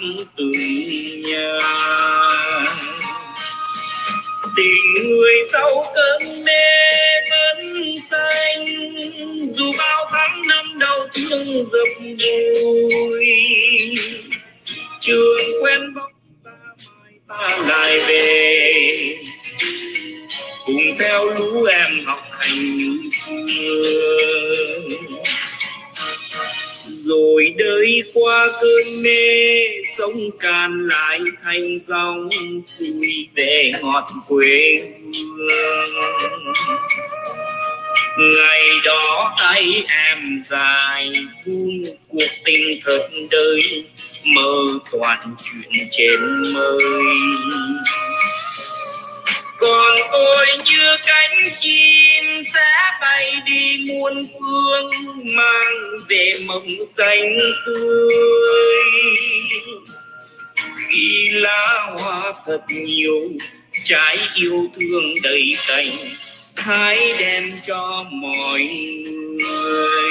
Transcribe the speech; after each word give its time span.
vô 0.00 0.24
từng 0.36 0.52
nhà 1.22 1.58
tình 4.56 5.08
người 5.08 5.34
sau 5.52 5.84
cơn 5.94 6.44
mê 6.46 6.62
vẫn 7.30 7.58
xanh. 8.10 8.66
Dù 9.56 9.72
bao 9.78 10.06
tháng 10.12 10.42
năm 10.48 10.78
đau 10.80 10.98
thương 11.14 11.46
dập 11.46 11.88
vui 12.00 13.26
trường 15.00 15.62
quen 15.62 15.94
bóng 15.94 16.12
ta 16.44 16.50
mai 17.28 17.48
ta 17.48 17.58
lại 17.68 18.00
về. 18.08 18.90
Cùng 20.66 20.96
theo 20.98 21.24
lũ 21.24 21.64
em 21.64 22.04
học 22.06 22.22
hành 22.30 22.76
như 22.76 23.10
xưa 23.12 23.82
rồi 26.88 27.54
đời 27.58 28.02
qua 28.14 28.48
cơn 28.60 29.02
mê, 29.04 29.64
sống 29.98 30.20
càn 30.40 30.88
lại 30.88 31.20
thành 31.42 31.78
dòng 31.82 32.28
suy 32.66 33.28
về 33.34 33.70
ngọt 33.82 34.06
quê 34.28 34.78
hương 35.12 35.48
ngày 38.18 38.62
đó 38.84 39.34
tay 39.38 39.84
em 39.88 40.42
dài 40.44 41.12
vun 41.46 41.82
cuộc 42.08 42.28
tình 42.44 42.80
thật 42.84 43.08
đời, 43.30 43.84
mơ 44.34 44.66
toàn 44.92 45.34
chuyện 45.38 45.88
trên 45.90 46.20
mây 46.54 46.78
còn 49.58 49.96
tôi 50.12 50.46
như 50.64 50.96
cánh 51.06 51.36
chim 51.60 52.24
sẽ 52.54 52.96
bay 53.00 53.32
đi 53.46 53.86
muôn 53.88 54.20
phương, 54.32 54.90
mang 55.36 55.96
về 56.08 56.32
mộng 56.48 56.66
xanh 56.96 57.38
tươi. 57.66 58.82
Khi 60.88 61.28
lá 61.32 61.82
hoa 61.98 62.32
thật 62.46 62.60
nhiều, 62.68 63.20
trái 63.84 64.16
yêu 64.34 64.68
thương 64.80 65.04
đầy 65.22 65.54
cành, 65.68 65.88
hãy 66.56 67.12
đem 67.18 67.52
cho 67.66 68.04
mọi 68.10 68.60
người. 69.38 70.08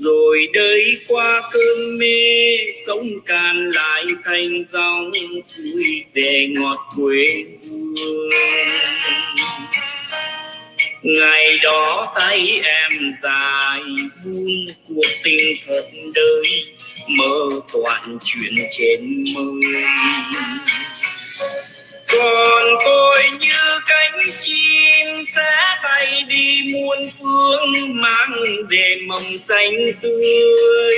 Rồi 0.00 0.48
đời 0.52 0.98
qua 1.08 1.42
cơn 1.52 1.98
mê, 1.98 2.56
sống 2.86 3.08
càn 3.26 3.70
lại 3.70 4.04
thành 4.24 4.64
dòng 4.72 5.12
suối 5.48 6.04
về 6.14 6.48
ngọt 6.56 6.78
quê 6.96 7.44
hương 7.70 8.30
ngày 11.02 11.58
đó 11.62 12.12
tay 12.14 12.60
em 12.64 12.92
dài 13.22 13.80
vun 14.24 14.66
cuộc 14.88 15.10
tình 15.22 15.56
thật 15.66 15.84
đời, 16.14 16.64
mơ 17.08 17.48
toàn 17.72 18.18
chuyện 18.24 18.54
trên 18.78 19.24
mây. 19.34 19.82
Còn 22.08 22.62
tôi 22.84 23.30
như 23.40 23.80
cánh 23.86 24.18
chim 24.40 25.24
sẽ 25.36 25.52
bay 25.84 26.22
đi 26.28 26.60
muôn 26.74 26.98
phương, 27.18 28.00
mang 28.00 28.32
về 28.68 29.00
mầm 29.06 29.38
xanh 29.48 29.74
tươi. 30.02 30.94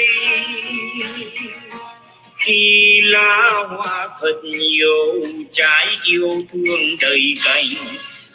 Khi 2.36 3.00
lá 3.04 3.64
hoa 3.68 4.08
thật 4.20 4.40
nhiều, 4.44 5.22
trái 5.52 5.88
yêu 6.04 6.30
thương 6.52 6.80
đầy 7.00 7.34
cành 7.44 7.66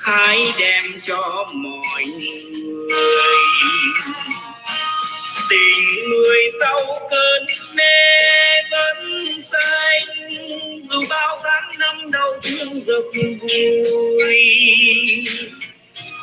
hãy 0.07 0.41
đem 0.59 0.84
cho 1.03 1.47
mọi 1.53 2.06
người 2.06 2.88
tình 5.50 6.09
người 6.09 6.51
sau 6.59 6.95
cơn 7.12 7.45
mê 7.78 7.94
vẫn 8.72 9.25
xanh 9.41 10.29
dù 10.90 11.01
bao 11.09 11.38
tháng 11.44 11.72
năm 11.79 12.12
đau 12.12 12.34
thương 12.44 12.79
dập 12.79 13.03
vui, 13.41 14.46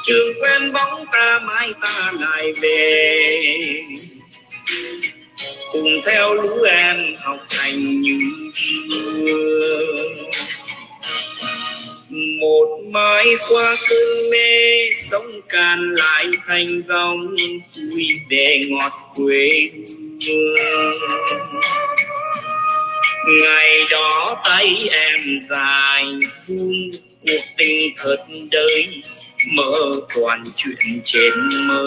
trường 0.05 0.43
quen 0.43 0.73
bóng 0.73 1.05
ta 1.13 1.41
mai 1.45 1.69
ta 1.83 2.13
lại 2.21 2.53
về. 2.63 3.27
Cùng 5.73 6.01
theo 6.07 6.35
lũ 6.35 6.63
em 6.63 7.15
học 7.25 7.39
thành 7.49 7.79
như 7.79 8.19
xưa 8.55 10.05
một 12.41 12.81
mái 12.91 13.27
qua 13.51 13.77
cơn 13.89 14.31
mê 14.33 14.87
sông 15.11 15.27
càn 15.49 15.95
lại 15.95 16.27
thành 16.47 16.69
dòng 16.89 17.37
suối 17.75 18.07
để 18.31 18.61
ngọt 18.69 18.93
quê 19.15 19.71
hương. 20.27 20.55
Ngày 23.43 23.85
đó 23.91 24.43
tay 24.45 24.89
em 24.91 25.15
dài 25.51 26.05
vun 26.49 26.91
cuộc 27.23 27.45
tình 27.59 27.95
thật 27.97 28.17
đời 28.51 28.87
mơ 29.57 29.73
toàn 30.17 30.43
chuyện 30.57 31.01
trên 31.05 31.33
mây 31.69 31.87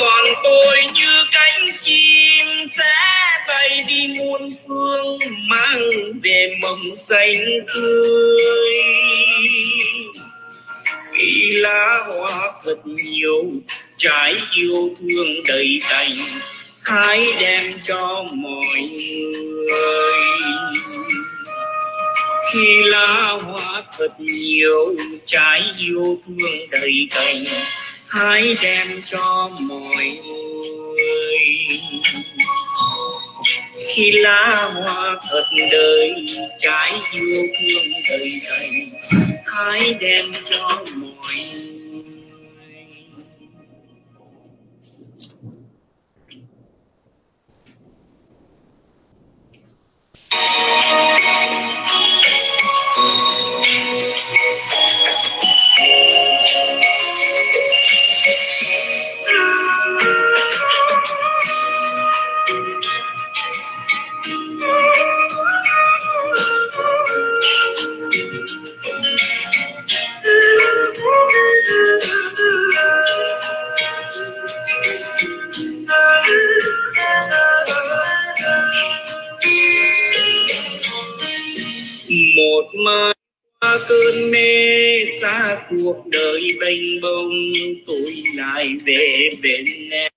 còn 0.00 0.24
tôi 0.42 0.78
như 0.94 1.24
cánh 1.32 1.66
chim 1.80 2.46
sẽ 2.76 2.94
bay 3.48 3.78
đi 3.88 4.14
muôn 4.18 4.48
phương, 4.68 5.18
mang 5.48 5.90
về 6.22 6.58
mầm 6.62 6.96
xanh 6.96 7.66
tươi. 7.74 8.74
Khi 11.12 11.52
lá 11.52 12.04
hoa 12.06 12.52
thật 12.64 12.76
nhiều, 12.84 13.50
trái 13.96 14.34
yêu 14.56 14.96
thương 15.00 15.26
đầy 15.48 15.78
cành 15.90 16.10
hãy 16.84 17.24
đem 17.40 17.72
cho 17.84 18.24
mọi 18.34 18.80
người. 18.92 19.76
Khi 22.52 22.82
lá 22.84 23.38
hoa 23.44 23.82
thật 23.98 24.12
nhiều, 24.18 24.94
trái 25.24 25.62
yêu 25.78 26.04
thương 26.26 26.50
đầy 26.72 27.08
cành 27.10 27.44
hãy 28.16 28.50
đem 28.62 28.86
cho 29.04 29.50
mọi 29.60 29.80
người. 29.82 30.18
Khi 33.94 34.10
lá 34.12 34.70
hoa 34.74 35.16
thật 35.30 35.44
đời, 35.72 36.26
trái 36.60 36.92
yêu 37.12 37.34
thương 37.60 37.92
đời 38.08 38.32
đầy 38.50 38.86
hãy 39.46 39.94
đem 40.00 40.24
cho 40.50 40.68
mọi 40.68 40.84
người. 40.94 41.76
một 82.56 82.74
mai 82.74 83.14
qua 83.60 83.78
cơn 83.88 84.32
mê 84.32 85.04
xa 85.20 85.56
cuộc 85.70 86.06
đời 86.06 86.58
bênh 86.60 87.00
bông, 87.00 87.30
tôi 87.86 88.12
lại 88.34 88.76
về 88.84 89.28
bên 89.42 89.64
em. 89.90 90.12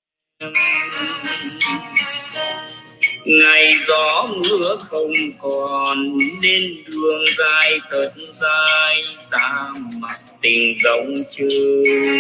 Ngày 3.26 3.76
gió 3.88 4.28
mưa 4.38 4.78
không 4.80 5.12
còn 5.42 6.18
nên 6.42 6.84
đường 6.86 7.26
dài 7.38 7.80
thật 7.92 8.14
dài, 8.34 9.04
ta 9.32 9.72
mặc 10.00 10.20
tình 10.42 10.78
rộng 10.84 11.14
chơi 11.32 12.20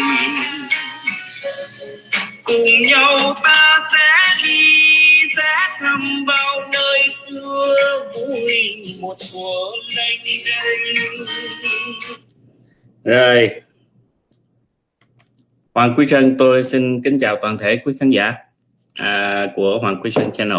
cùng 2.43 2.81
nhau 2.81 3.35
ta 3.43 3.79
sẽ 3.93 4.43
đi 4.43 4.98
sẽ 5.35 5.77
thăm 5.79 5.99
bao 6.27 6.55
nơi 6.73 7.09
xưa 7.09 7.75
vui 8.13 8.81
một 9.01 9.15
mùa 9.35 9.71
lênh 9.97 10.45
đênh 10.45 11.25
rồi. 13.03 13.49
Hoàng 15.73 15.93
Quý 15.97 16.07
Sơn 16.09 16.35
tôi 16.37 16.63
xin 16.63 17.01
kính 17.03 17.17
chào 17.21 17.35
toàn 17.41 17.57
thể 17.57 17.77
quý 17.77 17.93
khán 17.99 18.09
giả 18.09 18.33
à, 18.93 19.47
của 19.55 19.79
Hoàng 19.81 19.99
Quý 20.03 20.11
Sơn 20.11 20.29
Channel. 20.33 20.57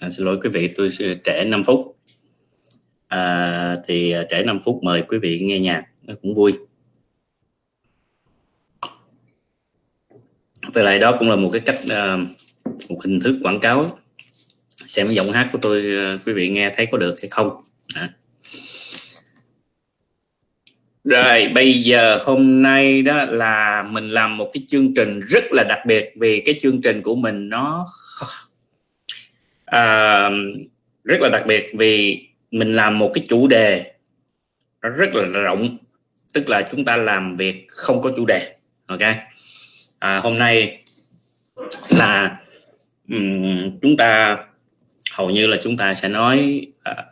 À, 0.00 0.10
xin 0.10 0.26
lỗi 0.26 0.38
quý 0.42 0.48
vị 0.48 0.68
tôi 0.76 0.90
sẽ 0.90 1.04
trễ 1.24 1.44
5 1.44 1.64
phút. 1.64 1.96
À, 3.08 3.76
thì 3.86 4.12
à, 4.12 4.24
trễ 4.30 4.42
5 4.42 4.60
phút 4.64 4.82
mời 4.82 5.02
quý 5.02 5.18
vị 5.18 5.40
nghe 5.42 5.60
nhạc 5.60 5.82
nó 6.02 6.14
cũng 6.22 6.34
vui. 6.34 6.52
Về 10.74 10.82
lại 10.82 10.98
đó 10.98 11.16
cũng 11.18 11.30
là 11.30 11.36
một 11.36 11.50
cái 11.52 11.60
cách 11.60 11.78
à, 11.88 12.18
một 12.88 12.98
hình 13.04 13.20
thức 13.20 13.38
quảng 13.42 13.60
cáo 13.60 13.98
xem 14.92 15.06
cái 15.06 15.14
giọng 15.14 15.32
hát 15.32 15.48
của 15.52 15.58
tôi 15.62 15.94
ờ, 15.96 16.18
quý 16.26 16.32
vị 16.32 16.48
nghe 16.48 16.72
thấy 16.76 16.86
có 16.86 16.98
được 16.98 17.16
hay 17.20 17.28
không 17.30 17.62
à. 17.94 18.08
Rồi 21.04 21.48
bây 21.54 21.72
giờ 21.72 22.18
hôm 22.24 22.62
nay 22.62 23.02
đó 23.02 23.24
là 23.24 23.82
mình 23.90 24.08
làm 24.08 24.36
một 24.36 24.50
cái 24.52 24.62
chương 24.68 24.94
trình 24.94 25.20
rất 25.20 25.44
là 25.52 25.64
đặc 25.64 25.78
biệt 25.86 26.12
vì 26.16 26.42
cái 26.46 26.58
chương 26.62 26.80
trình 26.82 27.02
của 27.02 27.14
mình 27.14 27.48
nó 27.48 27.86
à, 29.64 30.30
rất 31.04 31.20
là 31.20 31.28
đặc 31.28 31.46
biệt 31.46 31.72
vì 31.78 32.26
mình 32.50 32.76
làm 32.76 32.98
một 32.98 33.10
cái 33.14 33.26
chủ 33.28 33.48
đề 33.48 33.92
rất 34.80 35.14
là 35.14 35.40
rộng 35.40 35.78
tức 36.34 36.48
là 36.48 36.62
chúng 36.70 36.84
ta 36.84 36.96
làm 36.96 37.36
việc 37.36 37.66
không 37.68 38.02
có 38.02 38.12
chủ 38.16 38.26
đề 38.26 38.54
ok 38.86 39.02
à, 39.98 40.18
hôm 40.18 40.38
nay 40.38 40.82
là 41.88 42.40
um, 43.08 43.78
chúng 43.82 43.96
ta 43.96 44.38
hầu 45.12 45.30
như 45.30 45.46
là 45.46 45.56
chúng 45.62 45.76
ta 45.76 45.94
sẽ 45.94 46.08
nói 46.08 46.66
à, 46.82 47.04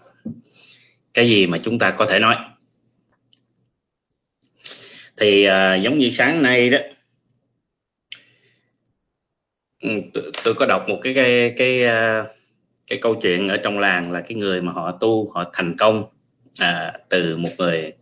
cái 1.15 1.29
gì 1.29 1.47
mà 1.47 1.59
chúng 1.63 1.79
ta 1.79 1.91
có 1.91 2.07
thể 2.07 2.19
nói. 2.19 2.37
Thì 5.17 5.45
à, 5.45 5.75
giống 5.75 5.99
như 5.99 6.11
sáng 6.11 6.43
nay 6.43 6.71
đó 6.71 6.79
ừ, 9.83 9.89
tôi, 10.15 10.31
tôi 10.45 10.55
có 10.55 10.67
đọc 10.67 10.89
một 10.89 11.01
cái 11.03 11.15
cái 11.15 11.55
cái 11.57 11.85
à, 11.85 12.25
cái 12.87 12.99
câu 13.03 13.15
chuyện 13.15 13.49
ở 13.49 13.57
trong 13.57 13.79
làng 13.79 14.13
là 14.13 14.21
cái 14.21 14.35
người 14.35 14.63
mà 14.63 14.73
họ 14.73 14.99
tu 15.01 15.33
họ 15.35 15.51
thành 15.53 15.77
công 15.79 16.05
à, 16.59 16.93
từ 17.09 17.37
một 17.37 17.51
người 17.59 17.93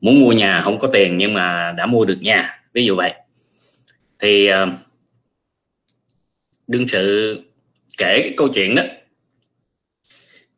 muốn 0.00 0.20
mua 0.20 0.32
nhà 0.32 0.60
không 0.64 0.78
có 0.78 0.88
tiền 0.92 1.18
nhưng 1.18 1.34
mà 1.34 1.74
đã 1.76 1.86
mua 1.86 2.04
được 2.04 2.18
nhà 2.20 2.62
ví 2.72 2.84
dụ 2.84 2.96
vậy. 2.96 3.14
Thì 4.18 4.46
à, 4.46 4.66
đương 6.66 6.88
sự 6.88 7.36
kể 7.98 8.20
cái 8.22 8.34
câu 8.36 8.48
chuyện 8.54 8.74
đó 8.74 8.82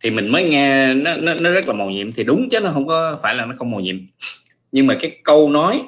thì 0.02 0.10
mình 0.10 0.28
mới 0.32 0.44
nghe 0.44 0.94
nó, 0.94 1.14
nó, 1.16 1.34
nó 1.34 1.50
rất 1.50 1.68
là 1.68 1.74
màu 1.74 1.90
nhiệm. 1.90 2.12
Thì 2.12 2.24
đúng 2.24 2.48
chứ 2.50 2.60
nó 2.60 2.70
không 2.72 2.86
có 2.86 3.18
phải 3.22 3.34
là 3.34 3.46
nó 3.46 3.54
không 3.58 3.70
màu 3.70 3.80
nhiệm. 3.80 3.96
Nhưng 4.72 4.86
mà 4.86 4.96
cái 5.00 5.16
câu 5.24 5.50
nói 5.50 5.82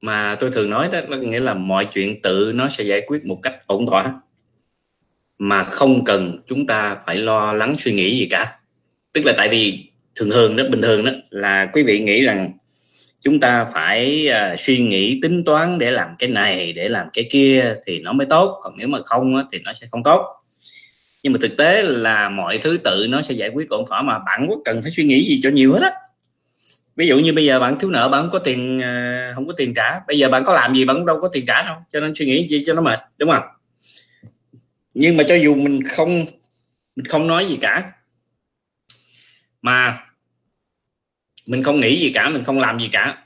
mà 0.00 0.36
tôi 0.40 0.50
thường 0.50 0.70
nói 0.70 0.88
đó, 0.92 1.00
đó 1.00 1.16
nghĩa 1.16 1.40
là 1.40 1.54
mọi 1.54 1.84
chuyện 1.92 2.22
tự 2.22 2.52
nó 2.54 2.68
sẽ 2.68 2.84
giải 2.84 3.02
quyết 3.06 3.24
một 3.24 3.38
cách 3.42 3.66
ổn 3.66 3.86
thỏa. 3.86 4.20
Mà 5.38 5.64
không 5.64 6.04
cần 6.04 6.38
chúng 6.46 6.66
ta 6.66 6.96
phải 7.06 7.16
lo 7.16 7.52
lắng 7.52 7.74
suy 7.78 7.92
nghĩ 7.92 8.18
gì 8.18 8.26
cả. 8.30 8.58
Tức 9.12 9.24
là 9.24 9.32
tại 9.36 9.48
vì 9.48 9.90
thường 10.14 10.30
thường 10.30 10.56
đó 10.56 10.64
bình 10.70 10.82
thường 10.82 11.04
đó 11.04 11.12
là 11.30 11.70
quý 11.72 11.82
vị 11.82 12.00
nghĩ 12.00 12.24
rằng 12.24 12.52
chúng 13.20 13.40
ta 13.40 13.64
phải 13.64 14.28
uh, 14.30 14.60
suy 14.60 14.78
nghĩ 14.78 15.20
tính 15.22 15.44
toán 15.44 15.78
để 15.78 15.90
làm 15.90 16.08
cái 16.18 16.30
này 16.30 16.72
để 16.72 16.88
làm 16.88 17.06
cái 17.12 17.26
kia 17.30 17.74
thì 17.86 18.00
nó 18.00 18.12
mới 18.12 18.26
tốt. 18.30 18.58
Còn 18.62 18.74
nếu 18.78 18.88
mà 18.88 18.98
không 19.04 19.36
á, 19.36 19.44
thì 19.52 19.58
nó 19.64 19.72
sẽ 19.72 19.86
không 19.90 20.02
tốt 20.02 20.37
nhưng 21.22 21.32
mà 21.32 21.38
thực 21.42 21.56
tế 21.56 21.82
là 21.82 22.28
mọi 22.28 22.58
thứ 22.58 22.78
tự 22.84 23.06
nó 23.10 23.22
sẽ 23.22 23.34
giải 23.34 23.48
quyết 23.48 23.68
ổn 23.68 23.84
thỏa 23.88 24.02
mà 24.02 24.18
bạn 24.18 24.46
có 24.48 24.56
cần 24.64 24.82
phải 24.82 24.92
suy 24.92 25.04
nghĩ 25.04 25.24
gì 25.28 25.40
cho 25.42 25.50
nhiều 25.50 25.72
hết 25.72 25.82
á. 25.82 25.92
Ví 26.96 27.06
dụ 27.06 27.18
như 27.18 27.32
bây 27.32 27.44
giờ 27.44 27.60
bạn 27.60 27.78
thiếu 27.78 27.90
nợ 27.90 28.08
bạn 28.08 28.22
không 28.22 28.30
có 28.30 28.38
tiền 28.38 28.80
à, 28.82 29.32
không 29.34 29.46
có 29.46 29.52
tiền 29.56 29.74
trả. 29.74 30.00
Bây 30.06 30.18
giờ 30.18 30.28
bạn 30.28 30.44
có 30.44 30.52
làm 30.52 30.74
gì 30.74 30.84
bạn 30.84 30.96
cũng 30.96 31.06
đâu 31.06 31.18
có 31.20 31.28
tiền 31.28 31.46
trả 31.46 31.62
đâu 31.62 31.76
cho 31.92 32.00
nên 32.00 32.12
suy 32.14 32.26
nghĩ 32.26 32.48
gì 32.48 32.62
cho 32.66 32.74
nó 32.74 32.82
mệt 32.82 32.98
đúng 33.18 33.30
không? 33.30 33.44
Nhưng 34.94 35.16
mà 35.16 35.24
cho 35.28 35.34
dù 35.34 35.54
mình 35.54 35.82
không 35.82 36.24
mình 36.96 37.06
không 37.06 37.26
nói 37.26 37.46
gì 37.48 37.58
cả 37.60 37.92
mà 39.62 39.98
mình 41.46 41.62
không 41.62 41.80
nghĩ 41.80 42.00
gì 42.00 42.10
cả 42.14 42.28
mình 42.28 42.44
không 42.44 42.58
làm 42.58 42.80
gì 42.80 42.88
cả 42.92 43.18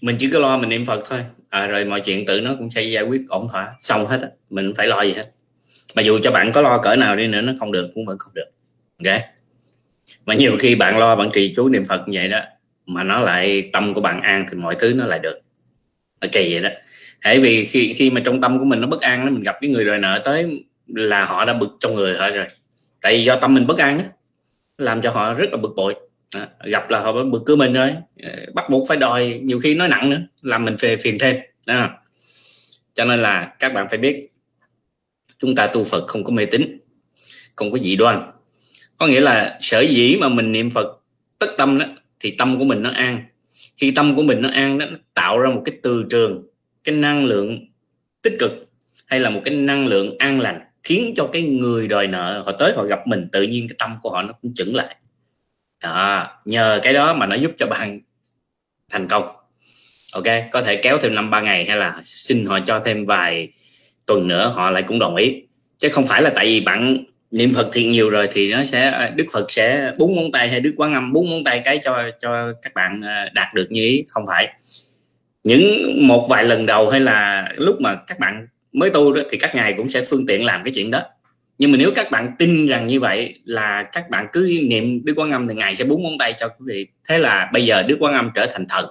mình 0.00 0.16
chỉ 0.18 0.30
có 0.30 0.38
lo 0.38 0.58
mình 0.58 0.68
niệm 0.68 0.86
phật 0.86 1.04
thôi. 1.08 1.24
À, 1.48 1.66
rồi 1.66 1.84
mọi 1.84 2.00
chuyện 2.00 2.26
tự 2.26 2.40
nó 2.40 2.54
cũng 2.58 2.70
sẽ 2.70 2.82
giải 2.82 3.02
quyết 3.02 3.20
ổn 3.28 3.48
thỏa 3.52 3.74
xong 3.80 4.06
hết 4.06 4.20
á. 4.22 4.28
Mình 4.50 4.72
phải 4.76 4.86
lo 4.86 5.02
gì 5.02 5.12
hết 5.12 5.30
mà 5.94 6.02
dù 6.02 6.18
cho 6.22 6.30
bạn 6.30 6.52
có 6.52 6.60
lo 6.60 6.78
cỡ 6.78 6.96
nào 6.96 7.16
đi 7.16 7.26
nữa, 7.26 7.40
nó 7.40 7.52
không 7.58 7.72
được, 7.72 7.90
cũng 7.94 8.06
vẫn 8.06 8.18
không 8.18 8.34
được. 8.34 8.46
Ok? 9.04 9.20
Mà 10.26 10.34
nhiều 10.34 10.56
khi 10.58 10.74
bạn 10.74 10.98
lo, 10.98 11.16
bạn 11.16 11.30
trì 11.34 11.52
chú 11.56 11.68
niệm 11.68 11.84
phật 11.84 12.08
như 12.08 12.18
vậy 12.18 12.28
đó, 12.28 12.40
mà 12.86 13.02
nó 13.02 13.20
lại, 13.20 13.70
tâm 13.72 13.94
của 13.94 14.00
bạn 14.00 14.22
an 14.22 14.46
thì 14.50 14.56
mọi 14.56 14.76
thứ 14.78 14.92
nó 14.96 15.06
lại 15.06 15.18
được. 15.18 15.40
Nó 16.20 16.28
kỳ 16.32 16.52
vậy 16.52 16.62
đó. 16.62 16.70
Hãy 17.20 17.40
vì 17.40 17.64
khi 17.64 17.94
khi 17.94 18.10
mà 18.10 18.20
trong 18.24 18.40
tâm 18.40 18.58
của 18.58 18.64
mình 18.64 18.80
nó 18.80 18.86
bất 18.86 19.00
an 19.00 19.26
đó, 19.26 19.30
mình 19.30 19.42
gặp 19.42 19.56
cái 19.60 19.70
người 19.70 19.84
đòi 19.84 19.98
nợ 19.98 20.22
tới 20.24 20.64
là 20.86 21.24
họ 21.24 21.44
đã 21.44 21.52
bực 21.52 21.76
trong 21.80 21.94
người 21.94 22.16
họ 22.16 22.30
rồi. 22.30 22.46
Tại 23.00 23.16
vì 23.16 23.24
do 23.24 23.36
tâm 23.36 23.54
mình 23.54 23.66
bất 23.66 23.78
an 23.78 23.98
đó 23.98 24.04
làm 24.78 25.02
cho 25.02 25.10
họ 25.10 25.34
rất 25.34 25.50
là 25.50 25.56
bực 25.56 25.72
bội. 25.76 25.94
Đó. 26.34 26.40
gặp 26.64 26.90
là 26.90 27.00
họ 27.00 27.12
bực 27.12 27.42
cứ 27.46 27.56
mình 27.56 27.72
rồi 27.72 27.94
ờ, 28.22 28.30
bắt 28.54 28.70
buộc 28.70 28.88
phải 28.88 28.96
đòi, 28.96 29.40
nhiều 29.42 29.60
khi 29.60 29.74
nói 29.74 29.88
nặng 29.88 30.10
nữa, 30.10 30.20
làm 30.42 30.64
mình 30.64 30.76
phê, 30.78 30.96
phiền 30.96 31.16
thêm. 31.20 31.36
Đó. 31.66 31.90
cho 32.94 33.04
nên 33.04 33.18
là 33.18 33.54
các 33.58 33.72
bạn 33.72 33.86
phải 33.88 33.98
biết 33.98 34.28
chúng 35.38 35.54
ta 35.54 35.66
tu 35.66 35.84
Phật 35.84 36.06
không 36.08 36.24
có 36.24 36.32
mê 36.32 36.46
tín 36.46 36.78
không 37.56 37.72
có 37.72 37.78
dị 37.78 37.96
đoan. 37.96 38.22
Có 38.98 39.06
nghĩa 39.06 39.20
là 39.20 39.58
sở 39.60 39.80
dĩ 39.80 40.16
mà 40.20 40.28
mình 40.28 40.52
niệm 40.52 40.70
Phật 40.70 40.86
tất 41.38 41.46
tâm 41.58 41.78
đó 41.78 41.86
thì 42.20 42.30
tâm 42.30 42.58
của 42.58 42.64
mình 42.64 42.82
nó 42.82 42.90
an. 42.90 43.24
Khi 43.76 43.90
tâm 43.90 44.16
của 44.16 44.22
mình 44.22 44.42
nó 44.42 44.48
an 44.48 44.78
đó, 44.78 44.86
nó 44.90 44.96
tạo 45.14 45.38
ra 45.38 45.50
một 45.50 45.62
cái 45.64 45.76
từ 45.82 46.04
trường 46.10 46.46
cái 46.84 46.94
năng 46.94 47.24
lượng 47.24 47.66
tích 48.22 48.36
cực 48.38 48.68
hay 49.06 49.20
là 49.20 49.30
một 49.30 49.40
cái 49.44 49.56
năng 49.56 49.86
lượng 49.86 50.18
an 50.18 50.40
lành 50.40 50.60
khiến 50.82 51.14
cho 51.16 51.28
cái 51.32 51.42
người 51.42 51.88
đòi 51.88 52.06
nợ 52.06 52.42
họ 52.46 52.52
tới 52.52 52.72
họ 52.76 52.84
gặp 52.84 53.06
mình 53.06 53.28
tự 53.32 53.42
nhiên 53.42 53.68
cái 53.68 53.76
tâm 53.78 53.96
của 54.02 54.10
họ 54.10 54.22
nó 54.22 54.32
cũng 54.42 54.54
chững 54.54 54.74
lại. 54.74 54.96
Đó, 55.82 56.26
nhờ 56.44 56.80
cái 56.82 56.92
đó 56.92 57.14
mà 57.14 57.26
nó 57.26 57.34
giúp 57.34 57.52
cho 57.56 57.66
bạn 57.66 58.00
thành 58.90 59.08
công. 59.08 59.24
Ok 60.12 60.24
có 60.52 60.62
thể 60.62 60.76
kéo 60.76 60.98
thêm 60.98 61.14
năm 61.14 61.30
ba 61.30 61.40
ngày 61.40 61.66
hay 61.66 61.76
là 61.76 62.00
xin 62.04 62.46
họ 62.46 62.58
cho 62.66 62.82
thêm 62.84 63.06
vài 63.06 63.48
tuần 64.08 64.28
nữa 64.28 64.52
họ 64.56 64.70
lại 64.70 64.82
cũng 64.86 64.98
đồng 64.98 65.16
ý. 65.16 65.42
Chứ 65.78 65.88
không 65.88 66.06
phải 66.06 66.22
là 66.22 66.30
tại 66.30 66.46
vì 66.46 66.60
bạn 66.60 67.04
niệm 67.30 67.52
phật 67.54 67.68
thiện 67.72 67.90
nhiều 67.90 68.10
rồi 68.10 68.28
thì 68.32 68.52
nó 68.52 68.64
sẽ, 68.72 69.10
đức 69.14 69.24
phật 69.32 69.50
sẽ 69.50 69.92
bốn 69.98 70.16
ngón 70.16 70.32
tay 70.32 70.48
hay 70.48 70.60
đức 70.60 70.72
quán 70.76 70.94
âm 70.94 71.12
bốn 71.12 71.30
ngón 71.30 71.44
tay 71.44 71.60
cái 71.64 71.78
cho 71.84 72.10
cho 72.20 72.52
các 72.62 72.74
bạn 72.74 73.00
à, 73.02 73.28
đạt 73.34 73.54
được 73.54 73.66
như 73.72 73.82
ý. 73.82 74.04
Không 74.08 74.26
phải. 74.26 74.48
Những 75.44 75.62
một 76.08 76.26
vài 76.30 76.44
lần 76.44 76.66
đầu 76.66 76.90
hay 76.90 77.00
là 77.00 77.48
lúc 77.56 77.80
mà 77.80 77.94
các 77.94 78.18
bạn 78.18 78.46
mới 78.72 78.90
tu 78.90 79.12
đó 79.12 79.22
thì 79.30 79.38
các 79.38 79.54
ngài 79.54 79.72
cũng 79.72 79.88
sẽ 79.88 80.04
phương 80.04 80.26
tiện 80.26 80.44
làm 80.44 80.64
cái 80.64 80.72
chuyện 80.74 80.90
đó. 80.90 81.02
Nhưng 81.58 81.72
mà 81.72 81.78
nếu 81.78 81.90
các 81.94 82.10
bạn 82.10 82.36
tin 82.38 82.66
rằng 82.66 82.86
như 82.86 83.00
vậy 83.00 83.34
là 83.44 83.82
các 83.82 84.10
bạn 84.10 84.26
cứ 84.32 84.60
niệm 84.62 85.04
đức 85.04 85.14
quán 85.16 85.30
âm 85.30 85.48
thì 85.48 85.54
ngài 85.54 85.76
sẽ 85.76 85.84
bốn 85.84 86.02
ngón 86.02 86.18
tay 86.18 86.34
cho 86.36 86.48
quý 86.48 86.64
vị. 86.66 86.86
Thế 87.08 87.18
là 87.18 87.50
bây 87.52 87.64
giờ 87.64 87.82
đức 87.82 87.96
quán 88.00 88.14
âm 88.14 88.30
trở 88.34 88.46
thành 88.52 88.66
thần. 88.68 88.86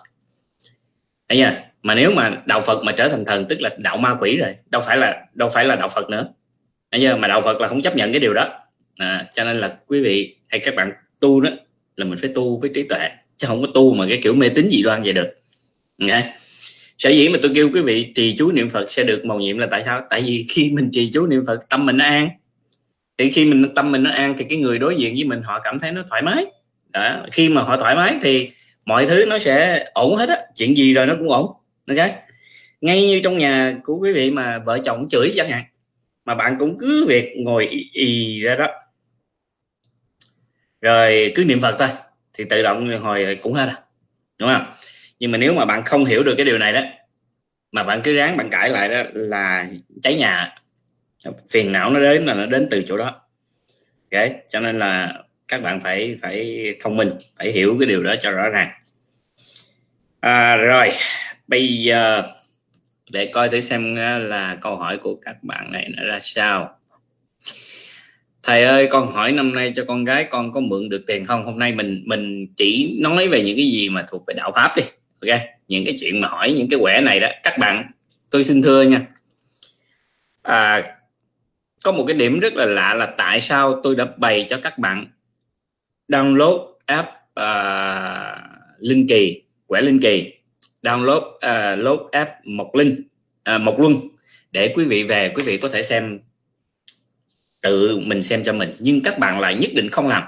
Thấy 1.30 1.38
chưa? 1.38 1.67
Mà 1.88 1.96
nếu 1.96 2.12
mà 2.12 2.42
đạo 2.46 2.62
phật 2.62 2.84
mà 2.84 2.92
trở 2.92 3.10
thành 3.10 3.26
thần 3.26 3.46
tức 3.46 3.62
là 3.62 3.70
đạo 3.78 3.98
ma 3.98 4.16
quỷ 4.20 4.38
rồi 4.38 4.56
đâu 4.70 4.82
phải 4.86 4.98
là 4.98 5.26
đâu 5.34 5.50
phải 5.50 5.66
là 5.66 5.76
đạo 5.76 5.90
phật 5.90 6.10
nữa. 6.10 6.28
Bây 6.92 7.02
giờ 7.02 7.18
mà 7.18 7.28
đạo 7.28 7.42
phật 7.42 7.62
là 7.62 7.68
không 7.68 7.82
chấp 7.82 7.96
nhận 7.96 8.12
cái 8.12 8.20
điều 8.20 8.34
đó. 8.34 8.60
À, 8.98 9.26
cho 9.32 9.44
nên 9.44 9.58
là 9.58 9.78
quý 9.88 10.02
vị 10.02 10.36
hay 10.50 10.60
các 10.60 10.76
bạn 10.76 10.92
tu 11.20 11.42
đó 11.42 11.50
là 11.96 12.06
mình 12.06 12.18
phải 12.18 12.30
tu 12.36 12.60
với 12.60 12.72
trí 12.76 12.84
tuệ 12.84 13.10
chứ 13.38 13.48
không 13.48 13.62
có 13.62 13.68
tu 13.74 13.94
mà 13.94 14.06
cái 14.10 14.20
kiểu 14.24 14.36
mê 14.36 14.50
tín 14.50 14.70
dị 14.72 14.84
đoan 14.84 15.04
vậy 15.04 15.14
được. 15.14 15.28
Okay 16.02 16.24
sở 16.98 17.10
dĩ 17.10 17.30
mà 17.30 17.40
tôi 17.42 17.52
kêu 17.56 17.70
quý 17.74 17.82
vị 17.82 18.12
trì 18.16 18.36
chú 18.38 18.52
niệm 18.52 18.70
phật 18.70 18.92
sẽ 18.92 19.04
được 19.04 19.26
màu 19.26 19.40
nhiệm 19.40 19.58
là 19.58 19.68
tại 19.72 19.84
sao? 19.86 20.02
Tại 20.10 20.22
vì 20.22 20.46
khi 20.50 20.72
mình 20.74 20.90
trì 20.92 21.12
chú 21.14 21.28
niệm 21.28 21.44
phật 21.48 21.70
tâm 21.70 21.86
mình 21.86 21.98
nó 21.98 22.06
an. 22.06 22.30
Thì 23.18 23.30
khi 23.30 23.46
mình 23.46 23.76
tâm 23.76 23.92
mình 23.92 24.04
nó 24.04 24.12
an 24.12 24.34
thì 24.38 24.46
cái 24.50 24.58
người 24.58 24.80
đối 24.80 24.96
diện 24.96 25.14
với 25.16 25.24
mình 25.24 25.42
họ 25.42 25.60
cảm 25.64 25.80
thấy 25.80 25.92
nó 25.92 26.04
thoải 26.10 26.22
mái. 26.22 26.46
Đó. 26.90 27.26
khi 27.32 27.50
mà 27.50 27.62
họ 27.62 27.78
thoải 27.78 27.96
mái 27.96 28.16
thì 28.22 28.50
mọi 28.86 29.06
thứ 29.06 29.26
nó 29.26 29.40
sẽ 29.40 29.86
ổn 29.94 30.16
hết 30.16 30.30
á. 30.30 30.38
Chuyện 30.56 30.78
gì 30.78 30.94
rồi 30.94 31.06
nó 31.06 31.16
cũng 31.20 31.30
ổn 31.30 31.52
ok. 31.88 32.12
Ngay 32.82 33.08
như 33.08 33.22
trong 33.24 33.38
nhà 33.38 33.76
của 33.84 33.98
quý 33.98 34.14
vị 34.14 34.32
mà 34.32 34.60
vợ 34.60 34.80
chồng 34.86 35.08
chửi 35.10 35.34
chẳng 35.36 35.50
hạn 35.50 35.64
mà 36.26 36.36
bạn 36.36 36.56
cũng 36.60 36.78
cứ 36.80 37.06
việc 37.08 37.34
ngồi 37.38 37.68
y, 37.68 37.90
y 37.94 38.42
ra 38.42 38.56
đó. 38.56 38.68
Rồi 40.82 41.32
cứ 41.36 41.46
niệm 41.46 41.60
phật 41.60 41.76
thôi 41.80 41.90
thì 42.34 42.44
tự 42.50 42.64
động 42.64 42.98
hồi 42.98 43.40
cũng 43.42 43.54
hết 43.54 43.66
à 43.66 43.80
đúng 44.38 44.50
không? 44.50 44.74
Nhưng 45.20 45.32
mà 45.32 45.38
nếu 45.38 45.54
mà 45.54 45.66
bạn 45.66 45.84
không 45.84 46.06
hiểu 46.06 46.24
được 46.24 46.34
cái 46.38 46.46
điều 46.46 46.58
này 46.58 46.74
đó 46.74 46.82
mà 47.72 47.84
bạn 47.84 48.02
cứ 48.04 48.14
ráng 48.16 48.38
bạn 48.38 48.50
cãi 48.50 48.70
lại 48.70 48.90
đó 48.90 49.04
là 49.14 49.68
cháy 50.04 50.16
nhà. 50.16 50.56
Phiền 51.50 51.72
não 51.72 51.90
nó 51.90 52.00
đến 52.00 52.26
là 52.26 52.34
nó 52.34 52.46
đến 52.46 52.68
từ 52.72 52.84
chỗ 52.88 52.98
đó. 52.98 53.22
Ok 54.12 54.32
cho 54.48 54.60
nên 54.60 54.80
là 54.80 55.24
các 55.48 55.62
bạn 55.62 55.82
phải 55.84 56.18
phải 56.22 56.66
thông 56.80 56.98
minh 56.98 57.12
phải 57.38 57.52
hiểu 57.52 57.76
cái 57.80 57.88
điều 57.88 58.04
đó 58.04 58.16
cho 58.20 58.32
rõ 58.32 58.50
ràng. 58.50 58.70
À, 60.20 60.56
rồi 60.56 60.92
bây 61.48 61.68
giờ 61.68 62.24
để 63.10 63.26
coi 63.26 63.50
thử 63.50 63.62
xem 63.62 63.96
ờ, 63.96 64.20
là 64.20 64.58
câu 64.62 64.76
hỏi 64.76 64.98
của 64.98 65.16
các 65.16 65.44
bạn 65.44 65.72
này 65.72 65.90
nó 65.98 66.04
ra 66.04 66.20
sao. 66.22 66.78
Thầy 68.44 68.64
ơi 68.64 68.88
con 68.92 69.12
hỏi 69.12 69.32
năm 69.32 69.54
nay 69.54 69.74
cho 69.76 69.84
con 69.88 70.04
gái 70.04 70.24
con 70.24 70.52
có 70.52 70.60
mượn 70.60 70.90
được 70.90 71.04
tiền 71.08 71.26
không? 71.26 71.46
Hôm 71.46 71.60
nay 71.60 71.72
mình 71.72 72.04
mình 72.06 72.48
chỉ 72.58 73.00
nói 73.02 73.28
về 73.28 73.44
những 73.44 73.58
cái 73.58 73.66
gì 73.66 73.90
mà 73.90 74.06
thuộc 74.12 74.24
về 74.28 74.34
đạo 74.34 74.52
pháp 74.56 74.74
đi 74.76 74.84
ok? 75.22 75.42
Những 75.68 75.86
cái 75.86 75.98
chuyện 76.00 76.22
mà 76.22 76.28
hỏi 76.28 76.54
những 76.54 76.68
cái 76.70 76.80
quẻ 76.80 77.02
này 77.02 77.20
đó. 77.20 77.28
Các 77.44 77.58
bạn 77.60 77.92
tôi 78.30 78.44
xin 78.44 78.62
thưa 78.62 78.82
nha. 78.82 79.06
À, 80.42 80.84
có 81.84 81.92
một 81.92 82.06
cái 82.08 82.18
điểm 82.18 82.40
rất 82.40 82.54
là 82.54 82.66
lạ 82.66 82.94
là 82.94 83.06
tại 83.18 83.42
sao 83.42 83.82
tôi 83.84 83.96
đã 83.96 84.06
bày 84.18 84.46
cho 84.50 84.60
các 84.64 84.78
bạn 84.80 85.08
download 86.08 86.74
app 86.86 87.10
uh, 87.40 88.80
linh 88.80 89.08
kỳ 89.10 89.42
quẻ 89.68 89.82
linh 89.82 90.00
kỳ 90.02 90.37
download 90.88 91.22
uh, 91.22 91.80
load 91.80 92.00
app 92.12 92.32
một 92.44 92.76
linh 92.76 93.04
à, 93.44 93.56
uh, 93.56 93.62
một 93.62 93.80
luân 93.80 93.94
để 94.52 94.74
quý 94.76 94.86
vị 94.86 95.04
về 95.04 95.32
quý 95.36 95.44
vị 95.46 95.58
có 95.58 95.70
thể 95.70 95.84
xem 95.84 96.20
tự 97.62 97.98
mình 97.98 98.24
xem 98.24 98.44
cho 98.44 98.54
mình. 98.54 98.76
Nhưng 98.80 99.02
các 99.04 99.20
bạn 99.20 99.40
lại 99.40 99.56
nhất 99.56 99.72
định 99.74 99.90
không 99.90 100.08
làm. 100.08 100.24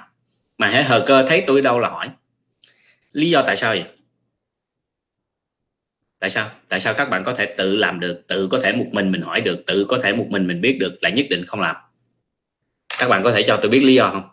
Mà 0.57 0.67
hãy 0.67 0.83
hờ 0.83 1.03
cơ 1.07 1.25
thấy 1.27 1.43
tôi 1.47 1.61
đâu 1.61 1.79
là 1.79 1.89
hỏi. 1.89 2.09
Lý 3.13 3.29
do 3.29 3.43
tại 3.47 3.57
sao 3.57 3.71
vậy? 3.71 3.85
Tại 6.19 6.29
sao? 6.29 6.51
Tại 6.67 6.79
sao 6.79 6.93
các 6.93 7.09
bạn 7.09 7.23
có 7.23 7.33
thể 7.33 7.45
tự 7.57 7.75
làm 7.75 7.99
được 7.99 8.21
tự 8.27 8.47
có 8.47 8.59
thể 8.63 8.73
một 8.73 8.85
mình 8.91 9.11
mình 9.11 9.21
hỏi 9.21 9.41
được 9.41 9.63
tự 9.67 9.85
có 9.89 9.99
thể 10.03 10.13
một 10.13 10.25
mình 10.29 10.47
mình 10.47 10.61
biết 10.61 10.77
được 10.79 10.97
lại 11.01 11.11
nhất 11.11 11.25
định 11.29 11.45
không 11.45 11.59
làm? 11.59 11.75
Các 12.99 13.09
bạn 13.09 13.23
có 13.23 13.31
thể 13.31 13.43
cho 13.47 13.59
tôi 13.61 13.71
biết 13.71 13.83
lý 13.83 13.93
do 13.93 14.09
không? 14.09 14.23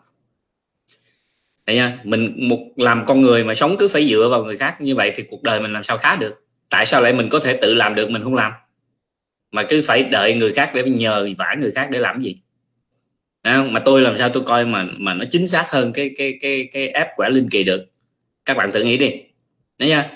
Nha 1.75 1.99
mình 2.03 2.33
một 2.49 2.59
làm 2.75 3.05
con 3.05 3.21
người 3.21 3.43
mà 3.43 3.55
sống 3.55 3.75
cứ 3.79 3.87
phải 3.87 4.05
dựa 4.05 4.27
vào 4.31 4.43
người 4.43 4.57
khác 4.57 4.81
như 4.81 4.95
vậy 4.95 5.13
thì 5.15 5.23
cuộc 5.23 5.43
đời 5.43 5.59
mình 5.59 5.73
làm 5.73 5.83
sao 5.83 5.97
khá 5.97 6.15
được? 6.15 6.33
Tại 6.69 6.85
sao 6.85 7.01
lại 7.01 7.13
mình 7.13 7.29
có 7.29 7.39
thể 7.39 7.57
tự 7.61 7.73
làm 7.73 7.95
được 7.95 8.09
mình 8.09 8.23
không 8.23 8.35
làm? 8.35 8.51
Mà 9.51 9.63
cứ 9.63 9.81
phải 9.85 10.03
đợi 10.03 10.35
người 10.35 10.53
khác 10.53 10.71
để 10.73 10.83
nhờ 10.83 11.29
vả 11.37 11.55
người 11.61 11.71
khác 11.71 11.87
để 11.91 11.99
làm 11.99 12.21
gì? 12.21 12.35
À, 13.41 13.63
mà 13.63 13.79
tôi 13.79 14.01
làm 14.01 14.17
sao 14.17 14.29
tôi 14.29 14.43
coi 14.43 14.65
mà 14.65 14.87
mà 14.97 15.13
nó 15.13 15.25
chính 15.31 15.47
xác 15.47 15.71
hơn 15.71 15.93
cái 15.93 16.11
cái 16.17 16.37
cái 16.41 16.69
cái 16.73 16.89
app 16.89 17.09
quả 17.15 17.29
linh 17.29 17.49
kỳ 17.51 17.63
được. 17.63 17.85
Các 18.45 18.57
bạn 18.57 18.71
tự 18.71 18.83
nghĩ 18.83 18.97
đi. 18.97 19.11
Đấy 19.77 19.89
nha? 19.89 20.11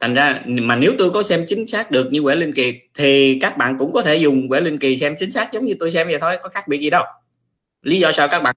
Thành 0.00 0.14
ra 0.14 0.40
mà 0.46 0.76
nếu 0.76 0.92
tôi 0.98 1.10
có 1.10 1.22
xem 1.22 1.44
chính 1.48 1.66
xác 1.66 1.90
được 1.90 2.12
như 2.12 2.22
quẻ 2.22 2.34
linh 2.34 2.52
kỳ 2.52 2.80
thì 2.94 3.38
các 3.40 3.56
bạn 3.56 3.76
cũng 3.78 3.92
có 3.92 4.02
thể 4.02 4.16
dùng 4.16 4.48
quẻ 4.48 4.60
linh 4.60 4.78
kỳ 4.78 4.96
xem 4.96 5.16
chính 5.18 5.32
xác 5.32 5.52
giống 5.52 5.66
như 5.66 5.74
tôi 5.80 5.90
xem 5.90 6.06
vậy 6.08 6.18
thôi 6.20 6.36
có 6.42 6.48
khác 6.48 6.68
biệt 6.68 6.78
gì 6.78 6.90
đâu. 6.90 7.04
Lý 7.82 7.98
do 7.98 8.12
sao 8.12 8.28
các 8.28 8.40
bạn 8.42 8.54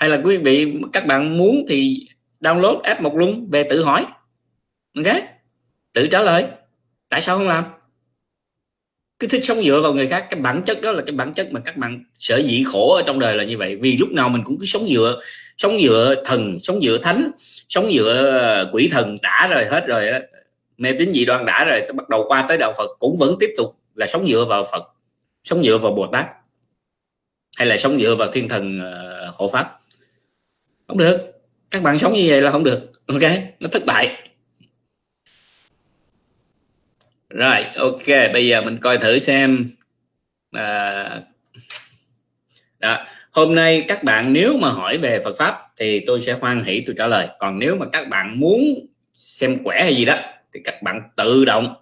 hay 0.00 0.08
là 0.08 0.20
quý 0.24 0.36
vị, 0.36 0.72
các 0.92 1.06
bạn 1.06 1.38
muốn 1.38 1.64
thì 1.68 2.06
download 2.40 2.80
app 2.80 3.00
một 3.00 3.16
luôn 3.16 3.48
về 3.50 3.62
tự 3.62 3.84
hỏi. 3.84 4.06
Ok? 4.96 5.16
Tự 5.92 6.06
trả 6.06 6.22
lời. 6.22 6.46
Tại 7.08 7.22
sao 7.22 7.38
không 7.38 7.48
làm? 7.48 7.64
Cứ 9.18 9.26
thích 9.26 9.44
sống 9.44 9.62
dựa 9.62 9.80
vào 9.80 9.94
người 9.94 10.08
khác. 10.08 10.26
Cái 10.30 10.40
bản 10.40 10.62
chất 10.66 10.82
đó 10.82 10.92
là 10.92 11.02
cái 11.06 11.16
bản 11.16 11.34
chất 11.34 11.52
mà 11.52 11.60
các 11.60 11.76
bạn 11.76 12.04
sở 12.14 12.42
dĩ 12.42 12.64
khổ 12.66 12.94
ở 12.94 13.02
trong 13.06 13.18
đời 13.18 13.36
là 13.36 13.44
như 13.44 13.58
vậy. 13.58 13.76
Vì 13.76 13.96
lúc 13.96 14.12
nào 14.12 14.28
mình 14.28 14.42
cũng 14.44 14.58
cứ 14.60 14.66
sống 14.66 14.88
dựa 14.88 15.20
sống 15.56 15.80
dựa 15.82 16.14
thần, 16.24 16.58
sống 16.62 16.82
dựa 16.82 16.98
thánh, 17.02 17.30
sống 17.68 17.92
dựa 17.92 18.70
quỷ 18.72 18.88
thần 18.92 19.18
đã 19.22 19.48
rồi, 19.50 19.64
hết 19.64 19.86
rồi 19.86 20.10
mê 20.78 20.92
tín 20.98 21.12
dị 21.12 21.24
đoan 21.24 21.44
đã 21.44 21.64
rồi, 21.64 21.82
bắt 21.94 22.08
đầu 22.08 22.24
qua 22.28 22.44
tới 22.48 22.58
đạo 22.58 22.72
phật 22.78 22.90
cũng 22.98 23.16
vẫn 23.18 23.36
tiếp 23.40 23.50
tục 23.56 23.76
là 23.94 24.06
sống 24.06 24.26
dựa 24.28 24.44
vào 24.44 24.64
phật, 24.72 24.82
sống 25.44 25.64
dựa 25.64 25.78
vào 25.78 25.92
bồ 25.92 26.06
tát, 26.06 26.26
hay 27.58 27.66
là 27.66 27.76
sống 27.78 27.98
dựa 28.00 28.14
vào 28.14 28.28
thiên 28.32 28.48
thần 28.48 28.80
ờ, 28.80 29.32
hộ 29.34 29.48
pháp 29.48 29.79
không 30.90 30.98
được. 30.98 31.32
Các 31.70 31.82
bạn 31.82 31.98
sống 31.98 32.12
như 32.12 32.24
vậy 32.28 32.42
là 32.42 32.50
không 32.50 32.64
được. 32.64 32.92
Ok? 33.06 33.22
Nó 33.60 33.68
thất 33.68 33.86
bại. 33.86 34.16
Rồi 37.28 37.64
ok. 37.76 38.06
Bây 38.32 38.46
giờ 38.46 38.62
mình 38.62 38.78
coi 38.80 38.98
thử 38.98 39.18
xem 39.18 39.66
à, 40.52 41.20
đó. 42.78 43.06
hôm 43.30 43.54
nay 43.54 43.84
các 43.88 44.04
bạn 44.04 44.32
nếu 44.32 44.56
mà 44.56 44.68
hỏi 44.68 44.98
về 44.98 45.20
Phật 45.24 45.36
pháp 45.38 45.58
thì 45.76 46.00
tôi 46.06 46.20
sẽ 46.20 46.32
hoan 46.32 46.64
hỷ 46.64 46.82
tôi 46.86 46.94
trả 46.98 47.06
lời. 47.06 47.28
Còn 47.38 47.58
nếu 47.58 47.76
mà 47.76 47.86
các 47.92 48.08
bạn 48.08 48.40
muốn 48.40 48.86
xem 49.14 49.64
quẻ 49.64 49.82
hay 49.82 49.96
gì 49.96 50.04
đó 50.04 50.22
thì 50.54 50.60
các 50.64 50.82
bạn 50.82 51.02
tự 51.16 51.44
động 51.44 51.74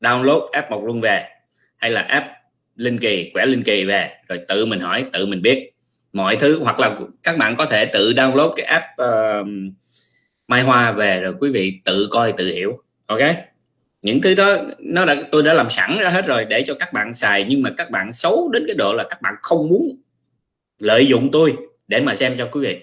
download 0.00 0.48
app 0.50 0.70
một 0.70 0.84
luôn 0.86 1.00
về 1.00 1.24
hay 1.76 1.90
là 1.90 2.00
app 2.00 2.26
linh 2.74 2.98
kỳ 2.98 3.30
quẻ 3.34 3.46
linh 3.46 3.62
kỳ 3.62 3.84
về 3.84 4.10
rồi 4.28 4.40
tự 4.48 4.66
mình 4.66 4.80
hỏi 4.80 5.04
tự 5.12 5.26
mình 5.26 5.42
biết 5.42 5.70
mọi 6.18 6.36
thứ 6.36 6.58
hoặc 6.62 6.80
là 6.80 6.98
các 7.22 7.38
bạn 7.38 7.56
có 7.56 7.66
thể 7.66 7.86
tự 7.86 8.12
download 8.12 8.52
cái 8.56 8.66
app 8.66 8.84
uh, 9.02 9.46
mai 10.48 10.62
hoa 10.62 10.92
về 10.92 11.20
rồi 11.20 11.34
quý 11.40 11.50
vị 11.50 11.80
tự 11.84 12.08
coi 12.10 12.32
tự 12.32 12.52
hiểu. 12.52 12.82
Ok? 13.06 13.20
Những 14.02 14.20
thứ 14.20 14.34
đó 14.34 14.56
nó 14.78 15.04
đã 15.04 15.16
tôi 15.32 15.42
đã 15.42 15.52
làm 15.54 15.70
sẵn 15.70 15.98
ra 15.98 16.10
hết 16.10 16.26
rồi 16.26 16.44
để 16.44 16.62
cho 16.66 16.74
các 16.74 16.92
bạn 16.92 17.14
xài 17.14 17.46
nhưng 17.48 17.62
mà 17.62 17.70
các 17.76 17.90
bạn 17.90 18.12
xấu 18.12 18.50
đến 18.52 18.64
cái 18.66 18.76
độ 18.76 18.92
là 18.92 19.04
các 19.08 19.22
bạn 19.22 19.34
không 19.42 19.68
muốn 19.68 20.02
lợi 20.78 21.06
dụng 21.06 21.28
tôi 21.32 21.56
để 21.88 22.00
mà 22.00 22.16
xem 22.16 22.34
cho 22.38 22.48
quý 22.52 22.60
vị. 22.60 22.78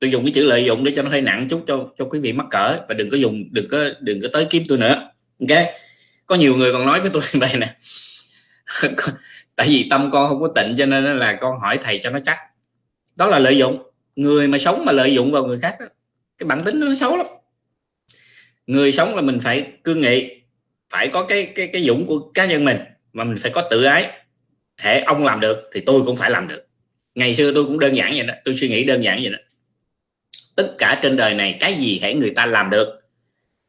Tôi 0.00 0.10
dùng 0.10 0.24
cái 0.24 0.32
chữ 0.32 0.44
lợi 0.44 0.64
dụng 0.64 0.84
để 0.84 0.92
cho 0.96 1.02
nó 1.02 1.10
hơi 1.10 1.20
nặng 1.20 1.46
chút 1.50 1.64
cho 1.66 1.88
cho 1.98 2.04
quý 2.04 2.20
vị 2.20 2.32
mắc 2.32 2.46
cỡ 2.50 2.78
và 2.88 2.94
đừng 2.94 3.10
có 3.10 3.16
dùng 3.16 3.44
đừng 3.50 3.68
có 3.68 3.78
đừng 4.00 4.20
có 4.20 4.28
tới 4.32 4.46
kiếm 4.50 4.62
tôi 4.68 4.78
nữa. 4.78 5.10
Ok? 5.40 5.58
Có 6.26 6.36
nhiều 6.36 6.56
người 6.56 6.72
còn 6.72 6.86
nói 6.86 7.00
với 7.00 7.10
tôi 7.12 7.22
đây 7.40 7.56
nè. 7.56 7.76
Tại 9.56 9.68
vì 9.68 9.86
tâm 9.90 10.10
con 10.12 10.28
không 10.28 10.40
có 10.40 10.48
tịnh 10.54 10.74
cho 10.78 10.86
nên 10.86 11.18
là 11.18 11.38
con 11.40 11.58
hỏi 11.60 11.78
thầy 11.82 12.00
cho 12.02 12.10
nó 12.10 12.18
chắc 12.24 12.38
đó 13.16 13.26
là 13.26 13.38
lợi 13.38 13.58
dụng. 13.58 13.82
Người 14.16 14.48
mà 14.48 14.58
sống 14.58 14.84
mà 14.84 14.92
lợi 14.92 15.14
dụng 15.14 15.32
vào 15.32 15.46
người 15.46 15.58
khác 15.58 15.76
đó, 15.80 15.86
cái 16.38 16.46
bản 16.46 16.64
tính 16.64 16.80
nó 16.80 16.94
xấu 16.94 17.16
lắm. 17.16 17.26
Người 18.66 18.92
sống 18.92 19.14
là 19.14 19.22
mình 19.22 19.40
phải 19.40 19.72
cương 19.84 20.00
nghị 20.00 20.30
phải 20.90 21.08
có 21.08 21.24
cái 21.24 21.44
cái 21.44 21.66
cái 21.72 21.82
dũng 21.82 22.06
của 22.06 22.18
cá 22.34 22.46
nhân 22.46 22.64
mình 22.64 22.78
mà 23.12 23.24
mình 23.24 23.36
phải 23.38 23.50
có 23.50 23.60
tự 23.70 23.84
ái. 23.84 24.10
Hệ 24.76 25.00
ông 25.00 25.24
làm 25.24 25.40
được 25.40 25.70
thì 25.72 25.80
tôi 25.80 26.02
cũng 26.06 26.16
phải 26.16 26.30
làm 26.30 26.48
được. 26.48 26.66
Ngày 27.14 27.34
xưa 27.34 27.52
tôi 27.54 27.64
cũng 27.64 27.78
đơn 27.78 27.96
giản 27.96 28.12
vậy 28.16 28.26
đó 28.26 28.34
tôi 28.44 28.56
suy 28.56 28.68
nghĩ 28.68 28.84
đơn 28.84 29.02
giản 29.02 29.18
vậy 29.22 29.32
đó. 29.32 29.38
Tất 30.56 30.74
cả 30.78 31.00
trên 31.02 31.16
đời 31.16 31.34
này 31.34 31.56
cái 31.60 31.74
gì 31.74 31.98
hãy 32.02 32.14
người 32.14 32.32
ta 32.36 32.46
làm 32.46 32.70
được 32.70 32.98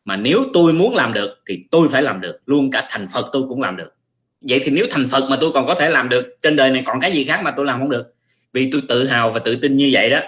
mà 0.06 0.18
nếu 0.18 0.40
tôi 0.54 0.74
muốn 0.74 0.96
làm 0.96 1.14
được 1.14 1.40
thì 1.46 1.64
tôi 1.72 1.88
phải 1.92 2.04
làm 2.04 2.22
được. 2.22 2.40
Luôn 2.46 2.72
cả 2.72 2.88
thành 2.90 3.08
phật 3.14 3.30
tôi 3.34 3.44
cũng 3.50 3.62
làm 3.62 3.78
được. 3.78 3.94
Vậy 4.42 4.60
thì 4.64 4.72
nếu 4.72 4.86
thành 4.90 5.08
phật 5.12 5.30
mà 5.30 5.38
tôi 5.42 5.52
còn 5.54 5.66
có 5.68 5.76
thể 5.76 5.90
làm 5.90 6.10
được 6.10 6.38
trên 6.42 6.56
đời 6.56 6.72
này 6.72 6.84
còn 6.86 7.00
cái 7.00 7.12
gì 7.12 7.24
khác 7.24 7.42
mà 7.44 7.52
tôi 7.52 7.66
làm 7.66 7.80
không 7.80 7.90
được? 7.90 8.16
Vì 8.54 8.70
tôi 8.72 8.82
tự 8.90 9.08
hào 9.08 9.32
và 9.32 9.40
tự 9.40 9.56
tin 9.56 9.76
như 9.76 9.90
vậy 9.94 10.10
đó. 10.10 10.20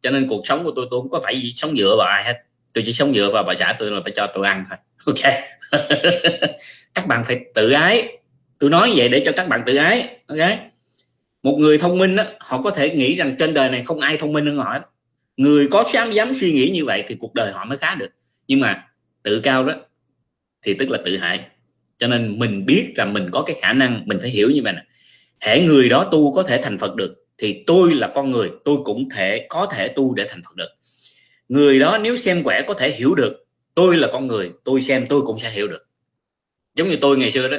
Cho 0.00 0.10
nên 0.10 0.28
cuộc 0.28 0.46
sống 0.46 0.64
của 0.64 0.72
tôi 0.76 0.86
tôi 0.90 1.00
không 1.00 1.10
có 1.10 1.20
phải 1.24 1.52
sống 1.56 1.76
dựa 1.76 1.96
vào 1.98 2.06
ai 2.06 2.24
hết. 2.24 2.34
Tôi 2.74 2.84
chỉ 2.86 2.92
sống 2.92 3.14
dựa 3.14 3.30
vào 3.32 3.42
bà 3.42 3.54
xã 3.54 3.76
tôi 3.78 3.90
là 3.90 4.00
phải 4.04 4.12
cho 4.16 4.26
tôi 4.26 4.46
ăn 4.46 4.64
thôi. 4.68 4.78
Ok. 5.06 5.34
Các 6.94 7.06
bạn 7.06 7.24
phải 7.24 7.40
tự 7.54 7.70
ái. 7.70 8.18
Tôi 8.58 8.70
nói 8.70 8.92
vậy 8.96 9.08
để 9.08 9.22
cho 9.26 9.32
các 9.32 9.48
bạn 9.48 9.60
tự 9.66 9.76
ái. 9.76 10.18
Ok. 10.26 10.58
Một 11.42 11.56
người 11.58 11.78
thông 11.78 11.98
minh 11.98 12.16
đó, 12.16 12.24
họ 12.40 12.62
có 12.62 12.70
thể 12.70 12.90
nghĩ 12.90 13.14
rằng 13.14 13.34
trên 13.38 13.54
đời 13.54 13.70
này 13.70 13.82
không 13.82 14.00
ai 14.00 14.16
thông 14.16 14.32
minh 14.32 14.46
hơn 14.46 14.56
họ 14.56 14.78
người 15.36 15.68
có 15.70 15.84
dám 15.92 16.10
dám 16.10 16.32
suy 16.40 16.52
nghĩ 16.52 16.70
như 16.70 16.84
vậy 16.84 17.04
thì 17.08 17.16
cuộc 17.18 17.34
đời 17.34 17.52
họ 17.52 17.64
mới 17.64 17.78
khá 17.78 17.94
được. 17.94 18.10
Nhưng 18.48 18.60
mà 18.60 18.88
tự 19.22 19.40
cao 19.40 19.64
đó 19.64 19.74
thì 20.62 20.74
tức 20.74 20.90
là 20.90 20.98
tự 21.04 21.16
hại. 21.16 21.40
Cho 21.98 22.06
nên 22.06 22.38
mình 22.38 22.66
biết 22.66 22.92
là 22.96 23.04
mình 23.04 23.30
có 23.32 23.42
cái 23.46 23.56
khả 23.62 23.72
năng 23.72 24.02
mình 24.06 24.18
phải 24.20 24.30
hiểu 24.30 24.50
như 24.50 24.60
vậy 24.64 24.72
nè. 24.72 24.84
Hệ 25.40 25.60
người 25.60 25.88
đó 25.88 26.08
tu 26.12 26.32
có 26.32 26.42
thể 26.42 26.60
thành 26.62 26.78
phật 26.78 26.94
được 26.94 27.23
thì 27.38 27.64
tôi 27.66 27.94
là 27.94 28.12
con 28.14 28.30
người, 28.30 28.50
tôi 28.64 28.76
cũng 28.84 29.08
thể, 29.10 29.46
có 29.48 29.66
thể 29.66 29.88
tu 29.88 30.14
để 30.14 30.26
thành 30.28 30.42
phật 30.42 30.56
được. 30.56 30.68
Người 31.48 31.78
đó 31.78 31.98
nếu 31.98 32.16
xem 32.16 32.42
quẻ 32.42 32.62
có 32.66 32.74
thể 32.74 32.90
hiểu 32.90 33.14
được, 33.14 33.46
tôi 33.74 33.96
là 33.96 34.08
con 34.12 34.26
người, 34.26 34.50
tôi 34.64 34.82
xem 34.82 35.06
tôi 35.08 35.22
cũng 35.22 35.38
sẽ 35.38 35.50
hiểu 35.50 35.68
được. 35.68 35.88
Giống 36.74 36.88
như 36.88 36.96
tôi 37.00 37.16
ngày 37.16 37.30
xưa 37.30 37.48
đó, 37.48 37.56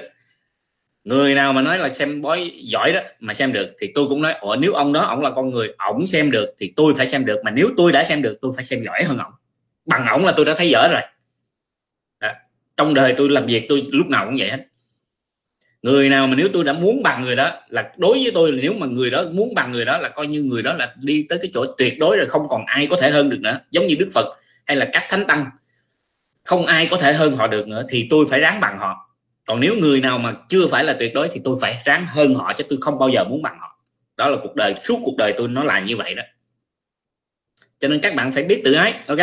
người 1.03 1.35
nào 1.35 1.53
mà 1.53 1.61
nói 1.61 1.77
là 1.77 1.89
xem 1.89 2.21
bói 2.21 2.51
giỏi 2.63 2.93
đó 2.93 2.99
mà 3.19 3.33
xem 3.33 3.53
được 3.53 3.73
thì 3.79 3.91
tôi 3.95 4.07
cũng 4.07 4.21
nói, 4.21 4.33
ủa, 4.33 4.55
nếu 4.55 4.73
ông 4.73 4.93
đó 4.93 5.01
ông 5.01 5.21
là 5.21 5.31
con 5.31 5.49
người, 5.49 5.73
ổng 5.77 6.07
xem 6.07 6.31
được 6.31 6.55
thì 6.57 6.73
tôi 6.75 6.93
phải 6.97 7.07
xem 7.07 7.25
được, 7.25 7.39
mà 7.43 7.51
nếu 7.51 7.67
tôi 7.77 7.91
đã 7.91 8.03
xem 8.03 8.21
được, 8.21 8.37
tôi 8.41 8.51
phải 8.55 8.63
xem 8.63 8.79
giỏi 8.83 9.03
hơn 9.03 9.17
ổng. 9.17 9.33
Bằng 9.85 10.07
ổng 10.07 10.25
là 10.25 10.33
tôi 10.35 10.45
đã 10.45 10.55
thấy 10.57 10.69
giỏi 10.69 10.89
rồi. 10.91 11.01
Đó. 12.19 12.31
trong 12.77 12.93
đời 12.93 13.13
tôi 13.17 13.29
làm 13.29 13.45
việc 13.45 13.65
tôi 13.69 13.87
lúc 13.91 14.07
nào 14.07 14.25
cũng 14.25 14.35
vậy 14.39 14.49
hết 14.49 14.65
người 15.85 16.09
nào 16.09 16.27
mà 16.27 16.35
nếu 16.35 16.49
tôi 16.53 16.63
đã 16.63 16.73
muốn 16.73 17.03
bằng 17.03 17.23
người 17.23 17.35
đó, 17.35 17.51
là 17.69 17.91
đối 17.97 18.23
với 18.23 18.31
tôi 18.33 18.51
là 18.51 18.57
nếu 18.61 18.73
mà 18.73 18.87
người 18.87 19.11
đó 19.11 19.23
muốn 19.31 19.55
bằng 19.55 19.71
người 19.71 19.85
đó 19.85 19.97
là 19.97 20.09
coi 20.09 20.27
như 20.27 20.43
người 20.43 20.63
đó 20.63 20.73
là 20.73 20.93
đi 21.01 21.25
tới 21.29 21.39
cái 21.41 21.51
chỗ 21.53 21.65
tuyệt 21.77 21.99
đối 21.99 22.17
rồi, 22.17 22.25
không 22.29 22.47
còn 22.49 22.65
ai 22.65 22.87
có 22.87 22.97
thể 22.97 23.09
hơn 23.09 23.29
được 23.29 23.39
nữa, 23.39 23.59
giống 23.71 23.87
như 23.87 23.95
đức 23.99 24.09
phật 24.13 24.25
hay 24.65 24.77
là 24.77 24.89
các 24.93 25.05
thánh 25.09 25.25
tăng. 25.27 25.45
Không 26.43 26.65
ai 26.65 26.87
có 26.91 26.97
thể 26.97 27.13
hơn 27.13 27.35
họ 27.35 27.47
được 27.47 27.67
nữa, 27.67 27.85
thì 27.89 28.07
tôi 28.09 28.25
phải 28.29 28.39
ráng 28.39 28.59
bằng 28.59 28.77
họ. 28.79 29.15
Còn 29.45 29.59
nếu 29.59 29.75
người 29.75 30.01
nào 30.01 30.17
mà 30.17 30.33
chưa 30.49 30.67
phải 30.67 30.83
là 30.83 30.95
tuyệt 30.99 31.13
đối 31.13 31.27
thì 31.27 31.41
tôi 31.43 31.57
phải 31.61 31.81
ráng 31.85 32.05
hơn 32.09 32.33
họ, 32.33 32.53
chứ 32.53 32.63
tôi 32.69 32.79
không 32.81 32.99
bao 32.99 33.09
giờ 33.09 33.23
muốn 33.23 33.41
bằng 33.41 33.57
họ. 33.59 33.79
Đó 34.17 34.27
là 34.27 34.37
cuộc 34.43 34.55
đời, 34.55 34.75
suốt 34.83 34.99
cuộc 35.03 35.15
đời 35.17 35.33
tôi 35.37 35.47
nó 35.47 35.63
là 35.63 35.79
như 35.79 35.97
vậy 35.97 36.13
đó. 36.13 36.23
Cho 37.79 37.87
nên 37.87 37.99
các 38.01 38.15
bạn 38.15 38.33
phải 38.33 38.43
biết 38.43 38.61
tự 38.65 38.73
ái, 38.73 38.93
ok? 39.07 39.19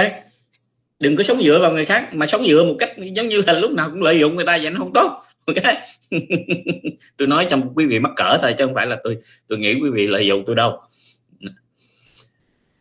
Đừng 1.00 1.16
có 1.16 1.24
sống 1.24 1.42
dựa 1.42 1.58
vào 1.62 1.72
người 1.72 1.84
khác, 1.84 2.08
mà 2.12 2.26
sống 2.26 2.46
dựa 2.46 2.64
một 2.64 2.76
cách 2.78 2.90
giống 3.12 3.28
như 3.28 3.42
là 3.46 3.52
lúc 3.52 3.70
nào 3.72 3.90
cũng 3.90 4.02
lợi 4.02 4.18
dụng 4.18 4.36
người 4.36 4.44
ta 4.44 4.58
vậy, 4.62 4.70
nó 4.70 4.78
không 4.78 4.92
tốt. 4.94 5.22
tôi 7.16 7.28
nói 7.28 7.46
trong 7.48 7.74
quý 7.74 7.86
vị 7.86 7.98
mắc 7.98 8.12
cỡ 8.16 8.38
thôi 8.42 8.54
chứ 8.58 8.66
không 8.66 8.74
phải 8.74 8.86
là 8.86 8.96
tôi 9.04 9.16
tôi 9.48 9.58
nghĩ 9.58 9.74
quý 9.74 9.90
vị 9.90 10.06
lợi 10.06 10.26
dụng 10.26 10.42
tôi 10.46 10.56
đâu. 10.56 10.80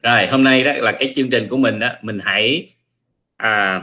Rồi 0.03 0.27
hôm 0.27 0.43
nay 0.43 0.63
đó 0.63 0.73
là 0.73 0.91
cái 0.91 1.13
chương 1.15 1.29
trình 1.29 1.47
của 1.47 1.57
mình 1.57 1.79
đó. 1.79 1.89
Mình 2.01 2.19
hãy 2.23 2.69
à 3.37 3.81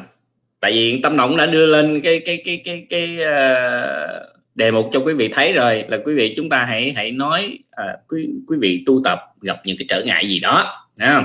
tại 0.61 0.73
vì 0.73 1.01
tâm 1.03 1.17
động 1.17 1.37
đã 1.37 1.47
đưa 1.47 1.67
lên 1.67 2.01
cái 2.01 2.21
cái 2.21 2.43
cái 2.45 2.61
cái 2.65 2.87
cái 2.91 3.19
uh, 3.21 4.39
đề 4.55 4.71
mục 4.71 4.91
cho 4.93 5.01
quý 5.01 5.15
vị 5.15 5.29
thấy 5.33 5.53
rồi 5.53 5.85
là 5.89 5.99
quý 6.05 6.15
vị 6.15 6.35
chúng 6.37 6.49
ta 6.49 6.65
hãy 6.65 6.93
hãy 6.97 7.11
nói 7.11 7.59
à, 7.71 7.85
quý 8.09 8.29
quý 8.47 8.57
vị 8.61 8.83
tu 8.87 9.01
tập 9.05 9.19
gặp 9.41 9.61
những 9.65 9.77
cái 9.79 9.87
trở 9.89 10.03
ngại 10.05 10.29
gì 10.29 10.41
đó 10.41 10.87
không? 11.01 11.25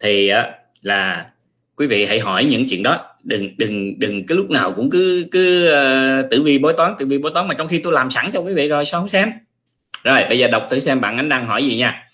Thì 0.00 0.30
uh, 0.32 0.46
là 0.82 1.30
quý 1.76 1.86
vị 1.86 2.06
hãy 2.06 2.20
hỏi 2.20 2.44
những 2.44 2.66
chuyện 2.70 2.82
đó. 2.82 3.06
Đừng 3.22 3.56
đừng 3.56 3.98
đừng 3.98 4.26
cái 4.26 4.36
lúc 4.36 4.50
nào 4.50 4.72
cũng 4.72 4.90
cứ 4.90 5.26
cứ 5.30 5.68
uh, 5.68 6.30
tử 6.30 6.42
vi 6.42 6.58
bói 6.58 6.72
toán 6.76 6.94
tử 6.98 7.06
vi 7.06 7.18
bói 7.18 7.32
toán 7.34 7.48
mà 7.48 7.54
trong 7.54 7.68
khi 7.68 7.78
tôi 7.78 7.92
làm 7.92 8.10
sẵn 8.10 8.30
cho 8.32 8.40
quý 8.40 8.54
vị 8.54 8.68
rồi 8.68 8.84
sao 8.84 9.00
không 9.00 9.08
xem? 9.08 9.30
Rồi 10.04 10.24
bây 10.28 10.38
giờ 10.38 10.48
đọc 10.48 10.68
thử 10.70 10.80
xem 10.80 11.00
bạn 11.00 11.16
ánh 11.16 11.28
đang 11.28 11.46
hỏi 11.46 11.64
gì 11.64 11.76
nha. 11.76 12.08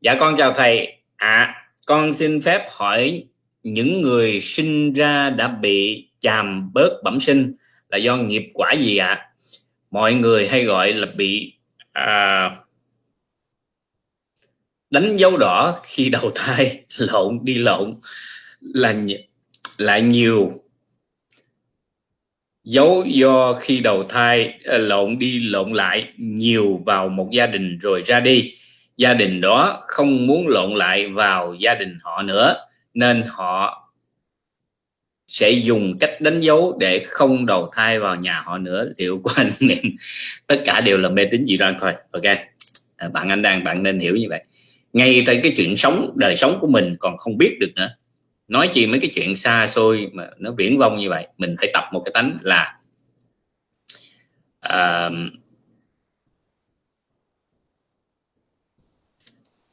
Dạ 0.00 0.14
con 0.20 0.36
chào 0.36 0.52
thầy. 0.52 0.92
À 1.16 1.54
con 1.86 2.12
xin 2.12 2.40
phép 2.40 2.66
hỏi 2.70 3.24
những 3.62 4.02
người 4.02 4.40
sinh 4.40 4.92
ra 4.92 5.30
đã 5.30 5.48
bị 5.48 6.08
chàm 6.18 6.72
bớt 6.72 7.02
bẩm 7.04 7.20
sinh 7.20 7.54
là 7.88 7.98
do 7.98 8.16
nghiệp 8.16 8.50
quả 8.54 8.72
gì 8.72 8.96
ạ? 8.96 9.06
À? 9.06 9.26
mọi 9.90 10.14
người 10.14 10.48
hay 10.48 10.64
gọi 10.64 10.92
là 10.92 11.06
bị 11.16 11.54
à, 11.92 12.50
đánh 14.90 15.16
dấu 15.16 15.36
đỏ 15.36 15.80
khi 15.82 16.08
đầu 16.08 16.30
thai 16.34 16.84
lộn 16.98 17.38
đi 17.42 17.54
lộn 17.54 17.94
là 18.60 18.94
là 19.78 19.98
nhiều. 19.98 20.52
Dấu 22.64 23.04
do 23.06 23.52
khi 23.60 23.80
đầu 23.80 24.02
thai 24.02 24.54
ờ, 24.64 24.78
lộn 24.78 25.18
đi 25.18 25.48
lộn 25.48 25.72
lại 25.72 26.08
nhiều 26.18 26.82
vào 26.86 27.08
một 27.08 27.28
gia 27.32 27.46
đình 27.46 27.78
rồi 27.78 28.02
ra 28.06 28.20
đi. 28.20 28.54
Gia 28.96 29.14
đình 29.14 29.40
đó 29.40 29.82
không 29.86 30.26
muốn 30.26 30.48
lộn 30.48 30.74
lại 30.74 31.08
vào 31.08 31.54
gia 31.54 31.74
đình 31.74 31.98
họ 32.02 32.22
nữa 32.22 32.56
nên 32.94 33.22
họ 33.26 33.90
sẽ 35.28 35.50
dùng 35.50 35.98
cách 35.98 36.20
đánh 36.20 36.40
dấu 36.40 36.76
để 36.80 37.04
không 37.06 37.46
đầu 37.46 37.70
thai 37.72 37.98
vào 37.98 38.16
nhà 38.16 38.42
họ 38.44 38.58
nữa. 38.58 38.92
Liệu 38.98 39.20
của 39.22 39.30
anh 39.36 39.50
em 39.68 39.96
tất 40.46 40.62
cả 40.64 40.80
đều 40.80 40.98
là 40.98 41.08
mê 41.08 41.24
tín 41.24 41.44
dị 41.44 41.56
đoan 41.56 41.74
thôi. 41.80 41.92
Ok. 42.10 42.24
À, 42.96 43.08
bạn 43.08 43.28
anh 43.28 43.42
đang 43.42 43.64
bạn 43.64 43.82
nên 43.82 43.98
hiểu 43.98 44.16
như 44.16 44.26
vậy. 44.28 44.44
Ngay 44.92 45.22
tới 45.26 45.40
cái 45.42 45.52
chuyện 45.56 45.76
sống 45.76 46.12
đời 46.16 46.36
sống 46.36 46.58
của 46.60 46.66
mình 46.66 46.96
còn 46.98 47.16
không 47.16 47.38
biết 47.38 47.56
được 47.60 47.70
nữa 47.76 47.96
nói 48.50 48.68
chi 48.72 48.86
mấy 48.86 49.00
cái 49.00 49.10
chuyện 49.14 49.36
xa 49.36 49.66
xôi 49.66 50.10
mà 50.12 50.30
nó 50.38 50.52
viễn 50.58 50.78
vông 50.78 50.98
như 50.98 51.08
vậy 51.08 51.26
mình 51.38 51.56
phải 51.58 51.70
tập 51.74 51.84
một 51.92 52.02
cái 52.04 52.12
tánh 52.14 52.36
là 52.42 52.78
uh, 54.66 55.12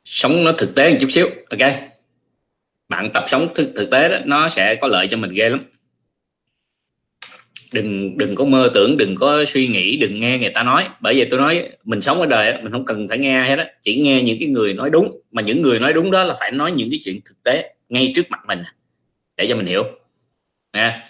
sống 0.04 0.44
nó 0.44 0.52
thực 0.52 0.76
tế 0.76 0.92
một 0.92 0.98
chút 1.02 1.12
xíu 1.12 1.28
ok? 1.50 1.74
Bạn 2.90 3.10
tập 3.14 3.26
sống 3.28 3.48
thực, 3.56 3.74
thực 3.76 3.92
tế 3.92 4.10
đó 4.10 4.18
nó 4.26 4.50
sẽ 4.50 4.76
có 4.76 4.88
lợi 4.88 5.08
cho 5.08 5.18
mình 5.18 5.32
ghê 5.34 5.50
lắm. 5.50 5.66
Đừng 7.74 8.18
đừng 8.18 8.36
có 8.36 8.46
mơ 8.46 8.72
tưởng 8.74 8.98
đừng 8.98 9.16
có 9.16 9.46
suy 9.46 9.68
nghĩ 9.68 9.98
đừng 9.98 10.20
nghe 10.20 10.40
người 10.40 10.50
ta 10.50 10.64
nói. 10.64 10.88
Bởi 11.00 11.16
vì 11.16 11.26
tôi 11.30 11.40
nói 11.40 11.70
mình 11.84 12.02
sống 12.02 12.20
ở 12.20 12.26
đời 12.26 12.62
mình 12.62 12.72
không 12.72 12.86
cần 12.86 13.08
phải 13.08 13.18
nghe 13.18 13.42
hết 13.42 13.60
á, 13.60 13.68
chỉ 13.82 13.98
nghe 13.98 14.22
những 14.22 14.38
cái 14.40 14.50
người 14.50 14.74
nói 14.74 14.90
đúng. 14.90 15.22
Mà 15.32 15.42
những 15.42 15.62
người 15.62 15.80
nói 15.80 15.94
đúng 15.94 16.12
đó 16.12 16.24
là 16.24 16.36
phải 16.40 16.52
nói 16.52 16.72
những 16.72 16.88
cái 16.92 17.00
chuyện 17.04 17.20
thực 17.26 17.44
tế 17.44 17.74
ngay 17.90 18.12
trước 18.16 18.30
mặt 18.30 18.40
mình. 18.48 18.64
Để 19.38 19.48
cho 19.50 19.56
mình 19.56 19.66
hiểu. 19.66 19.84
Nha. 20.74 21.08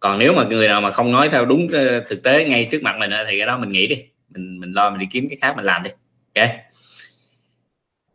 Còn 0.00 0.18
nếu 0.18 0.32
mà 0.34 0.44
người 0.44 0.68
nào 0.68 0.80
mà 0.80 0.90
không 0.90 1.12
nói 1.12 1.28
theo 1.28 1.44
đúng 1.44 1.68
ờ, 1.72 2.00
thực 2.00 2.22
tế 2.22 2.44
ngay 2.44 2.68
trước 2.70 2.82
mặt 2.82 2.96
mình 2.98 3.10
ờ, 3.10 3.24
thì 3.30 3.38
cái 3.38 3.46
đó 3.46 3.58
mình 3.58 3.72
nghĩ 3.72 3.86
đi. 3.86 4.04
Mình 4.28 4.60
mình 4.60 4.72
lo 4.72 4.90
mình 4.90 4.98
đi 4.98 5.06
kiếm 5.10 5.26
cái 5.28 5.38
khác 5.40 5.56
mình 5.56 5.64
làm 5.64 5.82
đi. 5.82 5.90
Ok. 6.34 6.48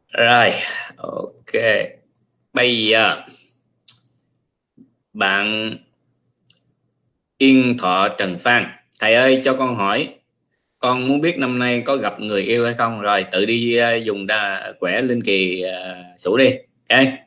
Rồi. 0.09 0.53
Ok. 0.97 1.63
Bây 2.53 2.85
giờ 2.85 3.21
bạn 5.13 5.77
yên 7.37 7.77
thọ 7.77 8.09
trần 8.09 8.39
phan. 8.39 8.65
Thầy 8.99 9.15
ơi 9.15 9.41
cho 9.43 9.53
con 9.53 9.75
hỏi 9.75 10.15
con 10.79 11.07
muốn 11.07 11.21
biết 11.21 11.37
năm 11.37 11.59
nay 11.59 11.81
có 11.85 11.95
gặp 11.97 12.19
người 12.19 12.41
yêu 12.41 12.65
hay 12.65 12.73
không? 12.73 13.01
Rồi 13.01 13.25
tự 13.31 13.45
đi 13.45 13.75
ờ, 13.75 13.95
dùng 13.95 14.27
đa 14.27 14.73
quẻ 14.79 15.01
linh 15.01 15.21
kỳ 15.23 15.63
uh, 15.65 16.19
sủ 16.19 16.37
đi. 16.37 16.49
Ok. 16.89 17.24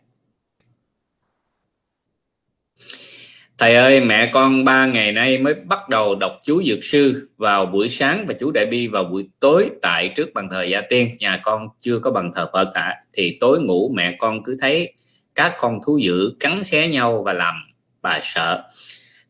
Thầy 3.59 3.75
ơi 3.75 4.01
mẹ 4.01 4.31
con 4.33 4.65
ba 4.65 4.87
ngày 4.87 5.13
nay 5.13 5.39
mới 5.39 5.55
bắt 5.55 5.89
đầu 5.89 6.15
đọc 6.15 6.41
chú 6.43 6.63
dược 6.63 6.85
sư 6.85 7.29
vào 7.37 7.67
buổi 7.67 7.89
sáng 7.89 8.25
và 8.27 8.35
chú 8.41 8.51
đại 8.51 8.67
bi 8.67 8.87
vào 8.87 9.05
buổi 9.05 9.29
tối 9.41 9.71
tại 9.83 10.13
trước 10.17 10.35
bàn 10.35 10.49
thờ 10.51 10.63
gia 10.63 10.81
tiên. 10.81 11.09
Nhà 11.19 11.41
con 11.43 11.69
chưa 11.79 11.99
có 11.99 12.11
bàn 12.11 12.33
thờ 12.35 12.51
phật 12.53 12.71
cả 12.75 12.95
thì 13.13 13.37
tối 13.41 13.61
ngủ 13.61 13.93
mẹ 13.95 14.17
con 14.19 14.43
cứ 14.43 14.57
thấy 14.61 14.93
các 15.35 15.55
con 15.59 15.79
thú 15.87 15.99
dữ 15.99 16.33
cắn 16.41 16.65
xé 16.65 16.89
nhau 16.89 17.23
và 17.27 17.33
làm 17.33 17.55
bà 18.03 18.21
sợ. 18.23 18.63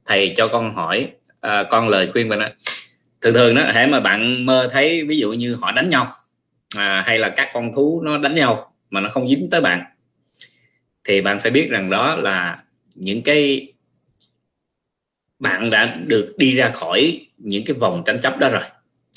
Thầy 0.06 0.32
cho 0.36 0.48
con 0.48 0.74
hỏi 0.74 1.08
à, 1.40 1.62
con 1.62 1.88
lời 1.88 2.10
khuyên 2.12 2.28
bạn 2.28 2.38
đó. 2.38 2.48
Thường 3.20 3.34
thường 3.34 3.54
đó 3.54 3.62
hãy 3.74 3.86
mà 3.86 4.00
bạn 4.00 4.46
mơ 4.46 4.68
thấy 4.72 5.04
ví 5.04 5.18
dụ 5.18 5.32
như 5.32 5.56
họ 5.60 5.72
đánh 5.72 5.90
nhau 5.90 6.06
à, 6.76 7.02
hay 7.06 7.18
là 7.18 7.28
các 7.28 7.48
con 7.52 7.74
thú 7.74 8.02
nó 8.04 8.18
đánh 8.18 8.34
nhau 8.34 8.72
mà 8.90 9.00
nó 9.00 9.08
không 9.08 9.28
dính 9.28 9.48
tới 9.50 9.60
bạn 9.60 9.84
thì 11.04 11.20
bạn 11.20 11.40
phải 11.40 11.50
biết 11.50 11.70
rằng 11.70 11.90
đó 11.90 12.16
là 12.16 12.58
những 12.94 13.22
cái 13.22 13.72
bạn 15.38 15.70
đã 15.70 15.98
được 16.06 16.34
đi 16.38 16.56
ra 16.56 16.68
khỏi 16.68 17.26
những 17.38 17.64
cái 17.66 17.76
vòng 17.80 18.02
tranh 18.06 18.20
chấp 18.20 18.38
đó 18.38 18.48
rồi. 18.48 18.62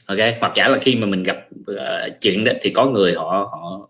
Ok? 0.07 0.19
Hoặc 0.39 0.51
giả 0.55 0.67
là 0.67 0.77
khi 0.81 0.95
mà 0.95 1.07
mình 1.07 1.23
gặp 1.23 1.47
uh, 1.71 2.21
chuyện 2.21 2.43
đó 2.43 2.51
thì 2.61 2.69
có 2.69 2.85
người 2.85 3.13
họ 3.13 3.49
họ 3.51 3.89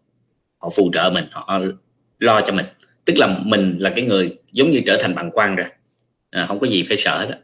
họ 0.58 0.70
phù 0.70 0.92
trợ 0.94 1.10
mình 1.14 1.26
họ 1.32 1.62
lo 2.20 2.42
cho 2.42 2.54
mình. 2.54 2.66
Tức 3.06 3.14
là 3.18 3.28
mình 3.28 3.76
là 3.80 3.90
cái 3.96 4.06
người 4.06 4.38
giống 4.52 4.72
như 4.72 4.82
trở 4.86 4.98
thành 5.02 5.16
bằng 5.16 5.32
quan 5.34 5.56
rồi. 5.56 5.68
À, 6.30 6.46
không 6.48 6.60
có 6.60 6.68
gì 6.68 6.84
phải 6.84 6.98
sợ 6.98 7.28
đó 7.32 7.38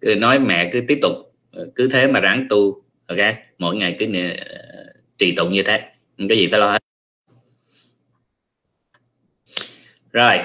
cứ 0.00 0.14
nói 0.14 0.38
mẹ 0.38 0.70
cứ 0.72 0.84
tiếp 0.88 0.98
tục 1.02 1.12
ờ, 1.52 1.66
cứ 1.74 1.88
thế 1.88 2.06
mà 2.06 2.20
ráng 2.20 2.46
tu 2.50 2.82
ok? 3.06 3.18
Mỗi 3.58 3.76
ngày 3.76 3.96
cứ 3.98 4.06
uh, 4.06 4.38
trì 5.18 5.34
tụng 5.36 5.52
như 5.52 5.62
thế 5.62 5.80
không 6.18 6.28
có 6.28 6.34
gì 6.34 6.48
phải 6.50 6.60
lo 6.60 6.70
hết. 6.70 6.82
Rồi 10.12 10.38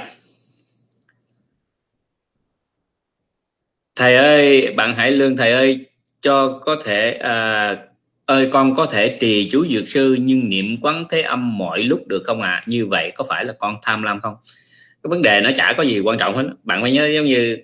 thầy 3.99 4.15
ơi 4.15 4.73
bạn 4.75 4.95
hải 4.95 5.11
lương 5.11 5.37
thầy 5.37 5.51
ơi 5.51 5.85
cho 6.21 6.59
có 6.61 6.75
thể 6.85 7.11
à, 7.11 7.75
ơi 8.25 8.49
con 8.51 8.75
có 8.75 8.85
thể 8.85 9.17
trì 9.19 9.49
chú 9.51 9.65
dược 9.65 9.89
sư 9.89 10.17
nhưng 10.19 10.49
niệm 10.49 10.77
quán 10.81 11.05
thế 11.09 11.21
âm 11.21 11.57
mọi 11.57 11.83
lúc 11.83 12.07
được 12.07 12.23
không 12.25 12.41
ạ? 12.41 12.49
À? 12.49 12.63
như 12.67 12.85
vậy 12.85 13.11
có 13.15 13.23
phải 13.29 13.45
là 13.45 13.53
con 13.53 13.75
tham 13.81 14.03
lam 14.03 14.21
không? 14.21 14.35
Cái 15.03 15.09
vấn 15.09 15.21
đề 15.21 15.41
nó 15.41 15.49
chả 15.55 15.73
có 15.77 15.83
gì 15.83 15.99
quan 15.99 16.17
trọng 16.19 16.35
hết. 16.35 16.43
Bạn 16.63 16.81
phải 16.81 16.91
nhớ 16.91 17.07
giống 17.07 17.25
như 17.25 17.57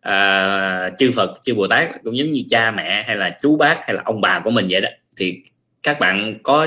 à, 0.00 0.90
chư 0.98 1.10
Phật 1.16 1.32
chư 1.42 1.54
Bồ 1.54 1.66
Tát 1.66 1.88
cũng 2.04 2.16
giống 2.16 2.32
như 2.32 2.42
cha 2.48 2.70
mẹ 2.70 3.04
hay 3.06 3.16
là 3.16 3.36
chú 3.42 3.56
bác 3.56 3.78
hay 3.82 3.94
là 3.94 4.02
ông 4.04 4.20
bà 4.20 4.40
của 4.44 4.50
mình 4.50 4.66
vậy 4.70 4.80
đó. 4.80 4.88
Thì 5.16 5.42
các 5.82 6.00
bạn 6.00 6.38
có 6.42 6.66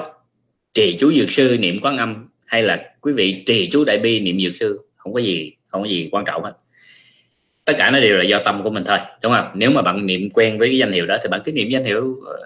trì 0.74 0.98
chú 1.00 1.12
dược 1.12 1.32
sư 1.32 1.58
niệm 1.60 1.80
quán 1.82 1.98
âm 1.98 2.30
hay 2.48 2.64
là 2.64 2.94
quý 3.02 3.14
vị 3.14 3.44
trì 3.46 3.70
chú 3.72 3.84
đại 3.86 4.00
bi 4.00 4.20
niệm 4.20 4.40
dược 4.40 4.56
sư 4.60 4.80
không 4.96 5.14
có 5.14 5.20
gì 5.20 5.52
không 5.70 5.82
có 5.82 5.88
gì 5.88 6.10
quan 6.12 6.26
trọng 6.26 6.44
hết 6.44 6.54
tất 7.66 7.74
cả 7.78 7.90
nó 7.90 8.00
đều 8.00 8.18
là 8.18 8.24
do 8.24 8.40
tâm 8.40 8.64
của 8.64 8.70
mình 8.70 8.84
thôi 8.86 8.98
đúng 9.22 9.32
không? 9.32 9.48
Nếu 9.54 9.72
mà 9.72 9.82
bạn 9.82 10.06
niệm 10.06 10.30
quen 10.34 10.58
với 10.58 10.68
cái 10.68 10.78
danh 10.78 10.92
hiệu 10.92 11.06
đó 11.06 11.18
thì 11.24 11.30
bạn 11.30 11.42
cứ 11.44 11.52
niệm 11.52 11.70
danh 11.70 11.84
hiệu 11.84 12.16
ờ, 12.26 12.38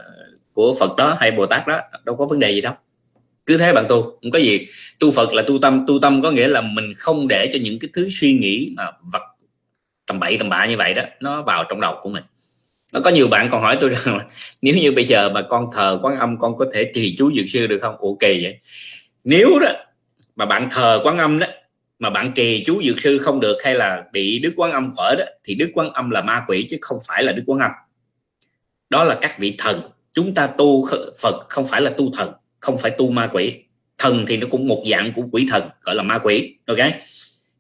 của 0.54 0.76
Phật 0.80 0.96
đó 0.98 1.18
hay 1.20 1.32
Bồ 1.32 1.46
Tát 1.46 1.68
đó 1.68 1.80
đâu 2.06 2.16
có 2.16 2.26
vấn 2.26 2.40
đề 2.40 2.52
gì 2.52 2.62
đâu. 2.62 2.74
Cứ 3.46 3.58
thế 3.58 3.74
bạn 3.74 3.86
tu 3.90 4.02
không 4.02 4.32
có 4.32 4.40
gì. 4.40 4.68
Tu 5.00 5.12
Phật 5.12 5.34
là 5.34 5.44
tu 5.48 5.60
tâm 5.62 5.86
tu 5.88 6.00
tâm 6.02 6.22
có 6.22 6.32
nghĩa 6.32 6.48
là 6.48 6.62
mình 6.62 6.94
không 6.98 7.28
để 7.28 7.50
cho 7.54 7.60
những 7.62 7.80
cái 7.80 7.90
thứ 7.94 8.08
suy 8.12 8.34
nghĩ 8.34 8.74
mà 8.78 8.92
vật 9.14 9.22
tầm 10.08 10.20
bậy 10.20 10.38
tầm 10.38 10.50
bạ 10.50 10.66
như 10.66 10.78
vậy 10.78 10.94
đó 10.94 11.04
nó 11.20 11.42
vào 11.42 11.64
trong 11.70 11.82
đầu 11.82 11.96
của 12.02 12.10
mình. 12.10 12.24
Nó 12.94 13.00
có 13.00 13.10
nhiều 13.10 13.28
bạn 13.28 13.50
còn 13.52 13.62
hỏi 13.62 13.78
tôi 13.82 13.90
rằng 13.96 14.18
là, 14.18 14.26
nếu 14.62 14.76
như 14.76 14.92
bây 14.92 15.04
giờ 15.06 15.30
mà 15.30 15.42
con 15.42 15.70
thờ 15.74 16.00
quán 16.02 16.20
âm 16.20 16.40
con 16.40 16.58
có 16.58 16.66
thể 16.74 16.92
trì 16.94 17.16
chú 17.18 17.32
dược 17.36 17.46
sư 17.50 17.68
được 17.68 17.80
không? 17.82 17.96
Ok 18.02 18.22
vậy. 18.22 18.60
Nếu 19.24 19.60
đó 19.62 19.72
mà 20.36 20.46
bạn 20.46 20.70
thờ 20.72 21.02
quán 21.04 21.18
âm 21.18 21.40
đó 21.40 21.48
mà 22.00 22.10
bạn 22.10 22.32
trì 22.36 22.64
chú 22.66 22.82
dược 22.84 23.00
sư 23.00 23.18
không 23.18 23.40
được 23.40 23.58
hay 23.64 23.76
là 23.76 24.04
bị 24.12 24.40
đức 24.40 24.54
quán 24.56 24.72
âm 24.72 24.92
quở 24.96 25.16
đó 25.20 25.26
thì 25.44 25.56
đức 25.56 25.70
quán 25.74 25.94
âm 25.94 26.10
là 26.10 26.22
ma 26.22 26.44
quỷ 26.48 26.66
chứ 26.70 26.78
không 26.82 26.98
phải 27.08 27.24
là 27.24 27.32
đức 27.32 27.44
quán 27.46 27.60
âm. 27.60 27.72
Đó 28.90 29.04
là 29.04 29.18
các 29.22 29.40
vị 29.40 29.56
thần. 29.58 29.82
Chúng 30.12 30.34
ta 30.34 30.48
tu 30.48 30.86
phật 31.22 31.36
không 31.50 31.66
phải 31.68 31.82
là 31.82 31.92
tu 31.98 32.12
thần 32.18 32.34
không 32.60 32.78
phải 32.78 32.92
tu 32.92 33.10
ma 33.12 33.28
quỷ. 33.28 33.54
Thần 33.98 34.26
thì 34.28 34.38
nó 34.38 34.48
cũng 34.52 34.68
một 34.68 34.84
dạng 34.92 35.14
của 35.14 35.24
quỷ 35.32 35.48
thần 35.52 35.70
gọi 35.82 35.96
là 35.96 36.04
ma 36.04 36.18
quỷ 36.18 36.56
ok? 36.66 36.78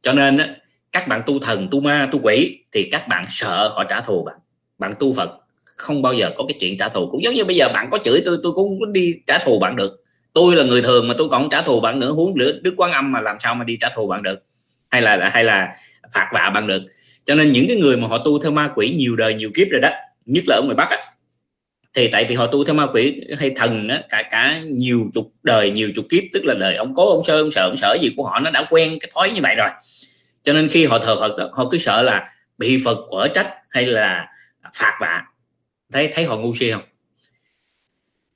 Cho 0.02 0.14
nên 0.14 0.38
á, 0.38 0.56
các 0.92 1.08
bạn 1.08 1.22
tu 1.26 1.40
thần 1.40 1.68
tu 1.72 1.80
ma 1.80 2.10
tu 2.12 2.20
quỷ 2.24 2.58
thì 2.72 2.90
các 2.92 3.08
bạn 3.08 3.26
sợ 3.30 3.68
họ 3.68 3.84
trả 3.84 4.02
thù 4.02 4.24
bạn. 4.24 4.36
Bạn 4.78 4.94
tu 5.00 5.14
phật 5.14 5.30
không 5.64 6.02
bao 6.02 6.14
giờ 6.14 6.32
có 6.38 6.46
cái 6.48 6.58
chuyện 6.60 6.78
trả 6.78 6.90
thù. 6.90 7.10
Cũng 7.12 7.24
giống 7.24 7.34
như 7.34 7.46
bây 7.46 7.56
giờ 7.56 7.70
bạn 7.74 7.88
có 7.92 7.98
chửi 8.04 8.22
tôi 8.26 8.38
tôi 8.44 8.52
cũng 8.54 8.94
đi 8.94 9.16
trả 9.28 9.38
thù 9.46 9.60
bạn 9.60 9.76
được 9.76 10.04
tôi 10.40 10.56
là 10.56 10.64
người 10.64 10.82
thường 10.82 11.08
mà 11.08 11.14
tôi 11.18 11.30
còn 11.30 11.50
trả 11.50 11.62
thù 11.62 11.80
bạn 11.80 12.00
nữa. 12.00 12.12
Huống 12.12 12.38
nữa 12.38 12.52
đức 12.62 12.74
quán 12.78 12.92
âm 12.92 13.12
mà 13.12 13.22
làm 13.22 13.38
sao 13.40 13.56
mà 13.56 13.64
đi 13.64 13.78
trả 13.82 13.90
thù 13.96 14.08
bạn 14.08 14.24
được? 14.24 14.40
Hay 14.90 15.02
là 15.02 15.30
hay 15.34 15.44
là 15.44 15.76
phạt 16.14 16.30
vạ 16.34 16.50
bạn 16.50 16.68
được? 16.68 16.84
Cho 17.26 17.36
nên 17.36 17.52
những 17.52 17.68
cái 17.68 17.78
người 17.78 17.98
mà 17.98 18.08
họ 18.08 18.18
tu 18.18 18.40
theo 18.40 18.52
ma 18.52 18.70
quỷ 18.76 18.96
nhiều 18.98 19.16
đời 19.16 19.34
nhiều 19.34 19.50
kiếp 19.56 19.68
rồi 19.72 19.82
đó 19.82 19.90
nhất 20.26 20.44
là 20.48 20.56
ở 20.56 20.62
ngoài 20.62 20.76
bắc 20.76 20.90
á, 20.90 20.98
thì 21.94 22.08
tại 22.08 22.26
vì 22.26 22.36
họ 22.36 22.48
tu 22.48 22.64
theo 22.64 22.76
ma 22.76 22.88
quỷ 22.94 23.22
hay 23.40 23.50
thần 23.56 23.88
đó, 23.88 23.96
cả 24.10 24.24
cả 24.32 24.62
nhiều 24.72 25.00
chục 25.14 25.34
đời 25.44 25.72
nhiều 25.72 25.90
chục 25.96 26.06
kiếp 26.10 26.24
tức 26.34 26.46
là 26.46 26.54
đời 26.54 26.76
ông 26.76 26.94
cố 26.96 27.16
ông 27.16 27.24
sơ 27.26 27.42
ông 27.42 27.52
sợ 27.52 27.62
ông 27.62 27.78
sợ 27.78 27.98
gì 28.02 28.14
của 28.18 28.24
họ 28.24 28.40
nó 28.40 28.52
đã 28.52 28.68
quen 28.70 28.98
cái 29.00 29.12
thói 29.16 29.32
như 29.32 29.42
vậy 29.42 29.56
rồi. 29.56 29.70
Cho 30.44 30.54
nên 30.54 30.70
khi 30.70 30.86
họ 30.86 31.00
thờ 31.00 31.16
phật 31.20 31.38
đó, 31.38 31.50
họ 31.54 31.68
cứ 31.72 31.78
sợ 31.78 32.02
là 32.02 32.32
bị 32.58 32.82
phật 32.86 32.98
quở 33.10 33.28
trách 33.28 33.54
hay 33.70 33.86
là 33.86 34.28
phạt 34.76 34.98
vạ. 35.02 35.24
Thấy 35.92 36.10
thấy 36.14 36.26
họ 36.26 36.38
ngu 36.38 36.56
si 36.56 36.72
không? 36.72 36.84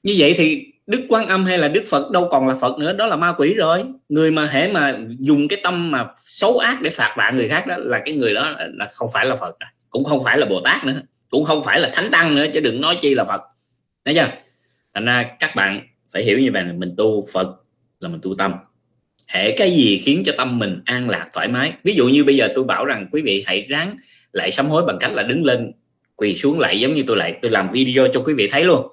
Như 0.03 0.15
vậy 0.17 0.33
thì 0.37 0.72
đức 0.87 1.05
quan 1.09 1.27
âm 1.27 1.45
hay 1.45 1.57
là 1.57 1.67
đức 1.67 1.83
phật, 1.89 2.11
đâu 2.11 2.27
còn 2.31 2.47
là 2.47 2.55
phật 2.55 2.77
nữa, 2.77 2.93
đó 2.93 3.05
là 3.05 3.15
ma 3.15 3.33
quỷ 3.37 3.53
rồi. 3.53 3.83
Người 4.09 4.31
mà 4.31 4.47
hễ 4.47 4.71
mà 4.71 4.97
dùng 5.19 5.47
cái 5.47 5.59
tâm 5.63 5.91
mà 5.91 6.07
xấu 6.21 6.57
ác 6.57 6.81
để 6.81 6.89
phạt 6.89 7.13
vạ 7.17 7.31
người 7.35 7.49
khác 7.49 7.67
đó, 7.67 7.75
là 7.77 8.01
cái 8.05 8.15
người 8.15 8.33
đó 8.33 8.55
là 8.73 8.85
không 8.85 9.09
phải 9.13 9.25
là 9.25 9.35
phật 9.35 9.55
cũng 9.89 10.03
không 10.03 10.23
phải 10.23 10.37
là 10.37 10.45
bồ 10.45 10.61
tát 10.61 10.85
nữa. 10.85 11.01
Cũng 11.29 11.43
không 11.43 11.63
phải 11.63 11.79
là 11.79 11.91
thánh 11.93 12.11
tăng 12.11 12.35
nữa, 12.35 12.45
chứ 12.53 12.59
đừng 12.59 12.81
nói 12.81 12.97
chi 13.01 13.15
là 13.15 13.23
phật. 13.23 13.41
Thấy 14.05 14.15
chưa? 14.15 14.27
Thành 14.93 15.05
ra 15.05 15.25
các 15.39 15.55
bạn 15.55 15.81
phải 16.13 16.23
hiểu 16.23 16.39
như 16.39 16.51
vậy 16.53 16.63
là 16.63 16.73
mình 16.73 16.93
tu 16.97 17.23
phật 17.33 17.47
là 17.99 18.09
mình 18.09 18.19
tu 18.23 18.35
tâm. 18.35 18.53
Hệ 19.27 19.51
cái 19.57 19.71
gì 19.71 20.01
khiến 20.05 20.23
cho 20.25 20.33
tâm 20.37 20.59
mình 20.59 20.81
an 20.85 21.09
lạc, 21.09 21.25
thoải 21.33 21.47
mái? 21.47 21.73
Ví 21.83 21.95
dụ 21.95 22.07
như 22.07 22.23
bây 22.23 22.35
giờ 22.35 22.47
tôi 22.55 22.63
bảo 22.63 22.85
rằng 22.85 23.07
quý 23.11 23.21
vị 23.21 23.43
hãy 23.47 23.65
ráng 23.69 23.97
lại 24.31 24.51
sám 24.51 24.69
hối 24.69 24.85
bằng 24.85 24.97
cách 24.99 25.11
là 25.11 25.23
đứng 25.23 25.45
lên 25.45 25.71
quỳ 26.15 26.35
xuống 26.35 26.59
lại, 26.59 26.79
giống 26.79 26.93
như 26.93 27.03
tôi 27.07 27.17
lại, 27.17 27.35
tôi 27.41 27.51
làm 27.51 27.71
video 27.71 28.07
cho 28.13 28.21
quý 28.25 28.33
vị 28.33 28.49
thấy 28.51 28.63
luôn 28.63 28.87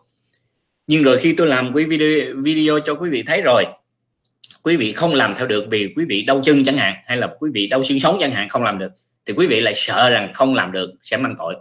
nhưng 0.87 1.03
rồi 1.03 1.19
khi 1.19 1.35
tôi 1.37 1.47
làm 1.47 1.73
quý 1.73 1.85
video 1.85 2.35
video 2.37 2.81
cho 2.81 2.95
quý 2.95 3.11
vị 3.11 3.23
thấy 3.23 3.43
rồi, 3.43 3.65
quý 4.63 4.77
vị 4.77 4.93
không 4.93 5.15
làm 5.15 5.35
theo 5.37 5.47
được 5.47 5.67
vì 5.71 5.93
quý 5.97 6.05
vị 6.09 6.25
đau 6.27 6.41
chân 6.45 6.65
chẳng 6.65 6.77
hạn, 6.77 6.95
hay 7.07 7.17
là 7.17 7.29
quý 7.39 7.51
vị 7.55 7.67
đau 7.67 7.85
xương 7.85 8.01
sống 8.01 8.17
chẳng 8.21 8.31
hạn 8.31 8.49
không 8.49 8.63
làm 8.63 8.79
được, 8.79 8.93
thì 9.27 9.35
quý 9.37 9.47
vị 9.47 9.61
lại 9.61 9.75
sợ 9.77 10.11
rằng 10.11 10.33
không 10.35 10.55
làm 10.55 10.73
được, 10.73 10.91
sẽ 11.03 11.17
mang 11.17 11.35
tội. 11.39 11.55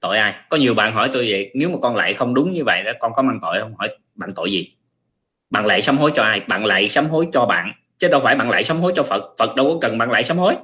Tội 0.00 0.18
ai? 0.18 0.34
Có 0.50 0.56
nhiều 0.56 0.74
bạn 0.74 0.92
hỏi 0.92 1.10
tôi 1.12 1.26
vậy, 1.30 1.50
nếu 1.54 1.70
mà 1.70 1.78
con 1.82 1.96
lại 1.96 2.14
không 2.14 2.34
đúng 2.34 2.52
như 2.52 2.64
vậy 2.64 2.82
đó, 2.84 2.92
con 3.00 3.12
có 3.14 3.22
mang 3.22 3.38
tội 3.42 3.60
không? 3.60 3.74
Hỏi, 3.78 3.88
bạn 4.14 4.30
tội 4.36 4.52
gì? 4.52 4.72
Bạn 5.50 5.66
lại 5.66 5.82
sám 5.82 5.98
hối 5.98 6.10
cho 6.14 6.22
ai? 6.22 6.40
Bạn 6.40 6.64
lại 6.64 6.88
sám 6.88 7.06
hối 7.06 7.26
cho 7.32 7.46
bạn. 7.46 7.72
Chứ 7.96 8.08
đâu 8.08 8.20
phải 8.20 8.36
bạn 8.36 8.50
lại 8.50 8.64
sám 8.64 8.80
hối 8.80 8.92
cho 8.96 9.02
phật 9.02 9.34
phật 9.38 9.56
đâu 9.56 9.66
có 9.66 9.78
cần 9.80 9.98
bạn 9.98 10.10
lại 10.10 10.24
sám 10.24 10.38
hối. 10.38 10.54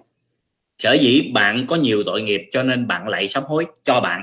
Sở 0.78 0.92
dĩ 0.92 1.30
bạn 1.34 1.66
có 1.66 1.76
nhiều 1.76 2.02
tội 2.06 2.22
nghiệp 2.22 2.42
cho 2.50 2.62
nên 2.62 2.86
bạn 2.86 3.08
lại 3.08 3.28
sám 3.28 3.44
hối 3.44 3.66
cho 3.84 4.00
bạn 4.00 4.22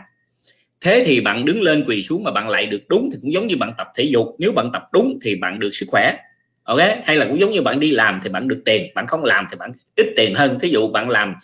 thế 0.82 1.04
thì 1.06 1.22
bạn 1.22 1.46
đứng 1.46 1.62
lên 1.62 1.84
quỳ 1.88 2.04
xuống 2.04 2.24
mà 2.24 2.32
bạn 2.32 2.50
lại 2.50 2.66
được 2.66 2.82
đúng 2.90 3.10
thì 3.12 3.18
cũng 3.22 3.34
giống 3.34 3.48
như 3.48 3.58
bạn 3.58 3.74
tập 3.78 3.88
thể 3.96 4.04
dục. 4.04 4.36
Nếu 4.40 4.52
bạn 4.52 4.70
tập 4.74 4.84
đúng 4.94 5.20
thì 5.22 5.36
bạn 5.36 5.60
được 5.60 5.70
sức 5.74 5.86
khỏe. 5.90 6.18
Ok? 6.64 6.80
Hay 7.04 7.16
là 7.16 7.26
cũng 7.26 7.40
giống 7.40 7.52
như 7.52 7.62
bạn 7.62 7.80
đi 7.80 7.92
làm 7.92 8.20
thì 8.24 8.30
bạn 8.30 8.48
được 8.48 8.62
tiền. 8.66 8.92
Bạn 8.96 9.08
không 9.08 9.24
làm 9.24 9.48
thì 9.52 9.58
bạn 9.58 9.72
ít 9.96 10.08
tiền 10.16 10.36
hơn. 10.36 10.60
Thí 10.60 10.70
dụ 10.70 10.88
bạn 10.88 11.10
làm 11.10 11.36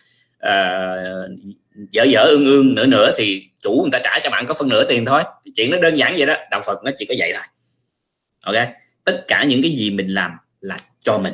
uh, 0.46 1.40
dở 1.92 2.04
dở 2.04 2.24
ương 2.24 2.46
ương 2.46 2.76
nữa 2.76 2.86
nữa 2.86 3.12
thì 3.18 3.50
chủ 3.60 3.80
người 3.82 3.92
ta 3.92 4.00
trả 4.04 4.20
cho 4.24 4.30
bạn 4.30 4.46
có 4.46 4.54
phân 4.54 4.70
nửa 4.70 4.84
tiền 4.84 5.06
thôi. 5.06 5.24
Chuyện 5.56 5.72
nó 5.72 5.78
đơn 5.78 5.98
giản 5.98 6.14
vậy 6.18 6.26
đó. 6.26 6.36
Đạo 6.52 6.62
phật 6.66 6.84
nó 6.84 6.92
chỉ 6.98 7.06
có 7.06 7.16
vậy 7.18 7.34
thôi. 7.34 7.44
Ok? 8.44 8.68
Tất 9.04 9.26
cả 9.28 9.44
những 9.44 9.62
cái 9.62 9.72
gì 9.72 9.92
mình 9.92 10.08
làm 10.08 10.32
là 10.62 10.78
cho 11.02 11.18
mình 11.18 11.34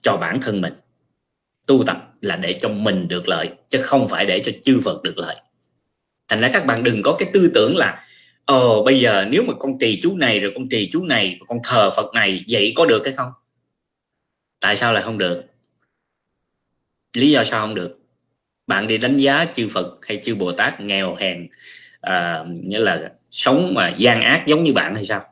cho 0.00 0.16
bản 0.16 0.40
thân 0.40 0.60
mình. 0.60 0.72
Tu 1.68 1.84
tập 1.86 1.96
là 2.20 2.36
để 2.36 2.52
cho 2.52 2.68
mình 2.68 3.08
được 3.08 3.28
lợi 3.28 3.48
chứ 3.68 3.78
không 3.82 4.08
phải 4.08 4.26
để 4.26 4.40
cho 4.40 4.52
chư 4.62 4.80
phật 4.84 5.02
được 5.02 5.18
lợi 5.18 5.36
thành 6.28 6.40
ra 6.40 6.50
các 6.52 6.66
bạn 6.66 6.82
đừng 6.82 7.02
có 7.02 7.16
cái 7.18 7.28
tư 7.32 7.50
tưởng 7.54 7.76
là 7.76 8.04
ờ 8.44 8.82
bây 8.82 9.00
giờ 9.00 9.26
nếu 9.30 9.42
mà 9.42 9.54
con 9.58 9.78
trì 9.78 10.00
chú 10.02 10.16
này 10.16 10.40
rồi 10.40 10.52
con 10.54 10.68
trì 10.68 10.90
chú 10.92 11.04
này 11.04 11.38
con 11.48 11.58
thờ 11.64 11.90
phật 11.96 12.14
này 12.14 12.44
vậy 12.48 12.72
có 12.76 12.86
được 12.86 13.02
hay 13.04 13.12
không? 13.12 13.30
Tại 14.60 14.76
sao 14.76 14.92
lại 14.92 15.02
không 15.02 15.18
được? 15.18 15.44
Lý 17.16 17.30
do 17.30 17.44
sao 17.44 17.60
không 17.66 17.74
được? 17.74 17.98
Bạn 18.66 18.86
đi 18.86 18.98
đánh 18.98 19.16
giá 19.16 19.44
chư 19.54 19.68
phật 19.68 19.98
hay 20.06 20.20
chư 20.22 20.34
bồ 20.34 20.52
tát 20.52 20.80
nghèo 20.80 21.14
hèn 21.14 21.46
à, 22.00 22.44
nghĩa 22.62 22.78
là 22.78 23.12
sống 23.30 23.74
mà 23.74 23.88
gian 23.98 24.22
ác 24.22 24.44
giống 24.46 24.62
như 24.62 24.72
bạn 24.72 24.94
hay 24.94 25.04
sao? 25.04 25.24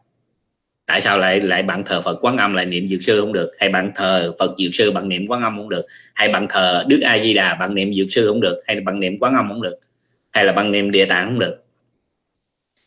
Tại 0.87 1.00
sao 1.00 1.18
lại 1.18 1.40
lại 1.40 1.62
bạn 1.62 1.83
thờ 1.87 2.00
phật 2.00 2.18
quán 2.20 2.37
âm 2.37 2.54
lại 2.54 2.66
niệm 2.66 2.88
dược 2.88 3.02
sư 3.02 3.20
không 3.20 3.33
được? 3.33 3.50
Hay 3.59 3.68
bạn 3.68 3.92
thờ 3.94 4.33
phật 4.38 4.54
dược 4.59 4.74
sư 4.74 4.90
bạn 4.90 5.09
niệm 5.09 5.26
quán 5.28 5.42
âm 5.42 5.57
không 5.57 5.68
được? 5.68 5.87
Hay 6.14 6.28
bạn 6.28 6.46
thờ 6.50 6.85
đức 6.88 7.00
a 7.00 7.18
di 7.18 7.35
đà 7.35 7.54
bạn 7.54 7.74
niệm 7.74 7.94
dược 7.94 8.07
sư 8.11 8.28
không 8.28 8.40
được? 8.40 8.61
Hay 8.66 8.76
là 8.76 8.83
bạn 8.85 9.00
niệm 9.00 9.18
quán 9.20 9.35
âm 9.35 9.48
không 9.48 9.62
được? 9.62 9.78
Hay 10.34 10.44
là 10.44 10.52
bạn 10.52 10.70
niệm 10.70 10.90
địa 10.90 11.04
tạng 11.04 11.26
không 11.26 11.38
được. 11.38 11.60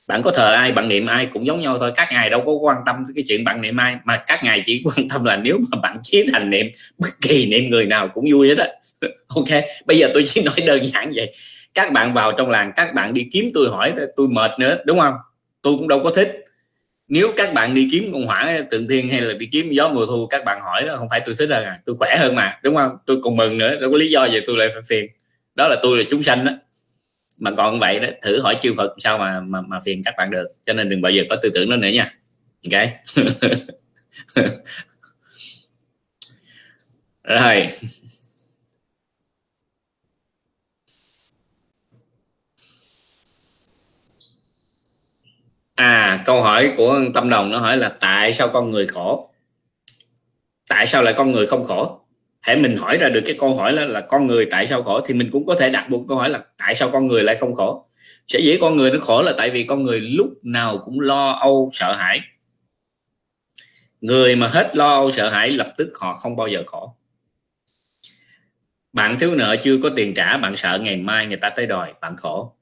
Bạn 0.07 0.21
có 0.23 0.31
thờ 0.31 0.53
ai, 0.53 0.71
bạn 0.71 0.88
niệm 0.88 1.05
ai 1.05 1.25
cũng 1.25 1.45
giống 1.45 1.62
nhau 1.62 1.77
thôi. 1.79 1.91
Các 1.95 2.07
ngài 2.12 2.29
đâu 2.29 2.43
có 2.45 2.51
quan 2.51 2.77
tâm 2.86 3.03
cái 3.15 3.23
chuyện 3.27 3.43
bạn 3.43 3.62
niệm 3.62 3.77
ai. 3.77 3.95
Mà 4.05 4.17
các 4.17 4.43
ngài 4.43 4.63
chỉ 4.65 4.83
quan 4.86 5.10
tâm 5.10 5.23
là 5.23 5.38
nếu 5.38 5.60
mà 5.71 5.79
bạn 5.81 5.97
chí 6.03 6.25
thành 6.31 6.49
niệm, 6.49 6.67
bất 6.97 7.10
kỳ 7.21 7.45
niệm 7.45 7.69
người 7.69 7.86
nào 7.86 8.10
cũng 8.13 8.25
vui 8.31 8.47
hết 8.47 8.57
á. 8.57 8.67
Ok, 9.27 9.63
bây 9.86 9.97
giờ 9.97 10.10
tôi 10.13 10.23
chỉ 10.27 10.41
nói 10.41 10.55
đơn 10.67 10.86
giản 10.86 11.12
vậy. 11.15 11.31
Các 11.73 11.91
bạn 11.91 12.13
vào 12.13 12.31
trong 12.31 12.49
làng, 12.49 12.71
các 12.75 12.93
bạn 12.95 13.13
đi 13.13 13.27
kiếm 13.31 13.45
tôi 13.53 13.69
hỏi, 13.69 13.93
tôi 14.15 14.27
mệt 14.31 14.51
nữa, 14.60 14.77
đúng 14.86 14.99
không? 14.99 15.13
Tôi 15.62 15.73
cũng 15.77 15.88
đâu 15.88 15.99
có 16.03 16.10
thích. 16.10 16.45
Nếu 17.07 17.27
các 17.36 17.53
bạn 17.53 17.75
đi 17.75 17.88
kiếm 17.91 18.10
con 18.13 18.25
hỏa 18.25 18.60
tượng 18.71 18.88
thiên 18.88 19.07
hay 19.07 19.21
là 19.21 19.33
đi 19.33 19.45
kiếm 19.51 19.69
gió 19.71 19.89
mùa 19.89 20.05
thu, 20.05 20.27
các 20.27 20.45
bạn 20.45 20.62
hỏi 20.62 20.83
đó, 20.88 20.95
không 20.97 21.10
phải 21.10 21.21
tôi 21.25 21.36
thích 21.39 21.49
hơn 21.49 21.65
à. 21.65 21.79
Tôi 21.86 21.95
khỏe 21.99 22.17
hơn 22.19 22.36
mà, 22.36 22.60
đúng 22.63 22.75
không? 22.75 22.91
Tôi 23.05 23.17
còn 23.23 23.36
mừng 23.36 23.57
nữa, 23.57 23.75
đâu 23.81 23.91
có 23.91 23.97
lý 23.97 24.10
do 24.10 24.25
gì 24.25 24.39
tôi 24.45 24.57
lại 24.57 24.69
phải 24.73 24.83
phiền. 24.89 25.05
Đó 25.55 25.67
là 25.67 25.75
tôi 25.81 25.97
là 25.97 26.03
chúng 26.10 26.23
sanh 26.23 26.45
đó 26.45 26.51
mà 27.38 27.52
còn 27.58 27.80
vậy 27.80 28.00
đó 28.00 28.08
thử 28.21 28.41
hỏi 28.41 28.58
chư 28.62 28.73
Phật 28.78 28.95
sao 29.00 29.17
mà 29.17 29.39
mà, 29.39 29.62
mà 29.62 29.80
phiền 29.86 30.02
các 30.06 30.13
bạn 30.17 30.32
được. 30.32 30.47
Cho 30.65 30.73
nên 30.73 30.89
đừng 30.89 31.02
bao 31.02 31.12
giờ 31.12 31.23
có 31.30 31.36
tư 31.43 31.50
tưởng 31.54 31.69
đó 31.69 31.76
nữa 31.76 31.88
nha. 31.88 32.13
Ok? 32.71 32.89
Rồi. 37.23 37.69
À 45.76 46.23
câu 46.26 46.41
hỏi 46.41 46.73
của 46.78 47.02
tâm 47.13 47.30
đồng 47.30 47.52
nó 47.52 47.60
hỏi 47.60 47.78
là 47.78 47.89
tại 47.89 48.34
sao 48.34 48.50
con 48.50 48.71
người 48.71 48.88
khổ? 48.88 49.30
Tại 50.69 50.88
sao 50.88 51.04
lại 51.04 51.13
con 51.17 51.32
người 51.32 51.47
không 51.47 51.65
khổ? 51.65 52.07
Hãy 52.47 52.55
mình 52.55 52.77
hỏi 52.77 52.97
ra 52.97 53.10
được 53.10 53.21
cái 53.25 53.36
câu 53.39 53.55
hỏi 53.55 53.73
là, 53.73 53.86
là 53.86 54.01
con 54.01 54.27
người 54.27 54.47
tại 54.51 54.67
sao 54.67 54.83
khổ 54.83 55.01
thì 55.01 55.13
mình 55.13 55.29
cũng 55.31 55.45
có 55.45 55.55
thể 55.55 55.69
đặt 55.69 55.89
một 55.89 56.05
câu 56.07 56.17
hỏi 56.17 56.29
là 56.29 56.43
tại 56.57 56.75
sao 56.75 56.89
con 56.93 57.07
người 57.07 57.23
lại 57.23 57.36
không 57.39 57.55
khổ? 57.55 57.86
Sẽ 58.27 58.39
dễ 58.39 58.57
con 58.62 58.77
người 58.77 58.91
nó 58.91 58.99
khổ 58.99 59.21
là 59.21 59.33
tại 59.38 59.49
vì 59.49 59.63
con 59.63 59.83
người 59.83 59.99
lúc 60.01 60.27
nào 60.43 60.77
cũng 60.86 60.99
lo 60.99 61.31
âu 61.31 61.69
sợ 61.73 61.93
hãi. 61.93 62.19
Người 64.01 64.36
mà 64.36 64.47
hết 64.47 64.75
lo 64.75 64.93
âu 64.93 65.12
sợ 65.12 65.29
hãi 65.29 65.49
lập 65.49 65.73
tức 65.77 65.91
họ 66.01 66.13
không 66.13 66.36
bao 66.36 66.47
giờ 66.47 66.63
khổ. 66.65 66.95
Bạn 68.93 69.19
thiếu 69.19 69.36
nợ 69.36 69.55
chưa 69.62 69.77
có 69.83 69.89
tiền 69.95 70.13
trả 70.13 70.38
bạn 70.38 70.55
sợ 70.55 70.79
ngày 70.81 70.97
mai 70.97 71.27
người 71.27 71.38
ta 71.38 71.49
tới 71.49 71.65
đòi 71.65 71.93
bạn 72.01 72.15
khổ. 72.17 72.55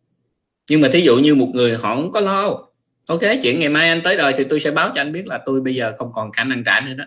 Nhưng 0.69 0.81
mà 0.81 0.89
thí 0.93 1.01
dụ 1.01 1.17
như 1.17 1.35
một 1.35 1.51
người 1.53 1.71
họ 1.71 1.95
không 1.95 2.11
có 2.11 2.19
lo 2.19 2.67
ok 3.09 3.21
chuyện 3.43 3.59
ngày 3.59 3.69
mai 3.69 3.89
anh 3.89 4.01
tới 4.03 4.17
đòi 4.17 4.33
thì 4.37 4.43
tôi 4.49 4.59
sẽ 4.59 4.71
báo 4.71 4.91
cho 4.95 5.01
anh 5.01 5.11
biết 5.11 5.27
là 5.27 5.39
tôi 5.45 5.61
bây 5.61 5.75
giờ 5.75 5.93
không 5.97 6.11
còn 6.13 6.31
khả 6.31 6.43
năng 6.43 6.63
trả 6.63 6.79
nữa 6.79 6.93
đó 6.93 7.05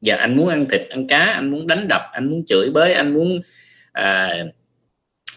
giờ 0.00 0.16
anh 0.16 0.36
muốn 0.36 0.48
ăn 0.48 0.66
thịt 0.70 0.88
ăn 0.88 1.06
cá 1.06 1.18
anh 1.18 1.50
muốn 1.50 1.66
đánh 1.66 1.88
đập 1.88 2.02
anh 2.12 2.30
muốn 2.30 2.44
chửi 2.46 2.70
bới 2.70 2.92
anh 2.92 3.14
muốn 3.14 3.40
à, 3.92 4.34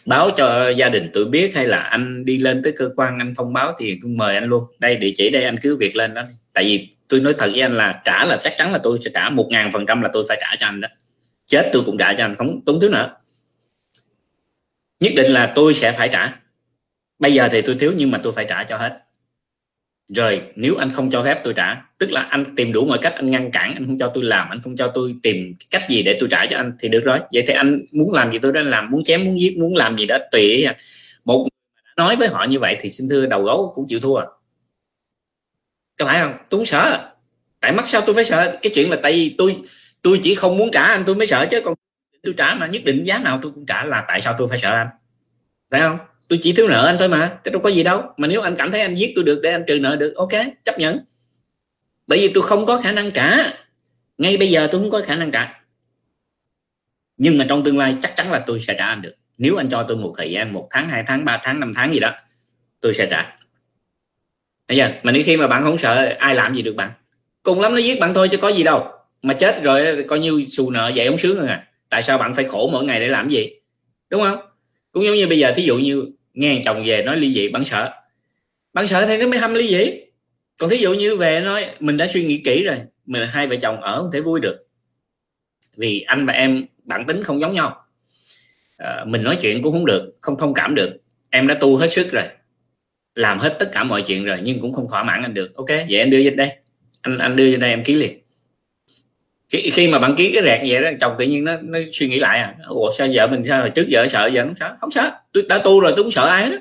báo 0.05 0.29
cho 0.37 0.69
gia 0.69 0.89
đình 0.89 1.09
tôi 1.13 1.25
biết 1.25 1.55
hay 1.55 1.65
là 1.65 1.79
anh 1.79 2.25
đi 2.25 2.37
lên 2.37 2.63
tới 2.63 2.73
cơ 2.77 2.89
quan 2.95 3.19
anh 3.19 3.33
thông 3.35 3.53
báo 3.53 3.73
thì 3.79 3.99
tôi 4.01 4.11
mời 4.11 4.35
anh 4.35 4.45
luôn. 4.45 4.63
Đây 4.79 4.95
địa 4.95 5.11
chỉ 5.15 5.29
đây 5.29 5.43
anh 5.43 5.55
cứ 5.61 5.75
việc 5.75 5.95
lên 5.95 6.13
đó 6.13 6.23
tại 6.53 6.63
vì 6.63 6.89
tôi 7.07 7.19
nói 7.19 7.33
thật 7.37 7.49
với 7.51 7.61
anh 7.61 7.77
là 7.77 8.01
trả 8.05 8.25
là 8.25 8.37
chắc 8.41 8.53
chắn 8.55 8.71
là 8.71 8.79
tôi 8.83 8.97
sẽ 9.05 9.11
trả 9.13 9.29
một 9.29 9.47
ngàn 9.49 9.71
phần 9.71 9.85
trăm 9.87 10.01
là 10.01 10.09
tôi 10.13 10.25
phải 10.27 10.37
trả 10.41 10.55
cho 10.59 10.65
anh 10.65 10.81
đó. 10.81 10.87
Chết 11.45 11.69
tôi 11.73 11.83
cũng 11.85 11.97
trả 11.97 12.13
cho 12.13 12.23
anh 12.25 12.35
không 12.37 12.61
tốn 12.65 12.79
thiếu 12.79 12.89
nữa. 12.89 13.15
Nhất 14.99 15.13
định 15.15 15.31
là 15.31 15.51
tôi 15.55 15.73
sẽ 15.73 15.91
phải 15.91 16.09
trả. 16.09 16.39
Bây 17.19 17.33
giờ 17.33 17.49
thì 17.51 17.61
tôi 17.61 17.75
thiếu 17.79 17.93
nhưng 17.95 18.11
mà 18.11 18.19
tôi 18.23 18.33
phải 18.33 18.45
trả 18.49 18.63
cho 18.63 18.77
hết 18.77 18.99
rồi, 20.15 20.41
nếu 20.55 20.75
anh 20.75 20.91
không 20.93 21.09
cho 21.09 21.23
phép 21.23 21.41
tôi 21.43 21.53
trả, 21.53 21.81
tức 21.97 22.11
là 22.11 22.21
anh 22.21 22.55
tìm 22.55 22.71
đủ 22.71 22.85
mọi 22.85 22.97
cách 23.01 23.13
anh 23.15 23.31
ngăn 23.31 23.51
cản, 23.51 23.73
anh 23.73 23.85
không 23.85 23.97
cho 23.97 24.11
tôi 24.13 24.23
làm, 24.23 24.49
anh 24.49 24.61
không 24.61 24.75
cho 24.77 24.91
tôi 24.95 25.15
tìm 25.23 25.55
cách 25.71 25.83
gì 25.89 26.03
để 26.03 26.17
tôi 26.19 26.29
trả 26.31 26.45
cho 26.45 26.57
anh, 26.57 26.73
thì 26.79 26.89
được 26.89 27.03
rồi. 27.03 27.19
Vậy 27.33 27.43
thì 27.47 27.53
anh 27.53 27.85
muốn 27.91 28.13
làm 28.13 28.31
gì 28.31 28.39
tôi 28.41 28.53
đã 28.53 28.61
làm, 28.61 28.91
muốn 28.91 29.03
chém, 29.03 29.25
muốn 29.25 29.41
giết, 29.41 29.57
muốn 29.57 29.75
làm 29.75 29.97
gì 29.97 30.05
đó 30.05 30.17
tùy 30.31 30.65
một 31.25 31.47
nói 31.97 32.15
với 32.15 32.27
họ 32.27 32.43
như 32.43 32.59
vậy 32.59 32.77
thì 32.79 32.89
xin 32.89 33.09
thưa 33.09 33.25
đầu 33.25 33.43
gấu 33.43 33.71
cũng 33.75 33.85
chịu 33.87 33.99
thua. 33.99 34.21
Có 35.99 36.05
phải 36.05 36.21
không? 36.21 36.33
Tôi 36.49 36.59
không 36.59 36.65
sợ. 36.65 37.11
Tại 37.59 37.71
mắc 37.71 37.85
sao 37.87 38.01
tôi 38.05 38.15
phải 38.15 38.25
sợ? 38.25 38.57
Cái 38.61 38.71
chuyện 38.75 38.89
là 38.89 38.97
tại 39.03 39.11
vì 39.11 39.35
tôi 39.37 39.55
tôi 40.01 40.19
chỉ 40.23 40.35
không 40.35 40.57
muốn 40.57 40.69
trả 40.71 40.83
anh, 40.83 41.03
tôi 41.05 41.15
mới 41.15 41.27
sợ 41.27 41.47
chứ. 41.51 41.61
Còn 41.65 41.73
tôi 42.23 42.33
trả 42.37 42.53
mà 42.53 42.67
nhất 42.67 42.81
định 42.85 43.03
giá 43.03 43.17
nào 43.17 43.39
tôi 43.41 43.51
cũng 43.51 43.65
trả 43.65 43.85
là 43.85 44.05
tại 44.07 44.21
sao 44.21 44.35
tôi 44.37 44.47
phải 44.47 44.59
sợ 44.59 44.71
anh. 44.71 44.87
Phải 45.71 45.81
không? 45.81 45.97
Tôi 46.31 46.39
chỉ 46.41 46.53
thiếu 46.53 46.67
nợ 46.67 46.85
anh 46.85 46.95
thôi 46.99 47.09
mà 47.09 47.39
cái 47.43 47.51
đâu 47.51 47.61
có 47.61 47.69
gì 47.69 47.83
đâu. 47.83 48.03
Mà 48.17 48.27
nếu 48.27 48.41
anh 48.41 48.55
cảm 48.57 48.71
thấy 48.71 48.81
anh 48.81 48.95
giết 48.95 49.13
tôi 49.15 49.23
được 49.23 49.39
để 49.43 49.51
anh 49.51 49.63
trừ 49.67 49.79
nợ 49.79 49.95
được, 49.95 50.13
ok, 50.15 50.29
chấp 50.63 50.79
nhận. 50.79 50.99
Bởi 52.07 52.19
vì 52.19 52.31
tôi 52.33 52.43
không 52.43 52.65
có 52.65 52.81
khả 52.81 52.91
năng 52.91 53.11
trả. 53.11 53.37
Ngay 54.17 54.37
bây 54.37 54.47
giờ 54.47 54.67
tôi 54.71 54.81
không 54.81 54.91
có 54.91 55.01
khả 55.05 55.15
năng 55.15 55.31
trả. 55.31 55.61
Nhưng 57.17 57.37
mà 57.37 57.45
trong 57.49 57.63
tương 57.63 57.77
lai 57.77 57.95
chắc 58.01 58.15
chắn 58.15 58.31
là 58.31 58.43
tôi 58.47 58.59
sẽ 58.59 58.75
trả 58.77 58.85
anh 58.85 59.01
được. 59.01 59.15
Nếu 59.37 59.55
anh 59.55 59.69
cho 59.69 59.85
tôi 59.87 59.97
một 59.97 60.13
thời 60.17 60.31
gian, 60.31 60.53
một 60.53 60.67
tháng, 60.71 60.89
hai 60.89 61.03
tháng, 61.07 61.25
ba 61.25 61.41
tháng, 61.43 61.59
năm 61.59 61.73
tháng 61.75 61.93
gì 61.93 61.99
đó, 61.99 62.11
tôi 62.81 62.93
sẽ 62.93 63.07
trả. 63.11 63.35
Bây 64.67 64.77
giờ 64.77 64.91
mà 65.03 65.11
nếu 65.11 65.23
khi 65.25 65.37
mà 65.37 65.47
bạn 65.47 65.63
không 65.63 65.77
sợ, 65.77 66.15
ai 66.19 66.35
làm 66.35 66.55
gì 66.55 66.61
được 66.61 66.75
bạn? 66.75 66.91
Cùng 67.43 67.61
lắm 67.61 67.75
nó 67.75 67.79
giết 67.79 67.99
bạn 67.99 68.13
thôi 68.13 68.29
chứ 68.31 68.37
có 68.37 68.49
gì 68.49 68.63
đâu. 68.63 68.87
Mà 69.21 69.33
chết 69.33 69.63
rồi, 69.63 70.05
coi 70.07 70.19
như 70.19 70.45
xù 70.47 70.71
nợ 70.71 70.91
vậy 70.95 71.07
không 71.07 71.17
sướng 71.17 71.37
hơn 71.37 71.47
à. 71.47 71.67
Tại 71.89 72.03
sao 72.03 72.17
bạn 72.17 72.35
phải 72.35 72.45
khổ 72.45 72.69
mỗi 72.71 72.83
ngày 72.83 72.99
để 72.99 73.07
làm 73.07 73.29
gì? 73.29 73.49
Đúng 74.09 74.21
không? 74.21 74.39
Cũng 74.91 75.03
giống 75.03 75.15
như 75.15 75.27
bây 75.27 75.39
giờ, 75.39 75.53
thí 75.55 75.63
dụ 75.63 75.77
như 75.77 76.05
nghe 76.33 76.61
chồng 76.65 76.83
về 76.85 77.03
nói 77.03 77.17
ly 77.17 77.33
dị 77.33 77.49
bạn 77.49 77.65
sợ. 77.65 77.93
Bạn 78.73 78.87
sợ 78.87 79.05
thì 79.05 79.17
nó 79.17 79.27
mới 79.27 79.39
hâm 79.39 79.53
ly 79.53 79.67
dị. 79.67 79.91
Còn 80.57 80.69
thí 80.69 80.77
dụ 80.77 80.93
như 80.93 81.17
về 81.17 81.39
nói 81.39 81.65
mình 81.79 81.97
đã 81.97 82.07
suy 82.07 82.23
nghĩ 82.23 82.41
kỹ 82.45 82.63
rồi 82.63 82.77
mình 83.05 83.27
hai 83.27 83.47
vợ 83.47 83.55
chồng 83.55 83.81
ở 83.81 84.01
không 84.01 84.11
thể 84.11 84.21
vui 84.21 84.39
được. 84.39 84.67
Vì 85.77 86.01
anh 86.01 86.25
và 86.25 86.33
em 86.33 86.65
bản 86.83 87.05
tính 87.05 87.23
không 87.23 87.39
giống 87.39 87.53
nhau. 87.53 87.85
À, 88.77 89.03
mình 89.07 89.23
nói 89.23 89.37
chuyện 89.41 89.61
cũng 89.61 89.73
không 89.73 89.85
được 89.85 90.17
không 90.21 90.37
thông 90.37 90.53
cảm 90.53 90.75
được. 90.75 90.97
Em 91.29 91.47
đã 91.47 91.57
tu 91.59 91.77
hết 91.77 91.91
sức 91.91 92.11
rồi 92.11 92.23
làm 93.15 93.39
hết 93.39 93.55
tất 93.59 93.69
cả 93.71 93.83
mọi 93.83 94.01
chuyện 94.01 94.25
rồi 94.25 94.39
nhưng 94.43 94.59
cũng 94.59 94.73
không 94.73 94.87
thỏa 94.89 95.03
mãn 95.03 95.23
anh 95.23 95.33
được. 95.33 95.55
Ok 95.55 95.67
vậy 95.67 95.99
anh 95.99 96.09
đưa 96.09 96.19
dịch 96.19 96.35
đây. 96.35 96.49
Anh 97.01 97.17
anh 97.17 97.35
đưa 97.35 97.51
vô 97.51 97.57
đây 97.57 97.69
em 97.69 97.83
ký 97.83 97.95
liền 97.95 98.20
khi, 99.51 99.69
khi 99.69 99.87
mà 99.87 99.99
bạn 99.99 100.15
ký 100.15 100.31
cái 100.33 100.43
rẹt 100.43 100.59
vậy 100.67 100.81
đó 100.81 100.89
chồng 101.01 101.15
tự 101.19 101.25
nhiên 101.25 101.45
nó, 101.45 101.57
nó 101.61 101.79
suy 101.93 102.07
nghĩ 102.07 102.19
lại 102.19 102.39
à 102.39 102.55
ủa 102.67 102.91
sao 102.97 103.07
vợ 103.13 103.27
mình 103.27 103.43
sao 103.47 103.69
trước 103.69 103.87
vợ 103.91 104.07
sợ 104.07 104.29
giờ 104.33 104.43
nó 104.43 104.53
sợ? 104.59 104.75
Không 104.81 104.91
sợ 104.91 105.11
tôi 105.33 105.43
đã 105.49 105.61
tu 105.63 105.79
rồi 105.79 105.93
tôi 105.95 106.03
không 106.03 106.11
sợ 106.11 106.27
ai 106.27 106.45
hết 106.45 106.59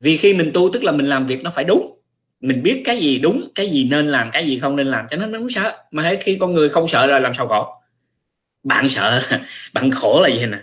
vì 0.00 0.16
khi 0.16 0.34
mình 0.34 0.50
tu 0.54 0.70
tức 0.72 0.84
là 0.84 0.92
mình 0.92 1.06
làm 1.06 1.26
việc 1.26 1.42
nó 1.42 1.50
phải 1.50 1.64
đúng. 1.64 1.96
Mình 2.40 2.62
biết 2.62 2.82
cái 2.84 2.98
gì 2.98 3.18
đúng 3.18 3.48
cái 3.54 3.70
gì 3.70 3.88
nên 3.90 4.08
làm 4.08 4.30
cái 4.32 4.46
gì 4.46 4.58
không 4.58 4.76
nên 4.76 4.86
làm 4.86 5.06
cho 5.10 5.16
nên 5.16 5.32
nó 5.32 5.38
không 5.38 5.50
sợ. 5.50 5.72
Mà 5.90 6.12
khi 6.20 6.36
con 6.40 6.52
người 6.52 6.68
không 6.68 6.88
sợ 6.88 7.06
rồi 7.06 7.20
làm 7.20 7.34
sao 7.34 7.48
khổ? 7.48 7.66
Bạn 8.62 8.88
sợ 8.88 9.22
bạn 9.72 9.90
khổ 9.90 10.20
là 10.22 10.28
gì 10.28 10.46
nè? 10.46 10.58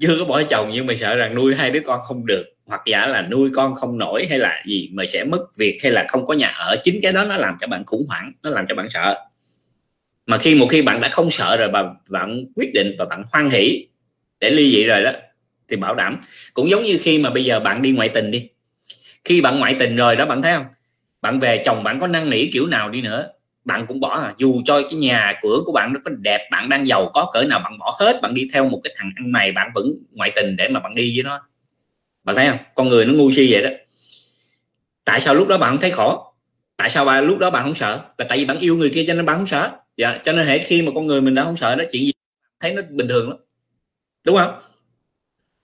Chưa 0.00 0.16
có 0.18 0.24
bỏ 0.24 0.42
chồng 0.42 0.70
nhưng 0.72 0.86
mà 0.86 0.94
sợ 1.00 1.16
rằng 1.16 1.34
nuôi 1.34 1.54
hai 1.54 1.70
đứa 1.70 1.80
con 1.80 2.00
không 2.00 2.26
được. 2.26 2.44
Hoặc 2.66 2.80
giả 2.86 3.06
là 3.06 3.22
nuôi 3.22 3.50
con 3.54 3.74
không 3.74 3.98
nổi 3.98 4.26
hay 4.30 4.38
là 4.38 4.62
gì 4.66 4.90
mà 4.92 5.02
sẽ 5.08 5.24
mất 5.24 5.46
việc 5.58 5.78
hay 5.82 5.92
là 5.92 6.06
không 6.08 6.26
có 6.26 6.34
nhà 6.34 6.48
ở. 6.48 6.76
Chính 6.82 7.00
cái 7.02 7.12
đó 7.12 7.24
nó 7.24 7.36
làm 7.36 7.56
cho 7.60 7.66
bạn 7.66 7.82
khủng 7.86 8.04
hoảng, 8.08 8.32
nó 8.42 8.50
làm 8.50 8.66
cho 8.68 8.74
bạn 8.74 8.90
sợ. 8.90 9.16
Mà 10.26 10.38
khi 10.38 10.54
một 10.54 10.66
khi 10.70 10.82
bạn 10.82 11.00
đã 11.00 11.08
không 11.08 11.30
sợ 11.30 11.56
rồi 11.56 11.68
bạn 11.68 11.94
bạn 12.08 12.44
quyết 12.56 12.70
định 12.74 12.94
và 12.98 13.04
bạn 13.04 13.22
hoan 13.32 13.50
hỷ 13.50 13.86
để 14.40 14.50
ly 14.50 14.70
dị 14.70 14.84
rồi 14.84 15.02
đó, 15.02 15.12
thì 15.68 15.76
bảo 15.76 15.94
đảm. 15.94 16.20
Cũng 16.54 16.70
giống 16.70 16.84
như 16.84 16.98
khi 17.00 17.18
mà 17.18 17.30
bây 17.30 17.44
giờ 17.44 17.60
bạn 17.60 17.82
đi 17.82 17.92
ngoại 17.92 18.08
tình 18.08 18.30
đi. 18.30 18.48
Khi 19.24 19.40
bạn 19.40 19.58
ngoại 19.58 19.76
tình 19.78 19.96
rồi 19.96 20.16
đó, 20.16 20.26
bạn 20.26 20.42
thấy 20.42 20.52
không? 20.52 20.66
Bạn 21.20 21.38
về 21.40 21.62
chồng 21.64 21.84
bạn 21.84 22.00
có 22.00 22.06
năn 22.06 22.30
nỉ 22.30 22.46
kiểu 22.46 22.66
nào 22.66 22.90
đi 22.90 23.02
nữa 23.02 23.28
bạn 23.68 23.86
cũng 23.86 24.00
bỏ 24.00 24.20
à. 24.20 24.34
Dù 24.38 24.54
cho 24.64 24.82
cái 24.82 24.98
nhà 24.98 25.38
cửa 25.42 25.58
của 25.66 25.72
bạn 25.72 25.92
nó 25.92 26.00
có 26.04 26.10
đẹp, 26.18 26.48
bạn 26.50 26.68
đang 26.68 26.86
giàu 26.86 27.10
có, 27.14 27.30
cỡ 27.32 27.44
nào 27.44 27.60
bạn 27.64 27.78
bỏ 27.78 27.96
hết, 28.00 28.22
bạn 28.22 28.34
đi 28.34 28.48
theo 28.52 28.68
một 28.68 28.80
cái 28.84 28.94
thằng 28.96 29.10
ăn 29.16 29.32
mày, 29.32 29.52
bạn 29.52 29.70
vẫn 29.74 29.92
ngoại 30.12 30.32
tình 30.36 30.56
để 30.56 30.68
mà 30.68 30.80
bạn 30.80 30.94
đi 30.94 31.12
với 31.16 31.24
nó. 31.24 31.48
Bạn 32.24 32.36
thấy 32.36 32.48
không? 32.48 32.58
Con 32.74 32.88
người 32.88 33.06
nó 33.06 33.12
ngu 33.12 33.30
si 33.32 33.52
vậy 33.52 33.62
đó. 33.62 33.70
Tại 35.04 35.20
sao 35.20 35.34
lúc 35.34 35.48
đó 35.48 35.58
bạn 35.58 35.70
không 35.70 35.80
thấy 35.80 35.90
khổ? 35.90 36.24
Tại 36.76 36.90
sao 36.90 37.04
bạn 37.04 37.26
lúc 37.26 37.38
đó 37.38 37.50
bạn 37.50 37.64
không 37.64 37.74
sợ? 37.74 38.00
Là 38.18 38.26
tại 38.28 38.38
vì 38.38 38.44
bạn 38.44 38.58
yêu 38.58 38.76
người 38.76 38.90
kia 38.94 39.04
cho 39.06 39.14
nên 39.14 39.26
bạn 39.26 39.36
không 39.36 39.46
sợ. 39.46 39.70
Dạ 39.96 40.18
cho 40.22 40.32
nên 40.32 40.46
hệ 40.46 40.58
khi 40.58 40.82
mà 40.82 40.92
con 40.94 41.06
người 41.06 41.20
mình 41.20 41.34
đã 41.34 41.44
không 41.44 41.56
sợ 41.56 41.76
đó, 41.76 41.84
chuyện 41.92 42.02
gì 42.02 42.12
thấy 42.60 42.72
nó 42.72 42.82
bình 42.90 43.08
thường 43.08 43.28
lắm. 43.28 43.38
Đúng 44.24 44.36
không? 44.36 44.60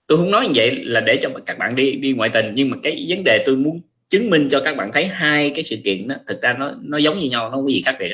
Tôi 0.07 0.17
không 0.17 0.31
nói 0.31 0.45
như 0.45 0.51
vậy 0.55 0.83
là 0.83 1.01
để 1.01 1.19
cho 1.21 1.29
các 1.45 1.57
bạn 1.57 1.75
đi 1.75 1.91
đi 1.91 2.13
ngoại 2.13 2.29
tình, 2.29 2.51
nhưng 2.55 2.69
mà 2.69 2.77
cái 2.83 3.05
vấn 3.09 3.23
đề 3.23 3.43
tôi 3.45 3.55
muốn 3.55 3.81
chứng 4.09 4.29
minh 4.29 4.47
cho 4.51 4.61
các 4.65 4.77
bạn 4.77 4.91
thấy 4.93 5.07
hai 5.07 5.51
cái 5.55 5.63
sự 5.63 5.75
kiện 5.85 6.07
đó, 6.07 6.15
thực 6.27 6.41
ra 6.41 6.53
nó 6.53 6.71
nó 6.81 6.97
giống 6.97 7.19
như 7.19 7.29
nhau, 7.29 7.49
nó 7.49 7.55
không 7.55 7.65
có 7.65 7.69
gì 7.69 7.81
khác 7.85 7.95
biệt. 7.99 8.11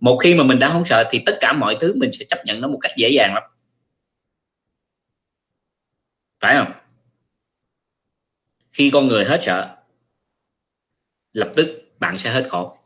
Một 0.00 0.18
khi 0.22 0.34
mà 0.34 0.44
mình 0.44 0.58
đã 0.58 0.70
không 0.72 0.84
sợ 0.84 1.04
thì 1.10 1.20
tất 1.26 1.36
cả 1.40 1.52
mọi 1.52 1.76
thứ 1.80 1.94
mình 1.96 2.12
sẽ 2.12 2.24
chấp 2.28 2.38
nhận 2.44 2.60
nó 2.60 2.68
một 2.68 2.78
cách 2.80 2.92
dễ 2.96 3.08
dàng 3.08 3.34
lắm. 3.34 3.42
Phải 6.40 6.56
không? 6.56 6.72
Khi 8.72 8.90
con 8.90 9.06
người 9.06 9.24
hết 9.24 9.40
sợ, 9.42 9.76
lập 11.32 11.52
tức 11.56 11.92
bạn 12.00 12.18
sẽ 12.18 12.30
hết 12.30 12.46
khổ. 12.48 12.78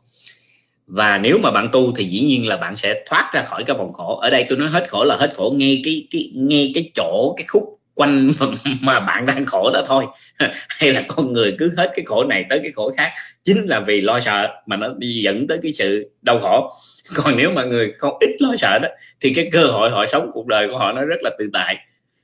Và 0.87 1.17
nếu 1.17 1.39
mà 1.43 1.51
bạn 1.51 1.69
tu 1.71 1.95
thì 1.95 2.05
dĩ 2.05 2.21
nhiên 2.21 2.47
là 2.47 2.57
bạn 2.57 2.75
sẽ 2.75 3.03
thoát 3.05 3.31
ra 3.33 3.43
khỏi 3.43 3.63
cái 3.63 3.77
vòng 3.77 3.93
khổ. 3.93 4.17
Ở 4.17 4.29
đây 4.29 4.45
tôi 4.49 4.57
nói 4.57 4.69
hết 4.69 4.89
khổ 4.89 5.03
là 5.03 5.15
hết 5.15 5.33
khổ 5.35 5.53
ngay 5.57 5.81
cái 5.85 6.07
cái, 6.11 6.31
ngay 6.35 6.71
cái 6.75 6.91
chỗ, 6.93 7.33
cái 7.37 7.45
khúc 7.47 7.79
quanh 7.95 8.31
mà, 8.83 8.99
bạn 8.99 9.25
đang 9.25 9.45
khổ 9.45 9.71
đó 9.73 9.81
thôi. 9.87 10.05
Hay 10.79 10.91
là 10.91 11.03
con 11.07 11.33
người 11.33 11.55
cứ 11.59 11.73
hết 11.77 11.91
cái 11.95 12.05
khổ 12.05 12.23
này 12.23 12.45
tới 12.49 12.59
cái 12.63 12.71
khổ 12.71 12.91
khác 12.97 13.11
chính 13.43 13.57
là 13.57 13.79
vì 13.79 14.01
lo 14.01 14.19
sợ 14.19 14.47
mà 14.65 14.75
nó 14.75 14.87
đi 14.97 15.21
dẫn 15.23 15.47
tới 15.47 15.59
cái 15.61 15.73
sự 15.73 16.09
đau 16.21 16.39
khổ. 16.39 16.69
Còn 17.15 17.37
nếu 17.37 17.51
mà 17.51 17.63
người 17.63 17.93
không 17.97 18.17
ít 18.19 18.29
lo 18.39 18.55
sợ 18.57 18.79
đó 18.79 18.89
thì 19.21 19.33
cái 19.33 19.49
cơ 19.51 19.65
hội 19.65 19.89
họ 19.89 20.05
sống 20.05 20.29
cuộc 20.33 20.47
đời 20.47 20.67
của 20.67 20.77
họ 20.77 20.91
nó 20.91 21.05
rất 21.05 21.19
là 21.21 21.29
tự 21.39 21.49
tại. 21.53 21.77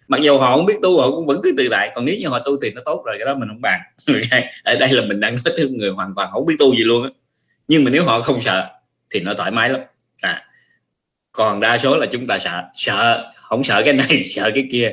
Mặc 0.07 0.21
dù 0.21 0.37
họ 0.37 0.55
không 0.55 0.65
biết 0.65 0.73
tu 0.81 1.01
họ 1.01 1.11
cũng 1.11 1.25
vẫn 1.25 1.39
cứ 1.43 1.53
tự 1.57 1.67
tại. 1.71 1.91
Còn 1.95 2.05
nếu 2.05 2.15
như 2.19 2.27
họ 2.27 2.39
tu 2.39 2.51
thì 2.61 2.71
nó 2.71 2.81
tốt 2.85 3.03
rồi 3.05 3.15
cái 3.19 3.25
đó 3.25 3.35
mình 3.35 3.49
không 3.49 3.61
bàn. 3.61 3.79
Ở 4.63 4.75
đây 4.75 4.91
là 4.91 5.01
mình 5.01 5.19
đang 5.19 5.33
nói 5.45 5.53
tới 5.57 5.69
người 5.69 5.89
hoàn 5.89 6.13
toàn 6.15 6.29
không 6.31 6.45
biết 6.45 6.55
tu 6.59 6.71
gì 6.71 6.83
luôn 6.83 7.03
á. 7.03 7.09
Nhưng 7.67 7.83
mà 7.83 7.91
nếu 7.91 8.03
họ 8.03 8.21
không 8.21 8.41
sợ 8.41 8.69
thì 9.09 9.19
nó 9.19 9.33
thoải 9.33 9.51
mái 9.51 9.69
lắm. 9.69 9.81
À 10.21 10.45
còn 11.31 11.59
đa 11.59 11.77
số 11.77 11.97
là 11.97 12.05
chúng 12.05 12.27
ta 12.27 12.39
sợ. 12.39 12.63
Sợ 12.75 13.31
không 13.35 13.63
sợ 13.63 13.81
cái 13.85 13.93
này 13.93 14.23
sợ 14.23 14.51
cái 14.55 14.67
kia 14.71 14.91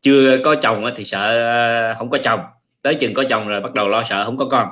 chưa 0.00 0.38
có 0.44 0.54
chồng 0.54 0.84
thì 0.96 1.04
sợ 1.04 1.40
ờ, 1.40 1.94
không 1.98 2.10
có 2.10 2.18
chồng. 2.18 2.40
Tới 2.82 2.94
chừng 2.94 3.14
có 3.14 3.24
chồng 3.28 3.48
rồi 3.48 3.60
bắt 3.60 3.74
đầu 3.74 3.88
lo 3.88 4.02
sợ 4.04 4.24
không 4.24 4.36
có 4.36 4.46
con. 4.46 4.68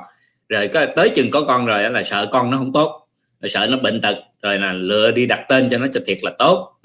Rồi 0.49 0.69
tới 0.95 1.09
chừng 1.15 1.31
có 1.31 1.43
con 1.47 1.65
rồi 1.65 1.89
là 1.89 2.03
sợ 2.03 2.27
con 2.31 2.51
nó 2.51 2.57
không 2.57 2.73
tốt, 2.73 3.07
rồi 3.41 3.49
sợ 3.49 3.67
nó 3.71 3.77
bệnh 3.77 4.01
tật, 4.01 4.15
rồi 4.41 4.59
là 4.59 4.73
lựa 4.73 5.11
đi 5.11 5.25
đặt 5.25 5.45
tên 5.49 5.67
cho 5.71 5.77
nó 5.77 5.87
cho 5.93 6.01
thiệt 6.05 6.17
là 6.23 6.31
tốt. 6.39 6.79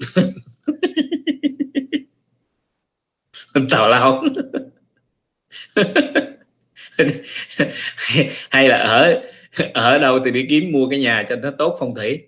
Tào 3.69 3.89
lao. 3.89 4.23
Hay 8.49 8.67
là 8.67 8.77
ở 8.77 9.21
ở 9.73 9.97
đâu 9.97 10.19
thì 10.25 10.31
đi 10.31 10.45
kiếm 10.49 10.71
mua 10.71 10.89
cái 10.89 10.99
nhà 10.99 11.23
cho 11.29 11.35
nó 11.35 11.51
tốt 11.57 11.75
phong 11.79 11.95
thủy. 11.95 12.19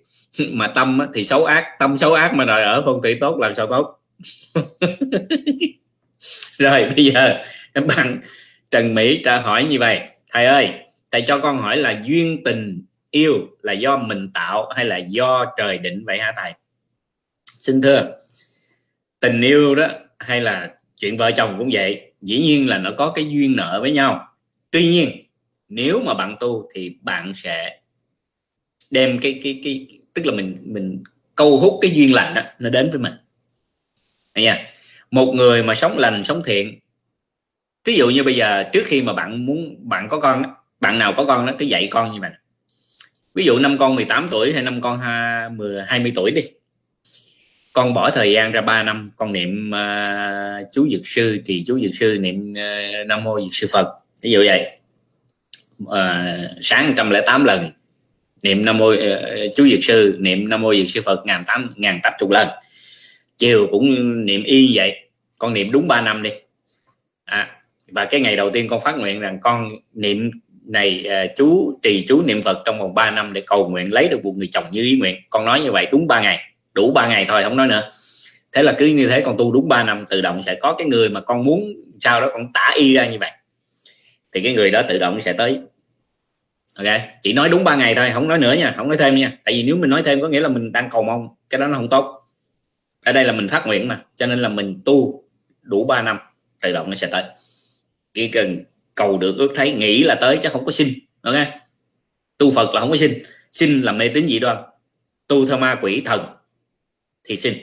Mà 0.52 0.66
tâm 0.66 0.98
thì 1.14 1.24
xấu 1.24 1.44
ác, 1.44 1.64
tâm 1.78 1.98
xấu 1.98 2.14
ác 2.14 2.34
mà 2.34 2.44
đòi 2.44 2.62
ở 2.62 2.82
phong 2.84 3.02
thủy 3.02 3.18
tốt 3.20 3.36
làm 3.38 3.54
sao 3.54 3.66
tốt? 3.66 3.99
rồi, 6.58 6.88
bây 6.96 7.04
giờ 7.04 7.42
bạn 7.88 8.20
Trần 8.70 8.94
Mỹ 8.94 9.20
trả 9.24 9.40
hỏi 9.40 9.64
như 9.64 9.78
vậy. 9.78 10.00
Thầy 10.32 10.46
ơi, 10.46 10.70
thầy 11.10 11.24
cho 11.26 11.38
con 11.38 11.58
hỏi 11.58 11.76
là 11.76 12.00
duyên 12.04 12.44
tình 12.44 12.82
yêu 13.10 13.34
là 13.62 13.72
do 13.72 13.98
mình 13.98 14.30
tạo 14.34 14.68
hay 14.76 14.84
là 14.84 14.96
do 14.96 15.44
trời 15.56 15.78
định 15.78 16.04
vậy 16.06 16.18
hả 16.18 16.32
thầy? 16.36 16.52
Xin 17.46 17.82
thưa, 17.82 18.16
tình 19.20 19.40
yêu 19.40 19.74
đó 19.74 19.88
hay 20.18 20.40
là 20.40 20.70
chuyện 20.96 21.16
vợ 21.16 21.30
chồng 21.30 21.54
cũng 21.58 21.68
vậy, 21.72 22.12
dĩ 22.22 22.38
nhiên 22.38 22.68
là 22.68 22.78
nó 22.78 22.90
có 22.98 23.10
cái 23.10 23.26
duyên 23.28 23.56
nợ 23.56 23.78
với 23.82 23.92
nhau. 23.92 24.26
Tuy 24.70 24.82
nhiên, 24.82 25.10
nếu 25.68 26.02
mà 26.06 26.14
bạn 26.14 26.36
tu 26.40 26.68
thì 26.74 26.96
bạn 27.00 27.32
sẽ 27.36 27.80
đem 28.90 29.18
cái 29.18 29.40
cái 29.42 29.60
cái, 29.64 29.86
tức 30.14 30.26
là 30.26 30.32
mình 30.32 30.56
mình 30.62 31.02
câu 31.34 31.56
hút 31.56 31.78
cái 31.80 31.90
duyên 31.90 32.14
lành 32.14 32.34
đó, 32.34 32.42
nó 32.58 32.70
đến 32.70 32.90
với 32.90 32.98
mình 32.98 33.12
nha 34.34 34.66
một 35.10 35.32
người 35.34 35.62
mà 35.62 35.74
sống 35.74 35.98
lành 35.98 36.24
sống 36.24 36.42
thiện. 36.46 36.78
Ví 37.84 37.96
dụ 37.96 38.10
như 38.10 38.22
bây 38.22 38.34
giờ 38.34 38.64
trước 38.72 38.82
khi 38.84 39.02
mà 39.02 39.12
bạn 39.12 39.46
muốn 39.46 39.88
bạn 39.88 40.08
có 40.08 40.20
con 40.20 40.42
bạn 40.80 40.98
nào 40.98 41.12
có 41.16 41.24
con 41.24 41.46
đó 41.46 41.52
cứ 41.58 41.64
dạy 41.64 41.88
con 41.90 42.12
như 42.12 42.20
vậy 42.20 42.30
ví 43.34 43.44
dụ 43.44 43.58
năm 43.58 43.78
con 43.78 43.94
18 43.94 44.28
tuổi 44.30 44.52
hay 44.52 44.62
năm 44.62 44.80
con 44.80 44.98
20, 44.98 45.82
20 45.86 46.12
tuổi 46.14 46.30
đi. 46.30 46.42
Con 47.72 47.94
bỏ 47.94 48.10
thời 48.10 48.32
gian 48.32 48.52
ra 48.52 48.60
3 48.60 48.82
năm 48.82 49.10
con 49.16 49.32
niệm 49.32 49.70
uh, 49.70 50.66
chú 50.72 50.88
dược 50.92 51.06
sư 51.06 51.38
thì 51.46 51.64
chú 51.66 51.78
dược 51.78 51.94
sư 51.94 52.18
niệm 52.20 52.52
uh, 52.52 53.06
nam 53.06 53.24
mô 53.24 53.40
dược 53.40 53.52
sư 53.52 53.66
phật. 53.72 53.94
Ví 54.22 54.30
dụ 54.30 54.42
vậy. 54.46 54.78
Uh, 55.84 55.96
sáng 56.62 56.86
108 56.86 57.44
lần 57.44 57.70
niệm 58.42 58.64
nam 58.64 58.78
mô 58.78 58.92
uh, 58.92 58.98
chú 59.56 59.68
dược 59.68 59.84
sư 59.84 60.16
niệm 60.20 60.48
nam 60.48 60.62
mô 60.62 60.74
dược 60.74 60.90
sư 60.90 61.00
phật 61.00 61.26
ngàn 61.26 61.42
tám 61.46 61.72
ngàn 61.76 62.00
tám 62.02 62.12
chục 62.18 62.30
lần 62.30 62.48
chiều 63.40 63.66
cũng 63.70 64.24
niệm 64.24 64.42
y 64.42 64.70
vậy. 64.74 64.96
Con 65.38 65.54
niệm 65.54 65.72
đúng 65.72 65.88
3 65.88 66.00
năm 66.00 66.22
đi. 66.22 66.30
À, 67.24 67.48
và 67.88 68.04
cái 68.04 68.20
ngày 68.20 68.36
đầu 68.36 68.50
tiên 68.50 68.68
con 68.68 68.80
phát 68.80 68.98
nguyện 68.98 69.20
rằng 69.20 69.38
con 69.42 69.70
niệm 69.92 70.30
này 70.66 71.04
à, 71.08 71.26
chú 71.36 71.78
trì 71.82 72.04
chú 72.08 72.22
niệm 72.26 72.42
Phật 72.42 72.62
trong 72.64 72.78
vòng 72.78 72.94
3 72.94 73.10
năm 73.10 73.32
để 73.32 73.42
cầu 73.46 73.68
nguyện 73.68 73.92
lấy 73.92 74.08
được 74.08 74.24
một 74.24 74.34
người 74.36 74.48
chồng 74.52 74.64
như 74.70 74.82
ý 74.82 74.96
nguyện. 75.00 75.16
Con 75.30 75.44
nói 75.44 75.60
như 75.60 75.72
vậy 75.72 75.86
đúng 75.92 76.06
3 76.06 76.20
ngày. 76.20 76.38
Đủ 76.72 76.92
3 76.92 77.08
ngày 77.08 77.26
thôi 77.28 77.42
không 77.42 77.56
nói 77.56 77.66
nữa. 77.66 77.92
Thế 78.52 78.62
là 78.62 78.74
cứ 78.78 78.86
như 78.86 79.08
thế 79.08 79.20
con 79.20 79.36
tu 79.38 79.52
đúng 79.52 79.68
3 79.68 79.84
năm 79.84 80.04
tự 80.08 80.20
động 80.20 80.42
sẽ 80.46 80.54
có 80.54 80.72
cái 80.72 80.86
người 80.86 81.08
mà 81.08 81.20
con 81.20 81.44
muốn 81.44 81.60
sau 82.00 82.20
đó 82.20 82.28
con 82.32 82.52
tả 82.52 82.72
y 82.76 82.94
ra 82.94 83.06
như 83.06 83.18
vậy. 83.20 83.30
Thì 84.32 84.40
cái 84.40 84.54
người 84.54 84.70
đó 84.70 84.82
tự 84.88 84.98
động 84.98 85.20
sẽ 85.22 85.32
tới. 85.32 85.60
Ok 86.78 87.00
chỉ 87.22 87.32
nói 87.32 87.48
đúng 87.48 87.64
3 87.64 87.76
ngày 87.76 87.94
thôi 87.94 88.10
không 88.14 88.28
nói 88.28 88.38
nữa 88.38 88.52
nha 88.52 88.74
không 88.76 88.88
nói 88.88 88.96
thêm 88.96 89.16
nha. 89.16 89.38
Tại 89.44 89.54
vì 89.54 89.62
nếu 89.62 89.76
mình 89.76 89.90
nói 89.90 90.02
thêm 90.04 90.20
có 90.20 90.28
nghĩa 90.28 90.40
là 90.40 90.48
mình 90.48 90.72
đang 90.72 90.90
cầu 90.90 91.02
mong 91.02 91.28
cái 91.50 91.60
đó 91.60 91.66
nó 91.66 91.76
không 91.76 91.88
tốt 91.88 92.19
ở 93.04 93.12
đây 93.12 93.24
là 93.24 93.32
mình 93.32 93.48
phát 93.48 93.66
nguyện 93.66 93.88
mà 93.88 94.04
cho 94.16 94.26
nên 94.26 94.38
là 94.38 94.48
mình 94.48 94.82
tu 94.84 95.24
đủ 95.62 95.84
3 95.84 96.02
năm 96.02 96.18
tự 96.62 96.72
động 96.72 96.90
nó 96.90 96.96
sẽ 96.96 97.06
tới. 97.06 97.24
Chỉ 98.14 98.28
cần 98.28 98.64
cầu 98.94 99.18
được 99.18 99.36
ước 99.38 99.52
thấy 99.54 99.72
nghĩ 99.72 100.02
là 100.02 100.14
tới 100.20 100.38
chứ 100.42 100.48
không 100.52 100.64
có 100.64 100.72
xin 100.72 100.88
ok? 101.22 101.34
Tu 102.38 102.50
phật 102.52 102.74
là 102.74 102.80
không 102.80 102.90
có 102.90 102.96
xin 102.96 103.22
xin 103.52 103.82
là 103.82 103.92
mê 103.92 104.08
tín 104.08 104.28
dị 104.28 104.38
đoan. 104.38 104.56
Tu 105.26 105.46
theo 105.46 105.58
ma 105.58 105.78
quỷ 105.82 106.02
thần 106.04 106.26
thì 107.24 107.36
xin 107.36 107.54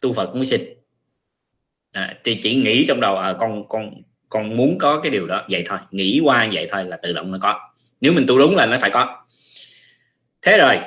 tu 0.00 0.12
phật 0.12 0.26
cũng 0.32 0.44
xin. 0.44 0.60
À, 1.92 2.18
thì 2.24 2.38
chỉ 2.42 2.54
nghĩ 2.54 2.84
trong 2.88 3.00
đầu 3.00 3.16
à, 3.16 3.32
con 3.40 3.68
con 3.68 4.02
con 4.28 4.56
muốn 4.56 4.78
có 4.78 5.00
cái 5.00 5.12
điều 5.12 5.26
đó 5.26 5.46
vậy 5.50 5.62
thôi. 5.66 5.78
Nghĩ 5.90 6.20
qua 6.24 6.48
vậy 6.52 6.68
thôi 6.70 6.84
là 6.84 6.96
tự 6.96 7.12
động 7.12 7.32
nó 7.32 7.38
có. 7.40 7.60
Nếu 8.00 8.12
mình 8.12 8.24
tu 8.28 8.38
đúng 8.38 8.56
là 8.56 8.66
nó 8.66 8.78
phải 8.80 8.90
có. 8.90 9.24
Thế 10.42 10.58
rồi 10.58 10.78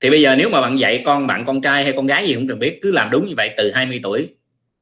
thì 0.00 0.10
bây 0.10 0.22
giờ 0.22 0.36
nếu 0.36 0.48
mà 0.48 0.60
bạn 0.60 0.78
dạy 0.78 1.02
con 1.04 1.26
bạn, 1.26 1.44
con 1.44 1.60
trai 1.60 1.84
hay 1.84 1.92
con 1.92 2.06
gái 2.06 2.26
gì 2.26 2.34
không 2.34 2.48
cần 2.48 2.58
biết, 2.58 2.78
cứ 2.82 2.92
làm 2.92 3.10
đúng 3.10 3.26
như 3.26 3.34
vậy 3.36 3.50
từ 3.56 3.70
20 3.70 4.00
tuổi, 4.02 4.28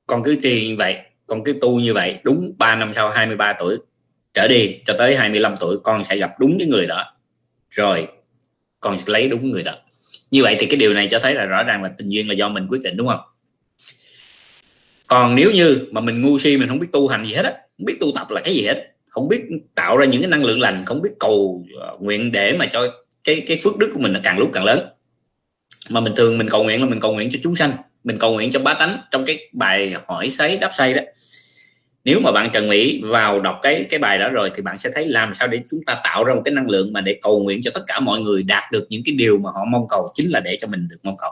con 0.07 0.23
cứ 0.23 0.37
trì 0.43 0.69
như 0.69 0.77
vậy, 0.77 0.97
con 1.27 1.45
cứ 1.45 1.59
tu 1.61 1.81
như 1.81 1.95
vậy, 1.95 2.19
đúng 2.23 2.55
3 2.59 2.77
năm 2.77 2.93
sau 2.95 3.11
23 3.11 3.53
tuổi, 3.59 3.79
trở 4.35 4.49
đi 4.49 4.81
cho 4.85 4.95
tới 4.99 5.17
25 5.17 5.55
tuổi, 5.61 5.79
con 5.85 6.05
sẽ 6.05 6.17
gặp 6.17 6.31
đúng 6.41 6.57
cái 6.59 6.69
người 6.69 6.87
đó. 6.87 7.05
Rồi, 7.71 8.07
con 8.81 9.01
sẽ 9.01 9.05
lấy 9.07 9.29
đúng 9.29 9.51
người 9.51 9.63
đó. 9.63 9.75
Như 10.31 10.43
vậy 10.43 10.57
thì 10.59 10.67
cái 10.67 10.77
điều 10.77 10.95
này 10.95 11.09
cho 11.11 11.19
thấy 11.19 11.35
là 11.35 11.45
rõ 11.45 11.63
ràng 11.63 11.83
là 11.83 11.91
tình 11.99 12.07
duyên 12.07 12.29
là 12.29 12.35
do 12.35 12.49
mình 12.49 12.67
quyết 12.69 12.83
định, 12.83 12.97
đúng 12.97 13.09
không? 13.09 13.21
Còn 15.07 15.35
nếu 15.35 15.51
như 15.51 15.89
mà 15.91 16.01
mình 16.01 16.23
ngu 16.23 16.39
si, 16.39 16.57
mình 16.57 16.69
không 16.69 16.79
biết 16.79 16.89
tu 16.93 17.09
hành 17.09 17.27
gì 17.27 17.35
hết 17.35 17.45
á, 17.45 17.51
không 17.51 17.85
biết 17.85 17.97
tu 18.01 18.13
tập 18.15 18.27
là 18.31 18.41
cái 18.45 18.55
gì 18.55 18.63
hết, 18.63 18.93
không 19.09 19.29
biết 19.29 19.43
tạo 19.75 19.97
ra 19.97 20.07
những 20.07 20.23
cái 20.23 20.31
năng 20.31 20.45
lượng 20.45 20.61
lành, 20.61 20.83
không 20.87 21.03
biết 21.03 21.11
cầu 21.21 21.65
ờ, 21.81 21.97
nguyện 22.01 22.33
để 22.33 22.57
mà 22.59 22.67
cho 22.73 22.89
cái 23.25 23.43
cái 23.47 23.59
phước 23.63 23.77
đức 23.77 23.91
của 23.95 24.01
mình 24.01 24.13
là 24.13 24.21
càng 24.25 24.39
lúc 24.39 24.51
càng 24.53 24.65
lớn 24.65 24.87
mà 25.89 26.01
mình 26.01 26.13
thường 26.17 26.39
mình 26.39 26.49
cầu 26.49 26.65
nguyện 26.65 26.81
là 26.81 26.87
mình 26.87 27.01
cầu 27.01 27.13
nguyện 27.15 27.29
cho 27.33 27.39
chúng 27.43 27.57
sanh, 27.57 27.73
mình 28.05 28.19
cầu 28.19 28.35
nguyện 28.35 28.51
cho 28.51 28.61
bá 28.61 28.75
tánh 28.75 29.01
trong 29.11 29.25
cái 29.25 29.49
bài 29.53 29.95
hỏi 30.07 30.31
sấy 30.31 30.59
đáp 30.59 30.71
say 30.75 30.95
đó. 30.95 31.03
Nếu 32.05 32.21
mà 32.21 32.33
bạn 32.33 32.51
trần 32.53 32.69
mỹ 32.69 33.01
vào 33.05 33.41
đọc 33.41 33.59
cái 33.63 33.87
cái 33.91 33.99
bài 33.99 34.19
đó 34.19 34.29
rồi 34.29 34.51
thì 34.55 34.63
bạn 34.63 34.79
sẽ 34.79 34.91
thấy 34.95 35.07
làm 35.07 35.35
sao 35.35 35.49
để 35.49 35.61
chúng 35.71 35.81
ta 35.87 36.01
tạo 36.05 36.25
ra 36.25 36.35
một 36.35 36.43
cái 36.45 36.55
năng 36.55 36.71
lượng 36.71 36.93
mà 36.93 37.01
để 37.01 37.19
cầu 37.23 37.43
nguyện 37.43 37.61
cho 37.63 37.71
tất 37.75 37.83
cả 37.87 38.01
mọi 38.01 38.21
người 38.21 38.43
đạt 38.43 38.73
được 38.73 38.87
những 38.89 39.03
cái 39.05 39.15
điều 39.15 39.39
mà 39.39 39.51
họ 39.51 39.65
mong 39.73 39.89
cầu, 39.89 40.09
chính 40.15 40.31
là 40.31 40.41
để 40.41 40.57
cho 40.61 40.69
mình 40.69 40.89
được 40.89 40.99
mong 41.03 41.17
cầu. 41.19 41.31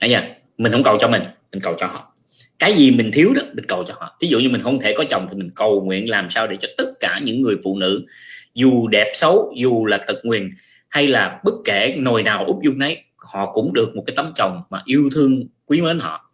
Thấy 0.00 0.10
chưa? 0.10 0.22
Mình 0.58 0.72
không 0.72 0.82
cầu 0.82 0.96
cho 1.00 1.08
mình 1.08 1.22
mình 1.52 1.60
cầu 1.62 1.74
cho 1.78 1.86
họ. 1.86 2.12
Cái 2.58 2.72
gì 2.72 2.90
mình 2.90 3.10
thiếu 3.14 3.32
đó, 3.34 3.42
mình 3.54 3.64
cầu 3.68 3.84
cho 3.84 3.94
họ. 3.96 4.16
Ví 4.20 4.28
dụ 4.28 4.38
như 4.38 4.48
mình 4.48 4.62
không 4.62 4.80
thể 4.80 4.94
có 4.96 5.04
chồng 5.10 5.26
thì 5.30 5.36
mình 5.36 5.50
cầu 5.54 5.80
nguyện 5.80 6.10
làm 6.10 6.30
sao 6.30 6.46
để 6.46 6.56
cho 6.60 6.68
tất 6.76 6.88
cả 7.00 7.20
những 7.22 7.42
người 7.42 7.56
phụ 7.64 7.76
nữ, 7.76 8.06
dù 8.54 8.88
đẹp 8.88 9.10
xấu, 9.14 9.54
dù 9.56 9.86
là 9.86 9.96
tật 9.96 10.16
nguyền 10.22 10.50
hay 10.90 11.06
là 11.06 11.40
bất 11.44 11.54
kể 11.64 11.96
nồi 11.98 12.22
nào 12.22 12.44
úp 12.46 12.62
dung 12.62 12.78
nấy 12.78 13.04
họ 13.16 13.52
cũng 13.52 13.72
được 13.72 13.92
một 13.96 14.02
cái 14.06 14.16
tấm 14.16 14.32
chồng 14.36 14.62
mà 14.70 14.82
yêu 14.84 15.10
thương 15.14 15.46
quý 15.66 15.80
mến 15.80 15.98
họ. 15.98 16.32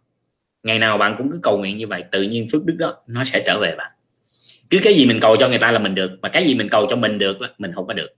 Ngày 0.63 0.79
nào 0.79 0.97
bạn 0.97 1.15
cũng 1.17 1.31
cứ 1.31 1.39
cầu 1.43 1.57
nguyện 1.57 1.77
như 1.77 1.87
vậy 1.87 2.03
tự 2.11 2.21
nhiên 2.21 2.47
phước 2.51 2.65
đức 2.65 2.75
đó 2.79 2.95
nó 3.07 3.23
sẽ 3.23 3.43
trở 3.45 3.59
về 3.59 3.75
bạn. 3.75 3.91
Cứ 4.69 4.79
cái 4.83 4.93
gì 4.93 5.05
mình 5.05 5.19
cầu 5.21 5.35
cho 5.37 5.49
người 5.49 5.59
ta 5.59 5.71
là 5.71 5.79
mình 5.79 5.95
được 5.95 6.11
mà 6.21 6.29
cái 6.29 6.45
gì 6.45 6.55
mình 6.55 6.69
cầu 6.69 6.87
cho 6.89 6.95
mình 6.95 7.17
được 7.17 7.37
mình 7.57 7.71
không 7.75 7.87
có 7.87 7.93
được. 7.93 8.09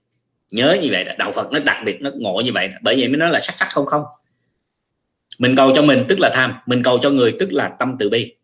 Nhớ 0.50 0.78
như 0.82 0.88
vậy 0.90 1.04
đạo 1.18 1.32
phật 1.32 1.52
nó 1.52 1.58
đặc 1.58 1.76
biệt 1.86 2.00
nó 2.00 2.10
ngộ 2.14 2.42
như 2.44 2.52
vậy 2.52 2.68
bởi 2.82 2.96
vậy 2.98 3.08
mới 3.08 3.16
nói 3.16 3.30
là 3.30 3.40
sắc 3.40 3.56
sắc 3.56 3.68
không 3.70 3.86
không. 3.86 4.04
Mình 5.38 5.56
cầu 5.56 5.72
cho 5.74 5.82
mình 5.82 6.04
tức 6.08 6.20
là 6.20 6.30
tham 6.34 6.54
mình 6.66 6.82
cầu 6.82 6.98
cho 6.98 7.10
người 7.10 7.36
tức 7.40 7.52
là 7.52 7.68
tâm 7.78 7.96
từ 7.98 8.10
bi. 8.10 8.34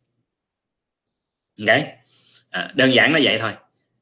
Đấy. 1.59 1.85
À, 2.51 2.73
đơn 2.75 2.93
giản 2.93 3.13
là 3.13 3.21
vậy 3.23 3.39
thôi. 3.39 3.51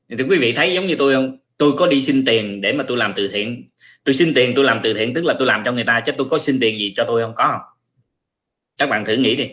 Thì 0.09 0.25
quý 0.29 0.39
vị 0.39 0.53
thấy 0.53 0.75
giống 0.75 0.87
như 0.87 0.97
tôi 0.99 1.15
không? 1.15 1.39
Tôi 1.59 1.73
có 1.77 1.87
đi 1.87 2.03
xin 2.03 2.25
tiền 2.25 2.61
để 2.61 2.73
mà 2.73 2.85
tôi 2.89 2.97
làm 2.97 3.13
từ 3.17 3.29
thiện 3.29 3.67
tôi 4.05 4.15
xin 4.15 4.35
tiền 4.35 4.53
tôi 4.57 4.65
làm 4.65 4.81
từ 4.83 4.95
thiện, 4.95 5.15
tức 5.15 5.25
là 5.25 5.35
tôi 5.39 5.47
làm 5.47 5.63
cho 5.65 5.73
người 5.73 5.85
ta, 5.85 6.01
chứ 6.01 6.13
tôi 6.19 6.27
có 6.31 6.39
xin 6.39 6.61
tiền 6.61 6.79
gì 6.79 6.93
cho 6.97 7.05
tôi 7.05 7.23
không? 7.23 7.35
Có 7.35 7.49
không? 7.53 7.61
Các 8.79 8.89
bạn 8.89 9.05
thử 9.05 9.17
nghĩ 9.17 9.37
đi. 9.37 9.51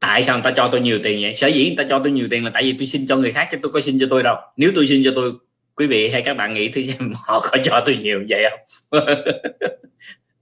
Tại 0.00 0.24
sao 0.24 0.36
người 0.36 0.42
ta 0.42 0.52
cho 0.56 0.68
tôi 0.72 0.80
nhiều 0.80 0.98
tiền 1.02 1.22
vậy? 1.22 1.34
Sở 1.36 1.46
dĩ 1.46 1.66
người 1.66 1.84
ta 1.84 1.84
cho 1.90 1.98
tôi 1.98 2.12
nhiều 2.12 2.28
tiền 2.30 2.44
là 2.44 2.50
tại 2.50 2.62
vì 2.62 2.72
tôi 2.78 2.86
xin 2.86 3.06
cho 3.06 3.16
người 3.16 3.32
khác 3.32 3.48
chứ 3.52 3.58
tôi 3.62 3.72
có 3.72 3.80
xin 3.80 3.98
cho 4.00 4.06
tôi 4.10 4.22
đâu. 4.22 4.36
Nếu 4.56 4.72
tôi 4.74 4.86
xin 4.86 5.02
cho 5.04 5.12
tôi, 5.16 5.32
quý 5.74 5.86
vị 5.86 6.08
hay 6.08 6.22
các 6.22 6.36
bạn 6.36 6.54
nghĩ 6.54 6.68
thì 6.68 6.84
xem 6.84 7.12
họ 7.26 7.40
có 7.40 7.58
cho 7.64 7.82
tôi 7.86 7.96
nhiều 7.96 8.24
vậy 8.28 8.44
không? 8.50 9.00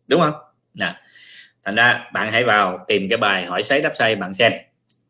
Đúng 0.07 0.21
không? 0.21 0.35
Nè, 0.75 0.95
thành 1.65 1.75
ra 1.75 2.11
bạn 2.13 2.33
hãy 2.33 2.45
vào 2.45 2.85
tìm 2.89 3.09
cái 3.09 3.17
bài 3.17 3.47
hỏi 3.47 3.63
xoáy 3.63 3.81
đáp 3.81 3.93
say 3.95 4.17
bạn 4.17 4.35
xem. 4.35 4.53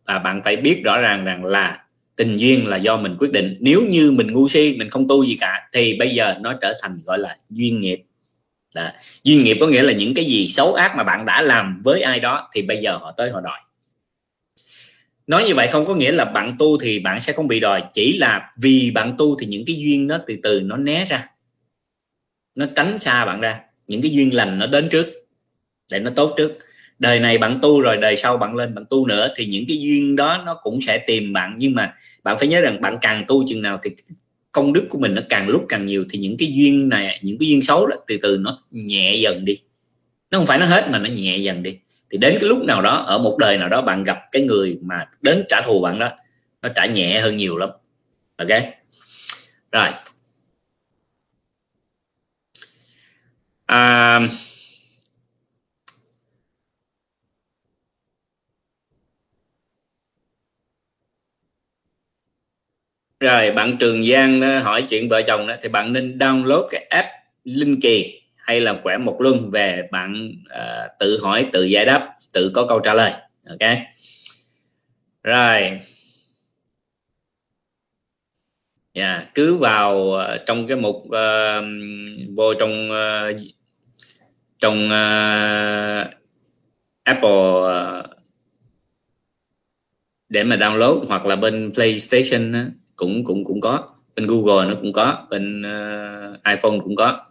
Và 0.05 0.19
bạn 0.19 0.41
phải 0.45 0.57
biết 0.57 0.81
rõ 0.85 1.01
ràng 1.01 1.25
rằng 1.25 1.45
là 1.45 1.85
tình 2.21 2.37
duyên 2.37 2.67
là 2.67 2.77
do 2.77 2.97
mình 2.97 3.17
quyết 3.19 3.33
định. 3.33 3.57
Nếu 3.61 3.83
như 3.89 4.11
mình 4.11 4.33
ngu 4.33 4.49
si, 4.49 4.77
mình 4.79 4.91
không 4.91 5.09
tu 5.09 5.25
gì 5.25 5.37
cả, 5.41 5.69
thì 5.73 5.97
bây 5.99 6.09
giờ 6.09 6.35
nó 6.41 6.53
trở 6.53 6.79
thành, 6.83 7.01
gọi 7.05 7.19
là, 7.19 7.37
duyên 7.51 7.81
nghiệp. 7.81 8.03
Đó. 8.75 8.89
duyên 9.25 9.45
nghiệp 9.45 9.57
có 9.61 9.67
nghĩa 9.67 9.83
là 9.83 9.93
những 9.93 10.15
cái 10.15 10.25
gì 10.25 10.49
xấu 10.49 10.75
ác 10.75 10.95
mà 10.97 11.05
bạn 11.05 11.25
đã 11.25 11.43
làm 11.43 11.83
với 11.85 12.03
ai 12.03 12.21
đó, 12.21 12.49
thì 12.55 12.63
bây 12.63 12.77
giờ 12.77 12.97
họ 12.97 13.15
tới 13.17 13.31
họ 13.31 13.41
đòi. 13.41 13.61
Nói 15.27 15.45
như 15.45 15.55
vậy 15.55 15.69
không 15.73 15.87
có 15.87 15.95
nghĩa 15.95 16.13
là 16.13 16.25
bạn 16.25 16.57
tu 16.59 16.79
thì 16.79 16.99
bạn 16.99 17.21
sẽ 17.21 17.33
không 17.33 17.49
bị 17.49 17.61
đòi. 17.61 17.83
Chỉ 17.93 18.19
là 18.19 18.53
vì 18.57 18.91
bạn 18.95 19.15
tu 19.19 19.37
thì 19.41 19.47
những 19.47 19.65
cái 19.67 19.77
duyên 19.77 20.07
nó 20.07 20.19
từ 20.27 20.37
từ 20.43 20.61
nó 20.65 20.77
né 20.77 21.05
ra. 21.05 21.27
Nó 22.55 22.67
tránh 22.77 22.99
xa 22.99 23.25
bạn 23.25 23.41
ra. 23.41 23.61
Những 23.87 24.03
cái 24.03 24.11
duyên 24.11 24.35
lành 24.35 24.59
nó 24.59 24.67
đến 24.67 24.89
trước, 24.89 25.07
để 25.93 25.99
nó 25.99 26.11
tốt 26.17 26.35
trước 26.37 26.59
đời 27.01 27.21
này 27.21 27.39
bạn 27.39 27.59
tu 27.63 27.81
rồi 27.81 27.97
đời 27.97 28.17
sau 28.17 28.37
bạn 28.37 28.55
lên 28.55 28.75
bạn 28.75 28.85
tu 28.91 29.07
nữa 29.07 29.29
thì 29.37 29.47
những 29.47 29.65
cái 29.69 29.79
duyên 29.81 30.17
đó 30.17 30.43
nó 30.47 30.55
cũng 30.63 30.81
sẽ 30.83 30.99
tìm 30.99 31.33
bạn. 31.33 31.55
Nhưng 31.59 31.75
mà 31.75 31.95
bạn 32.23 32.39
phải 32.39 32.49
nhớ 32.49 32.61
rằng 32.61 32.81
bạn 32.81 32.99
càng 33.01 33.25
tu 33.29 33.45
chừng 33.49 33.63
nào 33.63 33.79
thì 33.83 33.91
công 34.53 34.73
đức 34.73 34.87
của 34.91 34.99
mình 34.99 35.15
nó 35.15 35.23
càng 35.29 35.49
lúc 35.49 35.65
càng 35.69 35.87
nhiều 35.87 36.05
thì 36.11 36.19
những 36.19 36.37
cái 36.39 36.49
duyên 36.53 36.89
này 36.89 37.21
những 37.23 37.39
cái 37.41 37.49
duyên 37.49 37.63
xấu 37.63 37.87
đó 37.87 37.97
từ 38.07 38.19
từ 38.23 38.39
nó 38.41 38.59
nhẹ 38.71 39.15
dần 39.15 39.45
đi. 39.45 39.55
Nó 40.31 40.39
không 40.39 40.47
phải 40.47 40.59
nó 40.59 40.67
hết 40.67 40.89
mà 40.91 40.99
nó 40.99 41.11
nhẹ 41.11 41.37
dần 41.37 41.63
đi. 41.63 41.79
Thì 42.11 42.19
đến 42.19 42.37
cái 42.41 42.49
lúc 42.49 42.65
nào 42.65 42.83
đó 42.83 42.97
ở 42.97 43.19
một 43.19 43.37
đời 43.39 43.59
nào 43.59 43.69
đó 43.69 43.83
bạn 43.83 44.05
gặp 44.05 44.19
cái 44.33 44.43
người 44.43 44.79
mà 44.83 45.07
đến 45.23 45.45
trả 45.49 45.63
thù 45.63 45.81
bạn 45.81 45.99
đó 45.99 46.11
nó 46.63 46.69
trả 46.69 46.87
nhẹ 46.87 47.21
hơn 47.21 47.37
nhiều 47.37 47.57
lắm. 47.57 47.71
Ok? 48.37 48.49
Rồi. 49.73 49.89
À, 53.67 54.21
rồi 63.21 63.51
bạn 63.51 63.77
Trường 63.81 64.05
Giang 64.05 64.41
hỏi 64.63 64.83
chuyện 64.89 65.09
vợ 65.09 65.23
chồng 65.23 65.47
đó 65.47 65.55
thì 65.63 65.69
bạn 65.69 65.93
nên 65.93 66.19
download 66.19 66.69
cái 66.71 66.87
app 66.91 67.09
Linh 67.45 67.81
Kỳ 67.81 68.21
hay 68.37 68.61
là 68.61 68.75
quẻ 68.75 68.99
một 68.99 69.17
luân 69.21 69.51
về 69.51 69.89
bạn 69.91 70.33
uh, 70.59 70.91
tự 70.99 71.21
hỏi 71.23 71.47
tự 71.53 71.65
giải 71.65 71.85
đáp 71.85 72.17
tự 72.33 72.51
có 72.55 72.67
câu 72.67 72.81
trả 72.81 72.95
lời. 72.95 73.13
Ok. 73.49 73.71
Rồi. 75.23 75.81
Yeah, 78.93 79.35
cứ 79.35 79.55
vào 79.55 79.97
uh, 79.97 80.41
trong 80.47 80.67
cái 80.67 80.77
mục 80.77 80.97
uh, 80.97 81.65
vô 82.37 82.55
trong 82.55 82.91
uh, 82.91 83.37
trong 84.59 84.85
uh, 84.85 86.07
Apple 87.03 87.31
uh, 87.31 88.05
để 90.29 90.45
mà 90.45 90.57
download 90.57 91.05
hoặc 91.09 91.27
là 91.27 91.37
bên 91.37 91.73
PlayStation 91.75 92.53
uh, 92.53 92.80
cũng 93.01 93.25
cũng 93.25 93.45
cũng 93.45 93.61
có. 93.61 93.89
Bên 94.17 94.27
Google 94.27 94.69
nó 94.69 94.75
cũng 94.81 94.93
có 94.93 95.27
bên 95.31 95.63
uh, 95.63 96.45
iPhone 96.45 96.79
cũng 96.83 96.97
có. 96.97 97.27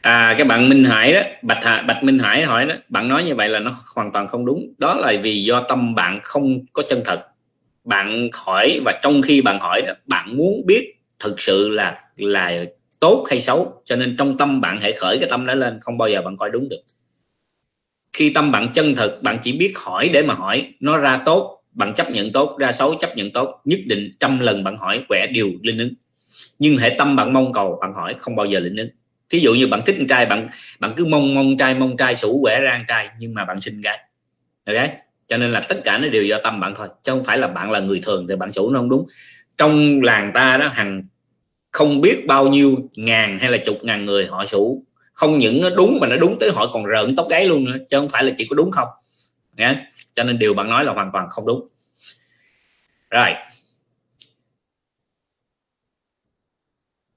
À 0.00 0.34
các 0.38 0.46
bạn 0.46 0.68
Minh 0.68 0.84
Hải 0.84 1.12
đó 1.12 1.20
Bạch 1.42 1.58
Hà, 1.62 1.82
Bạch 1.82 2.04
Minh 2.04 2.18
Hải 2.18 2.44
hỏi 2.44 2.66
đó 2.66 2.74
bạn 2.88 3.08
nói 3.08 3.24
như 3.24 3.34
vậy 3.34 3.48
là 3.48 3.58
nó 3.58 3.74
hoàn 3.94 4.12
toàn 4.12 4.26
không 4.26 4.44
đúng. 4.44 4.74
Đó 4.78 4.94
là 4.94 5.12
vì 5.22 5.42
do 5.42 5.60
tâm 5.68 5.94
bạn 5.94 6.20
không 6.22 6.66
có 6.72 6.82
chân 6.88 7.02
thật. 7.04 7.26
Bạn 7.84 8.28
hỏi 8.32 8.80
và 8.84 9.00
trong 9.02 9.22
khi 9.22 9.42
bạn 9.42 9.58
hỏi 9.60 9.82
đó 9.86 9.92
bạn 10.06 10.36
muốn 10.36 10.66
biết 10.66 10.94
thực 11.18 11.40
sự 11.40 11.68
là 11.68 12.02
là 12.16 12.64
tốt 13.00 13.26
hay 13.30 13.40
xấu, 13.40 13.82
cho 13.84 13.96
nên 13.96 14.16
trong 14.18 14.38
tâm 14.38 14.60
bạn 14.60 14.80
hãy 14.80 14.92
khởi 14.92 15.18
cái 15.20 15.30
tâm 15.30 15.46
đó 15.46 15.54
lên, 15.54 15.78
không 15.80 15.98
bao 15.98 16.08
giờ 16.08 16.22
bạn 16.22 16.36
coi 16.36 16.50
đúng 16.50 16.68
được. 16.68 16.80
Khi 18.12 18.30
tâm 18.30 18.52
bạn 18.52 18.68
chân 18.74 18.94
thực 18.94 19.22
bạn 19.22 19.36
chỉ 19.42 19.58
biết 19.58 19.72
hỏi 19.76 20.08
để 20.08 20.22
mà 20.22 20.34
hỏi, 20.34 20.74
nó 20.80 20.96
ra 20.96 21.22
tốt, 21.24 21.62
bạn 21.72 21.94
chấp 21.94 22.10
nhận 22.10 22.32
tốt, 22.32 22.56
ra 22.58 22.72
xấu, 22.72 22.94
chấp 22.94 23.16
nhận 23.16 23.30
tốt, 23.30 23.60
nhất 23.64 23.80
định 23.86 24.12
trăm 24.20 24.40
lần 24.40 24.64
bạn 24.64 24.78
hỏi 24.78 25.04
quẻ 25.08 25.26
điều 25.32 25.48
linh 25.62 25.78
ứng. 25.78 25.94
Nhưng 26.58 26.76
hệ 26.76 26.94
tâm 26.98 27.16
bạn 27.16 27.32
mong 27.32 27.52
cầu, 27.52 27.78
bạn 27.80 27.94
hỏi 27.94 28.14
không 28.18 28.36
bao 28.36 28.46
giờ 28.46 28.60
linh 28.60 28.76
ứng. 28.76 28.88
Thí 29.30 29.38
dụ 29.38 29.54
như 29.54 29.66
bạn 29.66 29.80
thích 29.86 29.94
con 29.98 30.06
trai, 30.06 30.26
bạn 30.26 30.48
bạn 30.80 30.92
cứ 30.96 31.04
mong 31.04 31.34
mong 31.34 31.56
trai 31.56 31.74
mong 31.74 31.96
trai, 31.96 32.16
sủ 32.16 32.40
quẻ 32.42 32.60
ra 32.60 32.84
trai, 32.88 33.08
nhưng 33.18 33.34
mà 33.34 33.44
bạn 33.44 33.60
sinh 33.60 33.80
gái. 33.80 33.98
Ok? 34.66 34.90
Cho 35.26 35.36
nên 35.36 35.50
là 35.50 35.60
tất 35.68 35.80
cả 35.84 35.98
nó 35.98 36.08
đều 36.08 36.24
do 36.24 36.38
tâm 36.44 36.60
bạn 36.60 36.74
thôi, 36.76 36.88
chứ 37.02 37.12
không 37.12 37.24
phải 37.24 37.38
là 37.38 37.48
bạn 37.48 37.70
là 37.70 37.80
người 37.80 38.00
thường 38.04 38.26
thì 38.28 38.36
bạn 38.36 38.52
sủ 38.52 38.70
nó 38.70 38.80
không 38.80 38.88
đúng. 38.88 39.06
Trong 39.58 40.02
làng 40.02 40.30
ta 40.34 40.56
đó 40.56 40.68
hàng 40.68 41.02
không 41.76 42.00
biết 42.00 42.26
bao 42.26 42.48
nhiêu 42.48 42.76
ngàn 42.94 43.38
hay 43.38 43.50
là 43.50 43.58
chục 43.58 43.78
ngàn 43.82 44.06
người 44.06 44.26
họ 44.26 44.46
sủ 44.46 44.84
không 45.12 45.38
những 45.38 45.60
nó 45.60 45.70
đúng 45.70 45.98
mà 46.00 46.06
nó 46.06 46.16
đúng 46.16 46.38
tới 46.40 46.50
họ 46.54 46.66
còn 46.72 46.84
rợn 46.84 47.16
tóc 47.16 47.26
gáy 47.30 47.46
luôn 47.46 47.64
nữa, 47.64 47.76
chứ 47.88 47.98
không 47.98 48.08
phải 48.08 48.24
là 48.24 48.32
chỉ 48.36 48.46
có 48.50 48.56
đúng 48.56 48.70
không? 48.70 48.88
Nhé 49.56 49.86
cho 50.14 50.24
nên 50.24 50.38
điều 50.38 50.54
bạn 50.54 50.68
nói 50.68 50.84
là 50.84 50.92
hoàn 50.92 51.10
toàn 51.12 51.26
không 51.30 51.46
đúng. 51.46 51.68
Rồi. 53.10 53.30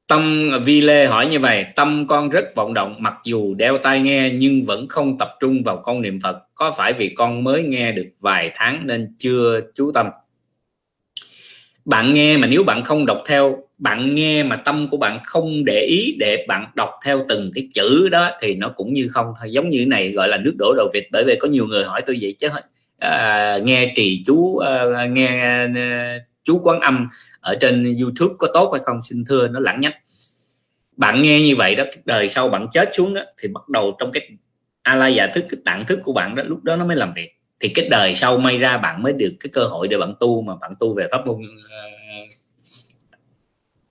Tâm 0.07 0.51
vi 0.65 0.81
lê 0.81 1.07
hỏi 1.07 1.27
như 1.27 1.39
vậy, 1.39 1.65
tâm 1.75 2.07
con 2.07 2.29
rất 2.29 2.55
vọng 2.55 2.73
động, 2.73 2.95
mặc 2.99 3.13
dù 3.23 3.55
đeo 3.55 3.77
tai 3.77 4.01
nghe 4.01 4.31
nhưng 4.33 4.65
vẫn 4.65 4.87
không 4.87 5.17
tập 5.17 5.29
trung 5.39 5.63
vào 5.63 5.77
con 5.77 6.01
niệm 6.01 6.19
phật. 6.23 6.37
Có 6.55 6.73
phải 6.77 6.93
vì 6.93 7.13
con 7.17 7.43
mới 7.43 7.63
nghe 7.63 7.91
được 7.91 8.07
vài 8.19 8.51
tháng 8.55 8.87
nên 8.87 9.15
chưa 9.17 9.61
chú 9.75 9.91
tâm? 9.93 10.07
Bạn 11.85 12.13
nghe 12.13 12.37
mà 12.37 12.47
nếu 12.47 12.63
bạn 12.63 12.83
không 12.83 13.05
đọc 13.05 13.23
theo 13.27 13.68
bạn 13.79 14.15
nghe 14.15 14.43
mà 14.43 14.55
tâm 14.55 14.87
của 14.87 14.97
bạn 14.97 15.19
không 15.23 15.65
để 15.65 15.79
ý 15.79 16.15
để 16.19 16.45
bạn 16.47 16.71
đọc 16.75 16.89
theo 17.05 17.25
từng 17.29 17.51
cái 17.55 17.67
chữ 17.73 18.09
đó 18.09 18.31
thì 18.41 18.55
nó 18.55 18.69
cũng 18.75 18.93
như 18.93 19.07
không 19.11 19.33
thôi. 19.39 19.51
Giống 19.51 19.69
như 19.69 19.85
này 19.87 20.11
gọi 20.11 20.27
là 20.27 20.37
nước 20.37 20.53
đổ 20.59 20.73
đầu 20.77 20.87
vịt 20.93 21.03
bởi 21.11 21.23
vì 21.23 21.35
có 21.39 21.47
nhiều 21.47 21.65
người 21.65 21.83
hỏi 21.83 22.01
tôi 22.07 22.17
vậy 22.21 22.35
chứ 22.37 22.47
à, 22.97 23.57
nghe 23.63 23.91
trì 23.95 24.23
chú 24.25 24.57
à, 24.57 25.05
nghe 25.05 25.27
à, 25.75 26.19
chú 26.43 26.61
quán 26.63 26.79
âm 26.79 27.07
ở 27.39 27.55
trên 27.55 27.95
youtube 28.01 28.33
có 28.39 28.47
tốt 28.53 28.71
hay 28.71 28.81
không 28.85 29.01
xin 29.03 29.23
thưa 29.29 29.47
nó 29.47 29.59
lẳng 29.59 29.81
nhách. 29.81 29.95
Bạn 30.97 31.21
nghe 31.21 31.41
như 31.41 31.55
vậy 31.55 31.75
đó 31.75 31.83
đời 32.05 32.29
sau 32.29 32.49
bạn 32.49 32.67
chết 32.71 32.89
xuống 32.93 33.13
đó 33.13 33.21
thì 33.41 33.47
bắt 33.47 33.69
đầu 33.69 33.95
trong 33.99 34.11
cái 34.11 34.29
a 34.81 34.95
la 34.95 35.07
giả 35.07 35.27
thức 35.27 35.45
cái 35.49 35.59
tạng 35.65 35.85
thức 35.85 35.99
của 36.03 36.13
bạn 36.13 36.35
đó 36.35 36.43
lúc 36.43 36.63
đó 36.63 36.75
nó 36.75 36.85
mới 36.85 36.95
làm 36.95 37.13
việc. 37.13 37.31
Thì 37.59 37.69
cái 37.69 37.89
đời 37.89 38.15
sau 38.15 38.37
may 38.37 38.57
ra 38.57 38.77
bạn 38.77 39.03
mới 39.03 39.13
được 39.13 39.33
cái 39.39 39.49
cơ 39.53 39.63
hội 39.63 39.87
để 39.87 39.97
bạn 39.97 40.13
tu 40.19 40.41
mà 40.41 40.53
bạn 40.61 40.71
tu 40.79 40.95
về 40.95 41.07
pháp 41.11 41.27
môn 41.27 41.35
uh, 41.35 41.98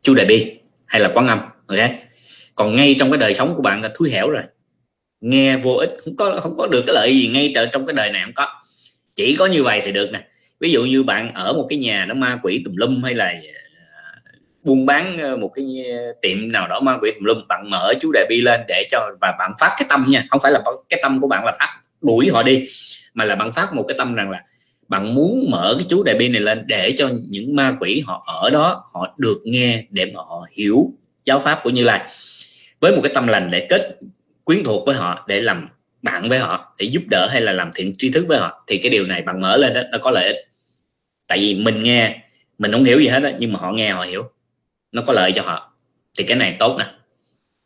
chu 0.02 0.14
đại 0.14 0.26
bi 0.26 0.52
hay 0.86 1.00
là 1.00 1.10
quán 1.14 1.28
âm, 1.28 1.38
ok? 1.66 1.90
Còn 2.54 2.76
ngay 2.76 2.96
trong 2.98 3.10
cái 3.10 3.18
đời 3.18 3.34
sống 3.34 3.54
của 3.56 3.62
bạn 3.62 3.82
là 3.82 3.90
thui 3.94 4.10
hẻo 4.10 4.30
rồi. 4.30 4.42
Nghe 5.20 5.56
vô 5.56 5.74
ích, 5.74 5.90
không 6.04 6.16
có 6.16 6.40
không 6.42 6.56
có 6.58 6.66
được 6.66 6.82
cái 6.86 6.94
lợi 6.94 7.12
gì 7.12 7.28
ngay 7.28 7.54
trong 7.72 7.86
cái 7.86 7.94
đời 7.94 8.10
này 8.10 8.22
không 8.24 8.34
có. 8.34 8.48
Chỉ 9.14 9.36
có 9.36 9.46
như 9.46 9.62
vậy 9.62 9.82
thì 9.84 9.92
được 9.92 10.10
nè. 10.12 10.20
Ví 10.60 10.70
dụ 10.70 10.84
như 10.84 11.02
bạn 11.02 11.34
ở 11.34 11.52
một 11.52 11.66
cái 11.68 11.78
nhà 11.78 12.04
nó 12.08 12.14
ma 12.14 12.38
quỷ 12.42 12.62
tùm 12.64 12.76
lum 12.76 13.02
hay 13.02 13.14
là 13.14 13.24
à, 13.24 13.42
buôn 14.62 14.86
bán 14.86 15.18
à, 15.18 15.36
một 15.36 15.50
cái 15.54 15.64
à, 15.92 15.98
tiệm 16.22 16.52
nào 16.52 16.68
đó 16.68 16.80
ma 16.80 16.98
quỷ 17.02 17.10
tùm 17.14 17.24
lum, 17.24 17.46
bạn 17.48 17.70
mở 17.70 17.94
chú 18.00 18.12
đại 18.12 18.26
bi 18.28 18.40
lên 18.40 18.60
để 18.68 18.86
cho, 18.90 19.10
và 19.20 19.34
bạn 19.38 19.52
phát 19.60 19.74
cái 19.78 19.86
tâm 19.88 20.06
nha. 20.08 20.24
Không 20.30 20.40
phải 20.42 20.52
là 20.52 20.62
cái 20.88 21.00
tâm 21.02 21.20
của 21.20 21.28
bạn 21.28 21.44
là 21.44 21.56
phát 21.58 21.80
đuổi 22.00 22.30
họ 22.32 22.42
đi, 22.42 22.66
mà 23.14 23.24
là 23.24 23.34
bạn 23.34 23.52
phát 23.52 23.74
một 23.74 23.84
cái 23.88 23.98
tâm 23.98 24.14
rằng 24.14 24.30
là 24.30 24.42
bạn 24.88 25.14
muốn 25.14 25.50
mở 25.50 25.74
cái 25.78 25.86
chú 25.88 26.02
đại 26.02 26.14
bi 26.14 26.28
này 26.28 26.40
lên 26.40 26.66
để 26.66 26.92
cho 26.96 27.10
những 27.28 27.56
ma 27.56 27.76
quỷ 27.80 28.02
họ 28.06 28.24
ở 28.42 28.50
đó, 28.50 28.84
họ 28.94 29.14
được 29.18 29.40
nghe 29.44 29.84
để 29.90 30.04
mà 30.14 30.20
họ 30.20 30.46
hiểu 30.58 30.92
giáo 31.24 31.40
pháp 31.40 31.60
của 31.64 31.70
như 31.70 31.84
lai. 31.84 32.08
Với 32.80 32.92
một 32.96 33.00
cái 33.02 33.12
tâm 33.14 33.26
lành 33.26 33.50
để 33.50 33.66
kết 33.70 33.98
quyến 34.44 34.64
thuộc 34.64 34.86
với 34.86 34.94
họ, 34.94 35.24
để 35.28 35.40
làm 35.40 35.68
bạn 36.02 36.28
với 36.28 36.38
họ, 36.38 36.74
để 36.78 36.86
giúp 36.86 37.02
đỡ 37.10 37.28
hay 37.30 37.40
là 37.40 37.52
làm 37.52 37.70
thiện 37.74 37.92
tri 37.98 38.10
thức 38.10 38.24
với 38.28 38.38
họ, 38.38 38.64
thì 38.66 38.78
cái 38.78 38.90
điều 38.90 39.06
này 39.06 39.22
bạn 39.22 39.40
mở 39.40 39.56
lên 39.56 39.74
đó, 39.74 39.80
nó 39.92 39.98
có 39.98 40.10
lợi 40.10 40.26
ích. 40.26 40.36
Tại 41.26 41.38
vì 41.38 41.54
mình 41.54 41.82
nghe, 41.82 42.18
mình 42.58 42.72
không 42.72 42.84
hiểu 42.84 42.98
gì 42.98 43.08
hết 43.08 43.20
đó 43.20 43.30
nhưng 43.38 43.52
mà 43.52 43.58
họ 43.58 43.72
nghe, 43.72 43.90
họ 43.90 44.02
hiểu. 44.02 44.24
Nó 44.92 45.02
có 45.06 45.12
lợi 45.12 45.32
cho 45.32 45.42
họ. 45.42 45.72
Thì 46.18 46.24
cái 46.24 46.36
này 46.36 46.56
tốt 46.58 46.76
nè 46.78 46.86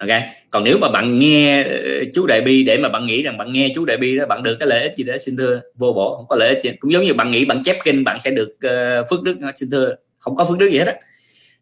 ok? 0.08 0.22
Còn 0.50 0.64
nếu 0.64 0.78
mà 0.78 0.88
bạn 0.88 1.18
nghe 1.18 1.62
ờ, 1.62 1.70
chú 2.14 2.26
đại 2.26 2.40
bi 2.40 2.62
để 2.62 2.78
mà 2.78 2.88
bạn 2.88 3.06
nghĩ 3.06 3.22
rằng 3.22 3.38
bạn 3.38 3.52
nghe 3.52 3.72
chú 3.74 3.84
đại 3.84 3.96
bi 3.96 4.16
đó 4.16 4.26
bạn 4.26 4.42
được 4.42 4.56
cái 4.60 4.68
lợi 4.68 4.82
ích 4.82 4.96
gì 4.96 5.04
đó 5.04 5.14
xin 5.20 5.36
thưa 5.36 5.60
vô 5.74 5.92
bổ 5.92 6.16
không 6.16 6.26
có 6.28 6.36
lợi 6.36 6.48
ích 6.48 6.62
gì. 6.62 6.70
Cũng 6.80 6.92
giống 6.92 7.04
như 7.04 7.14
bạn 7.14 7.30
nghĩ 7.30 7.44
bạn 7.44 7.62
chép 7.62 7.76
kinh 7.84 8.04
bạn 8.04 8.18
sẽ 8.24 8.30
được 8.30 8.56
uh, 8.66 9.06
phước 9.10 9.22
đức 9.22 9.36
ờ, 9.42 9.52
xin 9.54 9.70
thưa 9.70 9.94
không 10.18 10.36
có 10.36 10.44
phước 10.44 10.58
đức 10.58 10.70
gì 10.70 10.78
hết 10.78 10.86
á. 10.86 10.94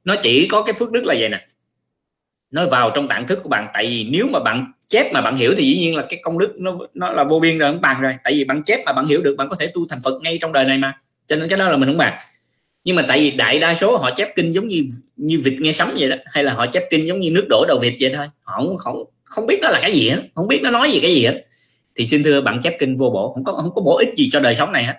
Nó 0.05 0.17
chỉ 0.23 0.49
có 0.49 0.63
cái 0.63 0.75
phước 0.79 0.93
đức 0.93 1.05
là 1.05 1.15
vậy 1.19 1.29
nè. 1.29 1.41
Nó 2.51 2.67
vào 2.67 2.91
trong 2.95 3.09
tạng 3.09 3.27
thức 3.27 3.39
của 3.43 3.49
bạn 3.49 3.69
tại 3.75 3.87
vì 3.87 4.09
nếu 4.11 4.27
mà 4.33 4.41
bạn 4.41 4.73
chép 4.89 5.13
mà 5.13 5.21
bạn 5.21 5.37
hiểu 5.37 5.55
thì 5.57 5.65
dĩ 5.65 5.79
nhiên 5.79 5.97
là 5.97 6.07
cái 6.09 6.21
công 6.23 6.39
đức 6.39 6.55
nó 6.59 6.79
nó 6.95 7.13
là 7.13 7.25
vô 7.25 7.41
biên 7.41 7.59
rồi 7.59 7.73
không 7.73 7.81
bằng 7.81 8.03
rồi. 8.03 8.15
Tại 8.25 8.33
vì 8.33 8.45
bạn 8.45 8.63
chép 8.63 8.81
mà 8.87 8.93
bạn 8.93 9.07
hiểu 9.07 9.23
được 9.23 9.35
bạn 9.39 9.49
có 9.49 9.57
thể 9.57 9.71
tu 9.75 9.87
thành 9.89 10.01
phật 10.05 10.21
ngay 10.23 10.39
trong 10.41 10.53
đời 10.53 10.65
này 10.65 10.79
mà. 10.79 10.99
Cho 11.27 11.37
nên 11.37 11.49
cái 11.49 11.59
đó 11.59 11.71
là 11.71 11.77
mình 11.77 11.89
không 11.89 11.99
bàn 11.99 12.19
nhưng 12.85 12.97
mà 12.97 13.05
tại 13.09 13.21
vì 13.21 13.31
đại 13.31 13.59
đa 13.59 13.75
số 13.75 13.97
họ 13.97 14.11
chép 14.17 14.29
kinh 14.37 14.53
giống 14.55 14.69
như 14.69 14.83
như 15.17 15.41
vịt 15.45 15.55
nghe 15.61 15.73
sấm 15.73 15.95
vậy 15.99 16.09
đó 16.09 16.17
hay 16.27 16.45
là 16.45 16.53
họ 16.53 16.67
chép 16.67 16.85
kinh 16.91 17.07
giống 17.07 17.21
như 17.21 17.31
nước 17.31 17.47
đổ 17.49 17.65
đầu 17.69 17.79
vịt 17.83 17.95
vậy 18.01 18.13
thôi. 18.17 18.27
Họ 18.43 18.57
không 18.57 18.77
không 18.77 19.05
không 19.25 19.47
biết 19.47 19.59
nó 19.63 19.69
là 19.69 19.79
cái 19.81 19.93
gì 19.93 20.09
hết 20.09 20.23
không 20.35 20.49
biết 20.49 20.61
nó 20.63 20.71
nói 20.71 20.91
gì 20.91 21.01
cái 21.01 21.15
gì 21.15 21.27
hết. 21.27 21.45
Thì 21.97 22.07
xin 22.07 22.23
thưa 22.23 22.41
bạn 22.41 22.61
chép 22.63 22.77
kinh 22.79 22.97
vô 22.97 23.11
bổ 23.11 23.33
không 23.35 23.45
có 23.45 23.53
không 23.53 23.75
có 23.75 23.83
bổ 23.83 23.97
ích 23.97 24.09
gì 24.17 24.29
cho 24.33 24.41
đời 24.41 24.55
sống 24.57 24.73
này 24.73 24.85
hết. 24.85 24.95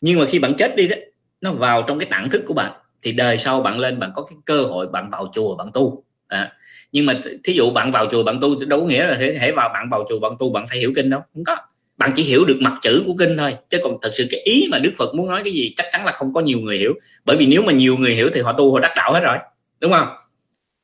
Nhưng 0.00 0.18
mà 0.18 0.26
khi 0.26 0.38
bạn 0.38 0.54
chết 0.54 0.76
đi 0.76 0.88
đó 0.88 0.96
nó 1.40 1.52
vào 1.52 1.82
trong 1.82 1.98
cái 1.98 2.08
tạng 2.10 2.30
thức 2.30 2.42
của 2.46 2.54
bạn 2.54 2.72
thì 3.02 3.12
đời 3.12 3.38
sau 3.38 3.62
bạn 3.62 3.78
lên 3.78 3.98
bạn 3.98 4.10
có 4.14 4.22
cái 4.22 4.36
cơ 4.44 4.62
hội 4.62 4.86
bạn 4.92 5.10
vào 5.10 5.26
chùa 5.32 5.56
bạn 5.56 5.70
tu. 5.74 6.04
À, 6.28 6.52
nhưng 6.92 7.06
mà 7.06 7.14
thí 7.44 7.52
dụ 7.52 7.70
bạn 7.70 7.92
vào 7.92 8.06
chùa 8.10 8.22
bạn 8.22 8.40
tu 8.40 8.64
đâu 8.64 8.80
có 8.80 8.86
nghĩa 8.86 9.06
là 9.06 9.14
thể, 9.14 9.36
thể 9.40 9.52
vào 9.52 9.68
bạn 9.68 9.88
vào 9.90 10.04
chùa 10.08 10.18
bạn 10.20 10.32
tu 10.38 10.52
bạn 10.52 10.66
phải 10.68 10.78
hiểu 10.78 10.92
kinh 10.96 11.10
đâu 11.10 11.20
không 11.34 11.44
có 11.44 11.56
bạn 11.98 12.10
chỉ 12.14 12.22
hiểu 12.22 12.44
được 12.44 12.56
mặt 12.60 12.74
chữ 12.80 13.02
của 13.06 13.14
kinh 13.18 13.36
thôi, 13.36 13.54
chứ 13.70 13.78
còn 13.82 13.96
thật 14.02 14.10
sự 14.14 14.26
cái 14.30 14.40
ý 14.40 14.68
mà 14.70 14.78
đức 14.78 14.92
phật 14.98 15.14
muốn 15.14 15.28
nói 15.28 15.40
cái 15.44 15.52
gì 15.52 15.72
chắc 15.76 15.86
chắn 15.92 16.04
là 16.04 16.12
không 16.12 16.34
có 16.34 16.40
nhiều 16.40 16.60
người 16.60 16.78
hiểu. 16.78 16.94
Bởi 17.24 17.36
vì 17.36 17.46
nếu 17.46 17.62
mà 17.62 17.72
nhiều 17.72 17.96
người 17.96 18.14
hiểu 18.14 18.30
thì 18.34 18.40
họ 18.40 18.52
tu 18.52 18.72
họ 18.72 18.80
đắc 18.80 18.92
đạo 18.96 19.12
hết 19.12 19.20
rồi, 19.20 19.38
đúng 19.80 19.92
không? 19.92 20.08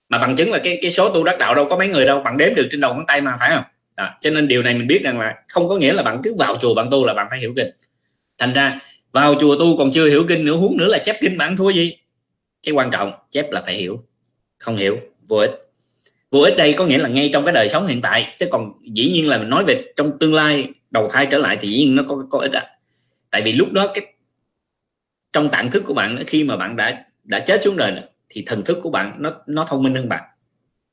Mà 0.08 0.18
bằng 0.18 0.36
chứng 0.36 0.52
là 0.52 0.58
cái 0.58 0.78
cái 0.82 0.90
số 0.90 1.08
tu 1.08 1.24
đắc 1.24 1.38
đạo 1.38 1.54
đâu 1.54 1.66
có 1.70 1.78
mấy 1.78 1.88
người 1.88 2.06
đâu, 2.06 2.22
bạn 2.22 2.36
đếm 2.36 2.54
được 2.54 2.68
trên 2.70 2.80
đầu 2.80 2.94
ngón 2.94 3.06
tay 3.06 3.20
mà, 3.20 3.36
phải 3.40 3.50
không? 3.54 3.64
Đó. 3.96 4.10
cho 4.20 4.30
nên 4.30 4.48
điều 4.48 4.62
này 4.62 4.74
mình 4.74 4.86
biết 4.86 5.00
rằng 5.04 5.20
là 5.20 5.34
không 5.48 5.68
có 5.68 5.76
nghĩa 5.76 5.92
là 5.92 6.02
bạn 6.02 6.20
cứ 6.24 6.34
vào 6.38 6.56
chùa 6.56 6.74
bạn 6.74 6.90
tu 6.90 7.06
là 7.06 7.14
bạn 7.14 7.26
phải 7.30 7.38
hiểu 7.38 7.52
kinh. 7.56 7.70
Thành 8.38 8.52
ra, 8.52 8.80
vào 9.12 9.34
chùa 9.40 9.56
tu 9.58 9.76
còn 9.78 9.90
chưa 9.90 10.08
hiểu 10.08 10.24
kinh 10.28 10.44
nữa, 10.44 10.52
huống 10.52 10.76
nữa 10.76 10.86
là 10.86 10.98
chép 10.98 11.16
kinh 11.20 11.38
bạn 11.38 11.56
thua 11.56 11.70
gì? 11.70 11.96
Cái 12.62 12.72
quan 12.72 12.90
trọng, 12.90 13.12
chép 13.30 13.50
là 13.50 13.62
phải 13.62 13.74
hiểu. 13.74 14.02
Không 14.58 14.76
hiểu, 14.76 14.98
vô 15.28 15.36
ích. 15.36 15.50
Vô 16.30 16.40
ích 16.40 16.56
đây 16.56 16.72
có 16.72 16.86
nghĩa 16.86 16.98
là 16.98 17.08
ngay 17.08 17.30
trong 17.32 17.44
cái 17.44 17.52
đời 17.52 17.68
sống 17.68 17.86
hiện 17.86 18.00
tại, 18.02 18.34
chứ 18.38 18.46
còn 18.50 18.72
dĩ 18.92 19.10
nhiên 19.10 19.28
là 19.28 19.38
mình 19.38 19.50
nói 19.50 19.64
về 19.64 19.84
trong 19.96 20.18
tương 20.18 20.34
lai 20.34 20.68
đầu 20.94 21.08
thai 21.12 21.26
trở 21.30 21.38
lại 21.38 21.58
thì 21.60 21.68
dĩ 21.68 21.76
nhiên 21.76 21.96
nó 21.96 22.02
có 22.08 22.26
có 22.30 22.38
ích 22.38 22.52
à 22.52 22.64
tại 23.30 23.42
vì 23.42 23.52
lúc 23.52 23.72
đó 23.72 23.90
cái 23.94 24.06
trong 25.32 25.48
tạng 25.48 25.70
thức 25.70 25.82
của 25.86 25.94
bạn 25.94 26.18
khi 26.26 26.44
mà 26.44 26.56
bạn 26.56 26.76
đã 26.76 27.04
đã 27.24 27.38
chết 27.38 27.62
xuống 27.62 27.76
đời 27.76 27.92
thì 28.28 28.42
thần 28.46 28.62
thức 28.62 28.78
của 28.82 28.90
bạn 28.90 29.16
nó 29.18 29.32
nó 29.46 29.66
thông 29.68 29.82
minh 29.82 29.94
hơn 29.94 30.08
bạn. 30.08 30.22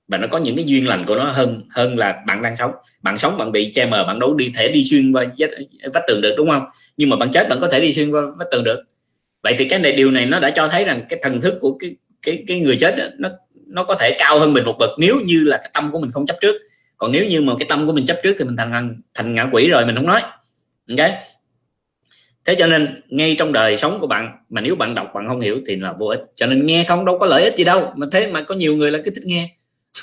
Và 0.08 0.18
nó 0.18 0.28
có 0.32 0.38
những 0.38 0.56
cái 0.56 0.66
duyên 0.66 0.88
lành 0.88 1.06
của 1.06 1.16
nó 1.16 1.24
hơn 1.24 1.62
hơn 1.70 1.98
là 1.98 2.24
bạn 2.28 2.42
đang 2.42 2.58
sống. 2.58 2.72
Bạn 3.02 3.18
sống 3.18 3.38
bạn 3.38 3.52
bị 3.52 3.72
che 3.74 3.86
mờ 3.86 4.06
bạn 4.06 4.20
đâu 4.20 4.36
đi 4.36 4.52
thể 4.56 4.68
đi 4.68 4.84
xuyên 4.84 5.12
qua 5.12 5.26
vách 5.94 6.04
tường 6.08 6.22
được 6.22 6.34
đúng 6.38 6.50
không? 6.50 6.66
Nhưng 6.98 7.10
mà 7.10 7.16
bạn 7.16 7.32
chết 7.32 7.50
bạn 7.50 7.60
có 7.62 7.68
thể 7.68 7.82
đi 7.82 7.94
xuyên 7.94 8.12
qua 8.12 8.22
vách 8.38 8.48
tường 8.52 8.64
được. 8.64 8.84
Vậy 9.44 9.56
thì 9.60 9.68
cái 9.68 9.80
này 9.80 9.92
điều 9.92 10.12
này 10.12 10.26
nó 10.26 10.40
đã 10.40 10.52
cho 10.52 10.68
thấy 10.68 10.86
rằng 10.86 11.06
cái 11.10 11.20
thần 11.24 11.42
thức 11.42 11.58
của 11.62 11.78
cái 11.80 11.96
cái 12.22 12.44
cái 12.48 12.60
người 12.60 12.78
chết 12.80 12.96
đó, 12.98 13.06
nó 13.18 13.30
nó 13.68 13.84
có 13.84 13.96
thể 13.96 14.16
cao 14.20 14.40
hơn 14.40 14.54
mình 14.54 14.66
một 14.66 14.76
bậc 14.80 14.90
nếu 15.00 15.16
như 15.26 15.44
là 15.46 15.58
cái 15.58 15.70
tâm 15.74 15.92
của 15.92 16.00
mình 16.00 16.12
không 16.12 16.26
chấp 16.26 16.38
trước 16.42 16.56
còn 17.02 17.12
nếu 17.12 17.26
như 17.26 17.42
mà 17.42 17.54
cái 17.60 17.66
tâm 17.70 17.88
của 17.88 17.94
mình 17.94 18.06
chấp 18.06 18.20
trước 18.24 18.36
thì 18.40 18.46
mình 18.46 18.58
thành 18.58 19.02
thành 19.14 19.36
ngạ 19.36 19.50
quỷ 19.52 19.70
rồi 19.70 19.86
mình 19.86 19.96
không 19.96 20.06
nói. 20.06 20.22
Ok? 20.90 21.12
Thế 22.46 22.56
cho 22.60 22.68
nên 22.68 23.02
ngay 23.10 23.36
trong 23.40 23.54
đời 23.54 23.78
sống 23.78 24.00
của 24.00 24.08
bạn 24.08 24.38
mà 24.50 24.62
nếu 24.62 24.76
bạn 24.76 24.96
đọc 24.96 25.08
bạn 25.14 25.28
không 25.28 25.40
hiểu 25.40 25.62
thì 25.68 25.76
là 25.76 25.94
vô 25.94 26.08
ích. 26.08 26.20
Cho 26.36 26.46
nên 26.46 26.66
nghe 26.66 26.86
không 26.88 27.06
đâu 27.06 27.18
có 27.20 27.26
lợi 27.26 27.44
ích 27.44 27.58
gì 27.58 27.64
đâu. 27.64 27.94
Mà 27.96 28.08
thế 28.12 28.32
mà 28.32 28.42
có 28.42 28.56
nhiều 28.56 28.76
người 28.76 28.92
là 28.92 29.00
cứ 29.06 29.12
thích 29.12 29.24
nghe. 29.26 29.50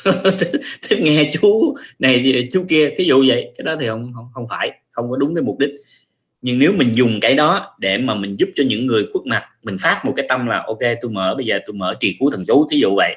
Thích, 0.89 1.01
nghe 1.01 1.31
chú 1.33 1.75
này 1.99 2.49
chú 2.53 2.65
kia. 2.69 2.91
Cái 2.97 3.07
dụ 3.07 3.25
vậy. 3.27 3.53
Cái 3.59 3.65
đó 3.65 3.77
thì 3.81 3.89
không 3.89 4.13
không 4.15 4.27
không 4.35 4.47
phải. 4.51 4.71
Không 4.91 5.11
có 5.11 5.17
đúng 5.17 5.35
cái 5.35 5.43
mục 5.43 5.59
đích. 5.59 5.71
Nhưng 6.43 6.59
nếu 6.59 6.73
mình 6.73 6.95
dùng 6.95 7.21
cái 7.21 7.35
đó 7.35 7.77
để 7.81 7.99
mà 7.99 8.15
mình 8.15 8.35
giúp 8.39 8.49
cho 8.55 8.65
những 8.67 8.87
người 8.87 9.07
khuất 9.13 9.27
mặt 9.27 9.43
mình 9.63 9.77
phát 9.81 10.03
một 10.05 10.13
cái 10.17 10.27
tâm 10.29 10.47
là 10.47 10.65
ok 10.67 10.81
tôi 11.03 11.11
mở 11.11 11.35
bây 11.35 11.47
giờ 11.47 11.59
tôi 11.67 11.75
mở 11.75 11.95
trì 12.01 12.17
cứu 12.21 12.31
thần 12.31 12.45
chú. 12.47 12.67
Thí 12.71 12.79
dụ 12.79 12.95
vậy 12.97 13.15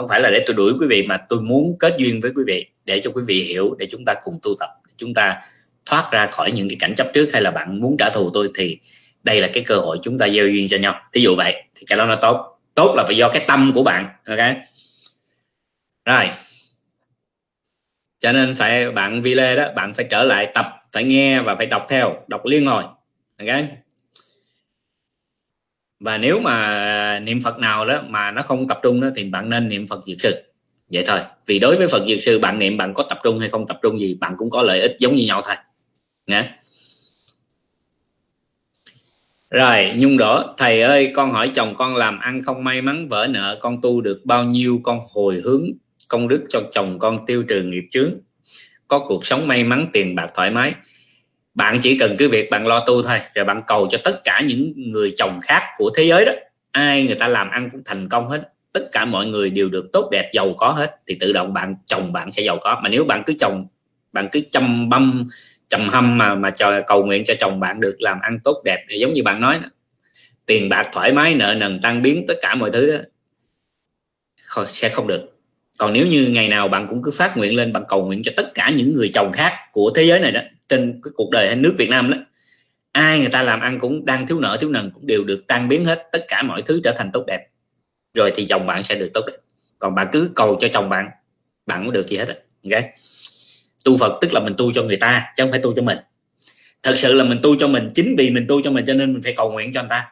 không 0.00 0.08
phải 0.08 0.20
là 0.20 0.30
để 0.30 0.44
tôi 0.46 0.56
đuổi 0.56 0.72
quý 0.80 0.86
vị, 0.86 1.06
mà 1.06 1.16
tôi 1.28 1.40
muốn 1.40 1.76
kết 1.78 1.94
duyên 1.98 2.20
với 2.20 2.32
quý 2.36 2.42
vị, 2.46 2.66
để 2.84 3.00
cho 3.04 3.10
quý 3.14 3.22
vị 3.26 3.42
hiểu, 3.42 3.76
để 3.78 3.86
chúng 3.90 4.04
ta 4.04 4.14
cùng 4.22 4.38
tu 4.42 4.54
tập, 4.60 4.68
để 4.88 4.94
chúng 4.96 5.14
ta 5.14 5.40
thoát 5.86 6.08
ra 6.12 6.26
khỏi 6.26 6.52
những 6.52 6.68
cái 6.68 6.76
cảnh 6.80 6.94
chấp 6.94 7.06
trước, 7.14 7.28
hay 7.32 7.42
là 7.42 7.50
bạn 7.50 7.80
muốn 7.80 7.96
trả 7.98 8.10
thù 8.10 8.30
tôi 8.34 8.50
thì 8.54 8.78
đây 9.22 9.40
là 9.40 9.50
cái 9.52 9.64
cơ 9.66 9.76
hội 9.76 9.98
chúng 10.02 10.18
ta 10.18 10.28
gieo 10.28 10.48
duyên 10.48 10.68
cho 10.68 10.76
nhau. 10.76 11.00
Thí 11.12 11.20
dụ 11.20 11.34
vậy, 11.36 11.64
thì 11.74 11.84
cái 11.86 11.98
đó 11.98 12.06
nó 12.06 12.16
tốt. 12.16 12.58
Tốt 12.74 12.94
là 12.96 13.04
phải 13.06 13.16
do 13.16 13.28
cái 13.28 13.44
tâm 13.48 13.72
của 13.74 13.82
bạn, 13.82 14.08
ok? 14.26 14.38
Rồi. 16.04 16.30
Cho 18.18 18.32
nên 18.32 18.54
phải, 18.54 18.90
bạn 18.90 19.22
vi 19.22 19.34
lê 19.34 19.56
đó, 19.56 19.68
bạn 19.76 19.94
phải 19.94 20.06
trở 20.10 20.22
lại 20.22 20.50
tập, 20.54 20.66
phải 20.92 21.04
nghe 21.04 21.40
và 21.40 21.56
phải 21.56 21.66
đọc 21.66 21.86
theo, 21.88 22.24
đọc 22.28 22.46
liên 22.46 22.66
hồi, 22.66 22.84
ok? 23.38 23.64
Và 26.00 26.18
nếu 26.18 26.40
mà 26.40 27.20
niệm 27.22 27.40
phật 27.40 27.58
nào 27.58 27.84
đó 27.86 28.02
mà 28.08 28.30
nó 28.30 28.42
không 28.42 28.68
tập 28.68 28.78
trung 28.82 29.00
đó, 29.00 29.08
thì 29.16 29.24
bạn 29.24 29.50
nên 29.50 29.68
niệm 29.68 29.86
phật 29.86 30.04
diệt 30.06 30.16
sư. 30.20 30.42
Vậy 30.92 31.04
thôi. 31.06 31.20
Vì 31.46 31.58
đối 31.58 31.76
với 31.76 31.88
phật 31.88 32.04
diệt 32.06 32.18
sư, 32.22 32.38
bạn 32.38 32.58
niệm 32.58 32.76
bạn 32.76 32.94
có 32.94 33.02
tập 33.02 33.18
trung 33.22 33.38
hay 33.38 33.48
không 33.48 33.66
tập 33.66 33.78
trung 33.82 34.00
gì, 34.00 34.16
bạn 34.20 34.34
cũng 34.38 34.50
có 34.50 34.62
lợi 34.62 34.80
ích 34.80 34.96
giống 34.98 35.16
như 35.16 35.26
nhau 35.26 35.42
thôi. 35.44 35.56
Nghe 36.26 36.50
rồi, 39.50 39.92
nhung 39.98 40.18
đỏ 40.18 40.54
thầy 40.58 40.82
ơi, 40.82 41.12
con 41.14 41.32
hỏi 41.32 41.50
chồng 41.54 41.74
con 41.76 41.96
làm 41.96 42.18
ăn 42.18 42.42
không 42.42 42.64
may 42.64 42.82
mắn, 42.82 43.08
vỡ 43.08 43.26
nợ, 43.30 43.58
con 43.60 43.80
tu 43.82 44.00
được 44.00 44.20
bao 44.24 44.44
nhiêu, 44.44 44.80
con 44.82 45.00
hồi 45.14 45.40
hướng 45.44 45.66
công 46.08 46.28
đức 46.28 46.44
cho 46.48 46.62
chồng 46.72 46.98
con 46.98 47.26
tiêu 47.26 47.42
trừ 47.48 47.62
nghiệp 47.62 47.84
chướng. 47.90 48.10
Có 48.88 48.98
cuộc 48.98 49.26
sống 49.26 49.48
may 49.48 49.64
mắn, 49.64 49.86
tiền 49.92 50.14
bạc 50.14 50.30
thoải 50.34 50.50
mái 50.50 50.74
bạn 51.54 51.78
chỉ 51.82 51.98
cần 51.98 52.16
cứ 52.18 52.28
việc 52.28 52.50
bạn 52.50 52.66
lo 52.66 52.84
tu 52.86 53.02
thôi 53.02 53.18
rồi 53.34 53.44
bạn 53.44 53.62
cầu 53.66 53.86
cho 53.90 53.98
tất 54.04 54.20
cả 54.24 54.42
những 54.46 54.72
người 54.76 55.12
chồng 55.16 55.38
khác 55.42 55.62
của 55.76 55.90
thế 55.96 56.04
giới 56.04 56.24
đó. 56.24 56.32
Ai 56.72 57.06
người 57.06 57.14
ta 57.14 57.28
làm 57.28 57.50
ăn 57.50 57.70
cũng 57.70 57.82
thành 57.84 58.08
công 58.08 58.28
hết. 58.28 58.52
Tất 58.72 58.88
cả 58.92 59.04
mọi 59.04 59.26
người 59.26 59.50
đều 59.50 59.68
được 59.68 59.92
tốt 59.92 60.08
đẹp 60.12 60.30
giàu 60.34 60.54
có 60.58 60.68
hết 60.68 60.96
thì 61.06 61.16
tự 61.20 61.32
động 61.32 61.54
bạn 61.54 61.74
chồng 61.86 62.12
bạn 62.12 62.32
sẽ 62.32 62.42
giàu 62.42 62.58
có. 62.60 62.80
Mà 62.82 62.88
nếu 62.88 63.04
bạn 63.04 63.22
cứ 63.26 63.34
chồng 63.40 63.66
bạn 64.12 64.28
cứ 64.32 64.40
chăm 64.50 64.88
băm 64.88 65.28
chầm 65.68 65.88
hâm 65.88 66.18
mà 66.18 66.34
mà 66.34 66.50
chờ 66.50 66.82
cầu 66.86 67.04
nguyện 67.04 67.24
cho 67.24 67.34
chồng 67.38 67.60
bạn 67.60 67.80
được 67.80 67.96
làm 67.98 68.20
ăn 68.20 68.38
tốt 68.44 68.62
đẹp 68.64 68.84
thì 68.88 68.98
giống 68.98 69.14
như 69.14 69.22
bạn 69.22 69.40
nói 69.40 69.58
đó, 69.62 69.68
tiền 70.46 70.68
bạc 70.68 70.88
thoải 70.92 71.12
mái 71.12 71.34
nợ 71.34 71.54
nần 71.54 71.80
tăng 71.80 72.02
biến 72.02 72.24
tất 72.28 72.34
cả 72.40 72.54
mọi 72.54 72.70
thứ 72.70 72.86
đó 72.86 72.98
sẽ 74.68 74.88
không 74.88 75.06
được. 75.06 75.38
Còn 75.78 75.92
nếu 75.92 76.06
như 76.06 76.28
ngày 76.30 76.48
nào 76.48 76.68
bạn 76.68 76.86
cũng 76.88 77.02
cứ 77.02 77.10
phát 77.10 77.36
nguyện 77.36 77.56
lên 77.56 77.72
bạn 77.72 77.82
cầu 77.88 78.06
nguyện 78.06 78.22
cho 78.22 78.32
tất 78.36 78.54
cả 78.54 78.70
những 78.70 78.94
người 78.94 79.10
chồng 79.14 79.32
khác 79.32 79.52
của 79.72 79.92
thế 79.94 80.02
giới 80.02 80.20
này 80.20 80.32
đó 80.32 80.40
trên 80.70 81.00
cái 81.02 81.12
cuộc 81.14 81.30
đời 81.30 81.46
hay 81.46 81.56
nước 81.56 81.74
Việt 81.78 81.90
Nam 81.90 82.10
đó, 82.10 82.16
ai 82.92 83.20
người 83.20 83.28
ta 83.28 83.42
làm 83.42 83.60
ăn 83.60 83.78
cũng 83.80 84.04
đang 84.04 84.26
thiếu 84.26 84.40
nợ, 84.40 84.56
thiếu 84.60 84.70
nần, 84.70 84.90
cũng 84.90 85.06
đều 85.06 85.24
được 85.24 85.46
tan 85.46 85.68
biến 85.68 85.84
hết, 85.84 86.08
tất 86.12 86.24
cả 86.28 86.42
mọi 86.42 86.62
thứ 86.62 86.80
trở 86.84 86.94
thành 86.98 87.10
tốt 87.12 87.24
đẹp. 87.26 87.46
Rồi 88.14 88.32
thì 88.34 88.46
chồng 88.46 88.66
bạn 88.66 88.82
sẽ 88.82 88.94
được 88.94 89.10
tốt 89.14 89.24
đẹp. 89.26 89.36
Còn 89.78 89.94
bạn 89.94 90.08
cứ 90.12 90.30
cầu 90.34 90.58
cho 90.60 90.68
chồng 90.72 90.88
bạn 90.88 91.08
bạn 91.66 91.84
cũng 91.84 91.92
được 91.92 92.06
gì 92.08 92.16
hết 92.16 92.24
rồi 92.28 92.36
ok? 92.72 92.84
Tu 93.84 93.98
Phật 93.98 94.18
tức 94.20 94.32
là 94.32 94.40
mình 94.40 94.54
tu 94.58 94.72
cho 94.72 94.82
người 94.82 94.96
ta, 94.96 95.32
chứ 95.36 95.42
không 95.42 95.50
phải 95.50 95.60
tu 95.62 95.72
cho 95.76 95.82
mình. 95.82 95.98
Thật 96.82 96.94
sự 96.96 97.12
là 97.12 97.24
mình 97.24 97.38
tu 97.42 97.56
cho 97.58 97.68
mình, 97.68 97.90
chính 97.94 98.14
vì 98.18 98.30
mình 98.30 98.46
tu 98.48 98.62
cho 98.62 98.70
mình 98.70 98.84
cho 98.86 98.94
nên 98.94 99.12
mình 99.12 99.22
phải 99.22 99.34
cầu 99.36 99.52
nguyện 99.52 99.72
cho 99.74 99.80
người 99.80 99.90
ta. 99.90 100.08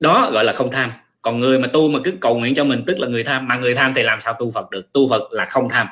Đó 0.00 0.30
gọi 0.32 0.44
là 0.44 0.52
không 0.52 0.70
tham. 0.70 0.92
Còn 1.22 1.38
người 1.38 1.58
mà 1.58 1.68
tu 1.68 1.88
mà 1.88 1.98
cứ 2.04 2.14
cầu 2.20 2.38
nguyện 2.38 2.54
cho 2.54 2.64
mình, 2.64 2.82
tức 2.86 2.98
là 2.98 3.08
người 3.08 3.24
tham. 3.24 3.48
Mà 3.48 3.56
người 3.56 3.74
tham 3.74 3.92
thì 3.96 4.02
làm 4.02 4.20
sao 4.20 4.36
tu 4.38 4.50
Phật 4.50 4.70
được? 4.70 4.92
Tu 4.92 5.08
Phật 5.08 5.32
là 5.32 5.44
không 5.44 5.68
tham. 5.68 5.86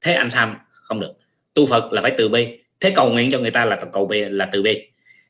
Thế 0.00 0.12
anh 0.12 0.30
tham 0.30 0.56
không 0.68 1.00
được 1.00 1.12
tu 1.58 1.66
Phật 1.66 1.92
là 1.92 2.02
phải 2.02 2.14
từ 2.18 2.28
bi. 2.28 2.58
Thế 2.80 2.92
cầu 2.96 3.10
nguyện 3.12 3.30
cho 3.30 3.38
người 3.38 3.50
ta 3.50 3.64
là 3.64 3.78
cầu 3.92 4.06
bi, 4.06 4.24
là 4.24 4.48
từ 4.52 4.62
bi. 4.62 4.82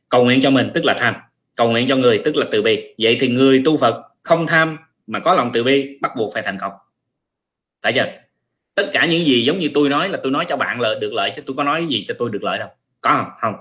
Cầu 0.09 0.25
nguyện 0.25 0.41
cho 0.43 0.51
mình 0.51 0.71
tức 0.75 0.85
là 0.85 0.97
tham. 0.99 1.15
Cầu 1.57 1.71
nguyện 1.71 1.89
cho 1.89 1.97
người 1.97 2.21
tức 2.25 2.37
là 2.37 2.47
từ 2.51 2.63
bi. 2.63 2.95
Vậy 2.99 3.17
thì 3.21 3.29
người 3.29 3.63
tu 3.65 3.77
Phật 3.77 4.03
không 4.23 4.47
tham 4.47 4.77
mà 5.07 5.19
có 5.19 5.35
lòng 5.35 5.51
từ 5.53 5.65
bi, 5.65 5.99
bắt 6.01 6.13
buộc 6.17 6.35
phải 6.35 6.43
thành 6.43 6.59
công. 6.61 6.73
Phải 7.83 7.93
chưa? 7.93 8.07
Tất 8.75 8.91
cả 8.93 9.07
những 9.07 9.25
gì 9.25 9.45
giống 9.45 9.59
như 9.59 9.71
tôi 9.75 9.89
nói 9.89 10.09
là 10.09 10.19
tôi 10.23 10.33
nói 10.33 10.45
cho 10.49 10.57
bạn 10.57 10.81
là 10.81 10.95
được 11.01 11.13
lợi 11.13 11.33
chứ 11.37 11.43
tôi 11.47 11.57
có 11.57 11.65
nói 11.65 11.87
gì 11.87 12.05
cho 12.09 12.15
tôi 12.19 12.31
được 12.31 12.45
lợi 12.45 12.59
đâu. 12.59 12.69
Có 13.01 13.11
không? 13.11 13.31
Không. 13.41 13.55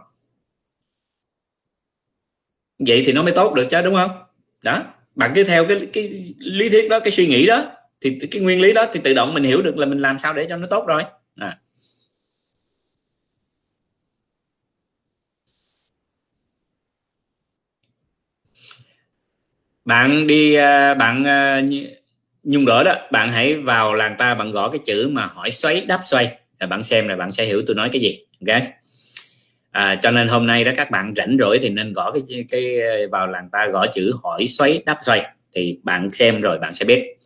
Vậy 2.80 3.04
thì 3.06 3.14
nó 3.14 3.24
mới 3.24 3.34
tốt 3.34 3.54
được 3.54 3.68
chứ, 3.70 3.82
đúng 3.82 3.96
không? 3.96 4.12
Đó. 4.62 4.84
Bạn 5.16 5.32
cứ 5.36 5.44
theo 5.44 5.66
cái 5.68 5.88
cái 5.94 6.34
lý 6.40 6.70
thuyết 6.70 6.90
đó, 6.90 7.00
cái 7.00 7.12
suy 7.12 7.28
nghĩ 7.28 7.46
đó, 7.46 7.72
thì 8.02 8.20
cái 8.32 8.42
nguyên 8.42 8.62
lý 8.62 8.74
đó 8.74 8.86
thì 8.94 9.00
tự 9.04 9.14
động 9.14 9.34
mình 9.34 9.44
hiểu 9.44 9.62
được 9.62 9.78
là 9.78 9.86
mình 9.86 10.00
làm 10.00 10.20
sao 10.20 10.34
để 10.34 10.46
cho 10.50 10.58
nó 10.58 10.68
tốt 10.68 10.86
rồi. 10.88 11.04
À. 11.36 11.60
bạn 19.88 20.28
đi 20.28 20.54
à, 20.54 20.94
bạn 20.94 21.28
à, 21.28 21.62
nhung 22.44 22.66
đỡ 22.66 22.84
đó 22.84 22.96
bạn 23.12 23.32
hãy 23.32 23.58
vào 23.58 23.94
làng 23.94 24.16
ta 24.18 24.36
bạn 24.36 24.52
gõ 24.52 24.70
cái 24.70 24.80
chữ 24.86 25.10
mà 25.12 25.26
hỏi 25.26 25.52
xoáy 25.52 25.82
đáp 25.82 26.02
xoay. 26.06 26.38
Là 26.60 26.68
bạn 26.68 26.84
xem 26.84 27.08
là 27.08 27.16
bạn 27.16 27.32
sẽ 27.32 27.46
hiểu 27.46 27.62
tôi 27.68 27.76
nói 27.76 27.90
cái 27.92 28.02
gì 28.02 28.20
ok? 28.48 28.62
À, 29.72 29.96
cho 30.02 30.12
nên 30.12 30.28
hôm 30.28 30.48
nay 30.48 30.64
đó 30.64 30.72
các 30.76 30.92
bạn 30.92 31.14
rảnh 31.18 31.38
rỗi 31.40 31.60
thì 31.62 31.70
nên 31.70 31.94
gõ 31.94 32.12
cái 32.12 32.46
cái 32.50 32.78
vào 33.12 33.28
làng 33.28 33.50
ta 33.52 33.68
gõ 33.68 33.88
chữ 33.88 34.12
hỏi 34.24 34.48
xoáy 34.48 34.84
đáp 34.86 34.98
xoay. 35.02 35.26
Thì 35.56 35.80
bạn 35.84 36.12
xem 36.12 36.42
rồi 36.42 36.60
bạn 36.60 36.76
sẽ 36.76 36.86
biết. 36.86 37.18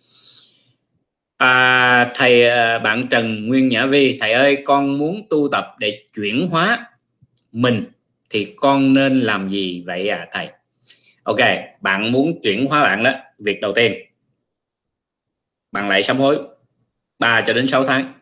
À, 1.37 2.11
thầy 2.15 2.49
à, 2.49 2.79
bạn 2.79 3.07
Trần 3.07 3.47
Nguyên 3.47 3.69
Nhã 3.69 3.85
Vi 3.85 4.17
thầy 4.21 4.31
ơi 4.31 4.57
con 4.65 4.97
muốn 4.97 5.27
tu 5.29 5.49
tập 5.51 5.75
để 5.79 6.03
chuyển 6.15 6.47
hóa 6.47 6.85
mình 7.51 7.83
thì 8.29 8.53
con 8.55 8.93
nên 8.93 9.21
làm 9.21 9.49
gì 9.49 9.83
vậy 9.85 10.09
à 10.09 10.27
thầy? 10.31 10.47
Ok 11.23 11.39
bạn 11.81 12.11
muốn 12.11 12.41
chuyển 12.43 12.65
hóa 12.65 12.83
bạn 12.83 13.03
đó 13.03 13.11
việc 13.39 13.61
đầu 13.61 13.71
tiên. 13.75 13.93
Bạn 15.71 15.89
lại 15.89 16.03
sám 16.03 16.17
hối 16.17 16.39
3 17.19 17.41
cho 17.41 17.53
đến 17.53 17.67
6 17.67 17.83
tháng. 17.83 18.13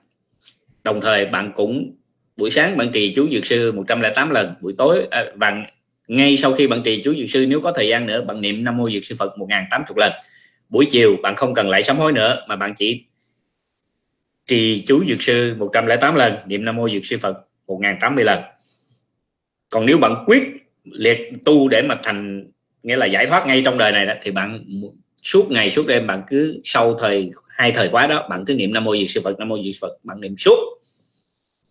Đồng 0.84 1.02
thời 1.02 1.26
bạn 1.26 1.52
cũng 1.56 1.96
buổi 2.38 2.52
sáng 2.52 2.78
bạn 2.78 2.90
trì 2.94 3.14
chú 3.16 3.28
dược 3.32 3.46
sư 3.46 3.72
108 3.72 4.30
lần 4.30 4.54
buổi 4.62 4.74
tối 4.78 5.08
à, 5.12 5.26
bạn 5.36 5.66
ngay 6.08 6.38
sau 6.38 6.54
khi 6.54 6.68
bạn 6.68 6.82
trì 6.86 7.02
chú 7.04 7.14
dược 7.16 7.30
sư 7.30 7.46
nếu 7.50 7.62
có 7.62 7.72
thời 7.72 7.88
gian 7.88 8.06
nữa 8.06 8.22
bạn 8.22 8.42
niệm 8.42 8.64
nam 8.64 8.78
mô 8.78 8.90
dược 8.90 9.06
sư 9.06 9.16
phật 9.20 9.38
1080 9.38 9.96
lần. 9.98 10.12
Buổi 10.70 10.88
chiều 10.90 11.16
bạn 11.24 11.36
không 11.36 11.54
cần 11.54 11.70
lại 11.70 11.84
sám 11.84 11.98
hối 11.98 12.12
nữa 12.12 12.46
mà 12.48 12.56
bạn 12.56 12.74
chỉ 12.76 13.06
trì 14.46 14.84
chú 14.88 15.04
dược 15.08 15.22
sư 15.22 15.56
108 15.58 16.16
lần 16.16 16.34
niệm 16.46 16.66
nam 16.66 16.76
mô 16.76 16.90
dược 16.90 17.06
sư 17.06 17.18
phật 17.18 17.48
1080 17.68 18.24
lần. 18.24 18.40
Còn 19.70 19.86
nếu 19.86 19.98
bạn 19.98 20.24
quyết 20.26 20.44
liệt 20.84 21.32
tu 21.46 21.70
để 21.70 21.82
mà 21.82 21.96
thành 22.04 22.52
nghĩa 22.84 22.96
là 22.96 23.06
giải 23.06 23.28
thoát 23.28 23.48
ngay 23.48 23.62
trong 23.66 23.78
đời 23.78 23.92
này 23.92 24.06
đó 24.06 24.14
thì 24.22 24.32
bạn 24.32 24.66
suốt 25.24 25.52
ngày 25.52 25.72
suốt 25.72 25.88
đêm 25.88 26.08
bạn 26.08 26.24
cứ 26.28 26.62
sau 26.64 26.94
thời 26.94 27.30
hai 27.50 27.72
thời 27.72 27.90
quá 27.90 28.08
đó 28.08 28.28
bạn 28.30 28.44
cứ 28.46 28.54
niệm 28.54 28.74
nam 28.74 28.84
mô 28.84 28.96
diệt 28.96 29.08
sư 29.10 29.22
phật 29.24 29.40
nam 29.40 29.50
mô 29.50 29.64
diệt 29.64 29.76
phật 29.82 29.98
bạn 30.04 30.22
niệm 30.22 30.38
suốt 30.38 30.80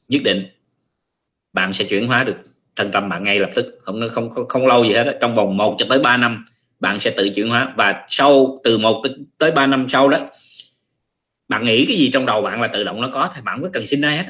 nhất 0.09 0.23
định 0.25 0.47
bạn 1.53 1.73
sẽ 1.73 1.85
chuyển 1.85 2.07
hóa 2.07 2.25
được 2.25 2.37
thân 2.79 2.91
tâm 2.93 3.09
bạn 3.09 3.23
ngay 3.23 3.39
lập 3.39 3.51
tức. 3.55 3.79
Không 3.83 4.01
không 4.11 4.31
không, 4.31 4.49
không 4.49 4.67
lâu 4.67 4.85
gì 4.85 4.93
hết 4.93 5.05
đó. 5.05 5.13
trong 5.21 5.35
vòng 5.35 5.57
1 5.57 5.77
cho 5.79 5.87
tới 5.89 5.99
3 5.99 6.17
năm 6.17 6.45
bạn 6.81 7.01
sẽ 7.01 7.11
tự 7.11 7.31
chuyển 7.35 7.49
hóa. 7.49 7.75
Và 7.77 8.07
sau 8.09 8.61
từ 8.65 8.79
1 8.79 9.03
tới 9.39 9.51
3 9.51 9.67
năm 9.67 9.87
sau 9.89 10.09
đó 10.09 10.31
bạn 11.49 11.65
nghĩ 11.65 11.85
cái 11.87 11.97
gì 11.97 12.11
trong 12.11 12.27
đầu 12.27 12.43
bạn 12.43 12.61
là 12.61 12.69
tự 12.69 12.85
động 12.85 13.01
nó 13.01 13.09
có 13.13 13.31
thì 13.35 13.43
bạn 13.45 13.63
có 13.63 13.69
cần 13.73 13.87
xin 13.87 14.01
ai 14.01 14.17
hết 14.17 14.25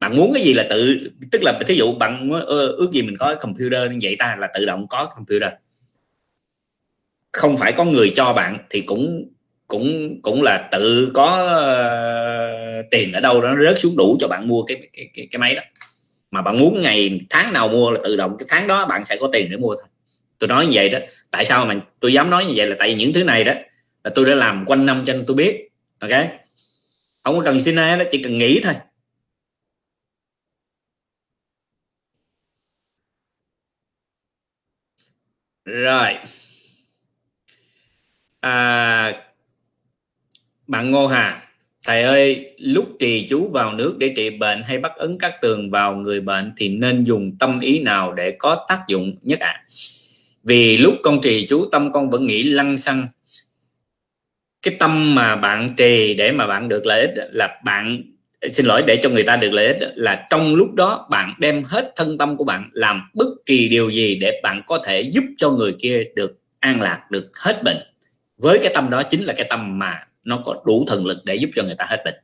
bạn 0.00 0.16
muốn 0.16 0.32
cái 0.34 0.42
gì 0.42 0.52
là 0.52 0.66
tự 0.70 1.10
tức 1.32 1.42
là 1.42 1.58
thí 1.66 1.74
dụ 1.74 1.92
bạn 1.92 2.30
ước 2.46 2.90
gì 2.92 3.02
mình 3.02 3.16
có 3.18 3.34
computer 3.34 3.90
như 3.90 3.98
vậy 4.02 4.16
ta 4.18 4.36
là 4.38 4.48
tự 4.54 4.66
động 4.66 4.86
có 4.88 5.08
computer 5.16 5.52
không 7.32 7.56
phải 7.56 7.72
có 7.72 7.84
người 7.84 8.12
cho 8.14 8.32
bạn 8.32 8.58
thì 8.70 8.80
cũng 8.80 9.28
cũng 9.68 10.20
cũng 10.22 10.42
là 10.42 10.68
tự 10.72 11.10
có 11.14 11.42
uh, 12.80 12.90
tiền 12.90 13.12
ở 13.12 13.20
đâu 13.20 13.40
đó 13.40 13.48
nó 13.48 13.64
rớt 13.64 13.78
xuống 13.78 13.96
đủ 13.96 14.16
cho 14.20 14.28
bạn 14.28 14.48
mua 14.48 14.62
cái 14.62 14.76
cái 14.92 15.08
cái, 15.14 15.28
cái 15.30 15.38
máy 15.38 15.54
đó. 15.54 15.62
Mà 16.30 16.42
bạn 16.42 16.58
muốn 16.58 16.82
ngày 16.82 17.20
tháng 17.30 17.52
nào 17.52 17.68
mua 17.68 17.90
là 17.90 18.00
tự 18.04 18.16
động 18.16 18.36
cái 18.38 18.46
tháng 18.50 18.66
đó 18.66 18.86
bạn 18.86 19.04
sẽ 19.04 19.16
có 19.20 19.28
tiền 19.32 19.48
để 19.50 19.56
mua 19.56 19.74
thôi. 19.74 19.84
Tôi 20.38 20.48
nói 20.48 20.66
như 20.66 20.72
vậy 20.74 20.88
đó 20.88 20.98
tại 21.30 21.44
sao 21.44 21.66
mà 21.66 21.74
tôi 22.00 22.12
dám 22.12 22.30
nói 22.30 22.44
như 22.46 22.52
vậy 22.56 22.66
là 22.66 22.76
tại 22.78 22.88
vì 22.88 22.94
những 22.94 23.12
thứ 23.12 23.24
này 23.24 23.44
đó 23.44 23.52
là 24.04 24.10
tôi 24.14 24.26
đã 24.26 24.34
làm 24.34 24.64
quanh 24.66 24.86
năm 24.86 25.04
cho 25.06 25.12
nên 25.12 25.24
tôi 25.26 25.36
biết 25.36 25.68
ok? 25.98 26.10
Không 27.24 27.36
có 27.36 27.42
cần 27.44 27.60
xin 27.60 27.76
ai 27.76 27.98
đó 27.98 28.04
chỉ 28.10 28.22
cần 28.22 28.38
nghĩ 28.38 28.60
thôi. 28.64 28.74
Rồi 35.64 36.18
à, 38.40 39.12
bạn 40.66 40.90
Ngô 40.90 41.06
Hà 41.06 41.42
thầy 41.86 42.02
ơi 42.02 42.54
lúc 42.58 42.96
trì 42.98 43.26
chú 43.30 43.48
vào 43.48 43.72
nước 43.72 43.96
để 43.98 44.12
trị 44.16 44.30
bệnh 44.30 44.62
hay 44.62 44.78
bắt 44.78 44.92
ấn 44.96 45.18
các 45.18 45.40
tường 45.42 45.70
vào 45.70 45.96
người 45.96 46.20
bệnh 46.20 46.52
thì 46.56 46.68
nên 46.68 47.00
dùng 47.00 47.36
tâm 47.38 47.60
ý 47.60 47.80
nào 47.80 48.12
để 48.12 48.30
có 48.38 48.66
tác 48.68 48.84
dụng 48.88 49.16
nhất 49.22 49.40
ạ 49.40 49.48
à? 49.48 49.64
vì 50.44 50.76
lúc 50.76 50.94
con 51.02 51.20
trì 51.22 51.46
chú 51.46 51.68
tâm 51.72 51.92
con 51.92 52.10
vẫn 52.10 52.26
nghĩ 52.26 52.42
lăng 52.42 52.78
xăng 52.78 53.08
cái 54.62 54.76
tâm 54.78 55.14
mà 55.14 55.36
bạn 55.36 55.74
trì 55.76 56.14
để 56.14 56.32
mà 56.32 56.46
bạn 56.46 56.68
được 56.68 56.86
lợi 56.86 57.00
ích 57.00 57.14
là 57.32 57.60
bạn 57.64 58.02
xin 58.50 58.66
lỗi 58.66 58.82
để 58.86 59.00
cho 59.02 59.08
người 59.08 59.22
ta 59.22 59.36
được 59.36 59.50
lợi 59.52 59.66
ích 59.66 59.78
là 59.94 60.26
trong 60.30 60.54
lúc 60.54 60.74
đó 60.74 61.08
bạn 61.10 61.34
đem 61.38 61.64
hết 61.64 61.92
thân 61.96 62.18
tâm 62.18 62.36
của 62.36 62.44
bạn 62.44 62.70
làm 62.72 63.10
bất 63.14 63.28
kỳ 63.46 63.68
điều 63.68 63.90
gì 63.90 64.18
để 64.20 64.40
bạn 64.42 64.62
có 64.66 64.82
thể 64.86 65.00
giúp 65.00 65.24
cho 65.36 65.50
người 65.50 65.74
kia 65.78 66.04
được 66.14 66.38
an 66.60 66.80
lạc 66.80 67.10
được 67.10 67.30
hết 67.36 67.62
bệnh 67.64 67.89
với 68.42 68.58
cái 68.62 68.72
tâm 68.74 68.90
đó 68.90 69.02
chính 69.02 69.22
là 69.22 69.32
cái 69.36 69.46
tâm 69.50 69.78
mà 69.78 70.00
nó 70.24 70.40
có 70.44 70.62
đủ 70.66 70.84
thần 70.88 71.06
lực 71.06 71.18
để 71.24 71.34
giúp 71.34 71.50
cho 71.56 71.62
người 71.62 71.74
ta 71.78 71.86
hết 71.88 72.02
bệnh. 72.04 72.14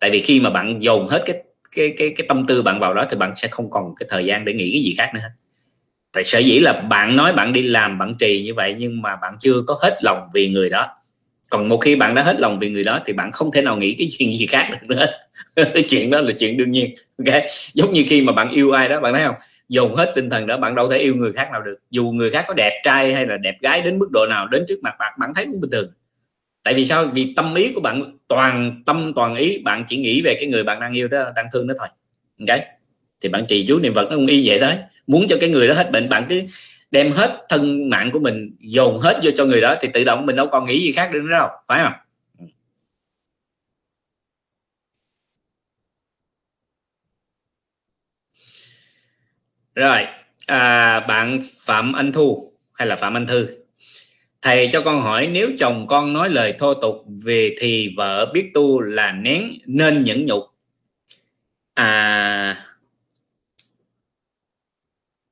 Tại 0.00 0.10
vì 0.10 0.20
khi 0.20 0.40
mà 0.40 0.50
bạn 0.50 0.82
dồn 0.82 1.08
hết 1.08 1.22
cái 1.26 1.42
cái 1.76 1.94
cái 1.98 2.12
cái 2.16 2.26
tâm 2.28 2.46
tư 2.46 2.62
bạn 2.62 2.80
vào 2.80 2.94
đó 2.94 3.06
thì 3.10 3.16
bạn 3.16 3.36
sẽ 3.36 3.48
không 3.48 3.70
còn 3.70 3.94
cái 3.94 4.06
thời 4.10 4.24
gian 4.24 4.44
để 4.44 4.52
nghĩ 4.52 4.70
cái 4.72 4.82
gì 4.82 4.94
khác 4.98 5.10
nữa 5.14 5.20
hết. 5.20 5.30
Tại 6.12 6.24
sở 6.24 6.38
dĩ 6.38 6.58
là 6.58 6.72
bạn 6.72 7.16
nói 7.16 7.32
bạn 7.32 7.52
đi 7.52 7.62
làm, 7.62 7.98
bạn 7.98 8.14
trì 8.18 8.42
như 8.42 8.54
vậy 8.54 8.74
nhưng 8.78 9.02
mà 9.02 9.16
bạn 9.16 9.34
chưa 9.40 9.62
có 9.66 9.78
hết 9.82 9.98
lòng 10.02 10.28
vì 10.34 10.48
người 10.48 10.70
đó. 10.70 10.88
Còn 11.50 11.68
một 11.68 11.78
khi 11.78 11.96
bạn 11.96 12.14
đã 12.14 12.22
hết 12.22 12.40
lòng 12.40 12.58
vì 12.58 12.70
người 12.70 12.84
đó 12.84 13.00
thì 13.06 13.12
bạn 13.12 13.32
không 13.32 13.52
thể 13.52 13.62
nào 13.62 13.76
nghĩ 13.76 13.94
cái 13.98 14.08
chuyện 14.18 14.34
gì 14.34 14.46
khác 14.46 14.68
được 14.70 14.96
nữa 14.96 15.06
chuyện 15.88 16.10
đó 16.10 16.20
là 16.20 16.32
chuyện 16.38 16.56
đương 16.56 16.70
nhiên, 16.70 16.92
ok? 17.18 17.42
Giống 17.74 17.92
như 17.92 18.04
khi 18.08 18.22
mà 18.22 18.32
bạn 18.32 18.50
yêu 18.50 18.72
ai 18.72 18.88
đó, 18.88 19.00
bạn 19.00 19.12
thấy 19.14 19.24
không? 19.24 19.34
Dồn 19.70 19.94
hết 19.94 20.12
tinh 20.14 20.30
thần 20.30 20.46
đó 20.46 20.56
bạn 20.56 20.74
đâu 20.74 20.90
thể 20.90 20.98
yêu 20.98 21.14
người 21.14 21.32
khác 21.32 21.48
nào 21.52 21.62
được. 21.62 21.76
Dù 21.90 22.10
người 22.14 22.30
khác 22.30 22.44
có 22.48 22.54
đẹp 22.54 22.80
trai 22.84 23.14
hay 23.14 23.26
là 23.26 23.36
đẹp 23.36 23.56
gái 23.60 23.82
đến 23.82 23.98
mức 23.98 24.08
độ 24.12 24.26
nào, 24.26 24.48
đến 24.48 24.64
trước 24.68 24.78
mặt 24.82 24.94
bạn 24.98 25.12
bạn 25.18 25.32
thấy 25.34 25.46
cũng 25.46 25.60
bình 25.60 25.70
thường. 25.70 25.92
Tại 26.62 26.74
vì 26.74 26.86
sao? 26.86 27.04
Vì 27.14 27.32
tâm 27.36 27.54
ý 27.54 27.72
của 27.74 27.80
bạn, 27.80 28.18
toàn 28.28 28.82
tâm, 28.86 29.12
toàn 29.16 29.34
ý, 29.34 29.58
bạn 29.58 29.84
chỉ 29.88 29.96
nghĩ 29.96 30.20
về 30.24 30.34
cái 30.34 30.48
người 30.48 30.64
bạn 30.64 30.80
đang 30.80 30.92
yêu 30.92 31.08
đó, 31.08 31.24
đang 31.36 31.46
thương 31.52 31.66
đó 31.66 31.74
thôi. 31.78 31.88
Ok? 32.48 32.60
Thì 33.20 33.28
bạn 33.28 33.44
trì 33.48 33.66
chú 33.68 33.78
niệm 33.78 33.94
phật 33.94 34.10
nó 34.10 34.16
cũng 34.16 34.26
y 34.26 34.48
vậy 34.48 34.58
đấy 34.58 34.76
muốn 35.06 35.26
cho 35.28 35.36
cái 35.40 35.50
người 35.50 35.68
đó 35.68 35.74
hết 35.74 35.90
bệnh, 35.92 36.08
bạn 36.08 36.24
cứ 36.28 36.42
đem 36.90 37.12
hết 37.12 37.46
thân 37.48 37.90
mạng 37.90 38.10
của 38.12 38.18
mình 38.18 38.56
dồn 38.58 38.98
hết 38.98 39.20
vô 39.22 39.30
cho 39.36 39.44
người 39.44 39.60
đó, 39.60 39.74
thì 39.80 39.88
tự 39.92 40.04
động 40.04 40.26
mình 40.26 40.36
đâu 40.36 40.46
còn 40.46 40.64
nghĩ 40.64 40.80
gì 40.80 40.92
khác 40.92 41.10
nữa 41.12 41.20
đâu. 41.30 41.48
Phải 41.68 41.80
không? 41.82 41.92
Rồi 49.80 50.06
à, 50.46 51.00
bạn 51.00 51.40
phạm 51.66 51.92
anh 51.92 52.12
thu 52.12 52.52
hay 52.74 52.88
là 52.88 52.96
phạm 52.96 53.16
anh 53.16 53.26
thư. 53.26 53.48
Thầy 54.42 54.68
cho 54.72 54.80
con 54.80 55.02
hỏi 55.02 55.26
nếu 55.26 55.50
chồng 55.58 55.86
con 55.86 56.12
nói 56.12 56.28
lời 56.30 56.54
thô 56.58 56.74
tục 56.74 57.04
về 57.24 57.56
thì 57.58 57.94
vợ 57.96 58.30
biết 58.34 58.50
tu 58.54 58.80
là 58.80 59.12
nén 59.12 59.58
nên 59.66 60.02
nhẫn 60.02 60.26
nhục? 60.26 60.42
À 61.74 62.66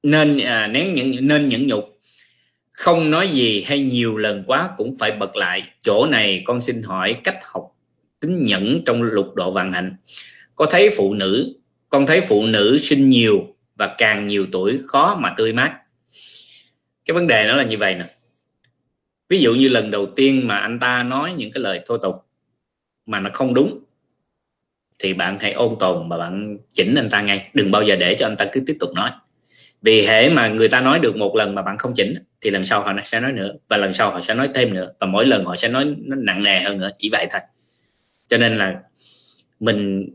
nên 0.03 0.39
à, 0.39 0.67
nén 0.67 0.95
nhẫn 0.95 1.29
nên 1.29 1.49
nhẫn 1.49 1.67
nhục. 1.67 2.01
Không 2.71 3.11
nói 3.11 3.29
gì 3.29 3.63
hay 3.63 3.81
nhiều 3.81 4.17
lần 4.17 4.45
quá 4.47 4.71
cũng 4.77 4.95
phải 4.99 5.13
bật 5.13 5.37
lại. 5.37 5.63
Chỗ 5.81 6.07
này 6.07 6.43
con 6.45 6.61
xin 6.61 6.83
hỏi 6.83 7.17
cách 7.25 7.39
học 7.43 7.77
tính 8.21 8.43
nhẫn 8.43 8.83
trong 8.87 9.03
lục 9.03 9.35
độ 9.35 9.53
vạn 9.53 9.73
hạnh. 9.73 9.97
Có 10.55 10.67
thấy 10.67 10.91
phụ 10.97 11.15
nữ 11.15 11.55
con 11.89 12.07
thấy 12.07 12.21
phụ 12.21 12.47
nữ 12.47 12.79
sinh 12.79 13.09
nhiều 13.09 13.58
và 13.79 13.95
càng 13.99 14.27
nhiều 14.27 14.47
tuổi 14.53 14.81
khó 14.87 15.19
mà 15.21 15.35
tươi 15.37 15.53
mát. 15.53 15.79
Cái 17.05 17.15
vấn 17.15 17.27
đề 17.27 17.47
nó 17.49 17.55
là 17.55 17.65
như 17.65 17.79
vậy 17.79 17.95
nè. 17.95 18.05
Ví 19.29 19.41
dụ 19.41 19.55
như 19.55 19.69
lần 19.69 19.91
đầu 19.91 20.07
tiên 20.17 20.49
mà 20.49 20.59
anh 20.59 20.79
ta 20.79 21.03
nói 21.03 21.35
những 21.37 21.51
cái 21.53 21.63
lời 21.63 21.81
thô 21.87 21.99
tục 21.99 22.15
mà 23.07 23.21
nó 23.21 23.31
không 23.33 23.55
đúng, 23.55 23.79
thì 24.99 25.15
bạn 25.15 25.39
hãy 25.41 25.53
ôn 25.53 25.77
tồn 25.81 26.09
và 26.09 26.19
bạn 26.19 26.59
chỉnh 26.73 26.95
anh 26.95 27.11
ta 27.11 27.23
ngay. 27.23 27.51
Đừng 27.55 27.71
bao 27.71 27.83
giờ 27.83 27.97
để 27.97 28.17
cho 28.19 28.27
anh 28.27 28.37
ta 28.37 28.47
cứ 28.53 28.63
tiếp 28.67 28.77
tục 28.81 28.91
nói. 28.95 29.11
Vì 29.83 30.07
hệ 30.07 30.31
mà 30.31 30.49
người 30.49 30.69
ta 30.69 30.81
nói 30.81 30.99
được 30.99 31.17
một 31.17 31.37
lần 31.37 31.55
mà 31.55 31.63
bạn 31.63 31.79
không 31.79 31.93
chỉnh, 31.97 32.15
thì 32.41 32.51
lần 32.51 32.67
sau 32.67 32.81
họ 32.81 32.93
sẽ 33.05 33.21
nói 33.21 33.33
nữa, 33.33 33.53
và 33.69 33.77
lần 33.77 33.95
sau 33.95 34.11
họ 34.11 34.21
sẽ 34.21 34.35
nói 34.35 34.49
thêm 34.55 34.75
nữa, 34.75 34.93
và 35.01 35.07
mỗi 35.07 35.27
lần 35.27 35.45
họ 35.45 35.57
sẽ 35.57 35.69
nói 35.69 35.95
nó 35.99 36.17
nặng 36.17 36.43
nề 36.43 36.61
hơn 36.61 36.79
nữa, 36.79 36.91
chỉ 36.97 37.09
vậy 37.13 37.27
thôi. 37.31 37.41
Cho 38.27 38.39
nên 38.39 38.59
là 38.59 38.75
mình 39.61 40.09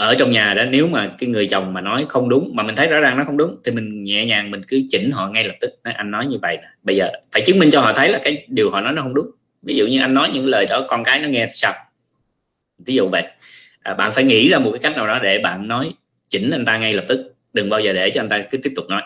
ở 0.00 0.14
trong 0.14 0.30
nhà 0.30 0.54
đó 0.54 0.64
nếu 0.64 0.86
mà 0.86 1.14
cái 1.18 1.28
người 1.28 1.46
chồng 1.46 1.72
mà 1.72 1.80
nói 1.80 2.04
không 2.08 2.28
đúng 2.28 2.50
mà 2.54 2.62
mình 2.62 2.76
thấy 2.76 2.86
rõ 2.86 3.00
ràng 3.00 3.18
nó 3.18 3.24
không 3.24 3.36
đúng 3.36 3.56
thì 3.64 3.72
mình 3.72 4.04
nhẹ 4.04 4.26
nhàng 4.26 4.50
mình 4.50 4.62
cứ 4.68 4.80
chỉnh 4.88 5.10
họ 5.10 5.28
ngay 5.28 5.44
lập 5.44 5.54
tức. 5.60 5.70
Nói, 5.84 5.94
anh 5.94 6.10
nói 6.10 6.26
như 6.26 6.36
vậy 6.42 6.56
nè 6.56 6.68
bây 6.82 6.96
giờ 6.96 7.08
phải 7.32 7.42
chứng 7.46 7.58
minh 7.58 7.70
cho 7.70 7.80
họ 7.80 7.92
thấy 7.92 8.08
là 8.08 8.18
cái 8.22 8.46
điều 8.48 8.70
họ 8.70 8.80
nói 8.80 8.92
nó 8.92 9.02
không 9.02 9.14
đúng. 9.14 9.30
Ví 9.62 9.76
dụ 9.76 9.86
như 9.86 10.00
anh 10.00 10.14
nói 10.14 10.30
những 10.34 10.46
lời 10.46 10.66
đó 10.68 10.84
con 10.88 11.04
cái 11.04 11.20
nó 11.20 11.28
nghe 11.28 11.48
sập 11.50 11.74
ví 12.86 12.94
dụ 12.94 13.08
vậy. 13.08 13.24
À, 13.82 13.94
bạn 13.94 14.12
phải 14.12 14.24
nghĩ 14.24 14.48
ra 14.48 14.58
một 14.58 14.70
cái 14.70 14.80
cách 14.82 14.96
nào 14.96 15.06
đó 15.06 15.18
để 15.22 15.38
bạn 15.38 15.68
nói 15.68 15.94
chỉnh 16.28 16.50
anh 16.50 16.64
ta 16.64 16.78
ngay 16.78 16.92
lập 16.92 17.04
tức. 17.08 17.34
Đừng 17.52 17.70
bao 17.70 17.80
giờ 17.80 17.92
để 17.92 18.10
cho 18.10 18.20
anh 18.20 18.28
ta 18.28 18.38
cứ 18.50 18.58
tiếp 18.58 18.72
tục 18.76 18.84
nói. 18.88 19.02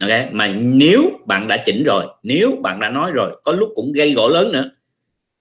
Ok? 0.00 0.10
Mà 0.32 0.46
nếu 0.56 1.20
bạn 1.26 1.48
đã 1.48 1.56
chỉnh 1.56 1.84
rồi 1.84 2.06
nếu 2.22 2.58
bạn 2.62 2.80
đã 2.80 2.90
nói 2.90 3.10
rồi 3.14 3.40
có 3.44 3.52
lúc 3.52 3.68
cũng 3.74 3.92
gây 3.92 4.12
gỗ 4.12 4.28
lớn 4.28 4.52
nữa. 4.52 4.70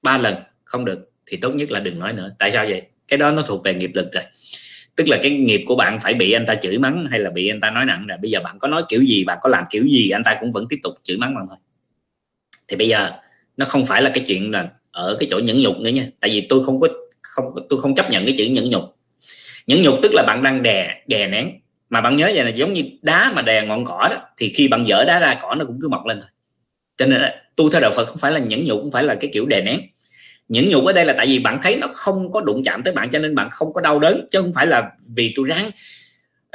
Ba 0.03 0.17
lần 0.17 0.35
không 0.63 0.85
được 0.85 1.11
thì 1.25 1.37
tốt 1.37 1.49
nhất 1.49 1.71
là 1.71 1.79
đừng 1.79 1.99
nói 1.99 2.13
nữa. 2.13 2.31
Tại 2.39 2.51
sao 2.51 2.65
vậy? 2.69 2.81
Cái 3.07 3.17
đó 3.17 3.31
nó 3.31 3.41
thuộc 3.41 3.63
về 3.63 3.73
nghiệp 3.73 3.91
lực 3.93 4.11
rồi 4.11 4.23
tức 4.95 5.07
là 5.07 5.19
cái 5.21 5.31
nghiệp 5.31 5.63
của 5.67 5.75
bạn 5.75 5.99
phải 5.99 6.13
bị 6.13 6.31
anh 6.31 6.45
ta 6.45 6.55
chửi 6.55 6.77
mắng 6.77 7.07
hay 7.11 7.19
là 7.19 7.29
bị 7.29 7.47
anh 7.47 7.61
ta 7.61 7.69
nói 7.69 7.85
nặng 7.85 8.07
rồi 8.07 8.17
bây 8.21 8.31
giờ 8.31 8.39
bạn 8.43 8.59
có 8.59 8.67
nói 8.67 8.83
kiểu 8.89 9.01
gì, 9.01 9.23
bạn 9.23 9.37
có 9.41 9.49
làm 9.49 9.63
kiểu 9.69 9.83
gì, 9.83 10.09
anh 10.09 10.23
ta 10.23 10.37
cũng 10.39 10.51
vẫn 10.51 10.65
tiếp 10.69 10.77
tục 10.83 10.93
chửi 11.03 11.17
mắng 11.17 11.35
bạn 11.35 11.45
thôi. 11.49 11.57
Thì 12.67 12.77
bây 12.77 12.87
giờ, 12.87 13.11
nó 13.57 13.65
không 13.65 13.85
phải 13.85 14.01
là 14.01 14.11
cái 14.13 14.23
chuyện 14.27 14.51
là 14.51 14.69
ở 14.91 15.17
cái 15.19 15.27
chỗ 15.31 15.39
nhẫn 15.39 15.57
nhục 15.57 15.79
nữa 15.79 15.89
nha. 15.89 16.07
Tại 16.19 16.29
vì 16.29 16.45
tôi 16.49 16.65
không 16.65 16.79
có, 16.79 16.87
không, 17.21 17.45
tôi 17.69 17.81
không 17.81 17.95
chấp 17.95 18.11
nhận 18.11 18.25
cái 18.25 18.35
chữ 18.37 18.45
nhẫn 18.45 18.69
nhục. 18.69 18.83
Nhẫn 19.67 19.81
nhục 19.81 19.99
tức 20.03 20.11
là 20.13 20.23
bạn 20.27 20.43
đang 20.43 20.63
đè 20.63 21.03
đè 21.07 21.27
nén. 21.27 21.51
Mà 21.89 22.01
bạn 22.01 22.15
nhớ 22.15 22.31
vậy 22.35 22.43
là 22.43 22.49
giống 22.49 22.73
như 22.73 22.83
đá 23.01 23.31
mà 23.35 23.41
đè 23.41 23.65
ngọn 23.65 23.85
cỏ 23.85 24.07
đó, 24.11 24.21
thì 24.37 24.49
khi 24.49 24.67
bạn 24.67 24.83
dở 24.87 25.03
đá 25.07 25.19
ra, 25.19 25.37
cỏ 25.41 25.55
nó 25.55 25.65
cũng 25.65 25.79
cứ 25.81 25.87
mọc 25.87 26.05
lên 26.05 26.19
thôi. 26.19 26.29
Cho 26.97 27.05
nên 27.05 27.21
tôi 27.55 27.69
theo 27.71 27.81
đạo 27.81 27.91
Phật 27.95 28.05
không 28.05 28.17
phải 28.17 28.31
là 28.31 28.39
nhẫn 28.39 28.65
nhục, 28.65 28.79
không 28.81 28.91
phải 28.91 29.03
là 29.03 29.15
cái 29.15 29.29
kiểu 29.33 29.45
đè 29.45 29.61
nén 29.61 29.81
nhẫn 30.53 30.69
nhục 30.69 30.85
ở 30.85 30.93
đây 30.93 31.05
là 31.05 31.13
tại 31.17 31.27
vì 31.27 31.39
bạn 31.39 31.59
thấy 31.63 31.75
nó 31.75 31.87
không 31.87 32.31
có 32.31 32.41
đụng 32.41 32.63
chạm 32.63 32.83
tới 32.83 32.93
bạn 32.93 33.09
cho 33.11 33.19
nên 33.19 33.35
bạn 33.35 33.49
không 33.51 33.73
có 33.73 33.81
đau 33.81 33.99
đớn 33.99 34.27
chứ 34.31 34.41
không 34.41 34.53
phải 34.53 34.67
là 34.67 34.91
vì 35.15 35.33
tôi 35.35 35.47
ráng 35.47 35.67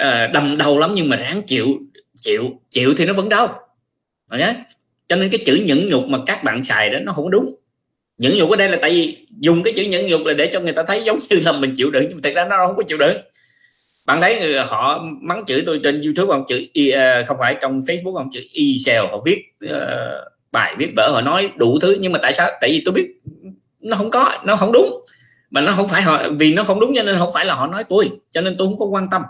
uh, 0.03 0.33
đầm 0.33 0.59
đầu 0.59 0.79
lắm 0.79 0.91
nhưng 0.95 1.09
mà 1.09 1.17
ráng 1.17 1.43
chịu 1.43 1.67
chịu 2.15 2.61
chịu 2.71 2.95
thì 2.97 3.07
nó 3.07 3.13
vẫn 3.13 3.29
đau. 3.29 3.61
Nhé 4.31 4.55
cho 5.09 5.17
nên 5.17 5.31
cái 5.31 5.41
chữ 5.45 5.63
nhẫn 5.67 5.89
nhục 5.89 6.09
mà 6.09 6.19
các 6.27 6.45
bạn 6.45 6.65
xài 6.65 6.91
đó 6.91 6.99
nó 6.99 7.13
không 7.13 7.31
đúng. 7.31 7.55
Nhẫn 8.19 8.33
nhục 8.39 8.51
ở 8.51 8.57
đây 8.57 8.69
là 8.69 8.79
tại 8.83 8.91
vì 8.91 9.27
dùng 9.41 9.63
cái 9.63 9.73
chữ 9.77 9.83
nhẫn 9.83 10.07
nhục 10.07 10.27
là 10.27 10.35
để 10.35 10.51
cho 10.53 10.61
người 10.61 10.73
ta 10.73 10.83
thấy 10.83 11.03
giống 11.05 11.19
như 11.31 11.41
là 11.45 11.53
mình 11.53 11.73
chịu 11.77 11.91
đựng 11.91 12.05
nhưng 12.09 12.17
mà 12.17 12.21
thật 12.23 12.33
ra 12.35 12.45
nó 12.45 12.57
không 12.67 12.77
có 12.77 12.83
chịu 12.83 12.99
đựng. 12.99 13.17
Bạn 14.07 14.21
thấy 14.21 14.59
họ 14.67 15.05
mắng 15.21 15.45
chữ 15.45 15.63
tôi 15.67 15.81
trên 15.85 16.03
youtube 16.03 16.33
không? 16.33 16.45
Chữ 16.49 16.67
ờ, 16.95 17.25
không 17.27 17.37
phải 17.41 17.57
trong 17.61 17.81
facebook 17.81 18.15
không? 18.15 18.31
Chữ 18.33 18.41
y 18.53 18.79
xèo 18.79 19.07
họ 19.07 19.23
viết 19.27 19.43
uh, 19.65 19.71
bài 20.53 20.75
viết 20.79 20.91
vở 20.97 21.11
họ 21.11 21.21
nói 21.21 21.51
đủ 21.57 21.79
thứ 21.81 21.97
nhưng 22.01 22.13
mà 22.13 22.19
tại 22.23 22.35
sao? 22.35 22.51
Tại 22.61 22.71
vì 22.71 22.83
tôi 22.85 22.95
biết 22.95 23.09
nó 23.81 23.97
không 23.97 24.11
có 24.11 24.39
nó 24.45 24.57
không 24.57 24.73
đúng. 24.73 25.05
Mà 25.51 25.61
nó 25.61 25.73
không 25.73 25.89
phải 25.89 26.03
họ 26.03 26.23
vì 26.39 26.55
nó 26.55 26.65
không 26.65 26.81
đúng 26.81 26.93
cho 26.97 27.03
nên 27.03 27.19
không 27.19 27.31
phải 27.35 27.45
là 27.45 27.55
họ 27.55 27.67
nói 27.67 27.85
tôi. 27.85 28.11
Cho 28.31 28.41
nên 28.41 28.55
tôi 28.59 28.69
không 28.69 28.79
có 28.79 28.87
quan 28.87 29.11
tâm. 29.11 29.23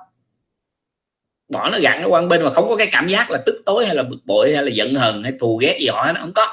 Bỏ 1.48 1.70
nó 1.70 1.78
gặn 1.78 2.02
nó 2.02 2.08
quan 2.08 2.28
bên 2.28 2.42
mà 2.42 2.50
không 2.50 2.68
có 2.68 2.76
cái 2.76 2.88
cảm 2.92 3.06
giác 3.08 3.30
là 3.30 3.38
tức 3.46 3.62
tối 3.66 3.86
hay 3.86 3.94
là 3.94 4.02
bực 4.02 4.18
bội 4.24 4.54
hay 4.54 4.64
là 4.64 4.70
giận 4.70 4.94
hờn 4.94 5.22
hay 5.22 5.32
thù 5.40 5.56
ghét 5.56 5.76
gì 5.80 5.86
họ 5.86 6.12
nó 6.12 6.20
không 6.20 6.32
có. 6.32 6.46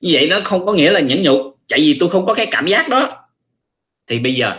Như 0.00 0.10
vậy 0.12 0.28
nó 0.28 0.40
không 0.44 0.66
có 0.66 0.72
nghĩa 0.72 0.90
là 0.90 1.00
nhẫn 1.00 1.22
nhục. 1.22 1.56
Tại 1.68 1.80
vì 1.80 1.96
tôi 2.00 2.08
không 2.08 2.26
có 2.26 2.34
cái 2.34 2.46
cảm 2.50 2.66
giác 2.66 2.88
đó. 2.88 3.26
Thì 4.06 4.18
bây 4.18 4.34
giờ 4.34 4.52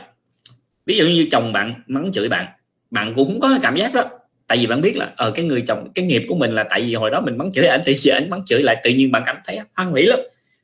ví 0.85 0.97
dụ 0.97 1.05
như 1.05 1.27
chồng 1.31 1.53
bạn 1.53 1.83
mắng 1.87 2.11
chửi 2.13 2.29
bạn 2.29 2.45
bạn 2.91 3.13
cũng 3.15 3.27
không 3.27 3.39
có 3.39 3.49
cái 3.49 3.59
cảm 3.61 3.75
giác 3.75 3.93
đó. 3.93 4.03
Tại 4.47 4.57
vì 4.57 4.67
bạn 4.67 4.81
biết 4.81 4.97
là 4.97 5.05
ở 5.05 5.25
ờ, 5.25 5.31
cái 5.31 5.45
người 5.45 5.63
chồng 5.67 5.91
cái 5.95 6.05
nghiệp 6.05 6.25
của 6.29 6.35
mình 6.35 6.51
là 6.51 6.63
tại 6.63 6.81
vì 6.81 6.95
hồi 6.95 7.09
đó 7.09 7.21
mình 7.21 7.37
mắng 7.37 7.51
chửi 7.51 7.65
anh 7.65 7.81
thì 7.85 7.93
giờ 7.93 8.13
anh 8.13 8.29
mắng 8.29 8.41
chửi 8.45 8.63
lại 8.63 8.81
tự 8.83 8.89
nhiên 8.89 9.11
bạn 9.11 9.23
cảm 9.25 9.37
thấy 9.45 9.59
hoan 9.75 9.95
hỷ 9.95 10.03
lắm 10.03 10.19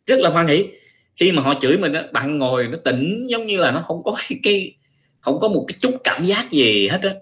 rất 0.05 0.19
là 0.19 0.29
hoan 0.29 0.47
hỷ 0.47 0.65
khi 1.19 1.31
mà 1.31 1.41
họ 1.41 1.53
chửi 1.59 1.77
mình 1.77 1.93
bạn 2.13 2.37
ngồi 2.37 2.67
nó 2.67 2.77
tỉnh 2.77 3.27
giống 3.29 3.47
như 3.47 3.57
là 3.57 3.71
nó 3.71 3.81
không 3.81 4.03
có 4.03 4.15
cái, 4.29 4.39
cái 4.43 4.75
không 5.19 5.39
có 5.39 5.47
một 5.47 5.65
cái 5.67 5.75
chút 5.79 5.97
cảm 6.03 6.23
giác 6.23 6.51
gì 6.51 6.87
hết 6.87 6.99
á. 7.01 7.13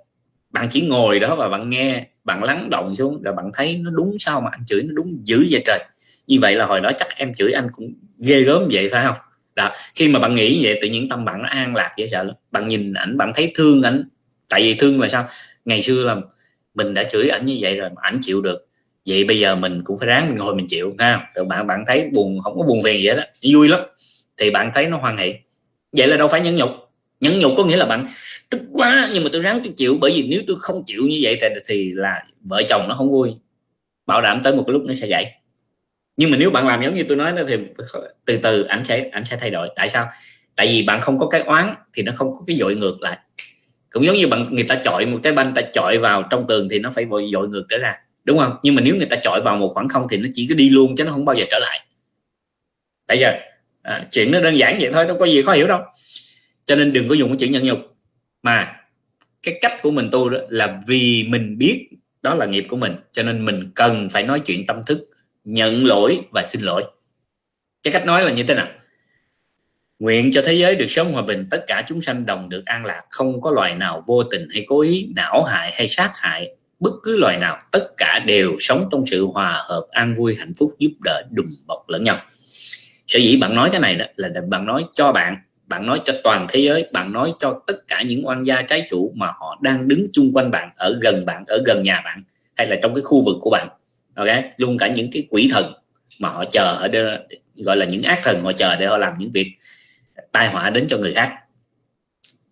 Bạn 0.52 0.68
chỉ 0.72 0.82
ngồi 0.82 1.20
đó 1.20 1.36
và 1.36 1.50
bạn 1.50 1.70
nghe 1.70 2.06
bạn 2.24 2.44
lắng 2.44 2.70
động 2.70 2.96
xuống 2.96 3.22
rồi 3.22 3.34
bạn 3.34 3.52
thấy 3.54 3.78
nó 3.84 3.92
đúng 3.92 4.16
sao 4.20 4.42
mà 4.42 4.50
anh 4.52 4.66
chửi 4.66 4.84
nó 4.84 4.94
đúng 4.94 5.22
dữ 5.24 5.48
vậy 5.50 5.64
trời. 5.66 5.80
Như 6.28 6.38
vậy 6.42 6.56
là 6.56 6.66
hồi 6.66 6.82
đó 6.82 6.92
chắc 6.98 7.08
em 7.16 7.34
chửi 7.34 7.52
anh 7.52 7.68
cũng 7.72 7.94
ghê 8.20 8.40
gớm 8.40 8.68
vậy 8.72 8.90
phải 8.92 9.06
không? 9.06 9.18
Đó 9.56 9.72
khi 9.96 10.08
mà 10.08 10.20
bạn 10.20 10.36
nghĩ 10.36 10.66
vậy 10.66 10.80
tự 10.82 10.88
nhiên 10.88 11.10
tâm 11.10 11.26
bạn 11.26 11.42
nó 11.42 11.50
an 11.50 11.76
lạc 11.76 11.94
dễ 11.98 12.08
sợ 12.08 12.24
lắm. 12.24 12.36
Bạn 12.52 12.68
nhìn 12.68 12.94
ảnh 12.94 13.18
bạn 13.18 13.32
thấy 13.36 13.52
thương 13.56 13.84
ảnh. 13.84 14.04
Tại 14.50 14.62
vì 14.62 14.74
thương 14.74 15.02
là 15.02 15.08
sao? 15.08 15.28
Ngày 15.66 15.82
xưa 15.82 16.04
là 16.06 16.16
mình 16.76 16.94
đã 16.94 17.04
chửi 17.04 17.28
ảnh 17.30 17.46
như 17.46 17.58
vậy 17.60 17.76
rồi 17.76 17.90
mà 17.90 18.02
ảnh 18.02 18.20
chịu 18.22 18.42
được 18.42 18.68
vậy 19.06 19.24
bây 19.24 19.40
giờ 19.40 19.56
mình 19.56 19.82
cũng 19.84 20.00
phải 20.00 20.08
ráng 20.08 20.28
mình 20.28 20.38
ngồi 20.38 20.56
mình 20.56 20.68
chịu 20.68 20.96
ha. 21.00 21.28
Tự 21.36 21.44
bạn 21.50 21.68
bạn 21.68 21.84
thấy 21.88 22.10
buồn 22.14 22.40
không 22.44 22.60
có 22.60 22.66
buồn 22.66 22.84
phiền 22.84 23.02
gì 23.02 23.08
hết 23.08 23.16
đó 23.16 23.24
vui 23.54 23.68
lắm. 23.68 23.82
Thì 24.38 24.52
bạn 24.52 24.72
thấy 24.74 24.88
nó 24.88 24.98
hoan 24.98 25.18
hỷ. 25.18 25.34
Vậy 25.92 26.08
là 26.08 26.18
đâu 26.18 26.28
phải 26.28 26.42
nhẫn 26.42 26.56
nhục. 26.56 26.70
Nhẫn 27.20 27.40
nhục 27.40 27.52
có 27.58 27.66
nghĩa 27.66 27.78
là 27.78 27.86
bạn 27.86 28.08
tức 28.50 28.62
quá 28.74 29.10
nhưng 29.14 29.24
mà 29.24 29.30
tôi 29.34 29.42
ráng 29.42 29.60
tôi 29.64 29.74
chịu 29.78 29.98
bởi 30.02 30.12
vì 30.16 30.28
nếu 30.30 30.42
tôi 30.48 30.56
không 30.60 30.84
chịu 30.86 31.02
như 31.02 31.20
vậy 31.22 31.38
thì, 31.42 31.48
thì 31.68 31.92
là 31.94 32.24
vợ 32.44 32.64
chồng 32.70 32.86
nó 32.90 32.96
không 32.96 33.12
vui. 33.12 33.30
Bảo 34.06 34.22
đảm 34.22 34.42
tới 34.44 34.56
một 34.56 34.64
cái 34.68 34.74
lúc 34.74 34.84
nó 34.86 34.94
sẽ 34.94 35.08
gãy 35.08 35.32
nhưng 36.18 36.32
mà 36.32 36.38
nếu 36.38 36.50
bạn 36.50 36.68
làm 36.68 36.84
giống 36.84 36.96
như 36.96 37.04
tôi 37.04 37.18
nói 37.18 37.32
đó 37.32 37.42
thì 37.48 37.56
từ 38.26 38.38
từ 38.38 38.64
ảnh 38.64 38.86
sẽ 38.86 39.10
ảnh 39.12 39.24
sẽ 39.26 39.38
thay 39.38 39.50
đổi. 39.50 39.70
Tại 39.76 39.90
sao? 39.90 40.10
Tại 40.56 40.68
vì 40.68 40.84
bạn 40.84 41.02
không 41.02 41.20
có 41.20 41.28
cái 41.28 41.42
oán 41.42 41.76
thì 41.94 42.04
nó 42.04 42.12
không 42.16 42.34
có 42.34 42.42
cái 42.48 42.56
dội 42.56 42.76
ngược 42.76 43.02
lại. 43.02 43.18
Cũng 43.90 44.06
giống 44.06 44.16
như 44.16 44.28
bạn 44.28 44.48
người 44.52 44.66
ta 44.68 44.76
chọi 44.84 45.06
một 45.06 45.20
trái 45.24 45.34
banh 45.34 45.54
ta 45.54 45.62
chọi 45.74 45.98
vào 45.98 46.24
trong 46.30 46.48
tường 46.48 46.68
thì 46.72 46.80
nó 46.80 46.92
phải 46.96 47.06
vội 47.06 47.30
dội 47.34 47.48
ngược 47.48 47.66
trở 47.70 47.78
ra 47.78 47.96
đúng 48.26 48.38
không? 48.38 48.58
Nhưng 48.64 48.76
mà 48.76 48.82
nếu 48.82 48.96
người 48.96 49.06
ta 49.06 49.18
chọi 49.24 49.42
vào 49.42 49.58
một 49.58 49.72
khoảng 49.74 49.90
không 49.90 50.08
thì 50.12 50.18
nó 50.18 50.28
chỉ 50.34 50.48
có 50.50 50.56
đi 50.56 50.70
luôn 50.70 50.96
chứ 50.98 51.04
nó 51.04 51.12
không 51.12 51.26
bao 51.26 51.36
giờ 51.36 51.46
trở 51.52 51.60
lại. 51.60 51.86
Bây 53.08 53.20
giờ 53.20 53.32
à, 53.82 54.08
chuyện 54.12 54.32
nó 54.32 54.42
đơn 54.42 54.58
giản 54.58 54.78
vậy 54.82 54.90
thôi 54.94 55.06
đâu 55.06 55.18
có 55.20 55.26
gì 55.26 55.42
khó 55.42 55.54
hiểu 55.54 55.68
đâu. 55.68 55.80
Cho 56.66 56.76
nên 56.76 56.94
đừng 56.94 57.08
có 57.08 57.16
dùng 57.16 57.30
cái 57.30 57.38
chữ 57.40 57.48
nhân 57.48 57.64
nhục. 57.64 57.80
Mà 58.44 58.76
cái 59.44 59.58
cách 59.62 59.82
của 59.82 59.92
mình 59.92 60.10
tu 60.12 60.30
đó 60.30 60.38
là 60.50 60.82
vì 60.88 61.28
mình 61.30 61.58
biết 61.58 61.88
đó 62.22 62.34
là 62.34 62.46
nghiệp 62.46 62.66
của 62.70 62.78
mình 62.78 62.96
cho 63.12 63.24
nên 63.24 63.46
mình 63.46 63.72
cần 63.76 64.10
phải 64.10 64.24
nói 64.24 64.40
chuyện 64.40 64.66
tâm 64.66 64.84
thức 64.86 65.08
nhận 65.44 65.86
lỗi 65.86 66.20
và 66.32 66.44
xin 66.48 66.62
lỗi. 66.62 66.84
Cái 67.84 67.92
cách 67.92 68.06
nói 68.06 68.24
là 68.24 68.32
như 68.32 68.44
thế 68.44 68.56
nào? 68.56 68.68
Nguyện 70.00 70.32
cho 70.34 70.42
thế 70.46 70.54
giới 70.54 70.76
được 70.76 70.86
sống 70.90 71.14
hòa 71.14 71.22
bình, 71.22 71.48
tất 71.52 71.64
cả 71.68 71.84
chúng 71.88 72.02
sanh 72.02 72.26
đồng 72.26 72.50
được 72.50 72.66
an 72.66 72.86
lạc, 72.86 73.02
không 73.10 73.42
có 73.42 73.52
loài 73.52 73.76
nào 73.76 74.04
vô 74.08 74.24
tình 74.24 74.48
hay 74.54 74.66
cố 74.68 74.82
ý 74.82 75.08
não 75.16 75.44
hại 75.44 75.72
hay 75.74 75.88
sát 75.88 76.12
hại 76.14 76.56
bất 76.80 76.92
cứ 77.04 77.18
loài 77.18 77.38
nào, 77.38 77.60
tất 77.72 77.88
cả 77.98 78.20
đều 78.26 78.56
sống 78.60 78.90
trong 78.92 79.06
sự 79.06 79.26
hòa 79.26 79.64
hợp, 79.68 79.86
an 79.92 80.14
vui, 80.14 80.36
hạnh 80.36 80.54
phúc, 80.58 80.72
giúp 80.80 80.92
đỡ, 81.04 81.24
đùm 81.32 81.48
bọc 81.68 81.90
lẫn 81.90 82.04
nhau. 82.04 82.18
Sở 83.08 83.20
dĩ 83.20 83.38
bạn 83.38 83.56
nói 83.56 83.70
cái 83.72 83.82
này 83.82 83.96
đó 83.96 84.06
là 84.16 84.30
bạn 84.48 84.66
nói 84.66 84.86
cho 84.94 85.12
bạn, 85.12 85.38
bạn 85.68 85.86
nói 85.86 86.02
cho 86.06 86.14
toàn 86.24 86.46
thế 86.50 86.60
giới, 86.60 86.90
bạn 86.94 87.14
nói 87.14 87.34
cho 87.40 87.60
tất 87.68 87.88
cả 87.88 88.02
những 88.02 88.28
oan 88.28 88.44
gia 88.44 88.62
trái 88.62 88.84
chủ 88.90 89.12
mà 89.16 89.28
họ 89.28 89.60
đang 89.62 89.88
đứng 89.88 90.06
chung 90.14 90.32
quanh 90.34 90.52
bạn, 90.52 90.70
ở 90.78 91.00
gần 91.02 91.26
bạn, 91.26 91.44
ở 91.48 91.64
gần 91.66 91.84
nhà 91.84 92.02
bạn 92.06 92.24
hay 92.56 92.68
là 92.68 92.76
trong 92.82 92.94
cái 92.94 93.02
khu 93.02 93.26
vực 93.26 93.36
của 93.42 93.50
bạn. 93.50 93.68
Ok, 94.16 94.28
luôn 94.58 94.78
cả 94.78 94.88
những 94.88 95.10
cái 95.12 95.28
quỷ 95.30 95.50
thần 95.54 95.74
mà 96.20 96.30
họ 96.30 96.46
chờ 96.46 96.76
ở 96.76 96.88
đây, 96.88 97.20
gọi 97.56 97.78
là 97.78 97.86
những 97.86 98.04
ác 98.04 98.20
thần 98.24 98.42
họ 98.42 98.52
chờ 98.52 98.76
để 98.76 98.86
họ 98.86 98.98
làm 98.98 99.14
những 99.18 99.32
việc 99.32 99.52
tai 100.32 100.50
họa 100.50 100.70
đến 100.70 100.88
cho 100.88 100.98
người 100.98 101.14
khác 101.14 101.34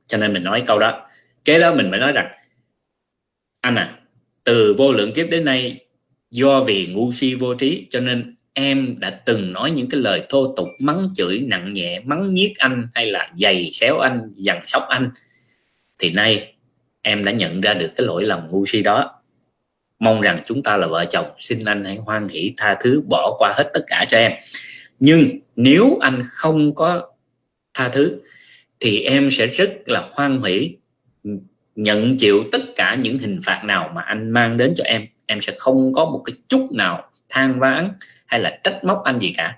cho 0.06 0.18
nên 0.18 0.34
mình 0.34 0.44
nói 0.44 0.64
câu 0.68 0.80
đó 0.80 1.08
kế 1.46 1.60
đó 1.60 1.74
mình 1.74 1.88
phải 1.90 2.00
nói 2.00 2.12
rằng 2.12 2.32
anh 3.62 3.76
à 3.76 4.00
từ 4.44 4.76
vô 4.78 4.94
lượng 4.94 5.14
kiếp 5.14 5.30
đến 5.30 5.46
nay, 5.46 5.86
do 6.32 6.62
vì 6.62 6.88
ngu 6.88 7.12
si 7.12 7.36
vô 7.36 7.54
trí, 7.54 7.88
cho 7.90 8.00
nên 8.00 8.36
em 8.54 8.96
đã 9.00 9.10
từng 9.10 9.54
nói 9.54 9.72
những 9.72 9.90
cái 9.90 10.02
lời 10.02 10.24
thô 10.30 10.54
tục, 10.58 10.68
mắng 10.80 11.08
chửi, 11.16 11.40
nặng 11.40 11.74
nhẹ, 11.74 12.00
mắng 12.00 12.34
nhiếc 12.34 12.54
anh 12.58 12.88
hay 12.94 13.06
là 13.06 13.32
giày 13.40 13.70
xéo 13.72 13.98
anh, 14.00 14.34
dằn 14.36 14.62
sóc 14.66 14.84
anh, 14.90 15.10
thì 16.00 16.12
nay 16.12 16.54
em 17.02 17.26
đã 17.26 17.32
nhận 17.32 17.62
ra 17.62 17.74
được 17.74 17.92
cái 17.96 18.08
lỗi 18.08 18.24
lầm 18.24 18.40
ngu 18.52 18.66
si 18.66 18.82
đó. 18.82 19.22
Mong 20.00 20.22
rằng 20.22 20.42
chúng 20.46 20.64
ta 20.64 20.78
là 20.78 20.88
vợ 20.88 21.06
chồng, 21.06 21.26
xin 21.40 21.66
anh 21.66 21.86
hãy 21.86 21.96
hoan 21.96 22.28
hỷ, 22.28 22.54
tha 22.58 22.78
thứ, 22.82 23.02
bỏ 23.10 23.36
qua 23.40 23.54
hết 23.58 23.72
tất 23.74 23.82
cả 23.88 24.06
cho 24.08 24.18
em. 24.18 24.32
Nhưng 25.00 25.24
nếu 25.56 25.98
anh 26.02 26.22
không 26.26 26.76
có 26.76 27.10
tha 27.74 27.90
thứ, 27.90 28.22
thì 28.80 29.00
em 29.00 29.32
sẽ 29.32 29.48
rất 29.48 29.74
là 29.86 30.08
hoan 30.12 30.42
hỷ 30.44 30.76
nhận 31.76 32.18
chịu 32.18 32.44
tất 32.52 32.62
cả 32.76 32.96
những 32.96 33.18
hình 33.18 33.40
phạt 33.44 33.62
nào 33.64 33.92
mà 33.96 34.02
anh 34.02 34.32
mang 34.32 34.58
đến 34.58 34.74
cho 34.76 34.84
em 34.84 35.08
em 35.26 35.42
sẽ 35.42 35.54
không 35.58 35.94
có 35.94 36.06
một 36.06 36.22
cái 36.26 36.36
chút 36.50 36.72
nào 36.72 37.10
than 37.30 37.60
vãn 37.60 37.92
hay 38.26 38.40
là 38.40 38.60
trách 38.64 38.84
móc 38.84 39.04
anh 39.04 39.20
gì 39.20 39.34
cả. 39.38 39.58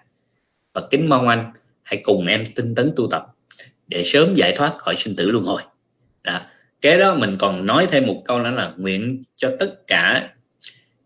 Và 0.73 0.81
kính 0.91 1.09
mong 1.09 1.27
anh 1.27 1.51
hãy 1.83 2.01
cùng 2.03 2.27
em 2.27 2.43
tinh 2.55 2.75
tấn 2.75 2.91
tu 2.95 3.07
tập 3.11 3.25
để 3.87 4.03
sớm 4.05 4.35
giải 4.35 4.53
thoát 4.55 4.77
khỏi 4.77 4.95
sinh 4.95 5.15
tử 5.15 5.31
luân 5.31 5.43
hồi. 5.43 5.61
Đó. 6.23 6.41
kế 6.81 6.97
đó 6.97 7.15
mình 7.15 7.35
còn 7.39 7.65
nói 7.65 7.87
thêm 7.91 8.07
một 8.07 8.21
câu 8.25 8.39
nữa 8.39 8.51
là 8.51 8.71
nguyện 8.77 9.23
cho 9.35 9.51
tất 9.59 9.87
cả 9.87 10.29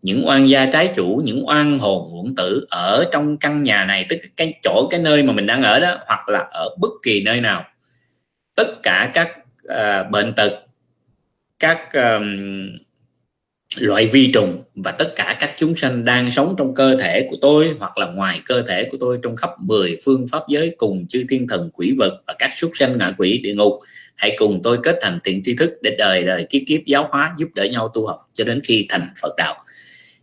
những 0.02 0.28
oan 0.28 0.48
gia 0.48 0.66
trái 0.66 0.92
chủ 0.96 1.22
những 1.24 1.48
oan 1.48 1.78
hồn 1.78 2.10
uổng 2.12 2.34
tử 2.36 2.66
ở 2.70 3.04
trong 3.12 3.36
căn 3.36 3.62
nhà 3.62 3.84
này 3.84 4.06
tức 4.08 4.18
cái 4.36 4.54
chỗ 4.62 4.88
cái 4.90 5.00
nơi 5.00 5.22
mà 5.22 5.32
mình 5.32 5.46
đang 5.46 5.62
ở 5.62 5.80
đó 5.80 5.98
hoặc 6.06 6.28
là 6.28 6.38
ở 6.38 6.68
bất 6.78 6.90
kỳ 7.02 7.22
nơi 7.22 7.40
nào. 7.40 7.64
Tất 8.54 8.82
cả 8.82 9.10
các 9.14 9.30
uh, 9.64 10.10
bệnh 10.10 10.32
tật 10.32 10.62
các 11.60 11.92
um, 11.92 12.26
loại 13.78 14.06
vi 14.06 14.30
trùng 14.34 14.62
và 14.74 14.90
tất 14.90 15.12
cả 15.16 15.36
các 15.40 15.50
chúng 15.58 15.76
sanh 15.76 16.04
đang 16.04 16.30
sống 16.30 16.54
trong 16.58 16.74
cơ 16.74 16.96
thể 16.96 17.26
của 17.30 17.36
tôi 17.40 17.74
hoặc 17.78 17.98
là 17.98 18.06
ngoài 18.06 18.40
cơ 18.44 18.62
thể 18.62 18.84
của 18.90 18.96
tôi 19.00 19.18
trong 19.22 19.36
khắp 19.36 19.50
10 19.60 19.96
phương 20.04 20.26
pháp 20.32 20.42
giới 20.48 20.74
cùng 20.76 21.06
chư 21.08 21.24
thiên 21.30 21.48
thần 21.48 21.70
quỷ 21.72 21.94
vật 21.98 22.22
và 22.26 22.34
các 22.38 22.50
súc 22.56 22.70
sanh 22.74 22.98
ngạ 22.98 23.12
quỷ 23.18 23.40
địa 23.42 23.54
ngục. 23.54 23.72
Hãy 24.16 24.36
cùng 24.38 24.60
tôi 24.62 24.78
kết 24.82 24.98
thành 25.02 25.18
thiện 25.24 25.42
tri 25.44 25.56
thức 25.56 25.70
để 25.82 25.96
đời 25.98 26.22
đời 26.22 26.46
kiếp 26.50 26.62
kiếp 26.66 26.80
giáo 26.86 27.08
hóa 27.10 27.34
giúp 27.38 27.48
đỡ 27.54 27.64
nhau 27.64 27.90
tu 27.94 28.06
học 28.06 28.28
cho 28.34 28.44
đến 28.44 28.60
khi 28.64 28.86
thành 28.88 29.08
Phật 29.22 29.36
đạo. 29.36 29.64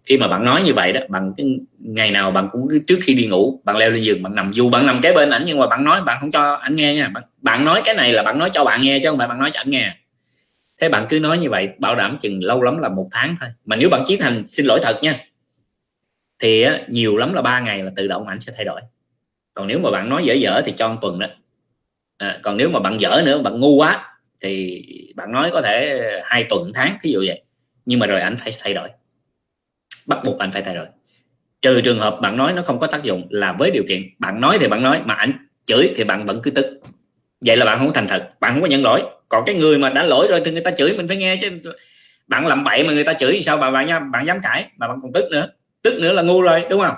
Khi 0.06 0.18
mà 0.18 0.28
bạn 0.28 0.46
nói 0.46 0.62
như 0.62 0.74
vậy 0.74 0.94
đó 0.94 1.02
bằng 1.10 1.34
cái 1.38 1.46
ngày 1.80 2.12
nào 2.12 2.32
bạn 2.32 2.50
cũng 2.52 2.68
trước 2.88 2.98
khi 3.02 3.14
đi 3.14 3.28
ngủ 3.28 3.62
bạn 3.64 3.78
leo 3.78 3.92
lên 3.92 4.04
giường 4.04 4.24
bạn 4.24 4.36
nằm 4.36 4.52
dù 4.54 4.70
bạn 4.70 4.86
nằm 4.86 5.02
kế 5.02 5.14
bên 5.14 5.30
ảnh 5.30 5.44
nhưng 5.46 5.60
mà 5.60 5.68
bạn 5.68 5.84
nói 5.84 6.02
bạn 6.02 6.18
không 6.20 6.32
cho 6.32 6.54
ảnh 6.54 6.76
nghe 6.76 6.96
nha. 6.96 7.10
Bạn, 7.10 7.24
bạn 7.42 7.66
nói 7.66 7.82
cái 7.86 7.96
này 7.96 8.12
là 8.12 8.24
bạn 8.24 8.40
nói 8.40 8.50
cho 8.54 8.64
bạn 8.64 8.82
nghe 8.82 9.00
chứ 9.00 9.10
không 9.10 9.18
phải 9.18 9.28
bạn 9.28 9.40
nói 9.40 9.52
cho 9.54 9.60
ảnh 9.60 9.70
nghe 9.70 9.94
thế 10.82 10.90
bạn 10.90 11.06
cứ 11.10 11.20
nói 11.20 11.38
như 11.38 11.50
vậy 11.50 11.70
bảo 11.78 11.96
đảm 11.96 12.18
chừng 12.20 12.44
lâu 12.44 12.62
lắm 12.62 12.78
là 12.78 12.90
một 12.90 13.08
tháng 13.12 13.36
thôi. 13.40 13.50
Mà 13.66 13.76
nếu 13.76 13.90
bạn 13.90 14.04
chí 14.06 14.18
thành 14.18 14.48
xin 14.48 14.66
lỗi 14.66 14.80
thật 14.84 15.00
nha 15.02 15.26
thì 16.40 16.62
á, 16.62 16.80
nhiều 16.88 17.18
lắm 17.18 17.34
là 17.34 17.42
ba 17.42 17.60
ngày 17.60 17.84
là 17.84 17.92
tự 17.96 18.08
động 18.08 18.28
ảnh 18.28 18.42
sẽ 18.42 18.54
thay 18.56 18.66
đổi. 18.66 18.82
Còn 19.54 19.68
nếu 19.68 19.80
mà 19.80 19.92
bạn 19.92 20.10
nói 20.10 20.24
dở 20.26 20.34
dở 20.34 20.62
thì 20.66 20.74
cho 20.78 20.90
một 20.90 20.98
tuần 21.02 21.20
đó. 21.20 21.28
À, 22.18 22.40
còn 22.44 22.58
nếu 22.58 22.70
mà 22.70 22.80
bạn 22.80 23.00
dở 23.00 23.22
nữa 23.26 23.42
bạn 23.42 23.60
ngu 23.60 23.76
quá 23.76 24.20
thì 24.42 24.84
bạn 25.16 25.32
nói 25.32 25.50
có 25.54 25.62
thể 25.62 26.02
hai 26.24 26.44
tuần 26.44 26.72
tháng 26.74 26.98
ví 27.04 27.12
dụ 27.12 27.24
vậy. 27.28 27.44
Nhưng 27.86 28.00
mà 28.00 28.08
rồi 28.08 28.22
anh 28.22 28.38
phải 28.38 28.52
thay 28.64 28.74
đổi. 28.74 28.90
Bắt 30.08 30.20
buộc 30.26 30.40
anh 30.40 30.52
phải 30.52 30.62
thay 30.62 30.76
đổi. 30.76 30.86
Trừ 31.62 31.82
trường 31.82 32.00
hợp 32.00 32.20
bạn 32.22 32.38
nói 32.38 32.54
nó 32.54 32.62
không 32.62 32.80
có 32.80 32.88
tác 32.88 33.04
dụng 33.04 33.28
là 33.30 33.54
với 33.54 33.72
điều 33.72 33.84
kiện 33.88 34.02
bạn 34.20 34.42
nói 34.42 34.58
thì 34.60 34.68
bạn 34.68 34.84
nói 34.84 35.02
mà 35.06 35.14
anh 35.14 35.48
chửi 35.66 35.94
thì 35.96 36.04
bạn 36.04 36.26
vẫn 36.26 36.40
cứ 36.44 36.52
tức. 36.52 36.80
Vậy 37.42 37.58
là 37.58 37.66
bạn 37.66 37.80
không 37.80 37.94
thành 37.94 38.08
thật 38.08 38.30
bạn 38.40 38.54
không 38.54 38.62
có 38.62 38.68
nhận 38.68 38.84
lỗi 38.84 39.04
còn 39.30 39.44
cái 39.46 39.56
người 39.56 39.78
mà 39.78 39.90
đã 39.90 40.04
lỗi 40.04 40.28
rồi 40.30 40.42
thì 40.46 40.52
người 40.52 40.62
ta 40.62 40.72
chửi 40.72 40.98
mình 40.98 41.08
phải 41.08 41.18
nghe 41.18 41.38
chứ. 41.42 41.50
Bạn 42.28 42.48
làm 42.48 42.64
bậy 42.64 42.84
mà 42.84 42.94
người 42.94 43.04
ta 43.04 43.14
chửi 43.14 43.32
thì 43.32 43.44
sao? 43.44 43.58
Bà 43.58 43.72
bạn 43.72 43.88
nha 43.88 44.00
bạn 44.00 44.26
dám 44.26 44.40
cãi 44.44 44.66
mà 44.78 44.88
bạn 44.88 45.00
còn 45.02 45.14
tức 45.14 45.32
nữa. 45.32 45.48
Tức 45.82 46.00
nữa 46.02 46.12
là 46.12 46.22
ngu 46.22 46.42
rồi 46.42 46.66
đúng 46.70 46.82
không? 46.82 46.96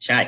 Sai. 0.00 0.26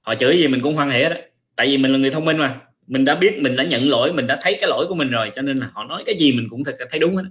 Họ 0.00 0.14
chửi 0.14 0.38
gì 0.38 0.48
mình 0.48 0.60
cũng 0.60 0.74
hoan 0.74 0.90
hỉ 0.90 1.02
đó 1.02 1.16
tại 1.56 1.66
vì 1.66 1.78
mình 1.78 1.92
là 1.92 1.98
người 1.98 2.10
thông 2.10 2.24
minh 2.24 2.38
mà. 2.38 2.60
Mình 2.86 3.04
đã 3.04 3.14
biết 3.14 3.38
mình 3.42 3.56
đã 3.56 3.64
nhận 3.64 3.88
lỗi 3.88 4.12
mình 4.12 4.26
đã 4.26 4.38
thấy 4.42 4.56
cái 4.60 4.70
lỗi 4.70 4.86
của 4.88 4.94
mình 4.94 5.10
rồi 5.10 5.30
cho 5.34 5.42
nên 5.42 5.58
là 5.58 5.68
họ 5.72 5.84
nói 5.84 6.02
cái 6.06 6.14
gì 6.18 6.32
mình 6.32 6.46
cũng 6.50 6.62
thấy 6.90 7.00
đúng 7.00 7.16
hết 7.16 7.24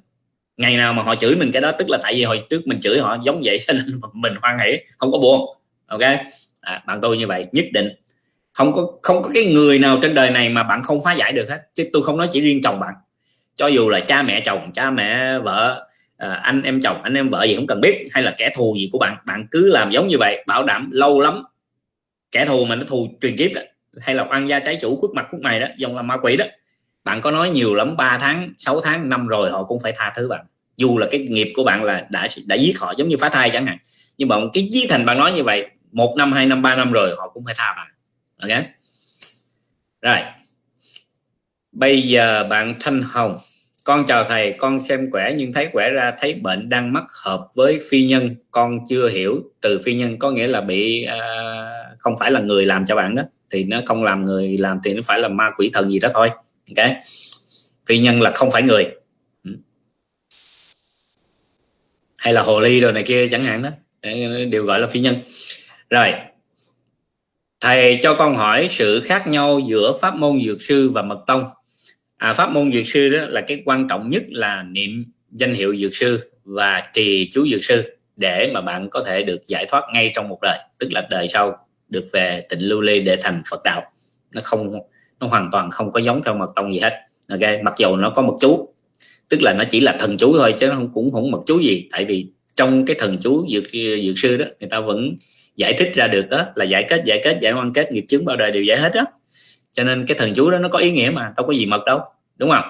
ngày 0.58 0.78
nào 0.78 0.94
mà 0.94 1.04
họ 1.04 1.16
chửi 1.16 1.36
mình 1.36 1.52
cái 1.52 1.62
đó 1.62 1.72
tức 1.72 1.90
là 1.90 1.98
tại 2.04 2.14
vì 2.14 2.24
hồi 2.24 2.44
trước 2.50 2.68
mình 2.68 2.80
chửi 2.80 3.00
họ 3.00 3.18
giống 3.26 3.42
vậy 3.44 3.58
cho 3.68 3.74
nên 3.74 4.02
mình 4.14 4.34
hoan 4.42 4.58
hỉ 4.60 4.78
không 4.98 5.12
có 5.12 5.18
buồn. 5.18 5.58
Ok? 5.88 6.02
À, 6.62 6.84
bạn 6.88 7.00
tôi 7.02 7.18
như 7.18 7.28
vậy 7.28 7.46
nhất 7.52 7.66
định 7.74 7.90
không 8.58 8.74
có 8.74 8.88
không 9.01 9.24
có 9.24 9.30
cái 9.34 9.45
người 9.45 9.80
nào 9.80 9.99
trên 10.01 10.14
đời 10.14 10.32
này 10.32 10.49
mà 10.49 10.64
bạn 10.64 10.84
không 10.84 11.03
phá 11.03 11.14
giải 11.14 11.34
được 11.34 11.49
hết. 11.49 11.62
Chứ 11.74 11.89
tôi 11.93 12.03
không 12.03 12.18
nói 12.18 12.28
chỉ 12.32 12.41
riêng 12.41 12.62
chồng 12.64 12.80
bạn. 12.80 12.93
Cho 13.55 13.68
dù 13.68 13.89
là 13.89 13.99
cha 13.99 14.22
mẹ 14.22 14.41
chồng 14.45 14.72
cha 14.74 14.91
mẹ 14.91 15.39
vợ 15.39 15.88
à, 16.18 16.34
anh 16.43 16.62
em 16.62 16.82
chồng 16.82 17.01
anh 17.03 17.14
em 17.14 17.30
vợ 17.30 17.43
gì 17.43 17.55
không 17.55 17.68
cần 17.68 17.82
biết 17.82 18.08
hay 18.12 18.24
là 18.24 18.34
kẻ 18.38 18.49
thù 18.55 18.76
gì 18.78 18.89
của 18.91 18.99
bạn 18.99 19.18
bạn 19.26 19.47
cứ 19.51 19.70
làm 19.70 19.91
giống 19.91 20.08
như 20.08 20.16
vậy 20.20 20.43
bảo 20.47 20.64
đảm 20.64 20.89
lâu 20.91 21.20
lắm. 21.20 21.43
Kẻ 22.32 22.45
thù 22.45 22.66
mà 22.66 22.76
nó 22.76 22.84
thù 22.88 23.08
truyền 23.22 23.38
kiếp 23.38 23.51
đó 23.55 23.62
hay 24.01 24.16
là 24.16 24.26
ăn 24.30 24.49
gia 24.49 24.60
trái 24.60 24.78
chủ 24.82 24.95
khuất 24.95 25.12
mặt 25.16 25.28
khuất 25.30 25.41
mày 25.41 25.60
đó 25.60 25.68
dòng 25.78 25.95
là 25.95 26.01
ma 26.01 26.18
quỷ 26.18 26.38
đó. 26.38 26.45
Bạn 27.03 27.22
có 27.22 27.32
nói 27.32 27.49
nhiều 27.49 27.76
lắm 27.76 27.97
3 27.97 28.18
tháng 28.22 28.53
6 28.60 28.82
tháng 28.82 29.10
năm 29.10 29.28
rồi 29.28 29.49
họ 29.49 29.64
cũng 29.64 29.80
phải 29.84 29.93
tha 29.95 30.14
thứ 30.16 30.28
bạn. 30.28 30.45
Dù 30.78 30.97
là 30.97 31.08
cái 31.12 31.22
nghiệp 31.30 31.53
của 31.55 31.64
bạn 31.64 31.84
là 31.84 32.05
đã 32.10 32.28
đã 32.45 32.55
giết 32.55 32.80
họ 32.80 32.93
giống 32.97 33.08
như 33.08 33.18
phá 33.18 33.30
thai 33.30 33.49
chẳng 33.49 33.66
hạn. 33.66 33.78
Nhưng 34.18 34.30
mà 34.30 34.36
cái 34.53 34.70
giết 34.72 34.88
thành 34.89 35.05
bạn 35.05 35.18
nói 35.18 35.32
như 35.34 35.43
vậy 35.43 35.68
một 35.91 36.16
năm 36.18 36.32
hai 36.34 36.45
năm 36.45 36.62
ba 36.62 36.76
năm 36.76 36.91
rồi 36.91 37.16
họ 37.18 37.30
cũng 37.30 37.45
phải 37.45 37.55
tha 37.58 37.74
bạn 37.78 37.88
ok. 38.38 38.64
Rồi. 40.02 40.18
Bây 41.72 42.02
giờ 42.02 42.44
bạn 42.44 42.76
thanh 42.80 43.02
hồng 43.02 43.38
con 43.84 44.06
chào 44.08 44.24
thầy 44.24 44.54
con 44.58 44.84
xem 44.84 45.12
quẻ 45.12 45.34
nhưng 45.38 45.54
thấy 45.54 45.68
quẻ 45.72 45.90
ra 45.90 46.14
thấy 46.20 46.34
bệnh 46.34 46.70
đang 46.70 46.94
mắc 46.94 47.04
hợp 47.26 47.48
với 47.56 47.80
phi 47.90 48.08
nhân 48.08 48.36
con 48.52 48.80
chưa 48.90 49.10
hiểu 49.10 49.44
từ 49.62 49.82
phi 49.86 49.94
nhân 49.96 50.20
có 50.20 50.32
nghĩa 50.32 50.48
là 50.48 50.62
bị 50.62 51.08
uh, 51.08 52.00
không 52.00 52.18
phải 52.20 52.32
là 52.32 52.40
người 52.40 52.66
làm 52.66 52.86
cho 52.86 52.96
bạn 52.96 53.16
đó 53.16 53.24
thì 53.50 53.64
nó 53.64 53.82
không 53.86 54.04
làm 54.04 54.26
người 54.26 54.58
làm 54.58 54.80
thì 54.84 54.94
nó 54.94 55.02
phải 55.06 55.20
là 55.20 55.28
ma 55.28 55.52
quỷ 55.58 55.70
thần 55.74 55.90
gì 55.92 56.00
đó 56.00 56.10
thôi. 56.14 56.30
Ok. 56.78 56.88
Phi 57.86 58.00
nhân 58.00 58.22
là 58.22 58.32
không 58.32 58.52
phải 58.52 58.64
người. 58.64 58.86
Ừ. 59.44 59.52
Hay 62.18 62.34
là 62.34 62.42
hồ 62.42 62.60
ly 62.60 62.80
rồi 62.80 62.94
này 62.94 63.04
kia 63.04 63.28
chẳng 63.32 63.44
hạn 63.44 63.62
đó. 63.62 63.70
Đều 64.50 64.64
gọi 64.64 64.80
là 64.80 64.88
phi 64.88 65.00
nhân. 65.00 65.16
Rồi 65.90 66.14
thầy 67.68 67.99
cho 68.01 68.13
con 68.13 68.36
hỏi 68.36 68.68
sự 68.72 68.99
khác 68.99 69.28
nhau 69.28 69.59
giữa 69.59 69.93
pháp 70.01 70.15
môn 70.15 70.41
dược 70.45 70.61
sư 70.61 70.89
và 70.89 71.01
mật 71.01 71.20
tông. 71.28 71.45
À, 72.18 72.34
pháp 72.34 72.51
môn 72.51 72.74
dược 72.74 72.88
sư 72.88 73.09
đó 73.09 73.20
là 73.28 73.41
cái 73.41 73.61
quan 73.65 73.88
trọng 73.88 74.09
nhất 74.09 74.24
là 74.30 74.63
niệm 74.63 75.05
danh 75.32 75.53
hiệu 75.53 75.76
dược 75.76 75.95
sư 75.95 76.32
và 76.43 76.84
trì 76.93 77.30
chú 77.34 77.47
dược 77.51 77.63
sư 77.63 77.97
để 78.15 78.51
mà 78.53 78.61
bạn 78.61 78.89
có 78.89 79.03
thể 79.03 79.24
được 79.24 79.47
giải 79.47 79.65
thoát 79.70 79.84
ngay 79.93 80.11
trong 80.15 80.28
một 80.28 80.39
đời 80.41 80.59
tức 80.78 80.88
là 80.91 81.07
đời 81.09 81.28
sau 81.28 81.57
được 81.89 82.07
về 82.13 82.45
tịnh 82.49 82.70
lưu 82.70 82.82
ly 82.82 82.99
để 82.99 83.18
thành 83.20 83.41
phật 83.49 83.63
đạo. 83.63 83.84
Nó 84.34 84.41
không 84.43 84.80
nó 85.20 85.28
hoàn 85.28 85.49
toàn 85.51 85.72
không 85.72 85.91
có 85.91 85.99
giống 85.99 86.24
theo 86.24 86.36
mật 86.36 86.49
tông 86.55 86.74
gì 86.74 86.80
hết. 86.80 86.93
Ok 87.30 87.63
mặc 87.63 87.74
dù 87.78 87.95
nó 87.95 88.09
có 88.09 88.22
một 88.22 88.38
chú 88.41 88.74
tức 89.30 89.41
là 89.41 89.53
nó 89.53 89.63
chỉ 89.70 89.80
là 89.80 89.95
thần 89.99 90.18
chú 90.18 90.34
thôi 90.38 90.55
chứ 90.59 90.68
nó 90.68 90.76
không 90.76 90.91
cũng 90.93 91.11
không 91.11 91.32
mật 91.32 91.41
chú 91.45 91.59
gì. 91.59 91.88
Tại 91.91 92.05
vì 92.05 92.28
trong 92.55 92.86
cái 92.86 92.95
thần 92.99 93.18
chú 93.22 93.47
dược 93.53 93.63
dược 94.05 94.20
sư 94.20 94.38
đó 94.38 94.45
người 94.59 94.70
ta 94.70 94.80
vẫn 94.80 95.15
giải 95.58 95.74
thích 95.78 95.91
ra 95.95 96.08
được 96.08 96.30
đó 96.30 96.45
là 96.55 96.66
giải 96.66 96.86
kết 96.89 97.01
giải 97.05 97.22
kết 97.24 97.38
giải 97.41 97.53
quan 97.53 97.74
kết 97.74 97.91
nghiệp 97.91 98.05
chứng 98.08 98.26
bao 98.26 98.36
đời 98.36 98.51
đều 98.51 98.64
giải 98.64 98.78
hết 98.78 98.91
đó 98.95 99.05
cho 99.72 99.84
nên 99.84 100.05
cái 100.05 100.18
thần 100.18 100.34
chú 100.36 100.51
đó 100.51 100.60
nó 100.60 100.70
có 100.70 100.80
ý 100.80 100.91
nghĩa 100.91 101.10
mà 101.14 101.34
đâu 101.38 101.45
có 101.47 101.53
gì 101.53 101.66
mật 101.66 101.86
đâu 101.86 101.99
đúng 102.38 102.49
không? 102.49 102.64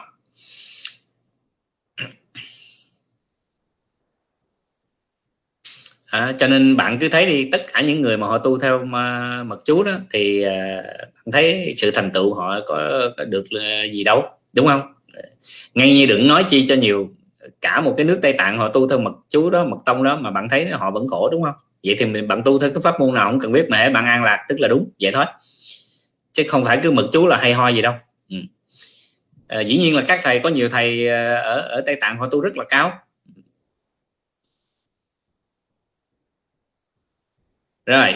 À, 6.07 6.33
cho 6.39 6.47
nên 6.47 6.77
bạn 6.77 6.97
cứ 6.99 7.09
thấy 7.09 7.25
đi 7.25 7.49
tất 7.51 7.65
cả 7.73 7.81
những 7.81 8.01
người 8.01 8.17
mà 8.17 8.27
họ 8.27 8.37
tu 8.37 8.59
theo 8.59 8.85
mà, 8.85 9.43
mật 9.43 9.61
chú 9.65 9.83
đó 9.83 9.91
thì 10.13 10.43
à, 10.43 10.83
bạn 11.25 11.31
thấy 11.31 11.75
sự 11.77 11.91
thành 11.91 12.11
tựu 12.13 12.33
họ 12.33 12.59
có, 12.65 13.09
có 13.17 13.25
được 13.25 13.45
à, 13.61 13.83
gì 13.83 14.03
đâu 14.03 14.23
đúng 14.53 14.67
không? 14.67 14.81
Ngay 15.75 15.93
như 15.93 16.05
đừng 16.05 16.27
nói 16.27 16.45
chi 16.49 16.65
cho 16.69 16.75
nhiều 16.75 17.09
cả 17.61 17.81
một 17.81 17.93
cái 17.97 18.05
nước 18.05 18.19
tây 18.21 18.33
tạng 18.33 18.57
họ 18.57 18.67
tu 18.67 18.89
theo 18.89 18.99
mật 18.99 19.13
chú 19.29 19.49
đó 19.49 19.65
mật 19.65 19.77
tông 19.85 20.03
đó 20.03 20.17
mà 20.21 20.31
bạn 20.31 20.49
thấy 20.49 20.65
họ 20.65 20.91
vẫn 20.91 21.07
khổ 21.07 21.29
đúng 21.31 21.43
không? 21.43 21.55
Vậy 21.83 21.95
thì 21.99 22.05
mình 22.05 22.27
bạn 22.27 22.41
tu 22.45 22.59
theo 22.59 22.69
cái 22.69 22.81
pháp 22.81 22.99
môn 22.99 23.13
nào 23.13 23.31
cũng 23.31 23.39
cần 23.39 23.51
biết 23.51 23.69
mà 23.69 23.89
bạn 23.89 24.05
an 24.05 24.23
lạc 24.23 24.45
tức 24.49 24.59
là 24.59 24.67
đúng. 24.67 24.89
Vậy 25.01 25.11
thôi. 25.13 25.25
Chứ 26.31 26.43
không 26.47 26.65
phải 26.65 26.79
cứ 26.83 26.91
mực 26.91 27.05
chú 27.13 27.27
là 27.27 27.37
hay 27.37 27.53
ho 27.53 27.69
gì 27.69 27.81
đâu. 27.81 27.93
Ừ. 28.29 28.37
à, 29.47 29.59
dĩ 29.61 29.77
nhiên 29.77 29.95
là 29.95 30.03
các 30.07 30.21
thầy 30.23 30.39
có 30.39 30.49
nhiều 30.49 30.69
thầy 30.69 31.09
à, 31.09 31.35
ở 31.35 31.61
ở 31.61 31.81
tây 31.85 31.97
tạng 32.01 32.19
họ 32.19 32.27
tu 32.31 32.41
rất 32.41 32.57
là 32.57 32.63
cao. 32.69 32.99
Rồi 37.85 38.15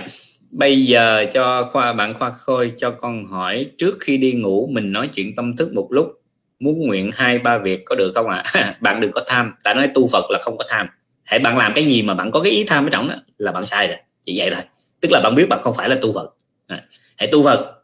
bây 0.52 0.86
giờ 0.86 1.26
cho 1.34 1.70
khoa 1.72 1.94
bạn 1.94 2.14
khoa 2.14 2.32
khôi 2.32 2.74
cho 2.78 2.92
con 2.92 3.26
hỏi 3.26 3.72
trước 3.78 3.98
khi 4.02 4.18
đi 4.18 4.34
ngủ 4.34 4.70
mình 4.72 4.92
nói 4.92 5.10
chuyện 5.14 5.36
tâm 5.36 5.58
thức 5.58 5.74
một 5.74 5.88
lúc 5.92 6.22
muốn 6.60 6.88
nguyện 6.88 7.10
hai 7.14 7.40
ba 7.40 7.58
việc 7.58 7.82
có 7.86 7.96
được 7.96 8.12
không 8.16 8.28
ạ? 8.30 8.44
À? 8.54 8.78
bạn 8.82 9.02
đừng 9.02 9.12
có 9.12 9.22
tham. 9.28 9.54
Tại 9.64 9.76
nói 9.76 9.90
tu 9.94 10.08
phật 10.12 10.26
là 10.30 10.40
không 10.42 10.58
có 10.58 10.66
tham 10.70 10.88
hãy 11.32 11.40
bạn 11.40 11.58
làm 11.58 11.72
cái 11.76 11.86
gì 11.86 12.04
mà 12.04 12.14
bạn 12.14 12.32
có 12.32 12.42
cái 12.42 12.52
ý 12.52 12.64
tham 12.68 12.86
ở 12.86 12.90
trong 12.90 13.08
đó 13.08 13.16
là 13.38 13.52
bạn 13.52 13.66
sai 13.66 13.88
rồi. 13.88 13.98
Chỉ 14.22 14.40
vậy 14.40 14.50
thôi. 14.54 14.64
Tức 15.02 15.10
là 15.12 15.22
bạn 15.24 15.36
biết 15.36 15.46
bạn 15.50 15.60
không 15.62 15.74
phải 15.78 15.90
là 15.90 15.98
tu 16.02 16.14
phật 16.14 16.36
à, 16.68 16.88
hãy 17.18 17.30
tu 17.32 17.44
phật 17.44 17.84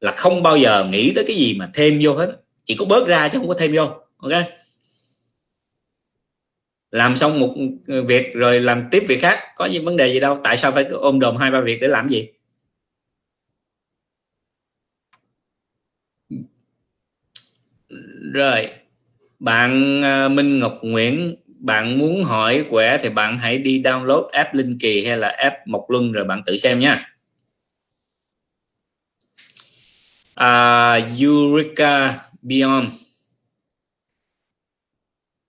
là 0.00 0.10
không 0.10 0.42
bao 0.42 0.56
giờ 0.56 0.84
nghĩ 0.90 1.12
tới 1.14 1.24
cái 1.26 1.36
gì 1.36 1.56
mà 1.58 1.70
thêm 1.74 1.98
vô 2.02 2.12
hết. 2.14 2.40
Chỉ 2.64 2.74
có 2.74 2.84
bớt 2.84 3.08
ra 3.08 3.28
chứ 3.28 3.38
không 3.38 3.48
có 3.48 3.54
thêm 3.58 3.72
vô. 3.74 3.86
Ok? 4.16 4.32
Làm 6.90 7.16
xong 7.16 7.40
một 7.40 7.54
việc 8.06 8.34
rồi 8.34 8.60
làm 8.60 8.88
tiếp 8.90 9.04
việc 9.08 9.20
khác 9.20 9.38
có 9.56 9.66
gì 9.66 9.78
vấn 9.78 9.96
đề 9.96 10.12
gì 10.12 10.20
đâu. 10.20 10.40
Tại 10.44 10.56
sao 10.56 10.72
phải 10.72 10.84
ôm 10.84 11.20
đồm 11.20 11.36
hai 11.36 11.50
ba 11.50 11.60
việc 11.60 11.78
để 11.80 11.88
làm 11.88 12.08
gì? 12.08 12.28
Rồi. 18.32 18.70
Bạn 19.38 20.02
à, 20.04 20.28
Minh 20.28 20.58
Ngọc 20.58 20.78
Nguyễn 20.82 21.36
bạn 21.60 21.98
muốn 21.98 22.24
hỏi 22.24 22.64
quẻ 22.70 22.98
thì 23.02 23.08
bạn 23.08 23.38
hãy 23.38 23.58
đi 23.58 23.82
download 23.82 24.28
app 24.28 24.54
Linh 24.54 24.78
Kỳ 24.80 25.06
hay 25.06 25.16
là 25.16 25.28
app 25.28 25.56
Mộc 25.66 25.90
Luân 25.90 26.12
rồi 26.12 26.24
bạn 26.24 26.42
tự 26.46 26.56
xem 26.56 26.80
nha. 26.80 27.16
À, 30.34 30.92
Eureka 31.20 32.18
Beyond. 32.42 32.92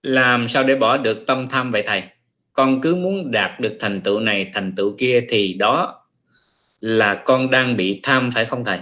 Làm 0.02 0.48
sao 0.48 0.64
để 0.64 0.74
bỏ 0.74 0.96
được 0.96 1.26
tâm 1.26 1.48
tham 1.48 1.70
vậy 1.70 1.82
thầy? 1.86 2.02
Con 2.52 2.80
cứ 2.80 2.94
muốn 2.94 3.30
đạt 3.30 3.60
được 3.60 3.76
thành 3.80 4.00
tựu 4.00 4.20
này 4.20 4.50
thành 4.54 4.72
tựu 4.76 4.94
kia 4.98 5.20
thì 5.28 5.54
đó 5.54 6.04
là 6.80 7.14
con 7.14 7.50
đang 7.50 7.76
bị 7.76 8.00
tham 8.02 8.30
phải 8.30 8.44
không 8.44 8.64
thầy? 8.64 8.78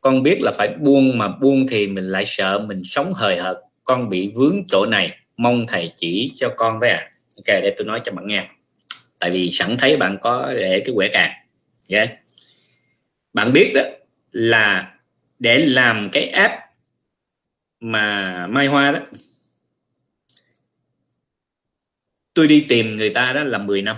Con 0.00 0.22
biết 0.22 0.38
là 0.40 0.52
phải 0.58 0.68
buông 0.80 1.18
mà 1.18 1.28
buông 1.28 1.66
thì 1.68 1.86
mình 1.86 2.04
lại 2.04 2.24
sợ 2.26 2.58
mình 2.58 2.84
sống 2.84 3.14
hời 3.14 3.36
hợt. 3.36 3.56
Con 3.84 4.08
bị 4.08 4.32
vướng 4.34 4.66
chỗ 4.68 4.86
này 4.86 5.18
mong 5.36 5.66
thầy 5.68 5.92
chỉ 5.96 6.32
cho 6.34 6.54
con 6.56 6.80
với 6.80 6.90
ạ 6.90 6.96
à. 6.96 7.10
ok, 7.36 7.46
để 7.46 7.74
tôi 7.76 7.86
nói 7.86 8.00
cho 8.04 8.12
bạn 8.12 8.26
nghe 8.26 8.48
tại 9.18 9.30
vì 9.30 9.50
sẵn 9.52 9.76
thấy 9.78 9.96
bạn 9.96 10.18
có 10.20 10.52
để 10.54 10.82
cái 10.84 10.94
quẻ 10.94 11.08
càng 11.12 11.32
okay. 11.90 12.16
bạn 13.32 13.52
biết 13.52 13.72
đó 13.74 13.82
là 14.32 14.94
để 15.38 15.58
làm 15.58 16.08
cái 16.12 16.28
app 16.28 16.54
mà 17.80 18.46
mai 18.46 18.66
hoa 18.66 18.92
đó, 18.92 19.00
tôi 22.34 22.48
đi 22.48 22.66
tìm 22.68 22.96
người 22.96 23.10
ta 23.10 23.32
đó 23.32 23.42
là 23.42 23.58
10 23.58 23.82
năm 23.82 23.96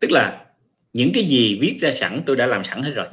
tức 0.00 0.10
là 0.10 0.44
những 0.92 1.10
cái 1.14 1.24
gì 1.24 1.58
viết 1.60 1.78
ra 1.80 1.92
sẵn 1.92 2.22
tôi 2.26 2.36
đã 2.36 2.46
làm 2.46 2.64
sẵn 2.64 2.82
hết 2.82 2.92
rồi 2.94 3.06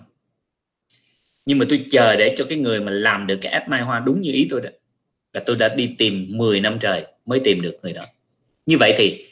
nhưng 1.46 1.58
mà 1.58 1.66
tôi 1.70 1.86
chờ 1.92 2.16
để 2.16 2.36
cho 2.38 2.46
cái 2.50 2.58
người 2.58 2.82
mà 2.82 2.92
làm 2.92 3.28
được 3.28 3.38
cái 3.42 3.52
app 3.52 3.68
mai 3.68 3.82
hoa 3.82 4.00
đúng 4.00 4.22
như 4.22 4.32
ý 4.32 4.48
tôi 4.50 4.62
đó 4.62 4.70
là 5.34 5.44
tôi 5.46 5.56
đã 5.56 5.76
đi 5.76 5.96
tìm 5.98 6.26
10 6.30 6.60
năm 6.60 6.78
trời 6.80 7.06
mới 7.26 7.40
tìm 7.44 7.62
được 7.62 7.78
người 7.84 7.94
đó. 7.94 8.06
Như 8.66 8.78
vậy 8.78 8.94
thì 8.98 9.26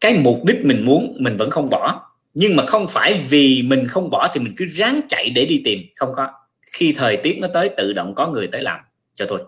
cái 0.00 0.18
mục 0.18 0.44
đích 0.44 0.64
mình 0.64 0.84
muốn 0.84 1.16
mình 1.20 1.36
vẫn 1.36 1.50
không 1.50 1.70
bỏ. 1.70 2.10
Nhưng 2.34 2.56
mà 2.56 2.66
không 2.66 2.86
phải 2.88 3.24
vì 3.28 3.62
mình 3.66 3.86
không 3.88 4.10
bỏ 4.10 4.30
thì 4.34 4.40
mình 4.40 4.54
cứ 4.56 4.64
ráng 4.64 5.00
chạy 5.08 5.30
để 5.30 5.46
đi 5.46 5.62
tìm. 5.64 5.80
Không 5.96 6.12
có. 6.16 6.28
Khi 6.72 6.92
thời 6.96 7.16
tiết 7.16 7.38
nó 7.38 7.48
tới 7.54 7.68
tự 7.76 7.92
động 7.92 8.14
có 8.14 8.28
người 8.28 8.48
tới 8.52 8.62
làm 8.62 8.80
cho 9.14 9.26
tôi. 9.28 9.40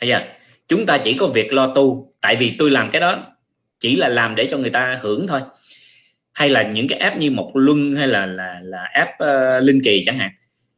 Thấy 0.00 0.10
chưa? 0.10 0.24
Chúng 0.68 0.86
ta 0.86 0.98
chỉ 0.98 1.14
có 1.14 1.26
việc 1.26 1.52
lo 1.52 1.74
tu. 1.74 2.14
Tại 2.20 2.36
vì 2.36 2.54
tôi 2.58 2.70
làm 2.70 2.90
cái 2.90 3.00
đó 3.00 3.26
chỉ 3.78 3.96
là 3.96 4.08
làm 4.08 4.34
để 4.34 4.48
cho 4.50 4.58
người 4.58 4.70
ta 4.70 4.98
hưởng 5.02 5.26
thôi. 5.26 5.40
Hay 6.32 6.48
là 6.48 6.62
những 6.62 6.88
cái 6.88 6.98
app 6.98 7.16
như 7.16 7.30
một 7.30 7.50
luân 7.54 7.94
hay 7.94 8.08
là 8.08 8.26
là 8.26 8.60
là 8.62 8.88
app 8.92 9.10
uh, 9.10 9.62
linh 9.62 9.80
kỳ 9.84 10.02
chẳng 10.06 10.18
hạn 10.18 10.30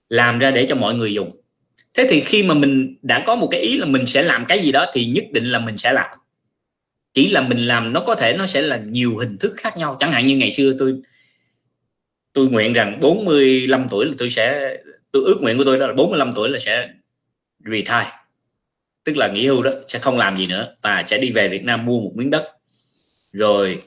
làm 0.09 0.39
ra 0.39 0.51
để 0.51 0.67
cho 0.69 0.75
mọi 0.75 0.95
người 0.95 1.15
dùng 1.15 1.31
thế 1.95 2.07
thì 2.11 2.21
khi 2.21 2.43
mà 2.43 2.55
mình 2.55 2.97
đã 3.03 3.25
có 3.27 3.37
một 3.37 3.49
cái 3.51 3.61
ý 3.61 3.79
là 3.79 3.87
mình 3.87 4.07
sẽ 4.07 4.23
làm 4.23 4.45
cái 4.49 4.59
gì 4.59 4.73
đó 4.73 4.87
thì 4.95 5.07
nhất 5.07 5.25
định 5.33 5.45
là 5.45 5.59
mình 5.59 5.79
sẽ 5.79 5.93
làm. 5.93 6.11
Chỉ 7.15 7.29
là 7.29 7.41
mình 7.41 7.59
làm 7.59 7.93
nó 7.93 8.01
có 8.01 8.15
thể 8.15 8.37
nó 8.39 8.47
sẽ 8.47 8.63
là 8.63 8.77
nhiều 8.77 9.17
hình 9.17 9.39
thức 9.39 9.53
khác 9.57 9.77
nhau. 9.77 9.97
Chẳng 10.01 10.13
hạn 10.13 10.27
như 10.27 10.37
ngày 10.37 10.53
xưa 10.53 10.75
tôi 10.79 10.95
tôi 12.33 12.49
nguyện 12.49 12.73
rằng 12.73 13.01
45 13.01 13.87
tuổi 13.91 14.07
là 14.07 14.13
tôi 14.19 14.31
sẽ 14.31 14.77
tôi 15.13 15.23
ước 15.27 15.39
nguyện 15.43 15.59
của 15.59 15.65
tôi 15.65 15.79
đó 15.79 15.87
là 15.87 15.93
45 15.93 16.33
tuổi 16.35 16.49
là 16.49 16.59
sẽ 16.59 16.89
retire. 17.65 18.13
Tức 19.05 19.17
là 19.17 19.29
nghỉ 19.29 19.47
hưu 19.47 19.63
đó 19.63 19.71
sẽ 19.89 19.99
không 19.99 20.19
làm 20.19 20.39
gì 20.39 20.47
nữa 20.47 20.77
và 20.83 21.05
sẽ 21.07 21.19
đi 21.19 21.31
về 21.31 21.49
Việt 21.49 21.65
Nam 21.65 21.85
mua 21.85 22.01
một 22.01 22.13
miếng 22.15 22.31
đất. 22.31 22.49
Rồi 23.33 23.81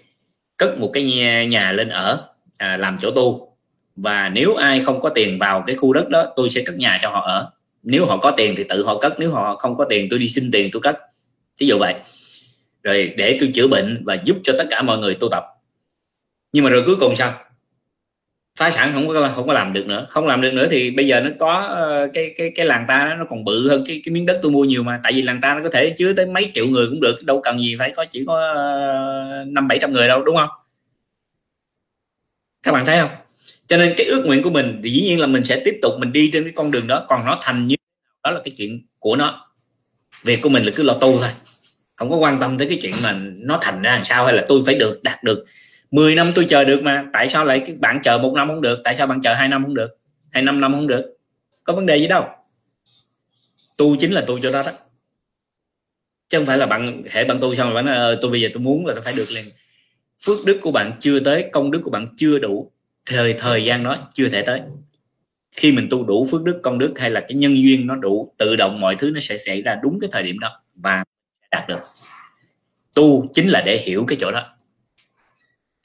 cất 0.57 0.79
một 0.79 0.91
cái 0.93 1.03
nhà, 1.03 1.43
nhà 1.43 1.71
lên 1.71 1.89
ở 1.89 2.27
à, 2.57 2.77
làm 2.77 2.97
chỗ 3.01 3.11
tu. 3.11 3.57
Và 3.95 4.29
nếu 4.29 4.55
ai 4.55 4.79
không 4.79 5.01
có 5.01 5.09
tiền 5.09 5.39
vào 5.39 5.63
cái 5.67 5.75
khu 5.75 5.93
đất 5.93 6.09
đó 6.09 6.33
tôi 6.35 6.49
sẽ 6.49 6.61
cất 6.65 6.75
nhà 6.75 6.99
cho 7.01 7.09
họ 7.09 7.25
ở 7.27 7.51
nếu 7.85 8.05
họ 8.05 8.17
có 8.17 8.31
tiền 8.31 8.53
thì 8.57 8.63
tự 8.69 8.85
họ 8.85 8.97
cất, 8.97 9.19
nếu 9.19 9.31
họ 9.31 9.55
không 9.55 9.77
có 9.77 9.85
tiền 9.89 10.07
tôi 10.09 10.19
đi 10.19 10.27
xin 10.27 10.51
tiền 10.51 10.69
tôi 10.71 10.81
cất. 10.81 10.97
Ví 11.59 11.67
dụ 11.67 11.77
vậy. 11.79 11.95
Rồi 12.83 13.13
để 13.17 13.37
tôi 13.39 13.51
chữa 13.53 13.67
bệnh 13.67 14.03
và 14.05 14.17
giúp 14.25 14.37
cho 14.43 14.53
tất 14.57 14.65
cả 14.69 14.81
mọi 14.81 14.97
người 14.97 15.15
tu 15.15 15.29
tập. 15.31 15.43
Nhưng 16.53 16.63
mà 16.63 16.69
rồi 16.69 16.83
cuối 16.85 16.95
cùng 16.99 17.15
sao? 17.15 17.33
Phá 18.59 18.71
sản 18.71 18.91
không 18.93 19.07
có 19.07 19.31
không 19.35 19.47
có 19.47 19.53
làm 19.53 19.73
được 19.73 19.87
nữa. 19.87 20.07
Không 20.09 20.27
làm 20.27 20.41
được 20.41 20.51
nữa 20.53 20.67
thì 20.71 20.91
bây 20.91 21.07
giờ 21.07 21.21
nó 21.21 21.29
có 21.39 21.53
ờ, 21.53 22.07
cái 22.13 22.33
cái 22.37 22.51
cái 22.55 22.65
làng 22.65 22.85
ta 22.87 23.15
nó 23.19 23.25
còn 23.29 23.43
bự 23.43 23.69
hơn 23.69 23.83
cái 23.87 24.01
cái 24.05 24.13
miếng 24.13 24.25
đất 24.25 24.39
tôi 24.41 24.51
mua 24.51 24.63
nhiều 24.63 24.83
mà. 24.83 24.99
Tại 25.03 25.13
vì 25.13 25.21
làng 25.21 25.41
ta 25.41 25.55
nó 25.55 25.63
có 25.63 25.69
thể 25.69 25.93
chứa 25.97 26.13
tới 26.13 26.25
mấy 26.25 26.51
triệu 26.53 26.67
người 26.67 26.87
cũng 26.89 27.01
được. 27.01 27.23
Đâu 27.23 27.41
cần 27.43 27.59
gì 27.59 27.75
phải 27.79 27.91
có 27.95 28.05
chỉ 28.09 28.23
có 28.27 28.53
ờ, 28.55 29.43
năm 29.47 29.67
bảy 29.67 29.77
trăm 29.81 29.91
người 29.91 30.07
đâu, 30.07 30.23
đúng 30.23 30.35
không? 30.35 30.49
Các 32.63 32.71
bạn 32.71 32.85
thấy 32.85 32.99
không? 32.99 33.24
Cho 33.67 33.77
nên 33.77 33.93
cái 33.97 34.05
ước 34.05 34.25
nguyện 34.25 34.43
của 34.43 34.49
mình 34.49 34.79
thì 34.83 34.89
dĩ 34.89 35.01
nhiên 35.01 35.19
là 35.19 35.27
mình 35.27 35.43
sẽ 35.45 35.61
tiếp 35.65 35.79
tục 35.81 35.93
mình 35.99 36.13
đi 36.13 36.29
trên 36.33 36.43
cái 36.43 36.53
con 36.55 36.71
đường 36.71 36.87
đó, 36.87 37.05
còn 37.09 37.25
nó 37.25 37.39
thành 37.41 37.67
như 37.67 37.75
đó 38.23 38.31
là 38.31 38.39
cái 38.43 38.53
chuyện 38.57 38.85
của 38.99 39.15
nó. 39.15 39.47
Việc 40.23 40.41
của 40.41 40.49
mình 40.49 40.63
là 40.63 40.71
cứ 40.75 40.83
lo 40.83 40.93
tu 40.93 41.19
thôi, 41.19 41.29
không 41.95 42.09
có 42.09 42.15
quan 42.15 42.39
tâm 42.39 42.57
tới 42.57 42.67
cái 42.69 42.79
chuyện 42.81 42.93
mà 43.03 43.19
nó 43.37 43.59
thành 43.61 43.81
ra 43.81 43.95
làm 43.95 44.05
sao 44.05 44.25
hay 44.25 44.33
là 44.33 44.45
tôi 44.47 44.61
phải 44.65 44.75
được, 44.75 45.03
đạt 45.03 45.23
được. 45.23 45.45
10 45.91 46.15
năm 46.15 46.31
tôi 46.35 46.45
chờ 46.49 46.63
được 46.63 46.81
mà, 46.83 47.05
tại 47.13 47.29
sao 47.29 47.45
lại 47.45 47.59
các 47.67 47.77
bạn 47.79 47.99
chờ 48.03 48.17
một 48.17 48.33
năm 48.35 48.47
không 48.47 48.61
được, 48.61 48.81
tại 48.83 48.95
sao 48.97 49.07
bạn 49.07 49.21
chờ 49.21 49.33
hai 49.33 49.47
năm 49.47 49.63
không 49.63 49.73
được, 49.73 49.97
hay 50.31 50.43
năm 50.43 50.61
năm 50.61 50.73
không 50.73 50.87
được? 50.87 51.17
Có 51.63 51.73
vấn 51.73 51.85
đề 51.85 51.97
gì 51.97 52.07
đâu. 52.07 52.25
Tu 53.77 53.95
chính 53.95 54.11
là 54.11 54.21
tu 54.27 54.39
cho 54.39 54.51
đó 54.51 54.63
đó. 54.65 54.71
Chứ 56.29 56.37
không 56.37 56.45
phải 56.45 56.57
là 56.57 56.65
bạn 56.65 57.03
hệ 57.11 57.23
bạn 57.23 57.37
tu 57.41 57.55
xong 57.55 57.67
rồi 57.67 57.75
bạn 57.75 57.85
nói 57.85 57.95
ờ, 57.95 58.17
tôi 58.21 58.31
bây 58.31 58.41
giờ 58.41 58.49
tôi 58.53 58.63
muốn 58.63 58.85
là 58.85 58.93
tôi 58.93 59.03
phải 59.03 59.13
được 59.17 59.31
liền. 59.31 59.43
Phước 60.25 60.37
đức 60.45 60.59
của 60.61 60.71
bạn 60.71 60.91
chưa 60.99 61.19
tới, 61.19 61.45
công 61.51 61.71
đức 61.71 61.81
của 61.83 61.91
bạn 61.91 62.07
chưa 62.17 62.39
đủ 62.39 62.71
thời 63.05 63.33
thời 63.33 63.63
gian 63.63 63.83
đó 63.83 63.97
chưa 64.13 64.29
thể 64.29 64.41
tới. 64.41 64.61
Khi 65.51 65.71
mình 65.71 65.87
tu 65.89 66.05
đủ 66.05 66.27
phước 66.31 66.43
đức, 66.43 66.59
công 66.63 66.79
đức 66.79 66.99
hay 66.99 67.09
là 67.09 67.19
cái 67.19 67.33
nhân 67.33 67.63
duyên 67.63 67.87
nó 67.87 67.95
đủ, 67.95 68.33
tự 68.37 68.55
động 68.55 68.79
mọi 68.79 68.95
thứ 68.95 69.11
nó 69.13 69.19
sẽ 69.19 69.37
xảy 69.37 69.61
ra 69.61 69.75
đúng 69.83 69.99
cái 69.99 70.09
thời 70.13 70.23
điểm 70.23 70.39
đó 70.39 70.61
và 70.75 71.03
đạt 71.51 71.67
được. 71.67 71.79
Tu 72.95 73.27
chính 73.33 73.47
là 73.47 73.61
để 73.65 73.77
hiểu 73.77 74.05
cái 74.07 74.17
chỗ 74.21 74.31
đó. 74.31 74.51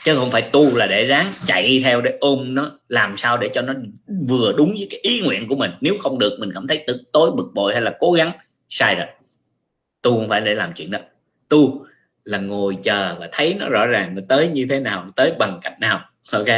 Chứ 0.05 0.15
không 0.15 0.31
phải 0.31 0.43
tu 0.43 0.77
là 0.77 0.87
để 0.87 1.05
ráng 1.05 1.31
chạy 1.47 1.81
theo 1.85 2.01
để 2.01 2.17
ôm 2.21 2.55
nó, 2.55 2.79
làm 2.89 3.17
sao 3.17 3.39
để 3.39 3.51
cho 3.55 3.63
nó 3.63 3.73
vừa 4.29 4.53
đúng 4.57 4.71
với 4.71 4.87
cái 4.91 5.01
ý 5.01 5.21
nguyện 5.21 5.49
của 5.49 5.57
mình. 5.57 5.71
Nếu 5.81 5.97
không 6.01 6.19
được, 6.19 6.37
mình 6.41 6.51
cảm 6.55 6.67
thấy 6.67 6.85
tức 6.87 6.97
tối, 7.13 7.31
bực 7.37 7.51
bội 7.55 7.73
hay 7.73 7.83
là 7.83 7.97
cố 7.99 8.13
gắng, 8.13 8.33
sai 8.69 8.95
rồi. 8.95 9.07
Tu 10.03 10.17
không 10.17 10.29
phải 10.29 10.41
để 10.41 10.55
làm 10.55 10.73
chuyện 10.75 10.91
đó. 10.91 10.99
Tu 11.49 11.87
là 12.25 12.39
ngồi 12.39 12.77
chờ 12.83 13.17
và 13.21 13.29
thấy 13.33 13.57
nó 13.59 13.69
rõ 13.69 13.87
ràng 13.87 14.15
nó 14.15 14.23
tới 14.29 14.49
như 14.49 14.67
thế 14.71 14.81
nào, 14.81 15.07
tới 15.17 15.33
bằng 15.39 15.59
cách 15.63 15.81
nào. 15.81 16.11
Ok? 16.33 16.49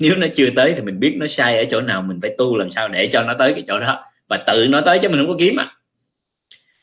Nếu 0.00 0.16
nó 0.16 0.26
chưa 0.34 0.50
tới 0.56 0.72
thì 0.76 0.80
mình 0.80 1.00
biết 1.00 1.16
nó 1.16 1.26
sai 1.26 1.58
ở 1.58 1.64
chỗ 1.70 1.80
nào 1.80 2.02
mình 2.02 2.18
phải 2.22 2.34
tu 2.38 2.56
làm 2.56 2.70
sao 2.70 2.88
để 2.88 3.08
cho 3.12 3.22
nó 3.22 3.34
tới 3.34 3.52
cái 3.52 3.62
chỗ 3.66 3.80
đó 3.80 4.04
và 4.28 4.36
tự 4.36 4.66
nó 4.70 4.80
tới 4.80 4.98
chứ 4.98 5.08
mình 5.08 5.18
không 5.18 5.28
có 5.28 5.36
kiếm 5.38 5.56
à 5.60 5.72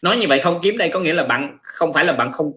nói 0.01 0.17
như 0.17 0.27
vậy 0.27 0.39
không 0.39 0.59
kiếm 0.61 0.77
đây 0.77 0.89
có 0.89 0.99
nghĩa 0.99 1.13
là 1.13 1.23
bạn 1.23 1.57
không 1.63 1.93
phải 1.93 2.05
là 2.05 2.13
bạn 2.13 2.31
không 2.31 2.51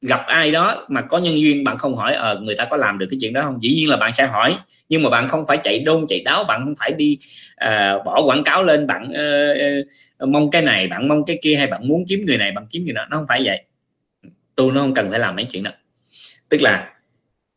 gặp 0.00 0.26
ai 0.26 0.50
đó 0.50 0.86
mà 0.88 1.02
có 1.02 1.18
nhân 1.18 1.40
duyên 1.40 1.64
bạn 1.64 1.78
không 1.78 1.96
hỏi 1.96 2.14
ờ 2.14 2.40
người 2.40 2.54
ta 2.54 2.64
có 2.70 2.76
làm 2.76 2.98
được 2.98 3.06
cái 3.10 3.18
chuyện 3.20 3.32
đó 3.32 3.42
không? 3.42 3.62
Dĩ 3.62 3.74
nhiên 3.74 3.88
là 3.88 3.96
bạn 3.96 4.12
sẽ 4.12 4.26
hỏi 4.26 4.58
nhưng 4.88 5.02
mà 5.02 5.10
bạn 5.10 5.28
không 5.28 5.46
phải 5.46 5.58
chạy 5.62 5.78
đôn 5.78 6.04
chạy 6.08 6.20
đáo 6.20 6.44
bạn 6.44 6.64
không 6.64 6.74
phải 6.78 6.92
đi 6.92 7.18
à, 7.56 7.98
bỏ 8.04 8.22
quảng 8.26 8.44
cáo 8.44 8.62
lên 8.62 8.86
bạn 8.86 9.08
uh, 9.08 9.86
uh, 10.22 10.28
mong 10.28 10.50
cái 10.50 10.62
này 10.62 10.88
bạn 10.88 11.08
mong 11.08 11.24
cái 11.24 11.38
kia 11.42 11.56
hay 11.56 11.66
bạn 11.66 11.88
muốn 11.88 12.04
kiếm 12.08 12.24
người 12.26 12.38
này 12.38 12.52
bạn 12.52 12.66
kiếm 12.70 12.84
người 12.84 12.94
đó 12.94 13.06
nó 13.10 13.16
không 13.16 13.26
phải 13.28 13.42
vậy. 13.44 13.64
Tu 14.54 14.72
nó 14.72 14.80
không 14.80 14.94
cần 14.94 15.10
phải 15.10 15.18
làm 15.18 15.36
mấy 15.36 15.44
chuyện 15.44 15.62
đó. 15.62 15.70
Tức 16.48 16.62
là 16.62 16.92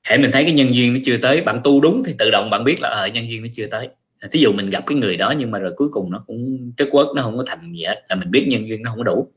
hãy 0.04 0.18
mình 0.18 0.32
thấy 0.32 0.44
cái 0.44 0.54
nhân 0.54 0.76
duyên 0.76 0.94
nó 0.94 1.00
chưa 1.04 1.18
tới, 1.18 1.42
bạn 1.42 1.60
tu 1.64 1.82
đúng 1.82 2.04
thì 2.06 2.14
tự 2.18 2.32
động 2.32 2.50
bạn 2.50 2.64
biết 2.64 2.82
là 2.82 2.90
ờ 2.90 3.08
nhân 3.08 3.30
duyên 3.30 3.44
nó 3.44 3.48
chưa 3.54 3.68
tới. 3.68 3.90
Thí 4.32 4.40
dụ 4.40 4.54
mình 4.54 4.70
gặp 4.70 4.84
cái 4.88 4.98
người 4.98 5.18
đó 5.18 5.34
nhưng 5.38 5.52
mà 5.52 5.60
rồi 5.60 5.74
cuối 5.76 5.88
cùng 5.92 6.12
nó 6.12 6.24
cũng 6.28 6.72
trớt 6.78 6.88
quất 6.92 7.08
nó 7.16 7.22
không 7.22 7.38
có 7.38 7.44
thành 7.48 7.74
gì 7.74 7.84
hết, 7.84 8.04
là 8.10 8.16
mình 8.16 8.32
biết 8.32 8.46
nhân 8.48 8.68
duyên 8.68 8.84
nó 8.84 8.90
không 8.90 8.98
có 8.98 9.04
đủ. 9.04 9.32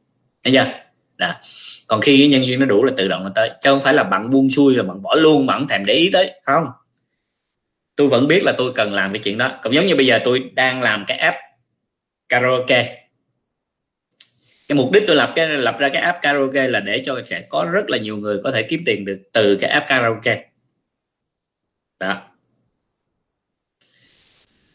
Thấy 0.45 0.53
chưa? 0.53 0.67
Đó. 1.17 1.35
còn 1.89 2.01
khi 2.01 2.19
cái 2.19 2.29
nhân 2.29 2.47
duyên 2.47 2.61
nó 2.61 2.67
đủ 2.67 2.85
là 2.85 2.93
tự 2.97 3.09
động 3.09 3.25
nó 3.25 3.31
tới, 3.35 3.51
chứ 3.61 3.71
không 3.71 3.81
phải 3.81 3.95
là 3.95 4.05
bạn 4.05 4.31
buông 4.31 4.51
xuôi 4.51 4.77
là 4.77 4.83
bạn 4.83 5.03
bỏ 5.03 5.15
luôn, 5.15 5.47
bạn 5.47 5.59
không 5.59 5.69
thèm 5.69 5.85
để 5.85 5.95
ý 5.95 6.11
tới 6.13 6.31
không? 6.43 6.65
Tôi 7.97 8.09
vẫn 8.09 8.29
biết 8.29 8.45
là 8.45 8.53
tôi 8.59 8.73
cần 8.75 8.93
làm 8.93 9.13
cái 9.13 9.21
chuyện 9.25 9.39
đó. 9.39 9.59
Cũng 9.63 9.75
giống 9.75 9.87
như 9.87 9.97
bây 9.97 10.07
giờ 10.07 10.19
tôi 10.25 10.51
đang 10.55 10.83
làm 10.83 11.05
cái 11.07 11.19
app 11.19 11.37
karaoke. 12.29 13.07
Cái 14.69 14.77
mục 14.77 14.93
đích 14.93 15.03
tôi 15.07 15.17
lập 15.17 15.33
cái, 15.37 15.49
lập 15.49 15.77
ra 15.79 15.89
cái 15.89 16.03
app 16.03 16.19
karaoke 16.23 16.69
là 16.69 16.81
để 16.81 17.03
cho 17.05 17.21
sẽ 17.27 17.41
có 17.49 17.67
rất 17.73 17.91
là 17.91 17.99
nhiều 17.99 18.17
người 18.17 18.39
có 18.45 18.51
thể 18.53 18.63
kiếm 18.63 18.83
tiền 18.87 19.05
được 19.05 19.19
từ 19.33 19.57
cái 19.57 19.71
app 19.71 19.89
karaoke 19.89 20.45
đó. 22.03 22.22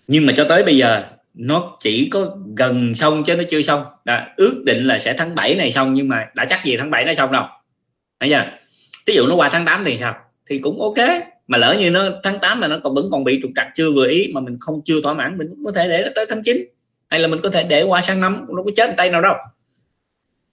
Nhưng 0.08 0.26
mà 0.26 0.34
cho 0.38 0.46
tới 0.50 0.64
bây 0.64 0.78
giờ, 0.78 1.04
nó 1.34 1.78
chỉ 1.80 2.10
có 2.12 2.38
gần 2.58 2.96
xong 2.96 3.24
chứ 3.24 3.36
nó 3.36 3.44
chưa 3.50 3.62
xong. 3.62 3.86
Đã 4.06 4.34
ước 4.38 4.64
định 4.66 4.88
là 4.88 5.00
sẽ 5.00 5.16
tháng 5.18 5.36
7 5.36 5.56
này 5.56 5.72
xong, 5.72 5.94
nhưng 5.94 6.08
mà 6.08 6.26
đã 6.36 6.46
chắc 6.46 6.66
gì 6.66 6.78
tháng 6.78 6.92
7 6.92 7.06
nó 7.06 7.14
xong 7.14 7.32
đâu. 7.32 7.46
Bây 8.20 8.30
giờ 8.30 8.46
ví 9.08 9.16
dụ 9.16 9.28
nó 9.28 9.36
qua 9.36 9.50
tháng 9.52 9.66
8 9.66 9.84
thì 9.86 9.98
sao? 10.00 10.16
Thì 10.46 10.60
cũng 10.60 10.82
ok. 10.82 11.08
Mà 11.48 11.58
lỡ 11.58 11.76
như 11.80 11.90
nó 11.90 12.10
tháng 12.24 12.40
8 12.40 12.62
là 12.62 12.68
nó 12.68 12.80
còn 12.84 12.96
vẫn 12.96 13.06
còn 13.12 13.24
bị 13.24 13.40
trục 13.42 13.52
trặc, 13.56 13.68
chưa 13.76 13.92
vừa 13.92 14.08
ý, 14.08 14.32
mà 14.34 14.42
mình 14.42 14.58
không, 14.60 14.82
chưa 14.86 15.02
thỏa 15.04 15.14
mãn, 15.14 15.38
mình 15.38 15.48
có 15.66 15.72
thể 15.72 15.88
để 15.88 16.04
nó 16.06 16.10
tới 16.16 16.26
tháng 16.30 16.44
9 16.44 16.58
hay 17.08 17.20
là 17.20 17.28
mình 17.28 17.40
có 17.44 17.50
thể 17.50 17.64
để 17.64 17.84
qua 17.84 18.02
sang 18.02 18.22
năm, 18.22 18.46
nó 18.50 18.64
có 18.64 18.72
chết 18.76 18.94
tay 18.98 19.10
nào 19.10 19.22
đâu. 19.22 19.36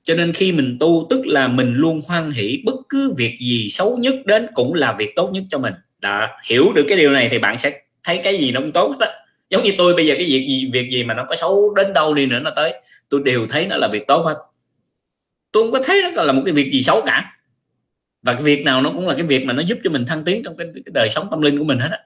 Cho 0.03 0.15
nên 0.15 0.33
khi 0.33 0.53
mình 0.53 0.77
tu, 0.81 1.07
tức 1.11 1.27
là 1.27 1.49
mình 1.49 1.75
luôn 1.75 2.01
hoan 2.09 2.31
hỷ 2.31 2.63
bất 2.65 2.75
cứ 2.89 3.15
việc 3.17 3.37
gì 3.41 3.69
xấu 3.71 3.97
nhất 3.97 4.15
đến 4.25 4.47
cũng 4.55 4.75
là 4.75 4.97
việc 4.99 5.13
tốt 5.17 5.31
nhất 5.33 5.45
cho 5.49 5.59
mình 5.59 5.75
đó 6.05 6.29
hiểu 6.45 6.73
được 6.75 6.85
cái 6.89 6.99
điều 6.99 7.11
này 7.11 7.29
thì 7.31 7.39
bạn 7.39 7.59
sẽ 7.59 7.81
thấy 8.05 8.21
cái 8.25 8.37
gì 8.37 8.53
nó 8.53 8.61
cũng 8.61 8.73
tốt 8.73 8.97
đó. 9.01 9.07
Giống 9.51 9.65
như 9.65 9.73
tôi 9.79 9.95
bây 9.95 10.07
giờ 10.07 10.15
cái 10.15 10.25
việc 10.25 10.47
gì 10.49 10.71
việc 10.73 10.91
gì 10.91 11.05
mà 11.05 11.15
nó 11.15 11.25
có 11.29 11.37
xấu 11.37 11.75
đến 11.75 11.93
đâu 11.93 12.15
đi 12.15 12.27
nữa 12.27 12.39
nó 12.39 12.51
tới 12.51 12.83
tôi 13.09 13.23
đều 13.25 13.47
thấy 13.51 13.67
nó 13.67 13.77
là 13.77 13.89
việc 13.93 14.07
tốt 14.07 14.23
hết. 14.23 14.37
Tôi 15.53 15.63
không 15.63 15.73
có 15.73 15.81
thấy 15.85 16.03
nó 16.03 16.23
là 16.23 16.33
một 16.33 16.43
cái 16.45 16.55
việc 16.55 16.73
gì 16.73 16.83
xấu 16.83 17.03
cả. 17.07 17.31
Và 18.23 18.33
cái 18.33 18.43
việc 18.43 18.65
nào 18.65 18.83
nó 18.83 18.91
cũng 18.91 19.09
là 19.09 19.15
cái 19.15 19.23
việc 19.23 19.45
mà 19.45 19.53
nó 19.53 19.63
giúp 19.63 19.79
cho 19.85 19.91
mình 19.91 20.05
thăng 20.07 20.25
tiến 20.25 20.43
trong 20.45 20.57
cái, 20.57 20.67
cái 20.75 20.93
đời 20.95 21.09
sống 21.11 21.29
tâm 21.31 21.43
linh 21.43 21.59
của 21.59 21.65
mình 21.65 21.79
hết 21.79 21.89
á. 21.91 21.99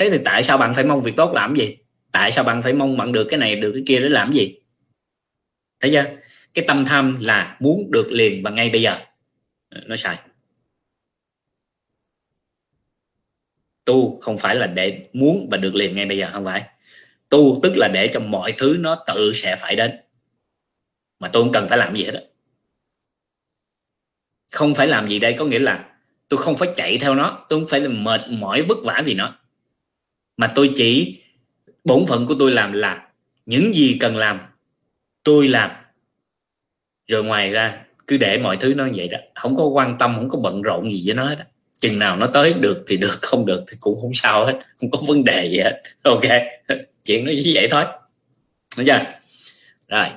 Thế 0.00 0.10
thì 0.10 0.18
tại 0.24 0.44
sao 0.44 0.58
bạn 0.58 0.74
phải 0.74 0.84
mong 0.84 1.02
việc 1.02 1.16
tốt 1.16 1.32
làm 1.34 1.54
gì? 1.54 1.76
Tại 2.12 2.32
sao 2.32 2.44
bạn 2.44 2.62
phải 2.62 2.72
mong 2.72 2.96
bạn 2.96 3.12
được 3.12 3.24
cái 3.24 3.38
này 3.38 3.56
được 3.56 3.72
cái 3.72 3.82
kia 3.86 4.00
để 4.00 4.08
làm 4.08 4.32
gì? 4.32 4.58
Thấy 5.80 5.90
chưa? 5.90 6.04
Cái 6.54 6.64
tâm 6.68 6.84
tham 6.84 7.18
là 7.20 7.56
muốn 7.60 7.90
được 7.90 8.12
liền 8.12 8.42
và 8.42 8.50
ngay 8.50 8.70
bây 8.70 8.82
giờ. 8.82 8.98
Nó 9.86 9.96
sai. 9.96 10.16
Tu 13.86 14.18
không 14.20 14.38
phải 14.38 14.56
là 14.56 14.66
để 14.66 15.06
muốn 15.12 15.48
và 15.50 15.56
được 15.56 15.74
liền 15.74 15.94
ngay 15.94 16.06
bây 16.06 16.18
giờ, 16.18 16.30
không 16.32 16.44
phải. 16.44 16.64
Tu 17.28 17.60
tức 17.62 17.72
là 17.76 17.88
để 17.88 18.10
cho 18.12 18.20
mọi 18.20 18.54
thứ 18.58 18.76
nó 18.80 19.04
tự 19.06 19.32
sẽ 19.34 19.56
phải 19.56 19.76
đến. 19.76 19.90
Mà 21.18 21.28
tôi 21.32 21.42
không 21.42 21.52
cần 21.52 21.68
phải 21.68 21.78
làm 21.78 21.96
gì 21.96 22.04
hết 22.04 22.12
đó 22.12 22.20
không 24.52 24.74
phải 24.74 24.86
làm 24.86 25.08
gì 25.08 25.18
đây 25.18 25.34
có 25.38 25.44
nghĩa 25.44 25.58
là 25.58 25.84
tôi 26.28 26.38
không 26.38 26.56
phải 26.56 26.68
chạy 26.76 26.98
theo 26.98 27.14
nó, 27.14 27.46
tôi 27.48 27.60
không 27.60 27.68
phải 27.68 27.80
là 27.80 27.88
mệt 27.88 28.20
mỏi, 28.28 28.62
vất 28.62 28.78
vả 28.84 29.02
vì 29.06 29.14
nó. 29.14 29.38
Mà 30.36 30.52
tôi 30.54 30.70
chỉ, 30.74 31.22
bổn 31.84 32.06
phận 32.06 32.26
của 32.26 32.34
tôi 32.38 32.50
làm 32.50 32.72
là 32.72 33.08
những 33.46 33.72
gì 33.74 33.96
cần 34.00 34.16
làm, 34.16 34.40
tôi 35.22 35.48
làm. 35.48 35.70
Rồi 37.08 37.24
ngoài 37.24 37.50
ra, 37.50 37.84
cứ 38.06 38.16
để 38.16 38.38
mọi 38.38 38.56
thứ 38.56 38.74
nó 38.74 38.88
vậy 38.96 39.08
đó. 39.08 39.18
Không 39.34 39.56
có 39.56 39.64
quan 39.64 39.96
tâm, 39.98 40.14
không 40.16 40.28
có 40.28 40.38
bận 40.38 40.62
rộn 40.62 40.92
gì 40.92 41.02
với 41.06 41.14
nó 41.14 41.24
hết 41.24 41.48
chừng 41.78 41.98
nào 41.98 42.16
nó 42.16 42.26
tới 42.26 42.52
được 42.52 42.84
thì 42.86 42.96
được 42.96 43.18
không 43.22 43.46
được 43.46 43.64
thì 43.68 43.76
cũng 43.80 44.00
không 44.00 44.14
sao 44.14 44.46
hết 44.46 44.58
không 44.80 44.90
có 44.90 44.98
vấn 45.06 45.24
đề 45.24 45.48
gì 45.50 45.58
hết. 45.58 45.82
Ok 46.02 46.22
chuyện 47.04 47.24
nó 47.24 47.32
chỉ 47.44 47.54
vậy 47.54 47.68
thôi. 47.70 47.84
Được 48.78 48.84
chưa? 48.86 49.04
Rồi. 49.88 50.08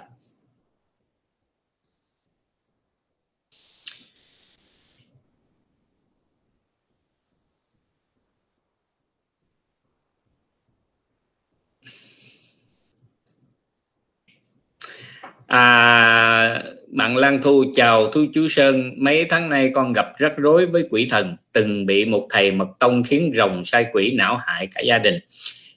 À, 15.47 16.63
bạn 16.91 17.17
Lan 17.17 17.41
Thu 17.41 17.63
chào 17.75 18.07
Thu 18.07 18.25
chú 18.33 18.47
Sơn. 18.47 18.91
Mấy 18.97 19.25
tháng 19.29 19.49
nay 19.49 19.71
con 19.75 19.93
gặp 19.93 20.07
rắc 20.17 20.33
rối 20.37 20.65
với 20.65 20.83
quỷ 20.89 21.07
thần 21.09 21.35
từng 21.53 21.85
bị 21.85 22.05
một 22.05 22.27
thầy 22.29 22.51
mật 22.51 22.67
tông 22.79 23.03
khiến 23.03 23.31
rồng 23.35 23.65
sai 23.65 23.85
quỷ 23.91 24.11
não 24.11 24.37
hại 24.37 24.67
cả 24.75 24.81
gia 24.81 24.97
đình. 24.97 25.19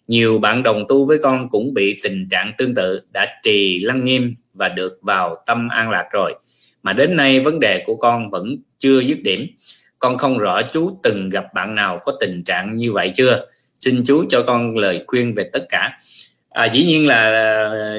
Nhiều 0.09 0.39
bạn 0.39 0.63
đồng 0.63 0.85
tu 0.89 1.07
với 1.07 1.19
con 1.23 1.49
cũng 1.49 1.75
bị 1.75 1.97
tình 2.03 2.29
trạng 2.31 2.53
tương 2.59 2.75
tự 2.75 3.01
đã 3.13 3.27
trì 3.43 3.79
lăng 3.79 4.05
nghiêm 4.05 4.35
và 4.55 4.69
được 4.69 4.99
vào 5.03 5.37
tâm 5.47 5.69
an 5.69 5.91
lạc 5.91 6.09
rồi. 6.13 6.35
Mà 6.83 6.93
đến 6.93 7.17
nay 7.17 7.41
vấn 7.41 7.61
đề 7.61 7.83
của 7.87 7.97
con 7.97 8.31
vẫn 8.31 8.57
chưa 8.79 9.01
dứt 9.01 9.19
điểm. 9.23 9.47
Con 9.99 10.19
không 10.19 10.39
rõ 10.39 10.63
chú 10.63 10.99
từng 11.03 11.29
gặp 11.29 11.45
bạn 11.55 11.75
nào 11.75 12.01
có 12.03 12.13
tình 12.21 12.45
trạng 12.45 12.77
như 12.77 12.93
vậy 12.93 13.11
chưa? 13.15 13.47
Xin 13.79 14.03
chú 14.05 14.25
cho 14.29 14.43
con 14.43 14.77
lời 14.77 15.05
khuyên 15.07 15.35
về 15.35 15.51
tất 15.53 15.67
cả. 15.69 15.99
À, 16.51 16.65
dĩ 16.65 16.85
nhiên 16.85 17.07
là 17.07 17.17
à, 17.17 17.95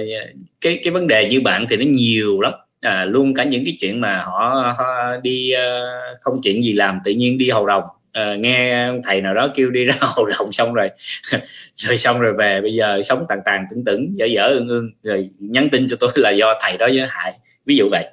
cái 0.61 0.79
cái 0.83 0.93
vấn 0.93 1.07
đề 1.07 1.29
như 1.29 1.41
bạn 1.41 1.65
thì 1.69 1.77
nó 1.77 1.85
nhiều 1.87 2.41
lắm 2.41 2.53
à, 2.83 3.05
luôn 3.05 3.33
cả 3.33 3.43
những 3.43 3.65
cái 3.65 3.77
chuyện 3.79 4.01
mà 4.01 4.23
họ, 4.23 4.73
họ 4.77 5.17
đi 5.23 5.51
uh, 5.53 6.21
không 6.21 6.39
chuyện 6.43 6.63
gì 6.63 6.73
làm 6.73 6.99
tự 7.05 7.11
nhiên 7.11 7.37
đi 7.37 7.49
hầu 7.49 7.67
đồng 7.67 7.83
à, 8.13 8.23
ờ, 8.23 8.35
nghe 8.37 8.89
thầy 9.03 9.21
nào 9.21 9.33
đó 9.33 9.47
kêu 9.53 9.69
đi 9.69 9.85
ra 9.85 9.95
hầu 10.01 10.25
đồng 10.25 10.51
xong 10.51 10.73
rồi 10.73 10.89
rồi 11.75 11.97
xong 11.97 12.19
rồi 12.19 12.33
về. 12.33 12.61
Bây 12.61 12.73
giờ 12.73 13.01
sống 13.03 13.25
tàn 13.29 13.39
tàn 13.45 13.65
tưởng 13.71 13.85
tưởng 13.85 14.17
dở 14.17 14.25
dở 14.25 14.47
ương 14.47 14.67
ương. 14.67 14.89
Rồi 15.03 15.29
nhắn 15.39 15.69
tin 15.69 15.87
cho 15.89 15.95
tôi 15.99 16.11
là 16.15 16.29
do 16.29 16.59
thầy 16.61 16.77
đó 16.77 16.87
với 16.87 17.07
hại. 17.09 17.33
Ví 17.65 17.75
dụ 17.75 17.87
vậy. 17.91 18.05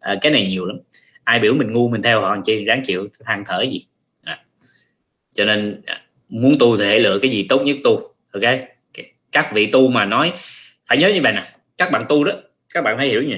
À, 0.00 0.14
cái 0.20 0.32
này 0.32 0.46
nhiều 0.46 0.66
lắm. 0.66 0.76
Ai 1.24 1.38
biểu 1.38 1.54
mình 1.54 1.72
ngu 1.72 1.88
mình 1.88 2.02
theo 2.02 2.20
họ 2.20 2.36
chi 2.44 2.64
ráng 2.64 2.82
chịu 2.84 3.08
than 3.24 3.44
thở 3.46 3.62
gì. 3.62 3.86
À. 4.24 4.38
cho 5.36 5.44
nên 5.44 5.82
à, 5.86 6.00
muốn 6.28 6.56
tu 6.58 6.76
thì 6.76 6.84
hãy 6.86 6.98
lựa 6.98 7.18
cái 7.22 7.30
gì 7.30 7.46
tốt 7.48 7.62
nhất 7.62 7.76
tu 7.84 8.14
ok? 8.32 8.54
Các 9.32 9.52
vị 9.54 9.66
tu 9.66 9.88
mà 9.88 10.04
nói 10.04 10.32
phải 10.88 10.98
nhớ 10.98 11.08
như 11.08 11.20
vậy 11.22 11.32
nè. 11.32 11.42
Các 11.78 11.90
bạn 11.92 12.02
tu 12.08 12.24
đó 12.24 12.32
các 12.74 12.82
bạn 12.82 12.96
phải 12.96 13.08
hiểu 13.08 13.22
như 13.22 13.36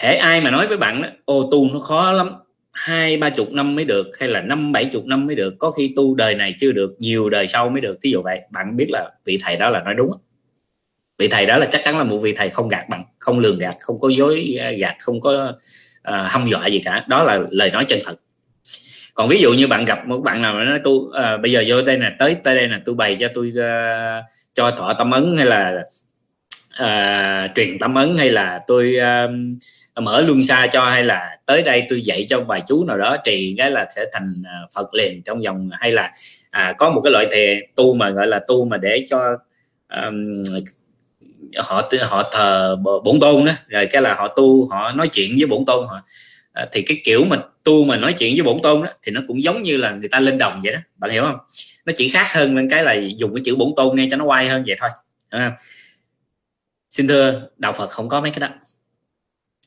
hễ 0.00 0.16
ai 0.16 0.40
mà 0.40 0.50
nói 0.50 0.66
với 0.66 0.76
bạn 0.76 1.02
đó 1.02 1.08
ô 1.24 1.48
tu 1.52 1.66
nó 1.72 1.78
khó 1.78 2.12
lắm. 2.12 2.30
Hai 2.72 3.16
ba 3.16 3.30
chục 3.30 3.52
năm 3.52 3.74
mới 3.74 3.84
được 3.84 4.06
hay 4.20 4.28
là 4.28 4.40
năm 4.40 4.72
bảy 4.72 4.84
chục 4.84 5.06
năm 5.06 5.26
mới 5.26 5.36
được. 5.36 5.54
Có 5.58 5.70
khi 5.70 5.92
tu 5.96 6.14
đời 6.14 6.34
này 6.34 6.54
chưa 6.60 6.72
được 6.72 6.96
nhiều 6.98 7.30
đời 7.30 7.48
sau 7.48 7.68
mới 7.68 7.80
được. 7.80 7.98
Thí 8.02 8.10
dụ 8.10 8.22
vậy 8.22 8.40
bạn 8.50 8.76
biết 8.76 8.86
là 8.90 9.10
vị 9.24 9.38
thầy 9.42 9.56
đó 9.56 9.70
là 9.70 9.82
nói 9.82 9.94
đúng 9.94 10.10
vị 11.18 11.28
thầy 11.28 11.46
đó 11.46 11.56
là 11.56 11.66
chắc 11.66 11.80
chắn 11.84 11.98
là 11.98 12.04
một 12.04 12.18
vị 12.18 12.34
thầy 12.36 12.48
không 12.48 12.68
gạt 12.68 12.88
bạn 12.88 13.04
không 13.18 13.38
lường 13.38 13.58
gạt 13.58 13.76
không 13.80 14.00
có 14.00 14.08
dối 14.08 14.56
à, 14.60 14.70
gạt 14.70 14.96
không 15.00 15.20
có 15.20 15.52
à, 16.02 16.24
uh, 16.24 16.30
hâm 16.30 16.48
dọa 16.48 16.66
gì 16.66 16.80
cả. 16.84 17.04
Đó 17.08 17.22
là 17.22 17.40
lời 17.50 17.70
nói 17.72 17.84
chân 17.84 17.98
thật. 18.04 18.14
Còn 19.14 19.28
ví 19.28 19.40
dụ 19.40 19.52
như 19.52 19.66
bạn 19.66 19.84
gặp 19.84 20.06
một 20.06 20.18
bạn 20.18 20.42
nào 20.42 20.54
mà 20.54 20.64
nói 20.64 20.78
tu 20.84 20.92
uh, 20.92 21.12
bây 21.42 21.52
giờ 21.52 21.64
vô 21.66 21.82
đây 21.82 21.98
nè 21.98 22.12
tới 22.18 22.36
tới 22.44 22.54
đây 22.54 22.68
nè 22.68 22.80
tôi 22.84 22.94
bày 22.94 23.16
cho 23.20 23.28
tôi 23.34 23.52
uh, 23.56 24.24
cho 24.54 24.70
thọ 24.70 24.92
tâm 24.98 25.10
ấn 25.10 25.36
hay 25.36 25.46
là 25.46 25.82
uh, 26.82 27.50
truyền 27.54 27.78
tâm 27.78 27.94
ấn 27.94 28.16
hay 28.18 28.30
là 28.30 28.60
tôi 28.66 28.96
uh, 28.98 29.30
mở 29.96 30.20
luân 30.20 30.42
xa 30.42 30.66
cho 30.72 30.84
hay 30.84 31.04
là 31.04 31.38
tới 31.46 31.62
đây 31.62 31.86
tôi 31.88 32.02
dạy 32.02 32.24
cho 32.28 32.40
bài 32.40 32.62
chú 32.68 32.84
nào 32.84 32.98
đó 32.98 33.16
trì 33.24 33.54
cái 33.58 33.70
là 33.70 33.88
sẽ 33.96 34.04
thành 34.12 34.42
à, 34.46 34.60
phật 34.74 34.94
liền 34.94 35.22
trong 35.22 35.40
vòng 35.40 35.70
à, 35.72 35.78
hay 35.80 35.92
là 35.92 36.12
à, 36.50 36.74
có 36.78 36.90
một 36.90 37.00
cái 37.04 37.12
loại 37.12 37.26
thề 37.32 37.62
tu 37.76 37.94
mà 37.94 38.10
gọi 38.10 38.26
là 38.26 38.40
tu 38.48 38.64
mà 38.64 38.76
để 38.76 39.04
cho 39.08 39.36
um, 39.88 40.42
họ 41.56 41.90
họ 42.02 42.30
thờ 42.32 42.76
bổn 43.04 43.20
tôn 43.20 43.44
đó. 43.44 43.52
Rồi 43.68 43.86
cái 43.86 44.02
là 44.02 44.14
họ 44.14 44.28
tu 44.28 44.68
họ 44.70 44.92
nói 44.92 45.08
chuyện 45.08 45.30
với 45.38 45.46
bổn 45.46 45.64
tôn 45.64 45.86
họ. 45.86 46.02
À, 46.52 46.66
thì 46.72 46.82
cái 46.82 47.00
kiểu 47.04 47.24
mà 47.24 47.36
tu 47.64 47.84
mà 47.84 47.96
nói 47.96 48.14
chuyện 48.18 48.34
với 48.34 48.42
bổn 48.42 48.62
tôn 48.62 48.82
đó 48.82 48.88
thì 49.02 49.12
nó 49.12 49.20
cũng 49.28 49.42
giống 49.42 49.62
như 49.62 49.76
là 49.76 49.90
người 49.90 50.08
ta 50.08 50.20
lên 50.20 50.38
đồng 50.38 50.60
vậy 50.64 50.72
đó. 50.72 50.80
Bạn 50.96 51.10
hiểu 51.10 51.24
không? 51.24 51.38
Nó 51.86 51.92
chỉ 51.96 52.08
khác 52.08 52.28
hơn 52.32 52.54
bên 52.54 52.70
cái 52.70 52.84
là 52.84 52.94
dùng 53.16 53.34
cái 53.34 53.42
chữ 53.44 53.56
bổn 53.56 53.72
tôn 53.76 53.96
nghe 53.96 54.08
cho 54.10 54.16
nó 54.16 54.24
quay 54.24 54.48
hơn 54.48 54.64
vậy 54.66 54.76
thôi. 54.80 54.90
À. 55.30 55.52
xin 56.90 57.08
thưa 57.08 57.48
đạo 57.56 57.72
phật 57.72 57.90
không 57.90 58.08
có 58.08 58.20
mấy 58.20 58.30
cái 58.30 58.40
đó 58.40 58.48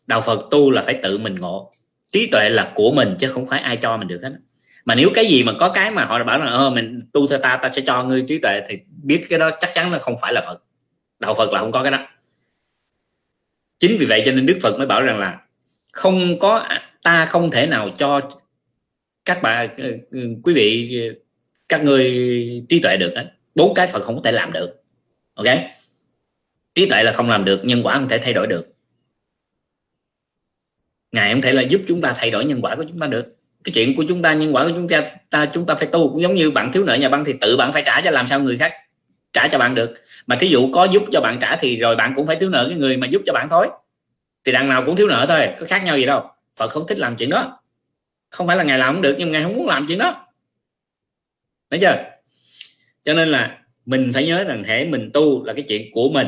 đạo 0.07 0.21
phật 0.21 0.47
tu 0.51 0.71
là 0.71 0.83
phải 0.83 0.99
tự 1.03 1.17
mình 1.17 1.35
ngộ. 1.35 1.71
Trí 2.11 2.29
tuệ 2.31 2.49
là 2.49 2.71
của 2.75 2.91
mình 2.91 3.15
chứ 3.19 3.27
không 3.27 3.45
phải 3.45 3.59
ai 3.59 3.77
cho 3.77 3.97
mình 3.97 4.07
được 4.07 4.19
hết. 4.23 4.29
Mà 4.85 4.95
nếu 4.95 5.09
cái 5.13 5.25
gì 5.25 5.43
mà 5.43 5.53
có 5.59 5.69
cái 5.69 5.91
mà 5.91 6.05
họ 6.05 6.23
bảo 6.23 6.37
là 6.37 6.45
ờ, 6.45 6.69
mình 6.69 6.99
tu 7.13 7.27
theo 7.27 7.39
ta 7.39 7.59
ta 7.61 7.69
sẽ 7.75 7.81
cho 7.85 8.03
ngươi 8.03 8.25
trí 8.27 8.39
tuệ 8.39 8.61
thì 8.67 8.77
biết 9.03 9.25
cái 9.29 9.39
đó 9.39 9.51
chắc 9.59 9.69
chắn 9.73 9.91
là 9.91 9.99
không 9.99 10.15
phải 10.21 10.33
là 10.33 10.41
phật. 10.45 10.63
Đạo 11.19 11.33
phật 11.33 11.53
là 11.53 11.59
không 11.59 11.71
có 11.71 11.83
cái 11.83 11.91
đó. 11.91 12.07
Chính 13.79 13.97
vì 13.99 14.05
vậy 14.05 14.21
cho 14.25 14.31
nên 14.31 14.45
đức 14.45 14.57
phật 14.61 14.77
mới 14.77 14.87
bảo 14.87 15.01
rằng 15.01 15.19
là 15.19 15.39
không 15.93 16.39
có 16.39 16.67
ta 17.03 17.25
không 17.25 17.51
thể 17.51 17.67
nào 17.67 17.89
cho 17.97 18.21
các 19.25 19.41
bạn 19.41 19.69
ờ, 19.77 19.91
ờ, 20.11 20.19
quý 20.43 20.53
vị 20.53 20.99
các 21.69 21.83
người 21.83 22.05
trí 22.69 22.79
tuệ 22.79 22.97
được 22.97 23.13
hết. 23.15 23.31
Bốn 23.55 23.73
cái 23.73 23.87
phật 23.87 24.03
không 24.03 24.15
có 24.15 24.21
thể 24.23 24.31
làm 24.31 24.53
được. 24.53 24.83
Ok? 25.33 25.47
Trí 26.75 26.89
tuệ 26.89 27.03
là 27.03 27.13
không 27.13 27.29
làm 27.29 27.45
được 27.45 27.65
nhân 27.65 27.83
quả 27.83 27.93
không 27.93 28.09
thể 28.09 28.17
thay 28.17 28.33
đổi 28.33 28.47
được 28.47 28.72
ngài 31.13 31.33
không 31.33 31.41
thể 31.41 31.51
là 31.51 31.61
giúp 31.61 31.81
chúng 31.87 32.01
ta 32.01 32.13
thay 32.15 32.31
đổi 32.31 32.45
nhân 32.45 32.61
quả 32.61 32.75
của 32.75 32.83
chúng 32.89 32.99
ta 32.99 33.07
được. 33.07 33.35
Cái 33.63 33.71
chuyện 33.73 33.95
của 33.95 34.03
chúng 34.07 34.21
ta, 34.21 34.33
nhân 34.33 34.55
quả 34.55 34.63
của 34.63 34.71
chúng 34.75 34.87
ta 34.87 35.11
ta, 35.29 35.45
chúng 35.45 35.65
ta 35.65 35.75
phải 35.75 35.87
tu, 35.87 36.09
cũng 36.09 36.21
giống 36.21 36.35
như 36.35 36.51
bạn 36.51 36.71
thiếu 36.71 36.85
nợ 36.85 36.95
nhà 36.95 37.09
băng 37.09 37.25
thì 37.25 37.33
tự 37.41 37.57
bạn 37.57 37.73
phải 37.73 37.83
trả 37.85 38.01
cho 38.01 38.11
làm 38.11 38.27
sao 38.27 38.39
người 38.39 38.57
khác 38.57 38.73
trả 39.33 39.47
cho 39.47 39.57
bạn 39.57 39.75
được. 39.75 39.93
Mà 40.27 40.35
thí 40.35 40.47
dụ 40.47 40.69
có 40.73 40.87
giúp 40.91 41.03
cho 41.11 41.21
bạn 41.21 41.37
trả 41.41 41.55
thì 41.55 41.77
rồi 41.77 41.95
bạn 41.95 42.13
cũng 42.15 42.27
phải 42.27 42.35
thiếu 42.35 42.49
nợ 42.49 42.65
cái 42.69 42.77
người 42.77 42.97
mà 42.97 43.07
giúp 43.07 43.21
cho 43.25 43.33
bạn 43.33 43.47
thôi. 43.49 43.67
Thì 44.45 44.51
đằng 44.51 44.69
nào 44.69 44.83
cũng 44.85 44.95
thiếu 44.95 45.07
nợ 45.07 45.25
thôi, 45.29 45.47
có 45.59 45.65
khác 45.65 45.83
nhau 45.83 45.97
gì 45.97 46.05
đâu. 46.05 46.23
Phật 46.55 46.67
không 46.67 46.87
thích 46.87 46.99
làm 46.99 47.15
chuyện 47.15 47.29
đó. 47.29 47.59
Không 48.29 48.47
phải 48.47 48.57
là 48.57 48.63
ngài 48.63 48.79
làm 48.79 48.93
không 48.93 49.01
được, 49.01 49.15
nhưng 49.17 49.31
ngài 49.31 49.43
không 49.43 49.53
muốn 49.53 49.67
làm 49.67 49.85
chuyện 49.87 49.99
đó. 49.99 50.27
Thấy 51.71 51.79
chưa? 51.79 52.03
Cho 53.03 53.13
nên 53.13 53.27
là 53.27 53.57
mình 53.85 54.11
phải 54.13 54.25
nhớ 54.27 54.43
rằng 54.43 54.63
thể 54.63 54.85
mình 54.85 55.09
tu 55.13 55.45
là 55.45 55.53
cái 55.53 55.65
chuyện 55.67 55.91
của 55.93 56.09
mình. 56.09 56.27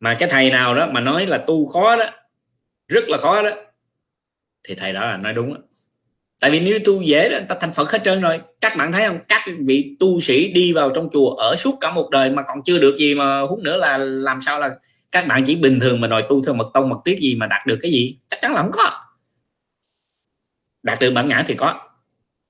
Mà 0.00 0.14
cái 0.14 0.28
thầy 0.28 0.50
nào 0.50 0.74
đó 0.74 0.86
mà 0.92 1.00
nói 1.00 1.26
là 1.26 1.38
tu 1.38 1.68
khó 1.68 1.96
đó, 1.96 2.06
rất 2.88 3.08
là 3.08 3.18
khó 3.18 3.42
đó 3.42 3.50
thì 4.64 4.74
thầy 4.74 4.92
đó 4.92 5.06
là 5.06 5.16
nói 5.16 5.32
đúng 5.32 5.54
đó. 5.54 5.60
tại 6.40 6.50
vì 6.50 6.60
nếu 6.60 6.78
tu 6.84 7.02
dễ 7.02 7.28
là 7.28 7.40
ta 7.48 7.56
thành 7.60 7.72
phật 7.72 7.90
hết 7.90 8.00
trơn 8.04 8.20
rồi. 8.20 8.40
Các 8.60 8.76
bạn 8.76 8.92
thấy 8.92 9.08
không? 9.08 9.18
Các 9.28 9.44
vị 9.66 9.96
tu 10.00 10.20
sĩ 10.20 10.52
đi 10.52 10.72
vào 10.72 10.90
trong 10.90 11.08
chùa 11.12 11.30
ở 11.34 11.56
suốt 11.56 11.74
cả 11.80 11.90
một 11.90 12.10
đời 12.10 12.30
mà 12.30 12.42
còn 12.42 12.62
chưa 12.64 12.78
được 12.78 12.96
gì 12.98 13.14
mà 13.14 13.40
hút 13.40 13.58
nữa 13.58 13.76
là 13.76 13.98
làm 13.98 14.42
sao 14.42 14.58
là 14.58 14.70
các 15.12 15.26
bạn 15.26 15.44
chỉ 15.46 15.56
bình 15.56 15.80
thường 15.80 16.00
mà 16.00 16.08
đòi 16.08 16.24
tu 16.28 16.44
theo 16.44 16.54
mật 16.54 16.70
tông, 16.74 16.88
mật 16.88 16.98
tiết 17.04 17.18
gì 17.18 17.34
mà 17.34 17.46
đạt 17.46 17.66
được 17.66 17.78
cái 17.82 17.90
gì? 17.90 18.18
Chắc 18.28 18.40
chắn 18.42 18.54
là 18.54 18.62
không 18.62 18.70
có. 18.72 19.04
Đạt 20.82 21.00
được 21.00 21.10
bản 21.10 21.28
ngã 21.28 21.44
thì 21.46 21.54
có. 21.54 21.90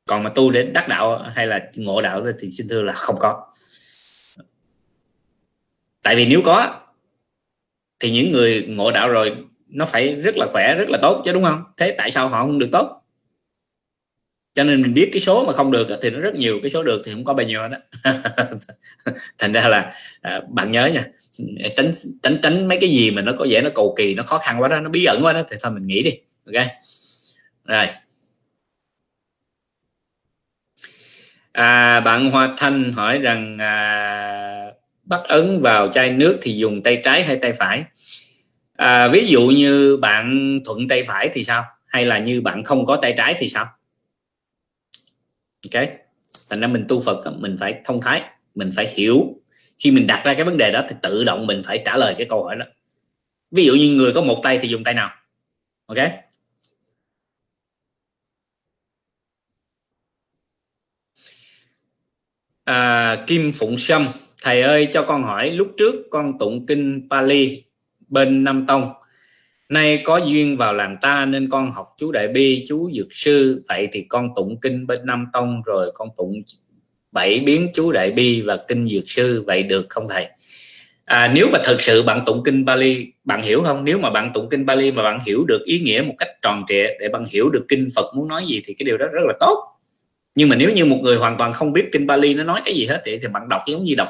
Còn 0.06 0.22
mà 0.22 0.30
tu 0.30 0.50
đến 0.50 0.72
đắc 0.72 0.88
đạo 0.88 1.30
hay 1.34 1.46
là 1.46 1.60
ngộ 1.76 2.02
đạo 2.02 2.24
thì 2.40 2.50
xin 2.50 2.68
thưa 2.68 2.82
là 2.82 2.92
không 2.92 3.16
có. 3.20 3.46
Tại 6.02 6.16
vì 6.16 6.26
nếu 6.26 6.42
có, 6.44 6.80
thì 8.00 8.10
những 8.10 8.32
người 8.32 8.66
ngộ 8.68 8.90
đạo 8.90 9.08
rồi 9.08 9.36
nó 9.70 9.86
phải 9.86 10.14
rất 10.14 10.36
là 10.36 10.46
khỏe 10.52 10.74
rất 10.74 10.88
là 10.88 10.98
tốt 11.02 11.22
chứ 11.24 11.32
đúng 11.32 11.44
không? 11.44 11.64
Thế 11.76 11.94
tại 11.98 12.10
sao 12.10 12.28
họ 12.28 12.46
không 12.46 12.58
được 12.58 12.68
tốt? 12.72 12.96
Cho 14.54 14.64
nên 14.64 14.82
mình 14.82 14.94
biết 14.94 15.08
cái 15.12 15.20
số 15.20 15.44
mà 15.44 15.52
không 15.52 15.70
được 15.70 15.88
thì 16.02 16.10
nó 16.10 16.20
rất 16.20 16.34
nhiều 16.34 16.58
cái 16.62 16.70
số 16.70 16.82
được 16.82 17.02
thì 17.04 17.12
không 17.12 17.24
có 17.24 17.34
bao 17.34 17.46
nhiêu 17.46 17.60
đó 17.68 17.76
thành 19.38 19.52
ra 19.52 19.68
là 19.68 19.92
à, 20.20 20.40
bạn 20.48 20.72
nhớ 20.72 20.86
nha 20.86 21.04
tránh 21.76 21.90
tránh 22.22 22.38
tránh 22.42 22.68
mấy 22.68 22.78
cái 22.80 22.90
gì 22.90 23.10
mà 23.10 23.22
nó 23.22 23.32
có 23.38 23.46
vẻ 23.50 23.60
nó 23.62 23.70
cầu 23.74 23.94
kỳ 23.98 24.14
nó 24.14 24.22
khó 24.22 24.38
khăn 24.38 24.62
quá 24.62 24.68
đó 24.68 24.80
nó 24.80 24.90
bí 24.90 25.04
ẩn 25.04 25.24
quá 25.24 25.32
đó 25.32 25.42
thì 25.50 25.56
thôi 25.62 25.72
mình 25.72 25.86
nghĩ 25.86 26.02
đi 26.02 26.12
ok? 26.46 26.66
Rồi. 27.64 27.86
À, 31.52 32.00
bạn 32.00 32.30
Hoa 32.30 32.54
Thanh 32.56 32.92
hỏi 32.92 33.18
rằng 33.18 33.58
à, 33.58 34.72
bắt 35.04 35.20
ấn 35.24 35.60
vào 35.62 35.88
chai 35.88 36.10
nước 36.10 36.38
thì 36.42 36.52
dùng 36.56 36.82
tay 36.82 37.00
trái 37.04 37.24
hay 37.24 37.36
tay 37.36 37.52
phải? 37.52 37.84
à, 38.80 39.08
ví 39.08 39.26
dụ 39.26 39.46
như 39.46 39.96
bạn 39.96 40.58
thuận 40.64 40.88
tay 40.88 41.02
phải 41.02 41.30
thì 41.34 41.44
sao? 41.44 41.64
Hay 41.86 42.04
là 42.04 42.18
như 42.18 42.40
bạn 42.40 42.64
không 42.64 42.86
có 42.86 42.96
tay 42.96 43.14
trái 43.16 43.36
thì 43.38 43.48
sao? 43.48 43.66
Ok. 45.74 45.88
Thành 46.50 46.60
ra 46.60 46.66
mình 46.66 46.84
tu 46.88 47.00
phật 47.00 47.32
mình 47.38 47.56
phải 47.60 47.80
thông 47.84 48.00
thái 48.00 48.22
mình 48.54 48.70
phải 48.76 48.94
hiểu. 48.94 49.36
Khi 49.78 49.90
mình 49.90 50.06
đặt 50.06 50.22
ra 50.24 50.34
cái 50.34 50.44
vấn 50.44 50.56
đề 50.56 50.70
đó 50.72 50.84
thì 50.88 50.96
tự 51.02 51.24
động 51.24 51.46
mình 51.46 51.62
phải 51.66 51.82
trả 51.86 51.96
lời 51.96 52.14
cái 52.18 52.26
câu 52.30 52.44
hỏi 52.44 52.56
đó. 52.56 52.64
Ví 53.50 53.64
dụ 53.64 53.72
như 53.74 53.94
người 53.96 54.12
có 54.14 54.22
một 54.22 54.40
tay 54.42 54.58
thì 54.62 54.68
dùng 54.68 54.84
tay 54.84 54.94
nào? 54.94 55.10
Ok. 55.86 55.98
À, 62.64 63.16
Kim 63.26 63.52
Phụng 63.52 63.78
Sâm 63.78 64.08
thầy 64.42 64.62
ơi 64.62 64.88
cho 64.92 65.02
con 65.02 65.22
hỏi 65.22 65.50
lúc 65.50 65.72
trước 65.78 65.94
con 66.10 66.38
tụng 66.38 66.66
kinh 66.66 67.08
Pali 67.10 67.69
bên 68.10 68.44
Nam 68.44 68.64
Tông. 68.68 68.88
Nay 69.68 70.02
có 70.04 70.16
duyên 70.18 70.56
vào 70.56 70.72
làng 70.72 70.96
ta 71.02 71.24
nên 71.24 71.48
con 71.50 71.70
học 71.70 71.94
chú 71.98 72.12
Đại 72.12 72.28
Bi 72.28 72.64
chú 72.68 72.90
Dược 72.94 73.08
Sư. 73.10 73.62
Vậy 73.68 73.88
thì 73.92 74.06
con 74.08 74.28
tụng 74.36 74.60
kinh 74.60 74.86
bên 74.86 74.98
Nam 75.04 75.26
Tông 75.32 75.62
rồi 75.62 75.90
con 75.94 76.08
tụng 76.16 76.42
bảy 77.12 77.40
biến 77.40 77.68
chú 77.74 77.92
Đại 77.92 78.10
Bi 78.10 78.42
và 78.42 78.56
kinh 78.68 78.88
Dược 78.88 79.10
Sư. 79.10 79.44
Vậy 79.46 79.62
được 79.62 79.86
không 79.88 80.08
thầy? 80.08 80.26
À, 81.04 81.32
nếu 81.34 81.48
mà 81.52 81.58
thật 81.64 81.76
sự 81.80 82.02
bạn 82.02 82.22
tụng 82.26 82.42
kinh 82.44 82.64
Bali 82.64 83.06
bạn 83.24 83.42
hiểu 83.42 83.62
không? 83.62 83.84
Nếu 83.84 83.98
mà 83.98 84.10
bạn 84.10 84.30
tụng 84.34 84.48
kinh 84.50 84.66
Bali 84.66 84.90
mà 84.90 85.02
bạn 85.02 85.18
hiểu 85.26 85.44
được 85.44 85.62
ý 85.64 85.80
nghĩa 85.80 86.02
một 86.06 86.14
cách 86.18 86.28
tròn 86.42 86.64
trịa 86.68 86.86
để 87.00 87.08
bạn 87.12 87.24
hiểu 87.30 87.50
được 87.50 87.64
kinh 87.68 87.88
Phật 87.94 88.14
muốn 88.14 88.28
nói 88.28 88.44
gì 88.46 88.62
thì 88.64 88.74
cái 88.74 88.84
điều 88.84 88.98
đó 88.98 89.06
rất 89.06 89.22
là 89.26 89.34
tốt. 89.40 89.66
Nhưng 90.34 90.48
mà 90.48 90.56
nếu 90.56 90.70
như 90.72 90.84
một 90.84 90.98
người 91.02 91.16
hoàn 91.16 91.38
toàn 91.38 91.52
không 91.52 91.72
biết 91.72 91.88
kinh 91.92 92.06
Bali 92.06 92.34
nó 92.34 92.44
nói 92.44 92.60
cái 92.64 92.74
gì 92.74 92.86
hết 92.86 93.02
thì, 93.04 93.18
thì 93.18 93.28
bạn 93.28 93.48
đọc 93.48 93.62
giống 93.66 93.84
như 93.84 93.94
đọc 93.94 94.08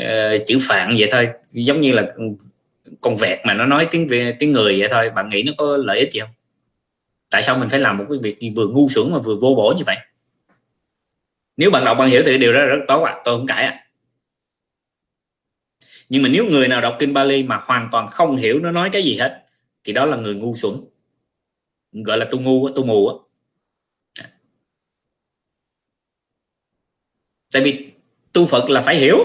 uh, 0.00 0.46
chữ 0.46 0.58
phạn 0.60 0.94
vậy 0.98 1.08
thôi. 1.12 1.28
Giống 1.46 1.80
như 1.80 1.92
là 1.92 2.08
con 3.00 3.16
vẹt 3.16 3.38
mà 3.44 3.54
nó 3.54 3.66
nói 3.66 3.88
tiếng 3.90 4.08
tiếng 4.38 4.52
người 4.52 4.80
vậy 4.80 4.88
thôi. 4.90 5.10
Bạn 5.10 5.28
nghĩ 5.28 5.42
nó 5.42 5.52
có 5.58 5.76
lợi 5.76 5.98
ích 5.98 6.12
gì 6.12 6.20
không? 6.20 6.30
Tại 7.30 7.42
sao 7.42 7.58
mình 7.58 7.68
phải 7.68 7.80
làm 7.80 7.98
một 7.98 8.04
cái 8.08 8.18
việc 8.22 8.52
vừa 8.56 8.66
ngu 8.66 8.88
xuẩn 8.88 9.12
mà 9.12 9.18
vừa 9.18 9.36
vô 9.40 9.54
bổ 9.56 9.74
như 9.78 9.82
vậy? 9.86 9.96
Nếu 11.56 11.70
bạn 11.70 11.84
đọc, 11.84 11.96
bạn 11.98 12.10
hiểu 12.10 12.22
thì 12.26 12.38
điều 12.38 12.52
đó 12.52 12.60
rất 12.60 12.80
tốt 12.88 13.02
ạ. 13.02 13.12
À. 13.12 13.22
tôi 13.24 13.38
không 13.38 13.46
cãi 13.46 13.64
ạ. 13.64 13.70
À. 13.70 13.86
nhưng 16.08 16.22
mà 16.22 16.28
nếu 16.28 16.44
người 16.44 16.68
nào 16.68 16.80
đọc 16.80 16.96
kinh 16.98 17.14
Bali 17.14 17.42
mà 17.42 17.56
hoàn 17.62 17.88
toàn 17.92 18.08
không 18.08 18.36
hiểu 18.36 18.60
nó 18.60 18.70
nói 18.72 18.90
cái 18.92 19.02
gì 19.02 19.16
hết, 19.16 19.44
thì 19.84 19.92
đó 19.92 20.04
là 20.06 20.16
người 20.16 20.34
ngu 20.34 20.54
xuẩn. 20.54 20.74
Gọi 21.92 22.18
là 22.18 22.26
tu 22.30 22.40
ngu 22.40 22.68
tu 22.68 22.84
mù 22.84 23.08
á. 23.08 23.14
Tại 27.52 27.62
vì 27.62 27.90
tu 28.32 28.46
Phật 28.46 28.70
là 28.70 28.82
phải 28.82 28.96
hiểu 28.96 29.18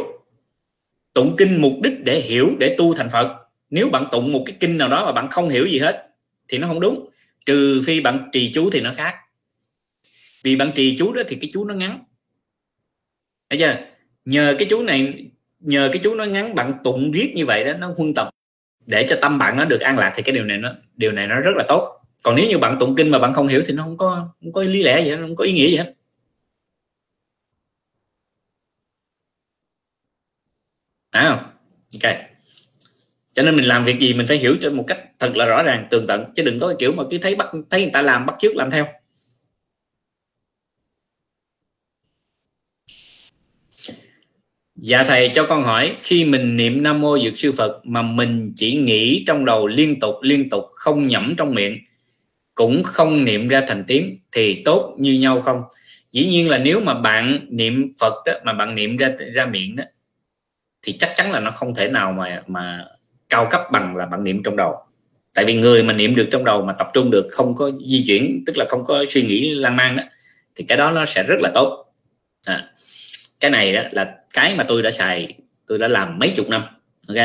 tụng 1.13 1.35
kinh 1.37 1.61
mục 1.61 1.73
đích 1.81 2.03
để 2.03 2.19
hiểu, 2.19 2.49
để 2.59 2.75
tu 2.77 2.93
thành 2.93 3.09
Phật 3.09 3.44
nếu 3.75 3.89
bạn 3.89 4.05
tụng 4.11 4.31
một 4.31 4.43
cái 4.45 4.55
kinh 4.59 4.77
nào 4.77 4.89
đó 4.89 5.05
mà 5.05 5.11
bạn 5.11 5.27
không 5.29 5.49
hiểu 5.49 5.65
gì 5.67 5.79
hết, 5.79 6.07
thì 6.47 6.57
nó 6.57 6.67
không 6.67 6.79
đúng. 6.79 7.09
Trừ 7.45 7.81
phi 7.85 8.01
bạn 8.01 8.29
trì 8.31 8.51
chú 8.53 8.69
thì 8.69 8.81
nó 8.81 8.93
khác. 8.95 9.15
Vì 10.43 10.55
bạn 10.55 10.71
trì 10.75 10.95
chú 10.99 11.13
đó 11.13 11.21
thì 11.27 11.35
cái 11.41 11.49
chú 11.53 11.65
nó 11.65 11.73
ngắn. 11.73 12.03
Thấy 13.49 13.59
chưa? 13.59 13.75
Nhờ 14.25 14.55
cái 14.59 14.67
chú 14.69 14.83
này, 14.83 15.29
nhờ 15.59 15.89
cái 15.93 16.01
chú 16.03 16.15
nó 16.15 16.23
ngắn, 16.23 16.55
bạn 16.55 16.73
tụng 16.83 17.11
riết 17.11 17.33
như 17.35 17.45
vậy 17.45 17.63
đó, 17.65 17.73
nó 17.73 17.93
huân 17.97 18.13
tập. 18.13 18.29
Để 18.85 19.05
cho 19.09 19.17
tâm 19.21 19.37
bạn 19.39 19.57
nó 19.57 19.65
được 19.65 19.81
an 19.81 19.97
lạc 19.97 20.13
thì 20.15 20.23
cái 20.23 20.35
điều 20.35 20.43
này 20.45 20.57
nó, 20.57 20.75
điều 20.95 21.11
này 21.11 21.27
nó 21.27 21.41
rất 21.41 21.51
là 21.55 21.65
tốt. 21.67 22.01
Còn 22.23 22.35
nếu 22.35 22.49
như 22.49 22.57
bạn 22.57 22.77
tụng 22.79 22.95
kinh 22.95 23.11
mà 23.11 23.19
bạn 23.19 23.33
không 23.33 23.47
hiểu 23.47 23.63
thì 23.65 23.73
nó 23.73 23.83
không 23.83 23.97
có 23.97 24.29
không 24.41 24.53
có 24.53 24.63
lý 24.63 24.83
lẽ 24.83 25.03
gì 25.03 25.09
hết 25.09 25.17
không 25.21 25.35
có 25.35 25.43
ý 25.43 25.53
nghĩa 25.53 25.67
gì 25.67 25.77
hết. 25.77 25.93
À 31.11 31.51
ok 31.93 32.34
cho 33.35 33.43
nên 33.43 33.55
mình 33.55 33.65
làm 33.65 33.83
việc 33.85 33.99
gì 33.99 34.13
mình 34.13 34.27
phải 34.27 34.37
hiểu 34.37 34.55
cho 34.61 34.71
một 34.71 34.83
cách 34.87 34.99
thật 35.19 35.37
là 35.37 35.45
rõ 35.45 35.63
ràng, 35.63 35.87
tường 35.91 36.07
tận, 36.07 36.25
chứ 36.35 36.43
đừng 36.43 36.59
có 36.59 36.73
kiểu 36.79 36.93
mà 36.93 37.03
cứ 37.11 37.17
thấy 37.17 37.35
bắt, 37.35 37.47
thấy 37.69 37.81
người 37.81 37.91
ta 37.93 38.01
làm 38.01 38.25
bắt 38.25 38.35
trước 38.39 38.55
làm 38.55 38.71
theo 38.71 38.87
Dạ 44.75 45.03
thầy, 45.03 45.31
cho 45.33 45.45
con 45.45 45.63
hỏi, 45.63 45.95
khi 46.01 46.25
mình 46.25 46.57
niệm 46.57 46.83
Nam 46.83 47.01
Mô 47.01 47.19
Dược 47.19 47.37
Sư 47.37 47.51
Phật 47.51 47.81
mà 47.85 48.01
mình 48.01 48.53
chỉ 48.55 48.75
nghĩ 48.75 49.23
trong 49.27 49.45
đầu 49.45 49.67
liên 49.67 49.99
tục 49.99 50.15
liên 50.21 50.49
tục, 50.49 50.63
không 50.73 51.07
nhẩm 51.07 51.35
trong 51.37 51.53
miệng, 51.53 51.77
cũng 52.55 52.83
không 52.83 53.25
niệm 53.25 53.47
ra 53.47 53.61
thành 53.67 53.83
tiếng, 53.87 54.19
thì 54.31 54.61
tốt 54.65 54.95
như 54.99 55.19
nhau 55.19 55.41
không? 55.41 55.61
Dĩ 56.11 56.27
nhiên 56.27 56.49
là 56.49 56.57
nếu 56.63 56.79
mà 56.79 57.01
bạn 57.01 57.47
niệm 57.49 57.93
Phật 57.99 58.13
đó, 58.25 58.33
mà 58.45 58.53
bạn 58.53 58.75
niệm 58.75 58.97
ra 58.97 59.11
ra 59.33 59.45
miệng 59.45 59.75
đó, 59.75 59.83
thì 60.81 60.93
chắc 60.93 61.13
chắn 61.15 61.31
là 61.31 61.39
nó 61.39 61.51
không 61.51 61.75
thể 61.75 61.87
nào 61.89 62.11
mà 62.11 62.43
mà 62.47 62.85
cao 63.29 63.47
cấp 63.51 63.61
bằng 63.71 63.95
là 63.95 64.05
bạn 64.05 64.23
niệm 64.23 64.43
trong 64.43 64.55
đầu. 64.55 64.75
Tại 65.35 65.45
vì 65.45 65.53
người 65.53 65.83
mà 65.83 65.93
niệm 65.93 66.15
được 66.15 66.27
trong 66.31 66.45
đầu 66.45 66.61
mà 66.61 66.73
tập 66.73 66.87
trung 66.93 67.11
được 67.11 67.27
không 67.29 67.55
có 67.55 67.71
di 67.87 68.03
chuyển 68.07 68.43
tức 68.45 68.57
là 68.57 68.65
không 68.69 68.83
có 68.85 69.05
suy 69.09 69.21
nghĩ 69.21 69.55
lan 69.55 69.75
man 69.75 69.95
đó 69.97 70.03
thì 70.55 70.65
cái 70.67 70.77
đó 70.77 70.91
nó 70.91 71.05
sẽ 71.05 71.23
rất 71.23 71.39
là 71.39 71.51
tốt. 71.53 71.85
À, 72.45 72.69
cái 73.39 73.51
này 73.51 73.73
đó 73.73 73.81
là 73.91 74.15
cái 74.33 74.55
mà 74.55 74.63
tôi 74.63 74.81
đã 74.81 74.91
xài 74.91 75.33
tôi 75.67 75.77
đã 75.77 75.87
làm 75.87 76.19
mấy 76.19 76.29
chục 76.29 76.49
năm 76.49 76.63
ok? 77.07 77.17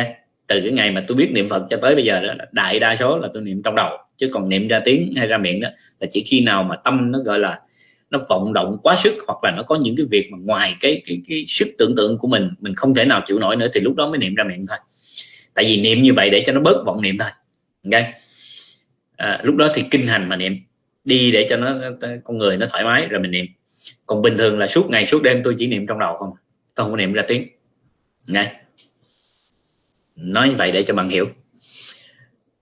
Từ 0.46 0.60
cái 0.60 0.72
ngày 0.72 0.90
mà 0.90 1.04
tôi 1.08 1.16
biết 1.16 1.30
niệm 1.32 1.48
phật 1.48 1.66
cho 1.70 1.76
tới 1.76 1.94
bây 1.94 2.04
giờ 2.04 2.20
đó 2.20 2.34
đại 2.52 2.78
đa 2.78 2.96
số 2.96 3.18
là 3.18 3.28
tôi 3.34 3.42
niệm 3.42 3.62
trong 3.62 3.74
đầu 3.74 3.98
chứ 4.16 4.30
còn 4.32 4.48
niệm 4.48 4.68
ra 4.68 4.80
tiếng 4.84 5.12
hay 5.16 5.26
ra 5.26 5.38
miệng 5.38 5.60
đó 5.60 5.68
là 6.00 6.06
chỉ 6.10 6.24
khi 6.26 6.40
nào 6.40 6.62
mà 6.62 6.76
tâm 6.84 7.12
nó 7.12 7.18
gọi 7.18 7.38
là 7.38 7.60
nó 8.10 8.18
vọng 8.28 8.52
động 8.52 8.76
quá 8.82 8.96
sức 8.96 9.14
hoặc 9.26 9.44
là 9.44 9.50
nó 9.56 9.62
có 9.62 9.78
những 9.82 9.96
cái 9.96 10.06
việc 10.10 10.28
mà 10.32 10.38
ngoài 10.40 10.76
cái 10.80 11.02
cái 11.06 11.20
cái 11.28 11.44
sức 11.48 11.68
tưởng 11.78 11.94
tượng 11.96 12.18
của 12.18 12.28
mình 12.28 12.50
mình 12.60 12.74
không 12.74 12.94
thể 12.94 13.04
nào 13.04 13.20
chịu 13.26 13.38
nổi 13.38 13.56
nữa 13.56 13.68
thì 13.72 13.80
lúc 13.80 13.94
đó 13.94 14.08
mới 14.08 14.18
niệm 14.18 14.34
ra 14.34 14.44
miệng 14.44 14.66
thôi 14.66 14.78
tại 15.54 15.64
vì 15.64 15.80
niệm 15.82 16.02
như 16.02 16.14
vậy 16.14 16.30
để 16.30 16.42
cho 16.46 16.52
nó 16.52 16.60
bớt 16.60 16.82
vọng 16.86 17.02
niệm 17.02 17.18
thôi. 17.18 17.28
Ok? 17.84 18.04
À, 19.16 19.40
lúc 19.42 19.56
đó 19.56 19.68
thì 19.74 19.84
kinh 19.90 20.06
hành 20.06 20.28
mà 20.28 20.36
niệm. 20.36 20.56
Đi 21.04 21.30
để 21.32 21.46
cho 21.50 21.56
nó 21.56 21.76
con 22.24 22.38
người 22.38 22.56
nó 22.56 22.66
thoải 22.66 22.84
mái 22.84 23.06
rồi 23.06 23.20
mình 23.20 23.30
niệm. 23.30 23.46
Còn 24.06 24.22
bình 24.22 24.36
thường 24.38 24.58
là 24.58 24.66
suốt 24.66 24.90
ngày 24.90 25.06
suốt 25.06 25.22
đêm 25.22 25.40
tôi 25.44 25.54
chỉ 25.58 25.66
niệm 25.66 25.86
trong 25.86 25.98
đầu 25.98 26.16
không 26.18 26.32
à. 26.36 26.40
tôi 26.74 26.84
không 26.84 26.90
có 26.90 26.96
niệm 26.96 27.12
ra 27.12 27.22
tiếng. 27.28 27.48
Ok? 28.34 28.46
Nói 30.16 30.48
như 30.48 30.54
vậy 30.58 30.72
để 30.72 30.82
cho 30.82 30.94
bạn 30.94 31.08
hiểu. 31.08 31.28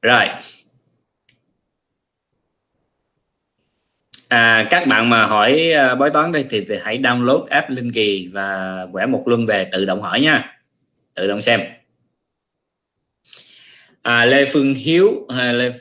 Rồi. 0.03 0.25
À, 4.29 4.67
các 4.71 4.87
bạn 4.87 5.11
mà 5.11 5.27
hỏi 5.27 5.73
uh, 5.93 5.99
bói 5.99 6.11
toán 6.11 6.33
đây 6.33 6.45
thì, 6.51 6.65
thì 6.69 6.75
hãy 6.83 6.99
download 6.99 7.47
app 7.47 7.71
linh 7.71 7.93
kỳ 7.93 8.29
và 8.33 8.79
quẻ 8.93 9.07
một 9.07 9.23
luân 9.27 9.47
về 9.47 9.69
tự 9.73 9.85
động 9.85 10.03
hỏi 10.03 10.21
nha. 10.21 10.61
Tự 11.15 11.27
động 11.27 11.43
xem 11.43 11.61
à, 14.03 14.25
lê 14.25 14.47
phương 14.53 14.75
hiếu 14.75 15.27
à, 15.29 15.53
lê 15.53 15.73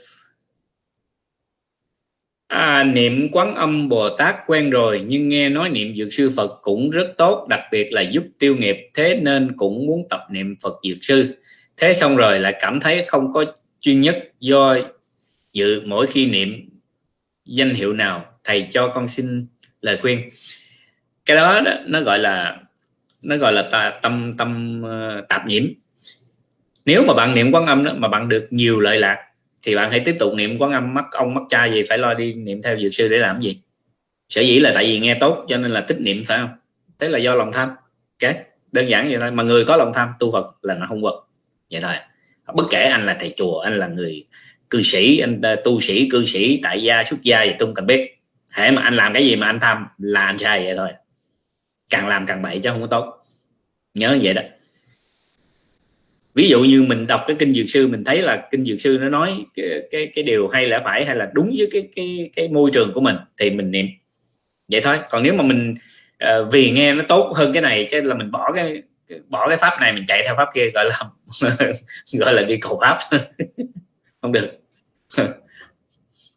À, 2.48 2.84
niệm 2.84 3.28
quán 3.32 3.56
âm 3.56 3.90
Bồ 3.90 4.10
Tát 4.10 4.36
quen 4.48 4.70
rồi 4.70 5.04
nhưng 5.08 5.30
nghe 5.30 5.50
nói 5.50 5.70
niệm 5.70 5.96
dược 5.96 6.14
sư 6.14 6.32
Phật 6.38 6.60
cũng 6.62 6.90
rất 6.90 7.14
tốt 7.18 7.48
đặc 7.50 7.62
biệt 7.72 7.94
là 7.94 8.02
giúp 8.02 8.24
tiêu 8.40 8.56
nghiệp 8.56 8.90
thế 8.94 9.20
nên 9.22 9.58
cũng 9.58 9.86
muốn 9.86 10.08
tập 10.10 10.22
niệm 10.32 10.56
Phật 10.62 10.74
dược 10.84 10.98
sư. 11.02 11.42
Thế 11.78 11.94
xong 11.94 12.16
rồi 12.16 12.40
lại 12.40 12.56
cảm 12.60 12.80
thấy 12.80 13.04
không 13.08 13.34
có 13.34 13.46
chuyên 13.80 14.02
nhất 14.02 14.32
do 14.40 14.78
dự 15.54 15.82
mỗi 15.86 16.08
khi 16.08 16.26
niệm 16.26 16.70
danh 17.46 17.74
hiệu 17.74 17.94
nào. 17.94 18.26
Thầy 18.44 18.68
cho 18.70 18.88
con 18.88 19.08
xin 19.08 19.48
lời 19.82 19.98
khuyên. 20.02 20.30
Cái 21.26 21.38
đó 21.38 21.62
nó 21.86 22.02
gọi 22.02 22.20
là 22.20 22.62
nó 23.22 23.38
gọi 23.38 23.54
là 23.54 23.92
tâm 24.02 24.34
tâm 24.38 24.82
ờ, 24.84 25.26
tạp 25.30 25.48
nhiễm 25.48 25.64
nếu 26.88 27.04
mà 27.08 27.14
bạn 27.14 27.36
niệm 27.36 27.52
quán 27.52 27.66
âm 27.66 27.84
đó, 27.84 27.94
mà 27.96 28.08
bạn 28.08 28.30
được 28.30 28.48
nhiều 28.50 28.80
lợi 28.80 29.00
lạc, 29.00 29.28
thì 29.64 29.76
bạn 29.76 29.92
hãy 29.92 30.00
tiếp 30.00 30.16
tục 30.20 30.34
niệm 30.34 30.58
quán 30.58 30.72
âm 30.72 30.94
mắc 30.94 31.06
ông 31.12 31.34
mắc 31.34 31.44
cha 31.50 31.66
gì 31.66 31.84
phải 31.90 31.98
lo 31.98 32.14
đi, 32.14 32.34
niệm 32.34 32.62
theo 32.62 32.80
dược 32.80 32.94
sư 32.94 33.08
để 33.08 33.18
làm 33.18 33.42
gì? 33.42 33.62
Sở 34.30 34.42
dĩ 34.42 34.60
là 34.60 34.72
tại 34.76 34.86
vì 34.86 35.00
nghe 35.00 35.18
tốt, 35.20 35.46
cho 35.50 35.58
nên 35.58 35.72
là 35.72 35.82
tích 35.82 36.00
niệm, 36.00 36.24
phải 36.26 36.38
không? 36.38 36.50
Thế 37.00 37.10
là 37.10 37.20
do 37.20 37.36
lòng 37.36 37.52
tham. 37.52 37.70
Ok, 38.24 38.36
đơn 38.72 38.90
giản 38.90 39.08
vậy 39.10 39.18
thôi. 39.20 39.32
Mà 39.32 39.44
người 39.44 39.66
có 39.66 39.76
lòng 39.76 39.92
tham, 39.94 40.10
tu 40.20 40.32
phật 40.32 40.46
là 40.62 40.76
nó 40.76 40.86
không 40.90 41.02
vật 41.02 41.28
vậy 41.72 41.82
thôi. 41.82 41.94
Bất 42.54 42.64
kể 42.70 42.90
anh 42.92 43.06
là 43.06 43.18
thầy 43.20 43.34
chùa, 43.38 43.60
anh 43.60 43.78
là 43.78 43.88
người 43.88 44.26
cư 44.70 44.82
sĩ, 44.84 45.20
anh 45.20 45.42
à, 45.42 45.56
tu 45.64 45.82
sĩ, 45.82 46.10
cư 46.12 46.26
sĩ, 46.26 46.60
tại 46.64 46.84
gia, 46.84 47.04
xuất 47.04 47.22
gia 47.22 47.44
gì 47.44 47.52
tôi 47.60 47.68
không 47.68 47.76
cần 47.76 47.88
biết. 47.88 48.18
Hễ 48.52 48.72
mà 48.72 48.82
anh 48.82 48.94
làm 48.94 49.14
cái 49.14 49.26
gì 49.26 49.36
mà 49.36 49.48
anh 49.48 49.60
tham, 49.60 49.86
là 49.98 50.22
anh 50.22 50.40
sai 50.40 50.64
vậy 50.66 50.74
thôi. 50.78 50.90
Càng 51.90 52.08
làm 52.08 52.26
càng 52.26 52.42
bậy 52.42 52.60
chứ 52.60 52.70
không 52.70 52.82
có 52.82 52.88
tốt. 52.88 53.24
Nhớ 53.94 54.18
vậy 54.22 54.34
đó 54.34 54.42
ví 56.38 56.50
dụ 56.50 56.60
như 56.60 56.84
mình 56.84 57.08
đọc 57.08 57.24
cái 57.28 57.36
kinh 57.40 57.54
dược 57.54 57.66
sư 57.70 57.88
mình 57.88 58.04
thấy 58.04 58.22
là 58.22 58.48
kinh 58.52 58.66
dược 58.66 58.82
sư 58.82 58.98
nó 59.02 59.10
nói 59.10 59.46
cái 59.56 59.82
cái, 59.92 60.12
cái 60.16 60.24
điều 60.24 60.48
hay 60.48 60.68
là 60.68 60.82
phải 60.84 61.06
hay 61.06 61.16
là 61.16 61.30
đúng 61.34 61.50
với 61.58 61.68
cái 61.72 61.88
cái 61.96 62.30
cái 62.36 62.48
môi 62.48 62.72
trường 62.74 62.94
của 62.94 63.02
mình 63.02 63.16
thì 63.38 63.50
mình 63.50 63.72
niệm. 63.72 63.86
Vậy 64.72 64.82
thôi. 64.82 64.98
Còn 65.10 65.24
nếu 65.24 65.34
mà 65.34 65.44
mình 65.44 65.76
uh, 66.24 66.54
vì 66.54 66.72
nghe 66.72 66.94
nó 66.94 67.04
tốt 67.08 67.34
hơn 67.36 67.54
cái 67.54 67.62
này 67.62 67.88
chứ 67.92 68.02
là 68.02 68.16
mình 68.16 68.32
bỏ 68.32 68.52
cái 68.56 68.82
bỏ 69.28 69.48
cái 69.48 69.58
pháp 69.58 69.78
này 69.82 69.94
mình 69.94 70.04
chạy 70.08 70.24
theo 70.26 70.36
pháp 70.38 70.50
kia 70.54 70.70
gọi 70.74 70.86
là 70.86 71.00
gọi 72.20 72.34
là 72.34 72.42
đi 72.42 72.58
cầu 72.58 72.80
pháp. 72.82 72.98
Không 74.22 74.32
được. 74.32 74.60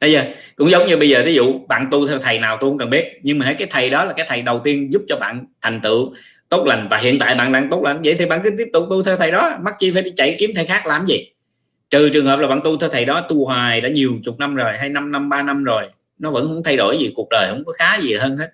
Bây 0.00 0.12
giờ 0.12 0.24
cũng 0.56 0.70
giống 0.70 0.86
như 0.86 0.96
bây 0.96 1.08
giờ 1.08 1.22
ví 1.24 1.34
dụ 1.34 1.58
bạn 1.68 1.86
tu 1.90 2.08
theo 2.08 2.18
thầy 2.18 2.38
nào 2.38 2.58
tôi 2.60 2.70
không 2.70 2.78
cần 2.78 2.90
biết 2.90 3.20
nhưng 3.22 3.38
mà 3.38 3.54
cái 3.58 3.68
thầy 3.70 3.90
đó 3.90 4.04
là 4.04 4.12
cái 4.12 4.26
thầy 4.28 4.42
đầu 4.42 4.60
tiên 4.64 4.92
giúp 4.92 5.02
cho 5.08 5.16
bạn 5.16 5.44
thành 5.60 5.80
tựu 5.80 6.14
tốt 6.50 6.66
lành 6.66 6.88
và 6.90 6.96
hiện 6.96 7.18
tại 7.18 7.34
bạn 7.34 7.52
đang 7.52 7.70
tốt 7.70 7.82
lành. 7.84 8.02
Vậy 8.04 8.14
thì 8.18 8.26
bạn 8.26 8.40
cứ 8.44 8.50
tiếp 8.58 8.66
tục 8.72 8.84
tu 8.90 9.02
theo 9.02 9.16
thầy 9.16 9.30
đó. 9.30 9.58
Mắc 9.60 9.74
chi 9.78 9.90
phải 9.90 10.02
đi 10.02 10.12
chạy 10.16 10.36
kiếm 10.38 10.50
thầy 10.54 10.64
khác 10.64 10.86
làm 10.86 11.06
gì? 11.06 11.32
Trừ 11.90 12.08
trường 12.08 12.26
hợp 12.26 12.40
là 12.40 12.48
bạn 12.48 12.60
tu 12.64 12.76
theo 12.76 12.90
thầy 12.90 13.04
đó, 13.04 13.26
tu 13.28 13.44
hoài 13.44 13.80
đã 13.80 13.88
nhiều 13.88 14.10
chục 14.24 14.38
năm 14.38 14.54
rồi, 14.54 14.72
hay 14.78 14.88
năm 14.88 15.12
năm, 15.12 15.28
ba 15.28 15.42
năm 15.42 15.64
rồi, 15.64 15.84
nó 16.18 16.30
vẫn 16.30 16.46
không 16.46 16.62
thay 16.62 16.76
đổi 16.76 16.98
gì, 16.98 17.12
cuộc 17.14 17.28
đời 17.30 17.46
không 17.50 17.64
có 17.66 17.72
khá 17.72 17.98
gì 18.00 18.14
hơn 18.14 18.36
hết. 18.36 18.52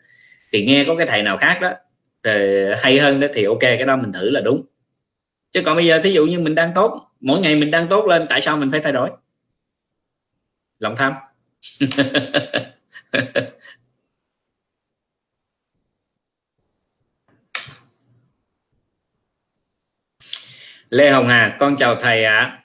Thì 0.53 0.67
nghe 0.67 0.85
có 0.85 0.97
cái 0.97 1.07
thầy 1.07 1.23
nào 1.23 1.37
khác 1.37 1.59
đó, 1.63 1.73
thì 2.25 2.65
hay 2.81 2.99
hơn 2.99 3.21
đó, 3.21 3.29
thì 3.35 3.45
ok, 3.45 3.61
cái 3.61 3.85
đó 3.85 3.97
mình 3.97 4.13
thử 4.13 4.31
là 4.31 4.41
đúng. 4.41 4.63
Chứ 5.53 5.63
còn 5.65 5.77
bây 5.77 5.87
giờ 5.87 6.01
thí 6.05 6.11
dụ 6.11 6.27
như 6.27 6.39
mình 6.39 6.55
đang 6.55 6.71
tốt, 6.75 7.09
mỗi 7.21 7.41
ngày 7.41 7.57
mình 7.57 7.71
đang 7.71 7.89
tốt 7.89 8.07
lên, 8.07 8.27
tại 8.29 8.41
sao 8.41 8.57
mình 8.57 8.71
phải 8.71 8.81
thay 8.81 8.93
đổi? 8.93 9.11
Lòng 10.79 10.97
tham. 10.97 11.13
Lê 20.91 21.11
Hồng 21.11 21.29
Hà 21.29 21.57
con 21.59 21.77
chào 21.77 21.95
thầy 21.95 22.25
ạ. 22.25 22.39
À. 22.39 22.63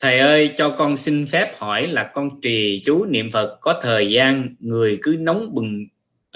thầy 0.00 0.18
ơi 0.18 0.50
cho 0.56 0.70
con 0.70 0.96
xin 0.96 1.26
phép 1.26 1.52
hỏi 1.58 1.86
là 1.86 2.10
con 2.14 2.40
trì 2.40 2.82
chú 2.84 3.04
niệm 3.04 3.30
Phật 3.30 3.58
có 3.60 3.80
thời 3.82 4.10
gian 4.10 4.54
người 4.58 4.98
cứ 5.02 5.16
nóng 5.18 5.54
bừng 5.54 5.86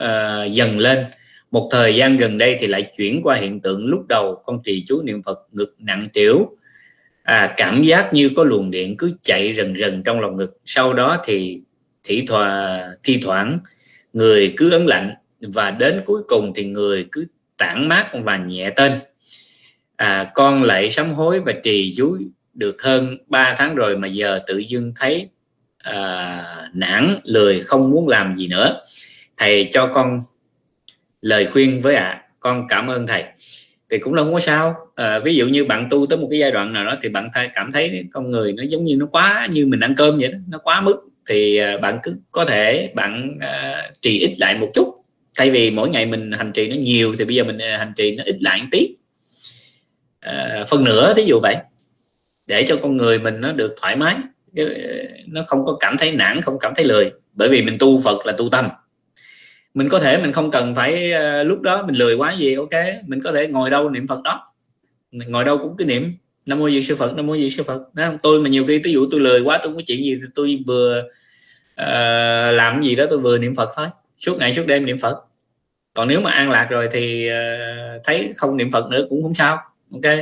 uh, 0.02 0.52
dần 0.52 0.78
lên. 0.78 1.04
Một 1.50 1.68
thời 1.72 1.94
gian 1.94 2.16
gần 2.16 2.38
đây 2.38 2.56
thì 2.60 2.66
lại 2.66 2.92
chuyển 2.96 3.20
qua 3.22 3.36
hiện 3.36 3.60
tượng 3.60 3.86
lúc 3.86 4.06
đầu 4.08 4.40
con 4.44 4.62
trì 4.64 4.84
chú 4.86 5.02
niệm 5.02 5.22
Phật 5.22 5.38
ngực 5.52 5.74
nặng 5.78 6.06
trĩu. 6.12 6.56
À, 7.22 7.54
cảm 7.56 7.82
giác 7.82 8.14
như 8.14 8.30
có 8.36 8.44
luồng 8.44 8.70
điện 8.70 8.96
cứ 8.96 9.12
chạy 9.22 9.54
rần 9.54 9.76
rần 9.76 10.02
trong 10.02 10.20
lòng 10.20 10.36
ngực. 10.36 10.58
Sau 10.64 10.92
đó 10.94 11.22
thì 11.24 11.60
thỉ 12.04 12.24
thoảng 12.26 12.90
thi 13.02 13.18
thoảng 13.22 13.58
người 14.12 14.54
cứ 14.56 14.70
ấn 14.70 14.86
lạnh 14.86 15.14
và 15.40 15.70
đến 15.70 16.00
cuối 16.04 16.22
cùng 16.28 16.52
thì 16.54 16.64
người 16.64 17.06
cứ 17.12 17.26
tản 17.56 17.88
mát 17.88 18.10
và 18.24 18.36
nhẹ 18.36 18.70
tên 18.70 18.92
à, 19.96 20.30
con 20.34 20.62
lại 20.62 20.90
sám 20.90 21.12
hối 21.12 21.40
và 21.40 21.52
trì 21.62 21.94
chú 21.96 22.16
được 22.54 22.82
hơn 22.82 23.16
3 23.26 23.54
tháng 23.58 23.74
rồi 23.74 23.96
mà 23.96 24.08
giờ 24.08 24.40
tự 24.46 24.58
dưng 24.68 24.92
thấy 24.96 25.28
à, 25.78 26.70
nản 26.74 27.16
lười 27.24 27.60
không 27.60 27.90
muốn 27.90 28.08
làm 28.08 28.36
gì 28.36 28.48
nữa. 28.48 28.80
Thầy 29.36 29.68
cho 29.70 29.86
con 29.86 30.20
lời 31.20 31.46
khuyên 31.46 31.82
với 31.82 31.94
ạ. 31.94 32.04
À. 32.04 32.22
con 32.40 32.66
cảm 32.68 32.86
ơn 32.86 33.06
thầy. 33.06 33.24
Thì 33.90 33.98
cũng 33.98 34.16
không 34.16 34.32
có 34.32 34.40
sao. 34.40 34.74
À, 34.94 35.18
ví 35.18 35.34
dụ 35.34 35.46
như 35.46 35.64
bạn 35.64 35.88
tu 35.90 36.06
tới 36.06 36.18
một 36.18 36.28
cái 36.30 36.38
giai 36.38 36.50
đoạn 36.50 36.72
nào 36.72 36.84
đó 36.84 36.96
thì 37.02 37.08
bạn 37.08 37.28
cảm 37.54 37.72
thấy 37.72 38.04
con 38.12 38.30
người 38.30 38.52
nó 38.52 38.62
giống 38.62 38.84
như 38.84 38.96
nó 38.96 39.06
quá 39.06 39.48
như 39.52 39.66
mình 39.66 39.80
ăn 39.80 39.94
cơm 39.96 40.18
vậy 40.18 40.32
đó 40.32 40.38
nó 40.48 40.58
quá 40.58 40.80
mức. 40.80 40.96
Thì 41.28 41.56
à, 41.56 41.76
bạn 41.78 41.98
cứ 42.02 42.16
có 42.30 42.44
thể 42.44 42.90
bạn 42.94 43.38
à, 43.40 43.82
trì 44.02 44.18
ít 44.18 44.34
lại 44.38 44.54
một 44.58 44.70
chút. 44.74 44.94
Thay 45.36 45.50
vì 45.50 45.70
mỗi 45.70 45.88
ngày 45.88 46.06
mình 46.06 46.32
hành 46.32 46.52
trì 46.52 46.68
nó 46.68 46.76
nhiều 46.76 47.14
thì 47.18 47.24
bây 47.24 47.34
giờ 47.34 47.44
mình 47.44 47.58
à, 47.58 47.76
hành 47.78 47.92
trì 47.96 48.16
nó 48.16 48.24
ít 48.26 48.36
lại 48.40 48.60
một 48.60 48.68
tí 48.70 48.96
uh, 50.30 50.68
phần 50.68 50.84
nửa 50.84 51.14
thí 51.14 51.22
dụ 51.22 51.40
vậy. 51.42 51.56
Để 52.46 52.64
cho 52.68 52.76
con 52.82 52.96
người 52.96 53.18
mình 53.18 53.40
nó 53.40 53.52
được 53.52 53.74
thoải 53.80 53.96
mái 53.96 54.16
nó 55.26 55.44
không 55.46 55.64
có 55.66 55.76
cảm 55.80 55.98
thấy 55.98 56.12
nản 56.12 56.42
không 56.42 56.58
cảm 56.60 56.74
thấy 56.74 56.84
lười. 56.84 57.12
Bởi 57.32 57.48
vì 57.48 57.62
mình 57.62 57.76
tu 57.78 58.02
phật 58.04 58.26
là 58.26 58.32
tu 58.32 58.48
tâm. 58.48 58.68
Mình 59.74 59.88
có 59.88 59.98
thể 59.98 60.18
mình 60.18 60.32
không 60.32 60.50
cần 60.50 60.74
phải 60.74 61.12
ờ, 61.12 61.42
lúc 61.42 61.60
đó 61.60 61.84
mình 61.86 61.94
lười 61.94 62.14
quá 62.14 62.34
gì 62.38 62.54
ok. 62.54 62.84
Mình 63.06 63.20
có 63.22 63.32
thể 63.32 63.48
ngồi 63.48 63.70
đâu 63.70 63.90
niệm 63.90 64.06
phật 64.06 64.22
đó. 64.22 64.52
Ngồi 65.12 65.44
đâu 65.44 65.58
cũng 65.58 65.76
cứ 65.76 65.84
niệm. 65.84 66.14
Nam 66.46 66.58
mô 66.58 66.70
di 66.70 66.84
sư 66.84 66.96
phật 66.96 67.14
nam 67.16 67.26
mô 67.26 67.36
di 67.36 67.50
sư 67.50 67.62
phật. 67.62 67.94
Đó 67.94 68.12
tôi 68.22 68.42
mà 68.42 68.48
nhiều 68.48 68.64
khi 68.68 68.78
ví 68.78 68.92
dụ 68.92 69.08
tôi 69.10 69.20
lười 69.20 69.40
quá 69.40 69.58
tôi 69.58 69.68
không 69.68 69.76
có 69.76 69.82
chuyện 69.86 69.98
gì 69.98 70.14
thì 70.14 70.26
tôi 70.34 70.58
vừa 70.66 71.02
uh, 71.80 72.54
làm 72.54 72.82
gì 72.82 72.96
đó 72.96 73.04
tôi 73.10 73.18
vừa 73.18 73.38
niệm 73.38 73.54
phật 73.54 73.68
thôi. 73.76 73.86
Suốt 74.18 74.36
ngày 74.38 74.54
suốt 74.54 74.66
đêm 74.66 74.86
niệm 74.86 74.98
phật. 74.98 75.16
Còn 75.94 76.08
nếu 76.08 76.20
mà 76.20 76.30
an 76.30 76.50
lạc 76.50 76.66
rồi 76.70 76.88
thì 76.92 77.28
uh, 77.28 78.04
thấy 78.04 78.32
không 78.36 78.56
niệm 78.56 78.70
phật 78.70 78.88
nữa 78.90 79.06
cũng 79.08 79.22
không 79.22 79.34
sao 79.34 79.58
ok? 79.92 80.16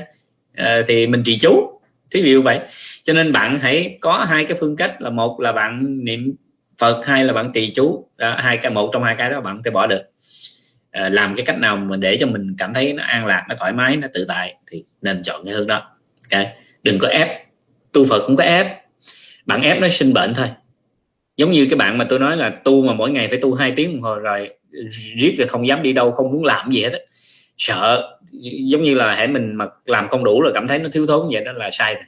À, 0.54 0.82
thì 0.86 1.06
mình 1.06 1.22
trì 1.26 1.38
chú. 1.38 1.80
Thí 2.10 2.22
dụ 2.22 2.42
vậy. 2.42 2.58
Cho 3.02 3.12
nên 3.12 3.32
bạn 3.32 3.58
hãy 3.58 3.98
có 4.00 4.26
hai 4.28 4.44
cái 4.44 4.56
phương 4.60 4.76
cách 4.76 5.02
là 5.02 5.10
một 5.10 5.40
là 5.40 5.52
bạn 5.52 6.04
niệm 6.04 6.34
phật 6.78 7.06
hai 7.06 7.24
là 7.24 7.32
bạn 7.32 7.52
trì 7.54 7.72
chú. 7.74 8.08
Đó, 8.16 8.36
hai 8.38 8.56
cái 8.56 8.72
một 8.72 8.90
trong 8.92 9.02
hai 9.02 9.16
cái 9.16 9.30
đó 9.30 9.40
bạn 9.40 9.56
có 9.56 9.62
thể 9.64 9.70
bỏ 9.70 9.86
được. 9.86 10.02
À, 10.90 11.08
làm 11.08 11.34
cái 11.36 11.46
cách 11.46 11.58
nào 11.58 11.76
mà 11.76 11.96
để 11.96 12.16
cho 12.20 12.26
mình 12.26 12.54
cảm 12.58 12.74
thấy 12.74 12.92
nó 12.92 13.02
an 13.02 13.26
lạc 13.26 13.44
nó 13.48 13.54
thoải 13.58 13.72
mái 13.72 13.96
nó 13.96 14.08
tự 14.12 14.24
tại 14.28 14.54
thì 14.70 14.84
nên 15.02 15.22
chọn 15.22 15.44
cái 15.44 15.54
hướng 15.54 15.66
đó. 15.66 15.96
Ok? 16.32 16.46
Đừng 16.82 16.98
có 16.98 17.08
ép. 17.08 17.28
Tu 17.92 18.04
phật 18.04 18.22
không 18.22 18.36
có 18.36 18.44
ép. 18.44 18.66
Bạn 19.46 19.62
ép 19.62 19.80
nó 19.80 19.88
sinh 19.88 20.12
bệnh 20.12 20.34
thôi. 20.34 20.48
Giống 21.36 21.50
như 21.50 21.66
cái 21.70 21.76
bạn 21.76 21.98
mà 21.98 22.06
tôi 22.08 22.18
nói 22.18 22.36
là 22.36 22.50
tu 22.50 22.86
mà 22.86 22.94
mỗi 22.94 23.10
ngày 23.10 23.28
phải 23.28 23.38
tu 23.42 23.54
hai 23.54 23.72
tiếng 23.76 23.92
đồng 23.92 24.02
hồ 24.02 24.14
rồi 24.14 24.50
riết 25.16 25.34
rồi 25.38 25.48
không 25.48 25.66
dám 25.66 25.82
đi 25.82 25.92
đâu 25.92 26.12
không 26.12 26.32
muốn 26.32 26.44
làm 26.44 26.70
gì 26.70 26.82
hết 26.82 26.90
đó 26.90 26.98
sợ 27.56 28.18
giống 28.70 28.82
như 28.82 28.94
là 28.94 29.14
hãy 29.14 29.28
mình 29.28 29.54
mà 29.54 29.66
làm 29.84 30.08
không 30.08 30.24
đủ 30.24 30.40
rồi 30.42 30.52
cảm 30.54 30.68
thấy 30.68 30.78
nó 30.78 30.88
thiếu 30.92 31.06
thốn 31.06 31.28
vậy 31.32 31.44
đó 31.44 31.52
là 31.52 31.70
sai 31.70 31.94
rồi. 31.94 32.04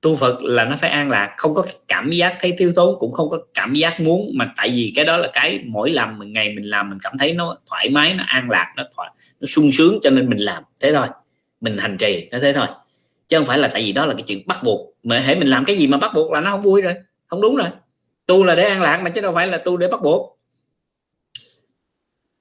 Tu 0.00 0.16
Phật 0.16 0.42
là 0.42 0.64
nó 0.64 0.76
phải 0.76 0.90
an 0.90 1.10
lạc 1.10 1.34
không 1.36 1.54
có 1.54 1.64
cảm 1.88 2.10
giác 2.10 2.36
thấy 2.40 2.54
thiếu 2.58 2.72
thốn 2.76 2.94
cũng 2.98 3.12
không 3.12 3.30
có 3.30 3.38
cảm 3.54 3.74
giác 3.74 4.00
muốn 4.00 4.30
mà 4.34 4.52
tại 4.56 4.68
vì 4.68 4.92
cái 4.96 5.04
đó 5.04 5.16
là 5.16 5.30
cái 5.32 5.60
mỗi 5.66 5.90
lần 5.90 6.18
mình 6.18 6.32
ngày 6.32 6.52
mình 6.54 6.70
làm 6.70 6.90
mình 6.90 6.98
cảm 7.02 7.18
thấy 7.18 7.32
nó 7.32 7.56
thoải 7.66 7.90
mái 7.90 8.14
nó 8.14 8.24
an 8.26 8.50
lạc 8.50 8.72
nó 8.76 8.84
thoải, 8.96 9.10
nó 9.40 9.46
sung 9.46 9.70
sướng 9.72 9.98
cho 10.02 10.10
nên 10.10 10.30
mình 10.30 10.38
làm 10.38 10.62
thế 10.82 10.92
thôi. 10.92 11.06
Mình 11.60 11.78
hành 11.78 11.96
trì 11.96 12.28
nó 12.30 12.38
thế 12.38 12.52
thôi. 12.52 12.66
Chứ 13.28 13.38
không 13.38 13.46
phải 13.46 13.58
là 13.58 13.68
tại 13.72 13.82
vì 13.82 13.92
đó 13.92 14.06
là 14.06 14.14
cái 14.14 14.22
chuyện 14.26 14.46
bắt 14.46 14.62
buộc 14.62 14.96
mà 15.02 15.20
hãy 15.20 15.36
mình 15.36 15.48
làm 15.48 15.64
cái 15.64 15.76
gì 15.76 15.86
mà 15.86 15.98
bắt 15.98 16.12
buộc 16.14 16.32
là 16.32 16.40
nó 16.40 16.50
không 16.50 16.62
vui 16.62 16.82
rồi 16.82 16.94
không 17.26 17.40
đúng 17.40 17.56
rồi. 17.56 17.68
Tu 18.26 18.44
là 18.44 18.54
để 18.54 18.62
an 18.62 18.80
lạc 18.80 19.00
mà 19.04 19.10
chứ 19.10 19.20
đâu 19.20 19.32
phải 19.32 19.46
là 19.46 19.58
tu 19.58 19.76
để 19.76 19.88
bắt 19.88 20.02
buộc. 20.02 20.38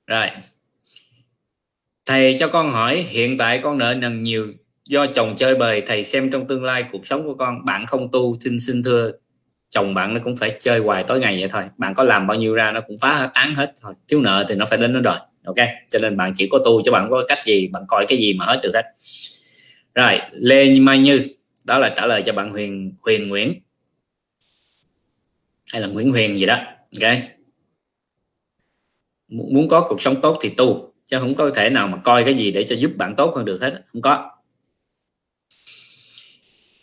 Rồi 0.07 0.27
thầy 2.09 2.37
cho 2.39 2.47
con 2.47 2.71
hỏi, 2.71 3.05
hiện 3.09 3.37
tại 3.37 3.59
con 3.63 3.77
nợ 3.77 3.93
nần 3.93 4.23
nhiều 4.23 4.53
do 4.85 5.05
chồng 5.05 5.35
chơi 5.37 5.55
bời. 5.55 5.81
Thầy 5.81 6.03
xem 6.03 6.31
trong 6.31 6.47
tương 6.47 6.63
lai 6.63 6.83
cuộc 6.91 7.07
sống 7.07 7.23
của 7.23 7.33
con, 7.33 7.65
bạn 7.65 7.85
không 7.85 8.11
tu, 8.11 8.37
xin 8.39 8.59
xin 8.59 8.83
thưa, 8.83 9.11
chồng 9.69 9.93
bạn 9.93 10.13
nó 10.13 10.19
cũng 10.23 10.35
phải 10.35 10.57
chơi 10.59 10.79
hoài 10.79 11.03
tối 11.03 11.19
ngày 11.19 11.37
vậy 11.39 11.49
thôi. 11.49 11.63
Bạn 11.77 11.93
có 11.93 12.03
làm 12.03 12.27
bao 12.27 12.37
nhiêu 12.37 12.55
ra 12.55 12.71
nó 12.71 12.81
cũng 12.81 12.97
phá 12.97 13.29
tán 13.33 13.55
hết 13.55 13.73
thôi. 13.81 13.93
Thiếu 14.07 14.21
nợ 14.21 14.45
thì 14.49 14.55
nó 14.55 14.65
phải 14.65 14.77
đến 14.77 14.93
nó 14.93 14.99
đòi 14.99 15.19
ok? 15.45 15.67
Cho 15.89 15.99
nên 15.99 16.17
bạn 16.17 16.31
chỉ 16.35 16.47
có 16.51 16.59
tu 16.65 16.81
chứ 16.85 16.91
bạn 16.91 17.07
có 17.09 17.23
cách 17.27 17.39
gì, 17.45 17.67
bạn 17.67 17.83
coi 17.87 18.05
cái 18.09 18.17
gì 18.17 18.33
mà 18.33 18.45
hết 18.45 18.59
được 18.63 18.71
hết. 18.73 18.85
Rồi, 19.95 20.19
lê 20.31 20.79
mai 20.79 20.99
như, 20.99 21.23
đó 21.65 21.77
là 21.77 21.93
trả 21.97 22.05
lời 22.05 22.23
cho 22.25 22.33
bạn 22.33 22.51
huyền 22.51 22.93
huyền 23.01 23.27
nguyễn. 23.27 23.61
Hay 25.71 25.81
là 25.81 25.87
nguyễn 25.87 26.11
huyền 26.11 26.39
gì 26.39 26.45
đó, 26.45 26.59
ok? 27.01 27.17
Muốn 29.27 29.67
có 29.69 29.85
cuộc 29.89 30.01
sống 30.01 30.21
tốt 30.21 30.39
thì 30.41 30.49
tu 30.49 30.88
chứ 31.09 31.19
không 31.19 31.35
có 31.35 31.49
thể 31.55 31.69
nào 31.69 31.87
mà 31.87 31.97
coi 31.97 32.23
cái 32.23 32.33
gì 32.33 32.51
để 32.51 32.63
cho 32.63 32.75
giúp 32.75 32.91
bạn 32.95 33.15
tốt 33.15 33.33
hơn 33.35 33.45
được 33.45 33.61
hết 33.61 33.81
không 33.93 34.01
có. 34.01 34.31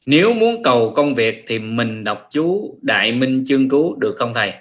Nếu 0.06 0.34
muốn 0.34 0.62
cầu 0.62 0.92
công 0.96 1.14
việc 1.14 1.44
thì 1.46 1.58
mình 1.58 2.04
đọc 2.04 2.28
chú 2.30 2.78
đại 2.82 3.12
minh 3.12 3.44
chương 3.46 3.68
cứu 3.68 3.96
được 3.96 4.14
không 4.16 4.34
thầy? 4.34 4.52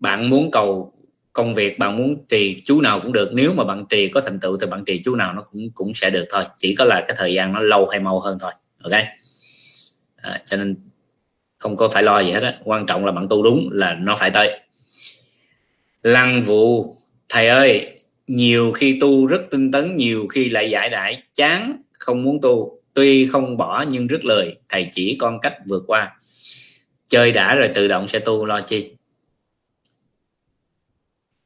Bạn 0.00 0.30
muốn 0.30 0.50
cầu 0.50 0.92
công 1.32 1.54
việc 1.54 1.78
bạn 1.78 1.96
muốn 1.96 2.26
trì 2.28 2.60
chú 2.64 2.80
nào 2.80 3.00
cũng 3.00 3.12
được. 3.12 3.30
Nếu 3.32 3.52
mà 3.52 3.64
bạn 3.64 3.84
trì 3.88 4.08
có 4.08 4.20
thành 4.20 4.40
tựu 4.40 4.58
thì 4.58 4.66
bạn 4.66 4.84
trì 4.84 5.02
chú 5.04 5.14
nào 5.14 5.32
nó 5.32 5.42
cũng 5.42 5.70
cũng 5.74 5.92
sẽ 5.94 6.10
được 6.10 6.24
thôi. 6.30 6.44
Chỉ 6.56 6.74
có 6.74 6.84
là 6.84 7.04
cái 7.08 7.16
thời 7.18 7.34
gian 7.34 7.52
nó 7.52 7.60
lâu 7.60 7.86
hay 7.86 8.00
mau 8.00 8.20
hơn 8.20 8.38
thôi. 8.40 8.52
Ok? 8.82 8.92
À, 10.16 10.40
cho 10.44 10.56
nên 10.56 10.76
không 11.58 11.76
có 11.76 11.88
phải 11.88 12.02
lo 12.02 12.20
gì 12.20 12.30
hết 12.30 12.42
á. 12.42 12.58
Quan 12.64 12.86
trọng 12.86 13.04
là 13.04 13.12
bạn 13.12 13.26
tu 13.30 13.42
đúng 13.42 13.68
là 13.72 13.94
nó 13.94 14.16
phải 14.16 14.30
tới. 14.30 14.60
Lăng 16.02 16.42
vụ 16.42 16.94
thầy 17.28 17.48
ơi 17.48 17.97
nhiều 18.28 18.72
khi 18.72 18.98
tu 19.00 19.26
rất 19.26 19.42
tinh 19.50 19.72
tấn, 19.72 19.96
nhiều 19.96 20.26
khi 20.28 20.48
lại 20.48 20.70
giải 20.70 20.90
đãi. 20.90 21.22
Chán, 21.34 21.82
không 21.92 22.22
muốn 22.22 22.38
tu. 22.42 22.80
Tuy 22.94 23.26
không 23.26 23.56
bỏ 23.56 23.84
nhưng 23.88 24.06
rất 24.06 24.24
lười 24.24 24.54
thầy 24.68 24.88
chỉ 24.92 25.16
con 25.20 25.40
cách 25.40 25.54
vượt 25.66 25.84
qua. 25.86 26.16
Chơi 27.06 27.32
đã 27.32 27.54
rồi 27.54 27.70
tự 27.74 27.88
động 27.88 28.08
sẽ 28.08 28.18
tu, 28.18 28.46
lo 28.46 28.60
chi? 28.60 28.90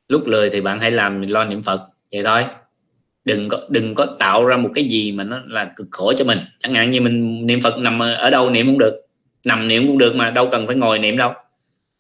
Lúc 0.08 0.26
lười 0.26 0.50
thì 0.50 0.60
bạn 0.60 0.80
hãy 0.80 0.90
làm, 0.90 1.22
lo 1.22 1.44
niệm 1.44 1.62
phật. 1.62 1.88
Vậy 2.12 2.22
thôi. 2.24 2.44
Đừng 3.24 3.48
có 3.48 3.66
đừng 3.70 3.94
có 3.94 4.16
tạo 4.18 4.44
ra 4.44 4.56
một 4.56 4.70
cái 4.74 4.84
gì 4.84 5.12
mà 5.12 5.24
nó 5.24 5.40
là 5.46 5.72
cực 5.76 5.86
khổ 5.90 6.12
cho 6.16 6.24
mình. 6.24 6.38
Chẳng 6.58 6.74
hạn 6.74 6.90
như 6.90 7.00
mình 7.00 7.46
niệm 7.46 7.60
phật 7.60 7.78
nằm 7.78 7.98
ở 7.98 8.30
đâu 8.30 8.50
niệm 8.50 8.66
cũng 8.66 8.78
được. 8.78 9.06
Nằm 9.44 9.68
niệm 9.68 9.86
cũng 9.86 9.98
được 9.98 10.16
mà 10.16 10.30
đâu 10.30 10.48
cần 10.52 10.66
phải 10.66 10.76
ngồi 10.76 10.98
niệm 10.98 11.16
đâu. 11.16 11.32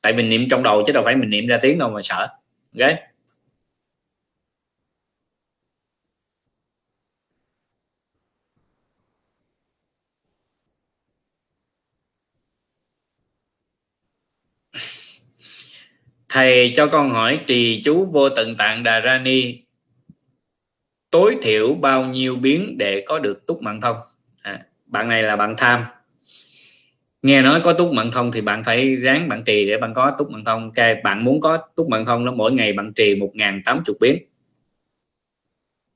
Tại 0.00 0.12
mình 0.12 0.28
niệm 0.28 0.48
trong 0.50 0.62
đầu 0.62 0.82
chứ 0.86 0.92
đâu 0.92 1.02
phải 1.02 1.16
mình 1.16 1.30
niệm 1.30 1.46
ra 1.46 1.58
tiếng 1.62 1.78
đâu 1.78 1.90
mà 1.90 2.00
sợ. 2.02 2.28
Ok? 2.80 3.11
Thầy 16.32 16.72
cho 16.74 16.86
con 16.86 17.10
hỏi 17.10 17.40
trì 17.46 17.82
chú 17.84 18.04
vô 18.12 18.28
tận 18.28 18.56
tạng 18.56 18.82
đà 18.82 19.00
ra 19.00 19.18
ni 19.18 19.58
tối 21.10 21.36
thiểu 21.42 21.74
bao 21.74 22.04
nhiêu 22.04 22.36
biến 22.36 22.78
để 22.78 23.04
có 23.06 23.18
được 23.18 23.46
túc 23.46 23.62
mạng 23.62 23.80
thông? 23.80 23.96
À, 24.42 24.66
bạn 24.86 25.08
này 25.08 25.22
là 25.22 25.36
bạn 25.36 25.54
tham. 25.58 25.82
Nghe 27.22 27.42
nói 27.42 27.60
có 27.60 27.72
túc 27.72 27.92
mạng 27.92 28.10
thông 28.12 28.32
thì 28.32 28.40
bạn 28.40 28.64
phải 28.64 28.96
ráng 28.96 29.28
bạn 29.28 29.42
trì 29.44 29.66
để 29.66 29.78
bạn 29.78 29.94
có 29.94 30.12
túc 30.18 30.30
mạng 30.30 30.44
thông. 30.44 30.62
Ok 30.62 30.86
bạn 31.04 31.24
muốn 31.24 31.40
có 31.40 31.58
túc 31.76 31.88
mạng 31.88 32.04
thông 32.04 32.24
nó 32.24 32.32
mỗi 32.32 32.52
ngày 32.52 32.72
bạn 32.72 32.92
trì 32.92 33.16
một 33.16 33.30
ngàn 33.34 33.62
tám 33.64 33.82
chục 33.84 33.96
biến. 34.00 34.16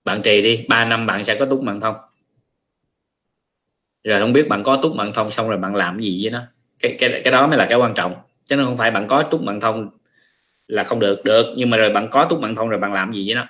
Bạn 0.05 0.23
trì 0.23 0.43
đi 0.43 0.65
3 0.69 0.85
năm 0.85 1.07
bạn 1.07 1.25
sẽ 1.25 1.35
có 1.35 1.47
túc 1.47 1.63
mạng 1.63 1.81
thông. 1.81 1.97
Rồi 4.05 4.21
không 4.21 4.33
biết 4.33 4.49
bạn 4.49 4.63
có 4.63 4.79
túc 4.83 4.95
mạng 4.97 5.13
thông 5.15 5.31
xong 5.31 5.49
rồi 5.49 5.59
bạn 5.59 5.75
làm 5.75 6.01
gì 6.01 6.21
với 6.23 6.31
nó? 6.31 6.43
Cái 6.79 6.97
cái 6.99 7.21
cái 7.25 7.33
đó 7.33 7.47
mới 7.47 7.59
là 7.59 7.67
cái 7.67 7.79
quan 7.79 7.95
trọng 7.95 8.15
chứ 8.45 8.57
nó 8.57 8.65
không 8.65 8.77
phải 8.77 8.91
bạn 8.91 9.07
có 9.07 9.23
túc 9.23 9.43
mạng 9.43 9.61
thông 9.61 9.91
là 10.69 10.85
không 10.85 11.01
được 11.01 11.25
được. 11.25 11.47
Nhưng 11.57 11.71
mà 11.71 11.77
rồi 11.77 11.91
bạn 11.91 12.09
có 12.11 12.25
túc 12.25 12.41
mạng 12.41 12.55
thông 12.55 12.69
rồi 12.69 12.81
bạn 12.81 12.93
làm 12.93 13.13
gì 13.13 13.25
với 13.27 13.35
nó? 13.35 13.47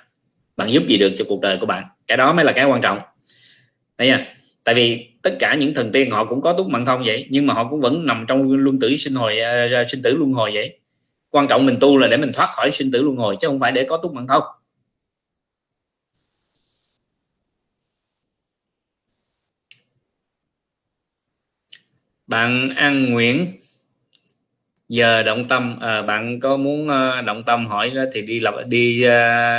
Bạn 0.57 0.71
giúp 0.71 0.83
gì 0.87 0.97
được 0.97 1.13
cho 1.17 1.25
cuộc 1.27 1.41
đời 1.41 1.57
của 1.57 1.65
bạn? 1.65 1.85
Cái 2.07 2.17
đó 2.17 2.33
mới 2.33 2.45
là 2.45 2.51
cái 2.51 2.65
quan 2.65 2.81
trọng. 2.81 2.99
Đấy 3.97 4.07
nha 4.07 4.33
tại 4.63 4.75
vì 4.75 5.09
tất 5.21 5.35
cả 5.39 5.55
những 5.55 5.73
thần 5.73 5.91
tiên 5.91 6.11
họ 6.11 6.25
cũng 6.25 6.41
có 6.41 6.53
túc 6.53 6.69
mạng 6.69 6.85
thông 6.85 7.03
vậy 7.05 7.27
nhưng 7.29 7.47
mà 7.47 7.53
họ 7.53 7.69
cũng 7.69 7.81
vẫn 7.81 8.05
nằm 8.05 8.25
trong 8.27 8.51
luân 8.51 8.79
tử 8.79 8.95
sinh 8.97 9.15
hồi 9.15 9.37
uh, 9.83 9.89
sinh 9.89 10.01
tử 10.03 10.15
luân 10.15 10.33
hồi 10.33 10.51
vậy. 10.53 10.79
Quan 11.29 11.47
trọng 11.47 11.65
mình 11.65 11.77
tu 11.81 11.97
là 11.97 12.07
để 12.07 12.17
mình 12.17 12.31
thoát 12.33 12.49
khỏi 12.53 12.71
sinh 12.71 12.91
tử 12.91 13.03
luân 13.03 13.17
hồi 13.17 13.37
chứ 13.41 13.47
không 13.47 13.59
phải 13.59 13.71
để 13.71 13.83
có 13.83 13.97
túc 13.97 14.13
mạng 14.13 14.27
thông. 14.27 14.43
Bạn 22.27 22.69
An 22.75 23.13
Nguyễn 23.13 23.45
giờ 24.89 25.23
động 25.23 25.47
tâm 25.47 25.79
à, 25.81 26.01
bạn 26.01 26.39
có 26.39 26.57
muốn 26.57 26.87
uh, 26.87 27.25
động 27.25 27.43
tâm 27.43 27.67
hỏi 27.67 27.89
đó 27.89 28.03
thì 28.13 28.21
đi 28.21 28.39
lập 28.39 28.55
đi 28.67 29.03
uh, 29.05 29.09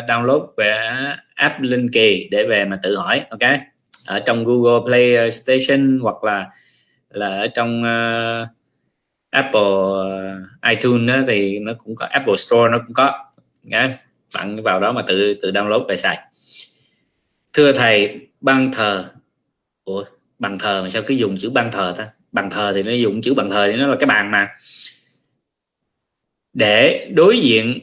download 0.08 0.46
về 0.56 0.90
app 1.34 1.60
linh 1.60 1.88
kỳ 1.92 2.28
để 2.30 2.46
về 2.48 2.64
mà 2.64 2.78
tự 2.82 2.96
hỏi 2.96 3.24
ok? 3.30 3.50
Ở 4.06 4.20
trong 4.20 4.44
Google 4.44 4.84
Play 4.86 5.30
Station 5.30 5.98
hoặc 6.02 6.24
là 6.24 6.46
là 7.10 7.28
ở 7.28 7.46
trong 7.46 7.82
uh, 7.82 8.48
Apple 9.30 9.60
uh, 9.60 10.70
iTunes 10.70 11.08
đó 11.08 11.16
thì 11.26 11.58
nó 11.58 11.72
cũng 11.78 11.94
có 11.94 12.06
Apple 12.06 12.36
Store 12.36 12.70
nó 12.70 12.78
cũng 12.86 12.94
có 12.94 13.24
okay? 13.72 13.90
bạn 14.34 14.62
vào 14.62 14.80
đó 14.80 14.92
mà 14.92 15.02
tự 15.08 15.34
tự 15.42 15.50
download 15.50 15.86
về 15.86 15.96
xài. 15.96 16.18
Thưa 17.52 17.72
thầy 17.72 18.20
ban 18.40 18.72
thờ. 18.72 19.04
Ủa 19.84 20.04
bàn 20.38 20.58
thờ 20.58 20.82
mà 20.82 20.90
sao 20.90 21.02
cứ 21.06 21.14
dùng 21.14 21.38
chữ 21.38 21.50
ban 21.50 21.70
thờ 21.72 21.94
ta? 21.98 22.08
Bàn 22.32 22.50
thờ 22.50 22.72
thì 22.74 22.82
nó 22.82 22.92
dùng 22.92 23.20
chữ 23.22 23.34
bàn 23.34 23.50
thờ 23.50 23.68
thì 23.70 23.76
nó 23.76 23.86
là 23.86 23.96
cái 24.00 24.06
bàn 24.06 24.30
mà 24.30 24.48
để 26.52 27.10
đối 27.14 27.40
diện 27.40 27.78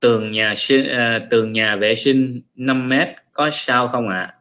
tường 0.00 0.32
nhà 0.32 0.54
sinh 0.56 0.88
à, 0.88 1.18
tường 1.30 1.52
nhà 1.52 1.76
vệ 1.76 1.94
sinh 1.94 2.40
5 2.54 2.88
mét 2.88 3.08
có 3.32 3.50
sao 3.52 3.88
không 3.88 4.08
ạ? 4.08 4.20
À? 4.20 4.34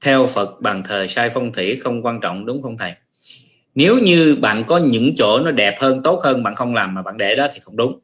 theo 0.00 0.26
Phật, 0.26 0.60
bàn 0.60 0.82
thờ 0.82 1.06
sai 1.06 1.30
phong 1.30 1.52
thủy 1.52 1.76
không 1.76 2.02
quan 2.02 2.20
trọng, 2.20 2.46
đúng 2.46 2.62
không 2.62 2.78
thầy? 2.78 2.92
Nếu 3.74 3.98
như 3.98 4.36
bạn 4.40 4.64
có 4.66 4.78
những 4.78 5.14
chỗ 5.16 5.40
nó 5.40 5.50
đẹp 5.50 5.76
hơn, 5.80 6.00
tốt 6.04 6.20
hơn 6.24 6.42
bạn 6.42 6.54
không 6.54 6.74
làm 6.74 6.94
mà 6.94 7.02
bạn 7.02 7.18
để 7.18 7.36
đó 7.36 7.48
thì 7.54 7.60
không 7.60 7.76
đúng. 7.76 8.00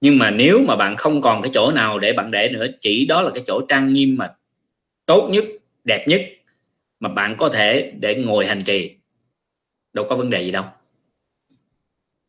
Nhưng 0.00 0.18
mà 0.18 0.30
nếu 0.30 0.62
mà 0.68 0.76
bạn 0.76 0.96
không 0.96 1.20
còn 1.20 1.42
cái 1.42 1.50
chỗ 1.54 1.72
nào 1.72 1.98
để 1.98 2.12
bạn 2.12 2.30
để 2.30 2.48
nữa, 2.48 2.66
chỉ 2.80 3.06
đó 3.06 3.22
là 3.22 3.30
cái 3.34 3.42
chỗ 3.46 3.60
trang 3.68 3.92
nghiêm 3.92 4.16
mà 4.16 4.30
tốt 5.06 5.28
nhất, 5.32 5.44
đẹp 5.84 6.08
nhất 6.08 6.22
mà 7.00 7.08
bạn 7.08 7.34
có 7.38 7.48
thể 7.48 7.92
để 8.00 8.14
ngồi 8.14 8.46
hành 8.46 8.64
trì, 8.64 8.96
đâu 9.92 10.06
có 10.08 10.16
vấn 10.16 10.30
đề 10.30 10.42
gì 10.42 10.50
đâu 10.50 10.64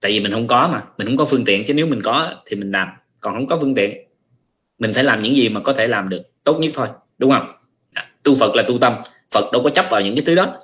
tại 0.01 0.11
vì 0.11 0.19
mình 0.19 0.31
không 0.31 0.47
có 0.47 0.69
mà 0.71 0.83
mình 0.97 1.07
không 1.07 1.17
có 1.17 1.25
phương 1.25 1.45
tiện 1.45 1.65
chứ 1.65 1.73
nếu 1.73 1.87
mình 1.87 2.01
có 2.03 2.33
thì 2.45 2.55
mình 2.55 2.71
làm. 2.71 2.87
Còn 3.19 3.33
không 3.33 3.47
có 3.47 3.57
phương 3.61 3.75
tiện 3.75 3.97
mình 4.79 4.93
phải 4.93 5.03
làm 5.03 5.19
những 5.19 5.35
gì 5.35 5.49
mà 5.49 5.59
có 5.59 5.73
thể 5.73 5.87
làm 5.87 6.09
được 6.09 6.21
tốt 6.43 6.59
nhất 6.61 6.71
thôi 6.73 6.87
đúng 7.17 7.31
không? 7.31 7.47
À, 7.93 8.09
tu 8.23 8.35
phật 8.35 8.55
là 8.55 8.63
tu 8.67 8.77
tâm 8.77 8.93
phật 9.31 9.51
đâu 9.51 9.63
có 9.63 9.69
chấp 9.69 9.85
vào 9.91 10.01
những 10.01 10.15
cái 10.15 10.23
thứ 10.25 10.35
đó. 10.35 10.59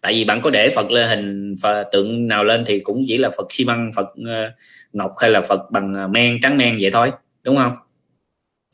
Tại 0.00 0.12
vì 0.12 0.24
bạn 0.24 0.40
có 0.40 0.50
để 0.50 0.70
phật 0.70 0.90
lên 0.90 1.08
hình 1.08 1.56
phật, 1.62 1.84
tượng 1.92 2.28
nào 2.28 2.44
lên 2.44 2.64
thì 2.66 2.80
cũng 2.80 3.04
chỉ 3.08 3.18
là 3.18 3.30
phật 3.36 3.46
xi 3.52 3.64
măng 3.64 3.90
phật 3.96 4.08
uh, 4.20 4.52
ngọc 4.92 5.14
hay 5.18 5.30
là 5.30 5.40
phật 5.40 5.70
bằng 5.70 5.94
ờ, 5.94 6.08
men 6.08 6.38
trắng 6.42 6.58
men 6.58 6.78
vậy 6.80 6.90
thôi 6.90 7.10
đúng 7.42 7.56
không? 7.56 7.76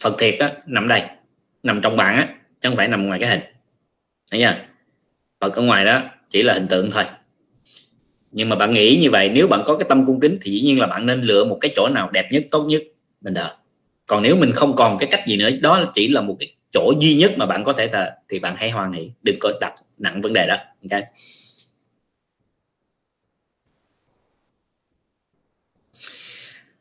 Phật 0.02 0.14
thiệt 0.18 0.38
á 0.38 0.52
nằm 0.66 0.88
đây 0.88 1.02
nằm 1.62 1.80
trong 1.80 1.96
bạn 1.96 2.16
á 2.16 2.28
chứ 2.60 2.68
không 2.68 2.76
phải 2.76 2.88
nằm 2.88 3.06
ngoài 3.06 3.20
cái 3.20 3.30
hình. 3.30 3.40
Thấy 4.30 4.40
chưa? 4.40 4.54
Phật 5.40 5.54
ở 5.56 5.62
ngoài 5.62 5.84
đó 5.84 6.02
chỉ 6.28 6.42
là 6.42 6.54
hình 6.54 6.66
tượng 6.68 6.90
thôi 6.90 7.04
nhưng 8.30 8.48
mà 8.48 8.56
bạn 8.56 8.72
nghĩ 8.72 8.98
như 9.02 9.10
vậy, 9.10 9.28
nếu 9.28 9.48
bạn 9.48 9.62
có 9.66 9.76
cái 9.78 9.86
tâm 9.88 10.06
cung 10.06 10.20
kính 10.20 10.38
thì 10.42 10.50
dĩ 10.50 10.60
nhiên 10.60 10.80
là 10.80 10.86
bạn 10.86 11.06
nên 11.06 11.20
lựa 11.22 11.44
một 11.44 11.58
cái 11.60 11.72
chỗ 11.76 11.88
nào 11.88 12.10
đẹp 12.10 12.28
nhất, 12.32 12.44
tốt 12.50 12.64
nhất 12.68 12.82
mình 13.20 13.34
đợi. 13.34 13.52
Còn 14.06 14.22
nếu 14.22 14.36
mình 14.36 14.52
không 14.52 14.76
còn 14.76 14.98
cái 14.98 15.08
cách 15.10 15.20
gì 15.26 15.36
nữa, 15.36 15.50
đó 15.60 15.84
chỉ 15.94 16.08
là 16.08 16.20
một 16.20 16.36
cái 16.40 16.54
chỗ 16.70 16.92
duy 17.00 17.16
nhất 17.16 17.32
mà 17.36 17.46
bạn 17.46 17.64
có 17.64 17.72
thể 17.72 17.88
thờ 17.88 18.10
thì 18.28 18.38
bạn 18.38 18.54
hãy 18.58 18.70
hoan 18.70 18.92
hỷ, 18.92 19.10
đừng 19.22 19.36
có 19.40 19.52
đặt 19.60 19.74
nặng 19.98 20.20
vấn 20.20 20.32
đề 20.32 20.46
đó, 20.46 20.56
ok? 20.90 21.02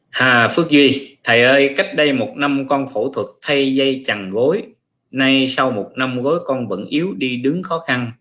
Hà 0.10 0.48
Phước 0.48 0.70
Duy, 0.70 1.18
Thầy 1.24 1.44
ơi, 1.44 1.74
cách 1.78 1.96
đây 1.96 2.14
một 2.14 2.34
năm 2.36 2.68
con 2.68 2.88
phẫu 2.94 3.12
thuật 3.14 3.28
thay 3.42 3.76
dây 3.76 4.02
chằng 4.06 4.30
gối, 4.30 4.64
Nay 5.12 5.48
sau 5.50 5.72
một 5.72 5.92
năm 5.96 6.22
gối 6.22 6.40
con 6.46 6.68
vẫn 6.68 6.86
yếu, 6.86 7.14
đi 7.18 7.38
đứng 7.38 7.64
khó 7.64 7.80
khăn 7.80 8.12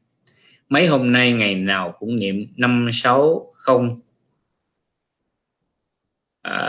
mấy 0.69 0.87
hôm 0.87 1.13
nay 1.13 1.33
ngày 1.33 1.55
nào 1.55 1.95
cũng 1.99 2.17
niệm 2.17 2.47
năm 2.57 2.91
sáu 2.93 3.49
không? 3.53 4.01
À, 6.43 6.67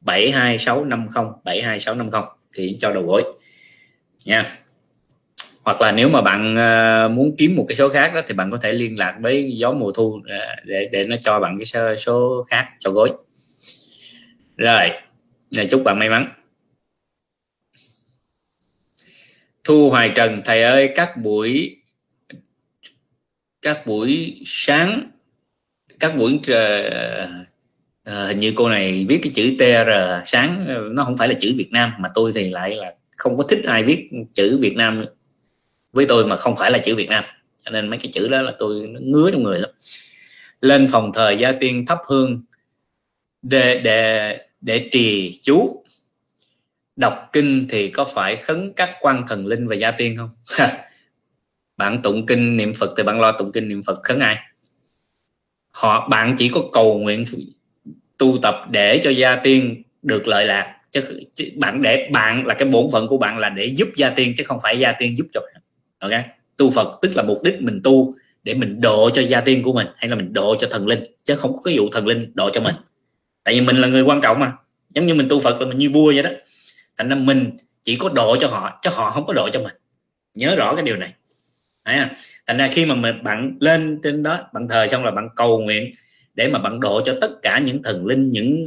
72650 0.00 1.24
72650 1.44 2.22
thì 2.56 2.76
cho 2.80 2.92
đầu 2.92 3.02
gối. 3.02 3.22
Nha. 4.24 4.46
Hoặc 5.64 5.80
là 5.80 5.92
nếu 5.92 6.08
mà 6.08 6.20
bạn 6.20 6.56
ờ, 6.56 7.08
muốn 7.08 7.34
kiếm 7.38 7.56
một 7.56 7.64
cái 7.68 7.76
số 7.76 7.88
khác 7.88 8.14
đó 8.14 8.20
thì 8.26 8.34
bạn 8.34 8.50
có 8.50 8.56
thể 8.56 8.72
liên 8.72 8.98
lạc 8.98 9.16
với 9.20 9.52
gió 9.56 9.72
mùa 9.72 9.92
thu 9.92 10.20
ờ, 10.28 10.56
để 10.64 10.88
để, 10.92 11.04
nó 11.04 11.16
cho 11.20 11.40
bạn 11.40 11.58
cái 11.58 11.64
số, 11.64 11.96
số 11.96 12.44
khác 12.48 12.68
cho 12.78 12.90
gối. 12.90 13.10
Rồi. 14.56 14.90
Chúc 15.70 15.82
bạn 15.84 15.98
may 15.98 16.08
mắn. 16.08 16.41
Thu 19.64 19.90
Hoài 19.90 20.12
Trần 20.14 20.42
thầy 20.44 20.62
ơi 20.62 20.92
các 20.94 21.16
buổi 21.16 21.76
các 23.62 23.86
buổi 23.86 24.42
sáng 24.46 25.10
các 26.00 26.16
buổi 26.16 26.32
uh, 26.32 26.40
uh, 28.08 28.28
hình 28.28 28.38
như 28.38 28.52
cô 28.56 28.68
này 28.68 29.06
viết 29.08 29.20
cái 29.22 29.32
chữ 29.34 29.54
TR 29.58 29.90
sáng 30.26 30.66
nó 30.94 31.04
không 31.04 31.16
phải 31.16 31.28
là 31.28 31.34
chữ 31.40 31.54
Việt 31.56 31.68
Nam 31.70 31.92
mà 31.98 32.10
tôi 32.14 32.32
thì 32.34 32.50
lại 32.50 32.76
là 32.76 32.94
không 33.16 33.36
có 33.36 33.44
thích 33.44 33.60
ai 33.64 33.82
viết 33.82 34.08
chữ 34.34 34.58
Việt 34.60 34.76
Nam 34.76 35.04
với 35.92 36.06
tôi 36.06 36.26
mà 36.26 36.36
không 36.36 36.56
phải 36.56 36.70
là 36.70 36.78
chữ 36.78 36.94
Việt 36.94 37.08
Nam. 37.08 37.24
Cho 37.64 37.70
nên 37.70 37.88
mấy 37.88 37.98
cái 37.98 38.12
chữ 38.12 38.28
đó 38.28 38.42
là 38.42 38.52
tôi 38.58 38.86
nó 38.88 39.00
ngứa 39.02 39.30
trong 39.30 39.42
người 39.42 39.60
lắm. 39.60 39.70
Lên 40.60 40.88
phòng 40.92 41.12
thờ 41.12 41.30
gia 41.30 41.52
tiên 41.52 41.86
thắp 41.86 41.98
hương 42.06 42.42
để 43.42 43.80
để 43.80 44.38
để 44.60 44.88
trì 44.92 45.38
chú 45.42 45.84
đọc 46.96 47.28
kinh 47.32 47.66
thì 47.70 47.90
có 47.90 48.04
phải 48.04 48.36
khấn 48.36 48.72
các 48.76 48.90
quan 49.00 49.22
thần 49.28 49.46
linh 49.46 49.68
và 49.68 49.74
gia 49.74 49.90
tiên 49.90 50.16
không? 50.16 50.30
Bạn 51.76 52.02
tụng 52.02 52.26
kinh 52.26 52.56
niệm 52.56 52.74
phật 52.74 52.94
thì 52.96 53.02
bạn 53.02 53.20
lo 53.20 53.32
tụng 53.32 53.52
kinh 53.52 53.68
niệm 53.68 53.82
phật 53.82 54.00
khấn 54.02 54.20
ai? 54.20 54.36
Họ 55.70 56.08
bạn 56.08 56.34
chỉ 56.38 56.48
có 56.48 56.60
cầu 56.72 56.98
nguyện 56.98 57.24
tu 58.18 58.38
tập 58.42 58.54
để 58.70 59.00
cho 59.04 59.10
gia 59.10 59.36
tiên 59.36 59.82
được 60.02 60.28
lợi 60.28 60.46
lạc 60.46 60.76
chứ, 60.90 61.20
chứ 61.34 61.44
bạn 61.56 61.82
để 61.82 62.08
bạn 62.12 62.46
là 62.46 62.54
cái 62.54 62.68
bổn 62.68 62.86
phận 62.92 63.08
của 63.08 63.18
bạn 63.18 63.38
là 63.38 63.48
để 63.48 63.66
giúp 63.66 63.88
gia 63.96 64.10
tiên 64.10 64.34
chứ 64.36 64.44
không 64.44 64.58
phải 64.62 64.78
gia 64.78 64.92
tiên 64.92 65.16
giúp 65.16 65.26
cho 65.32 65.40
bạn. 65.40 65.62
Ok? 65.98 66.24
Tu 66.56 66.70
phật 66.70 66.98
tức 67.02 67.16
là 67.16 67.22
mục 67.22 67.42
đích 67.42 67.62
mình 67.62 67.80
tu 67.84 68.14
để 68.42 68.54
mình 68.54 68.80
độ 68.80 69.10
cho 69.10 69.22
gia 69.22 69.40
tiên 69.40 69.62
của 69.62 69.72
mình 69.72 69.86
hay 69.96 70.10
là 70.10 70.16
mình 70.16 70.32
độ 70.32 70.56
cho 70.60 70.68
thần 70.70 70.86
linh 70.86 71.00
chứ 71.24 71.36
không 71.36 71.52
có 71.52 71.58
cái 71.64 71.78
vụ 71.78 71.88
thần 71.92 72.06
linh 72.06 72.32
độ 72.34 72.50
cho 72.50 72.60
mình. 72.60 72.74
Tại 73.44 73.54
vì 73.54 73.60
mình 73.60 73.76
là 73.76 73.88
người 73.88 74.02
quan 74.02 74.20
trọng 74.20 74.40
mà. 74.40 74.52
Giống 74.94 75.06
như 75.06 75.14
mình 75.14 75.28
tu 75.28 75.40
phật 75.40 75.60
là 75.60 75.66
mình 75.66 75.78
như 75.78 75.90
vua 75.90 76.12
vậy 76.14 76.22
đó 76.22 76.30
thành 76.98 77.08
ra 77.08 77.16
mình 77.16 77.50
chỉ 77.82 77.96
có 77.96 78.08
độ 78.08 78.36
cho 78.40 78.48
họ 78.48 78.78
chứ 78.82 78.90
họ 78.92 79.10
không 79.10 79.26
có 79.26 79.32
độ 79.32 79.48
cho 79.52 79.60
mình. 79.60 79.74
Nhớ 80.34 80.56
rõ 80.56 80.74
cái 80.74 80.84
điều 80.84 80.96
này. 80.96 81.14
Đấy 81.84 81.96
à? 81.96 82.14
thành 82.46 82.58
ra 82.58 82.68
khi 82.72 82.84
mà 82.84 82.94
mình, 82.94 83.24
bạn 83.24 83.56
lên 83.60 84.00
trên 84.02 84.22
đó 84.22 84.40
bạn 84.52 84.68
thờ 84.68 84.86
xong 84.90 85.04
là 85.04 85.10
bạn 85.10 85.28
cầu 85.36 85.60
nguyện 85.60 85.92
để 86.34 86.48
mà 86.48 86.58
bạn 86.58 86.80
độ 86.80 87.00
cho 87.04 87.16
tất 87.20 87.30
cả 87.42 87.58
những 87.58 87.82
thần 87.82 88.06
linh 88.06 88.30
những 88.30 88.66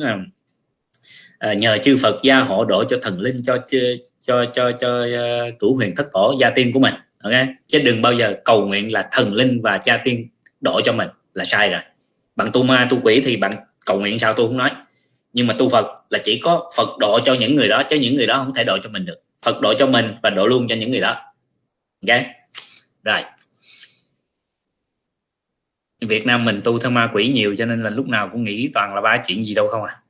uh, 1.51 1.57
nhờ 1.57 1.77
chư 1.77 1.97
Phật 2.01 2.19
gia 2.23 2.39
hộ 2.39 2.65
độ 2.65 2.83
cho 2.83 2.97
thần 3.01 3.19
linh 3.19 3.41
cho 3.43 3.57
cho 3.57 3.77
cho 4.19 4.45
cho, 4.45 4.71
cho 4.71 5.05
uh, 5.05 5.59
cửu 5.59 5.75
huyền 5.75 5.95
thất 5.95 6.07
tổ 6.13 6.35
gia 6.41 6.49
tiên 6.49 6.71
của 6.73 6.79
mình. 6.79 6.93
Ok? 7.23 7.33
Chứ 7.67 7.79
đừng 7.79 8.01
bao 8.01 8.13
giờ 8.13 8.33
cầu 8.45 8.65
nguyện 8.65 8.93
là 8.93 9.09
thần 9.11 9.33
linh 9.33 9.61
và 9.61 9.79
gia 9.85 9.97
tiên 9.97 10.27
độ 10.61 10.81
cho 10.81 10.93
mình 10.93 11.07
là 11.33 11.45
sai 11.45 11.69
rồi. 11.69 11.81
Bạn 12.35 12.47
tu 12.53 12.63
ma 12.63 12.87
tu 12.89 12.97
quỷ 13.03 13.21
thì 13.25 13.37
bạn 13.37 13.53
cầu 13.85 13.99
nguyện 13.99 14.19
sao 14.19 14.33
tôi 14.33 14.47
không 14.47 14.57
nói 14.57 14.71
nhưng 15.35 15.47
mà 15.47 15.55
tu 15.59 15.69
Phật 15.69 15.85
là 16.09 16.19
chỉ 16.23 16.39
có 16.43 16.71
Phật 16.77 16.97
độ 16.99 17.19
cho 17.25 17.33
những 17.33 17.55
người 17.55 17.67
đó, 17.67 17.83
chứ 17.89 17.95
những 17.99 18.15
người 18.15 18.27
đó 18.27 18.37
không 18.37 18.53
thể 18.53 18.63
độ 18.63 18.77
cho 18.83 18.89
mình 18.89 19.05
được. 19.05 19.23
Phật 19.41 19.61
độ 19.61 19.73
cho 19.79 19.87
mình 19.87 20.05
và 20.23 20.29
độ 20.29 20.47
luôn 20.47 20.67
cho 20.69 20.75
những 20.75 20.91
người 20.91 20.99
đó. 20.99 21.33
Ok? 22.07 22.21
Rồi. 23.03 23.21
Việt 26.01 26.25
Nam 26.25 26.45
mình 26.45 26.61
tu 26.63 26.79
theo 26.79 26.91
ma 26.91 27.09
quỷ 27.13 27.29
nhiều 27.29 27.55
cho 27.57 27.65
nên 27.65 27.79
là 27.79 27.89
lúc 27.89 28.07
nào 28.07 28.29
cũng 28.31 28.43
nghĩ 28.43 28.69
toàn 28.73 28.95
là 28.95 29.01
ba 29.01 29.23
chuyện 29.27 29.45
gì 29.45 29.53
đâu 29.53 29.67
không 29.67 29.83
à? 29.83 30.01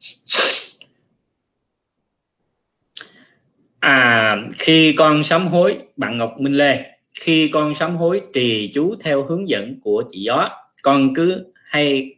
À 3.79 4.37
khi 4.59 4.95
con 4.97 5.23
sám 5.23 5.47
hối, 5.47 5.77
bạn 5.97 6.17
Ngọc 6.17 6.35
Minh 6.39 6.53
Lê. 6.53 6.85
Khi 7.19 7.49
con 7.53 7.75
sám 7.75 7.95
hối, 7.95 8.21
trì 8.33 8.71
chú 8.73 8.95
theo 9.03 9.23
hướng 9.23 9.49
dẫn 9.49 9.79
của 9.81 10.03
chị 10.11 10.21
gió. 10.21 10.49
Con 10.83 11.13
cứ 11.13 11.45
hay 11.63 12.15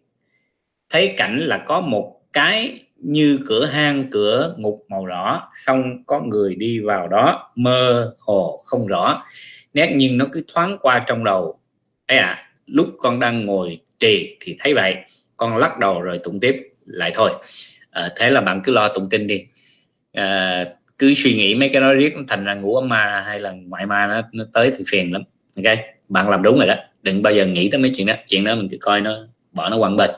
thấy 0.90 1.14
cảnh 1.18 1.38
là 1.38 1.64
có 1.68 1.82
một 1.82 2.22
cái 2.34 2.87
như 3.00 3.40
cửa 3.48 3.66
hang 3.66 4.10
cửa 4.12 4.56
ngục 4.58 4.86
màu 4.90 5.08
đỏ 5.08 5.52
không 5.66 6.04
có 6.06 6.22
người 6.22 6.56
đi 6.56 6.80
vào 6.80 7.08
đó 7.08 7.52
mơ 7.56 8.14
hồ 8.20 8.60
không 8.66 8.88
rõ. 8.88 9.24
Nét 9.74 9.94
nhưng 9.96 10.18
nó 10.18 10.26
cứ 10.32 10.44
thoáng 10.54 10.78
qua 10.82 11.04
trong 11.08 11.24
đầu. 11.24 11.60
Ấy 12.08 12.18
à 12.18 12.50
lúc 12.66 12.88
con 13.00 13.20
đang 13.20 13.46
ngồi 13.46 13.80
trì 14.00 14.38
thì 14.40 14.56
thấy 14.60 14.74
vậy. 14.74 14.96
Con 15.38 15.58
lắc 15.58 15.80
đầu 15.80 16.02
rồi 16.02 16.20
tụng 16.24 16.40
tiếp 16.40 16.56
lại 16.86 17.12
thôi. 17.16 17.32
À, 17.92 18.12
thế 18.16 18.30
là 18.30 18.42
bạn 18.42 18.62
cứ 18.64 18.72
lo 18.72 18.88
tụng 18.88 19.10
kinh 19.10 19.28
đi. 19.28 19.44
À, 20.14 20.66
cứ 20.98 21.14
suy 21.16 21.34
nghĩ 21.34 21.56
mấy 21.56 21.70
cái 21.70 21.82
đó 21.82 21.94
riết 21.94 22.14
thành 22.28 22.46
ra 22.46 22.54
ngủ 22.54 22.76
âm 22.76 22.90
ma 22.90 23.24
hay 23.26 23.40
là 23.40 23.52
ngoại 23.52 23.86
ma 23.86 24.08
nó, 24.08 24.22
nó 24.34 24.44
tới 24.54 24.72
thì 24.78 24.84
phiền 24.88 25.14
lắm. 25.14 25.22
Ok 25.58 25.78
bạn 26.10 26.30
làm 26.30 26.42
đúng 26.44 26.58
rồi 26.58 26.68
đó. 26.68 26.76
Đừng 27.02 27.22
bao 27.22 27.34
giờ 27.34 27.46
nghĩ 27.46 27.70
tới 27.70 27.80
mấy 27.80 27.92
chuyện 27.96 28.08
đó. 28.08 28.14
Chuyện 28.26 28.44
đó 28.44 28.56
mình 28.56 28.68
cứ 28.72 28.78
coi 28.82 29.02
nó 29.02 29.12
bỏ 29.52 29.70
nó 29.70 29.78
quăng 29.78 29.96
bên. 29.96 30.10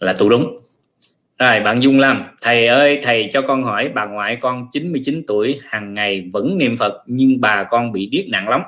Là 0.00 0.12
tu 0.12 0.28
đúng 0.28 0.58
rồi 1.38 1.60
bạn 1.60 1.82
Dung 1.82 1.98
Lâm, 1.98 2.22
Thầy 2.40 2.66
ơi 2.66 3.00
thầy 3.02 3.28
cho 3.32 3.42
con 3.42 3.62
hỏi 3.62 3.88
bà 3.94 4.06
ngoại 4.06 4.36
con 4.36 4.66
99 4.72 5.22
tuổi 5.26 5.60
hàng 5.64 5.94
ngày 5.94 6.28
vẫn 6.32 6.58
niệm 6.58 6.76
Phật 6.76 7.02
nhưng 7.06 7.40
bà 7.40 7.64
con 7.64 7.92
bị 7.92 8.06
điếc 8.06 8.28
nặng 8.28 8.48
lắm. 8.48 8.60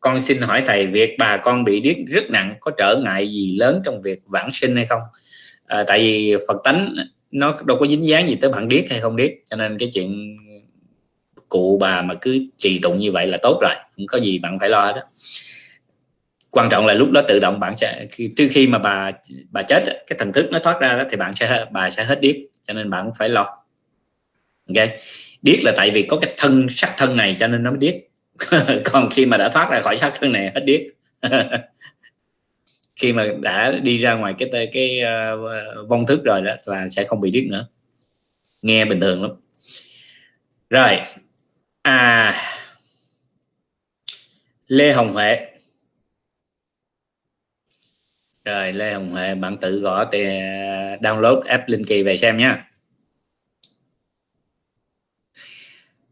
Con 0.00 0.20
xin 0.20 0.40
hỏi 0.40 0.62
thầy 0.66 0.86
việc 0.86 1.16
bà 1.18 1.36
con 1.36 1.64
bị 1.64 1.80
điếc 1.80 1.96
rất 2.08 2.24
nặng 2.30 2.54
có 2.60 2.70
trở 2.78 2.96
ngại 3.04 3.28
gì 3.28 3.56
lớn 3.58 3.82
trong 3.84 4.02
việc 4.02 4.20
vãng 4.26 4.50
sinh 4.52 4.76
hay 4.76 4.86
không? 4.86 5.00
À, 5.66 5.84
tại 5.86 6.00
vì 6.00 6.36
Phật 6.48 6.56
tánh 6.64 6.94
nó 7.30 7.54
đâu 7.64 7.76
có 7.80 7.86
dính 7.86 8.06
dáng 8.06 8.28
gì 8.28 8.34
tới 8.34 8.50
bạn 8.50 8.68
điếc 8.68 8.90
hay 8.90 9.00
không 9.00 9.16
điếc 9.16 9.30
cho 9.46 9.56
nên 9.56 9.78
cái 9.78 9.90
chuyện 9.94 10.36
cụ 11.48 11.78
bà 11.80 12.02
mà 12.02 12.14
cứ 12.14 12.46
trì 12.56 12.78
tụng 12.78 12.98
như 12.98 13.12
vậy 13.12 13.26
là 13.26 13.38
tốt 13.42 13.58
rồi 13.62 13.74
không 13.96 14.06
có 14.06 14.18
gì 14.18 14.38
bạn 14.38 14.58
phải 14.60 14.68
lo 14.68 14.92
đó 14.92 15.02
quan 16.54 16.68
trọng 16.70 16.86
là 16.86 16.94
lúc 16.94 17.10
đó 17.10 17.22
tự 17.28 17.38
động 17.38 17.60
bạn 17.60 17.76
sẽ 17.76 18.06
khi 18.10 18.32
trước 18.36 18.48
khi 18.50 18.66
mà 18.66 18.78
bà 18.78 19.10
bà 19.50 19.62
chết 19.62 19.84
cái 20.06 20.18
thần 20.18 20.32
thức 20.32 20.48
nó 20.52 20.58
thoát 20.58 20.80
ra 20.80 20.96
đó 20.96 21.04
thì 21.10 21.16
bạn 21.16 21.34
sẽ 21.34 21.64
bà 21.72 21.90
sẽ 21.90 22.04
hết 22.04 22.20
điếc 22.20 22.36
cho 22.68 22.74
nên 22.74 22.90
bạn 22.90 23.10
phải 23.18 23.28
lo. 23.28 23.44
Ok? 24.68 24.88
Điếc 25.42 25.58
là 25.64 25.72
tại 25.76 25.90
vì 25.90 26.02
có 26.02 26.18
cái 26.20 26.34
thân 26.36 26.66
sắc 26.70 26.94
thân 26.98 27.16
này 27.16 27.36
cho 27.38 27.48
nên 27.48 27.62
nó 27.62 27.70
mới 27.70 27.78
điếc. 27.78 27.94
Còn 28.84 29.08
khi 29.10 29.26
mà 29.26 29.36
đã 29.36 29.48
thoát 29.48 29.70
ra 29.70 29.80
khỏi 29.80 29.98
sắc 29.98 30.12
thân 30.20 30.32
này 30.32 30.52
hết 30.54 30.64
điếc. 30.64 30.80
Khi 32.96 33.12
mà 33.12 33.26
đã 33.40 33.72
đi 33.82 33.98
ra 33.98 34.14
ngoài 34.14 34.34
cái 34.38 34.68
cái 34.72 35.00
uh, 35.02 35.88
vong 35.88 36.06
thức 36.06 36.24
rồi 36.24 36.42
đó 36.42 36.54
là 36.64 36.88
sẽ 36.88 37.04
không 37.04 37.20
bị 37.20 37.30
điếc 37.30 37.44
nữa. 37.44 37.66
Nghe 38.62 38.84
bình 38.84 39.00
thường 39.00 39.22
lắm. 39.22 39.30
Rồi. 40.70 41.00
À. 41.82 42.34
Lê 44.66 44.92
hồng 44.92 45.12
huệ 45.12 45.53
rồi 48.44 48.72
lê 48.72 48.92
hồng 48.92 49.10
huệ, 49.10 49.34
bạn 49.34 49.56
tự 49.56 49.80
gõ 49.80 50.04
thì 50.12 50.24
download 51.00 51.40
app 51.40 51.68
linh 51.68 51.84
kỳ 51.84 52.02
về 52.02 52.16
xem 52.16 52.38
nhé 52.38 52.54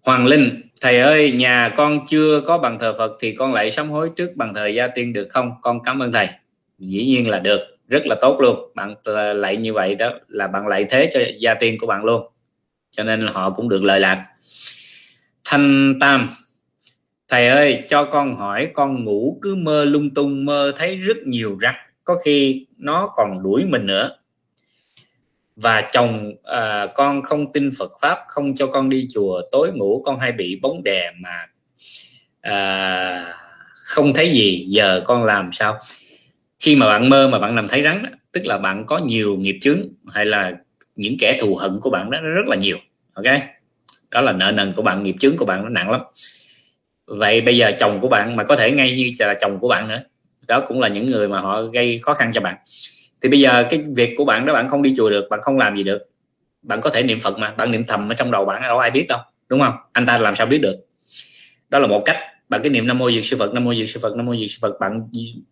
hoàng 0.02 0.26
linh, 0.26 0.60
thầy 0.80 1.00
ơi, 1.00 1.32
nhà 1.32 1.72
con 1.76 2.06
chưa 2.06 2.40
có 2.40 2.58
bằng 2.58 2.78
thờ 2.78 2.94
phật 2.98 3.12
thì 3.20 3.32
con 3.32 3.52
lại 3.52 3.70
sám 3.70 3.90
hối 3.90 4.10
trước 4.16 4.36
bằng 4.36 4.54
thờ 4.54 4.66
gia 4.66 4.86
tiên 4.86 5.12
được 5.12 5.28
không? 5.30 5.52
Con 5.62 5.82
cảm 5.84 6.02
ơn 6.02 6.12
thầy. 6.12 6.28
Dĩ 6.78 7.04
nhiên 7.04 7.28
là 7.30 7.38
được, 7.38 7.60
rất 7.88 8.02
là 8.06 8.16
tốt 8.20 8.40
luôn. 8.40 8.72
Bạn 8.74 8.94
ờ, 9.04 9.32
lại 9.32 9.56
như 9.56 9.72
vậy 9.72 9.94
đó 9.94 10.10
là 10.28 10.46
bạn 10.46 10.66
lại 10.66 10.86
thế 10.90 11.10
cho 11.12 11.20
gia 11.38 11.54
tiên 11.54 11.78
của 11.78 11.86
bạn 11.86 12.04
luôn. 12.04 12.22
Cho 12.90 13.04
nên 13.04 13.26
họ 13.26 13.50
cũng 13.50 13.68
được 13.68 13.82
lợi 13.84 14.00
lạc. 14.00 14.24
Thanh 15.44 15.94
tam, 16.00 16.28
thầy 17.28 17.48
ơi, 17.48 17.82
cho 17.88 18.04
con 18.04 18.36
hỏi 18.36 18.68
con 18.74 19.04
ngủ 19.04 19.38
cứ 19.42 19.54
mơ 19.54 19.84
lung 19.84 20.14
tung, 20.14 20.44
mơ 20.44 20.72
thấy 20.76 20.96
rất 20.96 21.16
nhiều 21.26 21.58
rắc 21.60 21.74
có 22.04 22.18
khi 22.24 22.66
nó 22.78 23.06
còn 23.16 23.42
đuổi 23.42 23.64
mình 23.64 23.86
nữa. 23.86 24.16
Và 25.56 25.88
chồng 25.92 26.32
à, 26.44 26.86
con 26.94 27.22
không 27.22 27.52
tin 27.52 27.70
Phật 27.78 27.92
pháp 28.00 28.18
không 28.28 28.56
cho 28.56 28.66
con 28.66 28.88
đi 28.88 29.06
chùa 29.14 29.40
tối 29.52 29.72
ngủ 29.74 30.02
con 30.04 30.20
hay 30.20 30.32
bị 30.32 30.58
bóng 30.62 30.82
đè 30.82 31.10
mà 31.20 31.46
à, 32.40 33.34
không 33.74 34.14
thấy 34.14 34.30
gì 34.30 34.66
giờ 34.68 35.02
con 35.04 35.24
làm 35.24 35.52
sao? 35.52 35.78
Khi 36.58 36.76
mà 36.76 36.86
bạn 36.86 37.08
mơ 37.08 37.28
mà 37.28 37.38
bạn 37.38 37.54
nằm 37.54 37.68
thấy 37.68 37.82
rắn 37.82 38.04
tức 38.32 38.46
là 38.46 38.58
bạn 38.58 38.84
có 38.86 38.98
nhiều 38.98 39.36
nghiệp 39.38 39.58
chướng 39.60 39.80
hay 40.12 40.24
là 40.24 40.52
những 40.96 41.16
kẻ 41.20 41.38
thù 41.40 41.56
hận 41.56 41.80
của 41.80 41.90
bạn 41.90 42.10
đó 42.10 42.18
rất 42.20 42.46
là 42.46 42.56
nhiều 42.56 42.78
ok? 43.12 43.26
Đó 44.10 44.20
là 44.20 44.32
nợ 44.32 44.52
nần 44.52 44.72
của 44.72 44.82
bạn 44.82 45.02
nghiệp 45.02 45.16
chướng 45.20 45.36
của 45.36 45.44
bạn 45.44 45.62
nó 45.62 45.68
nặng 45.68 45.90
lắm. 45.90 46.00
Vậy 47.06 47.40
bây 47.40 47.56
giờ 47.56 47.72
chồng 47.78 48.00
của 48.00 48.08
bạn 48.08 48.36
mà 48.36 48.44
có 48.44 48.56
thể 48.56 48.70
ngay 48.70 48.96
như 48.96 49.26
là 49.26 49.34
chồng 49.40 49.58
của 49.58 49.68
bạn 49.68 49.88
nữa 49.88 50.02
đó 50.52 50.60
cũng 50.66 50.80
là 50.80 50.88
những 50.88 51.06
người 51.06 51.28
mà 51.28 51.40
họ 51.40 51.62
gây 51.62 51.98
khó 52.02 52.14
khăn 52.14 52.30
cho 52.34 52.40
bạn. 52.40 52.56
Thì 53.22 53.28
bây 53.28 53.40
giờ 53.40 53.64
cái 53.70 53.84
việc 53.96 54.14
của 54.16 54.24
bạn 54.24 54.46
đó, 54.46 54.52
bạn 54.52 54.68
không 54.68 54.82
đi 54.82 54.94
chùa 54.96 55.10
được, 55.10 55.28
bạn 55.30 55.40
không 55.42 55.58
làm 55.58 55.76
gì 55.76 55.82
được. 55.82 56.02
Bạn 56.62 56.80
có 56.80 56.90
thể 56.90 57.02
niệm 57.02 57.20
phật 57.20 57.38
mà, 57.38 57.50
bạn 57.50 57.70
niệm 57.70 57.84
thầm 57.88 58.08
ở 58.08 58.14
trong 58.14 58.30
đầu 58.30 58.44
bạn, 58.44 58.62
đâu 58.62 58.78
ai 58.78 58.90
biết 58.90 59.06
đâu, 59.08 59.18
đúng 59.48 59.60
không? 59.60 59.74
Anh 59.92 60.06
ta 60.06 60.18
làm 60.18 60.36
sao 60.36 60.46
biết 60.46 60.58
được? 60.58 60.76
Đó 61.68 61.78
là 61.78 61.86
một 61.86 62.02
cách, 62.04 62.16
bạn 62.48 62.60
cái 62.62 62.70
niệm 62.70 62.86
nam 62.86 62.98
mô 62.98 63.10
dược 63.10 63.24
sư 63.24 63.36
phật, 63.38 63.54
nam 63.54 63.64
mô 63.64 63.74
dược 63.74 63.88
sư 63.88 64.00
phật, 64.02 64.16
nam 64.16 64.26
mô 64.26 64.36
dược 64.36 64.50
sư 64.50 64.58
phật. 64.62 64.80
Bạn 64.80 64.98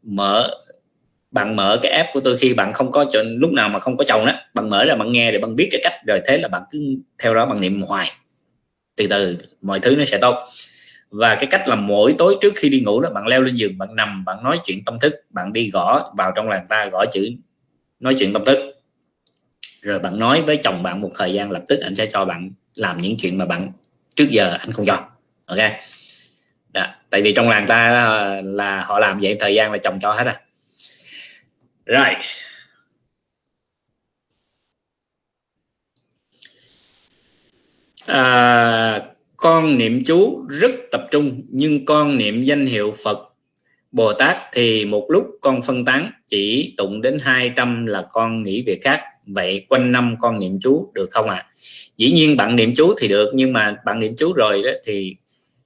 mở 0.02 0.50
bạn 1.30 1.56
mở 1.56 1.78
cái 1.82 1.92
app 1.92 2.08
của 2.12 2.20
tôi 2.20 2.36
khi 2.38 2.54
bạn 2.54 2.72
không 2.72 2.90
có 2.90 3.04
lúc 3.24 3.52
nào 3.52 3.68
mà 3.68 3.80
không 3.80 3.96
có 3.96 4.04
chồng 4.04 4.26
đó, 4.26 4.32
bạn 4.54 4.70
mở 4.70 4.84
ra 4.84 4.94
bạn 4.94 5.12
nghe 5.12 5.32
để 5.32 5.38
bạn 5.38 5.56
biết 5.56 5.68
cái 5.70 5.80
cách. 5.84 5.92
Rồi 6.06 6.20
thế 6.26 6.38
là 6.38 6.48
bạn 6.48 6.62
cứ 6.70 6.78
theo 7.18 7.34
đó 7.34 7.46
bạn 7.46 7.60
niệm 7.60 7.82
hoài. 7.82 8.10
Từ 8.96 9.06
từ, 9.06 9.36
mọi 9.62 9.80
thứ 9.80 9.96
nó 9.96 10.04
sẽ 10.04 10.18
tốt 10.18 10.34
và 11.10 11.34
cái 11.34 11.46
cách 11.46 11.68
là 11.68 11.76
mỗi 11.76 12.14
tối 12.18 12.36
trước 12.40 12.52
khi 12.56 12.68
đi 12.68 12.80
ngủ 12.80 13.00
đó 13.00 13.10
bạn 13.10 13.26
leo 13.26 13.42
lên 13.42 13.54
giường 13.54 13.78
bạn 13.78 13.96
nằm 13.96 14.24
bạn 14.24 14.44
nói 14.44 14.58
chuyện 14.64 14.84
tâm 14.86 14.98
thức 14.98 15.14
bạn 15.30 15.52
đi 15.52 15.70
gõ 15.70 16.12
vào 16.16 16.32
trong 16.36 16.48
làng 16.48 16.66
ta 16.68 16.86
gõ 16.92 17.04
chữ 17.12 17.30
nói 18.00 18.16
chuyện 18.18 18.32
tâm 18.32 18.44
thức. 18.44 18.58
Rồi 19.82 19.98
bạn 19.98 20.18
nói 20.18 20.42
với 20.42 20.56
chồng 20.56 20.82
bạn 20.82 21.00
một 21.00 21.10
thời 21.18 21.32
gian 21.34 21.50
lập 21.50 21.62
tức 21.68 21.80
anh 21.80 21.94
sẽ 21.96 22.06
cho 22.06 22.24
bạn 22.24 22.50
làm 22.74 22.98
những 22.98 23.16
chuyện 23.16 23.38
mà 23.38 23.44
bạn 23.46 23.72
trước 24.16 24.28
giờ 24.30 24.56
anh 24.60 24.72
không 24.72 24.86
cho. 24.86 24.98
Ok? 25.46 25.58
Đó. 26.72 26.86
tại 27.10 27.22
vì 27.22 27.32
trong 27.32 27.48
làng 27.48 27.66
ta 27.66 27.90
là 28.44 28.82
họ 28.84 28.98
làm 28.98 29.20
vậy 29.20 29.36
thời 29.40 29.54
gian 29.54 29.72
là 29.72 29.78
chồng 29.78 29.98
cho 30.00 30.12
hết 30.12 30.26
à. 30.26 30.40
Rồi. 31.86 32.14
À, 38.06 39.00
con 39.40 39.78
niệm 39.78 40.02
chú 40.06 40.46
rất 40.48 40.70
tập 40.90 41.06
trung, 41.10 41.42
nhưng 41.48 41.84
con 41.84 42.18
niệm 42.18 42.42
danh 42.42 42.66
hiệu 42.66 42.94
Phật. 43.04 43.18
Bồ 43.92 44.12
Tát 44.12 44.36
thì 44.52 44.84
một 44.84 45.06
lúc 45.08 45.24
con 45.40 45.62
phân 45.62 45.84
tán, 45.84 46.10
chỉ 46.26 46.74
tụng 46.76 47.02
đến 47.02 47.18
200 47.22 47.86
là 47.86 48.02
con 48.10 48.42
nghĩ 48.42 48.62
việc 48.66 48.78
khác. 48.82 49.00
Vậy 49.26 49.66
quanh 49.68 49.92
năm 49.92 50.16
con 50.20 50.38
niệm 50.38 50.58
chú 50.60 50.90
được 50.94 51.10
không 51.10 51.28
ạ? 51.28 51.34
À? 51.34 51.46
dĩ 51.96 52.10
nhiên 52.10 52.36
bạn 52.36 52.56
niệm 52.56 52.72
chú 52.76 52.94
thì 53.00 53.08
được, 53.08 53.30
nhưng 53.34 53.52
mà 53.52 53.76
bạn 53.84 54.00
niệm 54.00 54.14
chú 54.18 54.32
rồi 54.32 54.62
đó 54.64 54.70
thì 54.84 55.16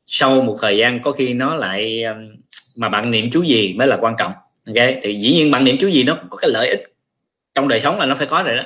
sau 0.06 0.42
một 0.42 0.56
thời 0.62 0.76
gian 0.76 1.02
có 1.02 1.12
khi 1.12 1.34
nó 1.34 1.54
lại 1.54 2.02
um, 2.02 2.16
mà 2.76 2.88
bạn 2.88 3.10
niệm 3.10 3.30
chú 3.32 3.42
gì 3.42 3.74
mới 3.78 3.86
là 3.86 3.96
quan 4.00 4.14
trọng, 4.18 4.32
ok? 4.66 4.94
Thì 5.02 5.14
dĩ 5.14 5.32
nhiên 5.32 5.50
bạn 5.50 5.64
niệm 5.64 5.76
chú 5.80 5.88
gì 5.88 6.04
nó 6.04 6.18
có 6.30 6.36
cái 6.36 6.50
lợi 6.50 6.68
ích 6.68 6.82
trong 7.54 7.68
đời 7.68 7.80
sống 7.80 7.98
là 7.98 8.06
nó 8.06 8.14
phải 8.14 8.26
có 8.26 8.42
rồi 8.46 8.56
đó 8.56 8.62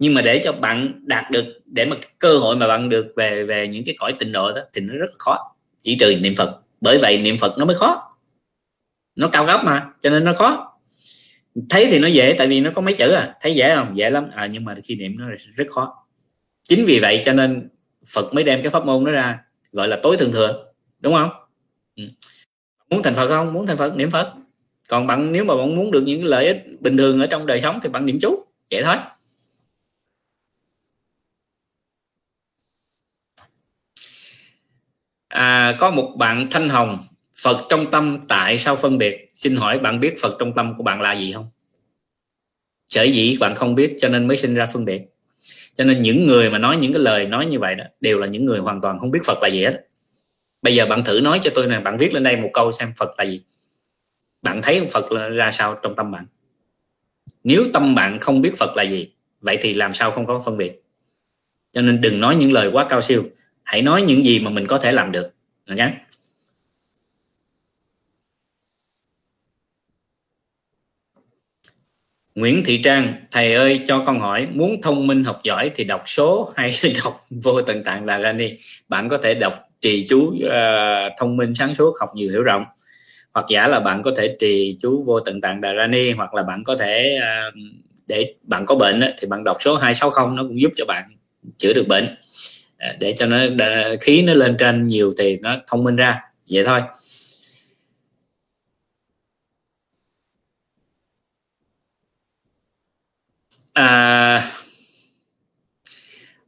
nhưng 0.00 0.14
mà 0.14 0.22
để 0.22 0.40
cho 0.44 0.52
bạn 0.52 1.00
đạt 1.06 1.30
được, 1.30 1.60
để 1.66 1.84
mà 1.84 1.96
cơ 2.18 2.38
hội 2.38 2.56
mà 2.56 2.68
bạn 2.68 2.88
được 2.88 3.12
về 3.16 3.44
về 3.44 3.68
những 3.68 3.84
cái 3.84 3.94
cõi 3.98 4.14
tình 4.18 4.32
độ 4.32 4.52
đó 4.52 4.60
thì 4.72 4.80
nó 4.80 4.94
rất 4.94 5.10
khó. 5.18 5.54
Chỉ 5.82 5.96
trừ 6.00 6.16
niệm 6.20 6.34
phật. 6.36 6.60
Bởi 6.80 6.98
vậy 6.98 7.18
niệm 7.18 7.36
phật 7.38 7.58
nó 7.58 7.64
mới 7.64 7.76
khó. 7.76 8.16
Nó 9.16 9.28
cao 9.28 9.44
gấp 9.44 9.62
mà, 9.64 9.86
cho 10.00 10.10
nên 10.10 10.24
nó 10.24 10.32
khó. 10.32 10.78
Thấy 11.70 11.86
thì 11.90 11.98
nó 11.98 12.08
dễ, 12.08 12.34
tại 12.38 12.46
vì 12.46 12.60
nó 12.60 12.70
có 12.74 12.82
mấy 12.82 12.94
chữ 12.94 13.12
à. 13.12 13.34
Thấy 13.40 13.54
dễ 13.54 13.74
không? 13.74 13.98
Dễ 13.98 14.10
lắm. 14.10 14.30
À 14.34 14.46
nhưng 14.46 14.64
mà 14.64 14.74
khi 14.84 14.94
niệm 14.94 15.16
nó 15.18 15.24
rất 15.54 15.66
khó. 15.70 16.06
Chính 16.68 16.84
vì 16.84 16.98
vậy 16.98 17.22
cho 17.24 17.32
nên 17.32 17.68
phật 18.06 18.34
mới 18.34 18.44
đem 18.44 18.62
cái 18.62 18.70
pháp 18.70 18.84
môn 18.84 19.04
đó 19.04 19.12
ra, 19.12 19.38
gọi 19.72 19.88
là 19.88 19.98
tối 20.02 20.16
thượng 20.16 20.32
thừa. 20.32 20.64
Đúng 21.00 21.14
không? 21.14 21.30
Ừ. 21.96 22.04
muốn 22.90 23.02
thành 23.02 23.14
phật 23.14 23.28
không? 23.28 23.52
Muốn 23.52 23.66
thành 23.66 23.76
phật, 23.76 23.96
niệm 23.96 24.10
phật. 24.10 24.32
Còn 24.88 25.06
bạn, 25.06 25.32
nếu 25.32 25.44
mà 25.44 25.56
bạn 25.56 25.76
muốn 25.76 25.90
được 25.90 26.02
những 26.06 26.24
lợi 26.24 26.46
ích 26.46 26.80
bình 26.80 26.96
thường 26.96 27.20
ở 27.20 27.26
trong 27.26 27.46
đời 27.46 27.60
sống 27.60 27.80
thì 27.82 27.88
bạn 27.88 28.06
niệm 28.06 28.18
chú. 28.20 28.44
Vậy 28.70 28.82
thôi. 28.82 28.96
À, 35.30 35.76
có 35.78 35.90
một 35.90 36.14
bạn 36.18 36.46
thanh 36.50 36.68
hồng 36.68 36.98
phật 37.42 37.66
trong 37.68 37.90
tâm 37.90 38.18
tại 38.28 38.58
sao 38.58 38.76
phân 38.76 38.98
biệt? 38.98 39.30
Xin 39.34 39.56
hỏi 39.56 39.78
bạn 39.78 40.00
biết 40.00 40.14
phật 40.22 40.36
trong 40.38 40.52
tâm 40.52 40.74
của 40.76 40.82
bạn 40.82 41.00
là 41.00 41.12
gì 41.12 41.32
không? 41.32 41.46
Sở 42.86 43.02
dĩ 43.02 43.36
bạn 43.40 43.54
không 43.54 43.74
biết 43.74 43.96
cho 44.00 44.08
nên 44.08 44.28
mới 44.28 44.36
sinh 44.36 44.54
ra 44.54 44.66
phân 44.66 44.84
biệt. 44.84 45.02
Cho 45.74 45.84
nên 45.84 46.02
những 46.02 46.26
người 46.26 46.50
mà 46.50 46.58
nói 46.58 46.76
những 46.76 46.92
cái 46.92 47.02
lời 47.02 47.26
nói 47.26 47.46
như 47.46 47.58
vậy 47.58 47.74
đó 47.74 47.84
đều 48.00 48.18
là 48.18 48.26
những 48.26 48.44
người 48.44 48.58
hoàn 48.58 48.80
toàn 48.80 48.98
không 48.98 49.10
biết 49.10 49.20
phật 49.24 49.38
là 49.42 49.48
gì 49.48 49.64
hết. 49.64 49.86
Bây 50.62 50.74
giờ 50.74 50.86
bạn 50.86 51.04
thử 51.04 51.20
nói 51.20 51.40
cho 51.42 51.50
tôi 51.54 51.66
nè 51.66 51.80
bạn 51.80 51.98
viết 51.98 52.14
lên 52.14 52.22
đây 52.22 52.36
một 52.36 52.50
câu 52.52 52.72
xem 52.72 52.92
phật 52.96 53.10
là 53.18 53.24
gì. 53.24 53.42
Bạn 54.42 54.62
thấy 54.62 54.86
phật 54.90 55.12
là 55.12 55.28
ra 55.28 55.50
sao 55.50 55.78
trong 55.82 55.96
tâm 55.96 56.10
bạn? 56.10 56.26
Nếu 57.44 57.64
tâm 57.72 57.94
bạn 57.94 58.20
không 58.20 58.42
biết 58.42 58.52
phật 58.58 58.76
là 58.76 58.82
gì 58.82 59.12
vậy 59.40 59.58
thì 59.62 59.74
làm 59.74 59.94
sao 59.94 60.10
không 60.10 60.26
có 60.26 60.42
phân 60.44 60.56
biệt? 60.56 60.82
Cho 61.72 61.80
nên 61.82 62.00
đừng 62.00 62.20
nói 62.20 62.36
những 62.36 62.52
lời 62.52 62.70
quá 62.72 62.86
cao 62.88 63.00
siêu 63.00 63.24
hãy 63.70 63.82
nói 63.82 64.02
những 64.02 64.22
gì 64.22 64.40
mà 64.40 64.50
mình 64.50 64.66
có 64.66 64.78
thể 64.78 64.92
làm 64.92 65.12
được. 65.12 65.30
Nhé 65.66 65.92
Nguyễn 72.34 72.62
Thị 72.64 72.80
Trang 72.82 73.12
thầy 73.30 73.54
ơi 73.54 73.80
cho 73.86 74.02
con 74.06 74.20
hỏi 74.20 74.46
muốn 74.52 74.82
thông 74.82 75.06
minh 75.06 75.24
học 75.24 75.40
giỏi 75.44 75.70
thì 75.74 75.84
đọc 75.84 76.02
số 76.06 76.52
hay 76.56 76.74
đọc 77.04 77.26
vô 77.30 77.62
tận 77.62 77.84
tạng 77.84 78.04
là 78.04 78.18
ra 78.18 78.32
đi? 78.32 78.58
Bạn 78.88 79.08
có 79.08 79.18
thể 79.18 79.34
đọc 79.34 79.54
trì 79.80 80.06
chú 80.08 80.18
uh, 80.28 81.12
thông 81.18 81.36
minh 81.36 81.54
sáng 81.54 81.74
suốt 81.74 81.94
học 82.00 82.10
nhiều 82.14 82.30
hiểu 82.30 82.42
rộng. 82.42 82.64
Hoặc 83.32 83.46
giả 83.48 83.66
là 83.66 83.80
bạn 83.80 84.02
có 84.02 84.12
thể 84.16 84.36
trì 84.40 84.76
chú 84.80 85.04
vô 85.06 85.20
tận 85.20 85.40
tạng 85.40 85.60
đà 85.60 85.72
ra 85.72 85.86
ni 85.86 86.10
hoặc 86.10 86.34
là 86.34 86.42
bạn 86.42 86.64
có 86.64 86.76
thể 86.76 87.18
uh, 87.18 87.54
để 88.06 88.34
bạn 88.42 88.66
có 88.66 88.74
bệnh 88.74 89.02
thì 89.18 89.26
bạn 89.26 89.44
đọc 89.44 89.56
số 89.60 89.76
260 89.76 90.36
nó 90.36 90.42
cũng 90.42 90.60
giúp 90.60 90.70
cho 90.76 90.84
bạn 90.88 91.04
chữa 91.58 91.72
được 91.72 91.84
bệnh. 91.88 92.16
À, 92.80 92.96
để 93.00 93.14
cho 93.16 93.26
nó 93.26 93.38
khí 94.00 94.22
nó 94.22 94.34
lên 94.34 94.56
trên 94.58 94.86
nhiều 94.86 95.14
thì 95.18 95.38
nó 95.38 95.56
thông 95.66 95.84
minh 95.84 95.96
ra. 95.96 96.20
Vậy 96.50 96.64
thôi. 96.64 96.80
À, 103.72 104.50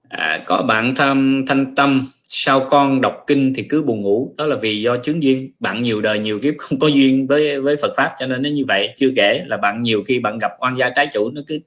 à, 0.08 0.42
có 0.46 0.62
bạn 0.62 0.94
tham 0.94 1.44
thanh 1.48 1.74
tâm 1.74 2.02
sao 2.24 2.66
con 2.70 3.00
đọc 3.00 3.24
kinh 3.26 3.52
thì 3.56 3.62
cứ 3.68 3.82
buồn 3.82 4.00
ngủ? 4.02 4.34
Đó 4.38 4.46
là 4.46 4.56
vì 4.56 4.82
do 4.82 4.96
chứng 4.96 5.22
duyên. 5.22 5.50
Bạn 5.60 5.82
nhiều 5.82 6.00
đời 6.00 6.18
nhiều 6.18 6.40
kiếp 6.42 6.54
không 6.58 6.78
có 6.78 6.86
duyên 6.86 7.26
với 7.26 7.60
với 7.60 7.76
Phật 7.76 7.92
pháp 7.96 8.14
cho 8.18 8.26
nên 8.26 8.42
nó 8.42 8.48
như 8.48 8.64
vậy. 8.68 8.92
Chưa 8.96 9.10
kể 9.16 9.44
là 9.46 9.56
bạn 9.56 9.82
nhiều 9.82 10.02
khi 10.06 10.18
bạn 10.20 10.38
gặp 10.38 10.52
oan 10.60 10.78
gia 10.78 10.90
trái 10.90 11.08
chủ 11.12 11.30
nó 11.30 11.42
cứ 11.46 11.60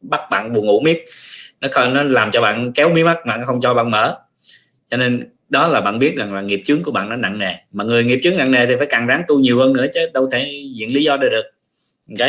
bắt 0.00 0.20
bạn 0.30 0.52
buồn 0.52 0.66
ngủ 0.66 0.80
miết 0.80 1.04
nó 1.60 1.68
không 1.70 1.94
nó 1.94 2.02
làm 2.02 2.30
cho 2.30 2.40
bạn 2.40 2.72
kéo 2.72 2.90
mí 2.90 3.04
mắt, 3.04 3.26
bạn 3.26 3.44
không 3.46 3.60
cho 3.60 3.74
bạn 3.74 3.90
mở. 3.90 4.18
Cho 4.90 4.96
nên 4.96 5.28
đó 5.48 5.68
là 5.68 5.80
bạn 5.80 5.98
biết 5.98 6.16
rằng 6.16 6.34
là 6.34 6.40
nghiệp 6.40 6.62
chướng 6.64 6.82
của 6.82 6.92
bạn 6.92 7.08
nó 7.08 7.16
nặng 7.16 7.38
nề. 7.38 7.54
Mà 7.72 7.84
người 7.84 8.04
nghiệp 8.04 8.20
chướng 8.22 8.36
nặng 8.36 8.50
nề 8.50 8.66
thì 8.66 8.74
phải 8.78 8.86
càng 8.90 9.06
ráng 9.06 9.22
tu 9.28 9.40
nhiều 9.40 9.58
hơn 9.58 9.72
nữa 9.72 9.86
chứ 9.94 10.00
đâu 10.14 10.28
thể 10.32 10.50
diện 10.74 10.94
lý 10.94 11.04
do 11.04 11.16
đây 11.16 11.30
được. 11.30 11.44
Ok. 12.18 12.28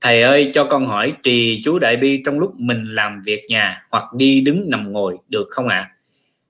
Thầy 0.00 0.22
ơi, 0.22 0.50
cho 0.54 0.64
con 0.64 0.86
hỏi, 0.86 1.12
trì 1.22 1.60
chú 1.64 1.78
đại 1.78 1.96
bi 1.96 2.22
trong 2.24 2.38
lúc 2.38 2.54
mình 2.56 2.84
làm 2.84 3.22
việc 3.24 3.40
nhà 3.48 3.86
hoặc 3.90 4.04
đi 4.14 4.40
đứng 4.40 4.70
nằm 4.70 4.92
ngồi 4.92 5.16
được 5.28 5.46
không 5.50 5.68
ạ? 5.68 5.78
À? 5.78 5.92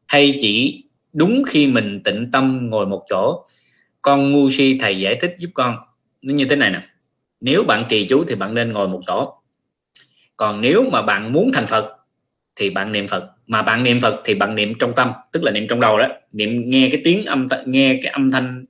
hay 0.06 0.34
chỉ 0.40 0.84
đúng 1.12 1.42
khi 1.46 1.66
mình 1.66 2.02
tịnh 2.04 2.30
tâm 2.30 2.70
ngồi 2.70 2.86
một 2.86 3.04
chỗ? 3.08 3.44
Con 4.02 4.32
ngu 4.32 4.50
si 4.50 4.78
thầy 4.80 5.00
giải 5.00 5.16
thích 5.20 5.34
giúp 5.38 5.50
con. 5.54 5.76
Nó 6.22 6.34
như 6.34 6.44
thế 6.44 6.56
này 6.56 6.70
nè. 6.70 6.82
Nếu 7.40 7.62
bạn 7.62 7.84
trì 7.88 8.06
chú 8.08 8.24
thì 8.28 8.34
bạn 8.34 8.54
nên 8.54 8.72
ngồi 8.72 8.88
một 8.88 9.00
chỗ 9.06 9.34
còn 10.36 10.60
nếu 10.60 10.90
mà 10.90 11.02
bạn 11.02 11.32
muốn 11.32 11.52
thành 11.52 11.66
phật 11.66 11.96
thì 12.56 12.70
bạn 12.70 12.92
niệm 12.92 13.08
phật. 13.08 13.30
Mà 13.46 13.62
bạn 13.62 13.82
niệm 13.82 14.00
phật 14.00 14.20
thì 14.24 14.34
bạn 14.34 14.54
niệm 14.54 14.72
trong 14.78 14.92
tâm, 14.96 15.12
tức 15.32 15.42
là 15.42 15.50
niệm 15.50 15.66
trong 15.68 15.80
đầu 15.80 15.98
đó. 15.98 16.06
Niệm 16.32 16.70
nghe 16.70 16.88
cái 16.92 17.00
tiếng 17.04 17.24
âm 17.24 17.48
nghe 17.66 17.98
cái 18.02 18.12
âm 18.12 18.30
thanh 18.30 18.64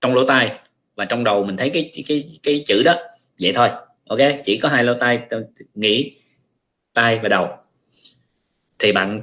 trong 0.00 0.14
lỗ 0.14 0.24
tai. 0.24 0.52
Và 0.96 1.04
trong 1.04 1.24
đầu 1.24 1.44
mình 1.44 1.56
thấy 1.56 1.70
cái 1.70 1.90
cái 2.08 2.24
cái 2.42 2.62
chữ 2.66 2.82
đó. 2.82 2.94
Vậy 3.40 3.52
thôi, 3.54 3.68
ok? 4.08 4.18
Chỉ 4.44 4.58
có 4.58 4.68
hai 4.68 4.84
lỗ 4.84 4.94
tai 4.94 5.20
nghĩ, 5.74 6.12
tai 6.94 7.18
và 7.18 7.28
đầu. 7.28 7.48
Thì 8.78 8.92
bạn, 8.92 9.20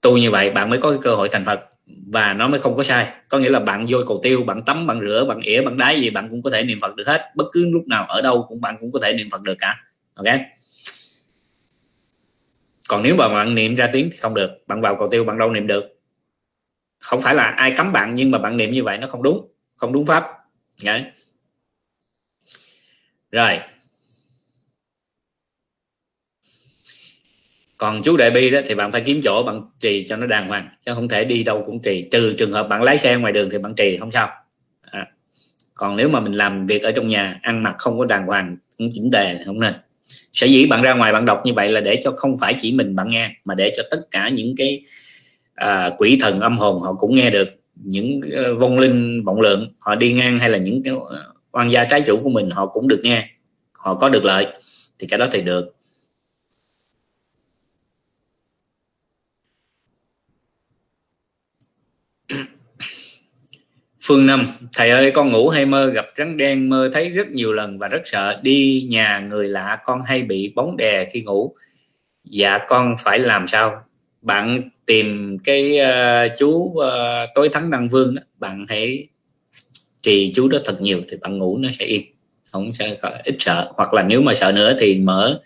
tu 0.00 0.16
như 0.16 0.30
vậy 0.30 0.50
bạn 0.50 0.70
mới 0.70 0.78
có 0.78 0.90
cái 0.90 0.98
cơ 1.02 1.14
hội 1.14 1.28
thành 1.28 1.44
phật. 1.44 1.60
Và 2.06 2.32
nó 2.32 2.48
mới 2.48 2.60
không 2.60 2.76
có 2.76 2.82
sai. 2.82 3.08
Có 3.28 3.38
nghĩa 3.38 3.50
là 3.50 3.60
bạn 3.60 3.86
vô 3.88 3.98
cầu 4.06 4.20
tiêu, 4.22 4.42
bạn 4.42 4.62
tắm, 4.62 4.86
bạn 4.86 5.00
rửa, 5.00 5.24
bạn 5.28 5.40
ỉa, 5.40 5.62
bạn 5.62 5.76
đái 5.76 6.00
gì, 6.00 6.10
bạn 6.10 6.28
cũng 6.30 6.42
có 6.42 6.50
thể 6.50 6.64
niệm 6.64 6.78
phật 6.80 6.96
được 6.96 7.06
hết. 7.06 7.30
Bất 7.34 7.44
cứ 7.52 7.70
lúc 7.72 7.86
nào, 7.86 8.06
ở 8.06 8.22
đâu 8.22 8.44
cũng 8.48 8.60
bạn 8.60 8.76
cũng 8.80 8.92
có 8.92 9.00
thể 9.02 9.12
niệm 9.12 9.30
phật 9.30 9.42
được 9.42 9.54
cả. 9.58 9.76
Ok? 10.14 10.26
Còn 12.88 13.02
nếu 13.02 13.16
mà 13.16 13.28
bạn 13.28 13.54
niệm 13.54 13.74
ra 13.74 13.90
tiếng 13.92 14.08
thì 14.12 14.16
không 14.16 14.34
được. 14.34 14.50
Bạn 14.66 14.80
vào 14.80 14.96
cầu 14.96 15.08
tiêu, 15.10 15.24
bạn 15.24 15.38
đâu 15.38 15.50
niệm 15.52 15.66
được? 15.66 16.00
Không 16.98 17.20
phải 17.20 17.34
là 17.34 17.42
ai 17.42 17.74
cấm 17.76 17.92
bạn, 17.92 18.14
nhưng 18.14 18.30
mà 18.30 18.38
bạn 18.38 18.56
niệm 18.56 18.72
như 18.72 18.84
vậy 18.84 18.98
nó 18.98 19.06
không 19.06 19.22
đúng 19.22 19.48
không 19.76 19.92
đúng 19.92 20.06
pháp. 20.06 20.24
Đấy. 20.84 21.04
rồi. 23.30 23.58
Còn 27.78 28.02
chú 28.02 28.16
đại 28.16 28.30
bi 28.30 28.50
đó 28.50 28.60
thì 28.66 28.74
bạn 28.74 28.92
phải 28.92 29.00
kiếm 29.00 29.20
chỗ, 29.24 29.42
bạn 29.42 29.60
trì 29.80 30.06
cho 30.06 30.16
nó 30.16 30.26
đàng 30.26 30.48
hoàng, 30.48 30.68
chứ 30.86 30.94
không 30.94 31.08
thể 31.08 31.24
đi 31.24 31.44
đâu 31.44 31.62
cũng 31.66 31.82
trì. 31.82 32.08
Trừ 32.10 32.34
trường 32.38 32.52
hợp 32.52 32.68
bạn 32.68 32.82
lái 32.82 32.98
xe 32.98 33.16
ngoài 33.16 33.32
đường 33.32 33.48
thì 33.52 33.58
bạn 33.58 33.74
trì, 33.74 33.96
không 33.96 34.12
sao. 34.12 34.30
À. 34.90 35.06
còn 35.74 35.96
nếu 35.96 36.08
mà 36.08 36.20
mình 36.20 36.32
làm 36.32 36.66
việc 36.66 36.82
ở 36.82 36.92
trong 36.92 37.08
nhà, 37.08 37.40
ăn 37.42 37.62
mặc 37.62 37.74
không 37.78 37.98
có 37.98 38.04
đàng 38.04 38.26
hoàng, 38.26 38.56
cũng 38.78 38.90
chỉnh 38.94 39.10
tề 39.12 39.44
không 39.46 39.60
nên 39.60 39.74
sở 40.32 40.46
dĩ 40.46 40.66
bạn 40.66 40.82
ra 40.82 40.94
ngoài 40.94 41.12
bạn 41.12 41.24
đọc 41.24 41.42
như 41.44 41.52
vậy 41.54 41.68
là 41.68 41.80
để 41.80 42.00
cho 42.02 42.10
không 42.10 42.38
phải 42.38 42.54
chỉ 42.58 42.72
mình 42.72 42.96
bạn 42.96 43.10
nghe 43.10 43.30
mà 43.44 43.54
để 43.54 43.72
cho 43.76 43.82
tất 43.90 43.98
cả 44.10 44.28
những 44.28 44.54
cái 44.56 44.82
à, 45.54 45.90
quỷ 45.98 46.18
thần 46.20 46.40
âm 46.40 46.58
hồn 46.58 46.80
họ 46.80 46.92
cũng 46.92 47.14
nghe 47.14 47.30
được. 47.30 47.48
Những 47.84 48.20
uh, 48.20 48.58
vong 48.58 48.78
linh 48.78 49.24
vọng 49.24 49.40
lượng 49.40 49.72
họ 49.78 49.94
đi 49.94 50.12
ngang 50.12 50.38
hay 50.38 50.50
là 50.50 50.58
những 50.58 50.82
cái 50.82 50.94
ờ, 51.08 51.32
oan 51.52 51.70
gia 51.70 51.84
trái 51.84 52.00
chủ 52.00 52.20
của 52.22 52.30
mình 52.30 52.50
họ 52.50 52.66
cũng 52.66 52.88
được 52.88 53.00
nghe 53.02 53.28
họ 53.78 53.94
có 53.94 54.08
được 54.08 54.24
lợi 54.24 54.46
thì 54.98 55.06
cái 55.06 55.18
đó 55.18 55.26
thì 55.32 55.42
được. 55.42 55.75
Phương 64.08 64.26
Năm, 64.26 64.46
thầy 64.72 64.90
ơi 64.90 65.10
con 65.10 65.30
ngủ 65.30 65.48
hay 65.48 65.66
mơ 65.66 65.86
gặp 65.86 66.06
rắn 66.18 66.36
đen 66.36 66.68
mơ 66.68 66.90
thấy 66.92 67.10
rất 67.10 67.30
nhiều 67.30 67.52
lần 67.52 67.78
và 67.78 67.88
rất 67.88 68.02
sợ 68.04 68.40
đi 68.42 68.86
nhà 68.90 69.18
người 69.18 69.48
lạ 69.48 69.78
con 69.84 70.02
hay 70.06 70.22
bị 70.22 70.52
bóng 70.54 70.76
đè 70.76 71.04
khi 71.04 71.22
ngủ. 71.22 71.54
Dạ 72.24 72.58
con 72.68 72.94
phải 73.04 73.18
làm 73.18 73.48
sao? 73.48 73.76
Bạn 74.22 74.60
tìm 74.86 75.38
cái 75.44 75.78
uh, 75.80 76.32
chú 76.38 76.48
uh, 76.48 76.84
tối 77.34 77.48
thắng 77.48 77.70
đăng 77.70 77.88
vương 77.88 78.14
đó, 78.14 78.22
bạn 78.38 78.66
hãy 78.68 79.08
trì 80.02 80.32
chú 80.34 80.48
đó 80.48 80.58
thật 80.64 80.80
nhiều 80.80 81.00
thì 81.08 81.16
bạn 81.20 81.38
ngủ 81.38 81.58
nó 81.58 81.68
sẽ 81.78 81.84
yên, 81.84 82.02
không 82.52 82.72
sẽ 82.72 82.96
ít 83.24 83.36
sợ. 83.38 83.72
Hoặc 83.74 83.94
là 83.94 84.02
nếu 84.02 84.22
mà 84.22 84.34
sợ 84.34 84.52
nữa 84.52 84.76
thì 84.80 84.98
mở 84.98 85.40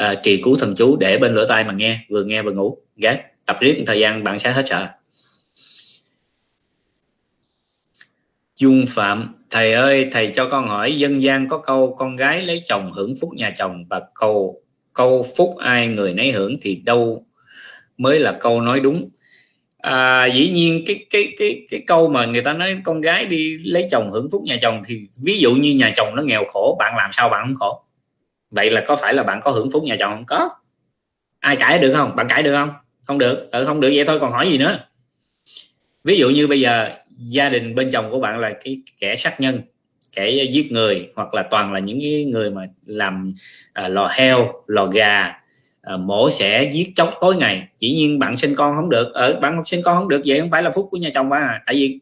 uh, 0.00 0.18
trì 0.22 0.42
cứu 0.42 0.56
thần 0.60 0.74
chú 0.76 0.96
để 0.96 1.18
bên 1.18 1.34
lỗ 1.34 1.44
tai 1.46 1.64
mà 1.64 1.72
nghe, 1.72 1.98
vừa 2.08 2.24
nghe 2.24 2.42
vừa 2.42 2.52
ngủ. 2.52 2.78
Gái 2.96 3.20
Tập 3.46 3.56
riết 3.60 3.82
thời 3.86 4.00
gian 4.00 4.24
bạn 4.24 4.38
sẽ 4.38 4.52
hết 4.52 4.64
sợ. 4.66 4.88
Dung 8.56 8.84
Phạm 8.88 9.34
Thầy 9.50 9.72
ơi 9.72 10.08
thầy 10.12 10.32
cho 10.34 10.46
con 10.46 10.68
hỏi 10.68 10.98
dân 10.98 11.22
gian 11.22 11.48
có 11.48 11.58
câu 11.58 11.94
con 11.98 12.16
gái 12.16 12.42
lấy 12.42 12.62
chồng 12.64 12.92
hưởng 12.92 13.14
phúc 13.20 13.30
nhà 13.34 13.52
chồng 13.56 13.84
và 13.90 14.02
câu 14.14 14.62
câu 14.92 15.26
phúc 15.36 15.56
ai 15.58 15.86
người 15.88 16.14
nấy 16.14 16.32
hưởng 16.32 16.56
thì 16.62 16.74
đâu 16.74 17.26
mới 17.98 18.20
là 18.20 18.32
câu 18.40 18.60
nói 18.60 18.80
đúng. 18.80 19.08
À, 19.78 20.26
dĩ 20.26 20.50
nhiên 20.50 20.84
cái 20.86 21.06
cái 21.10 21.34
cái 21.38 21.66
cái 21.70 21.82
câu 21.86 22.08
mà 22.08 22.26
người 22.26 22.42
ta 22.42 22.52
nói 22.52 22.76
con 22.84 23.00
gái 23.00 23.26
đi 23.26 23.58
lấy 23.64 23.88
chồng 23.90 24.10
hưởng 24.10 24.28
phúc 24.32 24.42
nhà 24.42 24.56
chồng 24.62 24.82
thì 24.86 25.00
ví 25.22 25.38
dụ 25.38 25.54
như 25.54 25.74
nhà 25.74 25.92
chồng 25.96 26.12
nó 26.16 26.22
nghèo 26.22 26.44
khổ 26.48 26.76
bạn 26.78 26.96
làm 26.96 27.10
sao 27.12 27.28
bạn 27.28 27.42
không 27.46 27.54
khổ? 27.54 27.84
Vậy 28.50 28.70
là 28.70 28.84
có 28.86 28.96
phải 28.96 29.14
là 29.14 29.22
bạn 29.22 29.40
có 29.42 29.50
hưởng 29.50 29.70
phúc 29.70 29.84
nhà 29.84 29.96
chồng 29.98 30.12
không? 30.12 30.24
Có. 30.26 30.50
Ai 31.40 31.56
cãi 31.56 31.78
được 31.78 31.92
không? 31.94 32.16
Bạn 32.16 32.26
cãi 32.28 32.42
được 32.42 32.54
không? 32.54 32.70
Không 33.06 33.18
được. 33.18 33.48
Ừ, 33.52 33.64
không 33.64 33.80
được. 33.80 33.90
Vậy 33.94 34.04
thôi 34.04 34.20
còn 34.20 34.32
hỏi 34.32 34.50
gì 34.50 34.58
nữa? 34.58 34.78
Ví 36.04 36.18
dụ 36.18 36.30
như 36.30 36.46
bây 36.46 36.60
giờ 36.60 36.90
gia 37.16 37.48
đình 37.48 37.74
bên 37.74 37.90
chồng 37.92 38.10
của 38.10 38.20
bạn 38.20 38.38
là 38.38 38.52
cái 38.64 38.82
kẻ 39.00 39.16
sát 39.16 39.40
nhân 39.40 39.60
kẻ 40.16 40.30
giết 40.30 40.72
người 40.72 41.08
hoặc 41.14 41.34
là 41.34 41.42
toàn 41.42 41.72
là 41.72 41.78
những 41.78 42.30
người 42.30 42.50
mà 42.50 42.66
làm 42.84 43.34
à, 43.72 43.88
lò 43.88 44.08
heo 44.12 44.52
lò 44.66 44.86
gà 44.86 45.32
à, 45.82 45.96
mổ 45.96 46.30
sẽ 46.30 46.70
giết 46.72 46.92
chóc 46.94 47.14
tối 47.20 47.36
ngày. 47.36 47.68
Dĩ 47.80 47.92
nhiên 47.92 48.18
bạn 48.18 48.36
sinh 48.36 48.54
con 48.54 48.76
không 48.76 48.90
được. 48.90 49.14
Ở 49.14 49.40
bạn 49.40 49.62
sinh 49.66 49.82
con 49.84 49.96
không 49.98 50.08
được 50.08 50.22
vậy 50.26 50.40
không 50.40 50.50
phải 50.50 50.62
là 50.62 50.70
phúc 50.70 50.88
của 50.90 50.96
nhà 50.96 51.10
chồng 51.14 51.32
à. 51.32 51.62
Tại 51.66 51.74
vì 51.74 52.00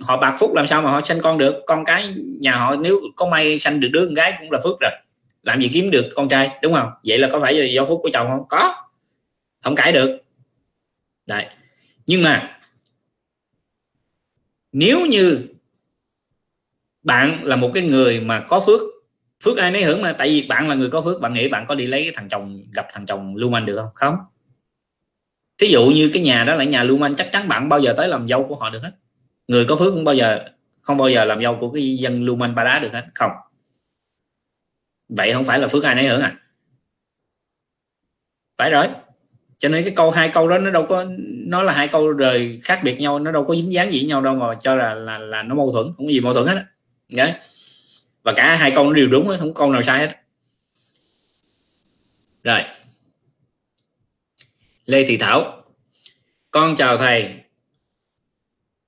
họ 0.00 0.16
bạc 0.16 0.36
phúc 0.40 0.54
làm 0.54 0.66
sao 0.66 0.82
mà 0.82 0.90
họ 0.90 1.00
sinh 1.04 1.20
con 1.22 1.38
được? 1.38 1.62
Con 1.66 1.84
cái 1.84 2.14
nhà 2.40 2.52
họ 2.52 2.76
nếu 2.76 3.00
có 3.16 3.26
may 3.26 3.58
sanh 3.58 3.80
được 3.80 3.88
đứa 3.92 4.04
con 4.04 4.14
gái 4.14 4.34
cũng 4.40 4.50
là 4.50 4.60
phước 4.64 4.80
rồi. 4.80 4.92
Làm 5.42 5.60
gì 5.60 5.70
kiếm 5.72 5.90
được 5.90 6.10
con 6.14 6.28
trai 6.28 6.50
đúng 6.62 6.72
không? 6.72 6.88
Vậy 7.04 7.18
là 7.18 7.28
có 7.32 7.40
phải 7.40 7.54
là 7.54 7.66
do 7.66 7.86
phúc 7.86 8.00
của 8.02 8.10
chồng 8.12 8.28
không? 8.28 8.44
Có. 8.48 8.74
Không 9.64 9.74
cãi 9.74 9.92
được. 9.92 10.18
Đấy. 11.26 11.46
Nhưng 12.06 12.22
mà 12.22 12.59
nếu 14.72 15.06
như 15.06 15.46
bạn 17.02 17.44
là 17.44 17.56
một 17.56 17.70
cái 17.74 17.82
người 17.82 18.20
mà 18.20 18.40
có 18.40 18.60
phước 18.66 18.80
phước 19.44 19.56
ai 19.56 19.70
nấy 19.70 19.84
hưởng 19.84 20.02
mà, 20.02 20.12
tại 20.12 20.28
vì 20.28 20.46
bạn 20.46 20.68
là 20.68 20.74
người 20.74 20.90
có 20.90 21.02
phước, 21.02 21.20
bạn 21.20 21.32
nghĩ 21.32 21.48
bạn 21.48 21.66
có 21.66 21.74
đi 21.74 21.86
lấy 21.86 22.02
cái 22.02 22.12
thằng 22.14 22.28
chồng, 22.28 22.64
gặp 22.74 22.86
thằng 22.92 23.06
chồng 23.06 23.36
lưu 23.36 23.50
manh 23.50 23.66
được 23.66 23.76
không? 23.76 23.90
Không. 23.94 24.16
Thí 25.58 25.66
dụ 25.66 25.86
như 25.86 26.10
cái 26.12 26.22
nhà 26.22 26.44
đó 26.44 26.54
là 26.54 26.64
nhà 26.64 26.82
lưu 26.82 26.98
manh 26.98 27.16
chắc 27.16 27.28
chắn 27.32 27.48
bạn 27.48 27.68
bao 27.68 27.80
giờ 27.80 27.94
tới 27.96 28.08
làm 28.08 28.28
dâu 28.28 28.46
của 28.46 28.56
họ 28.56 28.70
được 28.70 28.80
hết. 28.82 28.92
Người 29.48 29.64
có 29.68 29.76
phước 29.76 29.94
cũng 29.94 30.04
bao 30.04 30.14
giờ, 30.14 30.44
không 30.80 30.96
bao 30.96 31.08
giờ 31.08 31.24
làm 31.24 31.42
dâu 31.42 31.56
của 31.60 31.70
cái 31.70 31.96
dân 31.96 32.24
lưu 32.24 32.36
manh 32.36 32.54
ba 32.54 32.64
đá 32.64 32.78
được 32.78 32.92
hết. 32.92 33.06
Không. 33.14 33.30
Vậy 35.08 35.32
không 35.32 35.44
phải 35.44 35.58
là 35.58 35.68
phước 35.68 35.84
ai 35.84 35.94
nấy 35.94 36.08
hưởng 36.08 36.20
à? 36.20 36.36
Phải 38.58 38.70
rồi. 38.70 38.86
Cho 39.58 39.68
nên 39.68 39.84
cái 39.84 39.92
câu, 39.96 40.10
hai 40.10 40.30
câu 40.34 40.48
đó 40.48 40.58
nó 40.58 40.70
đâu 40.70 40.86
có 40.88 41.06
nó 41.50 41.62
là 41.62 41.72
hai 41.72 41.88
câu 41.88 42.12
rời 42.12 42.60
khác 42.62 42.80
biệt 42.84 43.00
nhau, 43.00 43.18
nó 43.18 43.30
đâu 43.30 43.44
có 43.44 43.54
dính 43.54 43.72
dáng 43.72 43.92
gì 43.92 43.98
với 43.98 44.08
nhau 44.08 44.20
đâu 44.20 44.34
mà 44.34 44.54
cho 44.60 44.74
là 44.74 44.94
là 44.94 45.18
là 45.18 45.42
nó 45.42 45.54
mâu 45.54 45.72
thuẫn, 45.72 45.86
không 45.96 46.06
có 46.06 46.12
gì 46.12 46.20
mâu 46.20 46.34
thuẫn 46.34 46.46
hết 46.46 46.64
đấy. 47.08 47.32
Và 48.22 48.32
cả 48.36 48.56
hai 48.56 48.70
câu 48.70 48.86
nó 48.86 48.92
đều 48.92 49.08
đúng 49.08 49.26
không 49.26 49.54
có 49.54 49.60
câu 49.60 49.72
nào 49.72 49.82
sai 49.82 49.98
hết. 49.98 50.16
Rồi. 52.44 52.60
Lê 54.84 55.04
thị 55.04 55.16
thảo. 55.16 55.64
Con 56.50 56.76
chào 56.76 56.98
thầy. 56.98 57.34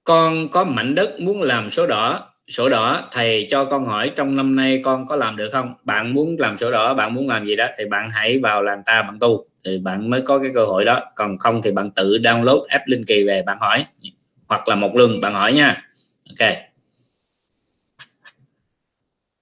Con 0.05 0.49
có 0.49 0.65
mảnh 0.65 0.95
đất 0.95 1.21
muốn 1.21 1.43
làm 1.43 1.71
số 1.71 1.87
đỏ. 1.87 2.29
Sổ 2.49 2.69
đỏ, 2.69 3.09
thầy 3.13 3.47
cho 3.51 3.65
con 3.65 3.87
hỏi 3.87 4.13
trong 4.17 4.37
năm 4.37 4.57
nay 4.57 4.81
con 4.85 5.07
có 5.07 5.17
làm 5.17 5.37
được 5.37 5.51
không? 5.53 5.75
Bạn 5.85 6.15
muốn 6.15 6.37
làm 6.39 6.59
sổ 6.59 6.71
đỏ, 6.71 6.95
bạn 6.95 7.15
muốn 7.15 7.29
làm 7.29 7.47
gì 7.47 7.57
đó, 7.57 7.67
thì 7.79 7.85
bạn 7.85 8.11
hãy 8.11 8.39
vào 8.39 8.63
làng 8.63 8.83
ta 8.87 9.03
bạn 9.03 9.19
tu 9.19 9.52
thì 9.65 9.79
bạn 9.79 10.11
mới 10.11 10.23
có 10.23 10.39
cái 10.39 10.51
cơ 10.55 10.65
hội 10.65 10.85
đó. 10.85 11.13
Còn 11.17 11.39
không 11.39 11.63
thì 11.63 11.73
bạn 11.73 11.91
tự 11.91 12.19
download 12.19 12.65
app 12.69 12.87
linh 12.87 13.05
kỳ 13.07 13.25
về 13.27 13.43
bạn 13.47 13.59
hỏi. 13.61 13.87
Hoặc 14.49 14.69
là 14.69 14.77
một 14.77 14.97
lần 14.97 15.21
bạn 15.21 15.35
hỏi 15.35 15.53
nha. 15.53 15.89
Ok. 16.31 16.49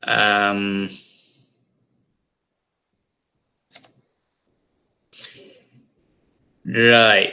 Um, 0.07 0.87
rồi. 6.65 7.33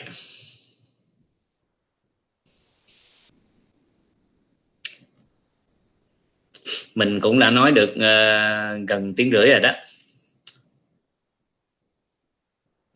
Mình 6.95 7.19
cũng 7.19 7.39
đã 7.39 7.49
nói 7.49 7.71
được 7.71 7.89
uh, 7.89 8.87
gần 8.87 9.13
tiếng 9.17 9.31
rưỡi 9.31 9.49
rồi 9.49 9.59
đó 9.59 9.71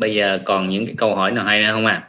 bây 0.01 0.15
giờ 0.15 0.39
còn 0.45 0.69
những 0.69 0.85
cái 0.85 0.95
câu 0.97 1.15
hỏi 1.15 1.31
nào 1.31 1.45
hay 1.45 1.61
nữa 1.61 1.69
không 1.71 1.85
à 1.85 2.07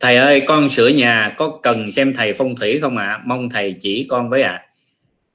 thầy 0.00 0.16
ơi 0.16 0.42
con 0.46 0.70
sửa 0.70 0.88
nhà 0.88 1.34
có 1.36 1.58
cần 1.62 1.90
xem 1.90 2.14
thầy 2.16 2.32
phong 2.32 2.56
thủy 2.56 2.78
không 2.80 2.96
ạ 2.96 3.04
à? 3.04 3.20
mong 3.24 3.50
thầy 3.50 3.74
chỉ 3.80 4.06
con 4.08 4.30
với 4.30 4.42
ạ 4.42 4.52
à. 4.52 4.66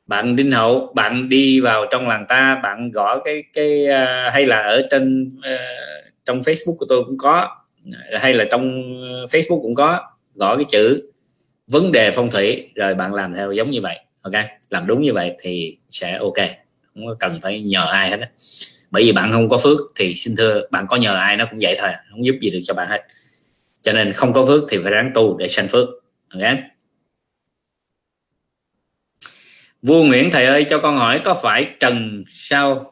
bạn 0.08 0.36
đinh 0.36 0.52
hậu 0.52 0.94
bạn 0.96 1.30
đi 1.30 1.60
vào 1.60 1.86
trong 1.92 2.08
làng 2.08 2.26
ta 2.30 2.60
bạn 2.64 2.92
gõ 2.92 3.20
cái 3.20 3.44
cái 3.54 3.86
uh, 3.86 4.34
hay 4.34 4.46
là 4.46 4.60
ở 4.60 4.88
trên 4.92 5.32
uh, 5.38 6.14
trong 6.26 6.42
facebook 6.42 6.78
của 6.78 6.86
tôi 6.90 7.04
cũng 7.04 7.18
có 7.18 7.50
hay 8.20 8.34
là 8.34 8.46
trong 8.52 8.82
facebook 9.26 9.62
cũng 9.62 9.76
có 9.76 10.00
gõ 10.36 10.56
cái 10.56 10.66
chữ 10.70 11.12
vấn 11.68 11.92
đề 11.92 12.12
phong 12.12 12.32
thủy 12.32 12.70
rồi 12.76 12.96
bạn 12.96 13.14
làm 13.14 13.34
theo 13.34 13.52
giống 13.52 13.72
như 13.72 13.82
vậy 13.82 14.00
ok 14.22 14.34
làm 14.70 14.88
đúng 14.88 15.02
như 15.02 15.14
vậy 15.14 15.36
thì 15.40 15.78
sẽ 15.90 16.18
ok 16.18 16.38
không 16.82 17.08
có 17.08 17.16
cần 17.20 17.40
phải 17.42 17.62
nhờ 17.62 17.88
ai 17.92 18.10
hết 18.10 18.20
á 18.20 18.28
bởi 18.92 19.04
vì 19.04 19.12
bạn 19.12 19.32
không 19.32 19.50
có 19.50 19.58
phước 19.58 19.80
thì 19.96 20.16
xin 20.16 20.36
thưa, 20.36 20.62
bạn 20.72 20.86
có 20.88 20.96
nhờ 20.96 21.16
ai 21.16 21.38
nó 21.38 21.46
cũng 21.52 21.60
vậy 21.62 21.76
thôi, 21.80 21.90
không 22.12 22.26
giúp 22.26 22.36
gì 22.42 22.50
được 22.50 22.60
cho 22.64 22.74
bạn 22.74 22.90
hết. 22.90 23.08
Cho 23.82 23.94
nên 23.94 24.14
không 24.14 24.34
có 24.34 24.46
phước 24.46 24.64
thì 24.70 24.78
phải 24.84 24.92
ráng 24.92 25.12
tu 25.16 25.38
để 25.38 25.48
sanh 25.48 25.68
phước. 25.68 25.88
Okay? 26.34 26.58
vua 29.82 30.04
nguyễn, 30.04 30.32
thầy 30.32 30.46
ơi, 30.46 30.66
cho 30.70 30.80
con 30.80 30.98
hỏi 30.98 31.22
có 31.26 31.34
phải 31.34 31.68
trần 31.80 32.24
sao? 32.30 32.86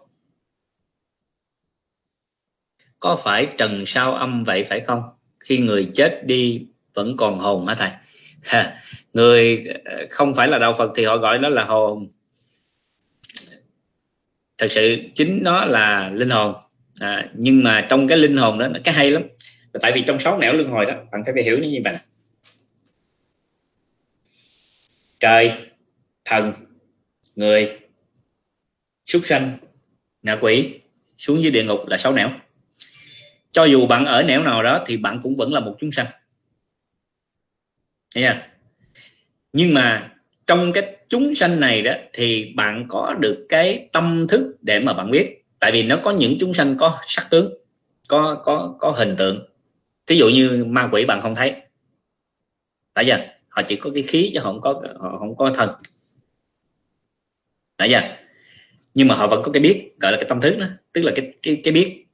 Có 2.99 3.15
phải 3.23 3.47
trần 3.57 3.85
sao 3.85 4.13
âm 4.13 4.43
vậy 4.43 4.63
phải 4.63 4.80
không? 4.80 5.01
Khi 5.39 5.57
người 5.57 5.91
chết 5.93 6.26
đi 6.26 6.67
vẫn 6.93 7.17
còn 7.17 7.39
hồn 7.39 7.67
hả 7.67 7.76
thầy? 7.76 7.91
Người 9.13 9.63
không 10.09 10.34
phải 10.34 10.47
là 10.47 10.59
đạo 10.59 10.73
phật 10.73 10.91
thì 10.95 11.05
họ 11.05 11.17
gọi 11.17 11.39
nó 11.39 11.49
là 11.49 11.63
hồn 11.63 12.07
thật 14.57 14.68
sự 14.72 14.98
chính 15.15 15.40
nó 15.44 15.65
là 15.65 16.10
linh 16.10 16.30
hồn. 16.30 16.56
À, 16.99 17.30
nhưng 17.34 17.64
mà 17.64 17.86
trong 17.90 18.07
cái 18.07 18.18
linh 18.18 18.38
hồn 18.38 18.60
đó 18.60 18.68
cái 18.84 18.94
hay 18.94 19.11
lắm. 19.11 19.23
Tại 19.82 19.91
vì 19.95 20.03
trong 20.07 20.19
sáu 20.19 20.40
nẻo 20.40 20.53
luân 20.53 20.69
hồi 20.69 20.86
đó 20.86 20.94
bạn 21.11 21.23
phải 21.26 21.44
hiểu 21.44 21.60
như 21.60 21.82
vậy 21.84 21.94
trời 25.19 25.52
thần 26.26 26.53
người 27.36 27.80
súc 29.06 29.26
sanh 29.26 29.57
ngạ 30.22 30.38
quỷ 30.41 30.80
xuống 31.18 31.41
dưới 31.41 31.52
địa 31.52 31.64
ngục 31.64 31.80
là 31.88 31.98
sáu 31.98 32.14
nẻo. 32.14 32.32
Cho 33.52 33.64
dù 33.64 33.88
bạn 33.88 34.06
ở 34.06 34.23
nẻo 34.23 34.44
nào 34.44 34.64
đó 34.64 34.84
thì 34.88 34.98
bạn 34.98 35.19
cũng 35.23 35.36
vẫn 35.36 35.53
là 35.53 35.60
một 35.60 35.76
chúng 35.80 35.91
sanh. 35.91 36.06
Thấy 38.15 38.27
nhưng 39.53 39.73
mà 39.73 40.14
trong 40.48 40.73
cái 40.73 40.98
chúng 41.16 41.36
sanh 41.36 41.60
này 41.60 41.82
đó, 41.82 41.94
thì 42.14 42.54
bạn 42.56 42.86
có 42.90 43.16
được 43.20 43.46
cái 43.50 43.90
tâm 43.94 44.28
thức 44.30 44.56
để 44.62 44.80
mà 44.80 44.94
bạn 44.94 45.12
biết. 45.12 45.46
Tại 45.60 45.72
vì 45.72 45.84
nó 45.84 46.00
có 46.04 46.12
những 46.12 46.36
chúng 46.40 46.54
sanh 46.54 46.78
có 46.78 47.00
sắc 47.08 47.28
tướng, 47.30 47.54
có 48.08 48.42
có 48.46 48.76
có 48.80 48.92
hình 48.92 49.16
tượng. 49.18 49.46
Thí 50.08 50.18
dụ 50.18 50.30
như 50.30 50.66
ma 50.68 50.90
quỷ 50.92 51.06
bạn 51.06 51.22
không 51.22 51.36
thấy. 51.36 51.54
Phải 52.96 53.06
chưa? 53.06 53.18
Họ 53.50 53.62
chỉ 53.62 53.76
có 53.76 53.90
cái 53.94 54.04
khí 54.04 54.32
chứ 54.34 54.40
họ 54.40 54.52
không 54.52 54.62
có, 54.62 54.84
họ 55.00 55.18
không 55.20 55.36
có 55.36 55.50
thân. 55.50 55.70
Phải 57.78 57.90
chưa? 57.90 58.02
Nhưng 58.94 59.08
mà 59.08 59.16
họ 59.16 59.28
vẫn 59.28 59.44
có 59.44 59.52
cái 59.52 59.62
biết, 59.62 59.92
gọi 60.00 60.12
là 60.12 60.18
cái 60.18 60.30
tâm 60.30 60.42
thức 60.42 60.58
đó, 60.60 60.68
tức 60.94 61.02
là 61.02 61.12
cái 61.16 61.34
cái 61.42 61.62
cái 61.64 61.74
biết. 61.74 62.06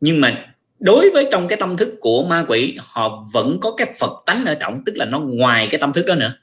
Nhưng 0.00 0.20
mà 0.20 0.54
đối 0.78 1.10
với 1.10 1.28
trong 1.32 1.48
cái 1.48 1.56
tâm 1.60 1.76
thức 1.76 1.96
của 2.00 2.26
ma 2.30 2.44
quỷ, 2.48 2.76
họ 2.80 3.26
vẫn 3.32 3.58
có 3.60 3.74
cái 3.76 3.92
phật 4.00 4.12
tánh 4.26 4.44
ở 4.44 4.54
trọng, 4.54 4.82
tức 4.86 4.96
là 4.96 5.04
nó 5.04 5.20
ngoài 5.20 5.68
cái 5.70 5.80
tâm 5.80 5.92
thức 5.92 6.06
đó 6.06 6.14
nữa 6.14 6.38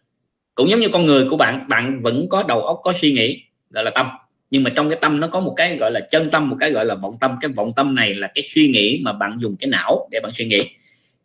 cũng 0.60 0.69
giống 0.69 0.80
như 0.80 0.90
con 0.90 1.06
người 1.06 1.26
của 1.30 1.38
bạn 1.38 1.68
bạn 1.68 1.99
vẫn 2.02 2.30
có 2.30 2.44
đầu 2.44 2.61
óc 2.61 2.80
có 2.84 2.94
suy 3.02 3.14
nghĩ 3.14 3.44
gọi 3.69 3.84
là 3.84 3.91
tâm. 3.91 4.07
Nhưng 4.52 4.64
mà 4.64 4.72
trong 4.76 4.90
cái 4.90 4.99
tâm 5.02 5.19
nó 5.19 5.27
có 5.27 5.40
một 5.40 5.53
cái 5.57 5.77
gọi 5.77 5.91
là 5.91 5.99
chân 5.99 6.30
tâm 6.31 6.49
một 6.49 6.57
cái 6.60 6.72
gọi 6.72 6.86
là 6.86 6.95
vọng 6.95 7.18
tâm. 7.22 7.38
Cái 7.41 7.52
vọng 7.56 7.73
tâm 7.76 7.95
này 7.95 8.14
là 8.15 8.31
cái 8.36 8.44
suy 8.48 8.68
nghĩ 8.68 9.02
mà 9.03 9.14
bạn 9.14 9.38
dùng 9.40 9.56
cái 9.60 9.69
não 9.69 10.07
để 10.11 10.19
bạn 10.19 10.31
suy 10.31 10.45
nghĩ. 10.45 10.69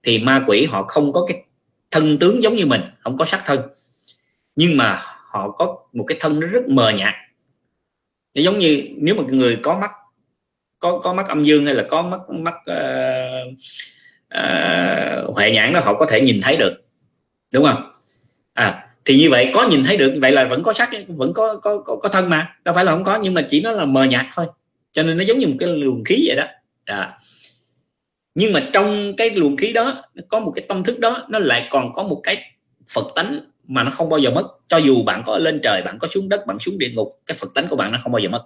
Thì 0.02 0.19
ma 0.19 0.44
quỷ 0.47 0.65
họ 0.65 0.82
không 0.82 1.12
có 1.12 1.27
cái 1.28 1.43
thân 1.90 2.19
tướng 2.19 2.43
giống 2.43 2.56
như 2.56 2.66
mình 2.66 2.81
không 3.01 3.16
có 3.16 3.24
sắc 3.24 3.43
thân. 3.47 3.61
Nhưng 4.56 4.77
mà 4.77 5.01
họ 5.31 5.51
có 5.51 5.78
một 5.93 6.05
cái 6.09 6.19
thân 6.20 6.40
nó 6.40 6.47
rất 6.47 6.69
mờ 6.69 6.90
nhạt. 6.90 7.15
Nó 8.36 8.43
giống 8.43 8.59
như 8.59 8.89
nếu 8.97 9.15
mà 9.15 9.23
người 9.28 9.59
có 9.62 9.78
mắt 9.78 9.90
có 10.78 10.98
có 10.98 11.15
mắt 11.15 11.28
âm 11.28 11.44
dương 11.44 11.65
hay 11.65 11.74
là 11.74 11.85
có 11.89 12.02
mắt 12.02 12.20
mắt 12.28 12.55
uh, 12.70 13.52
uh, 14.35 15.35
huệ 15.35 15.51
nhãn 15.51 15.73
đó 15.73 15.81
họ 15.81 15.94
có 15.94 16.06
thể 16.11 16.20
nhìn 16.20 16.40
thấy 16.43 16.56
được. 16.56 16.74
Đúng 17.55 17.65
không? 17.65 17.93
À 18.52 18.94
thì 19.05 19.16
như 19.18 19.31
vậy 19.31 19.51
có 19.55 19.68
nhìn 19.68 19.85
thấy 19.85 19.97
được 19.97 20.14
vậy 20.20 20.32
là 20.32 20.44
vẫn 20.44 20.62
có 20.62 20.72
sắc 20.72 20.90
vẫn 21.09 21.32
có 21.32 21.56
có 21.62 21.82
có, 21.85 21.97
có 21.97 22.09
thân 22.09 22.31
mà. 22.31 22.56
Đâu 22.64 22.74
phải 22.74 22.85
là 22.85 22.93
không 22.93 23.05
có 23.05 23.18
nhưng 23.22 23.35
mà 23.35 23.47
chỉ 23.48 23.60
nó 23.60 23.70
là 23.70 23.85
mờ 23.85 24.05
nhạt 24.05 24.26
thôi. 24.35 24.47
Cho 24.93 25.02
nên 25.02 25.16
nó 25.18 25.24
giống 25.24 25.39
như 25.39 25.47
một 25.47 25.55
cái 25.59 25.68
luồng 25.68 26.05
khí 26.05 26.24
vậy 26.26 26.36
đó. 26.36 26.44
À. 26.85 27.18
nhưng 28.35 28.52
mà 28.52 28.70
trong 28.72 29.16
cái 29.16 29.31
luồng 29.31 29.56
khí 29.56 29.72
đó 29.72 30.05
có 30.28 30.40
một 30.40 30.52
cái 30.55 30.64
tâm 30.68 30.85
thức 30.85 30.98
đó 30.98 31.26
nó 31.28 31.39
lại 31.39 31.68
còn 31.70 31.93
có 31.93 32.02
một 32.02 32.20
cái 32.22 32.43
phật 32.94 33.06
tánh 33.14 33.40
mà 33.64 33.82
nó 33.85 33.90
không 33.90 34.09
bao 34.09 34.20
giờ 34.20 34.31
mất. 34.31 34.47
Cho 34.66 34.76
dù 34.76 35.02
bạn 35.05 35.22
có 35.26 35.39
lên 35.39 35.60
trời 35.62 35.82
bạn 35.82 35.98
có 35.98 36.09
xuống 36.09 36.28
đất 36.28 36.47
bạn 36.47 36.59
xuống 36.59 36.78
địa 36.78 36.90
ngục 36.94 37.20
cái 37.26 37.36
phật 37.40 37.55
tánh 37.55 37.68
của 37.68 37.76
bạn 37.76 37.93
nó 37.93 37.98
không 38.02 38.12
bao 38.12 38.20
giờ 38.20 38.28
mất. 38.28 38.44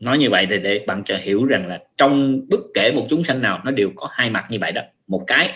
Nói 0.00 0.18
như 0.18 0.30
vậy 0.30 0.46
thì 0.50 0.58
để 0.58 0.84
bạn 0.86 1.02
cho 1.04 1.16
hiểu 1.22 1.44
rằng 1.44 1.66
là 1.66 1.80
trong 1.96 2.40
bất 2.50 2.60
kể 2.74 2.92
một 2.92 3.06
chúng 3.10 3.24
sanh 3.24 3.42
nào 3.42 3.60
nó 3.64 3.70
đều 3.70 3.90
có 3.96 4.08
hai 4.12 4.30
mặt 4.30 4.44
như 4.50 4.58
vậy 4.60 4.72
đó. 4.72 4.82
Một 5.06 5.24
cái 5.26 5.52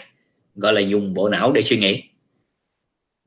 gọi 0.55 0.72
là 0.72 0.80
dùng 0.80 1.14
bộ 1.14 1.28
não 1.28 1.52
để 1.52 1.62
suy 1.62 1.78
nghĩ 1.78 2.02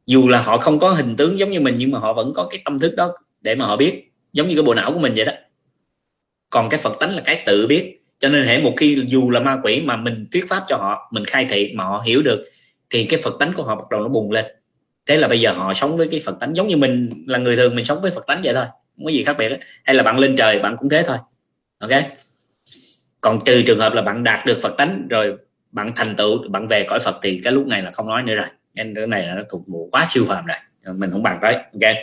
dù 0.05 0.29
là 0.29 0.41
họ 0.41 0.57
không 0.57 0.79
có 0.79 0.89
hình 0.89 1.15
tướng 1.15 1.39
giống 1.39 1.51
như 1.51 1.59
mình, 1.59 1.75
nhưng 1.77 1.91
mà 1.91 1.99
họ 1.99 2.13
vẫn 2.13 2.33
có 2.35 2.47
cái 2.51 2.61
tâm 2.65 2.79
thức 2.79 2.95
đó 2.95 3.11
để 3.41 3.55
mà 3.55 3.65
họ 3.65 3.77
biết, 3.77 4.11
giống 4.33 4.49
như 4.49 4.55
cái 4.55 4.63
bộ 4.63 4.73
não 4.73 4.93
của 4.93 4.99
mình 4.99 5.13
vậy 5.15 5.25
đó. 5.25 5.33
Còn 6.49 6.69
cái 6.69 6.79
phật 6.79 6.97
tánh 6.99 7.15
là 7.15 7.21
cái 7.25 7.43
tự 7.45 7.67
biết. 7.67 7.97
Cho 8.19 8.29
nên 8.29 8.45
hệ 8.45 8.61
một 8.61 8.73
khi 8.77 9.03
dù 9.07 9.29
là 9.29 9.39
ma 9.39 9.57
quỷ 9.63 9.81
mà 9.81 9.95
mình 9.95 10.27
thuyết 10.31 10.49
pháp 10.49 10.63
cho 10.67 10.77
họ, 10.77 11.11
mình 11.11 11.25
khai 11.25 11.47
thị 11.49 11.71
mà 11.75 11.83
họ 11.83 12.03
hiểu 12.05 12.21
được, 12.21 12.41
thì 12.89 13.05
cái 13.05 13.21
phật 13.21 13.33
tánh 13.39 13.53
của 13.53 13.63
họ 13.63 13.75
bắt 13.75 13.89
đầu 13.91 14.01
nó 14.01 14.07
bùng 14.07 14.31
lên. 14.31 14.45
Thế 15.05 15.17
là 15.17 15.27
bây 15.27 15.39
giờ 15.39 15.51
họ 15.51 15.73
sống 15.73 15.97
với 15.97 16.07
cái 16.11 16.21
phật 16.25 16.35
tánh 16.39 16.55
giống 16.55 16.67
như 16.67 16.77
mình 16.77 17.09
là 17.27 17.39
người 17.39 17.55
thường, 17.55 17.75
mình 17.75 17.85
sống 17.85 18.01
với 18.01 18.11
phật 18.11 18.27
tánh 18.27 18.41
vậy 18.43 18.53
thôi. 18.53 18.65
Không 18.95 19.05
có 19.05 19.11
gì 19.11 19.23
khác 19.23 19.35
biệt 19.37 19.49
đó. 19.49 19.55
hay 19.83 19.95
là 19.95 20.03
bạn 20.03 20.19
lên 20.19 20.35
trời, 20.35 20.59
bạn 20.59 20.75
cũng 20.77 20.89
thế 20.89 21.03
thôi. 21.07 21.17
Ok? 21.79 21.91
Còn 23.21 23.39
trừ 23.45 23.61
trường 23.67 23.79
hợp 23.79 23.93
là 23.93 24.01
bạn 24.01 24.23
đạt 24.23 24.45
được 24.45 24.59
phật 24.61 24.73
tánh 24.77 25.07
rồi 25.09 25.37
bạn 25.71 25.91
thành 25.95 26.15
tựu, 26.15 26.49
bạn 26.49 26.67
về 26.67 26.83
cõi 26.83 26.99
phật 26.99 27.19
thì 27.21 27.41
cái 27.43 27.53
lúc 27.53 27.67
này 27.67 27.81
là 27.81 27.91
không 27.91 28.07
nói 28.07 28.23
nữa 28.23 28.35
rồi 28.35 28.47
nên 28.73 28.95
cái 28.95 29.07
này 29.07 29.27
là 29.27 29.35
nó 29.35 29.41
thuộc 29.49 29.67
bộ 29.67 29.89
quá 29.91 30.05
siêu 30.09 30.25
phàm 30.27 30.47
này. 30.47 30.61
Mình 30.97 31.11
không 31.11 31.23
bàn 31.23 31.37
tới 31.41 31.53
ok? 31.53 31.95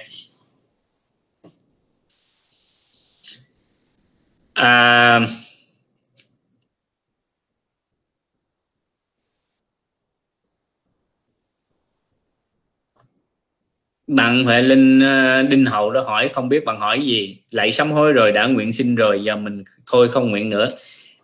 À, 4.55 5.21
bạn 14.07 14.45
huệ 14.45 14.63
linh 14.63 15.01
ờ, 15.01 15.43
đinh 15.43 15.67
hậu 15.67 15.91
đó 15.91 16.01
hỏi 16.01 16.29
không 16.29 16.49
biết 16.49 16.65
bạn 16.65 16.81
hỏi 16.81 17.01
gì. 17.01 17.39
Lại 17.51 17.73
sám 17.73 17.93
hối 17.93 18.13
rồi 18.13 18.33
đã 18.33 18.47
nguyện 18.47 18.73
xin 18.73 18.95
rồi 18.95 19.25
giờ 19.25 19.37
mình 19.37 19.65
thôi 19.91 20.09
không 20.09 20.31
nguyện 20.31 20.51
nữa. 20.51 20.69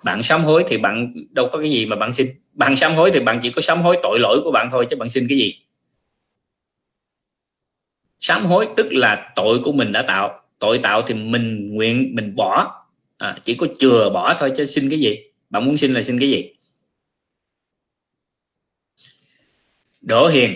Bạn 0.04 0.22
sám 0.22 0.44
hối 0.44 0.64
thì 0.68 0.78
bạn 0.78 1.14
đâu 1.30 1.48
có 1.52 1.58
cái 1.60 1.70
gì 1.70 1.86
mà 1.86 1.96
bạn 1.96 2.12
xin 2.12 2.43
bạn 2.54 2.76
sám 2.76 2.94
hối 2.94 3.10
thì 3.14 3.20
bạn 3.20 3.38
chỉ 3.42 3.50
có 3.50 3.62
sám 3.62 3.82
hối 3.82 3.98
tội 4.02 4.18
lỗi 4.20 4.40
của 4.44 4.50
bạn 4.50 4.68
thôi 4.72 4.86
chứ 4.90 4.96
bạn 4.96 5.08
xin 5.08 5.26
cái 5.28 5.38
gì? 5.38 5.58
Sám 8.20 8.46
hối 8.46 8.68
tức 8.76 8.86
là 8.92 9.32
tội 9.36 9.58
của 9.64 9.72
mình 9.72 9.92
đã 9.92 10.02
tạo. 10.02 10.40
Tội 10.58 10.78
tạo 10.78 11.02
thì 11.02 11.14
mình 11.14 11.74
nguyện 11.74 12.14
mình 12.14 12.36
bỏ. 12.36 12.84
À, 13.18 13.38
chỉ 13.42 13.54
có 13.54 13.66
chừa 13.78 14.10
bỏ 14.10 14.36
thôi 14.38 14.52
chứ 14.56 14.66
xin 14.66 14.90
cái 14.90 14.98
gì? 15.00 15.18
Bạn 15.50 15.64
muốn 15.64 15.76
xin 15.76 15.94
là 15.94 16.02
xin 16.02 16.18
cái 16.20 16.30
gì? 16.30 16.50
Đỗ 20.00 20.28
hiền. 20.28 20.54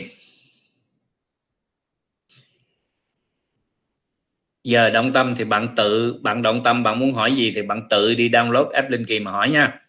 Giờ 4.64 4.90
động 4.90 5.12
tâm 5.12 5.34
thì 5.36 5.44
bạn 5.44 5.68
tự 5.76 6.18
bạn 6.22 6.42
động 6.42 6.62
tâm 6.64 6.82
bạn 6.82 6.98
muốn 6.98 7.12
hỏi 7.12 7.32
gì 7.36 7.52
thì 7.54 7.62
bạn 7.62 7.82
tự 7.90 8.14
đi 8.14 8.28
download 8.28 8.70
app 8.70 8.90
linh 8.90 9.04
kỳ 9.04 9.20
mà 9.20 9.30
hỏi 9.30 9.50
nha. 9.50 9.80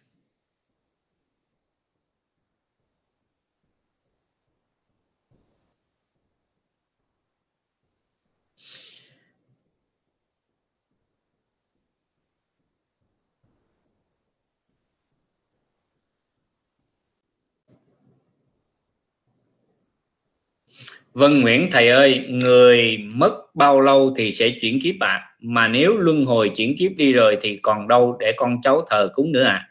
Vân 21.14 21.42
Nguyễn 21.42 21.72
thầy 21.72 21.90
ơi, 21.90 22.26
người 22.30 22.98
mất 22.98 23.56
bao 23.56 23.82
lâu 23.82 24.14
thì 24.18 24.32
sẽ 24.32 24.50
chuyển 24.50 24.82
kiếp 24.82 24.96
ạ? 25.00 25.08
À? 25.08 25.36
Mà 25.40 25.68
nếu 25.68 25.98
luân 25.98 26.26
hồi 26.26 26.52
chuyển 26.56 26.76
kiếp 26.78 26.92
đi 26.98 27.14
rồi 27.14 27.38
thì 27.42 27.58
còn 27.58 27.88
đâu 27.88 28.18
để 28.20 28.34
con 28.38 28.62
cháu 28.62 28.86
thờ 28.90 29.10
cúng 29.14 29.32
nữa 29.32 29.44
ạ? 29.44 29.52
À? 29.52 29.70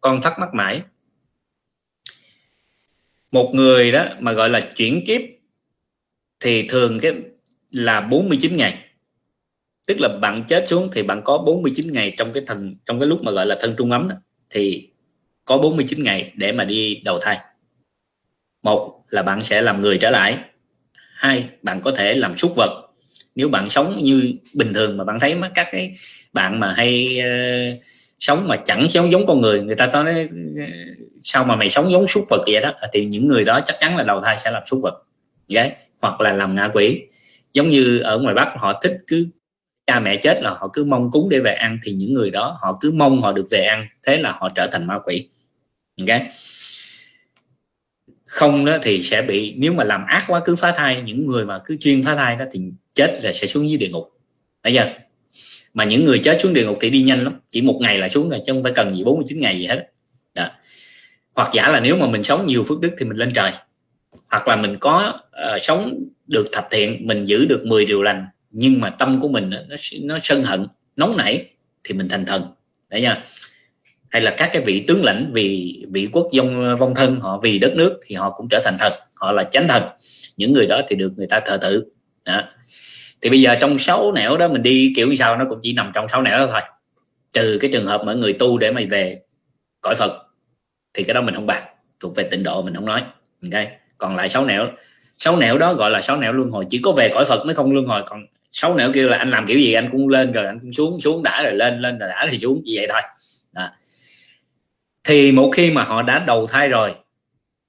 Con 0.00 0.22
thắc 0.22 0.38
mắc 0.38 0.54
mãi. 0.54 0.80
Một 3.32 3.50
người 3.54 3.92
đó 3.92 4.04
mà 4.20 4.32
gọi 4.32 4.50
là 4.50 4.60
chuyển 4.60 5.04
kiếp 5.06 5.20
thì 6.40 6.68
thường 6.68 6.98
cái 7.00 7.12
là 7.70 8.00
49 8.00 8.56
ngày. 8.56 8.78
Tức 9.86 10.00
là 10.00 10.08
bạn 10.08 10.44
chết 10.48 10.68
xuống 10.68 10.88
thì 10.92 11.02
bạn 11.02 11.20
có 11.24 11.38
49 11.38 11.92
ngày 11.92 12.12
trong 12.18 12.32
cái 12.32 12.42
thần 12.46 12.76
trong 12.86 13.00
cái 13.00 13.06
lúc 13.06 13.22
mà 13.22 13.32
gọi 13.32 13.46
là 13.46 13.56
thân 13.60 13.74
trung 13.78 13.90
ấm 13.90 14.08
đó, 14.08 14.16
thì 14.50 14.88
có 15.44 15.58
49 15.58 16.02
ngày 16.02 16.32
để 16.36 16.52
mà 16.52 16.64
đi 16.64 17.02
đầu 17.04 17.18
thai. 17.18 17.38
Một 18.62 19.04
là 19.08 19.22
bạn 19.22 19.40
sẽ 19.44 19.62
làm 19.62 19.80
người 19.80 19.98
trở 19.98 20.10
lại 20.10 20.38
hai 21.22 21.48
bạn 21.62 21.80
có 21.80 21.90
thể 21.90 22.14
làm 22.14 22.36
súc 22.36 22.52
vật. 22.56 22.88
Nếu 23.34 23.48
bạn 23.48 23.70
sống 23.70 24.04
như 24.04 24.32
bình 24.54 24.74
thường 24.74 24.96
mà 24.96 25.04
bạn 25.04 25.20
thấy 25.20 25.34
mấy 25.34 25.50
các 25.54 25.68
cái 25.72 25.92
bạn 26.32 26.60
mà 26.60 26.72
hay 26.72 27.20
uh, 27.20 27.82
sống 28.18 28.48
mà 28.48 28.56
chẳng 28.56 28.88
sống 28.88 29.12
giống 29.12 29.26
con 29.26 29.40
người 29.40 29.62
người 29.62 29.74
ta 29.74 29.86
nói 29.86 30.28
ờ, 30.58 30.64
sao 31.20 31.44
mà 31.44 31.56
mày 31.56 31.70
sống 31.70 31.92
giống 31.92 32.08
súc 32.08 32.24
vật 32.30 32.42
vậy 32.46 32.60
đó 32.60 32.72
ờ, 32.80 32.88
thì 32.92 33.04
những 33.04 33.28
người 33.28 33.44
đó 33.44 33.60
chắc 33.64 33.76
chắn 33.80 33.96
là 33.96 34.04
đầu 34.04 34.20
thai 34.20 34.38
sẽ 34.44 34.50
làm 34.50 34.62
súc 34.66 34.80
vật. 34.82 34.94
Okay? 35.54 35.72
hoặc 36.00 36.20
là 36.20 36.32
làm 36.32 36.54
ngạ 36.54 36.68
quỷ. 36.74 37.00
Giống 37.52 37.70
như 37.70 37.98
ở 37.98 38.18
ngoài 38.18 38.34
bắc 38.34 38.54
họ 38.58 38.80
thích 38.82 38.92
cứ 39.06 39.26
cha 39.86 40.00
mẹ 40.00 40.16
chết 40.16 40.42
là 40.42 40.50
họ 40.50 40.70
cứ 40.72 40.84
mong 40.84 41.10
cúng 41.10 41.28
để 41.28 41.40
về 41.40 41.54
ăn 41.54 41.78
thì 41.84 41.92
những 41.92 42.14
người 42.14 42.30
đó 42.30 42.58
họ 42.60 42.78
cứ 42.80 42.92
mong 42.96 43.20
họ 43.20 43.32
được 43.32 43.46
về 43.50 43.64
ăn 43.64 43.86
thế 44.02 44.18
là 44.18 44.32
họ 44.32 44.48
trở 44.54 44.66
thành 44.72 44.86
ma 44.86 44.98
quỷ. 45.04 45.28
Okay 46.00 46.30
không 48.32 48.64
đó 48.64 48.78
thì 48.82 49.02
sẽ 49.02 49.22
bị 49.22 49.54
nếu 49.56 49.72
mà 49.72 49.84
làm 49.84 50.04
ác 50.06 50.24
quá 50.28 50.40
cứ 50.44 50.56
phá 50.56 50.72
thai 50.76 51.02
những 51.02 51.26
người 51.26 51.46
mà 51.46 51.58
cứ 51.64 51.76
chuyên 51.80 52.02
phá 52.04 52.14
thai 52.14 52.36
đó 52.36 52.44
thì 52.52 52.60
chết 52.94 53.18
là 53.22 53.32
sẽ 53.32 53.46
xuống 53.46 53.68
dưới 53.68 53.78
địa 53.78 53.88
ngục. 53.88 54.10
Bây 54.62 54.74
giờ 54.74 54.90
mà 55.74 55.84
những 55.84 56.04
người 56.04 56.18
chết 56.18 56.40
xuống 56.40 56.54
địa 56.54 56.64
ngục 56.64 56.78
thì 56.80 56.90
đi 56.90 57.02
nhanh 57.02 57.24
lắm 57.24 57.40
chỉ 57.50 57.62
một 57.62 57.78
ngày 57.80 57.98
là 57.98 58.08
xuống 58.08 58.30
rồi 58.30 58.40
chứ 58.46 58.52
không 58.52 58.62
phải 58.62 58.72
cần 58.72 58.96
gì 58.96 59.04
49 59.04 59.40
ngày 59.40 59.58
gì 59.58 59.66
hết. 59.66 59.86
Đó. 60.34 60.50
hoặc 61.34 61.50
giả 61.52 61.68
là 61.68 61.80
nếu 61.80 61.96
mà 61.96 62.06
mình 62.06 62.24
sống 62.24 62.46
nhiều 62.46 62.64
phước 62.68 62.80
đức 62.80 62.90
thì 62.98 63.04
mình 63.04 63.16
lên 63.16 63.32
trời. 63.34 63.52
Hoặc 64.30 64.48
là 64.48 64.56
mình 64.56 64.76
có 64.80 65.20
uh, 65.54 65.62
sống 65.62 66.04
được 66.26 66.46
thập 66.52 66.68
thiện 66.70 67.06
mình 67.06 67.24
giữ 67.24 67.46
được 67.46 67.66
10 67.66 67.84
điều 67.84 68.02
lành 68.02 68.26
nhưng 68.50 68.80
mà 68.80 68.90
tâm 68.90 69.20
của 69.20 69.28
mình 69.28 69.50
nó 69.50 69.76
nó 70.02 70.18
sân 70.22 70.42
hận 70.42 70.66
nóng 70.96 71.16
nảy 71.16 71.50
thì 71.84 71.94
mình 71.94 72.08
thành 72.08 72.24
thần. 72.26 72.42
Đấy 72.90 73.02
nha 73.02 73.24
hay 74.12 74.22
là 74.22 74.34
các 74.38 74.50
cái 74.52 74.62
vị 74.62 74.84
tướng 74.88 75.04
lãnh 75.04 75.30
vì 75.32 75.76
vị 75.90 76.08
quốc 76.12 76.28
dông 76.32 76.76
vong 76.76 76.94
thân 76.94 77.20
họ 77.20 77.40
vì 77.42 77.58
đất 77.58 77.72
nước 77.76 78.00
thì 78.06 78.14
họ 78.14 78.30
cũng 78.30 78.48
trở 78.50 78.60
thành 78.64 78.76
thần 78.78 78.92
họ 79.14 79.32
là 79.32 79.44
chánh 79.44 79.68
thần. 79.68 79.82
Những 80.36 80.52
người 80.52 80.66
đó 80.66 80.80
thì 80.88 80.96
được 80.96 81.12
người 81.16 81.26
ta 81.26 81.40
thờ 81.46 81.58
tự. 81.62 81.84
Đó. 82.24 82.42
thì 83.20 83.30
bây 83.30 83.40
giờ 83.40 83.54
trong 83.60 83.78
sáu 83.78 84.12
nẻo 84.12 84.36
đó 84.36 84.48
mình 84.48 84.62
đi 84.62 84.92
kiểu 84.96 85.08
như 85.08 85.16
sao 85.16 85.36
nó 85.36 85.44
cũng 85.48 85.58
chỉ 85.62 85.72
nằm 85.72 85.90
trong 85.94 86.06
sáu 86.12 86.22
nẻo 86.22 86.38
đó 86.38 86.46
thôi. 86.50 86.60
Trừ 87.32 87.58
cái 87.60 87.70
trường 87.72 87.86
hợp 87.86 88.02
mà 88.04 88.12
người 88.12 88.32
tu 88.32 88.58
để 88.58 88.70
mày 88.70 88.86
về 88.86 89.20
cõi 89.80 89.94
phật, 89.94 90.12
thì 90.94 91.04
cái 91.04 91.14
đó 91.14 91.20
mình 91.20 91.34
không 91.34 91.46
bàn. 91.46 91.62
Thuộc 92.00 92.16
về 92.16 92.24
tịnh 92.24 92.42
độ 92.42 92.62
mình 92.62 92.74
không 92.74 92.86
nói. 92.86 93.02
Ok. 93.42 93.64
Còn 93.98 94.16
lại 94.16 94.28
sáu 94.28 94.44
nẻo 94.44 94.68
sáu 95.12 95.36
nẻo 95.36 95.58
đó 95.58 95.74
gọi 95.74 95.90
là 95.90 96.02
sáu 96.02 96.16
nẻo 96.16 96.32
luân 96.32 96.50
hồi. 96.50 96.64
Chỉ 96.70 96.80
có 96.82 96.92
về 96.92 97.10
cõi 97.14 97.24
phật 97.24 97.46
mới 97.46 97.54
không 97.54 97.72
luân 97.72 97.86
hồi. 97.86 98.02
Còn 98.06 98.26
sáu 98.50 98.74
nẻo 98.74 98.92
kia 98.92 99.02
là 99.02 99.16
anh 99.16 99.30
làm 99.30 99.46
kiểu 99.46 99.58
gì 99.58 99.72
anh 99.72 99.88
cũng 99.92 100.08
lên 100.08 100.32
rồi, 100.32 100.46
anh 100.46 100.58
cũng 100.60 100.72
xuống 100.72 101.00
xuống, 101.00 101.22
đã 101.22 101.42
rồi, 101.42 101.52
lên 101.52 101.80
lên 101.80 101.98
rồi, 101.98 102.08
đã 102.08 102.28
thì 102.30 102.38
xuống. 102.38 102.62
Như 102.64 102.72
vậy 102.76 102.86
thôi 102.90 103.00
thì 105.04 105.32
một 105.32 105.50
khi 105.54 105.70
mà 105.70 105.84
họ 105.84 106.02
đã 106.02 106.18
đầu 106.18 106.46
thai 106.46 106.68
rồi, 106.68 106.94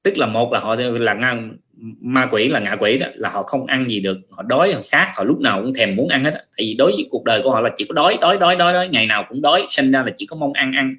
tức 0.04 0.18
là 0.18 0.28
một 0.28 0.52
là 0.54 0.60
họ 0.60 0.76
là 0.76 1.14
ngang 1.14 1.58
ma 2.02 2.28
quỷ 2.32 2.48
là 2.48 2.60
ngạ 2.60 2.76
quỷ 2.80 2.98
đó, 2.98 3.08
là 3.14 3.30
họ 3.30 3.44
không 3.44 3.66
ăn 3.66 3.90
gì 3.90 4.00
được, 4.00 4.18
họ 4.30 4.44
đói, 4.44 4.74
họ 4.74 4.82
khát, 4.92 5.12
họ 5.16 5.24
lúc 5.24 5.40
nào 5.40 5.62
cũng 5.62 5.74
thèm 5.74 5.96
muốn 5.96 6.10
ăn 6.10 6.24
hết 6.24 6.32
tại 6.34 6.66
vì 6.66 6.76
đối 6.78 6.92
với 6.92 7.08
cuộc 7.10 7.24
đời 7.24 7.42
của 7.44 7.52
họ 7.52 7.62
là 7.62 7.70
chỉ 7.76 7.86
có 7.90 7.94
đói 7.94 8.18
đói 8.22 8.38
đói 8.38 8.56
đói 8.56 8.74
đói, 8.74 8.88
ngày 8.88 9.06
nào 9.08 9.26
cũng 9.30 9.42
đói, 9.42 9.66
sinh 9.70 9.92
ra 9.92 10.04
là 10.04 10.12
chỉ 10.16 10.26
có 10.26 10.36
mong 10.36 10.54
ăn 10.54 10.72
ăn 10.74 10.96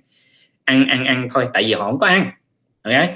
ăn 0.64 0.88
ăn 0.88 1.04
ăn 1.04 1.28
thôi, 1.34 1.46
tại 1.52 1.64
vì 1.64 1.72
họ 1.72 1.90
không 1.90 1.98
có 1.98 2.06
ăn. 2.06 2.30
Ok? 2.82 3.08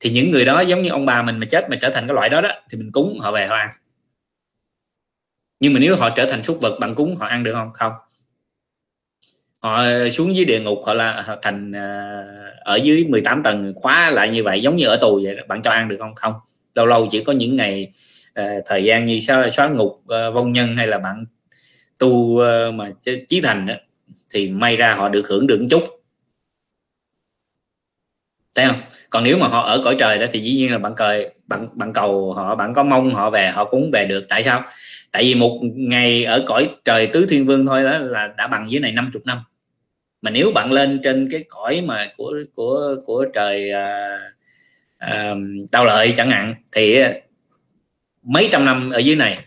Thì 0.00 0.10
những 0.10 0.30
người 0.30 0.44
đó 0.44 0.60
giống 0.60 0.82
như 0.82 0.90
ông 0.90 1.06
bà 1.06 1.22
mình 1.22 1.38
mà 1.38 1.46
chết 1.50 1.70
mà 1.70 1.76
trở 1.80 1.90
thành 1.90 2.06
cái 2.06 2.14
loại 2.14 2.28
đó 2.28 2.40
đó, 2.40 2.50
thì 2.70 2.78
mình 2.78 2.92
cúng 2.92 3.18
họ 3.20 3.32
về 3.32 3.46
họ 3.46 3.56
ăn. 3.56 3.68
Nhưng 5.60 5.72
mà 5.72 5.80
nếu 5.80 5.96
họ 5.96 6.10
trở 6.10 6.26
thành 6.30 6.44
súc 6.44 6.60
vật, 6.60 6.78
bạn 6.80 6.94
cúng 6.94 7.16
họ 7.16 7.26
ăn 7.26 7.44
được 7.44 7.52
không? 7.52 7.70
Không 7.74 7.92
họ 9.60 9.82
xuống 10.12 10.36
dưới 10.36 10.44
địa 10.44 10.60
ngục 10.60 10.78
họ 10.86 10.94
là 10.94 11.36
thành 11.42 11.72
à, 11.72 12.24
ở 12.60 12.76
dưới 12.76 13.04
18 13.08 13.42
tầng 13.42 13.72
khóa 13.76 14.10
lại 14.10 14.28
như 14.28 14.44
vậy 14.44 14.62
giống 14.62 14.76
như 14.76 14.86
ở 14.86 14.96
tù 14.96 15.20
vậy 15.24 15.36
bạn 15.48 15.62
cho 15.62 15.70
ăn 15.70 15.88
được 15.88 15.96
không? 16.00 16.14
Không. 16.14 16.34
Lâu 16.74 16.86
lâu 16.86 17.08
chỉ 17.10 17.24
có 17.24 17.32
những 17.32 17.56
ngày 17.56 17.92
uh, 18.40 18.44
thời 18.66 18.84
gian 18.84 19.06
như 19.06 19.20
xóa, 19.20 19.50
xóa 19.50 19.68
ngục 19.68 19.92
uh, 19.92 20.34
vong 20.34 20.52
nhân 20.52 20.76
hay 20.76 20.86
là 20.86 20.98
bạn 20.98 21.24
tu 21.98 22.08
uh, 22.08 22.74
mà 22.74 22.90
chí 23.28 23.40
thành 23.40 23.66
đó, 23.66 23.74
thì 24.30 24.50
may 24.50 24.76
ra 24.76 24.94
họ 24.94 25.08
được 25.08 25.28
hưởng 25.28 25.46
được 25.46 25.60
một 25.60 25.66
chút. 25.70 25.84
Thấy 28.56 28.66
không? 28.66 28.80
Còn 29.10 29.24
nếu 29.24 29.38
mà 29.38 29.48
họ 29.48 29.60
ở 29.60 29.82
cõi 29.84 29.96
trời 29.98 30.18
đó 30.18 30.26
thì 30.32 30.40
dĩ 30.40 30.54
nhiên 30.54 30.72
là 30.72 30.78
bạn 30.78 30.94
cời 30.94 31.30
bạn 31.46 31.68
bạn 31.72 31.92
cầu 31.92 32.32
họ 32.32 32.54
bạn 32.56 32.74
có 32.74 32.84
mong 32.84 33.14
họ 33.14 33.30
về 33.30 33.50
họ 33.50 33.64
cũng 33.64 33.90
về 33.90 34.06
được. 34.06 34.26
Tại 34.28 34.44
sao? 34.44 34.62
Tại 35.12 35.22
vì 35.22 35.34
một 35.34 35.60
ngày 35.62 36.24
ở 36.24 36.44
cõi 36.46 36.68
trời 36.84 37.06
tứ 37.06 37.26
thiên 37.30 37.46
vương 37.46 37.66
thôi 37.66 37.82
đó 37.82 37.98
là 37.98 38.34
đã 38.36 38.46
bằng 38.46 38.70
dưới 38.70 38.80
này 38.80 38.92
50 38.92 39.22
năm 39.24 39.38
mà 40.22 40.30
nếu 40.30 40.52
bạn 40.54 40.72
lên 40.72 41.00
trên 41.02 41.28
cái 41.30 41.44
cõi 41.48 41.82
mà 41.86 42.12
của 42.16 42.34
của 42.54 42.96
của 43.04 43.26
trời 43.34 43.70
à, 43.70 44.18
à, 44.98 45.34
đau 45.72 45.84
lợi 45.84 46.12
chẳng 46.16 46.30
hạn 46.30 46.54
thì 46.72 46.96
à, 46.96 47.12
mấy 48.22 48.48
trăm 48.52 48.64
năm 48.64 48.90
ở 48.90 48.98
dưới 48.98 49.16
này 49.16 49.38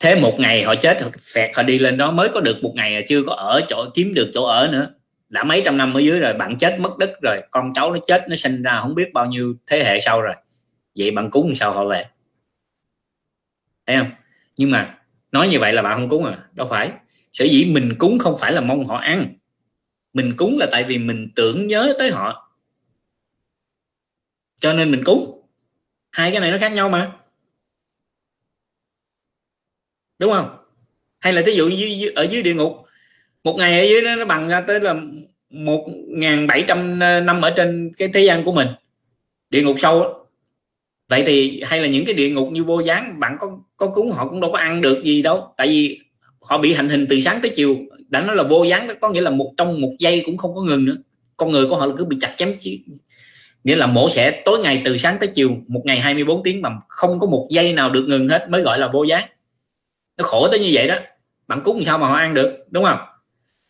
thế 0.00 0.14
một 0.14 0.40
ngày 0.40 0.62
họ 0.62 0.74
chết 0.74 1.02
họ 1.02 1.08
phẹt 1.34 1.56
họ 1.56 1.62
đi 1.62 1.78
lên 1.78 1.96
đó 1.96 2.10
mới 2.10 2.28
có 2.28 2.40
được 2.40 2.62
một 2.62 2.72
ngày 2.74 3.04
chưa 3.08 3.22
có 3.22 3.34
ở 3.34 3.60
chỗ 3.68 3.84
kiếm 3.94 4.14
được 4.14 4.30
chỗ 4.34 4.44
ở 4.44 4.68
nữa. 4.72 4.94
Đã 5.28 5.44
mấy 5.44 5.62
trăm 5.64 5.76
năm 5.76 5.94
ở 5.94 6.00
dưới 6.00 6.18
rồi 6.18 6.32
bạn 6.32 6.58
chết 6.58 6.80
mất 6.80 6.98
đất 6.98 7.10
rồi 7.22 7.40
con 7.50 7.72
cháu 7.74 7.92
nó 7.92 7.98
chết 8.06 8.28
nó 8.28 8.36
sinh 8.36 8.62
ra 8.62 8.80
không 8.80 8.94
biết 8.94 9.12
bao 9.12 9.26
nhiêu 9.26 9.54
thế 9.66 9.84
hệ 9.84 10.00
sau 10.00 10.22
rồi. 10.22 10.34
Vậy 10.98 11.10
bạn 11.10 11.30
cúng 11.30 11.52
sao 11.54 11.72
họ 11.72 11.84
về? 11.84 12.06
Thấy 13.86 13.96
không? 13.96 14.10
Nhưng 14.56 14.70
mà 14.70 14.98
nói 15.32 15.48
như 15.48 15.58
vậy 15.58 15.72
là 15.72 15.82
bạn 15.82 15.98
không 15.98 16.08
cúng 16.08 16.24
à? 16.24 16.38
Đâu 16.52 16.66
phải. 16.70 16.90
Sở 17.32 17.44
dĩ 17.44 17.64
mình 17.64 17.94
cúng 17.98 18.18
không 18.18 18.34
phải 18.40 18.52
là 18.52 18.60
mong 18.60 18.84
họ 18.84 18.96
ăn 18.96 19.34
mình 20.14 20.34
cúng 20.36 20.58
là 20.58 20.66
tại 20.72 20.84
vì 20.84 20.98
mình 20.98 21.28
tưởng 21.36 21.66
nhớ 21.66 21.94
tới 21.98 22.10
họ. 22.10 22.50
Cho 24.56 24.72
nên 24.72 24.90
mình 24.90 25.04
cúng. 25.04 25.42
Hai 26.12 26.30
cái 26.30 26.40
này 26.40 26.50
nó 26.50 26.58
khác 26.58 26.72
nhau 26.72 26.88
mà. 26.88 27.12
Đúng 30.18 30.32
không? 30.32 30.56
Hay 31.20 31.32
là 31.32 31.42
thí 31.46 31.52
dụ 31.52 31.68
như 31.68 32.12
ở 32.14 32.22
dưới 32.30 32.42
địa 32.42 32.54
ngục, 32.54 32.72
một 33.44 33.56
ngày 33.58 33.80
ở 33.80 33.84
dưới 33.90 34.02
đó 34.02 34.14
nó 34.16 34.24
bằng 34.24 34.48
ra 34.48 34.60
tới 34.60 34.80
là 34.80 34.94
một 35.50 35.86
ngàn 36.08 36.46
bảy 36.46 36.64
trăm 36.68 37.00
ờ, 37.00 37.20
năm 37.20 37.42
ở 37.42 37.50
trên 37.56 37.92
cái 37.96 38.08
thế 38.14 38.20
gian 38.20 38.44
của 38.44 38.52
mình. 38.52 38.68
Địa 39.50 39.62
ngục 39.62 39.76
sâu 39.78 40.00
đó. 40.00 40.26
vậy 41.08 41.22
thì 41.26 41.62
hay 41.66 41.80
là 41.80 41.88
những 41.88 42.04
cái 42.04 42.14
địa 42.14 42.30
ngục 42.30 42.48
như 42.52 42.64
vô 42.64 42.80
gián, 42.80 43.20
bạn 43.20 43.36
có 43.40 43.58
có 43.76 43.90
cúng 43.94 44.10
họ 44.10 44.28
cũng 44.28 44.40
đâu 44.40 44.52
có 44.52 44.58
ăn 44.58 44.80
được 44.80 45.02
gì 45.04 45.22
đâu. 45.22 45.54
Tại 45.56 45.68
vì 45.68 46.00
họ 46.40 46.58
bị 46.58 46.74
hành 46.74 46.88
hình 46.88 47.06
từ 47.08 47.20
sáng 47.20 47.40
tới 47.42 47.52
chiều 47.54 47.76
đã 48.14 48.20
nói 48.20 48.36
là 48.36 48.42
vô 48.42 48.64
gián 48.64 48.86
đó, 48.88 48.94
có 49.00 49.10
nghĩa 49.10 49.20
là 49.20 49.30
một 49.30 49.52
trong 49.56 49.80
một 49.80 49.90
giây 49.98 50.22
cũng 50.26 50.36
không 50.36 50.54
có 50.54 50.62
ngừng 50.62 50.84
nữa. 50.84 50.96
Con 51.36 51.50
người 51.50 51.66
của 51.66 51.76
họ 51.76 51.86
là 51.86 51.94
cứ 51.98 52.04
bị 52.04 52.16
chặt 52.20 52.34
chém 52.36 52.54
chỉ 52.60 52.84
nghĩa 53.64 53.76
là 53.76 53.86
mổ 53.86 54.10
sẽ 54.10 54.42
tối 54.44 54.58
ngày 54.62 54.82
từ 54.84 54.98
sáng 54.98 55.16
tới 55.20 55.28
chiều, 55.34 55.50
một 55.68 55.82
ngày 55.84 56.00
24 56.00 56.42
tiếng 56.42 56.62
mà 56.62 56.70
không 56.88 57.20
có 57.20 57.26
một 57.26 57.46
giây 57.50 57.72
nào 57.72 57.90
được 57.90 58.06
ngừng 58.08 58.28
hết 58.28 58.50
mới 58.50 58.62
gọi 58.62 58.78
là 58.78 58.88
vô 58.88 59.04
gián. 59.04 59.24
Nó 60.18 60.24
khổ 60.24 60.48
tới 60.48 60.60
như 60.60 60.70
vậy 60.72 60.88
đó. 60.88 60.96
Bạn 61.48 61.60
cúng 61.64 61.84
sao 61.84 61.98
mà 61.98 62.06
họ 62.06 62.14
ăn 62.14 62.34
được, 62.34 62.66
đúng 62.70 62.84
không? 62.84 62.98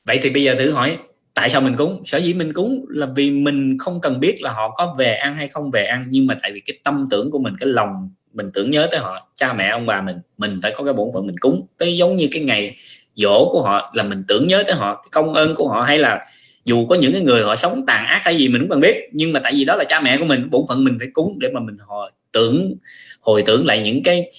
Vậy 0.04 0.20
thì 0.22 0.30
bây 0.30 0.42
giờ 0.42 0.54
thử 0.54 0.70
hỏi, 0.70 0.98
tại 1.34 1.50
sao 1.50 1.60
mình 1.60 1.76
cúng? 1.76 2.02
Sở 2.06 2.18
dĩ 2.18 2.34
mình 2.34 2.52
cúng 2.52 2.84
là 2.88 3.06
vì 3.16 3.30
mình 3.30 3.76
không 3.78 4.00
cần 4.00 4.20
biết 4.20 4.42
là 4.42 4.52
họ 4.52 4.74
có 4.76 4.94
về 4.98 5.14
ăn 5.14 5.36
hay 5.36 5.48
không 5.48 5.70
về 5.70 5.84
ăn, 5.84 6.06
nhưng 6.10 6.26
mà 6.26 6.36
tại 6.42 6.52
vì 6.52 6.60
cái 6.60 6.78
tâm 6.84 7.04
tưởng 7.10 7.30
của 7.30 7.38
mình, 7.38 7.54
cái 7.60 7.68
lòng 7.68 8.10
mình 8.32 8.50
tưởng 8.54 8.70
nhớ 8.70 8.88
tới 8.90 9.00
họ, 9.00 9.28
cha 9.34 9.52
mẹ, 9.52 9.68
ông 9.68 9.86
bà 9.86 10.00
mình 10.00 10.16
mình 10.38 10.60
phải 10.62 10.72
có 10.76 10.84
cái 10.84 10.94
bổn 10.94 11.08
phận 11.14 11.26
mình 11.26 11.38
cúng. 11.38 11.66
Tới 11.78 11.96
giống 11.96 12.16
như 12.16 12.28
cái 12.30 12.42
ngày 12.42 12.76
dỗ 13.14 13.48
của 13.52 13.62
họ 13.62 13.92
là 13.94 14.02
mình 14.02 14.24
tưởng 14.28 14.48
nhớ 14.48 14.62
tới 14.66 14.76
họ 14.76 14.94
cái 14.94 15.08
công 15.12 15.34
ơn 15.34 15.54
của 15.54 15.68
họ 15.68 15.82
hay 15.82 15.98
là 15.98 16.24
dù 16.64 16.86
có 16.86 16.94
những 16.94 17.12
cái 17.12 17.22
người 17.22 17.42
họ 17.42 17.56
sống 17.56 17.86
tàn 17.86 18.06
ác 18.06 18.20
hay 18.24 18.36
gì 18.36 18.48
mình 18.48 18.62
cũng 18.62 18.70
cần 18.70 18.80
biết. 18.80 19.08
Nhưng 19.12 19.32
mà 19.32 19.40
tại 19.40 19.52
vì 19.54 19.64
đó 19.64 19.76
là 19.76 19.84
cha 19.84 20.00
mẹ 20.00 20.18
của 20.18 20.24
mình 20.24 20.50
bổn 20.50 20.62
phận 20.68 20.84
mình 20.84 20.96
phải 20.98 21.08
cúng 21.12 21.38
để 21.38 21.48
mà 21.54 21.60
mình 21.60 21.76
hồi 21.86 22.10
tưởng 22.32 22.74
hồi 23.20 23.42
tưởng 23.46 23.66
lại 23.66 23.82
những 23.82 24.02
cái 24.02 24.30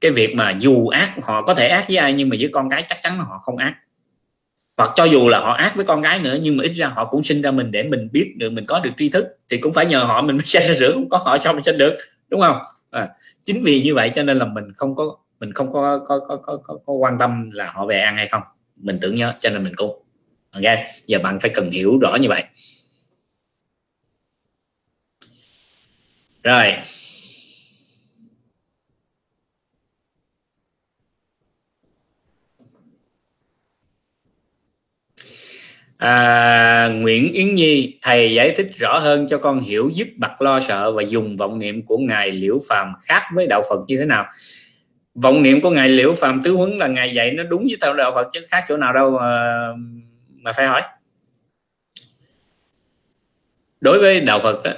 cái 0.00 0.10
việc 0.10 0.34
mà 0.34 0.54
dù 0.60 0.88
ác 0.88 1.12
họ 1.22 1.42
có 1.42 1.54
thể 1.54 1.68
ác 1.68 1.84
với 1.88 1.96
ai 1.96 2.12
nhưng 2.12 2.28
mà 2.28 2.36
với 2.40 2.48
con 2.52 2.70
cái 2.70 2.84
chắc 2.88 2.98
chắn 3.02 3.18
là 3.18 3.24
họ 3.24 3.38
không 3.42 3.56
ác. 3.56 3.74
Hoặc 4.76 4.90
cho 4.96 5.04
dù 5.04 5.28
là 5.28 5.40
họ 5.40 5.52
ác 5.52 5.76
với 5.76 5.84
con 5.84 6.02
gái 6.02 6.18
nữa 6.18 6.38
nhưng 6.42 6.56
mà 6.56 6.64
ít 6.64 6.72
ra 6.72 6.86
họ 6.86 7.04
cũng 7.04 7.22
sinh 7.22 7.42
ra 7.42 7.50
mình 7.50 7.70
để 7.70 7.82
mình 7.82 8.08
biết 8.12 8.34
được 8.36 8.50
mình 8.50 8.66
có 8.66 8.80
được 8.80 8.90
tri 8.98 9.08
thức. 9.08 9.26
Thì 9.48 9.56
cũng 9.56 9.72
phải 9.72 9.86
nhờ 9.86 9.98
họ 9.98 10.22
mình 10.22 10.36
mới 10.36 10.44
sinh 10.44 10.62
ra 10.68 10.74
rửa 10.74 10.92
không 10.92 11.08
có 11.08 11.18
họ 11.24 11.38
sao 11.38 11.52
mình 11.52 11.62
sinh 11.62 11.78
được 11.78 11.96
đúng 12.28 12.40
không? 12.40 12.56
À, 12.90 13.08
chính 13.42 13.62
vì 13.64 13.82
như 13.82 13.94
vậy 13.94 14.10
cho 14.14 14.22
nên 14.22 14.38
là 14.38 14.44
mình 14.44 14.64
không 14.76 14.94
có 14.94 15.16
mình 15.40 15.52
không 15.52 15.72
có 15.72 16.04
có, 16.06 16.18
có 16.28 16.36
có 16.36 16.56
có 16.64 16.78
có 16.86 16.92
quan 16.92 17.18
tâm 17.18 17.50
là 17.52 17.70
họ 17.70 17.86
về 17.86 18.00
ăn 18.00 18.16
hay 18.16 18.28
không. 18.28 18.42
Mình 18.76 18.98
tưởng 19.02 19.14
nhớ 19.14 19.34
cho 19.40 19.50
nên 19.50 19.64
mình 19.64 19.74
cung 19.76 20.02
ok 20.50 20.62
giờ 21.06 21.18
bạn 21.22 21.40
phải 21.40 21.50
cần 21.54 21.70
hiểu 21.70 21.98
rõ 22.02 22.16
như 22.20 22.28
vậy. 22.28 22.44
Rồi. 26.42 26.74
À, 35.98 36.88
Nguyễn 36.88 37.32
Yến 37.32 37.54
Nhi 37.54 37.98
thầy 38.02 38.34
giải 38.34 38.54
thích 38.56 38.70
rõ 38.78 38.98
hơn 38.98 39.26
cho 39.28 39.38
con 39.38 39.60
hiểu 39.60 39.90
dứt 39.94 40.08
bặt 40.16 40.42
lo 40.42 40.60
sợ 40.60 40.92
và 40.92 41.02
dùng 41.02 41.36
vọng 41.36 41.58
niệm 41.58 41.82
của 41.86 41.98
ngài 41.98 42.30
Liễu 42.30 42.58
Phàm 42.68 42.88
khác 43.02 43.22
với 43.34 43.46
đạo 43.46 43.62
Phật 43.70 43.80
như 43.88 43.98
thế 43.98 44.04
nào 44.04 44.26
vọng 45.16 45.42
niệm 45.42 45.60
của 45.60 45.70
ngài 45.70 45.88
Liễu 45.88 46.14
phạm 46.14 46.40
tứ 46.42 46.52
huấn 46.52 46.78
là 46.78 46.86
ngài 46.86 47.14
dạy 47.14 47.30
nó 47.30 47.42
đúng 47.42 47.62
với 47.62 47.76
theo 47.82 47.94
đạo 47.94 48.12
Phật 48.14 48.28
chứ 48.32 48.46
khác 48.48 48.64
chỗ 48.68 48.76
nào 48.76 48.92
đâu 48.92 49.10
mà, 49.10 49.58
mà 50.28 50.52
phải 50.52 50.66
hỏi. 50.66 50.82
Đối 53.80 53.98
với 53.98 54.20
đạo 54.20 54.40
Phật 54.40 54.62
đó, 54.64 54.70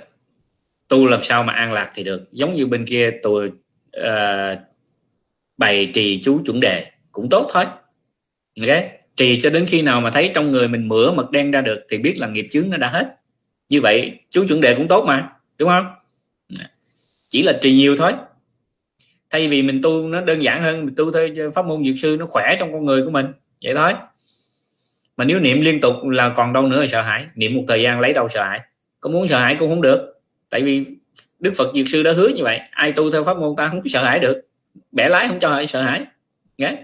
tu 0.89 1.06
làm 1.06 1.23
sao 1.23 1.44
mà 1.44 1.52
an 1.52 1.73
lạc 1.73 1.90
thì 1.94 2.05
được. 2.05 2.32
Giống 2.32 2.55
như 2.55 2.66
bên 2.66 2.85
kia 2.85 3.10
tôi 3.23 3.47
uh, 3.47 3.52
ờ, 3.93 4.56
bày 5.59 5.90
trì 5.94 6.20
chú 6.23 6.43
chuẩn 6.47 6.60
đề 6.60 6.86
cũng 7.12 7.28
tốt 7.31 7.48
thôi. 7.52 7.65
Ok? 8.60 8.85
Trì 9.16 9.40
cho 9.40 9.51
đến 9.51 9.66
khi 9.69 9.82
nào 9.82 10.01
mà 10.01 10.10
thấy 10.10 10.31
trong 10.35 10.52
người 10.52 10.69
mình 10.69 10.89
mửa 10.89 11.12
mật 11.12 11.31
đen 11.31 11.51
ra 11.51 11.60
được 11.60 11.86
thì 11.89 11.98
biết 11.98 12.19
là 12.19 12.28
nghiệp 12.28 12.48
chướng 12.51 12.70
nó 12.70 12.77
đã 12.77 12.89
hết. 12.89 13.16
Như 13.69 13.81
vậy 13.81 14.12
chú 14.31 14.44
chuẩn 14.48 14.60
đề 14.60 14.74
cũng 14.74 14.89
tốt 14.89 15.05
mà 15.05 15.31
đúng 15.59 15.69
không? 15.69 15.86
Chỉ 17.28 17.43
là 17.43 17.59
trì 17.62 17.73
nhiều 17.73 17.97
thôi 17.98 18.12
thay 19.30 19.48
vì 19.48 19.62
mình 19.62 19.82
tu 19.82 20.09
nó 20.09 20.20
đơn 20.20 20.42
giản 20.42 20.62
hơn, 20.62 20.86
mình 20.86 20.94
tu 20.94 21.12
theo 21.12 21.50
pháp 21.55 21.66
môn 21.66 21.84
dược 21.84 21.94
sư 21.98 22.16
nó 22.18 22.26
khỏe 22.26 22.56
trong 22.59 22.72
con 22.72 22.84
người 22.84 23.02
của 23.02 23.10
mình. 23.10 23.26
Vậy 23.62 23.74
thôi. 23.74 23.92
Mà 25.16 25.24
nếu 25.24 25.40
niệm 25.40 25.60
liên 25.60 25.80
tục 25.80 25.94
là 26.09 26.28
còn 26.28 26.52
đâu 26.52 26.66
nữa 26.66 26.80
là 26.80 26.86
sợ 26.86 27.02
hãi. 27.02 27.26
Niệm 27.34 27.55
một 27.55 27.64
thời 27.68 27.82
gian 27.82 28.00
lấy 28.00 28.12
đâu 28.12 28.28
sợ 28.28 28.44
hãi. 28.44 28.60
Có 29.00 29.10
muốn 29.10 29.28
sợ 29.28 29.38
hãi 29.38 29.56
cũng 29.59 29.68
không 29.68 29.82
được. 29.82 30.20
Tại 30.50 30.62
vì 30.62 30.84
đức 31.40 31.52
phật 31.56 31.74
dược 31.74 31.88
sư 31.88 32.02
đã 32.02 32.12
hứa 32.12 32.28
như 32.28 32.42
vậy. 32.42 32.60
Ai 32.70 32.92
tu 32.92 33.10
theo 33.10 33.24
pháp 33.24 33.36
môn 33.36 33.56
ta 33.56 33.68
không 33.68 33.82
có 33.82 33.88
sợ 33.88 34.05
hãi 34.05 34.18
được. 34.18 34.48
Bẻ 34.92 35.09
lái 35.09 35.28
không 35.28 35.40
cho 35.40 35.50
ai 35.50 35.66
sợ 35.66 35.82
hãi. 35.82 36.06
Nghe? 36.59 36.76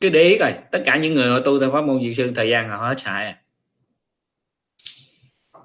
Cứ 0.00 0.10
để 0.10 0.22
ý 0.22 0.38
coi. 0.38 0.54
Tất 0.70 0.82
cả 0.84 0.96
những 0.96 1.14
người 1.14 1.28
họ 1.30 1.40
tu 1.40 1.60
theo 1.60 1.70
pháp 1.70 1.84
môn 1.84 2.04
dược 2.04 2.16
sư 2.16 2.32
thời 2.36 2.48
gian 2.48 2.68
họ 2.68 2.76
hết 2.76 2.94
sợ 2.98 3.10
hãi 3.10 3.26
à 3.26 3.39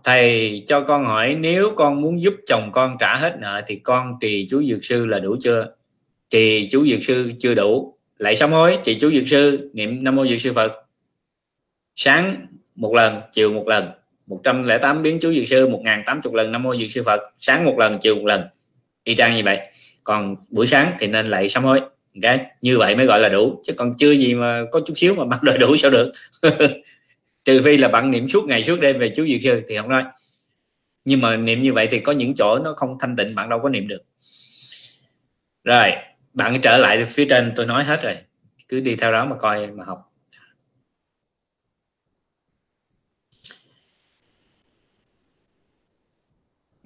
thầy 0.05 0.63
cho 0.67 0.81
con 0.81 1.05
hỏi, 1.05 1.35
nếu 1.39 1.73
con 1.75 2.01
muốn 2.01 2.21
giúp 2.21 2.33
chồng 2.45 2.69
con 2.71 2.97
trả 2.99 3.15
hết 3.15 3.37
nợ 3.39 3.61
thì 3.67 3.75
con 3.75 4.13
trì 4.21 4.47
chú 4.49 4.63
dược 4.63 4.85
sư 4.85 5.05
là 5.05 5.19
đủ 5.19 5.35
chưa? 5.39 5.67
Trì 6.29 6.69
chú 6.71 6.85
dược 6.85 6.99
sư 7.03 7.31
chưa 7.39 7.55
đủ. 7.55 7.97
Lại 8.17 8.35
sám 8.35 8.51
hối, 8.51 8.77
trì 8.83 8.99
chú 8.99 9.11
dược 9.11 9.27
sư, 9.27 9.69
niệm 9.73 10.03
nam 10.03 10.15
mô 10.15 10.27
dược 10.27 10.41
sư 10.41 10.53
phật. 10.53 10.73
Sáng 11.95 12.47
một 12.75 12.93
lần, 12.93 13.21
chiều 13.31 13.53
một 13.53 13.67
lần. 13.67 13.89
108 14.27 15.01
biến 15.01 15.19
chú 15.21 15.33
dược 15.33 15.47
sư 15.47 15.67
1080 15.67 16.33
lần 16.35 16.51
nam 16.51 16.63
mô 16.63 16.75
dược 16.75 16.91
sư 16.91 17.03
phật. 17.05 17.21
Sáng 17.39 17.65
một 17.65 17.77
lần, 17.77 17.97
chiều 18.01 18.15
một 18.15 18.25
lần. 18.25 18.41
Y 19.03 19.15
chang 19.15 19.35
như 19.35 19.43
vậy. 19.43 19.59
Còn 20.03 20.35
buổi 20.49 20.67
sáng 20.67 20.91
thì 20.99 21.07
nên 21.07 21.27
lại 21.27 21.49
sám 21.49 21.63
hối. 21.63 21.81
Okay. 22.23 22.39
như 22.61 22.77
vậy 22.77 22.95
mới 22.95 23.05
gọi 23.05 23.19
là 23.19 23.29
đủ. 23.29 23.61
Chứ 23.63 23.73
còn 23.73 23.93
chưa 23.97 24.11
gì 24.11 24.33
mà 24.33 24.61
có 24.71 24.81
chút 24.85 24.93
xíu 24.95 25.15
mà 25.15 25.25
bắt 25.25 25.43
đòi 25.43 25.57
đủ 25.57 25.75
sao 25.75 25.91
được. 25.91 26.11
trừ 27.45 27.61
phi 27.65 27.77
là 27.77 27.87
bạn 27.87 28.11
niệm 28.11 28.29
suốt 28.29 28.45
ngày 28.47 28.63
suốt 28.63 28.79
đêm 28.79 28.99
về 28.99 29.13
chú 29.15 29.25
diệt 29.27 29.39
sư 29.43 29.63
thì 29.69 29.77
không 29.77 29.89
nói. 29.89 30.03
Nhưng 31.05 31.21
mà 31.21 31.37
niệm 31.37 31.61
như 31.61 31.73
vậy 31.73 31.87
thì 31.91 31.99
có 31.99 32.11
những 32.11 32.35
chỗ 32.35 32.59
nó 32.59 32.73
không 32.77 32.97
thanh 32.99 33.15
tịnh 33.15 33.35
bạn 33.35 33.49
đâu 33.49 33.59
có 33.63 33.69
niệm 33.69 33.87
được. 33.87 34.01
Rồi 35.63 35.91
bạn 36.33 36.61
trở 36.61 36.77
lại 36.77 37.05
phía 37.05 37.25
trên 37.29 37.53
tôi 37.55 37.65
nói 37.65 37.83
hết 37.83 38.03
rồi. 38.03 38.17
Cứ 38.67 38.79
đi 38.79 38.95
theo 38.95 39.11
đó 39.11 39.25
mà 39.25 39.35
coi 39.35 39.67
mà 39.67 39.83
học. 39.83 40.11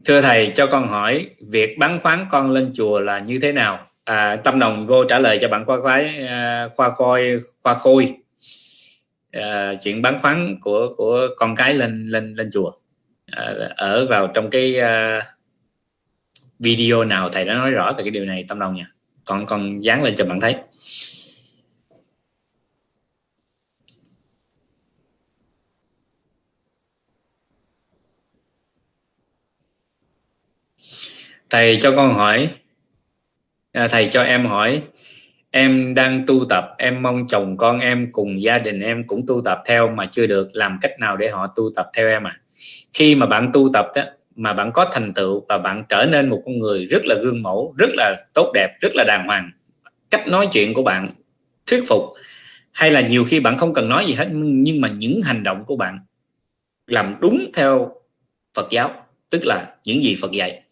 Thưa 0.06 0.22
thầy 0.22 0.52
cho 0.56 0.68
con 0.68 0.88
hỏi 0.88 1.30
việc 1.40 1.78
bán 1.78 2.00
khoáng 2.00 2.28
con 2.32 2.52
lên 2.52 2.72
chùa 2.74 3.00
là 3.00 3.20
như 3.20 3.40
thế 3.42 3.52
nào? 3.52 3.88
À, 4.04 4.36
tâm 4.36 4.60
đồng 4.60 4.88
vô 4.88 5.06
trả 5.06 5.20
lời 5.20 5.38
cho 5.42 5.48
bạn 5.48 5.66
khoa 5.66 5.82
khoái 5.82 6.28
à, 6.28 6.70
khoa 6.76 6.90
khôi 6.90 7.40
khoa 7.64 7.76
khôi 7.76 8.16
uh, 9.38 9.82
chuyện 9.84 10.02
bán 10.02 10.20
khoáng 10.22 10.58
của 10.62 10.94
của 10.98 11.28
con 11.38 11.56
cái 11.56 11.74
lên 11.74 12.08
lên 12.08 12.34
lên 12.34 12.50
chùa. 12.54 12.68
Uh, 12.70 13.72
ở 13.76 14.08
vào 14.10 14.28
trong 14.28 14.50
cái 14.50 14.76
uh, 14.80 15.24
video 16.60 17.04
nào 17.04 17.30
thầy 17.30 17.46
đã 17.46 17.54
nói 17.54 17.72
rõ 17.72 17.94
về 17.98 18.04
cái 18.04 18.12
điều 18.12 18.26
này 18.26 18.46
tâm 18.48 18.60
đồng 18.60 18.76
nha. 18.76 18.92
Còn 19.26 19.46
còn 19.46 19.80
dán 19.84 20.04
lên 20.04 20.16
cho 20.18 20.26
bạn 20.26 20.40
thấy. 20.40 20.56
Thầy 31.50 31.78
cho 31.82 31.94
con 31.96 32.14
hỏi 32.14 32.50
à, 33.72 33.88
thầy 33.88 34.08
cho 34.12 34.24
em 34.24 34.46
hỏi 34.46 34.82
em 35.52 35.96
đang 35.96 36.26
tu 36.28 36.46
tập, 36.50 36.76
em 36.78 37.02
mong 37.02 37.28
chồng 37.28 37.58
con 37.58 37.80
em 37.80 38.12
cùng 38.12 38.42
gia 38.42 38.58
đình 38.58 38.82
em 38.82 39.08
cũng 39.08 39.26
tu 39.28 39.42
tập 39.46 39.62
theo 39.66 39.90
mà 39.90 40.10
chưa 40.12 40.28
được. 40.28 40.50
Làm 40.54 40.78
cách 40.82 41.00
nào 41.00 41.18
để 41.18 41.30
họ 41.30 41.48
tu 41.56 41.64
tập 41.76 41.90
theo 41.94 42.08
em 42.08 42.28
à 42.28 42.40
khi 42.94 43.16
mà 43.16 43.26
bạn 43.26 43.50
tu 43.54 43.70
tập 43.74 43.86
đó 43.96 44.02
mà 44.36 44.54
bạn 44.54 44.72
có 44.72 44.86
thành 44.94 45.14
tựu 45.14 45.46
và 45.50 45.58
bạn 45.58 45.84
trở 45.90 46.06
nên 46.12 46.30
một 46.30 46.42
con 46.46 46.60
người 46.60 46.86
rất 46.86 47.06
là 47.06 47.16
gương 47.16 47.44
mẫu, 47.44 47.76
rất 47.78 47.90
là 47.94 48.18
tốt 48.34 48.52
đẹp, 48.54 48.70
rất 48.82 48.96
là 48.96 49.04
đàng 49.04 49.28
hoàng, 49.28 49.52
cách 50.10 50.28
nói 50.28 50.48
chuyện 50.52 50.74
của 50.74 50.84
bạn 50.84 51.10
thuyết 51.66 51.84
phục, 51.88 52.04
hay 52.72 52.92
là 52.92 53.02
nhiều 53.02 53.24
khi 53.24 53.40
bạn 53.40 53.58
không 53.58 53.74
cần 53.74 53.90
nói 53.90 54.06
gì 54.06 54.14
hết 54.14 54.28
nhưng 54.32 54.82
mà 54.82 54.90
những 54.98 55.22
hành 55.22 55.44
động 55.44 55.64
của 55.66 55.76
bạn 55.76 56.00
làm 56.88 57.16
đúng 57.22 57.52
theo 57.54 57.92
Phật 58.54 58.68
giáo, 58.70 58.92
tức 59.30 59.46
là 59.46 59.76
những 59.84 60.04
gì 60.04 60.18
Phật 60.22 60.32
dạy, 60.32 60.64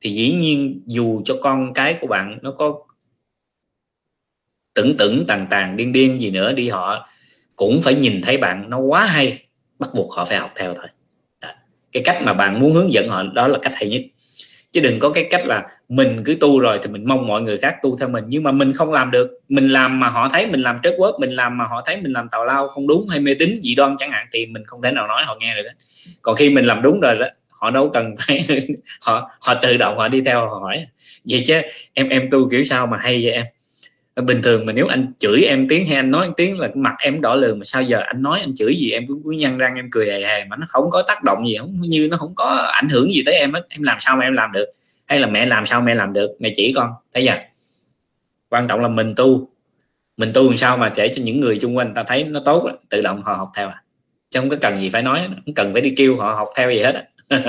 thì 0.00 0.10
dĩ 0.10 0.32
nhiên 0.32 0.82
dù 0.86 1.22
cho 1.24 1.36
con 1.42 1.74
cái 1.74 1.94
của 2.00 2.06
bạn 2.06 2.38
nó 2.42 2.50
có 2.50 2.78
tưởng 4.74 4.96
tưởng 4.96 5.24
tàn 5.26 5.46
tàn, 5.50 5.76
điên 5.76 5.92
điên 5.92 6.20
gì 6.20 6.30
nữa 6.30 6.52
đi, 6.52 6.68
họ 6.68 7.08
cũng 7.56 7.80
phải 7.82 7.94
nhìn 7.94 8.22
thấy 8.22 8.36
bạn, 8.36 8.70
nó 8.70 8.78
quá 8.78 9.06
hay, 9.06 9.38
bắt 9.78 9.88
buộc 9.94 10.12
họ 10.12 10.24
phải 10.24 10.38
học 10.38 10.52
theo 10.56 10.74
thôi. 10.74 10.86
Đó. 11.40 11.48
cái 11.92 12.02
cách 12.02 12.22
mà 12.22 12.32
bạn 12.34 12.60
muốn 12.60 12.72
hướng 12.72 12.92
dẫn 12.92 13.08
họ, 13.08 13.22
đó 13.22 13.48
là 13.48 13.58
cách 13.62 13.72
hay 13.76 13.88
nhất. 13.88 14.02
Chứ 14.72 14.80
đừng 14.80 14.98
có 14.98 15.10
cái 15.10 15.26
cách 15.30 15.46
là 15.46 15.66
mình 15.88 16.22
cứ 16.24 16.36
tu 16.40 16.60
rồi 16.60 16.78
thì 16.82 16.90
mình 16.90 17.04
mong 17.08 17.26
mọi 17.26 17.42
người 17.42 17.58
khác 17.58 17.76
tu 17.82 17.96
theo 17.98 18.08
mình, 18.08 18.24
nhưng 18.28 18.42
mà 18.42 18.52
mình 18.52 18.72
không 18.72 18.92
làm 18.92 19.10
được. 19.10 19.40
Mình 19.48 19.68
làm 19.68 20.00
mà 20.00 20.08
họ 20.08 20.28
thấy, 20.28 20.46
mình 20.46 20.60
làm 20.60 20.78
trớt 20.82 20.94
quớt 20.96 21.14
mình 21.20 21.30
làm 21.30 21.58
mà 21.58 21.64
họ 21.64 21.82
thấy 21.86 21.96
mình 21.96 22.12
làm 22.12 22.28
tào 22.28 22.44
lao 22.44 22.68
không 22.68 22.86
đúng 22.86 23.08
hay 23.08 23.20
mê 23.20 23.34
tín, 23.34 23.60
dị 23.62 23.74
đoan 23.74 23.96
chẳng 23.98 24.10
hạn, 24.10 24.26
thì 24.32 24.46
mình 24.46 24.62
không 24.66 24.82
thể 24.82 24.90
nào 24.92 25.06
nói 25.06 25.24
họ 25.24 25.36
nghe 25.40 25.54
được 25.56 25.68
còn 26.22 26.36
khi 26.36 26.50
mình 26.50 26.64
làm 26.64 26.82
đúng 26.82 27.00
rồi 27.00 27.14
đó, 27.14 27.26
họ 27.48 27.70
đâu 27.70 27.90
cần 27.92 28.14
phải 28.18 28.44
họ 29.06 29.30
họ 29.46 29.54
tự 29.62 29.76
động 29.76 29.96
họ 29.96 30.08
đi 30.08 30.20
theo 30.26 30.40
họ 30.48 30.58
hỏi. 30.58 30.86
Vậy 31.24 31.42
chứ 31.46 31.54
em 31.94 32.08
em 32.08 32.28
tu 32.30 32.48
kiểu 32.50 32.64
sao 32.64 32.86
mà 32.86 32.96
hay 32.98 33.20
vậy 33.24 33.32
em? 33.32 33.44
Bình 34.16 34.42
thường 34.42 34.66
mà 34.66 34.72
nếu 34.72 34.86
anh 34.86 35.12
chửi 35.18 35.42
em 35.42 35.68
tiếng 35.68 35.86
hay 35.86 35.96
anh 35.96 36.10
nói 36.10 36.30
tiếng 36.36 36.58
là 36.58 36.68
mặt 36.74 36.94
em 36.98 37.20
đỏ 37.20 37.34
lườm 37.34 37.58
mà 37.58 37.64
sao 37.64 37.82
giờ 37.82 38.00
anh 38.00 38.22
nói 38.22 38.40
anh 38.40 38.54
chửi 38.54 38.74
gì 38.76 38.90
em 38.90 39.04
cũng 39.08 39.22
cứ 39.24 39.30
nhăn 39.30 39.58
răng 39.58 39.76
em 39.76 39.88
cười 39.90 40.06
hề 40.06 40.20
hề 40.20 40.44
mà 40.44 40.56
nó 40.56 40.66
không 40.68 40.90
có 40.90 41.02
tác 41.02 41.24
động 41.24 41.48
gì, 41.48 41.56
không 41.58 41.80
như 41.80 42.08
nó 42.10 42.16
không 42.16 42.34
có 42.34 42.44
ảnh 42.72 42.88
hưởng 42.88 43.14
gì 43.14 43.22
tới 43.26 43.34
em 43.34 43.52
hết. 43.52 43.66
Em 43.68 43.82
làm 43.82 43.96
sao 44.00 44.16
mà 44.16 44.24
em 44.24 44.32
làm 44.32 44.52
được? 44.52 44.66
Hay 45.06 45.20
là 45.20 45.26
mẹ 45.26 45.46
làm 45.46 45.66
sao 45.66 45.80
mẹ 45.80 45.94
làm 45.94 46.12
được? 46.12 46.30
Mẹ 46.38 46.52
chỉ 46.54 46.72
con, 46.76 46.90
thấy 47.14 47.24
giờ 47.24 47.36
quan 48.48 48.68
trọng 48.68 48.80
là 48.80 48.88
mình 48.88 49.14
tu. 49.16 49.48
Mình 50.16 50.30
tu 50.34 50.48
làm 50.48 50.58
sao 50.58 50.76
mà 50.76 50.92
để 50.96 51.12
cho 51.16 51.22
những 51.22 51.40
người 51.40 51.60
xung 51.60 51.76
quanh 51.76 51.94
ta 51.94 52.04
thấy 52.06 52.24
nó 52.24 52.40
tốt 52.44 52.70
tự 52.88 53.02
động 53.02 53.22
họ 53.22 53.34
học 53.34 53.50
theo 53.56 53.68
à. 53.68 53.82
Chứ 54.30 54.40
không 54.40 54.50
có 54.50 54.56
cần 54.60 54.80
gì 54.80 54.90
phải 54.90 55.02
nói, 55.02 55.20
không 55.44 55.54
cần 55.54 55.72
phải 55.72 55.82
đi 55.82 55.94
kêu 55.96 56.16
họ 56.16 56.34
học 56.34 56.48
theo 56.56 56.70
gì 56.70 56.82
hết 56.82 57.08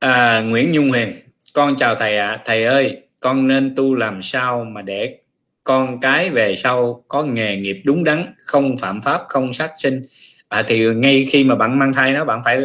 à, 0.00 0.40
Nguyễn 0.40 0.72
Nhung 0.72 0.90
Huyền 0.90 1.12
con 1.54 1.76
chào 1.76 1.94
thầy 1.94 2.18
ạ. 2.18 2.28
À. 2.28 2.42
thầy 2.44 2.64
ơi 2.64 3.02
con 3.20 3.48
nên 3.48 3.74
tu 3.76 3.94
làm 3.94 4.22
sao 4.22 4.64
mà 4.64 4.82
để 4.82 5.18
con 5.64 6.00
cái 6.00 6.30
về 6.30 6.56
sau 6.56 7.04
có 7.08 7.22
nghề 7.22 7.56
nghiệp 7.56 7.82
đúng 7.84 8.04
đắn 8.04 8.34
không 8.38 8.78
phạm 8.78 9.02
pháp 9.02 9.22
không 9.28 9.54
sát 9.54 9.72
sinh? 9.78 10.02
À, 10.48 10.62
thì 10.62 10.94
ngay 10.94 11.26
khi 11.30 11.44
mà 11.44 11.54
bạn 11.54 11.78
mang 11.78 11.92
thai 11.92 12.12
nó 12.12 12.24
bạn 12.24 12.42
phải 12.44 12.60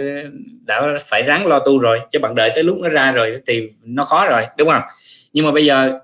đã 0.66 0.98
phải 1.06 1.24
ráng 1.24 1.48
lo 1.48 1.60
tu 1.60 1.80
rồi 1.80 2.00
chứ 2.12 2.20
bạn 2.20 2.36
đợi 2.36 2.52
tới 2.56 2.64
lúc 2.64 2.78
nó 2.80 2.90
ra 2.90 3.12
rồi 3.12 3.38
thì 3.48 3.70
nó 3.84 4.04
khó 4.04 4.26
rồi 4.30 4.44
đúng 4.58 4.70
không? 4.70 4.84
Nhưng 5.34 5.46
mà 5.46 5.52
bây 5.52 5.66
giờ 5.66 6.00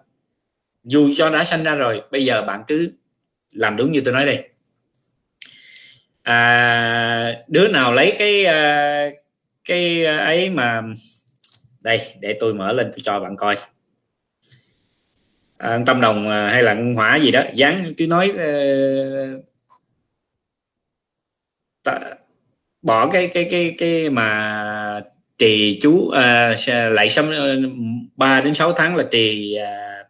dù 0.83 1.09
cho 1.17 1.29
đã 1.29 1.43
sanh 1.43 1.63
ra 1.63 1.75
rồi 1.75 2.01
bây 2.11 2.25
giờ 2.25 2.41
bạn 2.41 2.63
cứ 2.67 2.91
làm 3.51 3.77
đúng 3.77 3.91
như 3.91 4.01
tôi 4.05 4.13
nói 4.13 4.25
đây 4.25 4.49
à, 6.23 7.35
đứa 7.47 7.67
nào 7.67 7.93
lấy 7.93 8.15
cái 8.19 8.45
uh, 8.45 9.20
cái 9.65 10.05
ờ, 10.05 10.17
ấy 10.17 10.49
mà 10.49 10.81
đây 11.81 12.01
để 12.19 12.37
tôi 12.39 12.53
mở 12.53 12.73
lên 12.73 12.87
tôi 12.91 12.99
cho 13.03 13.19
bạn 13.19 13.35
coi. 13.37 13.57
Ờ, 15.57 15.75
à, 15.75 15.79
tâm 15.85 16.01
đồng 16.01 16.29
ờ, 16.29 16.47
hay 16.47 16.63
là 16.63 16.77
hỏa 16.95 17.15
gì 17.15 17.31
đó 17.31 17.43
dán 17.55 17.93
cứ 17.97 18.07
nói 18.07 18.31
uh, 18.31 19.45
ta, 21.83 21.99
bỏ 22.81 23.09
cái 23.09 23.27
cái 23.27 23.47
cái 23.51 23.75
cái 23.77 24.09
mà 24.09 25.01
trì 25.37 25.79
chú 25.81 26.11
lại 26.11 27.09
sắm 27.09 27.31
sám 27.31 27.31
ba 28.15 28.41
đến 28.41 28.53
6 28.53 28.73
tháng 28.73 28.95
là 28.95 29.03
trì 29.11 29.57
uh, 29.57 30.07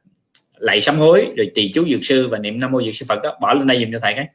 lạy 0.57 0.81
sám 0.81 0.99
hối 0.99 1.25
rồi 1.37 1.51
trì 1.55 1.71
chú 1.73 1.83
dược 1.83 1.99
sư 2.03 2.27
và 2.27 2.37
niệm 2.37 2.59
nam 2.59 2.71
mô 2.71 2.81
dược 2.81 2.95
sư 2.95 3.05
phật 3.09 3.21
đó 3.23 3.37
bỏ 3.41 3.53
lên 3.53 3.67
đây 3.67 3.79
dùm 3.79 3.91
cho 3.91 3.99
thầy 3.99 4.13
cái. 4.13 4.27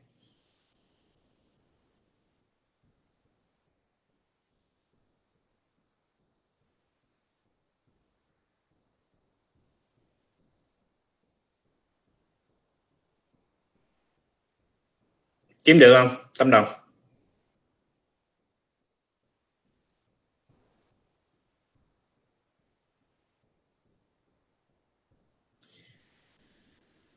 Kiếm 15.66 15.78
được 15.78 15.94
không? 15.94 16.08
Tâm 16.38 16.50
đồng. 16.50 16.66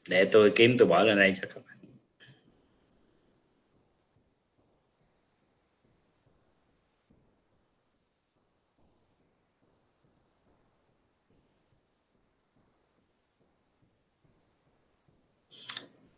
Để 0.07 0.26
tôi 0.31 0.51
kiếm, 0.55 0.76
tôi 0.80 0.88
bỏ 0.88 1.03
lên 1.03 1.17
đây 1.17 1.34
cho 1.41 1.47
các 1.53 1.63
bạn. 1.67 1.77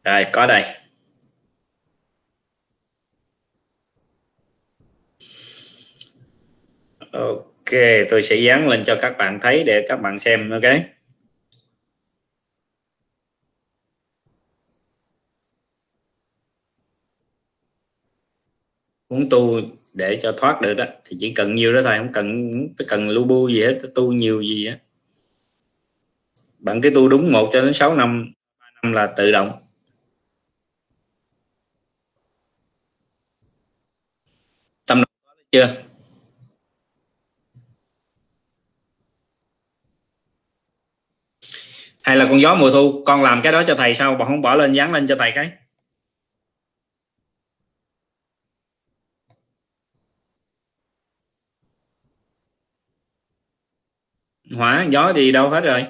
Rồi, 0.03 0.25
có 0.33 0.47
đây. 0.47 0.80
Ok, 7.11 7.71
tôi 8.09 8.23
sẽ 8.23 8.35
dán 8.35 8.67
lên 8.69 8.83
cho 8.83 8.97
các 9.01 9.17
bạn 9.17 9.39
thấy 9.41 9.63
để 9.63 9.85
các 9.87 9.95
bạn 9.95 10.19
xem, 10.19 10.49
ok? 10.49 10.63
Muốn 19.09 19.29
tu 19.29 19.61
để 19.93 20.19
cho 20.21 20.33
thoát 20.37 20.61
được 20.61 20.73
đó, 20.73 20.85
thì 21.05 21.17
chỉ 21.19 21.33
cần 21.33 21.55
nhiều 21.55 21.73
đó 21.73 21.81
thôi, 21.83 21.97
không 21.97 22.11
cần 22.13 22.51
không 22.77 22.87
cần 22.87 23.09
lu 23.09 23.23
bu 23.23 23.47
gì 23.49 23.61
hết, 23.61 23.79
tu 23.95 24.11
nhiều 24.13 24.41
gì 24.41 24.65
á. 24.65 24.79
Bạn 26.59 26.81
cái 26.81 26.91
tu 26.95 27.07
đúng 27.07 27.31
một 27.31 27.49
cho 27.53 27.61
đến 27.61 27.73
6 27.73 27.95
năm 27.95 28.33
năm 28.83 28.93
là 28.93 29.07
tự 29.17 29.31
động. 29.31 29.49
Tâm 34.85 35.03
chưa? 35.51 35.90
Hay 42.03 42.17
là 42.17 42.25
con 42.29 42.39
gió 42.39 42.55
mùa 42.55 42.71
thu, 42.71 43.03
con 43.05 43.23
làm 43.23 43.41
cái 43.41 43.51
đó 43.51 43.63
cho 43.67 43.75
thầy 43.75 43.95
sao 43.95 44.15
bọn 44.15 44.27
không 44.27 44.41
bỏ 44.41 44.55
lên, 44.55 44.71
dán 44.71 44.93
lên 44.93 45.07
cho 45.07 45.15
thầy 45.15 45.31
cái? 45.35 45.51
Hỏa, 54.55 54.85
gió 54.89 55.13
thì 55.13 55.31
đâu 55.31 55.49
hết 55.49 55.61
rồi? 55.61 55.85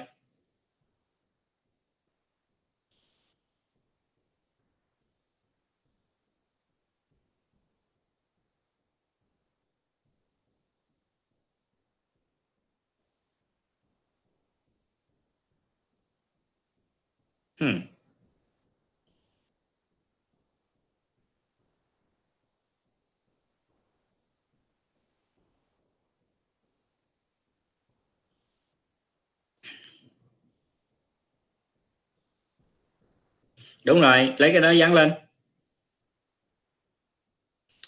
Đúng 33.84 34.00
rồi, 34.00 34.34
lấy 34.38 34.52
cái 34.52 34.60
đó 34.60 34.70
dán 34.70 34.94
lên. 34.94 35.12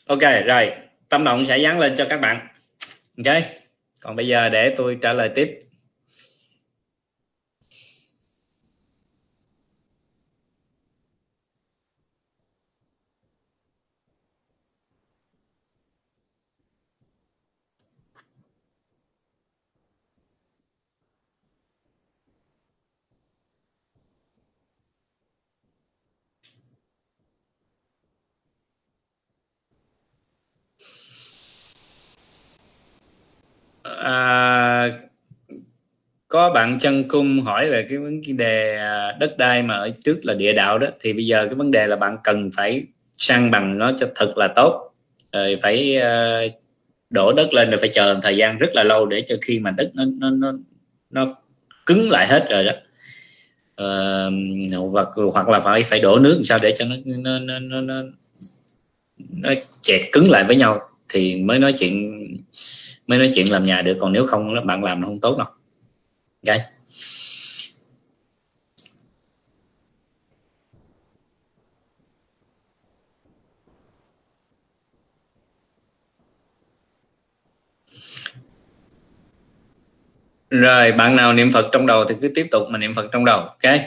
Ok, 0.07 0.21
rồi, 0.47 0.73
tâm 1.09 1.25
động 1.25 1.47
sẽ 1.47 1.59
dán 1.59 1.81
lên 1.81 1.95
cho 1.97 2.07
các 2.11 2.21
bạn. 2.21 2.49
Ok, 3.19 3.45
còn 4.01 4.17
bây 4.17 4.27
giờ 4.27 4.49
để 4.49 4.75
tôi 4.77 4.99
trả 5.03 5.13
lời 5.13 5.31
tiếp 5.35 5.59
à, 33.85 34.89
có 36.35 36.51
bạn 36.51 36.79
chân 36.79 37.09
cung 37.09 37.41
hỏi 37.41 37.71
về 37.71 37.87
cái 37.89 37.99
vấn 37.99 38.21
đề 38.37 38.77
à, 38.77 39.17
đất 39.21 39.39
đai 39.39 39.63
mà 39.63 39.75
ở 39.75 39.91
trước 40.05 40.21
là 40.23 40.35
địa 40.35 40.53
đạo 40.53 40.79
đó. 40.79 40.87
Thì 41.01 41.13
bây 41.13 41.27
giờ 41.27 41.47
cái 41.47 41.55
vấn 41.55 41.71
đề 41.71 41.87
là 41.87 41.97
bạn 41.97 42.17
cần 42.25 42.51
phải 42.57 42.85
sang 43.19 43.51
bằng 43.51 43.79
nó 43.79 43.93
cho 43.97 44.07
thật 44.15 44.33
là 44.37 44.49
tốt. 44.57 44.93
Rồi 45.33 45.59
phải 45.63 45.97
à, 45.97 46.41
đổ 47.11 47.33
đất 47.33 47.55
lên 47.55 47.71
rồi 47.71 47.79
phải 47.79 47.89
chờ 47.93 48.21
thời 48.23 48.37
gian 48.37 48.59
rất 48.59 48.75
là 48.75 48.83
lâu 48.83 49.07
để 49.07 49.23
cho 49.27 49.37
khi 49.41 49.59
mà 49.59 49.71
đất 49.71 49.91
nó 49.95 50.05
nó 50.19 50.31
nó, 50.31 50.53
nó 51.11 51.35
cứng 51.87 52.11
lại 52.11 52.27
hết 52.27 52.47
rồi 52.51 52.65
đó. 52.65 52.73
Uh, 53.83 54.93
hoặc 54.93 55.09
hoặc 55.33 55.49
là 55.49 55.61
phải 55.61 55.83
phải 55.83 56.01
đổ 56.01 56.19
nước 56.19 56.35
làm 56.35 56.45
sao 56.45 56.59
để 56.63 56.73
cho 56.77 56.85
nó 56.85 56.97
nó 57.05 57.39
nó 57.39 57.59
nó, 57.59 57.81
nó, 57.81 58.03
nó 59.19 59.55
chẹt 59.81 60.01
cứng 60.13 60.31
lại 60.31 60.45
với 60.45 60.57
nhau. 60.57 60.81
Thì 61.09 61.43
mới 61.43 61.59
nói 61.59 61.73
chuyện 61.73 62.27
mới 63.07 63.19
nói 63.19 63.31
chuyện 63.35 63.53
làm 63.53 63.65
nhà 63.65 63.83
được. 63.83 63.97
Còn 64.01 64.13
nếu 64.13 64.27
không 64.27 64.67
bạn 64.67 64.85
làm 64.85 65.01
nó 65.01 65.07
không 65.07 65.21
tốt 65.21 65.39
đâu 65.39 65.47
okay 66.47 66.61
rồi, 80.51 80.93
bạn 80.93 81.17
nào 81.17 81.33
niệm 81.33 81.53
phật 81.53 81.69
trong 81.73 81.87
đầu 81.87 82.05
thì 82.05 82.15
cứ 82.23 82.33
tiếp 82.35 82.47
tục 82.51 82.63
mà 82.71 82.79
niệm 82.79 82.95
phật 82.95 83.09
trong 83.13 83.25
đầu, 83.25 83.41
ok 83.41 83.81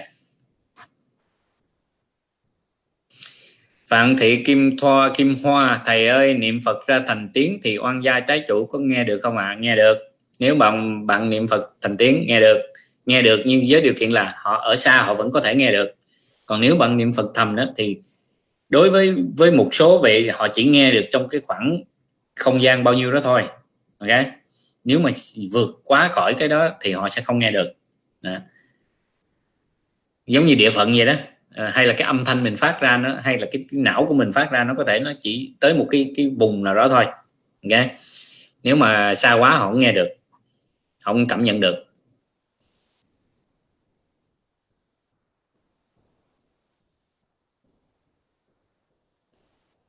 Phạm 3.87 4.17
thị 4.17 4.43
Kim 4.43 4.77
Thoa, 4.77 5.11
Kim 5.13 5.35
Hoa, 5.43 5.81
thầy 5.85 6.07
ơi, 6.07 6.33
niệm 6.33 6.61
Phật 6.65 6.87
ra 6.87 7.03
thành 7.07 7.29
tiếng 7.33 7.59
thì 7.63 7.77
oan 7.77 8.03
gia 8.03 8.19
trái 8.19 8.43
chủ 8.47 8.65
có 8.65 8.79
nghe 8.79 9.03
được 9.03 9.19
không 9.23 9.37
ạ? 9.37 9.45
À? 9.45 9.57
Nghe 9.59 9.75
được. 9.75 10.16
Nếu 10.39 10.55
bạn 10.55 11.07
bạn 11.07 11.29
niệm 11.29 11.47
Phật 11.47 11.71
thành 11.81 11.97
tiếng 11.97 12.25
nghe 12.27 12.39
được, 12.39 12.57
nghe 13.05 13.21
được 13.21 13.41
nhưng 13.45 13.61
với 13.69 13.81
điều 13.81 13.93
kiện 13.97 14.09
là 14.09 14.35
họ 14.37 14.61
ở 14.61 14.75
xa 14.75 15.01
họ 15.01 15.13
vẫn 15.13 15.31
có 15.31 15.41
thể 15.41 15.55
nghe 15.55 15.71
được. 15.71 15.95
Còn 16.45 16.61
nếu 16.61 16.75
bạn 16.75 16.97
niệm 16.97 17.13
Phật 17.13 17.31
thầm 17.35 17.55
đó 17.55 17.65
thì 17.77 17.97
đối 18.69 18.89
với 18.89 19.15
với 19.37 19.51
một 19.51 19.69
số 19.71 20.01
vị 20.03 20.29
họ 20.33 20.47
chỉ 20.47 20.65
nghe 20.65 20.91
được 20.91 21.05
trong 21.11 21.27
cái 21.29 21.41
khoảng 21.43 21.83
không 22.35 22.61
gian 22.61 22.83
bao 22.83 22.93
nhiêu 22.93 23.11
đó 23.11 23.19
thôi. 23.23 23.43
Ok? 23.99 24.25
Nếu 24.83 24.99
mà 24.99 25.09
vượt 25.51 25.81
quá 25.83 26.09
khỏi 26.11 26.33
cái 26.33 26.47
đó 26.47 26.69
thì 26.81 26.91
họ 26.91 27.09
sẽ 27.09 27.21
không 27.21 27.39
nghe 27.39 27.51
được. 27.51 27.67
Đó. 28.21 28.35
Giống 30.27 30.45
như 30.45 30.55
địa 30.55 30.69
phận 30.69 30.91
vậy 30.95 31.05
đó 31.05 31.13
à, 31.57 31.71
hay 31.73 31.87
là 31.87 31.93
cái 31.93 32.05
âm 32.05 32.25
thanh 32.25 32.43
mình 32.43 32.57
phát 32.57 32.77
ra 32.81 32.97
nó 32.97 33.15
hay 33.23 33.39
là 33.39 33.47
cái, 33.51 33.65
cái 33.71 33.79
não 33.79 34.05
của 34.07 34.13
mình 34.13 34.31
phát 34.31 34.51
ra 34.51 34.63
nó 34.63 34.73
có 34.77 34.83
thể 34.83 34.99
nó 34.99 35.11
chỉ 35.21 35.53
tới 35.59 35.73
một 35.73 35.87
cái 35.89 36.11
cái 36.15 36.31
vùng 36.39 36.63
nào 36.63 36.75
đó 36.75 36.89
thôi 36.89 37.05
ok 37.63 37.87
nếu 38.63 38.75
mà 38.75 39.15
xa 39.15 39.33
quá 39.33 39.49
họ 39.49 39.67
không 39.67 39.79
nghe 39.79 39.91
được 39.91 40.07
không 41.07 41.27
cảm 41.27 41.43
nhận 41.43 41.59
được 41.59 41.75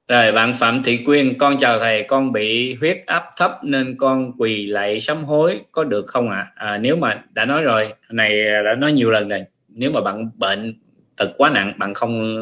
Rồi 0.08 0.32
bạn 0.32 0.54
Phạm 0.54 0.82
Thị 0.82 0.96
Quyên, 1.04 1.38
con 1.38 1.58
chào 1.58 1.78
thầy, 1.78 2.02
con 2.02 2.32
bị 2.32 2.74
huyết 2.74 3.02
áp 3.06 3.24
thấp 3.36 3.58
nên 3.62 3.96
con 3.98 4.32
quỳ 4.38 4.66
lại 4.66 5.00
sám 5.00 5.24
hối 5.24 5.60
có 5.72 5.84
được 5.84 6.06
không 6.06 6.30
ạ? 6.30 6.52
À? 6.54 6.66
à, 6.66 6.78
nếu 6.78 6.96
mà 6.96 7.24
đã 7.32 7.44
nói 7.44 7.62
rồi, 7.62 7.92
này 8.10 8.48
à, 8.48 8.62
đã 8.62 8.74
nói 8.74 8.92
nhiều 8.92 9.10
lần 9.10 9.28
rồi, 9.28 9.44
nếu 9.68 9.90
mà 9.90 10.00
bạn 10.00 10.30
bệnh 10.36 10.74
tật 11.16 11.30
quá 11.36 11.50
nặng 11.50 11.72
bạn 11.78 11.94
không 11.94 12.34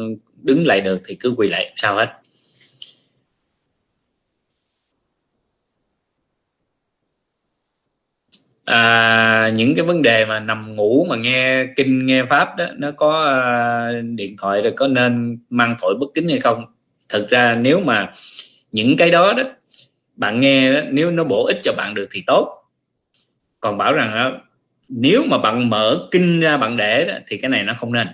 đứng 0.43 0.67
lại 0.67 0.81
được 0.81 1.01
thì 1.05 1.17
cứ 1.19 1.33
quỳ 1.37 1.47
lại 1.47 1.73
sao 1.75 1.95
hết 1.95 2.09
à, 8.67 9.49
những 9.53 9.75
cái 9.75 9.85
vấn 9.85 10.01
đề 10.01 10.25
mà 10.25 10.39
nằm 10.39 10.75
ngủ 10.75 11.07
mà 11.09 11.15
nghe 11.15 11.65
kinh 11.75 12.05
nghe 12.05 12.25
pháp 12.25 12.55
đó 12.57 12.65
nó 12.77 12.91
có 12.91 13.25
à, 13.25 13.91
điện 14.01 14.35
thoại 14.37 14.61
rồi 14.61 14.73
có 14.75 14.87
nên 14.87 15.39
mang 15.49 15.75
tội 15.81 15.95
bất 15.99 16.07
kính 16.15 16.29
hay 16.29 16.39
không? 16.39 16.65
Thực 17.09 17.29
ra 17.29 17.55
nếu 17.55 17.79
mà 17.79 18.11
những 18.71 18.97
cái 18.97 19.11
đó 19.11 19.33
đó 19.33 19.43
bạn 20.15 20.39
nghe 20.39 20.73
đó, 20.73 20.79
nếu 20.91 21.11
nó 21.11 21.23
bổ 21.23 21.45
ích 21.45 21.57
cho 21.63 21.73
bạn 21.77 21.93
được 21.93 22.07
thì 22.11 22.23
tốt. 22.27 22.63
Còn 23.59 23.77
bảo 23.77 23.93
rằng 23.93 24.11
đó, 24.15 24.31
nếu 24.89 25.23
mà 25.27 25.37
bạn 25.37 25.69
mở 25.69 26.07
kinh 26.11 26.39
ra 26.39 26.57
bạn 26.57 26.77
để 26.77 27.05
đó, 27.07 27.13
thì 27.27 27.37
cái 27.37 27.49
này 27.49 27.63
nó 27.63 27.73
không 27.73 27.93
nên. 27.93 28.07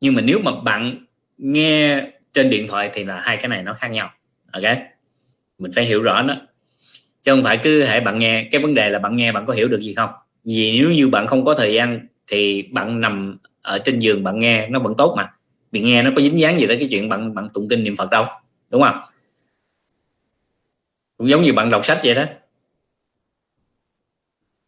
Nhưng 0.00 0.14
mà 0.14 0.22
nếu 0.22 0.38
mà 0.44 0.52
bạn 0.64 1.04
nghe 1.38 2.02
trên 2.32 2.50
điện 2.50 2.66
thoại 2.68 2.90
thì 2.94 3.04
là 3.04 3.20
hai 3.20 3.36
cái 3.36 3.48
này 3.48 3.62
nó 3.62 3.74
khác 3.74 3.88
nhau. 3.88 4.10
Ok? 4.52 4.78
Mình 5.58 5.72
phải 5.74 5.84
hiểu 5.84 6.02
rõ 6.02 6.22
nó 6.22 6.36
chứ 7.26 7.32
không 7.32 7.44
phải 7.44 7.58
cứ 7.58 7.82
hãy 7.82 8.00
bạn 8.00 8.18
nghe 8.18 8.48
cái 8.52 8.62
vấn 8.62 8.74
đề 8.74 8.90
là 8.90 8.98
bạn 8.98 9.16
nghe 9.16 9.32
bạn 9.32 9.46
có 9.46 9.52
hiểu 9.52 9.68
được 9.68 9.80
gì 9.80 9.94
không? 9.94 10.10
Vì 10.44 10.78
nếu 10.80 10.90
như 10.90 11.08
bạn 11.08 11.26
không 11.26 11.44
có 11.44 11.54
thời 11.54 11.72
gian 11.72 12.06
thì 12.26 12.62
bạn 12.62 13.00
nằm 13.00 13.38
ở 13.62 13.78
trên 13.78 13.98
giường 13.98 14.24
bạn 14.24 14.38
nghe 14.38 14.68
nó 14.68 14.80
vẫn 14.80 14.94
tốt 14.98 15.14
mà. 15.16 15.32
Vì 15.72 15.80
nghe 15.80 16.02
nó 16.02 16.10
có 16.16 16.22
dính 16.22 16.38
dáng 16.38 16.60
gì 16.60 16.66
tới 16.66 16.76
cái 16.76 16.88
chuyện 16.90 17.08
bạn 17.08 17.34
bạn 17.34 17.48
tụng 17.54 17.68
kinh 17.70 17.84
niệm 17.84 17.96
phật 17.96 18.10
đâu 18.10 18.24
đúng 18.70 18.82
không? 18.82 19.00
Cũng 21.16 21.28
giống 21.28 21.42
như 21.42 21.52
bạn 21.52 21.70
đọc 21.70 21.84
sách 21.84 22.00
vậy 22.04 22.14
đó. 22.14 22.24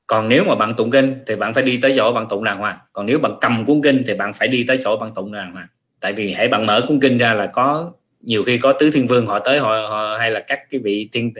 Còn 0.06 0.28
nếu 0.28 0.44
mà 0.44 0.54
bạn 0.54 0.74
tụng 0.74 0.90
kinh 0.90 1.14
thì 1.26 1.36
bạn 1.36 1.54
phải 1.54 1.62
đi 1.62 1.78
tới 1.82 1.94
chỗ 1.96 2.12
bạn 2.12 2.26
tụng 2.28 2.44
đàng 2.44 2.58
hoàng. 2.58 2.78
Còn 2.92 3.06
nếu 3.06 3.18
bạn 3.18 3.32
cầm 3.40 3.64
cuốn 3.64 3.80
kinh 3.82 4.02
thì 4.06 4.14
bạn 4.14 4.32
phải 4.34 4.48
đi 4.48 4.64
tới 4.68 4.78
chỗ 4.84 4.96
bạn 4.96 5.10
tụng 5.14 5.32
đàng 5.32 5.52
hoàng. 5.52 5.66
Tại 6.00 6.12
vì 6.12 6.32
hãy 6.32 6.48
bạn 6.48 6.66
mở 6.66 6.84
cuốn 6.88 7.00
kinh 7.00 7.18
ra 7.18 7.34
là 7.34 7.46
có 7.46 7.92
nhiều 8.20 8.42
khi 8.42 8.58
có 8.58 8.72
tứ 8.72 8.90
thiên 8.90 9.06
vương 9.06 9.26
họ 9.26 9.38
tới 9.38 9.58
họ, 9.58 9.68
họ 9.88 10.16
hay 10.18 10.30
là 10.30 10.40
các 10.40 10.70
cái 10.70 10.80
vị 10.84 11.08
thiên 11.12 11.32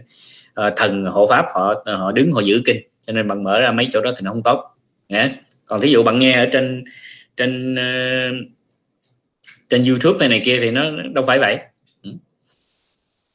uh, 0.66 0.72
thần 0.76 1.05
hộ 1.05 1.26
pháp 1.26 1.47
họ 1.55 1.85
họ 1.86 2.12
đứng 2.12 2.32
họ 2.32 2.40
giữ 2.40 2.62
kinh. 2.64 2.76
Cho 3.06 3.12
nên 3.12 3.28
bạn 3.28 3.44
mở 3.44 3.60
ra 3.60 3.72
mấy 3.72 3.89
chỗ 3.93 4.01
đó 4.01 4.10
thì 4.16 4.20
nó 4.24 4.30
không 4.30 4.43
tốt. 4.43 4.64
Nhé 5.09 5.30
còn 5.66 5.80
thí 5.80 5.90
dụ 5.90 6.02
bạn 6.02 6.18
nghe 6.18 6.32
ở 6.32 6.47
trên 6.52 6.85
trên 7.36 7.74
uh, 7.74 8.48
trên 9.68 9.82
youtube 9.82 10.18
này 10.18 10.28
này 10.28 10.40
kia 10.44 10.59
thì 10.60 10.70
nó 10.70 10.90
đâu 11.14 11.24
phải 11.26 11.39
vậy. 11.39 11.59
Ừ. 12.02 12.10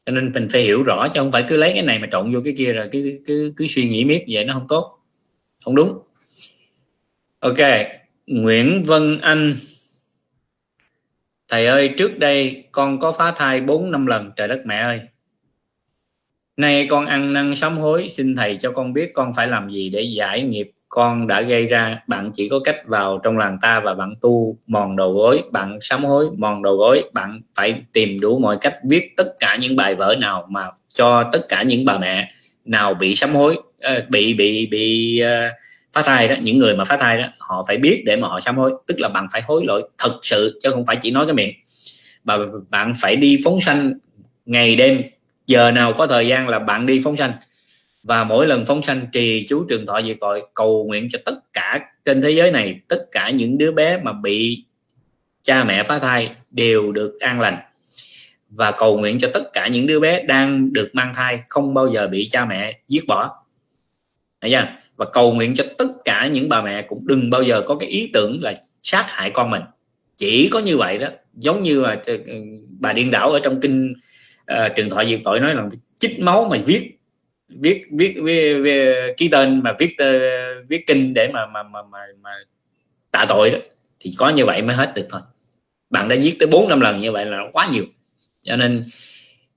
Cho 0.05 0.11
nên 0.11 0.31
mình 0.33 0.47
phải 0.51 0.61
hiểu 0.61 0.83
rõ 0.83 1.07
chứ 1.07 1.19
không 1.19 1.31
phải 1.31 1.43
cứ 1.47 1.57
lấy 1.57 1.73
cái 1.73 1.83
này 1.83 1.99
mà 1.99 2.07
trộn 2.11 2.33
vô 2.33 2.39
cái 2.43 2.53
kia 2.57 2.73
rồi 2.73 2.89
cứ 2.91 3.19
cứ 3.25 3.53
cứ 3.57 3.67
suy 3.67 3.89
nghĩ 3.89 4.05
miết 4.05 4.25
vậy 4.29 4.45
nó 4.45 4.53
không 4.53 4.67
tốt. 4.69 4.99
Không 5.65 5.75
đúng. 5.75 5.99
Ok. 7.39 7.57
Nguyễn 8.27 8.83
Vân 8.83 9.21
Anh. 9.21 9.53
Thầy 11.47 11.65
ơi 11.65 11.93
trước 11.97 12.19
đây 12.19 12.63
con 12.71 12.99
có 12.99 13.11
phá 13.11 13.31
thai 13.31 13.61
4 13.61 13.91
năm 13.91 14.05
lần. 14.05 14.31
Trời 14.35 14.47
đất 14.47 14.61
mẹ 14.65 14.77
ơi 14.77 15.01
nay 16.57 16.87
con 16.89 17.05
ăn 17.05 17.33
năn 17.33 17.55
sám 17.55 17.77
hối, 17.77 18.09
xin 18.09 18.35
thầy 18.35 18.57
cho 18.61 18.71
con 18.71 18.93
biết 18.93 19.13
con 19.13 19.33
phải 19.33 19.47
làm 19.47 19.69
gì 19.69 19.89
để 19.89 20.01
giải 20.01 20.41
nghiệp. 20.41 20.71
Con 20.89 21.27
đã 21.27 21.41
gây 21.41 21.67
ra, 21.67 21.99
bạn 22.07 22.31
chỉ 22.33 22.49
có 22.49 22.59
cách 22.59 22.87
vào 22.87 23.19
trong 23.23 23.37
làng 23.37 23.57
ta 23.61 23.79
và 23.79 23.93
bạn 23.93 24.13
tu, 24.21 24.57
mòn 24.67 24.95
đầu 24.95 25.11
gối, 25.11 25.43
bạn 25.51 25.79
sám 25.81 26.03
hối, 26.03 26.25
mòn 26.37 26.63
đầu 26.63 26.77
gối, 26.77 27.03
bạn 27.13 27.41
phải 27.55 27.81
tìm 27.93 28.19
đủ 28.19 28.39
mọi 28.39 28.57
cách 28.61 28.75
viết 28.89 29.13
tất 29.17 29.39
cả 29.39 29.57
những 29.61 29.75
bài 29.75 29.95
vở 29.95 30.15
nào 30.19 30.47
mà 30.49 30.67
cho 30.87 31.29
tất 31.31 31.45
cả 31.49 31.63
những 31.63 31.85
bà 31.85 31.97
mẹ 31.97 32.31
nào 32.65 32.93
bị 32.93 33.15
sám 33.15 33.35
hối 33.35 33.55
ờ, 33.81 34.05
bị 34.09 34.33
bị 34.33 34.67
bị 34.71 35.19
ờ, 35.19 35.49
phá 35.93 36.01
thai 36.01 36.27
đó, 36.27 36.35
những 36.41 36.57
người 36.57 36.75
mà 36.75 36.83
phá 36.83 36.97
thai 36.97 37.17
đó, 37.17 37.27
họ 37.39 37.65
phải 37.67 37.77
biết 37.77 38.03
để 38.05 38.15
mà 38.15 38.27
họ 38.27 38.39
sám 38.39 38.57
hối. 38.57 38.71
Tức 38.87 38.99
là 38.99 39.09
bạn 39.09 39.27
phải 39.31 39.41
hối 39.41 39.65
lỗi 39.65 39.89
thật 39.97 40.19
sự, 40.23 40.59
chứ 40.63 40.71
không 40.71 40.85
phải 40.85 40.95
chỉ 41.01 41.11
nói 41.11 41.25
cái 41.25 41.33
miệng. 41.33 41.53
Và 42.23 42.37
bạn 42.69 42.93
phải 43.01 43.15
đi 43.15 43.37
phóng 43.43 43.61
sanh 43.61 43.93
ngày 44.45 44.75
đêm 44.75 45.01
giờ 45.47 45.71
nào 45.71 45.93
có 45.93 46.07
thời 46.07 46.27
gian 46.27 46.49
là 46.49 46.59
bạn 46.59 46.85
đi 46.85 47.01
phóng 47.03 47.17
sanh. 47.17 47.33
Và 48.03 48.23
mỗi 48.23 48.47
lần 48.47 48.65
phóng 48.65 48.81
sanh 48.81 49.07
trì 49.11 49.45
chú 49.49 49.65
trường 49.69 49.85
thọ 49.85 50.01
về 50.05 50.13
cội 50.13 50.43
cầu 50.53 50.85
nguyện 50.87 51.07
cho 51.11 51.19
tất 51.25 51.53
cả 51.53 51.79
trên 52.05 52.21
thế 52.21 52.31
giới 52.31 52.51
này, 52.51 52.79
tất 52.87 53.05
cả 53.11 53.29
những 53.29 53.57
đứa 53.57 53.71
bé 53.71 53.97
mà 53.97 54.13
bị 54.13 54.63
cha 55.41 55.63
mẹ 55.63 55.83
phá 55.83 55.99
thai 55.99 56.31
đều 56.51 56.91
được 56.91 57.19
an 57.19 57.39
lành. 57.39 57.57
Và 58.49 58.71
cầu 58.71 58.97
nguyện 58.97 59.19
cho 59.19 59.29
tất 59.33 59.53
cả 59.53 59.67
những 59.67 59.87
đứa 59.87 59.99
bé 59.99 60.23
đang 60.23 60.73
được 60.73 60.89
mang 60.93 61.13
thai 61.15 61.39
không 61.49 61.73
bao 61.73 61.89
giờ 61.89 62.07
bị 62.07 62.27
cha 62.31 62.45
mẹ 62.45 62.79
giết 62.87 63.07
bỏ. 63.07 63.43
Chưa? 64.41 64.67
và 64.97 65.05
cầu 65.13 65.33
nguyện 65.33 65.55
cho 65.55 65.63
tất 65.77 65.87
cả 66.05 66.27
những 66.27 66.49
bà 66.49 66.61
mẹ 66.61 66.81
cũng 66.81 67.07
đừng 67.07 67.29
bao 67.29 67.43
giờ 67.43 67.61
có 67.61 67.75
cái 67.75 67.89
ý 67.89 68.09
tưởng 68.13 68.43
là 68.43 68.53
sát 68.81 69.05
hại 69.07 69.29
con 69.29 69.49
mình. 69.49 69.61
Chỉ 70.17 70.49
có 70.51 70.59
như 70.59 70.77
vậy 70.77 70.97
đó. 70.97 71.07
Giống 71.33 71.63
như 71.63 71.81
là 71.81 72.01
ừ, 72.05 72.19
bà 72.79 72.93
điên 72.93 73.11
đảo 73.11 73.31
ở 73.31 73.39
trong 73.43 73.61
kinh 73.61 73.93
à, 74.45 74.69
trường 74.69 74.89
thoại 74.89 75.07
diệt 75.09 75.19
tội 75.23 75.39
nói 75.39 75.55
là 75.55 75.63
chích 75.99 76.19
máu 76.19 76.47
mà 76.51 76.57
viết 76.65 76.97
viết 77.49 77.85
viết, 77.91 78.15
viết, 78.23 78.61
viết 78.61 79.13
ký 79.17 79.27
tên 79.27 79.63
mà 79.63 79.73
viết 79.79 79.95
ờ, 79.97 80.19
viết 80.67 80.87
kinh 80.87 81.13
để 81.13 81.27
mà 81.33 81.45
mà 81.45 81.63
mà 81.63 81.81
mà, 81.91 81.99
mà 82.21 82.29
tạ 83.11 83.25
tội 83.29 83.51
đó 83.51 83.57
thì 83.99 84.11
có 84.17 84.29
như 84.29 84.45
vậy 84.45 84.61
mới 84.61 84.75
hết 84.75 84.91
được 84.95 85.07
thôi. 85.09 85.21
Bạn 85.89 86.07
đã 86.07 86.15
giết 86.15 86.39
tới 86.39 86.47
bốn 86.47 86.69
năm 86.69 86.79
lần 86.79 86.99
như 86.99 87.11
vậy 87.11 87.25
là 87.25 87.39
quá 87.53 87.69
nhiều. 87.71 87.85
Cho 88.41 88.55
nên 88.55 88.85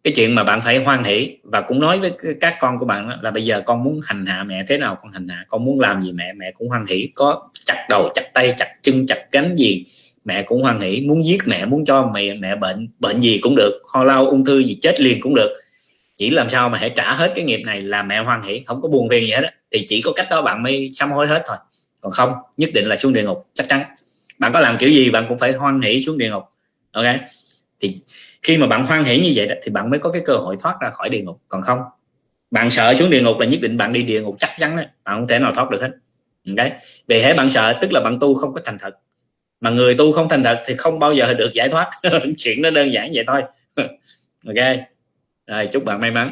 cái 0.04 0.12
chuyện 0.16 0.34
mà 0.34 0.44
bạn 0.44 0.60
phải 0.60 0.84
hoan 0.84 1.04
hỷ 1.04 1.36
và 1.42 1.60
cũng 1.60 1.80
nói 1.80 1.98
với 1.98 2.12
các 2.40 2.56
con 2.60 2.78
của 2.78 2.86
bạn 2.86 3.20
là 3.22 3.30
bây 3.30 3.44
giờ 3.44 3.62
con 3.66 3.84
muốn 3.84 4.00
hành 4.04 4.26
hạ 4.26 4.44
mẹ 4.44 4.64
thế 4.68 4.78
nào 4.78 4.98
con 5.02 5.12
hành 5.12 5.28
hạ 5.28 5.44
con 5.48 5.64
muốn 5.64 5.80
làm 5.80 6.02
gì 6.02 6.12
mẹ 6.12 6.32
mẹ 6.32 6.52
cũng 6.58 6.68
hoan 6.68 6.86
hỷ 6.86 7.08
có 7.14 7.48
chặt 7.64 7.86
đầu 7.88 8.10
chặt 8.14 8.30
tay 8.34 8.54
chặt 8.56 8.68
chân 8.82 9.06
chặt 9.06 9.26
cánh 9.32 9.56
gì 9.56 9.84
mẹ 10.26 10.42
cũng 10.42 10.62
hoan 10.62 10.80
hỷ 10.80 11.00
muốn 11.00 11.26
giết 11.26 11.38
mẹ 11.46 11.64
muốn 11.64 11.84
cho 11.84 12.10
mẹ 12.14 12.34
mẹ 12.34 12.56
bệnh 12.56 12.88
bệnh 12.98 13.20
gì 13.20 13.38
cũng 13.42 13.56
được 13.56 13.82
ho 13.92 14.04
lao 14.04 14.26
ung 14.26 14.44
thư 14.44 14.62
gì 14.62 14.78
chết 14.82 15.00
liền 15.00 15.20
cũng 15.20 15.34
được. 15.34 15.52
Chỉ 16.16 16.30
làm 16.30 16.50
sao 16.50 16.68
mà 16.68 16.78
hãy 16.78 16.92
trả 16.96 17.14
hết 17.14 17.32
cái 17.34 17.44
nghiệp 17.44 17.60
này 17.66 17.80
là 17.80 18.02
mẹ 18.02 18.18
hoan 18.18 18.42
hỷ 18.42 18.62
không 18.66 18.82
có 18.82 18.88
buồn 18.88 19.08
phiền 19.08 19.26
gì 19.26 19.30
hết 19.30 19.40
đó. 19.40 19.48
thì 19.70 19.84
chỉ 19.88 20.02
có 20.02 20.12
cách 20.12 20.26
đó 20.30 20.42
bạn 20.42 20.62
mới 20.62 20.88
sám 20.92 21.12
hối 21.12 21.26
hết 21.26 21.42
thôi. 21.46 21.56
Còn 22.00 22.12
không 22.12 22.32
nhất 22.56 22.70
định 22.74 22.88
là 22.88 22.96
xuống 22.96 23.12
địa 23.12 23.22
ngục 23.22 23.46
chắc 23.54 23.68
chắn. 23.68 23.82
Bạn 24.38 24.52
có 24.52 24.60
làm 24.60 24.76
kiểu 24.78 24.90
gì 24.90 25.10
bạn 25.10 25.24
cũng 25.28 25.38
phải 25.38 25.52
hoan 25.52 25.80
hỷ 25.82 26.02
xuống 26.02 26.18
địa 26.18 26.30
ngục 26.30 26.42
ok? 26.92 27.06
Thì 27.80 27.96
khi 28.42 28.56
mà 28.56 28.66
bạn 28.66 28.84
hoan 28.84 29.04
hỷ 29.04 29.20
như 29.20 29.32
vậy 29.34 29.46
đó, 29.46 29.54
thì 29.62 29.70
bạn 29.70 29.90
mới 29.90 29.98
có 29.98 30.10
cái 30.10 30.22
cơ 30.24 30.36
hội 30.36 30.56
thoát 30.60 30.76
ra 30.80 30.90
khỏi 30.90 31.08
địa 31.08 31.22
ngục. 31.22 31.40
Còn 31.48 31.62
không 31.62 31.78
bạn 32.50 32.70
sợ 32.70 32.94
xuống 32.94 33.10
địa 33.10 33.22
ngục 33.22 33.38
là 33.38 33.46
nhất 33.46 33.60
định 33.60 33.76
bạn 33.76 33.92
đi 33.92 34.02
địa 34.02 34.22
ngục 34.22 34.36
chắc 34.38 34.50
chắn 34.58 34.76
đấy 34.76 34.86
bạn 35.04 35.16
không 35.16 35.28
thể 35.28 35.38
nào 35.38 35.52
thoát 35.54 35.70
được 35.70 35.82
hết 35.82 35.90
okay? 36.56 36.72
vì 37.06 37.22
thế 37.22 37.34
bạn 37.34 37.50
sợ 37.50 37.78
tức 37.80 37.92
là 37.92 38.00
bạn 38.00 38.18
tu 38.20 38.34
không 38.34 38.54
có 38.54 38.60
thành 38.64 38.78
thật 38.78 38.98
mà 39.60 39.70
người 39.70 39.94
tu 39.94 40.12
không 40.12 40.28
thành 40.28 40.44
thật 40.44 40.62
thì 40.66 40.74
không 40.76 40.98
bao 40.98 41.14
giờ 41.14 41.34
được 41.34 41.50
giải 41.54 41.68
thoát. 41.68 41.90
Chuyện 42.36 42.62
nó 42.62 42.70
đơn 42.70 42.92
giản 42.92 43.10
vậy 43.14 43.24
thôi. 43.26 43.42
Ok. 44.46 44.76
Rồi 45.46 45.66
chúc 45.72 45.84
bạn 45.84 46.00
may 46.00 46.10
mắn. 46.10 46.30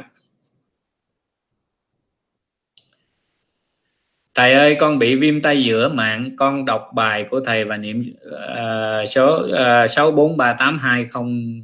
Thầy 4.34 4.52
ơi 4.52 4.76
con 4.80 4.98
bị 4.98 5.14
viêm 5.16 5.42
tay 5.42 5.62
giữa 5.62 5.88
mạng. 5.88 6.30
Con 6.36 6.64
đọc 6.64 6.90
bài 6.94 7.24
của 7.30 7.40
thầy 7.40 7.64
và 7.64 7.76
niệm 7.76 8.14
uh, 8.28 9.08
số 9.10 9.46
uh, 9.46 9.90
sáu 9.90 10.10
bốn 10.10 10.36
ba 10.36 10.52
tám 10.58 10.78
hai 10.78 11.04
không 11.04 11.60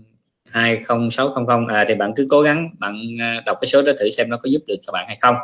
20600 0.50 1.66
à, 1.66 1.84
thì 1.88 1.94
bạn 1.94 2.12
cứ 2.16 2.26
cố 2.30 2.42
gắng 2.42 2.70
bạn 2.78 2.94
ờ, 3.20 3.40
đọc 3.46 3.58
cái 3.60 3.68
số 3.68 3.82
đó 3.82 3.92
thử 3.98 4.10
xem 4.10 4.30
nó 4.30 4.36
có 4.36 4.48
giúp 4.50 4.62
được 4.66 4.76
cho 4.82 4.92
bạn 4.92 5.04
hay 5.06 5.16
không. 5.20 5.36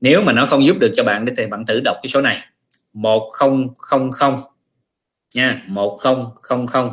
Nếu 0.00 0.22
mà 0.22 0.32
nó 0.32 0.46
không 0.46 0.64
giúp 0.64 0.76
được 0.80 0.90
cho 0.94 1.04
bạn 1.04 1.24
thì 1.36 1.46
bạn 1.46 1.66
thử 1.66 1.80
đọc 1.80 1.96
cái 2.02 2.10
số 2.10 2.20
này. 2.20 2.38
1000 2.92 4.55
nha. 5.36 5.62
1000 5.66 6.90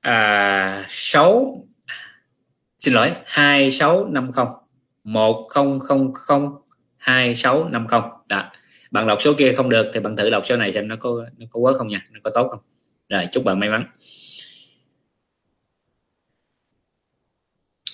à 0.00 0.86
6 0.88 1.66
xin 2.78 2.94
lỗi 2.94 3.12
2650 3.26 4.46
1000 5.04 5.80
2650 6.96 8.00
đó. 8.28 8.50
Bạn 8.90 9.06
đọc 9.06 9.22
số 9.22 9.32
kia 9.38 9.52
không 9.52 9.68
được 9.68 9.90
thì 9.94 10.00
bạn 10.00 10.16
thử 10.16 10.30
đọc 10.30 10.42
số 10.46 10.56
này 10.56 10.72
xem 10.72 10.88
nó 10.88 10.96
có 10.96 11.26
nó 11.38 11.46
có 11.50 11.60
quá 11.60 11.72
không 11.72 11.88
nha 11.88 12.04
nó 12.10 12.20
có 12.24 12.30
tốt 12.34 12.48
không. 12.50 12.60
Rồi 13.08 13.28
chúc 13.32 13.44
bạn 13.44 13.60
may 13.60 13.68
mắn. 13.68 13.84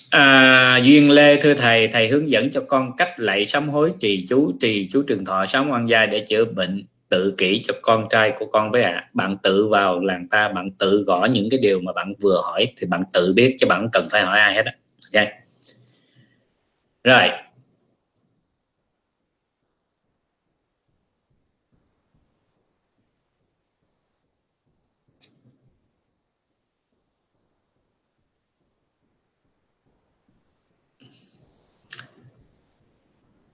À, 0.09 0.77
duyên 0.83 1.11
lê 1.11 1.41
thưa 1.41 1.53
thầy 1.53 1.87
thầy 1.87 2.07
hướng 2.07 2.29
dẫn 2.29 2.51
cho 2.51 2.61
con 2.67 2.91
cách 2.97 3.13
lạy 3.17 3.45
sám 3.45 3.69
hối 3.69 3.93
trì 3.99 4.25
chú 4.29 4.51
trì 4.59 4.87
chú 4.91 5.03
trường 5.07 5.25
thọ 5.25 5.45
sám 5.45 5.69
quan 5.69 5.89
gia 5.89 6.05
để 6.05 6.25
chữa 6.27 6.45
bệnh 6.45 6.85
tự 7.09 7.33
kỷ 7.37 7.61
cho 7.63 7.73
con 7.81 8.07
trai 8.09 8.31
của 8.39 8.45
con 8.45 8.71
với 8.71 8.83
ạ. 8.83 8.91
À. 8.91 9.09
bạn 9.13 9.37
tự 9.43 9.67
vào 9.67 9.99
làng 9.99 10.27
ta, 10.29 10.49
bạn 10.49 10.71
tự 10.79 11.03
gõ 11.07 11.27
những 11.31 11.47
cái 11.51 11.59
điều 11.63 11.81
mà 11.81 11.93
bạn 11.93 12.13
vừa 12.21 12.41
hỏi 12.43 12.67
thì 12.77 12.87
bạn 12.87 13.01
tự 13.13 13.33
biết 13.33 13.55
chứ 13.59 13.67
bạn 13.69 13.87
cần 13.93 14.07
phải 14.11 14.21
hỏi 14.21 14.39
ai 14.39 14.53
hết 14.53 14.65
á. 14.65 14.73
Ok. 15.13 15.27
Rồi. 17.03 17.29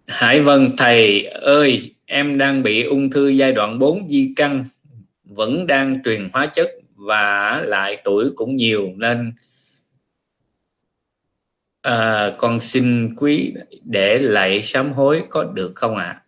Hải 0.07 0.41
Vân 0.41 0.75
thầy 0.77 1.25
ơi 1.25 1.93
em 2.13 2.37
đang 2.37 2.63
bị 2.63 2.83
ung 2.83 3.09
thư 3.09 3.27
giai 3.27 3.51
đoạn 3.51 3.79
4 3.79 4.09
di 4.09 4.33
căn 4.35 4.65
vẫn 5.23 5.67
đang 5.67 6.03
truyền 6.03 6.29
hóa 6.33 6.45
chất 6.45 6.69
và 6.95 7.61
lại 7.65 7.97
tuổi 8.03 8.31
cũng 8.35 8.55
nhiều 8.55 8.93
nên 8.95 9.33
à, 11.81 12.31
con 12.37 12.59
xin 12.59 13.15
quý 13.15 13.53
để 13.83 14.19
lại 14.19 14.63
sám 14.63 14.93
hối 14.93 15.23
có 15.29 15.43
được 15.43 15.71
không 15.75 15.95
ạ 15.95 16.23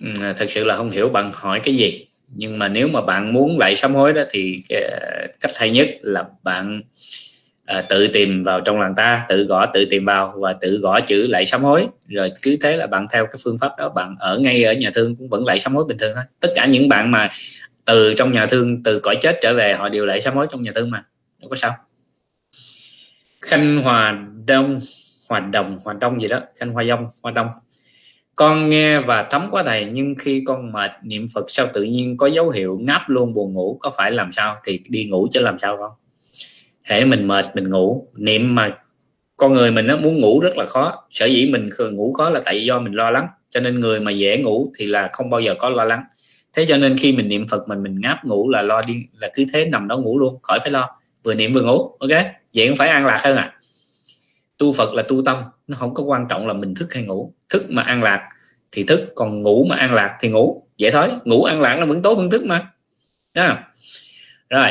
à? 0.00 0.34
thật 0.36 0.46
sự 0.48 0.64
là 0.64 0.76
không 0.76 0.90
hiểu 0.90 1.08
bạn 1.08 1.30
hỏi 1.34 1.60
cái 1.64 1.74
gì 1.74 2.06
nhưng 2.28 2.58
mà 2.58 2.68
nếu 2.68 2.88
mà 2.88 3.00
bạn 3.00 3.32
muốn 3.32 3.58
lại 3.58 3.76
sám 3.76 3.94
hối 3.94 4.12
đó 4.12 4.22
thì 4.30 4.62
ờ, 4.70 5.26
cách 5.40 5.52
hay 5.56 5.70
nhất 5.70 5.88
là 6.00 6.24
bạn 6.42 6.82
à, 7.64 7.82
tự 7.88 8.08
tìm 8.08 8.42
vào 8.42 8.60
trong 8.60 8.80
làng 8.80 8.94
ta 8.94 9.24
tự 9.28 9.44
gõ 9.44 9.66
tự 9.66 9.84
tìm 9.90 10.04
vào 10.04 10.34
và 10.36 10.52
tự 10.52 10.78
gõ 10.82 11.00
chữ 11.00 11.26
lại 11.26 11.46
sám 11.46 11.62
hối. 11.62 11.86
Rồi 12.08 12.32
cứ 12.42 12.56
thế 12.62 12.76
là 12.76 12.86
bạn 12.86 13.06
theo 13.12 13.26
cái 13.26 13.40
phương 13.44 13.58
pháp 13.58 13.72
đó 13.78 13.88
bạn 13.88 14.16
ở 14.18 14.38
ngay 14.38 14.64
ở 14.64 14.72
nhà 14.72 14.90
thương 14.94 15.16
cũng 15.16 15.28
vẫn 15.28 15.44
lại 15.44 15.60
sám 15.60 15.74
hối 15.74 15.84
bình 15.84 15.98
thường 15.98 16.12
thôi. 16.14 16.24
Tất 16.40 16.48
cả 16.56 16.66
những 16.66 16.88
bạn 16.88 17.10
mà 17.10 17.30
từ 17.84 18.14
trong 18.14 18.32
nhà 18.32 18.46
thương 18.46 18.82
từ 18.82 19.00
cõi 19.00 19.16
chết 19.20 19.38
trở 19.42 19.54
về 19.54 19.74
họ 19.74 19.88
đều 19.88 20.06
lại 20.06 20.20
sám 20.20 20.36
hối 20.36 20.46
trong 20.50 20.62
nhà 20.62 20.72
thương 20.74 20.90
mà. 20.90 21.04
Đâu 21.40 21.50
có 21.50 21.56
sao. 21.56 21.72
Khanh 23.40 23.82
hòa 23.82 24.26
đông 24.46 24.78
hòa 25.28 25.40
đồng 25.40 25.78
hòa 25.84 25.94
đông 26.00 26.22
gì 26.22 26.28
đó. 26.28 26.40
Khanh 26.56 26.72
hoa 26.72 26.84
dông 26.84 27.06
hoa 27.22 27.32
đông. 27.32 27.48
Con 28.36 28.68
nghe 28.68 29.00
và 29.00 29.22
thấm 29.22 29.48
quá 29.50 29.62
thầy 29.66 29.86
nhưng 29.92 30.14
khi 30.18 30.42
con 30.46 30.72
mệt 30.72 30.90
niệm 31.02 31.28
phật 31.34 31.44
sao 31.48 31.66
tự 31.72 31.82
nhiên 31.82 32.16
có 32.16 32.26
dấu 32.26 32.50
hiệu 32.50 32.78
ngáp 32.82 33.02
luôn 33.06 33.32
buồn 33.32 33.52
ngủ? 33.52 33.78
Có 33.80 33.92
phải 33.96 34.10
làm 34.10 34.32
sao? 34.32 34.56
Thì 34.64 34.80
đi 34.88 35.04
ngủ 35.10 35.28
chứ 35.32 35.40
làm 35.40 35.58
sao 35.58 35.76
không 35.76 36.03
hễ 36.84 37.04
mình 37.04 37.28
mệt, 37.28 37.56
mình 37.56 37.68
ngủ. 37.70 38.08
Niệm 38.14 38.54
mà 38.54 38.70
con 39.36 39.52
người 39.52 39.70
mình 39.70 39.86
nó 39.86 39.96
muốn 39.96 40.20
ngủ 40.20 40.40
rất 40.40 40.56
là 40.56 40.66
khó. 40.66 41.06
Sở 41.10 41.26
dĩ 41.26 41.50
mình 41.52 41.68
ngủ 41.92 42.12
khó 42.12 42.30
là 42.30 42.40
tại 42.44 42.64
do 42.64 42.80
mình 42.80 42.92
lo 42.92 43.10
lắng. 43.10 43.26
Cho 43.50 43.60
nên 43.60 43.80
người 43.80 44.00
mà 44.00 44.10
dễ 44.10 44.38
ngủ 44.38 44.72
thì 44.78 44.86
là 44.86 45.10
không 45.12 45.30
bao 45.30 45.40
giờ 45.40 45.54
có 45.58 45.68
lo 45.68 45.84
lắng. 45.84 46.04
Thế 46.52 46.66
cho 46.68 46.76
nên 46.76 46.96
khi 46.98 47.12
mình 47.12 47.28
niệm 47.28 47.46
phật 47.48 47.68
mình 47.68 47.82
mình 47.82 48.00
ngáp 48.00 48.24
ngủ 48.24 48.48
là 48.48 48.62
lo 48.62 48.82
đi, 48.82 49.06
là 49.20 49.30
cứ 49.34 49.44
thế 49.52 49.66
nằm 49.66 49.88
đó 49.88 49.96
ngủ 49.96 50.18
luôn, 50.18 50.38
khỏi 50.42 50.58
phải 50.62 50.70
lo. 50.70 51.00
Vừa 51.24 51.34
niệm 51.34 51.52
vừa 51.52 51.62
ngủ, 51.62 51.78
ok? 51.98 52.24
Vậy 52.54 52.68
cũng 52.68 52.76
phải 52.76 52.88
an 52.88 53.06
lạc 53.06 53.20
hơn 53.24 53.36
à? 53.36 53.52
Tu 54.58 54.72
phật 54.72 54.94
là 54.94 55.02
tu 55.02 55.24
tâm, 55.24 55.42
nó 55.66 55.76
không 55.80 55.94
có 55.94 56.02
quan 56.02 56.26
trọng 56.28 56.46
là 56.46 56.54
mình 56.54 56.74
thức 56.74 56.94
hay 56.94 57.02
ngủ. 57.02 57.32
Thức 57.48 57.64
mà 57.68 57.82
an 57.82 58.02
lạc 58.02 58.28
thì 58.72 58.82
thức, 58.82 59.12
còn 59.14 59.42
ngủ 59.42 59.66
mà 59.68 59.76
an 59.76 59.94
lạc 59.94 60.16
thì 60.20 60.28
ngủ. 60.28 60.62
Vậy 60.78 60.90
thôi, 60.90 61.08
ngủ 61.24 61.44
an 61.44 61.60
lạc 61.60 61.76
nó 61.80 61.86
vẫn 61.86 62.02
tốt 62.02 62.18
hơn 62.18 62.30
thức 62.30 62.44
mà. 62.44 62.70
Đó. 63.34 63.58
rồi. 64.50 64.70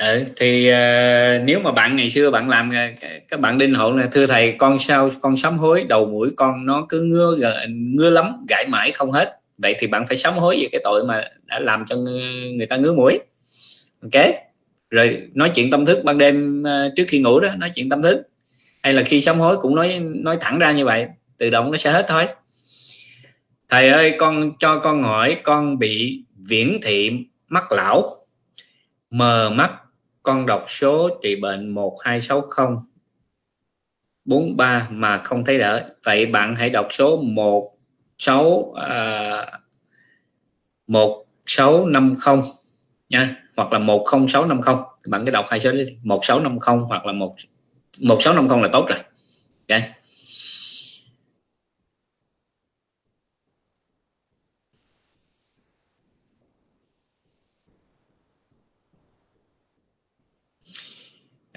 Ừ, 0.00 0.24
thì 0.36 0.70
uh, 0.70 1.44
nếu 1.44 1.60
mà 1.60 1.72
bạn 1.72 1.96
ngày 1.96 2.10
xưa 2.10 2.30
bạn 2.30 2.48
làm 2.48 2.70
ờ, 2.70 3.06
các 3.28 3.40
bạn 3.40 3.58
đinh 3.58 3.74
hộ 3.74 3.92
là 3.92 4.08
thưa 4.12 4.26
thầy 4.26 4.52
con 4.58 4.78
sao 4.78 5.10
con 5.20 5.36
sám 5.36 5.58
hối 5.58 5.84
đầu 5.88 6.06
mũi 6.06 6.30
con 6.36 6.66
nó 6.66 6.86
cứ 6.88 7.02
ngứa 7.02 7.36
ngứa 7.68 8.10
lắm 8.10 8.44
gãi 8.48 8.66
mãi 8.68 8.92
không 8.92 9.12
hết. 9.12 9.40
Vậy 9.58 9.74
thì 9.78 9.86
bạn 9.86 10.06
phải 10.06 10.16
sám 10.16 10.38
hối 10.38 10.58
về 10.62 10.68
cái 10.72 10.80
tội 10.84 11.04
mà 11.04 11.24
đã 11.44 11.58
làm 11.58 11.84
cho 11.88 11.96
người 12.56 12.66
ta 12.66 12.76
ngứa 12.76 12.92
mũi. 12.92 13.18
Ok? 14.02 14.24
Rồi 14.90 15.22
nói 15.34 15.50
chuyện 15.54 15.70
tâm 15.70 15.86
thức 15.86 16.04
ban 16.04 16.18
đêm 16.18 16.64
trước 16.96 17.04
khi 17.08 17.20
ngủ 17.20 17.40
đó 17.40 17.48
nói 17.58 17.70
chuyện 17.74 17.88
tâm 17.88 18.02
thức. 18.02 18.22
Hay 18.82 18.92
là 18.92 19.02
khi 19.02 19.20
sám 19.20 19.40
hối 19.40 19.56
cũng 19.56 19.74
nói 19.74 20.00
nói 20.02 20.36
thẳng 20.40 20.58
ra 20.58 20.72
như 20.72 20.84
vậy 20.84 21.06
tự 21.38 21.50
động 21.50 21.70
nó 21.70 21.76
sẽ 21.76 21.90
hết 21.90 22.04
thôi. 22.08 22.26
Thầy 23.68 23.88
ơi 23.88 24.14
con 24.18 24.52
cho 24.58 24.78
con 24.78 25.02
hỏi 25.02 25.36
con 25.42 25.78
bị 25.78 26.22
viễn 26.48 26.80
thị 26.82 27.10
mắt 27.48 27.72
lão 27.72 28.08
mờ 29.10 29.50
mắt 29.50 29.72
con 30.22 30.46
đọc 30.46 30.64
số 30.68 31.20
trị 31.22 31.36
bệnh 31.36 31.68
1260 31.68 32.66
43 34.24 34.88
mà 34.90 35.18
không 35.18 35.44
thấy 35.44 35.58
đỡ. 35.58 35.90
Vậy 36.04 36.26
bạn 36.26 36.56
hãy 36.56 36.70
đọc 36.70 36.88
số 36.90 37.22
16 37.22 38.72
à, 38.76 39.60
1650 40.86 42.42
nha. 43.08 43.36
Hoặc 43.56 43.72
là 43.72 43.78
10650 43.78 44.74
bạn 45.06 45.26
cứ 45.26 45.32
đọc 45.32 45.46
hai 45.48 45.60
số 45.60 45.72
đi. 45.72 45.98
1650 46.02 46.86
hoặc 46.88 47.06
là 47.06 47.12
1 47.12 47.34
1650 48.00 48.62
là 48.62 48.68
tốt 48.72 48.86
rồi. 48.88 48.98
Okay. 49.68 49.99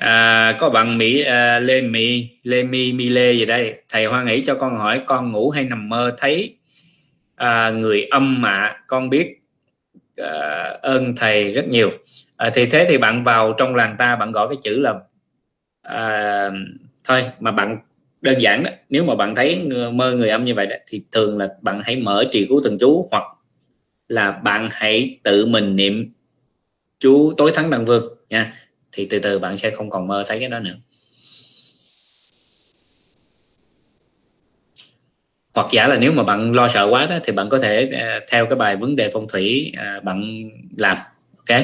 À, 0.03 0.55
có 0.59 0.69
bạn 0.69 0.97
mỹ 0.97 1.21
à, 1.21 1.59
lê 1.59 1.81
mỹ 1.81 2.29
lê 2.43 2.63
mi 2.63 2.93
mi 2.93 3.09
lê 3.09 3.33
gì 3.33 3.45
đây? 3.45 3.73
Thầy 3.89 4.05
hoa 4.05 4.23
nghĩ 4.23 4.43
cho 4.45 4.55
con 4.55 4.77
hỏi 4.77 5.01
con 5.05 5.31
ngủ 5.31 5.49
hay 5.49 5.65
nằm 5.65 5.89
mơ 5.89 6.15
thấy 6.17 6.57
à, 7.35 7.69
người 7.69 8.05
âm 8.11 8.41
mạ 8.41 8.73
con 8.87 9.09
biết 9.09 9.41
à, 10.17 10.29
ơn 10.81 11.15
thầy 11.15 11.53
rất 11.53 11.67
nhiều. 11.67 11.91
À, 12.37 12.49
thì 12.53 12.65
thế 12.65 12.85
thì 12.89 12.97
bạn 12.97 13.23
vào 13.23 13.53
trong 13.57 13.75
làng 13.75 13.95
ta 13.97 14.15
bạn 14.15 14.31
gõ 14.31 14.47
cái 14.47 14.57
chữ 14.61 14.79
là 14.79 14.93
à, 15.81 16.49
thôi 17.03 17.23
mà 17.39 17.51
bạn 17.51 17.77
đơn 18.21 18.41
giản 18.41 18.63
đó 18.63 18.71
nếu 18.89 19.03
mà 19.03 19.15
bạn 19.15 19.35
thấy 19.35 19.69
mơ 19.93 20.15
người 20.15 20.29
âm 20.29 20.45
như 20.45 20.55
vậy 20.55 20.65
đó, 20.67 20.75
thì 20.87 21.01
thường 21.11 21.37
là 21.37 21.47
bạn 21.61 21.81
hãy 21.85 21.95
mở 21.95 22.25
trì 22.31 22.45
cứu 22.49 22.61
thần 22.63 22.77
chú 22.79 23.07
hoặc 23.11 23.23
là 24.07 24.31
bạn 24.31 24.69
hãy 24.71 25.19
tự 25.23 25.45
mình 25.45 25.75
niệm 25.75 26.13
chú 26.99 27.33
tối 27.37 27.51
thắng 27.55 27.69
đăng 27.69 27.85
vương 27.85 28.17
nha 28.29 28.53
thì 28.93 29.07
từ 29.09 29.19
từ 29.19 29.39
bạn 29.39 29.57
sẽ 29.57 29.69
không 29.71 29.89
còn 29.89 30.07
mơ 30.07 30.23
thấy 30.27 30.39
cái 30.39 30.49
đó 30.49 30.59
nữa 30.59 30.75
hoặc 35.53 35.67
giả 35.71 35.87
là 35.87 35.95
nếu 35.95 36.11
mà 36.11 36.23
bạn 36.23 36.53
lo 36.53 36.67
sợ 36.67 36.87
quá 36.91 37.05
đó, 37.05 37.17
thì 37.23 37.33
bạn 37.33 37.49
có 37.49 37.59
thể 37.59 37.89
à, 37.93 38.19
theo 38.29 38.45
cái 38.45 38.55
bài 38.55 38.75
vấn 38.75 38.95
đề 38.95 39.09
phong 39.13 39.27
thủy 39.27 39.71
à, 39.77 39.99
bạn 40.03 40.33
làm, 40.77 40.97
ok 41.37 41.61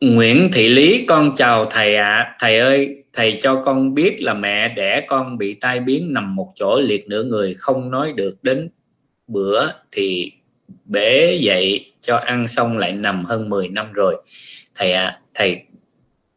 Nguyễn 0.00 0.50
Thị 0.52 0.68
Lý, 0.68 1.04
con 1.08 1.34
chào 1.36 1.64
thầy 1.64 1.96
ạ 1.96 2.10
à. 2.10 2.36
thầy 2.40 2.58
ơi, 2.58 3.04
thầy 3.12 3.38
cho 3.40 3.62
con 3.62 3.94
biết 3.94 4.22
là 4.22 4.34
mẹ 4.34 4.68
đẻ 4.68 5.04
con 5.08 5.38
bị 5.38 5.54
tai 5.54 5.80
biến 5.80 6.12
nằm 6.12 6.34
một 6.36 6.52
chỗ, 6.56 6.80
liệt 6.80 7.08
nửa 7.08 7.24
người, 7.24 7.54
không 7.54 7.90
nói 7.90 8.12
được 8.16 8.36
đến 8.42 8.68
bữa 9.26 9.68
thì 9.92 10.32
bế 10.84 11.38
dậy 11.40 11.92
cho 12.00 12.16
ăn 12.16 12.48
xong 12.48 12.78
lại 12.78 12.92
nằm 12.92 13.24
hơn 13.24 13.48
10 13.48 13.68
năm 13.68 13.92
rồi. 13.92 14.22
Thầy 14.74 14.92
ạ 14.92 15.04
à, 15.04 15.20
thầy 15.34 15.62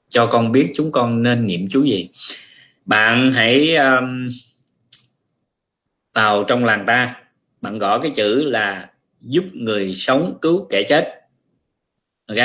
cho 0.10 0.26
con 0.26 0.52
biết 0.52 0.72
chúng 0.76 0.92
con 0.92 1.24
nên 1.24 1.48
niệm 1.48 1.68
chú 1.70 1.84
gì. 1.84 2.10
Bạn 2.86 3.32
hãy 3.32 3.76
um, 3.76 4.28
vào 6.14 6.44
trong 6.44 6.66
làng 6.66 6.84
ta 6.86 7.16
bạn 7.62 7.78
gõ 7.78 8.00
cái 8.00 8.12
chữ 8.16 8.44
là 8.44 8.90
giúp 9.22 9.44
người 9.54 9.96
sống 9.96 10.38
cứu 10.42 10.68
kẻ 10.70 10.84
chết. 10.84 11.22
Ok? 12.28 12.38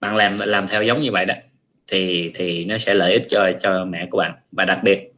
Bạn 0.00 0.16
làm 0.16 0.38
làm 0.38 0.68
theo 0.68 0.82
giống 0.82 1.02
như 1.02 1.10
vậy 1.12 1.26
đó 1.26 1.34
thì 1.86 2.30
thì 2.34 2.64
nó 2.64 2.78
sẽ 2.78 2.94
lợi 2.94 3.12
ích 3.12 3.24
cho 3.28 3.52
cho 3.60 3.84
mẹ 3.84 4.06
của 4.10 4.18
bạn. 4.18 4.34
Và 4.52 4.64
đặc 4.64 4.80
biệt 4.84 5.12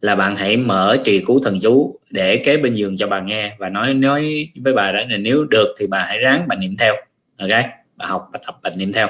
là 0.00 0.16
bạn 0.16 0.36
hãy 0.36 0.56
mở 0.56 0.96
trì 1.04 1.24
cứu 1.26 1.40
thần 1.42 1.58
chú 1.62 1.98
để 2.10 2.42
kế 2.44 2.56
bên 2.56 2.74
giường 2.74 2.96
cho 2.96 3.06
bà 3.06 3.20
nghe 3.20 3.56
và 3.58 3.68
nói 3.68 3.94
nói 3.94 4.48
với 4.64 4.74
bà 4.74 4.92
đó 4.92 5.00
là 5.08 5.16
nếu 5.16 5.44
được 5.50 5.74
thì 5.78 5.86
bà 5.86 6.04
hãy 6.04 6.18
ráng 6.18 6.44
bà 6.48 6.56
niệm 6.56 6.76
theo. 6.78 6.94
Ok? 7.38 7.50
Bà 7.96 8.06
học 8.06 8.28
bà 8.32 8.38
tập 8.46 8.58
bà 8.62 8.70
niệm 8.76 8.92
theo. 8.92 9.08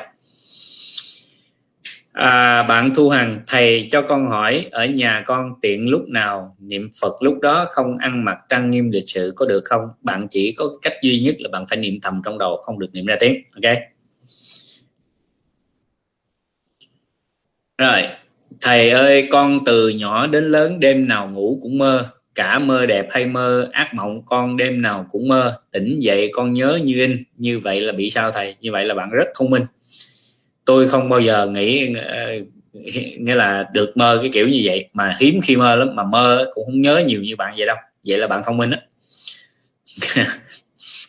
À, 2.13 2.63
bạn 2.63 2.95
thu 2.95 3.09
hằng 3.09 3.41
thầy 3.47 3.87
cho 3.91 4.03
con 4.03 4.27
hỏi 4.27 4.67
ở 4.71 4.87
nhà 4.87 5.23
con 5.27 5.53
tiện 5.63 5.89
lúc 5.89 6.09
nào 6.09 6.57
niệm 6.59 6.91
phật 7.01 7.23
lúc 7.23 7.41
đó 7.41 7.67
không 7.71 7.99
ăn 7.99 8.25
mặc 8.25 8.39
trang 8.49 8.71
nghiêm 8.71 8.91
lịch 8.91 9.11
sự 9.11 9.33
có 9.37 9.47
được 9.47 9.63
không? 9.65 9.89
Bạn 10.03 10.27
chỉ 10.31 10.55
có 10.57 10.65
cách 10.83 10.95
duy 11.03 11.21
nhất 11.21 11.35
là 11.39 11.49
bạn 11.53 11.67
phải 11.69 11.79
niệm 11.79 11.99
thầm 12.03 12.23
trong 12.25 12.39
đầu 12.39 12.57
không 12.57 12.79
được 12.79 12.89
niệm 12.93 13.07
ra 13.07 13.17
tiếng. 13.21 13.43
Ok? 13.55 13.77
Rồi 17.79 18.03
thầy 18.61 18.91
ơi, 18.91 19.29
con 19.31 19.65
từ 19.65 19.89
nhỏ 19.89 20.27
đến 20.27 20.45
lớn 20.45 20.81
đêm 20.81 21.09
nào 21.09 21.29
ngủ 21.29 21.59
cũng 21.63 21.79
mơ. 21.79 22.09
Cả 22.35 22.59
mơ 22.59 22.87
đẹp 22.87 23.07
hay 23.11 23.27
mơ, 23.27 23.69
ác 23.73 23.95
mộng 23.95 24.23
con 24.27 24.57
đêm 24.57 24.83
nào 24.83 25.07
cũng 25.11 25.29
mơ. 25.29 25.61
Tỉnh 25.73 26.01
dậy 26.01 26.31
con 26.33 26.53
nhớ 26.53 26.79
như 26.85 26.95
in. 27.01 27.17
Như 27.37 27.59
vậy 27.59 27.81
là 27.81 27.93
bị 27.93 28.11
sao 28.11 28.31
thầy? 28.31 28.55
Như 28.61 28.73
vậy 28.73 28.85
là 28.85 28.95
bạn 28.95 29.11
rất 29.11 29.27
thông 29.39 29.51
minh. 29.51 29.63
Tôi 30.65 30.89
không 30.89 31.09
bao 31.09 31.21
giờ 31.21 31.47
nghĩ 31.47 31.95
ờ, 31.95 32.33
nghĩa 33.19 33.35
là 33.35 33.69
được 33.73 33.97
mơ 33.97 34.19
cái 34.21 34.31
kiểu 34.33 34.49
như 34.49 34.61
vậy. 34.65 34.89
Mà 34.93 35.17
hiếm 35.21 35.41
khi 35.43 35.57
mơ 35.57 35.77
lắm, 35.77 35.95
mà 35.95 36.05
mơ 36.05 36.51
cũng 36.55 36.67
không 36.67 36.81
nhớ 36.81 37.03
nhiều 37.07 37.23
như 37.23 37.37
bạn 37.37 37.55
vậy 37.57 37.67
đâu. 37.67 37.77
Vậy 38.05 38.19
là 38.19 38.27
bạn 38.27 38.43
thông 38.47 38.57
minh 38.57 38.71
á. 38.71 38.81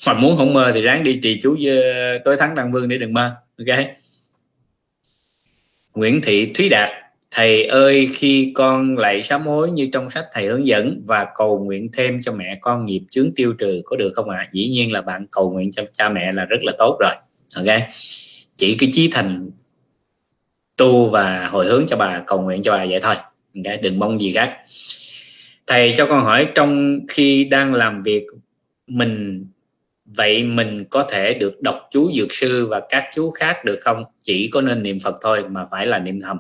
Mà 0.08 0.14
muốn 0.14 0.38
không 0.38 0.54
mơ 0.54 0.72
thì 0.76 0.82
ráng 0.82 1.04
đi 1.04 1.20
trì 1.24 1.40
chú 1.42 1.58
với 1.64 1.82
ờ, 1.94 2.18
tối 2.26 2.38
thắng 2.38 2.56
đăng 2.56 2.72
vương 2.72 2.90
để 2.90 2.98
đừng 2.98 3.14
mơ. 3.14 3.36
Ok? 3.58 3.78
Nguyễn 5.94 6.22
Thị 6.22 6.52
Thúy 6.54 6.70
Đạt 6.70 6.90
thầy 7.32 7.66
ơi, 7.66 8.10
khi 8.14 8.52
con 8.56 8.98
lại 8.98 9.24
sám 9.24 9.48
hối 9.48 9.72
như 9.72 9.90
trong 9.94 10.10
sách 10.10 10.26
thầy 10.34 10.46
hướng 10.46 10.68
dẫn 10.68 11.02
và 11.06 11.28
cầu 11.36 11.60
nguyện 11.60 11.90
thêm 11.94 12.20
cho 12.22 12.34
mẹ 12.34 12.58
con 12.62 12.86
nghiệp 12.86 13.02
chướng 13.10 13.32
tiêu 13.36 13.54
trừ, 13.60 13.82
có 13.86 13.96
được 13.96 14.12
không 14.16 14.30
ạ? 14.30 14.38
À? 14.38 14.50
dĩ 14.54 14.70
nhiên 14.70 14.92
là 14.92 15.02
bạn 15.02 15.26
cầu 15.32 15.52
nguyện 15.52 15.72
cho 15.72 15.84
cha 15.92 16.10
mẹ 16.10 16.32
là 16.32 16.46
rất 16.46 16.58
là 16.62 16.74
tốt 16.78 16.98
rồi. 17.00 17.16
Ok. 17.56 17.82
Chỉ 18.56 18.76
cái 18.80 18.90
chí 18.94 19.10
thành 19.12 19.50
tu 20.78 21.10
và 21.10 21.48
hồi 21.48 21.66
hướng 21.66 21.86
cho 21.88 21.98
bà, 21.98 22.24
cầu 22.28 22.42
nguyện 22.42 22.64
cho 22.64 22.72
bà 22.72 22.86
vậy 22.90 23.00
thôi. 23.02 23.16
Okay? 23.56 23.78
đừng 23.78 24.00
mong 24.00 24.22
gì 24.22 24.34
khác. 24.34 24.58
Thầy 25.68 25.94
cho 25.98 26.06
con 26.06 26.24
hỏi, 26.24 26.48
trong 26.56 27.00
khi 27.10 27.44
đang 27.44 27.74
làm 27.74 28.04
việc, 28.04 28.26
mình, 28.88 29.48
vậy 30.06 30.44
mình 30.44 30.86
có 30.90 31.04
thể 31.04 31.34
được 31.34 31.62
đọc 31.62 31.88
chú 31.92 32.12
dược 32.18 32.34
sư 32.34 32.68
và 32.68 32.82
các 32.90 33.10
chú 33.14 33.32
khác 33.32 33.66
được 33.66 33.80
không? 33.82 34.04
Chỉ 34.22 34.50
có 34.54 34.62
nên 34.62 34.84
niệm 34.84 35.00
phật 35.00 35.16
thôi 35.22 35.44
mà 35.50 35.68
phải 35.72 35.86
là 35.86 36.00
niệm 36.00 36.22
thầm 36.22 36.38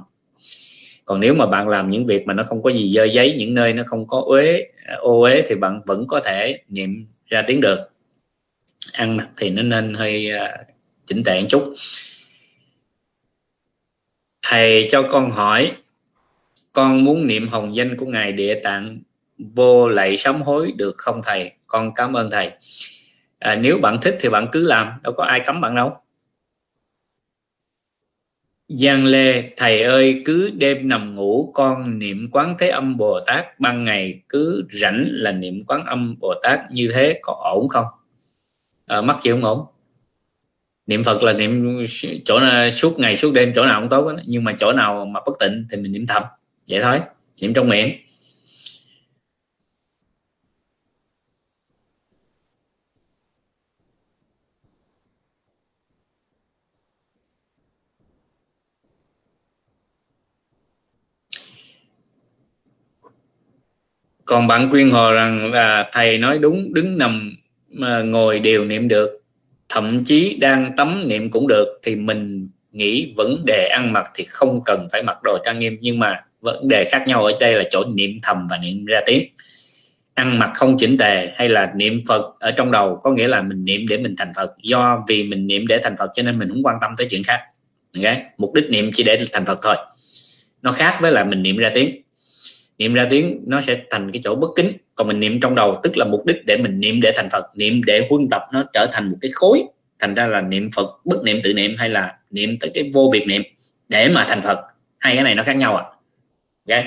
còn 1.07 1.19
nếu 1.19 1.33
mà 1.33 1.45
bạn 1.45 1.67
làm 1.67 1.89
những 1.89 2.05
việc 2.05 2.27
mà 2.27 2.33
nó 2.33 2.43
không 2.43 2.63
có 2.63 2.69
gì 2.69 2.93
dơ 2.95 3.03
giấy 3.03 3.35
những 3.37 3.53
nơi 3.53 3.73
nó 3.73 3.83
không 3.85 4.07
có 4.07 4.23
uế 4.27 4.67
ô 4.97 5.21
uế 5.21 5.43
thì 5.47 5.55
bạn 5.55 5.81
vẫn 5.85 6.07
có 6.07 6.19
thể 6.19 6.61
niệm 6.69 7.07
ra 7.25 7.43
tiếng 7.47 7.61
được. 7.61 7.79
Ăn 8.93 9.17
mặc 9.17 9.27
thì 9.37 9.49
nó 9.49 9.61
nên 9.61 9.93
hơi 9.93 10.31
uh, 10.35 10.67
chỉnh 11.05 11.23
tệ 11.23 11.41
một 11.41 11.47
chút. 11.49 11.73
Thầy 14.41 14.87
cho 14.89 15.01
con 15.01 15.31
hỏi 15.31 15.71
con 16.71 17.03
muốn 17.03 17.27
niệm 17.27 17.47
hồng 17.47 17.75
danh 17.75 17.97
của 17.97 18.05
ngài 18.05 18.31
địa 18.31 18.59
tạng 18.63 18.99
vô 19.37 19.89
lạy 19.89 20.17
sám 20.17 20.41
hối 20.41 20.71
được 20.71 20.93
không 20.97 21.21
thầy? 21.23 21.51
Con 21.67 21.93
cảm 21.95 22.13
ơn 22.13 22.31
thầy. 22.31 22.51
À, 23.39 23.55
nếu 23.55 23.77
bạn 23.77 23.97
thích 24.01 24.17
thì 24.19 24.29
bạn 24.29 24.47
cứ 24.51 24.67
làm 24.67 24.91
đâu 25.03 25.13
có 25.13 25.23
ai 25.23 25.39
cấm 25.45 25.61
bạn 25.61 25.75
đâu. 25.75 25.97
Giang 28.69 29.05
Lê, 29.05 29.49
thầy 29.57 29.81
ơi 29.81 30.21
cứ 30.25 30.49
đêm 30.49 30.87
nằm 30.87 31.15
ngủ 31.15 31.51
con 31.53 31.99
niệm 31.99 32.27
quán 32.31 32.55
thế 32.59 32.69
âm 32.69 32.97
Bồ 32.97 33.19
Tát 33.19 33.59
ban 33.59 33.85
ngày 33.85 34.21
cứ 34.29 34.63
rảnh 34.81 35.07
là 35.09 35.31
niệm 35.31 35.63
quán 35.67 35.85
âm 35.85 36.15
Bồ 36.19 36.33
Tát 36.43 36.59
như 36.71 36.91
thế 36.93 37.19
có 37.21 37.33
ổn 37.53 37.69
không? 37.69 37.85
À, 38.85 39.01
mắc 39.01 39.21
gì 39.21 39.31
không 39.31 39.43
ổn? 39.43 39.65
Niệm 40.87 41.03
Phật 41.03 41.23
là 41.23 41.33
niệm 41.33 41.85
chỗ 42.25 42.39
nào, 42.39 42.71
suốt 42.71 42.99
ngày 42.99 43.17
suốt 43.17 43.31
đêm 43.33 43.51
chỗ 43.55 43.65
nào 43.65 43.81
cũng 43.81 43.89
tốt 43.89 44.11
đó. 44.11 44.21
nhưng 44.25 44.43
mà 44.43 44.53
chỗ 44.57 44.73
nào 44.73 45.05
mà 45.05 45.19
bất 45.25 45.33
tịnh 45.39 45.65
thì 45.71 45.77
mình 45.77 45.91
niệm 45.91 46.05
thầm 46.07 46.23
vậy 46.69 46.81
thôi 46.81 46.99
niệm 47.41 47.53
trong 47.53 47.69
miệng 47.69 48.06
còn 64.27 64.47
bạn 64.47 64.69
quyên 64.69 64.89
hồ 64.89 65.13
rằng 65.13 65.53
là 65.53 65.89
thầy 65.93 66.17
nói 66.17 66.39
đúng, 66.39 66.73
đứng 66.73 66.97
nằm, 66.97 67.35
mà 67.69 68.01
ngồi 68.01 68.39
đều 68.39 68.65
niệm 68.65 68.87
được, 68.87 69.09
thậm 69.69 70.03
chí 70.03 70.37
đang 70.39 70.75
tắm 70.77 71.07
niệm 71.07 71.29
cũng 71.29 71.47
được, 71.47 71.79
thì 71.83 71.95
mình 71.95 72.49
nghĩ 72.71 73.13
vấn 73.15 73.45
đề 73.45 73.67
ăn 73.67 73.93
mặc 73.93 74.11
thì 74.15 74.23
không 74.23 74.63
cần 74.65 74.87
phải 74.91 75.03
mặc 75.03 75.17
đồ 75.23 75.37
trang 75.45 75.59
nghiêm, 75.59 75.77
nhưng 75.81 75.99
mà 75.99 76.23
vấn 76.41 76.67
đề 76.67 76.85
khác 76.91 77.07
nhau 77.07 77.25
ở 77.25 77.31
đây 77.39 77.55
là 77.55 77.63
chỗ 77.69 77.83
niệm 77.95 78.11
thầm 78.23 78.47
và 78.49 78.57
niệm 78.57 78.85
ra 78.85 79.01
tiếng 79.05 79.29
ăn 80.17 80.39
mặc 80.39 80.51
không 80.55 80.75
chỉnh 80.77 80.97
tề 80.97 81.31
hay 81.35 81.49
là 81.49 81.71
niệm 81.75 82.03
phật 82.07 82.21
ở 82.39 82.51
trong 82.51 82.71
đầu 82.71 82.99
có 83.03 83.11
nghĩa 83.11 83.27
là 83.27 83.41
mình 83.41 83.65
niệm 83.65 83.85
để 83.89 83.97
mình 83.97 84.15
thành 84.17 84.31
phật. 84.35 84.55
Do 84.63 85.03
vì 85.07 85.23
mình 85.23 85.47
niệm 85.47 85.67
để 85.67 85.77
thành 85.83 85.95
phật 85.99 86.11
cho 86.13 86.23
nên 86.23 86.39
mình 86.39 86.49
không 86.49 86.65
quan 86.65 86.77
tâm 86.81 86.91
tới 86.97 87.07
chuyện 87.09 87.21
khác 87.23 87.39
okay? 87.95 88.23
mục 88.37 88.53
đích 88.53 88.69
niệm 88.69 88.91
chỉ 88.93 89.03
để 89.03 89.19
thành 89.33 89.45
phật 89.45 89.59
thôi. 89.63 89.75
Nó 90.61 90.71
khác 90.71 90.97
với 91.01 91.11
là 91.11 91.23
mình 91.23 91.43
niệm 91.43 91.57
ra 91.57 91.71
tiếng 91.73 92.01
niệm 92.77 92.93
ra 92.93 93.07
tiếng, 93.09 93.43
nó 93.47 93.61
sẽ 93.61 93.81
thành 93.89 94.11
cái 94.11 94.21
chỗ 94.23 94.35
bất 94.35 94.47
kính. 94.55 94.71
Còn 94.95 95.07
mình 95.07 95.19
niệm 95.19 95.39
trong 95.41 95.55
đầu, 95.55 95.79
tức 95.83 95.97
là 95.97 96.05
mục 96.05 96.25
đích 96.25 96.45
để 96.45 96.57
mình 96.57 96.79
niệm 96.79 96.99
để 97.01 97.11
thành 97.15 97.29
phật, 97.31 97.45
niệm 97.55 97.81
để 97.85 98.07
huân 98.09 98.27
tập, 98.31 98.41
nó 98.53 98.63
trở 98.73 98.87
thành 98.91 99.09
một 99.09 99.17
cái 99.21 99.31
khối. 99.33 99.63
Thành 99.99 100.15
ra 100.15 100.27
là 100.27 100.41
niệm 100.41 100.69
phật, 100.75 100.87
bất 101.05 101.23
niệm, 101.23 101.39
tự 101.43 101.53
niệm, 101.53 101.75
hay 101.77 101.89
là 101.89 102.17
niệm 102.31 102.57
tới 102.59 102.71
cái 102.73 102.91
vô 102.93 103.09
biệt 103.13 103.25
niệm 103.27 103.41
để 103.89 104.09
mà 104.09 104.25
thành 104.29 104.41
phật. 104.41 104.59
Hai 104.97 105.15
cái 105.15 105.23
này 105.23 105.35
nó 105.35 105.43
khác 105.43 105.57
nhau 105.57 105.75
à 105.75 105.83
ok. 106.69 106.83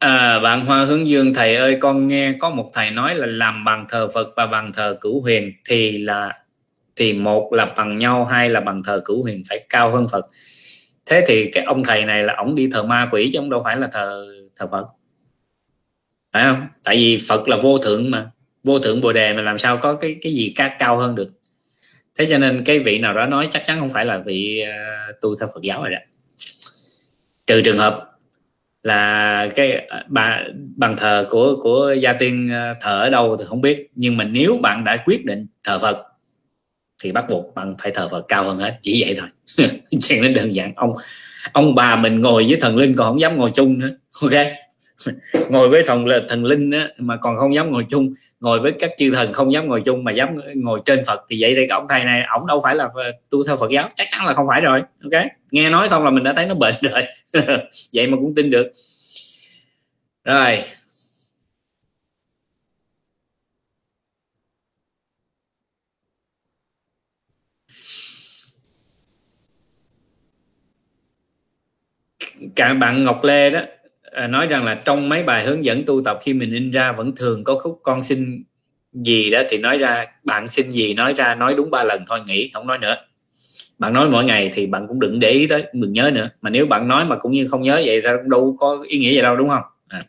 À, 0.00 0.38
bạn 0.38 0.66
Hoa 0.66 0.84
Hướng 0.84 1.08
Dương 1.08 1.34
thầy 1.34 1.56
ơi 1.56 1.76
con 1.80 2.08
nghe 2.08 2.34
có 2.38 2.50
một 2.50 2.70
thầy 2.74 2.90
nói 2.90 3.14
là 3.14 3.26
làm 3.26 3.64
bằng 3.64 3.86
thờ 3.88 4.08
Phật 4.14 4.28
và 4.36 4.46
bằng 4.46 4.72
thờ 4.72 4.98
cửu 5.00 5.20
huyền 5.20 5.52
thì 5.64 5.98
là 5.98 6.38
thì 6.96 7.12
một 7.12 7.52
là 7.52 7.64
bằng 7.76 7.98
nhau 7.98 8.24
hai 8.24 8.48
là 8.48 8.60
bằng 8.60 8.82
thờ 8.82 9.02
cửu 9.04 9.22
huyền 9.22 9.42
phải 9.48 9.66
cao 9.68 9.90
hơn 9.90 10.06
Phật. 10.12 10.26
Thế 11.06 11.24
thì 11.28 11.50
cái 11.50 11.64
ông 11.64 11.84
thầy 11.84 12.04
này 12.04 12.22
là 12.22 12.34
ổng 12.36 12.54
đi 12.54 12.68
thờ 12.72 12.82
ma 12.82 13.08
quỷ 13.12 13.30
chứ 13.32 13.38
ông 13.38 13.50
đâu 13.50 13.62
phải 13.64 13.76
là 13.76 13.88
thờ 13.92 14.26
thờ 14.56 14.66
Phật. 14.72 14.86
Phải 16.32 16.44
không? 16.44 16.66
Tại 16.84 16.96
vì 16.96 17.20
Phật 17.28 17.48
là 17.48 17.56
vô 17.56 17.78
thượng 17.78 18.10
mà 18.10 18.30
vô 18.64 18.78
thượng 18.78 19.00
bồ 19.00 19.12
đề 19.12 19.32
mà 19.32 19.42
làm 19.42 19.58
sao 19.58 19.76
có 19.76 19.94
cái 19.94 20.16
cái 20.22 20.32
gì 20.32 20.52
cao, 20.56 20.70
cao 20.78 20.96
hơn 20.96 21.14
được. 21.14 21.30
Thế 22.18 22.26
cho 22.30 22.38
nên 22.38 22.64
cái 22.64 22.78
vị 22.78 22.98
nào 22.98 23.14
đó 23.14 23.26
nói 23.26 23.48
chắc 23.50 23.62
chắn 23.66 23.78
không 23.78 23.90
phải 23.90 24.04
là 24.04 24.18
vị 24.18 24.64
uh, 24.64 25.20
tu 25.20 25.36
theo 25.36 25.48
Phật 25.54 25.62
giáo 25.62 25.82
rồi 25.82 25.90
đó. 25.90 25.98
Trừ 27.46 27.62
trường 27.62 27.78
hợp 27.78 28.09
là 28.82 29.48
cái 29.56 29.88
bà 30.08 30.42
bàn 30.76 30.96
thờ 30.96 31.26
của 31.30 31.56
của 31.62 31.94
gia 32.00 32.12
tiên 32.12 32.50
à, 32.52 32.74
thờ 32.80 33.00
ở 33.00 33.10
đâu 33.10 33.36
thì 33.36 33.44
không 33.48 33.60
biết. 33.60 33.90
Nhưng 33.94 34.16
mà 34.16 34.24
nếu 34.24 34.58
bạn 34.62 34.84
đã 34.84 34.96
quyết 35.04 35.24
định 35.24 35.46
thờ 35.64 35.78
Phật, 35.78 36.02
thì 37.02 37.12
bắt 37.12 37.24
buộc 37.30 37.54
bạn 37.54 37.74
phải 37.78 37.90
thờ 37.90 38.08
Phật 38.08 38.24
cao 38.28 38.44
hơn 38.44 38.58
hết. 38.58 38.78
Chỉ 38.82 39.04
vậy 39.04 39.16
thôi. 39.18 39.68
Chuyện 40.00 40.22
nó 40.22 40.28
đơn 40.28 40.54
giản. 40.54 40.72
Ông 40.76 40.94
ông 41.52 41.74
bà 41.74 41.96
mình 41.96 42.20
ngồi 42.20 42.46
với 42.48 42.58
thần 42.60 42.76
linh 42.76 42.96
còn 42.96 43.08
không 43.08 43.20
dám 43.20 43.36
ngồi 43.36 43.50
chung 43.54 43.78
nữa. 43.78 43.90
Ok? 44.22 44.32
ngồi 45.48 45.68
với 45.68 45.82
thần 45.86 46.06
thần 46.28 46.44
linh 46.44 46.70
á, 46.70 46.88
mà 46.98 47.16
còn 47.16 47.38
không 47.38 47.54
dám 47.54 47.70
ngồi 47.70 47.86
chung. 47.88 48.14
Ngồi 48.40 48.60
với 48.60 48.72
các 48.72 48.90
chư 48.98 49.10
thần 49.10 49.32
không 49.32 49.52
dám 49.52 49.68
ngồi 49.68 49.82
chung 49.84 50.04
mà 50.04 50.12
dám 50.12 50.36
ngồi 50.54 50.80
trên 50.86 51.04
Phật 51.04 51.20
thì 51.30 51.36
vậy 51.40 51.54
thì 51.56 51.66
ông 51.66 51.86
thầy 51.88 52.04
này 52.04 52.22
ổng 52.38 52.46
đâu 52.46 52.60
phải 52.64 52.74
là 52.74 52.88
tu 53.30 53.44
theo 53.46 53.56
Phật 53.56 53.70
giáo 53.70 53.88
chắc 53.94 54.06
chắn 54.10 54.26
là 54.26 54.34
không 54.34 54.46
phải 54.48 54.60
rồi 54.60 54.82
ok? 55.02 55.22
Nghe 55.50 55.70
nói 55.70 55.88
không 55.88 56.04
là 56.04 56.10
mình 56.10 56.24
đã 56.24 56.32
thấy 56.32 56.46
nó 56.46 56.54
bệnh 56.54 56.74
rồi. 56.80 57.02
Vậy 57.92 58.06
mà 58.06 58.16
cũng 58.16 58.34
tin 58.34 58.50
được. 58.50 58.72
Rồi. 60.24 60.58
Cả 72.56 72.74
bạn 72.74 73.04
Ngọc 73.04 73.24
Lê 73.24 73.50
đó 73.50 73.60
à, 74.12 74.26
nói 74.26 74.46
rằng 74.46 74.64
là 74.64 74.74
trong 74.74 75.08
mấy 75.08 75.22
bài 75.22 75.44
hướng 75.44 75.64
dẫn 75.64 75.82
tu 75.86 76.02
tập 76.04 76.18
khi 76.22 76.32
mình 76.32 76.52
in 76.52 76.70
ra 76.70 76.92
vẫn 76.92 77.16
thường 77.16 77.44
có 77.44 77.58
khúc 77.58 77.80
con 77.82 78.04
xin 78.04 78.44
gì 78.92 79.30
đó 79.30 79.42
thì 79.50 79.58
nói 79.58 79.78
ra 79.78 80.06
bạn 80.24 80.48
xin 80.48 80.70
gì? 80.70 80.94
nói 80.94 81.12
ra 81.12 81.34
nói 81.34 81.54
đúng 81.54 81.70
ba 81.70 81.84
lần 81.84 82.02
thôi 82.06 82.20
nghỉ 82.26 82.50
không 82.54 82.66
nói 82.66 82.78
nữa. 82.78 82.96
Bạn 83.78 83.92
nói 83.92 84.10
mỗi 84.10 84.24
ngày 84.24 84.50
thì 84.54 84.66
bạn 84.66 84.86
cũng 84.88 85.00
đừng 85.00 85.20
để 85.20 85.30
ý 85.30 85.46
tới 85.46 85.64
đừng 85.72 85.92
nhớ 85.92 86.10
nữa. 86.14 86.30
Mà 86.42 86.50
nếu 86.50 86.66
bạn 86.66 86.88
nói 86.88 87.04
mà 87.04 87.16
cũng 87.16 87.32
như 87.32 87.48
không 87.50 87.62
nhớ 87.62 87.82
vậy 87.84 88.02
thì 88.02 88.08
đâu 88.26 88.56
có 88.58 88.84
ý 88.88 88.98
nghĩa 88.98 89.10
gì 89.10 89.22
đâu 89.22 89.36
đúng 89.36 89.48
không 89.48 89.62
à. 89.88 90.00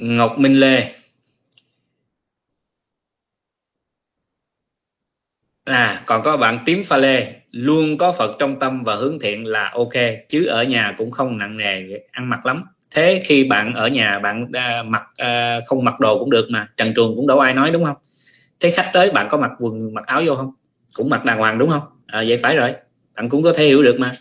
Ngọc 0.00 0.38
Minh 0.38 0.60
Lê. 0.60 0.90
À 5.64 6.02
còn 6.06 6.22
có 6.22 6.36
bạn 6.36 6.58
tím 6.66 6.84
pha 6.84 6.96
lê. 6.96 7.34
Luôn 7.50 7.98
có 7.98 8.12
Phật 8.12 8.36
trong 8.38 8.58
tâm 8.58 8.84
và 8.84 8.94
hướng 8.94 9.18
thiện 9.18 9.46
là 9.46 9.70
ok 9.74 9.92
chứ 10.28 10.46
ở 10.46 10.62
nhà 10.62 10.94
cũng 10.98 11.10
không 11.10 11.38
nặng 11.38 11.56
nề 11.56 11.82
ăn 12.10 12.30
mặc 12.30 12.46
lắm. 12.46 12.64
Thế 12.90 13.20
khi 13.24 13.44
bạn 13.44 13.74
ở 13.74 13.88
nhà 13.88 14.18
bạn 14.18 14.46
à, 14.52 14.82
mặc 14.86 15.02
à, 15.16 15.60
không 15.66 15.84
mặc 15.84 16.00
đồ 16.00 16.18
cũng 16.18 16.30
được 16.30 16.46
mà 16.50 16.68
trần 16.76 16.94
truồng 16.94 17.16
cũng 17.16 17.26
đâu 17.26 17.40
ai 17.40 17.54
nói 17.54 17.70
đúng 17.70 17.84
không? 17.84 17.96
Thế 18.60 18.70
khách 18.70 18.90
tới 18.92 19.10
bạn 19.10 19.28
có 19.30 19.38
mặc 19.38 19.50
quần 19.58 19.94
mặc 19.94 20.06
áo 20.06 20.22
vô 20.26 20.34
không? 20.34 20.52
Cũng 20.94 21.10
mặc 21.10 21.24
đàng 21.24 21.38
hoàng 21.38 21.58
đúng 21.58 21.70
không? 21.70 21.82
À, 22.06 22.24
vậy 22.28 22.36
phải 22.36 22.56
rồi. 22.56 22.74
Bạn 23.14 23.28
cũng 23.28 23.42
có 23.42 23.52
thể 23.52 23.66
hiểu 23.66 23.82
được 23.82 23.96
mà. 24.00 24.12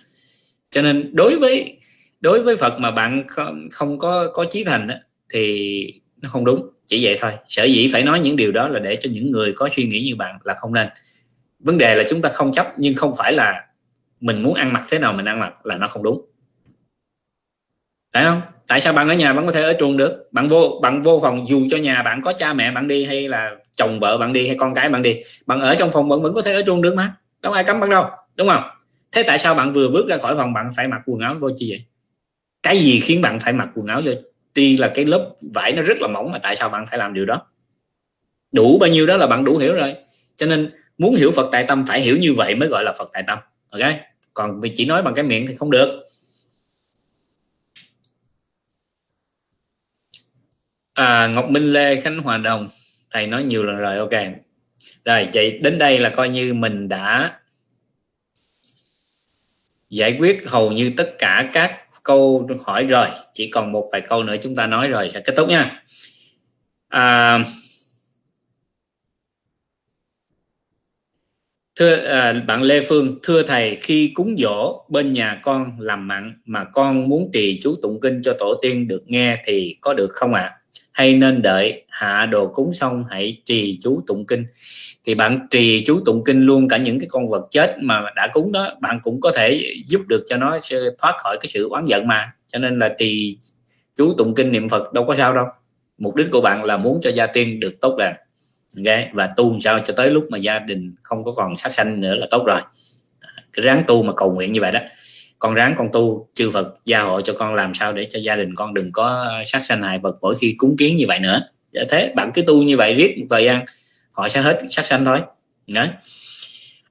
Cho 0.72 0.82
nên 0.82 1.16
đối 1.16 1.40
với 1.40 1.78
đối 2.22 2.44
với 2.44 2.58
Phật 2.58 2.80
mà 2.80 2.92
bạn 2.92 3.24
không, 3.28 3.66
không 3.72 4.00
có 4.00 4.28
có 4.34 4.46
chí 4.50 4.64
thành 4.64 4.88
đó, 4.88 4.96
thì 5.34 6.02
nó 6.22 6.30
không 6.30 6.46
đúng. 6.46 6.70
Chỉ 6.88 7.06
vậy 7.06 7.18
thôi. 7.20 7.32
Sở 7.48 7.64
dĩ 7.64 7.90
phải 7.94 8.04
nói 8.04 8.20
những 8.20 8.36
điều 8.36 8.52
đó 8.52 8.68
là 8.68 8.80
để 8.80 8.96
cho 8.96 9.10
những 9.14 9.32
người 9.32 9.54
có 9.56 9.70
suy 9.72 9.88
nghĩ 9.88 10.04
như 10.04 10.16
bạn 10.16 10.38
là 10.44 10.54
không 10.54 10.74
nên. 10.74 10.88
Vấn 11.60 11.78
đề 11.78 11.96
là 11.96 12.04
chúng 12.10 12.22
ta 12.22 12.30
không 12.30 12.52
chấp, 12.54 12.74
nhưng 12.78 12.96
không 12.96 13.14
phải 13.18 13.34
là 13.34 13.66
mình 14.20 14.44
muốn 14.44 14.54
ăn 14.54 14.74
mặc 14.74 14.86
thế 14.90 15.00
nào 15.00 15.14
mình 15.14 15.26
ăn 15.26 15.40
mặc 15.40 15.66
là 15.66 15.78
nó 15.78 15.88
không 15.88 16.04
đúng. 16.04 16.26
Phải 18.14 18.26
không? 18.26 18.42
Tại 18.68 18.82
sao 18.82 18.94
bạn 18.94 19.10
ở 19.10 19.14
nhà 19.14 19.34
bạn 19.34 19.46
có 19.46 19.52
thể 19.52 19.62
ở 19.62 19.74
chuồng 19.80 19.98
được? 19.98 20.28
Bạn 20.32 20.48
vô 20.48 20.80
bạn 20.82 21.02
vô 21.02 21.20
phòng 21.20 21.50
dù 21.50 21.68
cho 21.72 21.78
nhà 21.78 22.04
bạn 22.04 22.22
có 22.22 22.34
cha 22.34 22.54
mẹ 22.54 22.72
bạn 22.72 22.88
đi 22.88 23.06
hay 23.06 23.28
là 23.28 23.56
chồng 23.76 24.00
vợ 24.00 24.18
bạn 24.18 24.34
đi 24.34 24.48
hay 24.48 24.56
con 24.60 24.74
cái 24.74 24.90
bạn 24.90 25.02
đi, 25.02 25.20
bạn 25.46 25.60
ở 25.60 25.76
trong 25.76 25.92
phòng 25.92 26.10
vẫn 26.10 26.22
vẫn 26.22 26.34
có 26.34 26.42
thể 26.42 26.54
ở 26.54 26.64
chuồng 26.66 26.82
được 26.82 26.96
mà. 26.96 27.16
Đâu 27.42 27.54
ai 27.54 27.64
cấm 27.64 27.80
bạn 27.80 27.90
đâu, 27.90 28.06
đúng 28.36 28.48
không? 28.48 28.64
Thế 29.12 29.24
tại 29.28 29.40
sao 29.40 29.56
bạn 29.56 29.74
vừa 29.74 29.90
bước 29.90 30.08
ra 30.08 30.18
khỏi 30.18 30.36
phòng 30.36 30.54
bạn 30.54 30.70
phải 30.76 30.88
mặc 30.88 31.02
quần 31.06 31.20
áo 31.20 31.36
vô 31.40 31.50
chi 31.56 31.72
vậy? 31.72 31.84
Cái 32.64 32.78
gì 32.78 33.00
khiến 33.00 33.22
bạn 33.22 33.40
phải 33.40 33.54
mặc 33.54 33.70
quần 33.76 33.88
áo 33.88 34.02
vô? 34.06 34.12
Tuy 34.54 34.78
là 34.78 34.92
cái 34.96 35.06
lớp 35.06 35.36
vải 35.42 35.72
nó 35.72 35.82
rất 35.82 36.02
là 36.02 36.08
mỏng 36.08 36.32
mà 36.32 36.40
tại 36.40 36.56
sao 36.56 36.70
bạn 36.70 36.86
phải 36.90 37.00
làm 37.00 37.14
điều 37.14 37.26
đó? 37.26 37.48
Đủ 38.52 38.78
bao 38.80 38.90
nhiêu 38.90 39.08
đó 39.08 39.18
là 39.18 39.28
bạn 39.28 39.44
đủ 39.44 39.58
hiểu 39.58 39.74
rồi. 39.74 39.96
Cho 40.36 40.46
nên 40.46 40.72
muốn 40.98 41.16
hiểu 41.16 41.32
Phật 41.36 41.50
tại 41.52 41.66
tâm 41.68 41.86
phải 41.88 42.02
hiểu 42.02 42.18
như 42.18 42.34
vậy 42.34 42.56
mới 42.56 42.70
gọi 42.70 42.84
là 42.84 42.94
Phật 42.98 43.10
tại 43.14 43.24
tâm. 43.28 43.40
Ok? 43.70 43.82
Còn 44.34 44.62
vì 44.62 44.72
chỉ 44.76 44.86
nói 44.86 45.02
bằng 45.02 45.14
cái 45.14 45.24
miệng 45.24 45.48
thì 45.48 45.56
không 45.56 45.72
được. 45.72 46.04
À, 50.94 51.28
Ngọc 51.28 51.50
Minh 51.50 51.74
Lê 51.74 52.02
Khánh 52.02 52.20
Hòa 52.20 52.38
Đồng 52.38 52.68
thầy 53.12 53.28
nói 53.28 53.44
nhiều 53.44 53.64
lần 53.64 53.78
rồi 53.78 53.98
ok. 53.98 54.14
Rồi 55.06 55.30
vậy 55.34 55.60
đến 55.64 55.78
đây 55.78 56.00
là 56.00 56.10
coi 56.10 56.30
như 56.30 56.54
mình 56.54 56.90
đã 56.90 57.40
giải 59.90 60.16
quyết 60.20 60.50
hầu 60.50 60.72
như 60.72 60.94
tất 60.98 61.16
cả 61.18 61.50
các 61.54 61.89
câu 62.04 62.48
hỏi 62.66 62.84
rồi 62.84 63.08
chỉ 63.34 63.50
còn 63.50 63.72
một 63.72 63.90
vài 63.92 64.02
câu 64.02 64.24
nữa 64.24 64.36
chúng 64.42 64.56
ta 64.56 64.68
nói 64.68 64.88
rồi 64.88 65.12
sẽ 65.14 65.22
kết 65.26 65.34
thúc 65.38 65.50
nha 65.50 65.84
à, 66.88 67.40
thưa 71.76 71.96
à, 71.96 72.34
bạn 72.48 72.62
Lê 72.62 72.84
Phương 72.90 73.20
thưa 73.24 73.44
thầy 73.44 73.76
khi 73.76 74.12
cúng 74.16 74.36
dỗ 74.38 74.86
bên 74.90 75.10
nhà 75.10 75.40
con 75.44 75.72
làm 75.80 76.08
mặn 76.08 76.42
mà 76.46 76.66
con 76.74 77.10
muốn 77.10 77.30
trì 77.34 77.60
chú 77.64 77.76
tụng 77.82 78.00
kinh 78.02 78.22
cho 78.24 78.36
tổ 78.40 78.54
tiên 78.62 78.88
được 78.88 79.04
nghe 79.06 79.42
thì 79.46 79.78
có 79.82 79.94
được 79.94 80.10
không 80.12 80.34
ạ 80.34 80.42
à? 80.42 80.56
hay 80.92 81.14
nên 81.14 81.42
đợi 81.42 81.84
hạ 81.90 82.26
đồ 82.26 82.48
cúng 82.54 82.74
xong 82.74 83.04
hãy 83.10 83.42
trì 83.46 83.78
chú 83.82 84.02
tụng 84.08 84.26
kinh 84.26 84.46
thì 85.06 85.16
bạn 85.16 85.40
trì 85.50 85.84
chú 85.86 86.00
tụng 86.06 86.24
kinh 86.24 86.42
luôn 86.42 86.68
cả 86.68 86.78
những 86.78 87.00
cái 87.00 87.08
con 87.10 87.30
vật 87.30 87.48
chết 87.50 87.76
mà 87.82 88.02
đã 88.16 88.28
cúng 88.34 88.52
đó, 88.52 88.78
bạn 88.82 89.00
cũng 89.04 89.22
có 89.22 89.32
thể 89.36 89.74
giúp 89.88 90.02
được 90.08 90.24
cho 90.28 90.38
nó 90.38 90.60
thoát 90.98 91.16
khỏi 91.18 91.38
cái 91.42 91.48
sự 91.48 91.70
oán 91.70 91.86
giận 91.86 92.08
mà. 92.08 92.34
Cho 92.48 92.60
nên 92.60 92.80
là 92.80 92.90
trì 92.98 93.38
chú 93.96 94.14
tụng 94.18 94.36
kinh 94.36 94.52
niệm 94.52 94.70
phật 94.70 94.94
đâu 94.94 95.06
có 95.06 95.16
sao 95.16 95.34
đâu. 95.34 95.46
Mục 95.98 96.16
đích 96.16 96.28
của 96.32 96.42
bạn 96.42 96.64
là 96.64 96.78
muốn 96.78 97.00
cho 97.04 97.10
gia 97.10 97.28
tiên 97.28 97.60
được 97.60 97.82
tốt 97.82 97.96
đẹp 97.98 98.14
okay? 98.78 99.10
và 99.14 99.28
tu 99.28 99.60
sao 99.62 99.80
cho 99.80 99.94
tới 99.94 100.12
lúc 100.12 100.26
mà 100.30 100.38
gia 100.38 100.60
đình 100.60 100.96
không 101.02 101.24
có 101.24 101.32
còn 101.32 101.56
sát 101.56 101.74
sanh 101.74 102.02
nữa 102.02 102.16
là 102.16 102.28
tốt 102.32 102.44
rồi. 102.46 102.62
Cái 103.54 103.66
ráng 103.66 103.84
tu 103.88 104.04
mà 104.04 104.14
cầu 104.14 104.32
nguyện 104.32 104.54
như 104.54 104.62
vậy 104.62 104.72
đó. 104.72 104.80
Con 105.40 105.54
ráng 105.54 105.74
con 105.78 105.88
tu, 105.94 106.28
chư 106.34 106.52
Phật 106.52 106.76
gia 106.86 107.02
hộ 107.02 107.22
cho 107.22 107.34
con 107.34 107.56
làm 107.56 107.74
sao 107.74 107.94
để 107.94 108.08
cho 108.10 108.20
gia 108.20 108.36
đình 108.36 108.56
con 108.56 108.74
đừng 108.74 108.92
có 108.92 109.32
sát 109.46 109.62
sanh 109.66 109.84
hại 109.84 110.00
vật 110.00 110.18
mỗi 110.22 110.36
khi 110.42 110.56
cúng 110.58 110.76
kiến 110.78 110.98
như 110.98 111.06
vậy 111.08 111.20
nữa. 111.20 111.42
Để 111.72 111.86
thế, 111.90 112.14
bạn 112.16 112.32
cứ 112.34 112.42
tu 112.42 112.64
như 112.64 112.78
vậy 112.78 112.94
riết 112.94 113.16
một 113.20 113.26
thời 113.30 113.46
gian 113.46 113.66
họ 114.20 114.30
sẽ 114.30 114.42
hết 114.42 114.62
sát 114.70 114.88
sanh 114.88 115.06
thôi. 115.06 115.22
Đó 115.68 115.86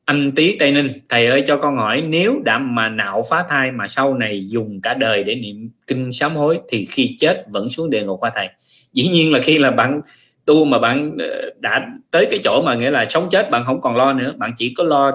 anh 0.05 0.33
tý 0.33 0.57
tây 0.59 0.73
ninh, 0.73 0.91
thầy 1.09 1.27
ơi, 1.27 1.43
cho 1.47 1.57
con 1.57 1.77
hỏi, 1.77 2.03
nếu 2.09 2.41
đã 2.45 2.59
mà 2.59 2.89
nạo 2.89 3.25
phá 3.31 3.45
thai 3.49 3.73
mà 3.73 3.89
sau 3.89 4.15
này 4.15 4.47
dùng 4.49 4.81
cả 4.81 4.95
đời 4.95 5.25
để 5.25 5.35
niệm 5.35 5.71
kinh 5.87 6.13
sám 6.13 6.37
hối 6.37 6.61
thì 6.69 6.85
khi 6.85 7.15
chết 7.19 7.45
vẫn 7.49 7.69
xuống 7.69 7.91
địa 7.91 8.05
ngục 8.05 8.21
qua 8.21 8.33
thầy? 8.35 8.49
Dĩ 8.93 9.09
nhiên 9.09 9.33
là 9.33 9.41
khi 9.43 9.59
là 9.59 9.71
bạn 9.71 10.01
tu 10.45 10.65
mà 10.65 10.79
bạn 10.79 11.17
ờ, 11.19 11.51
đã 11.61 11.87
tới 12.11 12.27
cái 12.31 12.41
chỗ 12.45 12.63
mà 12.63 12.75
nghĩa 12.75 12.91
là 12.91 13.07
sống 13.11 13.29
chết, 13.31 13.51
bạn 13.51 13.65
không 13.65 13.81
còn 13.81 13.97
lo 13.97 14.13
nữa. 14.13 14.33
Bạn 14.37 14.51
chỉ 14.57 14.75
có 14.77 14.85
lo 14.85 15.13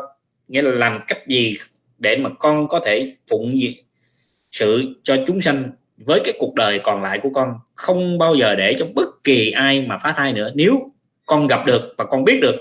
nghĩa 0.47 0.61
là 0.61 0.71
làm 0.71 0.99
cách 1.07 1.27
gì 1.27 1.55
để 1.99 2.17
mà 2.17 2.29
con 2.39 2.67
có 2.67 2.79
thể 2.85 3.13
phụng 3.29 3.59
sự 4.51 4.95
cho 5.03 5.17
chúng 5.27 5.41
sanh 5.41 5.63
với 5.97 6.21
cái 6.23 6.33
cuộc 6.39 6.55
đời 6.55 6.79
còn 6.79 7.01
lại 7.01 7.19
của 7.19 7.29
con, 7.33 7.53
không 7.75 8.17
bao 8.17 8.35
giờ 8.35 8.55
để 8.55 8.75
cho 8.77 8.85
bất 8.95 9.23
kỳ 9.23 9.51
ai 9.51 9.85
mà 9.87 9.97
phá 9.97 10.13
thai 10.17 10.33
nữa. 10.33 10.51
Nếu 10.55 10.91
con 11.25 11.47
gặp 11.47 11.65
được 11.65 11.93
và 11.97 12.05
con 12.05 12.23
biết 12.23 12.39
được 12.41 12.55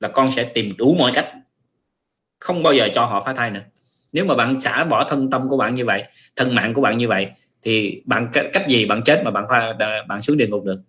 là 0.00 0.08
con 0.08 0.32
sẽ 0.36 0.44
tìm 0.44 0.74
đủ 0.78 0.96
mọi 0.98 1.12
cách. 1.14 1.32
Không 2.40 2.62
bao 2.62 2.72
giờ 2.72 2.88
cho 2.94 3.04
họ 3.04 3.22
phá 3.26 3.32
thai 3.32 3.50
nữa. 3.50 3.62
Nếu 4.12 4.24
mà 4.24 4.34
bạn 4.34 4.60
xả 4.60 4.84
bỏ 4.84 5.04
thân 5.04 5.30
tâm 5.30 5.48
của 5.48 5.56
bạn 5.56 5.74
như 5.74 5.84
vậy 5.84 6.04
thân 6.36 6.54
mạng 6.54 6.74
của 6.74 6.80
bạn 6.80 6.98
như 6.98 7.08
vậy 7.08 7.26
thì 7.62 8.02
bạn 8.04 8.30
cách 8.52 8.68
gì 8.68 8.86
bạn 8.86 9.02
chết 9.04 9.22
mà 9.24 9.30
bạn 9.30 9.44
pha, 9.48 9.72
bạn 10.08 10.22
xuống 10.22 10.36
địa 10.36 10.46
ngục 10.46 10.64
được. 10.64 10.80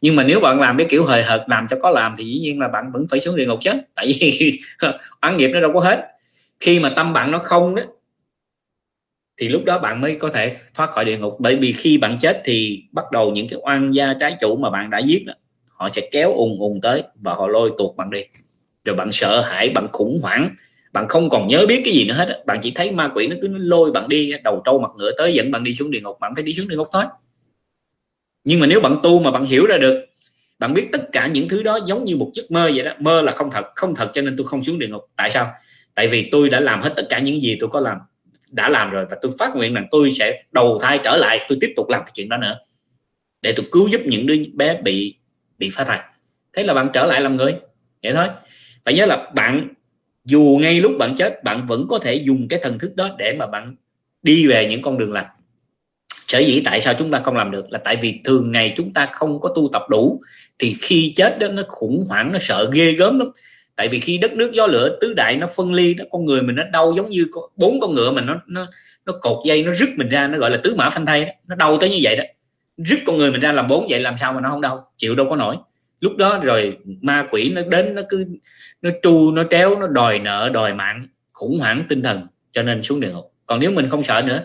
Nhưng 0.00 0.16
mà 0.16 0.24
nếu 0.24 0.40
bạn 0.40 0.60
làm 0.60 0.78
cái 0.78 0.86
kiểu 0.90 1.04
hời 1.04 1.22
hợt 1.22 1.44
làm 1.46 1.66
cho 1.70 1.76
có 1.82 1.90
làm 1.90 2.14
thì 2.18 2.24
dĩ 2.24 2.38
nhiên 2.38 2.60
là 2.60 2.68
bạn 2.68 2.92
vẫn 2.92 3.06
phải 3.10 3.20
xuống 3.20 3.36
địa 3.36 3.46
ngục 3.46 3.58
chứ. 3.62 3.70
Tại 3.94 4.14
vì 4.20 4.60
oán 5.20 5.36
nghiệp 5.36 5.48
nó 5.48 5.60
đâu 5.60 5.72
có 5.72 5.80
hết. 5.80 6.08
Khi 6.60 6.78
mà 6.80 6.92
tâm 6.96 7.12
bạn 7.12 7.30
nó 7.30 7.38
không 7.38 7.74
đó 7.74 7.82
thì 9.36 9.48
lúc 9.48 9.64
đó 9.64 9.78
bạn 9.78 10.00
mới 10.00 10.16
có 10.16 10.30
thể 10.30 10.56
thoát 10.74 10.90
khỏi 10.90 11.04
địa 11.04 11.18
ngục. 11.18 11.36
Bởi 11.38 11.56
vì 11.56 11.72
khi 11.72 11.98
bạn 11.98 12.18
chết 12.20 12.42
thì 12.44 12.82
bắt 12.92 13.04
đầu 13.12 13.30
những 13.30 13.48
cái 13.48 13.58
oan 13.62 13.90
gia 13.94 14.14
trái 14.20 14.36
chủ 14.40 14.56
mà 14.56 14.70
bạn 14.70 14.90
đã 14.90 14.98
giết 14.98 15.24
đó, 15.26 15.34
họ 15.76 15.88
sẽ 15.92 16.08
kéo 16.10 16.32
ùn 16.32 16.58
ùn 16.58 16.80
tới 16.82 17.02
và 17.14 17.34
họ 17.34 17.48
lôi 17.48 17.70
tuột 17.78 17.96
bạn 17.96 18.10
đi. 18.10 18.20
Rồi 18.84 18.96
bạn 18.96 19.12
sợ 19.12 19.40
hãi, 19.40 19.70
bạn 19.70 19.88
khủng 19.92 20.18
hoảng, 20.22 20.48
bạn 20.92 21.08
không 21.08 21.30
còn 21.30 21.46
nhớ 21.46 21.66
biết 21.68 21.80
cái 21.84 21.94
gì 21.94 22.04
nữa 22.08 22.14
hết 22.14 22.42
bạn 22.46 22.58
chỉ 22.62 22.70
thấy 22.70 22.90
ma 22.90 23.10
quỷ 23.14 23.26
nó 23.26 23.36
cứ 23.42 23.48
lôi 23.56 23.92
bạn 23.92 24.08
đi, 24.08 24.32
đầu 24.44 24.62
trâu 24.64 24.78
mặt 24.78 24.90
ngựa 24.96 25.12
tới, 25.18 25.34
dẫn 25.34 25.50
bạn 25.50 25.64
đi 25.64 25.74
xuống 25.74 25.90
địa 25.90 26.00
ngục. 26.00 26.16
Bạn 26.20 26.34
phải 26.34 26.44
đi 26.44 26.54
xuống 26.54 26.68
địa 26.68 26.76
ngục 26.76 26.88
thôi. 26.92 27.04
Nhưng 28.44 28.60
mà 28.60 28.66
nếu 28.66 28.80
bạn 28.80 28.96
tu 29.02 29.20
mà 29.20 29.30
bạn 29.30 29.44
hiểu 29.44 29.66
ra 29.66 29.78
được, 29.78 30.06
bạn 30.58 30.74
biết 30.74 30.88
tất 30.92 31.12
cả 31.12 31.26
những 31.26 31.48
thứ 31.48 31.62
đó 31.62 31.78
giống 31.86 32.04
như 32.04 32.16
một 32.16 32.30
giấc 32.34 32.50
mơ 32.50 32.70
vậy 32.74 32.84
đó. 32.84 32.92
Mơ 33.00 33.22
là 33.22 33.32
không 33.32 33.50
thật 33.50 33.64
không 33.74 33.94
thật 33.94 34.10
cho 34.14 34.22
nên 34.22 34.36
tôi 34.36 34.46
không 34.46 34.64
xuống 34.64 34.78
địa 34.78 34.88
ngục. 34.88 35.02
Tại 35.16 35.30
sao? 35.30 35.52
Tại 35.94 36.08
vì 36.08 36.28
tôi 36.30 36.50
đã 36.50 36.60
làm 36.60 36.82
hết 36.82 36.92
tất 36.96 37.06
cả 37.08 37.18
những 37.18 37.42
gì 37.42 37.56
tôi 37.60 37.68
có 37.72 37.80
làm, 37.80 37.98
đã 38.50 38.68
làm 38.68 38.90
rồi 38.90 39.06
và 39.10 39.16
tôi 39.22 39.32
phát 39.38 39.56
nguyện 39.56 39.74
rằng 39.74 39.86
tôi 39.90 40.12
sẽ 40.12 40.38
đầu 40.52 40.78
thai 40.82 41.00
trở 41.04 41.16
lại, 41.16 41.46
tôi 41.48 41.58
tiếp 41.60 41.72
tục 41.76 41.88
làm 41.88 42.00
cái 42.04 42.12
chuyện 42.14 42.28
đó 42.28 42.36
nữa. 42.36 42.58
Để 43.42 43.52
tôi 43.56 43.66
cứu 43.72 43.88
giúp 43.88 44.00
những 44.04 44.26
đứa 44.26 44.34
bé 44.54 44.80
bị 44.82 45.16
bị 45.58 45.70
phá 45.72 45.84
thai 45.84 46.00
thế 46.56 46.62
là 46.62 46.74
bạn 46.74 46.88
trở 46.92 47.06
lại 47.06 47.20
làm 47.20 47.36
người. 47.36 47.54
Vậy 48.02 48.12
thôi. 48.12 48.26
Phải 48.84 48.94
nhớ 48.94 49.06
là 49.06 49.30
bạn, 49.34 49.68
dù 50.24 50.58
ngay 50.60 50.80
lúc 50.80 50.92
bạn 50.98 51.14
chết, 51.16 51.44
bạn 51.44 51.66
vẫn 51.66 51.86
có 51.88 51.98
thể 51.98 52.14
dùng 52.14 52.48
cái 52.48 52.58
thần 52.62 52.78
thức 52.78 52.96
đó 52.96 53.14
để 53.18 53.36
mà 53.38 53.46
bạn 53.46 53.76
đi 54.22 54.46
về 54.46 54.66
những 54.66 54.82
con 54.82 54.98
đường 54.98 55.12
lành. 55.12 55.26
Sở 56.08 56.38
dĩ 56.38 56.62
tại 56.64 56.80
sao 56.80 56.94
chúng 56.94 57.10
ta 57.10 57.18
không 57.18 57.36
làm 57.36 57.50
được 57.50 57.72
là 57.72 57.78
tại 57.84 57.96
vì 57.96 58.20
thường 58.24 58.52
ngày 58.52 58.74
chúng 58.76 58.92
ta 58.92 59.08
không 59.12 59.40
có 59.40 59.52
tu 59.56 59.68
tập 59.72 59.82
đủ, 59.90 60.20
thì 60.58 60.76
khi 60.80 61.12
chết 61.16 61.38
đó 61.38 61.48
nó 61.48 61.62
khủng 61.68 62.04
hoảng, 62.08 62.32
nó 62.32 62.38
sợ 62.40 62.70
ghê 62.72 62.92
gớm 62.92 63.18
lắm. 63.18 63.28
Tại 63.76 63.88
vì 63.88 64.00
khi 64.00 64.18
đất 64.18 64.32
nước 64.32 64.50
gió 64.52 64.66
lửa, 64.66 64.98
tứ 65.00 65.14
đại 65.14 65.36
nó 65.36 65.46
phân 65.56 65.74
ly, 65.74 65.94
đó, 65.94 66.04
con 66.10 66.24
người 66.24 66.42
mình 66.42 66.56
nó 66.56 66.62
đau 66.72 66.94
giống 66.96 67.10
như 67.10 67.26
bốn 67.56 67.80
con 67.80 67.94
ngựa 67.94 68.10
mà 68.10 68.22
nó 68.22 68.40
nó 68.46 68.66
nó 69.06 69.12
cột 69.20 69.46
dây, 69.46 69.62
nó 69.62 69.72
rứt 69.74 69.88
mình 69.96 70.08
ra, 70.08 70.28
nó 70.28 70.38
gọi 70.38 70.50
là 70.50 70.60
tứ 70.64 70.74
mã 70.76 70.90
phanh 70.90 71.06
thay 71.06 71.24
đó. 71.24 71.30
Nó 71.46 71.54
đau 71.54 71.76
tới 71.78 71.90
như 71.90 71.98
vậy 72.02 72.16
đó 72.16 72.24
rứt 72.76 72.98
con 73.06 73.16
người 73.16 73.32
mình 73.32 73.40
ra 73.40 73.52
làm 73.52 73.68
bốn 73.68 73.86
vậy, 73.90 74.00
làm 74.00 74.14
sao 74.20 74.32
mà 74.32 74.40
nó 74.40 74.50
không 74.50 74.60
đau? 74.60 74.92
Chịu 74.96 75.14
đâu 75.14 75.26
có 75.30 75.36
nổi. 75.36 75.56
Lúc 76.00 76.16
đó 76.16 76.40
rồi 76.42 76.78
ma 77.02 77.26
quỷ 77.30 77.52
nó 77.54 77.62
đến, 77.70 77.94
nó 77.94 78.02
cứ, 78.08 78.26
nó 78.82 78.90
tru, 79.02 79.32
nó 79.34 79.44
tréo, 79.50 79.80
nó 79.80 79.86
đòi 79.86 80.18
nợ, 80.18 80.50
đòi 80.54 80.74
mạng, 80.74 81.08
khủng 81.32 81.58
hoảng 81.58 81.82
tinh 81.88 82.02
thần, 82.02 82.26
cho 82.52 82.62
nên 82.62 82.82
xuống 82.82 83.00
địa 83.00 83.10
ngục. 83.12 83.32
Còn 83.46 83.60
nếu 83.60 83.70
mình 83.70 83.88
không 83.88 84.02
sợ 84.02 84.22
nữa, 84.26 84.42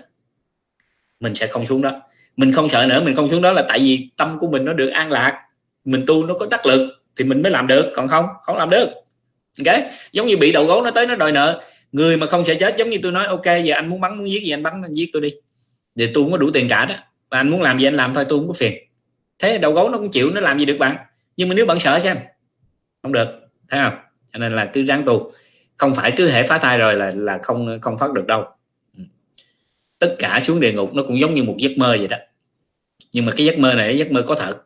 mình 1.19 1.35
sẽ 1.35 1.47
không 1.47 1.65
xuống 1.65 1.81
đó. 1.81 2.01
Mình 2.37 2.51
không 2.51 2.69
sợ 2.69 2.85
nữa, 2.85 3.01
mình 3.05 3.15
không 3.15 3.29
xuống 3.29 3.41
đó 3.41 3.51
là 3.51 3.65
tại 3.67 3.79
vì 3.79 4.09
tâm 4.17 4.37
của 4.39 4.47
mình 4.47 4.65
nó 4.65 4.73
được 4.73 4.89
an 4.89 5.11
lạc. 5.11 5.43
Mình 5.85 6.03
tu 6.07 6.25
nó 6.25 6.33
có 6.33 6.47
đắc 6.51 6.65
lực 6.65 6.89
thì 7.15 7.25
mình 7.25 7.41
mới 7.41 7.51
làm 7.51 7.67
được. 7.67 7.91
Còn 7.95 8.07
không 8.07 8.25
không 8.43 8.57
làm 8.57 8.69
được. 8.69 8.89
Ok? 9.65 9.75
Giống 10.11 10.27
như 10.27 10.37
bị 10.37 10.51
đầu 10.51 10.65
gấu 10.65 10.81
nó 10.81 10.91
tới 10.91 11.07
nó 11.07 11.15
đòi 11.15 11.31
nợ. 11.31 11.61
Người 11.91 12.17
mà 12.17 12.25
không 12.25 12.45
sợ 12.45 12.53
chết, 12.59 12.75
giống 12.77 12.89
như 12.89 12.97
tôi 13.03 13.11
nói, 13.11 13.27
ok, 13.27 13.45
giờ 13.45 13.75
anh 13.75 13.87
muốn 13.87 14.01
bắn, 14.01 14.17
muốn 14.17 14.31
giết 14.31 14.43
gì 14.43 14.51
anh 14.51 14.63
bắn, 14.63 14.81
anh 14.83 14.93
giết 14.93 15.09
tôi 15.13 15.21
đi. 15.21 15.31
Để 15.95 16.11
tôi 16.13 16.23
không 16.23 16.31
có 16.31 16.37
đủ 16.37 16.51
tiền 16.53 16.67
trả 16.69 16.85
đó 16.85 16.95
và 17.31 17.37
anh 17.37 17.49
muốn 17.49 17.61
làm 17.61 17.79
gì 17.79 17.87
anh 17.87 17.93
làm 17.93 18.13
thôi, 18.13 18.25
tôi 18.29 18.39
không 18.39 18.47
có 18.47 18.53
phiền. 18.53 18.73
Thế 19.39 19.57
đầu 19.57 19.73
gấu 19.73 19.89
nó 19.89 19.97
cũng 19.97 20.11
chịu, 20.11 20.31
nó 20.33 20.41
làm 20.41 20.59
gì 20.59 20.65
được 20.65 20.77
bạn? 20.79 20.95
Nhưng 21.37 21.49
mà 21.49 21.55
nếu 21.55 21.65
bạn 21.65 21.79
sợ 21.79 21.99
xem, 21.99 22.17
không 23.03 23.11
được, 23.11 23.27
thấy 23.69 23.79
không? 23.83 23.93
Cho 24.33 24.39
nên 24.39 24.51
là 24.51 24.65
cứ 24.65 24.85
ráng 24.85 25.03
tu. 25.05 25.31
Không 25.77 25.95
phải 25.95 26.13
cứ 26.17 26.29
hệ 26.29 26.43
phá 26.43 26.57
thai 26.57 26.77
rồi 26.77 26.95
là 26.95 27.11
là 27.15 27.39
không 27.43 27.79
không 27.81 27.97
thoát 27.97 28.13
được 28.13 28.27
đâu. 28.27 28.45
Ừ. 28.97 29.03
Tất 29.99 30.15
cả 30.19 30.39
xuống 30.43 30.59
địa 30.59 30.73
ngục 30.73 30.93
nó 30.93 31.03
cũng 31.03 31.19
giống 31.19 31.33
như 31.33 31.43
một 31.43 31.55
giấc 31.57 31.71
mơ 31.77 31.95
vậy 31.99 32.07
đó. 32.07 32.17
Nhưng 33.11 33.25
mà 33.25 33.31
cái 33.35 33.45
giấc 33.45 33.59
mơ 33.59 33.73
này 33.73 33.97
giấc 33.97 34.11
mơ 34.11 34.23
có 34.27 34.35
thật. 34.35 34.57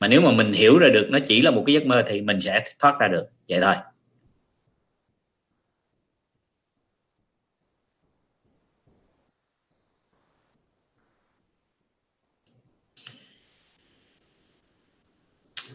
Mà 0.00 0.08
nếu 0.08 0.20
mà 0.20 0.30
mình 0.30 0.52
hiểu 0.52 0.78
ra 0.78 0.88
được 0.88 1.06
nó 1.10 1.18
chỉ 1.26 1.42
là 1.42 1.50
một 1.50 1.62
cái 1.66 1.74
giấc 1.74 1.86
mơ 1.86 2.04
thì 2.06 2.20
mình 2.20 2.40
sẽ 2.40 2.64
thoát 2.78 2.98
ra 3.00 3.08
được. 3.08 3.24
Vậy 3.48 3.60
thôi. 3.60 3.74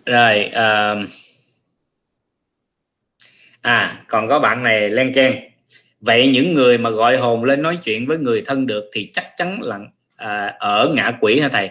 Rồi 0.09 0.51
uh, 0.51 1.09
à 3.61 4.03
còn 4.07 4.27
có 4.27 4.39
bạn 4.39 4.63
này 4.63 4.89
len 4.89 5.13
chen 5.13 5.39
vậy 6.01 6.27
những 6.27 6.53
người 6.53 6.77
mà 6.77 6.89
gọi 6.89 7.17
hồn 7.17 7.43
lên 7.43 7.61
nói 7.61 7.77
chuyện 7.83 8.07
với 8.07 8.17
người 8.17 8.43
thân 8.45 8.67
được 8.67 8.89
thì 8.93 9.09
chắc 9.11 9.25
chắn 9.37 9.59
là 9.61 9.79
à, 10.15 10.55
ở 10.59 10.91
ngã 10.95 11.11
quỷ 11.19 11.39
hả 11.39 11.49
thầy? 11.49 11.69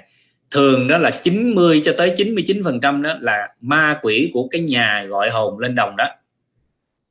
Thường 0.51 0.89
đó 0.89 0.99
là 0.99 1.11
90 1.11 1.83
cho 1.85 1.95
tới 1.99 2.13
99 2.17 2.65
phần 2.65 2.81
trăm 2.81 3.03
đó 3.03 3.15
là 3.21 3.49
ma 3.61 3.99
quỷ 4.03 4.31
của 4.35 4.49
cái 4.51 4.61
nhà 4.61 5.05
gọi 5.09 5.31
hồn 5.31 5.59
lên 5.59 5.75
đồng 5.75 5.97
đó. 5.97 6.09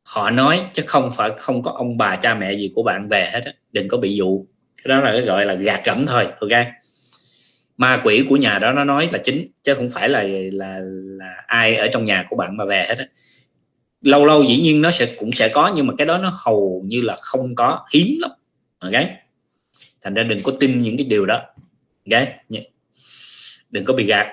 Họ 0.04 0.30
nói 0.30 0.62
chứ 0.74 0.84
không 0.86 1.12
phải 1.16 1.32
không 1.38 1.62
có 1.62 1.72
ông 1.72 1.98
bà 1.98 2.16
cha 2.16 2.36
mẹ 2.36 2.54
gì 2.54 2.72
của 2.76 2.84
bạn 2.84 3.10
về 3.10 3.30
hết 3.34 3.42
đó. 3.46 3.52
đừng 3.72 3.88
có 3.88 3.98
bị 3.98 4.16
dụ. 4.16 4.46
Cái 4.84 4.90
đó 4.90 5.02
là 5.02 5.12
cái 5.12 5.22
gọi 5.22 5.46
là 5.46 5.54
gạt 5.54 5.82
gẫm 5.86 6.06
thôi 6.06 6.28
ok? 6.40 6.68
Ma 7.78 8.02
quỷ 8.04 8.26
của 8.30 8.38
nhà 8.38 8.60
đó 8.60 8.72
nó 8.72 8.84
nói 8.84 9.10
là 9.12 9.20
chính 9.24 9.48
chứ 9.64 9.74
không 9.76 9.90
phải 9.90 10.10
là 10.10 10.24
là 10.52 10.80
là 10.82 11.36
ai 11.48 11.76
ở 11.76 11.88
trong 11.88 12.06
nhà 12.06 12.26
của 12.30 12.36
bạn 12.36 12.58
mà 12.58 12.66
về 12.66 12.86
hết 12.90 12.96
á. 12.98 13.06
Lâu 14.02 14.26
lâu 14.26 14.44
dĩ 14.44 14.62
nhiên 14.62 14.82
nó 14.82 14.92
sẽ 14.92 15.16
cũng 15.18 15.32
sẽ 15.32 15.50
có 15.50 15.72
nhưng 15.76 15.88
mà 15.88 15.94
cái 15.98 16.08
đó 16.08 16.18
nó 16.18 16.34
hầu 16.46 16.84
như 16.86 17.02
là 17.02 17.16
không 17.22 17.56
có 17.56 17.86
hiếm 17.94 18.18
lắm. 18.20 18.32
Ok? 18.80 19.04
Thành 20.02 20.14
ra 20.14 20.24
đừng 20.24 20.40
có 20.44 20.52
tin 20.60 20.80
những 20.80 20.98
cái 20.98 21.06
điều 21.06 21.26
đó. 21.26 21.42
Ok? 22.12 22.24
Đừng 23.72 23.86
có 23.86 23.94
bị 23.94 24.06
gạt. 24.06 24.28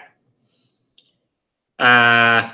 À, 1.76 2.48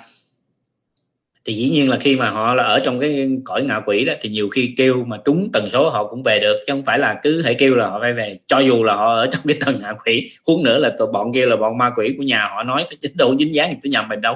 thì 1.45 1.55
dĩ 1.55 1.71
nhiên 1.71 1.91
là 1.91 1.97
khi 1.97 2.17
mà 2.17 2.31
họ 2.31 2.55
là 2.55 2.63
ở 2.65 2.81
trong 2.85 3.01
cái 3.01 3.31
cõi 3.45 3.63
ngạ 3.63 3.81
quỷ 3.87 4.05
đó 4.05 4.13
thì 4.21 4.29
nhiều 4.29 4.49
khi 4.49 4.75
kêu 4.77 5.05
mà 5.05 5.17
trúng 5.25 5.51
tần 5.53 5.69
số 5.73 5.91
họ 5.91 6.07
cũng 6.07 6.23
về 6.23 6.39
được 6.41 6.57
chứ 6.67 6.73
không 6.73 6.85
phải 6.85 6.99
là 6.99 7.21
cứ 7.23 7.43
hãy 7.43 7.55
kêu 7.59 7.77
là 7.77 7.87
họ 7.87 8.01
phải 8.01 8.13
về. 8.13 8.39
Cho 8.47 8.59
dù 8.59 8.85
là 8.85 8.95
họ 8.95 9.15
ở 9.15 9.27
trong 9.33 9.41
cái 9.49 9.57
tầng 9.67 9.81
ngạ 9.81 9.93
quỷ 10.05 10.31
huống 10.47 10.65
nữa 10.65 10.79
là 10.79 10.91
tụi 10.99 11.09
bọn 11.13 11.33
kia 11.33 11.47
là 11.47 11.57
bọn 11.57 11.79
ma 11.79 11.91
quỷ 11.97 12.15
của 12.19 12.23
nhà 12.23 12.49
họ 12.49 12.63
nói 12.63 12.85
tới 12.89 12.97
chính 13.01 13.17
độ 13.17 13.35
dính 13.39 13.55
dáng 13.55 13.69
thì 13.71 13.77
tôi 13.83 13.91
nhầm 13.91 14.09
mình 14.09 14.21
đâu. 14.21 14.35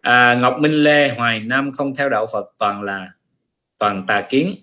À, 0.00 0.34
Ngọc 0.34 0.56
Minh 0.60 0.72
Lê 0.72 1.08
Hoài 1.08 1.40
Nam 1.40 1.72
không 1.72 1.94
theo 1.94 2.08
đạo 2.08 2.26
Phật 2.32 2.46
toàn 2.58 2.82
là 2.82 3.08
toàn 3.78 4.06
tà 4.06 4.20
kiến. 4.20 4.54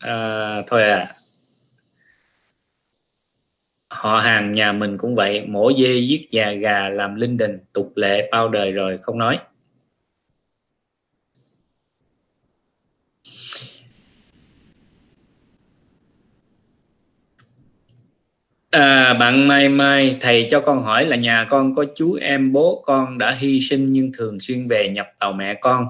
À, 0.00 0.62
thôi 0.66 0.82
à. 0.82 1.06
Họ 3.88 4.18
hàng 4.18 4.52
nhà 4.52 4.72
mình 4.72 4.98
cũng 4.98 5.14
vậy 5.14 5.42
mổ 5.46 5.72
dê 5.78 5.98
giết 5.98 6.20
già 6.30 6.52
gà 6.52 6.88
làm 6.88 7.14
linh 7.14 7.36
đình 7.36 7.58
tục 7.72 7.92
lệ 7.96 8.28
bao 8.32 8.48
đời 8.48 8.72
rồi 8.72 8.98
không 9.02 9.18
nói. 9.18 9.38
À, 18.74 19.14
bạn 19.14 19.48
Mai 19.48 19.68
Mai, 19.68 20.16
thầy 20.20 20.46
cho 20.50 20.60
con 20.60 20.82
hỏi 20.82 21.06
là 21.06 21.16
nhà 21.16 21.46
con 21.50 21.74
có 21.74 21.84
chú 21.94 22.18
em 22.20 22.52
bố 22.52 22.82
con 22.84 23.18
đã 23.18 23.36
hy 23.38 23.60
sinh 23.60 23.92
nhưng 23.92 24.12
thường 24.18 24.40
xuyên 24.40 24.58
về 24.70 24.88
nhập 24.88 25.06
vào 25.20 25.32
mẹ 25.32 25.54
con. 25.54 25.86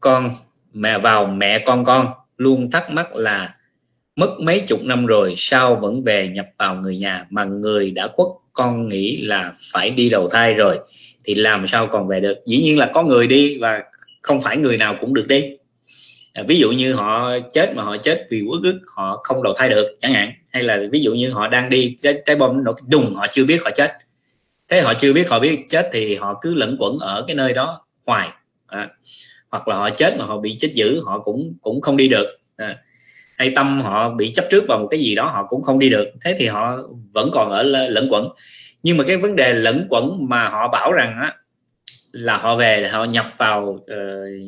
Con 0.00 0.30
mẹ 0.72 0.98
vào 0.98 1.26
mẹ 1.26 1.58
con 1.58 1.84
con 1.84 2.06
luôn 2.36 2.70
thắc 2.70 2.90
mắc 2.90 3.14
là 3.14 3.54
mất 4.16 4.40
mấy 4.40 4.60
chục 4.60 4.82
năm 4.82 5.06
rồi 5.06 5.34
sao 5.36 5.74
vẫn 5.74 6.04
về 6.04 6.28
nhập 6.28 6.46
vào 6.58 6.74
người 6.74 6.96
nhà 6.96 7.26
mà 7.30 7.44
người 7.44 7.90
đã 7.90 8.08
khuất 8.12 8.28
con 8.52 8.88
nghĩ 8.88 9.16
là 9.16 9.52
phải 9.72 9.90
đi 9.90 10.08
đầu 10.10 10.28
thai 10.28 10.54
rồi. 10.54 10.78
Thì 11.24 11.34
làm 11.34 11.68
sao 11.68 11.86
còn 11.86 12.08
về 12.08 12.20
được? 12.20 12.38
Dĩ 12.46 12.62
nhiên 12.62 12.78
là 12.78 12.90
có 12.94 13.02
người 13.02 13.26
đi 13.26 13.58
và 13.60 13.82
không 14.22 14.42
phải 14.42 14.56
người 14.56 14.76
nào 14.76 14.96
cũng 15.00 15.14
được 15.14 15.28
đi 15.28 15.56
à, 16.32 16.42
ví 16.48 16.58
dụ 16.58 16.70
như 16.70 16.94
họ 16.94 17.38
chết 17.52 17.74
mà 17.74 17.82
họ 17.82 17.96
chết 17.96 18.26
vì 18.30 18.42
uất 18.46 18.62
ức 18.62 18.80
họ 18.96 19.20
không 19.24 19.42
đầu 19.42 19.54
thai 19.56 19.68
được 19.68 19.96
chẳng 20.00 20.12
hạn. 20.12 20.32
Hay 20.52 20.62
là 20.62 20.80
ví 20.90 21.00
dụ 21.00 21.14
như 21.14 21.30
họ 21.30 21.48
đang 21.48 21.70
đi 21.70 21.96
trái, 21.98 22.22
trái 22.26 22.36
bom 22.36 22.64
nổ 22.64 22.72
đùng 22.86 23.14
họ 23.14 23.26
chưa 23.30 23.44
biết 23.44 23.64
họ 23.64 23.70
chết. 23.70 23.92
Thế 24.68 24.80
họ 24.80 24.94
chưa 24.94 25.12
biết 25.12 25.30
họ 25.30 25.38
biết 25.38 25.64
chết 25.68 25.90
thì 25.92 26.14
họ 26.14 26.38
cứ 26.42 26.54
lẫn 26.54 26.76
quẩn 26.78 26.98
ở 26.98 27.24
cái 27.26 27.36
nơi 27.36 27.52
đó 27.52 27.86
hoài. 28.06 28.28
À, 28.66 28.88
hoặc 29.50 29.68
là 29.68 29.76
họ 29.76 29.90
chết 29.90 30.16
mà 30.18 30.24
họ 30.24 30.38
bị 30.38 30.56
chết 30.58 30.70
dữ 30.74 31.02
họ 31.04 31.18
cũng 31.18 31.54
cũng 31.60 31.80
không 31.80 31.96
đi 31.96 32.08
được. 32.08 32.26
À, 32.56 32.78
hay 33.38 33.52
tâm 33.56 33.80
họ 33.80 34.10
bị 34.10 34.32
chấp 34.32 34.44
trước 34.50 34.64
vào 34.68 34.78
một 34.78 34.88
cái 34.90 35.00
gì 35.00 35.14
đó 35.14 35.24
họ 35.24 35.46
cũng 35.48 35.62
không 35.62 35.78
đi 35.78 35.88
được. 35.88 36.08
Thế 36.24 36.36
thì 36.38 36.46
họ 36.46 36.76
vẫn 37.12 37.30
còn 37.32 37.50
ở 37.50 37.62
lẫn 37.62 38.08
quẩn. 38.10 38.28
Nhưng 38.82 38.96
mà 38.96 39.04
cái 39.04 39.16
vấn 39.16 39.36
đề 39.36 39.52
lẫn 39.54 39.86
quẩn 39.90 40.28
mà 40.28 40.48
họ 40.48 40.68
bảo 40.68 40.92
rằng 40.92 41.18
á 41.20 41.36
là 42.12 42.36
họ 42.36 42.56
về 42.56 42.80
là 42.80 42.90
họ 42.92 43.04
nhập 43.04 43.26
vào 43.38 43.62
uh, 43.64 43.84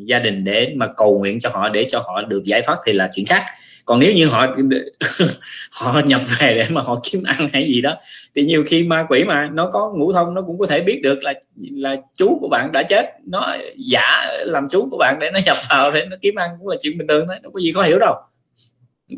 gia 0.07 0.19
đình 0.19 0.45
để 0.45 0.73
mà 0.77 0.87
cầu 0.97 1.19
nguyện 1.19 1.41
cho 1.41 1.51
họ 1.53 1.69
để 1.69 1.87
cho 1.89 1.99
họ 1.99 2.23
được 2.23 2.45
giải 2.45 2.63
thoát 2.63 2.77
thì 2.87 2.93
là 2.93 3.11
chuyện 3.15 3.27
khác. 3.27 3.45
Còn 3.85 4.01
nếu 4.01 4.15
như 4.15 4.27
họ 4.27 4.47
họ 5.83 6.01
nhập 6.05 6.21
về 6.39 6.55
để 6.55 6.67
mà 6.71 6.81
họ 6.81 7.01
kiếm 7.03 7.23
ăn 7.23 7.49
hay 7.53 7.67
gì 7.67 7.81
đó 7.81 7.97
thì 8.35 8.45
nhiều 8.45 8.65
khi 8.67 8.83
ma 8.83 9.07
quỷ 9.09 9.25
mà 9.25 9.49
nó 9.53 9.71
có 9.73 9.93
ngũ 9.97 10.13
thông 10.13 10.35
nó 10.35 10.43
cũng 10.43 10.59
có 10.59 10.67
thể 10.67 10.81
biết 10.81 11.01
được 11.03 11.23
là 11.23 11.35
là 11.59 11.97
chú 12.15 12.39
của 12.41 12.49
bạn 12.49 12.73
đã 12.73 12.83
chết. 12.83 13.07
Nó 13.27 13.57
giả 13.77 14.27
làm 14.45 14.69
chú 14.71 14.89
của 14.91 14.99
bạn 14.99 15.19
để 15.21 15.31
nó 15.31 15.41
nhập 15.47 15.57
vào 15.71 15.91
để 15.91 16.07
nó 16.11 16.17
kiếm 16.21 16.35
ăn 16.35 16.51
cũng 16.59 16.69
là 16.69 16.77
chuyện 16.83 16.99
bình 16.99 17.07
thường 17.07 17.27
thôi 17.27 17.37
đâu 17.43 17.53
có 17.55 17.61
gì 17.61 17.73
khó 17.73 17.83
hiểu 17.83 17.99
đâu. 17.99 18.15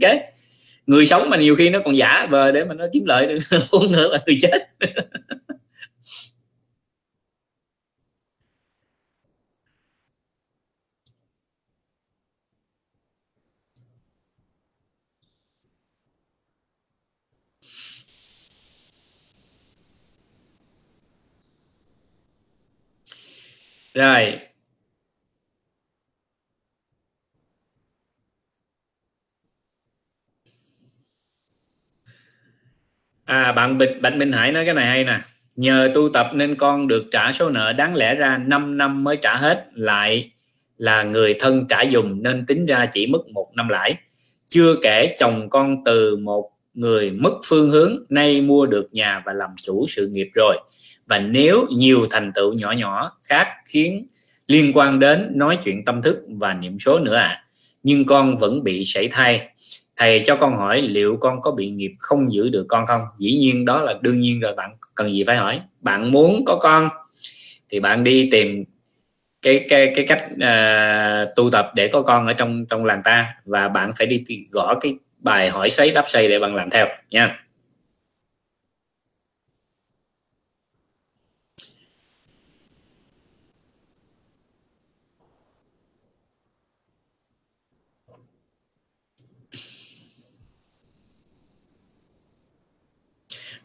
Ok? 0.03 0.13
Người 0.87 1.07
sống 1.07 1.31
mà 1.31 1.37
nhiều 1.37 1.57
khi 1.57 1.71
nó 1.71 1.79
còn 1.85 1.97
giả 1.97 2.27
vờ 2.31 2.53
để 2.53 2.65
mà 2.65 2.75
nó 2.75 2.85
kiếm 2.93 3.05
lợi 3.07 3.27
được 3.27 3.39
hơn 3.73 3.93
nữa 3.93 4.09
là 4.09 4.19
người 4.27 4.39
chết. 4.43 4.69
rồi. 23.97 24.39
À 33.25 33.53
bạn 33.53 33.79
Bịch 33.79 33.99
Bạch 34.03 34.17
Minh 34.17 34.33
Hải 34.33 34.53
nói 34.53 34.65
cái 34.65 34.75
này 34.75 34.87
hay 34.87 35.05
nè. 35.05 35.21
Nhờ 35.57 35.91
tu 35.95 36.09
tập 36.09 36.31
nên 36.35 36.57
con 36.57 36.89
được 36.89 37.05
trả 37.13 37.33
số 37.33 37.51
nợ 37.51 37.73
đáng 37.73 37.95
lẽ 37.95 38.15
ra 38.15 38.39
5 38.39 38.77
năm 38.77 39.05
mới 39.05 39.17
trả 39.17 39.37
hết. 39.37 39.67
Lại 39.75 40.31
là 40.79 41.03
người 41.03 41.37
thân 41.41 41.67
trả 41.69 41.85
dùm 41.85 42.23
nên 42.23 42.47
tính 42.47 42.67
ra 42.67 42.87
chỉ 42.93 43.07
mất 43.07 43.29
một 43.29 43.53
năm 43.55 43.69
lãi. 43.69 43.97
Chưa 44.47 44.75
kể 44.83 45.15
chồng 45.19 45.51
con 45.51 45.85
từ 45.85 46.17
một 46.17 46.51
người 46.75 47.11
mất 47.11 47.35
phương 47.45 47.71
hướng, 47.71 48.05
nay 48.09 48.41
mua 48.41 48.67
được 48.67 48.89
nhà 48.93 49.23
và 49.27 49.33
làm 49.33 49.51
chủ 49.63 49.87
sự 49.89 50.09
nghiệp 50.09 50.29
rồi 50.35 50.59
và 51.07 51.19
nếu 51.19 51.67
nhiều 51.71 52.07
thành 52.11 52.33
tựu 52.35 52.53
nhỏ 52.53 52.71
nhỏ 52.71 53.19
khác 53.29 53.47
khiến 53.65 54.07
liên 54.47 54.73
quan 54.75 54.99
đến 54.99 55.31
nói 55.35 55.59
chuyện 55.65 55.85
tâm 55.85 56.03
thức 56.03 56.25
và 56.29 56.55
niệm 56.55 56.79
số 56.79 56.99
nữa 56.99 57.17
à 57.17 57.43
nhưng 57.87 58.07
con 58.07 58.37
vẫn 58.37 58.65
bị 58.65 58.85
sảy 58.85 59.09
thai. 59.09 59.49
Thầy 59.97 60.23
cho 60.25 60.37
con 60.37 60.57
hỏi 60.57 60.83
liệu 60.83 61.17
con 61.21 61.41
có 61.43 61.53
bị 61.53 61.71
nghiệp 61.71 61.93
không 61.99 62.33
giữ 62.33 62.49
được 62.49 62.67
con 62.69 62.87
không? 62.87 63.01
Dĩ 63.19 63.37
nhiên 63.37 63.65
đó 63.65 63.81
là 63.81 63.95
đương 64.01 64.21
nhiên 64.21 64.41
rồi 64.41 64.55
bạn 64.55 64.77
cần 64.95 65.09
gì 65.09 65.25
phải 65.27 65.37
hỏi? 65.37 65.61
Bạn 65.81 66.13
muốn 66.13 66.45
có 66.47 66.59
con 66.63 66.89
thì 67.69 67.81
bạn 67.81 68.05
đi 68.05 68.29
tìm 68.33 68.65
cái 69.43 69.67
cái 69.69 69.93
cái 69.95 70.07
cách 70.09 70.25
uh, 70.33 71.37
tu 71.37 71.51
tập 71.51 71.73
để 71.75 71.89
có 71.89 72.03
con 72.03 72.27
ở 72.27 72.33
trong 72.33 72.67
trong 72.67 72.85
làng 72.85 73.03
ta 73.05 73.35
và 73.45 73.69
bạn 73.69 73.93
phải 73.99 74.07
đi 74.07 74.25
gõ 74.51 74.75
cái 74.81 74.95
bài 75.19 75.51
hỏi 75.51 75.71
xoáy 75.71 75.91
đáp 75.91 76.05
xoay 76.09 76.29
để 76.29 76.39
bạn 76.39 76.55
làm 76.55 76.71
theo 76.71 76.87
nha. 77.11 77.46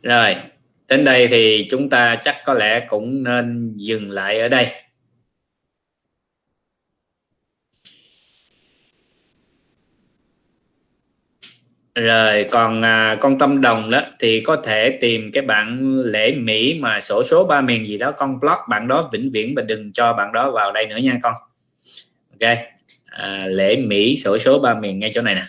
Rồi 0.02 0.36
đến 0.88 1.06
đây 1.06 1.28
thì 1.28 1.68
chúng 1.69 1.90
ta 1.90 2.15
chắc 2.22 2.38
có 2.45 2.53
lẽ 2.53 2.86
cũng 2.88 3.23
nên 3.23 3.73
dừng 3.78 4.11
lại 4.11 4.40
ở 4.40 4.49
đây. 4.49 4.68
Rồi 11.95 12.48
còn 12.52 12.82
à, 12.82 13.18
con 13.22 13.40
tâm 13.40 13.61
đồng 13.61 13.91
đó 13.91 14.02
thì 14.19 14.41
có 14.41 14.56
thể 14.56 14.98
tìm 15.02 15.32
cái 15.34 15.44
bạn 15.44 15.99
lễ 16.06 16.36
mỹ 16.36 16.80
mà 16.82 17.02
sổ 17.02 17.23
số 17.23 17.45
ba 17.45 17.61
miền 17.61 17.86
gì 17.86 17.98
đó. 17.98 18.11
Con 18.11 18.40
block 18.40 18.60
bạn 18.69 18.88
đó 18.88 19.10
vĩnh 19.14 19.32
viễn 19.32 19.56
và 19.56 19.61
đừng 19.61 19.94
cho 19.94 20.14
bạn 20.14 20.32
đó 20.34 20.52
vào 20.52 20.72
đây 20.72 20.88
nữa 20.88 20.98
nha 20.98 21.19
con. 21.23 21.34
Ok 22.32 22.57
à, 23.06 23.45
lễ 23.48 23.78
mỹ 23.78 24.18
sổ 24.18 24.38
số 24.38 24.60
ba 24.60 24.80
miền 24.80 24.99
ngay 24.99 25.11
chỗ 25.14 25.22
này 25.22 25.36
nè. 25.36 25.44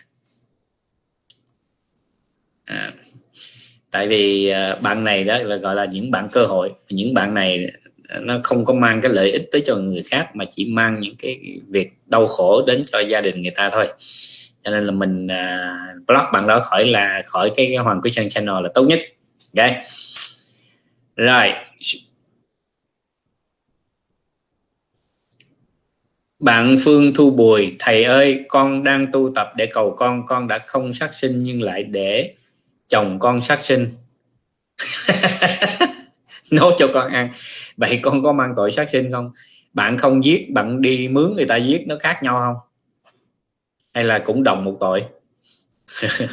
À 2.65 2.93
tại 3.93 4.09
vì 4.09 4.49
ờ, 4.49 4.79
bạn 4.83 5.05
này 5.05 5.25
đó 5.25 5.39
là 5.39 5.57
gọi 5.57 5.75
là 5.75 5.85
những 5.85 6.11
bạn 6.11 6.29
cơ 6.33 6.47
hội. 6.47 6.73
Những 6.91 7.15
bạn 7.15 7.35
này 7.35 7.67
ờ, 8.09 8.21
nó 8.21 8.41
không 8.43 8.65
có 8.65 8.75
mang 8.75 9.01
cái 9.01 9.13
lợi 9.13 9.31
ích 9.31 9.43
tới 9.53 9.63
cho 9.67 9.77
người 9.77 10.03
khác 10.11 10.31
mà 10.35 10.45
chỉ 10.51 10.65
mang 10.65 11.01
những 11.01 11.15
cái 11.19 11.41
việc 11.69 11.93
đau 12.07 12.27
khổ 12.27 12.63
đến 12.67 12.85
cho 12.87 13.01
gia 13.01 13.21
đình 13.21 13.43
người 13.43 13.53
ta 13.57 13.71
thôi. 13.71 13.89
Cho 14.65 14.71
nên 14.71 14.85
là 14.85 14.93
mình 14.93 15.27
uh, 15.27 16.07
block 16.07 16.25
bạn 16.33 16.47
đó 16.47 16.61
khỏi 16.61 16.87
là 16.87 17.23
khỏi 17.25 17.51
cái, 17.57 17.67
cái 17.67 17.77
hoàng 17.77 18.01
quý 18.03 18.11
sơn 18.11 18.29
channel 18.29 18.55
là 18.63 18.69
tốt 18.75 18.83
nhất. 18.85 19.01
Ok 19.57 19.71
rồi. 21.17 21.53
Bạn 26.39 26.77
Phương 26.85 27.15
Thu 27.15 27.31
Bùi 27.31 27.77
thầy 27.79 28.05
ơi 28.05 28.45
con 28.49 28.85
đang 28.85 29.07
tu 29.13 29.33
tập 29.35 29.53
để 29.57 29.67
cầu 29.67 29.95
con 29.99 30.27
con 30.27 30.49
đã 30.49 30.59
không 30.59 30.95
sát 30.95 31.15
sinh 31.15 31.43
nhưng 31.43 31.63
lại 31.63 31.83
để 31.83 32.35
chồng 32.93 33.19
con 33.19 33.41
sát 33.41 33.65
sinh. 33.65 33.89
Nấu 36.51 36.73
cho 36.79 36.89
con 36.95 37.13
ăn. 37.13 37.33
Vậy 37.77 38.01
con 38.03 38.23
có 38.23 38.33
mang 38.33 38.55
tội 38.57 38.73
sát 38.73 38.89
sinh 38.93 39.13
không? 39.13 39.31
Bạn 39.73 39.99
không 39.99 40.25
giết, 40.25 40.51
bạn 40.51 40.81
đi 40.81 41.09
mướn 41.09 41.33
người 41.37 41.47
ta 41.47 41.57
giết, 41.57 41.85
nó 41.87 41.97
khác 42.01 42.23
nhau 42.23 42.39
không? 42.39 42.57
Hay 43.95 44.05
là 44.05 44.19
cũng 44.19 44.43
đồng 44.43 44.65
một 44.65 44.77
tội? 44.81 45.05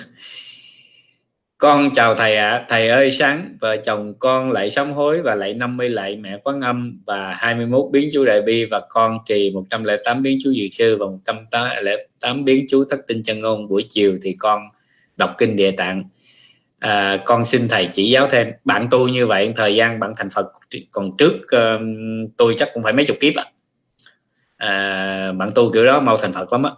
Con 1.58 1.90
chào 1.96 2.16
thầy 2.16 2.36
ạ. 2.36 2.50
À. 2.50 2.66
thầy 2.70 2.90
ơi, 2.90 3.12
sáng, 3.12 3.58
vợ 3.62 3.78
chồng 3.78 4.14
con 4.20 4.52
lại 4.52 4.72
sám 4.72 4.92
hối 4.92 5.22
và 5.22 5.36
lại 5.36 5.54
50 5.54 5.90
lại 5.90 6.16
mẹ 6.16 6.38
quán 6.44 6.62
âm 6.62 7.02
và 7.06 7.34
21 7.34 7.86
biến 7.92 8.10
chú 8.14 8.26
đại 8.26 8.42
bi 8.42 8.66
và 8.66 8.82
con 8.90 9.18
trì 9.26 9.52
108 9.52 10.22
biến 10.22 10.38
chú 10.44 10.52
dự 10.52 10.68
sư 10.72 10.98
và 11.00 11.06
108 11.06 12.46
biến 12.46 12.66
chú 12.70 12.84
thất 12.90 13.00
tinh 13.08 13.24
chân 13.24 13.40
ngôn. 13.40 13.68
Buổi 13.68 13.86
chiều 13.90 14.18
thì 14.24 14.36
con 14.40 14.62
đọc 15.18 15.36
kinh 15.38 15.56
địa 15.56 15.72
tạng 15.72 16.04
à, 16.80 17.18
con 17.26 17.46
xin 17.46 17.68
thầy 17.68 17.90
chỉ 17.92 18.10
giáo 18.10 18.28
thêm. 18.32 18.52
Bạn 18.66 18.88
tu 18.92 19.08
như 19.08 19.28
vậy 19.28 19.54
thời 19.56 19.76
gian 19.76 20.00
bạn 20.00 20.14
thành 20.18 20.30
phật 20.30 20.52
còn 20.92 21.18
trước 21.18 21.34
uh, 21.36 21.82
tôi 22.38 22.56
chắc 22.58 22.70
cũng 22.74 22.84
phải 22.84 22.94
mấy 22.94 23.06
chục 23.06 23.18
kiếp 23.20 23.34
ạ. 23.36 23.46
À, 24.58 25.32
bạn 25.32 25.50
tu 25.56 25.72
kiểu 25.72 25.86
đó 25.86 26.00
mau 26.00 26.18
thành 26.18 26.34
phật 26.34 26.52
lắm 26.54 26.64
á. 26.64 26.72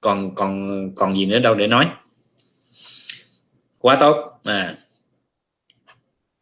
Còn 0.00 0.34
còn 0.34 0.90
còn 0.94 1.16
gì 1.16 1.26
nữa 1.26 1.38
đâu 1.38 1.54
để 1.54 1.66
nói. 1.66 1.88
Quá 3.78 3.96
tốt. 4.00 4.40
À. 4.44 4.76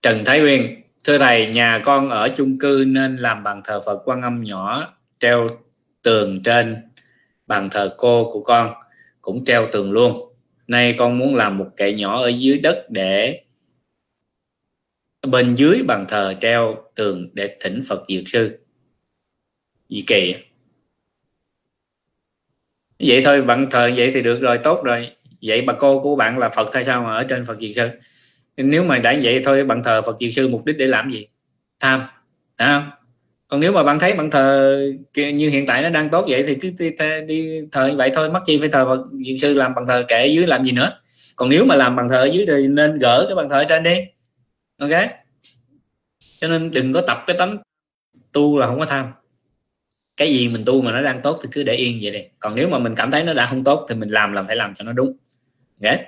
Trần 0.03 0.25
Thái 0.25 0.41
Nguyên 0.41 0.83
thưa 1.05 1.19
thầy 1.19 1.47
nhà 1.47 1.81
con 1.85 2.11
ở 2.11 2.29
chung 2.37 2.59
cư 2.59 2.85
nên 2.87 3.17
làm 3.17 3.43
bàn 3.43 3.61
thờ 3.65 3.81
Phật 3.87 4.03
Quan 4.05 4.23
Âm 4.23 4.43
nhỏ 4.43 4.95
treo 5.21 5.49
tường 6.03 6.43
trên 6.43 6.77
bàn 7.47 7.69
thờ 7.71 7.95
cô 7.99 8.31
của 8.33 8.43
con 8.43 8.73
cũng 9.21 9.45
treo 9.45 9.67
tường 9.73 9.93
luôn 9.93 10.32
nay 10.73 10.95
con 10.99 11.19
muốn 11.19 11.35
làm 11.35 11.59
một 11.59 11.69
kệ 11.77 11.93
nhỏ 11.93 12.23
ở 12.23 12.29
dưới 12.29 12.59
đất 12.59 12.87
để 12.91 13.43
bên 15.27 15.55
dưới 15.55 15.83
bàn 15.83 16.05
thờ 16.09 16.35
treo 16.41 16.77
tường 16.95 17.29
để 17.33 17.57
thỉnh 17.61 17.81
Phật 17.89 18.03
Dược 18.09 18.29
Sư. 18.29 18.59
Gì 19.89 20.05
kỳ 20.07 20.35
vậy? 23.01 23.23
Thôi, 23.25 23.43
bạn 23.43 23.67
thờ 23.71 23.91
vậy 23.97 24.11
thì 24.15 24.23
được 24.23 24.41
rồi, 24.41 24.59
tốt 24.59 24.83
rồi. 24.85 25.11
Vậy 25.43 25.63
bà 25.63 25.73
cô 25.73 26.01
của 26.03 26.17
bạn 26.17 26.39
là 26.39 26.49
Phật 26.49 26.75
hay 26.75 26.85
sao 26.85 27.03
mà 27.03 27.15
ở 27.15 27.25
trên 27.25 27.45
Phật 27.45 27.61
Dược 27.61 27.71
Sư? 27.77 27.89
Nếu 28.57 28.85
mà 28.85 28.99
đã 28.99 29.15
vậy 29.23 29.41
thôi, 29.45 29.65
bạn 29.65 29.83
thờ 29.85 30.03
Phật 30.03 30.17
Dược 30.21 30.31
Sư 30.37 30.49
mục 30.49 30.65
đích 30.65 30.79
để 30.79 30.87
làm 30.87 31.11
gì? 31.11 31.27
Tham, 31.81 32.01
phải 32.59 32.69
không? 32.69 32.91
Còn 33.53 33.61
nếu 33.61 33.73
mà 33.73 33.83
bạn 33.83 33.99
thấy 33.99 34.13
bạn 34.13 34.31
thờ 34.31 34.79
như 35.15 35.49
hiện 35.49 35.67
tại 35.67 35.83
nó 35.83 35.89
đang 35.89 36.09
tốt 36.09 36.25
vậy 36.29 36.45
thì 36.47 36.55
cứ 36.55 36.73
đi, 36.79 36.91
đi 37.27 37.61
thờ 37.73 37.93
vậy 37.97 38.11
thôi 38.15 38.31
mắc 38.31 38.43
chi 38.47 38.59
phải 38.59 38.69
thờ 38.69 38.85
và 38.85 38.97
Sư 39.43 39.55
làm 39.55 39.75
bằng 39.75 39.87
thờ 39.87 40.05
kệ 40.09 40.27
dưới 40.27 40.47
làm 40.47 40.65
gì 40.65 40.73
nữa. 40.73 41.01
Còn 41.37 41.51
nếu 41.51 41.65
mà 41.65 41.75
làm 41.75 41.97
bằng 41.97 42.09
thờ 42.09 42.17
ở 42.17 42.25
dưới 42.25 42.47
thì 42.47 42.67
nên 42.67 42.99
gỡ 42.99 43.25
cái 43.29 43.35
bàn 43.35 43.49
thờ 43.49 43.57
ở 43.57 43.65
trên 43.65 43.83
đi. 43.83 43.97
Ok? 44.79 44.91
Cho 46.41 46.49
nên 46.49 46.71
đừng 46.71 46.93
có 46.93 47.01
tập 47.01 47.25
cái 47.27 47.37
tánh 47.39 47.59
tu 48.33 48.59
là 48.59 48.67
không 48.67 48.79
có 48.79 48.87
tham. 48.87 49.07
Cái 50.17 50.33
gì 50.33 50.49
mình 50.49 50.63
tu 50.67 50.83
mà 50.83 50.93
nó 50.93 51.03
đang 51.03 51.23
tốt 51.23 51.39
thì 51.43 51.49
cứ 51.53 51.63
để 51.63 51.75
yên 51.75 51.99
vậy 52.03 52.13
đi. 52.13 52.23
Còn 52.39 52.55
nếu 52.55 52.69
mà 52.69 52.79
mình 52.79 52.95
cảm 52.95 53.11
thấy 53.11 53.25
nó 53.25 53.35
đã 53.35 53.47
không 53.47 53.65
tốt 53.65 53.87
thì 53.89 53.95
mình 53.95 54.09
làm 54.09 54.33
là 54.33 54.43
phải 54.43 54.57
làm 54.57 54.75
cho 54.75 54.85
nó 54.85 54.93
đúng. 54.93 55.17
Ok? 55.85 55.99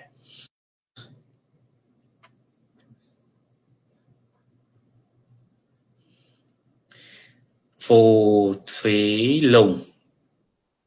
Phù 7.87 8.55
thủy 8.83 9.41
lùng. 9.41 9.79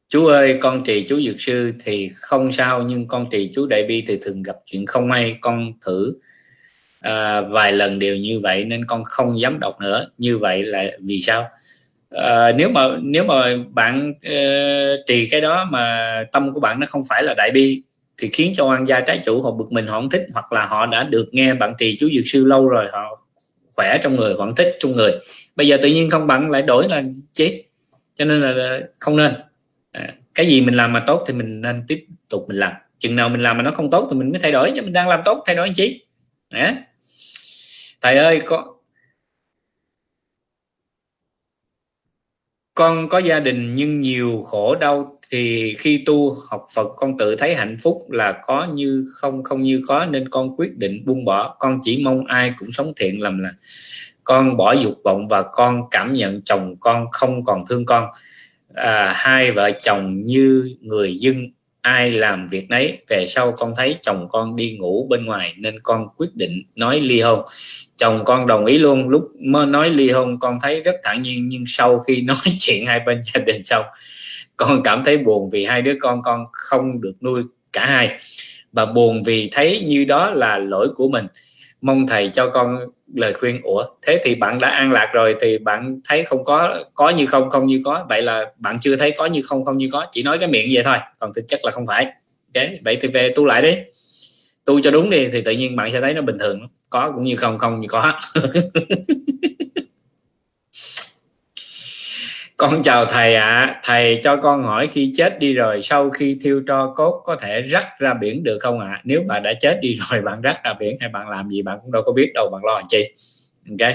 Chú 0.08 0.26
ơi 0.26 0.58
con 0.60 0.84
trì 0.84 1.06
chú 1.08 1.20
dược 1.20 1.40
sư 1.40 1.72
thì 1.84 2.08
không 2.14 2.52
sao 2.52 2.82
nhưng 2.82 3.08
con 3.08 3.26
trì 3.30 3.50
chú 3.54 3.66
đại 3.66 3.84
bi 3.88 4.04
thì 4.08 4.18
thường 4.22 4.42
gặp 4.42 4.56
chuyện 4.66 4.86
không 4.86 5.08
may. 5.08 5.36
Con 5.40 5.72
thử 5.86 6.14
à, 7.00 7.40
vài 7.40 7.72
lần 7.72 7.98
đều 7.98 8.16
như 8.16 8.40
vậy 8.40 8.64
nên 8.64 8.84
con 8.84 9.04
không 9.04 9.40
dám 9.40 9.60
đọc 9.60 9.80
nữa. 9.80 10.08
Như 10.18 10.38
vậy 10.38 10.62
là 10.62 10.84
vì 11.00 11.20
sao? 11.20 11.48
À, 12.10 12.52
nếu 12.52 12.70
mà 12.70 12.88
nếu 13.02 13.24
mà 13.24 13.56
bạn 13.70 14.10
uh, 14.10 15.06
trì 15.06 15.28
cái 15.30 15.40
đó 15.40 15.68
mà 15.70 16.12
tâm 16.32 16.52
của 16.54 16.60
bạn 16.60 16.80
nó 16.80 16.86
không 16.86 17.02
phải 17.08 17.22
là 17.22 17.34
đại 17.34 17.50
bi 17.50 17.82
thì 18.18 18.28
khiến 18.32 18.52
cho 18.54 18.64
oan 18.64 18.88
gia 18.88 19.00
trái 19.00 19.20
chủ 19.24 19.42
họ 19.42 19.50
bực 19.50 19.72
mình 19.72 19.86
họ 19.86 20.00
không 20.00 20.10
thích 20.10 20.26
hoặc 20.32 20.52
là 20.52 20.66
họ 20.66 20.86
đã 20.86 21.04
được 21.04 21.28
nghe 21.32 21.54
bạn 21.54 21.74
trì 21.78 21.96
chú 22.00 22.08
dược 22.16 22.26
sư 22.26 22.44
lâu 22.44 22.68
rồi 22.68 22.86
họ 22.92 23.24
khỏe 23.76 23.98
trong 24.02 24.16
người 24.16 24.34
họ 24.38 24.52
thích 24.56 24.76
trong 24.80 24.92
người 24.96 25.12
bây 25.58 25.68
giờ 25.68 25.78
tự 25.82 25.88
nhiên 25.88 26.10
không 26.10 26.26
bằng 26.26 26.50
lại 26.50 26.62
đổi 26.62 26.88
là 26.88 27.02
chết. 27.32 27.62
Cho 28.14 28.24
nên 28.24 28.40
là 28.40 28.80
không 28.98 29.16
nên. 29.16 29.32
À, 29.92 30.14
cái 30.34 30.46
gì 30.46 30.60
mình 30.60 30.74
làm 30.74 30.92
mà 30.92 31.04
tốt 31.06 31.24
thì 31.26 31.34
mình 31.34 31.60
nên 31.60 31.82
tiếp 31.88 32.06
tục 32.28 32.44
mình 32.48 32.56
làm. 32.56 32.72
Chừng 32.98 33.16
nào 33.16 33.28
mình 33.28 33.40
làm 33.40 33.56
mà 33.56 33.62
nó 33.62 33.70
không 33.70 33.90
tốt 33.90 34.08
thì 34.10 34.18
mình 34.18 34.30
mới 34.30 34.40
thay 34.40 34.52
đổi. 34.52 34.72
Chứ 34.76 34.82
mình 34.82 34.92
đang 34.92 35.08
làm 35.08 35.20
tốt 35.24 35.42
thay 35.46 35.56
đổi 35.56 35.70
chi? 35.74 36.06
À. 36.48 36.76
thầy 38.00 38.16
ơi 38.16 38.42
có 38.46 38.74
con 42.74 43.08
có 43.08 43.18
gia 43.18 43.40
đình 43.40 43.74
nhưng 43.74 44.00
nhiều 44.00 44.42
khổ 44.42 44.74
đau 44.74 45.18
thì 45.30 45.74
khi 45.78 46.02
tu 46.06 46.36
học 46.50 46.66
Phật 46.74 46.88
con 46.96 47.18
tự 47.18 47.36
thấy 47.36 47.54
hạnh 47.54 47.76
phúc 47.82 48.10
là 48.10 48.42
có 48.46 48.68
như 48.74 49.06
không 49.14 49.42
không 49.44 49.62
như 49.62 49.82
có 49.86 50.06
nên 50.06 50.28
con 50.28 50.56
quyết 50.56 50.76
định 50.76 51.04
buông 51.06 51.24
bỏ. 51.24 51.56
Con 51.58 51.80
chỉ 51.82 52.02
mong 52.04 52.26
ai 52.26 52.54
cũng 52.58 52.72
sống 52.72 52.92
thiện 52.96 53.22
làm 53.22 53.38
là 53.38 53.52
con 54.28 54.56
bỏ 54.56 54.72
dục 54.72 54.94
vọng 55.04 55.28
và 55.28 55.42
con 55.42 55.82
cảm 55.90 56.14
nhận 56.14 56.42
chồng 56.44 56.76
con 56.80 57.06
không 57.12 57.44
còn 57.44 57.64
thương 57.68 57.86
con. 57.86 58.04
À, 58.74 59.12
hai 59.16 59.52
vợ 59.52 59.70
chồng 59.82 60.22
như 60.24 60.76
người 60.80 61.16
dân 61.16 61.34
ai 61.80 62.10
làm 62.10 62.48
việc 62.48 62.70
nấy. 62.70 62.98
Về 63.08 63.26
sau 63.28 63.52
con 63.52 63.72
thấy 63.76 63.96
chồng 64.02 64.28
con 64.30 64.56
đi 64.56 64.76
ngủ 64.78 65.06
bên 65.10 65.24
ngoài 65.24 65.54
nên 65.58 65.80
con 65.82 66.08
quyết 66.16 66.34
định 66.34 66.62
nói 66.74 67.00
ly 67.00 67.20
hôn. 67.20 67.40
Chồng 67.96 68.24
con 68.24 68.46
đồng 68.46 68.66
ý 68.66 68.78
luôn 68.78 69.08
lúc 69.08 69.30
mới 69.40 69.66
nói 69.66 69.90
ly 69.90 70.10
hôn 70.10 70.38
con 70.38 70.58
thấy 70.62 70.82
rất 70.82 70.96
thản 71.02 71.22
nhiên 71.22 71.48
nhưng 71.48 71.64
sau 71.66 71.98
khi 71.98 72.22
nói 72.26 72.36
chuyện 72.58 72.86
hai 72.86 73.00
bên 73.00 73.22
gia 73.34 73.40
đình 73.40 73.62
xong 73.64 73.84
con 74.56 74.82
cảm 74.82 75.02
thấy 75.04 75.18
buồn 75.18 75.50
vì 75.50 75.64
hai 75.64 75.82
đứa 75.82 75.94
con 76.00 76.22
con 76.22 76.44
không 76.52 77.00
được 77.00 77.14
nuôi 77.20 77.42
cả 77.72 77.86
hai. 77.86 78.18
Và 78.72 78.86
buồn 78.86 79.22
vì 79.22 79.48
thấy 79.52 79.84
như 79.86 80.04
đó 80.04 80.30
là 80.30 80.58
lỗi 80.58 80.88
của 80.96 81.08
mình 81.08 81.24
mong 81.80 82.06
thầy 82.06 82.28
cho 82.28 82.50
con 82.50 82.78
lời 83.14 83.34
khuyên. 83.34 83.60
Ủa, 83.62 83.84
thế 84.02 84.20
thì 84.24 84.34
bạn 84.34 84.58
đã 84.60 84.68
an 84.68 84.92
lạc 84.92 85.10
rồi 85.12 85.36
thì 85.40 85.58
bạn 85.58 86.00
thấy 86.08 86.24
không 86.24 86.44
có 86.44 86.78
có 86.94 87.10
như 87.10 87.26
không 87.26 87.50
không 87.50 87.66
như 87.66 87.80
có. 87.84 88.06
Vậy 88.08 88.22
là 88.22 88.44
bạn 88.58 88.76
chưa 88.80 88.96
thấy 88.96 89.10
có 89.10 89.26
như 89.26 89.42
không 89.42 89.64
không 89.64 89.78
như 89.78 89.88
có. 89.92 90.06
Chỉ 90.10 90.22
nói 90.22 90.38
cái 90.38 90.48
miệng 90.48 90.68
vậy 90.72 90.82
thôi, 90.84 90.96
còn 91.18 91.32
thực 91.34 91.48
chất 91.48 91.60
là 91.64 91.70
không 91.70 91.86
phải. 91.86 92.04
Ok, 92.54 92.64
vậy 92.84 92.98
thì 93.00 93.08
về 93.08 93.32
tu 93.34 93.44
lại 93.44 93.62
đi. 93.62 93.76
Tu 94.64 94.80
cho 94.80 94.90
đúng 94.90 95.10
đi 95.10 95.28
thì 95.32 95.40
tự 95.40 95.52
nhiên 95.52 95.76
bạn 95.76 95.92
sẽ 95.92 96.00
thấy 96.00 96.14
nó 96.14 96.22
bình 96.22 96.38
thường. 96.38 96.68
Có 96.90 97.12
cũng 97.14 97.24
như 97.24 97.36
không 97.36 97.58
không 97.58 97.80
như 97.80 97.88
có. 97.88 98.12
con 102.58 102.82
chào 102.82 103.04
thầy 103.04 103.34
ạ. 103.34 103.44
À. 103.44 103.80
thầy 103.82 104.20
cho 104.22 104.36
con 104.36 104.62
hỏi 104.62 104.86
khi 104.86 105.12
chết 105.16 105.38
đi 105.38 105.54
rồi, 105.54 105.82
sau 105.82 106.10
khi 106.10 106.38
thiêu 106.42 106.62
tro 106.66 106.92
cốt 106.96 107.22
có 107.24 107.36
thể 107.36 107.62
rắc 107.62 107.86
ra 107.98 108.14
biển 108.14 108.42
được 108.42 108.58
không 108.60 108.80
ạ? 108.80 108.86
À? 108.86 109.00
nếu 109.04 109.22
bạn 109.28 109.42
đã 109.42 109.52
chết 109.60 109.78
đi 109.82 109.94
rồi, 109.94 110.22
bạn 110.24 110.40
rắc 110.40 110.56
ra 110.64 110.74
biển 110.74 110.96
hay 111.00 111.08
bạn 111.08 111.28
làm 111.28 111.50
gì 111.50 111.62
bạn 111.62 111.78
cũng 111.82 111.92
đâu 111.92 112.02
có 112.06 112.12
biết 112.12 112.32
đâu, 112.34 112.48
bạn 112.52 112.64
lo 112.64 112.74
làm 112.74 112.84
chi? 112.88 113.04
Ok. 113.70 113.94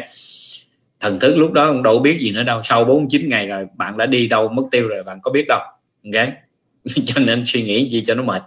Thần 1.00 1.19
thức 1.19 1.35
lúc 1.38 1.51
đó 1.51 1.72
cũng 1.72 1.83
đâu 1.83 2.00
biết 2.00 2.17
gì 2.19 2.32
nữa 2.32 2.43
đâu. 2.43 2.61
Sau 2.64 2.85
49 2.85 3.30
ngày 3.30 3.48
rồi, 3.48 3.66
bạn 3.75 3.98
đã 3.98 4.06
đi 4.06 4.27
đâu 4.27 4.50
mất 4.50 4.64
tiêu 4.72 4.88
rồi, 4.88 5.03
bạn 5.06 5.19
có 5.22 5.32
biết 5.32 5.45
đâu. 5.48 5.59
Ok. 6.06 6.27
Cho 7.06 7.22
nên 7.22 7.43
suy 7.45 7.64
nghĩ 7.64 7.90
gì 7.90 8.03
cho 8.06 8.16
nó 8.16 8.24
mệt. 8.24 8.42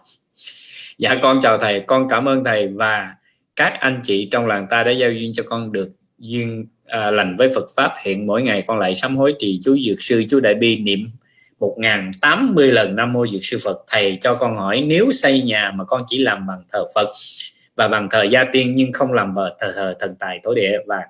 Dạ 0.98 1.16
con 1.22 1.40
chào 1.42 1.58
thầy. 1.58 1.80
Con 1.80 2.08
cảm 2.08 2.28
ơn 2.28 2.44
thầy 2.44 2.68
và 2.68 3.14
các 3.56 3.72
anh 3.80 4.00
chị 4.02 4.28
trong 4.30 4.46
làng 4.46 4.66
ta 4.70 4.84
đã 4.84 4.90
giao 4.90 5.12
duyên 5.12 5.32
cho 5.34 5.42
con 5.42 5.72
được 5.72 5.90
duyên 6.18 6.66
à, 6.86 7.10
lành 7.10 7.36
với 7.36 7.50
Phật 7.54 7.66
pháp 7.76 7.92
hiện 8.04 8.26
mỗi 8.26 8.42
ngày 8.42 8.62
con 8.66 8.78
lại 8.78 8.94
sám 8.94 9.16
hối 9.16 9.34
trì 9.38 9.60
chú 9.64 9.76
dược 9.86 10.02
sư 10.02 10.24
chú 10.30 10.40
đại 10.40 10.54
bi 10.54 10.78
niệm 10.78 10.98
1080 11.60 12.72
lần 12.72 12.96
Nam 12.96 13.12
Mô 13.12 13.26
Dược 13.26 13.40
Sư 13.44 13.58
Phật. 13.64 13.84
Thầy 13.88 14.18
cho 14.20 14.34
con 14.34 14.56
hỏi 14.56 14.84
nếu 14.86 15.12
xây 15.12 15.42
nhà 15.42 15.72
mà 15.74 15.84
con 15.84 16.02
chỉ 16.06 16.18
làm 16.18 16.46
bằng 16.46 16.62
thờ 16.72 16.84
Phật 16.94 17.08
và 17.76 17.88
bằng 17.88 18.08
thờ 18.10 18.22
gia 18.22 18.44
tiên 18.44 18.72
nhưng 18.74 18.92
không 18.92 19.12
làm 19.12 19.34
bằng 19.34 19.50
thờ, 19.60 19.72
thờ 19.76 19.94
thần 20.00 20.14
tài 20.18 20.40
tối 20.42 20.54
địa 20.54 20.78
và 20.86 21.00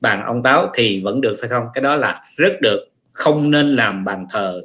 bàn 0.00 0.22
ông 0.26 0.42
táo 0.42 0.70
thì 0.74 1.00
vẫn 1.00 1.20
được 1.20 1.36
phải 1.40 1.48
không? 1.48 1.64
Cái 1.74 1.82
đó 1.82 1.96
là 1.96 2.22
rất 2.36 2.60
được 2.60 2.88
không 3.12 3.50
nên 3.50 3.76
làm 3.76 4.04
bằng 4.04 4.26
thờ 4.30 4.62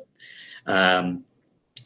uh, 0.70 1.06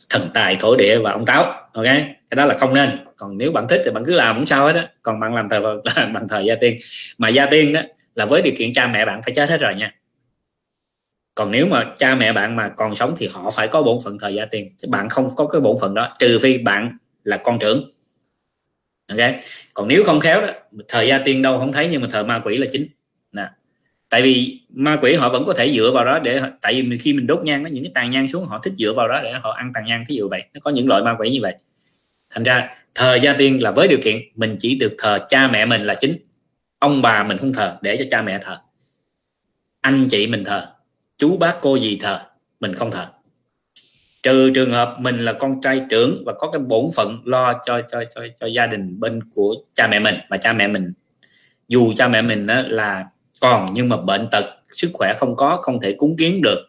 thần 0.09 0.29
tài 0.33 0.55
thổ 0.59 0.75
địa 0.75 0.99
và 0.99 1.11
ông 1.11 1.25
táo 1.25 1.43
ok? 1.73 1.85
Cái 1.85 2.35
đó 2.35 2.45
là 2.45 2.57
không 2.57 2.73
nên. 2.73 2.89
Còn 3.15 3.37
nếu 3.37 3.51
bạn 3.51 3.67
thích 3.67 3.81
thì 3.85 3.91
bạn 3.91 4.05
cứ 4.05 4.15
làm 4.15 4.35
cũng 4.35 4.45
sao 4.45 4.65
hết 4.65 4.75
á. 4.75 4.87
Còn 5.01 5.19
bạn 5.19 5.35
làm 5.35 5.49
thờ 5.49 5.61
Phật 5.61 6.03
bằng 6.13 6.27
thờ 6.27 6.39
gia 6.39 6.55
tiên. 6.55 6.75
Mà 7.17 7.29
gia 7.29 7.45
tiên 7.45 7.73
đó 7.73 7.81
là 8.15 8.25
với 8.25 8.41
điều 8.41 8.53
kiện 8.57 8.73
cha 8.73 8.87
mẹ 8.87 9.05
bạn 9.05 9.21
phải 9.23 9.33
chết 9.35 9.49
hết 9.49 9.57
rồi 9.57 9.75
nha. 9.75 9.95
Còn 11.35 11.51
nếu 11.51 11.67
mà 11.67 11.93
cha 11.97 12.15
mẹ 12.15 12.33
bạn 12.33 12.55
mà 12.55 12.69
còn 12.69 12.95
sống 12.95 13.15
thì 13.17 13.29
họ 13.33 13.51
phải 13.51 13.67
có 13.67 13.83
bổn 13.83 13.97
phận 14.03 14.17
thời 14.19 14.35
gia 14.35 14.45
tiền, 14.45 14.73
chứ 14.77 14.87
bạn 14.91 15.09
không 15.09 15.29
có 15.35 15.47
cái 15.47 15.61
bổn 15.61 15.75
phận 15.81 15.93
đó, 15.93 16.13
trừ 16.19 16.39
phi 16.41 16.57
bạn 16.57 16.97
là 17.23 17.37
con 17.37 17.59
trưởng. 17.59 17.91
Ok? 19.09 19.31
Còn 19.73 19.87
nếu 19.87 20.03
không 20.03 20.19
khéo 20.19 20.41
đó, 20.41 20.47
thời 20.87 21.07
gia 21.07 21.17
tiên 21.17 21.41
đâu 21.41 21.59
không 21.59 21.73
thấy, 21.73 21.87
nhưng 21.91 22.01
mà 22.01 22.07
thờ 22.11 22.23
ma 22.23 22.41
quỷ 22.45 22.57
là 22.57 22.67
chính. 22.71 22.87
Nè, 23.31 23.49
tại 24.09 24.21
vì 24.21 24.61
ma 24.69 24.97
quỷ 25.01 25.15
họ 25.15 25.29
vẫn 25.29 25.45
có 25.45 25.53
thể 25.53 25.69
dựa 25.69 25.91
vào 25.93 26.05
đó 26.05 26.19
để 26.19 26.41
tại 26.61 26.81
vì 26.81 26.97
khi 26.97 27.13
mình 27.13 27.27
đốt 27.27 27.43
nhang 27.43 27.63
những 27.63 27.83
cái 27.83 27.91
tàn 27.95 28.11
nhang 28.11 28.27
xuống 28.27 28.45
họ 28.45 28.59
thích 28.63 28.73
dựa 28.77 28.93
vào 28.93 29.07
đó 29.07 29.21
để 29.23 29.31
họ 29.31 29.51
ăn 29.51 29.71
tàn 29.73 29.85
nhang, 29.85 30.03
thí 30.07 30.15
dụ 30.15 30.29
vậy. 30.29 30.43
Nó 30.53 30.59
có 30.63 30.71
những 30.71 30.87
loại 30.87 31.03
ma 31.03 31.15
quỷ 31.19 31.29
như 31.29 31.39
vậy. 31.41 31.55
Thành 32.29 32.43
ra 32.43 32.69
thờ 32.95 33.15
gia 33.15 33.33
tiên 33.33 33.63
là 33.63 33.71
với 33.71 33.87
điều 33.87 33.99
kiện 34.03 34.17
mình 34.35 34.55
chỉ 34.59 34.75
được 34.75 34.95
thờ 34.97 35.19
cha 35.27 35.47
mẹ 35.47 35.65
mình 35.65 35.81
là 35.81 35.95
chính 35.99 36.17
ông 36.81 37.01
bà 37.01 37.23
mình 37.23 37.37
không 37.37 37.53
thờ, 37.53 37.77
để 37.81 37.97
cho 37.97 38.05
cha 38.11 38.21
mẹ 38.21 38.39
thờ. 38.41 38.57
Anh 39.81 40.07
chị 40.09 40.27
mình 40.27 40.43
thờ, 40.45 40.67
chú 41.17 41.37
bác 41.37 41.57
cô 41.61 41.75
gì 41.75 41.99
thờ, 42.01 42.21
mình 42.59 42.75
không 42.75 42.91
thờ. 42.91 43.05
Trừ 44.23 44.51
trường 44.55 44.71
hợp 44.71 44.95
mình 44.99 45.19
là 45.19 45.33
con 45.33 45.61
trai 45.61 45.81
trưởng 45.89 46.23
và 46.25 46.33
có 46.39 46.51
cái 46.51 46.59
bổn 46.59 46.85
phận 46.95 47.21
lo 47.25 47.53
cho 47.65 47.81
cho 47.91 48.03
cho 48.15 48.21
cho 48.39 48.45
gia 48.47 48.67
đình 48.67 48.99
bên 48.99 49.19
của 49.35 49.55
cha 49.73 49.87
mẹ 49.87 49.99
mình 49.99 50.15
và 50.29 50.37
cha 50.37 50.53
mẹ 50.53 50.67
mình, 50.67 50.93
dù 51.67 51.93
cha 51.95 52.07
mẹ 52.07 52.21
mình 52.21 52.47
là 52.47 53.05
còn 53.41 53.69
nhưng 53.73 53.89
mà 53.89 53.97
bệnh 53.97 54.27
tật, 54.31 54.45
sức 54.75 54.89
khỏe 54.93 55.13
không 55.17 55.35
có, 55.35 55.57
không 55.61 55.81
thể 55.81 55.95
cúng 55.97 56.15
kiến 56.17 56.41
được, 56.41 56.67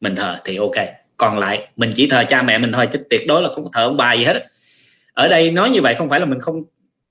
mình 0.00 0.16
thờ 0.16 0.40
thì 0.44 0.56
ok. 0.56 0.86
Còn 1.16 1.38
lại, 1.38 1.68
mình 1.76 1.92
chỉ 1.94 2.08
thờ 2.08 2.24
cha 2.28 2.42
mẹ 2.42 2.58
mình 2.58 2.72
thôi, 2.72 2.88
chứ 2.92 2.98
tuyệt 3.10 3.20
đối 3.28 3.42
là 3.42 3.48
không 3.48 3.72
thờ 3.72 3.84
ông 3.84 3.96
bà 3.96 4.14
gì 4.14 4.24
hết 4.24 4.46
ở 5.12 5.28
đây 5.28 5.50
nói 5.50 5.70
như 5.70 5.80
vậy 5.82 5.94
không 5.94 6.08
phải 6.08 6.20
là 6.20 6.26
mình 6.26 6.40
không 6.40 6.62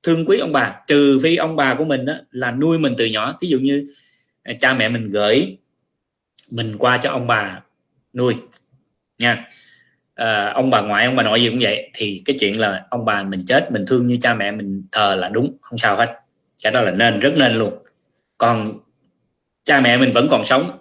thương 0.05 0.25
quý 0.25 0.39
ông 0.39 0.51
bà 0.51 0.75
trừ 0.87 1.19
phi 1.23 1.35
ông 1.35 1.55
bà 1.55 1.75
của 1.75 1.85
mình 1.85 2.05
đó, 2.05 2.13
là 2.31 2.51
nuôi 2.51 2.79
mình 2.79 2.93
từ 2.97 3.05
nhỏ. 3.05 3.37
Thí 3.41 3.47
dụ 3.47 3.57
như 3.59 3.87
à, 4.43 4.53
cha 4.59 4.73
mẹ 4.73 4.89
mình 4.89 5.07
gửi 5.07 5.57
mình 6.51 6.77
qua 6.77 6.97
cho 6.97 7.11
ông 7.11 7.27
bà 7.27 7.61
nuôi 8.13 8.35
nha. 9.19 9.47
À, 10.15 10.51
ông 10.53 10.69
bà 10.69 10.81
ngoại 10.81 11.05
ông 11.05 11.15
bà 11.15 11.23
nội 11.23 11.41
gì 11.41 11.49
cũng 11.49 11.59
vậy. 11.61 11.89
Thì 11.93 12.21
cái 12.25 12.37
chuyện 12.39 12.59
là 12.59 12.85
ông 12.89 13.05
bà 13.05 13.23
mình 13.23 13.39
chết 13.47 13.71
mình 13.71 13.85
thương 13.87 14.07
như 14.07 14.17
cha 14.21 14.33
mẹ 14.33 14.51
mình 14.51 14.83
thờ 14.91 15.15
là 15.15 15.29
đúng 15.29 15.57
không 15.61 15.77
sao 15.77 15.97
hết. 15.97 16.19
Cái 16.63 16.73
đó 16.73 16.81
là 16.81 16.91
nên 16.91 17.19
rất 17.19 17.33
nên 17.37 17.53
luôn. 17.55 17.73
Còn 18.37 18.71
cha 19.63 19.81
mẹ 19.81 19.97
mình 19.97 20.11
vẫn 20.13 20.27
còn 20.29 20.45
sống 20.45 20.77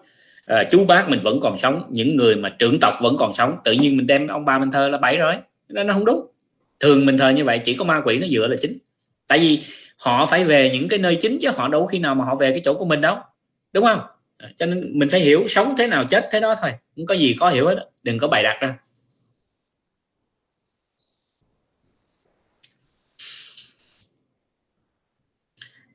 à, 0.46 0.64
chú 0.64 0.84
bác 0.84 1.08
mình 1.08 1.20
vẫn 1.20 1.40
còn 1.40 1.58
sống 1.58 1.88
những 1.90 2.16
người 2.16 2.36
mà 2.36 2.48
trưởng 2.48 2.80
tộc 2.80 2.94
vẫn 3.00 3.16
còn 3.18 3.34
sống. 3.34 3.56
Tự 3.64 3.72
nhiên 3.72 3.96
mình 3.96 4.06
đem 4.06 4.26
ông 4.26 4.44
bà 4.44 4.58
mình 4.58 4.70
thờ 4.70 4.88
là 4.88 4.98
bảy 4.98 5.16
rồi. 5.16 5.34
Nên 5.68 5.86
nó 5.86 5.94
không 5.94 6.04
đúng. 6.04 6.26
Thường 6.80 7.06
mình 7.06 7.18
thờ 7.18 7.30
như 7.30 7.44
vậy 7.44 7.58
chỉ 7.58 7.74
có 7.74 7.84
ma 7.84 8.00
quỷ 8.04 8.18
nó 8.18 8.26
dựa 8.26 8.46
là 8.46 8.56
chính 8.60 8.78
tại 9.26 9.38
vì 9.38 9.62
họ 9.96 10.26
phải 10.26 10.44
về 10.44 10.70
những 10.72 10.88
cái 10.88 10.98
nơi 10.98 11.18
chính 11.20 11.38
chứ 11.40 11.50
họ 11.56 11.68
đâu 11.68 11.86
khi 11.86 11.98
nào 11.98 12.14
mà 12.14 12.24
họ 12.24 12.36
về 12.36 12.50
cái 12.50 12.60
chỗ 12.64 12.74
của 12.74 12.84
mình 12.84 13.00
đâu 13.00 13.16
đúng 13.72 13.84
không? 13.84 14.00
À, 14.38 14.50
cho 14.56 14.66
nên 14.66 14.98
mình 14.98 15.08
phải 15.10 15.20
hiểu 15.20 15.48
sống 15.48 15.74
thế 15.78 15.86
nào 15.86 16.04
chết 16.04 16.28
thế 16.32 16.40
đó 16.40 16.54
thôi 16.60 16.70
không 16.96 17.06
có 17.06 17.14
gì 17.14 17.36
có 17.40 17.48
hiểu 17.48 17.66
hết 17.66 17.90
đừng 18.02 18.18
có 18.18 18.28
bày 18.28 18.42
đặt 18.42 18.58
ra. 18.60 18.76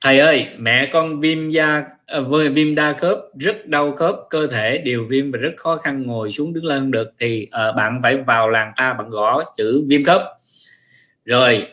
Thầy 0.01 0.19
ơi 0.19 0.47
mẹ 0.57 0.89
con 0.93 1.21
viêm 1.21 1.49
da 1.49 1.83
à, 2.05 2.19
viêm 2.53 2.75
đa 2.75 2.93
khớp 2.93 3.17
rất 3.39 3.65
đau 3.67 3.91
khớp 3.91 4.15
cơ 4.29 4.47
thể 4.47 4.77
đều 4.77 5.05
viêm 5.09 5.31
và 5.31 5.39
rất 5.39 5.53
khó 5.57 5.77
khăn 5.77 6.03
ngồi 6.05 6.31
xuống 6.31 6.53
đứng 6.53 6.65
lên 6.65 6.91
được 6.91 7.13
thì 7.19 7.47
uh, 7.69 7.75
bạn 7.75 7.99
phải 8.03 8.17
vào 8.17 8.49
làng 8.49 8.73
ta 8.75 8.93
bạn 8.93 9.09
gõ 9.09 9.43
chữ 9.57 9.85
viêm 9.87 10.03
khớp. 10.03 10.21
Rồi 11.25 11.67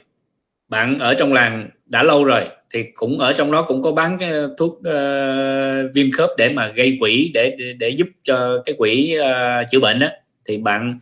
bạn 0.68 0.98
ở 0.98 1.14
trong 1.14 1.32
làng 1.32 1.68
đã 1.86 2.02
lâu 2.02 2.24
rồi 2.24 2.42
thì 2.70 2.84
cũng 2.94 3.18
ở 3.18 3.32
trong 3.32 3.52
đó 3.52 3.62
cũng 3.62 3.82
có 3.82 3.92
bán 3.92 4.18
cái 4.18 4.30
thuốc 4.58 4.72
uh, 4.78 5.94
viêm 5.94 6.10
khớp 6.12 6.30
để 6.38 6.48
mà 6.48 6.68
gây 6.68 6.98
quỷ 7.00 7.30
để 7.34 7.56
để, 7.58 7.72
để 7.78 7.88
giúp 7.88 8.08
cho 8.22 8.62
cái 8.64 8.74
quỷ 8.78 9.16
uh, 9.20 9.66
chữa 9.70 9.80
bệnh 9.80 9.98
đó 9.98 10.08
thì 10.44 10.58
bạn 10.58 10.98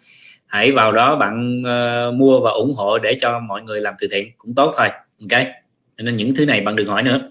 hãy 0.47 0.73
vào 0.73 0.93
đó 0.93 1.17
bạn 1.17 1.63
uh, 1.63 2.15
mua 2.15 2.41
và 2.41 2.51
ủng 2.51 2.73
hộ 2.77 2.99
để 2.99 3.17
cho 3.21 3.39
mọi 3.39 3.63
người 3.63 3.81
làm 3.81 3.95
từ 3.99 4.09
thiện 4.11 4.29
cũng 4.39 4.55
tốt 4.55 4.75
thôi 4.77 4.89
ok? 5.31 5.47
Nên 5.99 6.17
những 6.17 6.35
thứ 6.35 6.47
này 6.47 6.61
bạn 6.61 6.77
đừng 6.77 6.89
hỏi 6.89 7.03
nữa. 7.03 7.31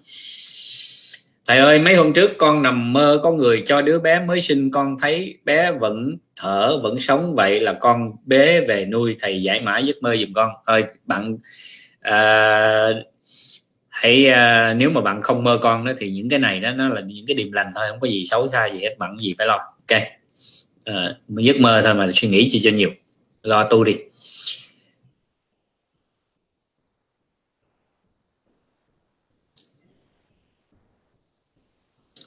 Thầy 1.48 1.58
ơi 1.58 1.80
mấy 1.80 1.96
hôm 1.96 2.14
trước 2.14 2.32
con 2.38 2.64
nằm 2.64 2.94
mơ 2.94 3.20
có 3.24 3.32
người 3.32 3.64
cho 3.66 3.82
đứa 3.82 4.00
bé 4.00 4.26
mới 4.28 4.42
sinh 4.42 4.72
con 4.72 4.96
thấy 5.02 5.38
bé 5.46 5.72
vẫn 5.72 6.18
thở 6.36 6.80
vẫn 6.84 7.00
sống 7.00 7.36
vậy 7.36 7.60
là 7.60 7.74
con 7.74 8.12
bé 8.26 8.62
về 8.62 8.86
nuôi 8.86 9.16
thầy 9.20 9.44
giải 9.44 9.62
mã 9.62 9.78
giấc 9.80 9.96
mơ 10.02 10.16
giùm 10.20 10.34
con. 10.34 10.50
Thôi 10.68 10.86
bạn 11.06 11.38
à, 12.04 12.90
hãy 13.90 14.28
à, 14.28 14.74
nếu 14.78 14.90
mà 14.90 15.02
bạn 15.02 15.22
không 15.22 15.44
mơ 15.44 15.60
con 15.62 15.86
đó 15.86 15.92
thì 15.98 16.12
những 16.12 16.30
cái 16.30 16.40
này 16.40 16.60
đó 16.60 16.72
nó 16.72 16.90
là 16.90 17.02
những 17.02 17.26
cái 17.28 17.36
điềm 17.36 17.52
lành 17.52 17.72
thôi 17.76 17.86
không 17.90 18.00
có 18.00 18.08
gì 18.08 18.26
xấu 18.26 18.50
xa 18.52 18.66
gì 18.66 18.80
hết 18.80 18.96
bạn 19.00 19.18
gì 19.22 19.34
phải 19.38 19.48
lo. 19.48 19.58
Ok. 19.58 20.02
À, 20.86 21.18
giấc 21.30 21.60
mơ 21.60 21.82
thôi 21.86 21.94
mà 21.94 22.08
suy 22.14 22.28
nghĩ 22.28 22.48
chi 22.52 22.62
cho 22.64 22.72
nhiều. 22.72 22.92
Lo 23.44 23.64
tu 23.64 23.84
đi. 23.84 23.96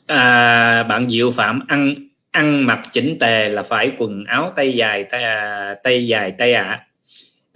À, 0.06 0.82
bạn 0.82 1.10
diệu 1.10 1.30
phạm 1.30 1.60
ăn 1.68 1.94
ăn 2.30 2.66
mặc 2.66 2.80
chỉnh 2.92 3.18
tề 3.20 3.48
là 3.48 3.62
phải 3.62 3.92
quần 3.98 4.24
áo 4.24 4.52
tay 4.56 4.72
dài 4.72 5.04
tay 5.04 5.22
tay 5.84 6.06
dài 6.06 6.32
tay 6.38 6.52
ạ. 6.52 6.62
à 6.64 6.86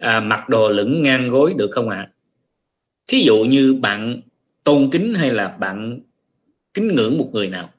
à, 0.00 0.20
mặc 0.20 0.48
đồ 0.48 0.68
lửng 0.68 1.02
ngang 1.02 1.28
gối 1.28 1.54
được 1.58 1.70
không 1.72 1.88
ạ? 1.88 1.96
À? 1.96 2.10
thí 3.10 3.22
dụ 3.22 3.44
như 3.44 3.74
bạn 3.80 4.20
tôn 4.64 4.88
kính 4.92 5.14
hay 5.14 5.30
là 5.30 5.48
bạn 5.48 6.00
kính 6.74 6.94
ngưỡng 6.94 7.18
một 7.18 7.28
người 7.32 7.48
nào 7.48 7.70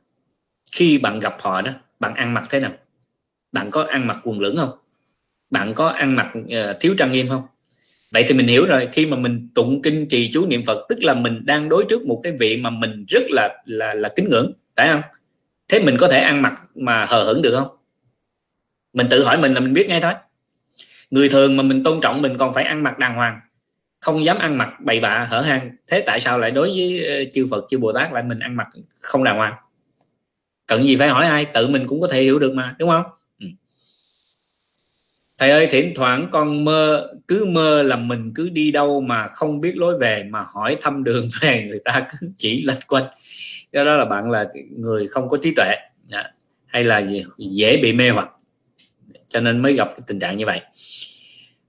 khi 0.71 0.97
bạn 0.97 1.19
gặp 1.19 1.35
họ 1.39 1.61
đó 1.61 1.71
bạn 1.99 2.13
ăn 2.13 2.33
mặc 2.33 2.43
thế 2.49 2.59
nào? 2.59 2.71
Bạn 3.51 3.71
có 3.71 3.83
ăn 3.83 4.07
mặc 4.07 4.17
quần 4.23 4.39
lửng 4.39 4.55
không? 4.57 4.69
Bạn 5.49 5.73
có 5.73 5.87
ăn 5.87 6.15
mặc 6.15 6.31
uh, 6.37 6.79
thiếu 6.79 6.95
trang 6.97 7.11
nghiêm 7.11 7.27
không? 7.29 7.41
Vậy 8.11 8.25
thì 8.27 8.33
mình 8.33 8.47
hiểu 8.47 8.65
rồi 8.65 8.87
khi 8.91 9.05
mà 9.05 9.17
mình 9.17 9.49
tụng 9.55 9.81
kinh 9.81 10.07
trì 10.09 10.31
chú 10.33 10.45
niệm 10.45 10.65
phật 10.65 10.85
tức 10.89 11.03
là 11.03 11.13
mình 11.13 11.41
đang 11.45 11.69
đối 11.69 11.85
trước 11.89 12.05
một 12.05 12.19
cái 12.23 12.33
vị 12.39 12.57
mà 12.57 12.69
mình 12.69 13.05
rất 13.07 13.23
là 13.29 13.63
là 13.65 13.93
là 13.93 14.09
kính 14.15 14.29
ngưỡng 14.29 14.51
phải 14.75 14.89
không? 14.89 15.01
Thế 15.67 15.79
mình 15.79 15.97
có 15.99 16.07
thể 16.07 16.19
ăn 16.19 16.41
mặc 16.41 16.61
mà 16.75 17.05
hờ 17.05 17.23
hững 17.23 17.41
được 17.41 17.55
không? 17.55 17.77
Mình 18.93 19.07
tự 19.09 19.23
hỏi 19.23 19.37
mình 19.37 19.53
là 19.53 19.59
mình 19.59 19.73
biết 19.73 19.85
ngay 19.89 20.01
thôi 20.01 20.13
người 21.11 21.29
thường 21.29 21.57
mà 21.57 21.63
mình 21.63 21.83
tôn 21.83 22.01
trọng 22.01 22.21
mình 22.21 22.37
còn 22.37 22.53
phải 22.53 22.63
ăn 22.63 22.83
mặc 22.83 22.97
đàng 22.99 23.15
hoàng. 23.15 23.39
Không 23.99 24.25
dám 24.25 24.37
ăn 24.37 24.57
mặc 24.57 24.69
bậy 24.85 24.99
bạ, 24.99 25.27
hở 25.29 25.41
hang. 25.41 25.71
Thế 25.87 26.03
tại 26.05 26.21
sao 26.21 26.39
lại 26.39 26.51
đối 26.51 26.67
với 26.67 27.05
ờ, 27.05 27.23
chư 27.33 27.47
Phật, 27.51 27.65
chư 27.69 27.77
Bồ 27.77 27.93
Tát 27.93 28.13
lại 28.13 28.23
mình 28.23 28.39
ăn 28.39 28.55
mặc 28.55 28.67
không 29.01 29.23
đàng 29.23 29.37
hoàng? 29.37 29.53
Cần 30.67 30.83
gì 30.83 30.95
phải 30.95 31.09
hỏi 31.09 31.25
ai? 31.25 31.45
Tự 31.45 31.67
mình 31.67 31.83
cũng 31.87 32.01
có 32.01 32.07
thể 32.07 32.21
hiểu 32.21 32.39
được 32.39 32.53
mà, 32.53 32.75
đúng 32.79 32.89
không? 32.89 33.05
Ừ. 33.39 33.45
Thầy 35.37 35.49
ơi, 35.51 35.67
thỉnh 35.71 35.93
thoảng 35.95 36.27
con 36.31 36.65
mơ, 36.65 37.13
cứ 37.27 37.45
mơ 37.45 37.83
là 37.83 37.95
mình 37.95 38.31
cứ 38.35 38.49
đi 38.49 38.71
đâu 38.71 39.01
mà 39.01 39.27
không 39.27 39.61
biết 39.61 39.77
lối 39.77 39.99
về, 39.99 40.23
mà 40.29 40.45
hỏi 40.53 40.77
thăm 40.81 41.03
đường 41.03 41.27
về, 41.41 41.65
người 41.69 41.79
ta 41.85 42.07
cứ 42.09 42.31
chỉ 42.35 42.63
lệch 42.65 42.87
quanh 42.87 43.05
do 43.73 43.83
đó 43.83 43.95
là 43.95 44.05
bạn 44.05 44.31
là 44.31 44.49
người 44.69 45.07
không 45.07 45.29
có 45.29 45.37
trí 45.43 45.53
tuệ. 45.55 45.75
Dạ. 46.07 46.23
Hay 46.65 46.83
là 46.83 47.03
dễ 47.37 47.77
bị 47.77 47.93
mê 47.93 48.09
hoặc 48.09 48.29
cho 49.31 49.39
nên 49.39 49.61
mới 49.61 49.73
gặp 49.73 49.87
cái 49.87 50.01
tình 50.07 50.19
trạng 50.19 50.37
như 50.37 50.45
vậy. 50.45 50.61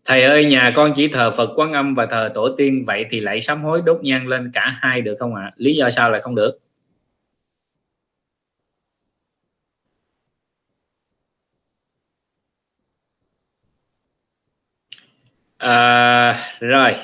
Thầy 0.05 0.23
ơi 0.23 0.45
nhà 0.45 0.73
con 0.77 0.93
chỉ 0.95 1.09
thờ 1.09 1.31
phật 1.31 1.51
quán 1.57 1.73
âm 1.73 1.95
và 1.95 2.07
thờ 2.07 2.31
tổ 2.35 2.49
tiên 2.49 2.85
vậy 2.87 3.07
thì 3.11 3.21
lại 3.21 3.41
sám 3.41 3.63
hối 3.65 3.83
đốt 3.85 3.99
nhang 4.03 4.29
lên 4.29 4.51
cả 4.55 4.77
hai 4.81 5.01
được 5.01 5.17
không 5.19 5.35
ạ? 5.35 5.43
À? 5.43 5.53
lý 5.57 5.75
do 5.75 5.91
sao 5.91 6.11
lại 6.11 6.21
không 6.21 6.35
được? 6.35 6.59
À, 15.59 16.35
rồi 16.61 16.95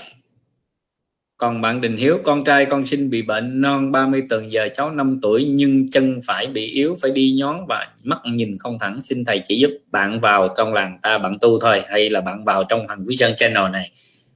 còn 1.39 1.61
bạn 1.61 1.81
Đình 1.81 1.97
Hiếu, 1.97 2.19
con 2.25 2.45
trai 2.45 2.65
con 2.65 2.87
sinh 2.87 3.11
bị 3.11 3.23
bệnh 3.23 3.61
non 3.61 3.93
30 3.93 4.23
tuần, 4.29 4.53
giờ 4.53 4.69
cháu 4.75 4.91
5 4.91 5.19
tuổi, 5.23 5.45
nhưng 5.45 5.91
chân 5.91 6.21
phải 6.27 6.47
bị 6.47 6.67
yếu, 6.67 6.97
phải 7.03 7.11
đi 7.11 7.35
nhón 7.39 7.57
và 7.69 7.87
mắt 8.05 8.19
nhìn 8.25 8.57
không 8.59 8.79
thẳng. 8.79 9.01
Xin 9.01 9.25
thầy 9.25 9.41
chỉ 9.49 9.59
giúp 9.59 9.71
bạn 9.91 10.21
vào 10.21 10.49
trong 10.57 10.75
làng 10.75 10.99
ta, 11.03 11.19
bạn 11.19 11.33
tu 11.41 11.61
thôi, 11.61 11.83
hay 11.89 12.11
là 12.11 12.21
bạn 12.21 12.45
vào 12.45 12.65
trong 12.65 12.87
Hoàng 12.87 13.05
Quý 13.07 13.17
Sơn 13.17 13.33
channel 13.37 13.71
này. 13.73 13.91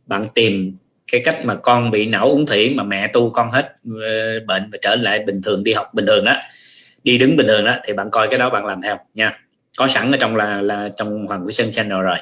Bạn 0.06 0.24
tìm 0.34 0.76
cái 1.12 1.20
cách 1.24 1.44
mà 1.44 1.55
con 1.55 1.90
bị 1.90 2.06
não 2.06 2.28
uống 2.28 2.47
thủy 2.47 2.74
mà 2.74 2.82
mẹ 2.82 3.06
tu 3.06 3.31
con 3.31 3.50
hết 3.50 3.74
ờ, 4.02 4.40
bệnh 4.47 4.62
và 4.72 4.78
trở 4.82 4.94
lại 4.94 5.18
bình 5.26 5.40
thường, 5.44 5.64
đi 5.64 5.72
học 5.72 5.86
bình 5.94 6.06
thường 6.06 6.24
đó 6.24 6.36
đi 7.05 7.18
đứng 7.18 7.36
bình 7.36 7.47
thường 7.47 7.64
đó 7.64 7.76
thì 7.84 7.92
bạn 7.92 8.10
coi 8.10 8.28
cái 8.28 8.39
đó 8.39 8.50
bạn 8.50 8.66
làm 8.66 8.82
theo 8.82 8.98
nha. 9.14 9.39
Có 9.76 9.89
sẵn 9.89 10.12
ở 10.12 10.16
trong 10.20 10.36
là 10.36 10.60
là 10.60 10.89
trong 10.97 11.26
Hoàng 11.26 11.47
Quý 11.47 11.52
Sơn 11.52 11.72
channel 11.72 12.00
rồi. 12.00 12.16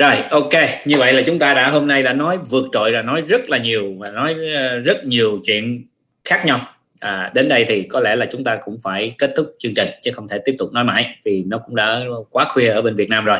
Rồi 0.00 0.16
ok 0.30 0.52
như 0.84 0.98
vậy 0.98 1.12
là 1.12 1.22
chúng 1.26 1.38
ta 1.38 1.54
đã 1.54 1.70
hôm 1.70 1.86
nay 1.86 2.02
đã 2.02 2.12
nói 2.12 2.38
vượt 2.48 2.66
trội 2.72 2.92
là 2.92 3.02
nói 3.02 3.22
rất 3.28 3.50
là 3.50 3.58
nhiều 3.58 3.94
và 3.98 4.10
nói 4.10 4.34
ờ, 4.54 4.78
rất 4.78 5.04
nhiều 5.04 5.40
chuyện 5.44 5.86
khác 6.24 6.42
nhau. 6.46 6.60
À, 7.00 7.30
đến 7.34 7.48
đây 7.48 7.64
thì 7.68 7.82
có 7.82 8.00
lẽ 8.00 8.16
là 8.16 8.26
chúng 8.32 8.44
ta 8.44 8.58
cũng 8.64 8.78
phải 8.82 9.14
kết 9.18 9.32
thúc 9.36 9.56
chương 9.58 9.74
trình 9.74 9.88
chứ 10.02 10.10
không 10.12 10.28
thể 10.28 10.38
tiếp 10.44 10.54
tục 10.58 10.72
nói 10.72 10.84
mãi 10.84 11.18
vì 11.24 11.44
nó 11.46 11.58
cũng 11.58 11.76
đã 11.76 12.00
quá 12.30 12.44
khuya 12.44 12.68
ở 12.68 12.82
bên 12.82 12.96
Việt 12.96 13.08
Nam 13.10 13.24
rồi. 13.24 13.38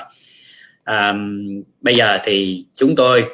À, 0.85 1.15
bây 1.81 1.95
giờ 1.95 2.19
thì 2.25 2.65
chúng 2.73 2.97
tôi 2.97 3.25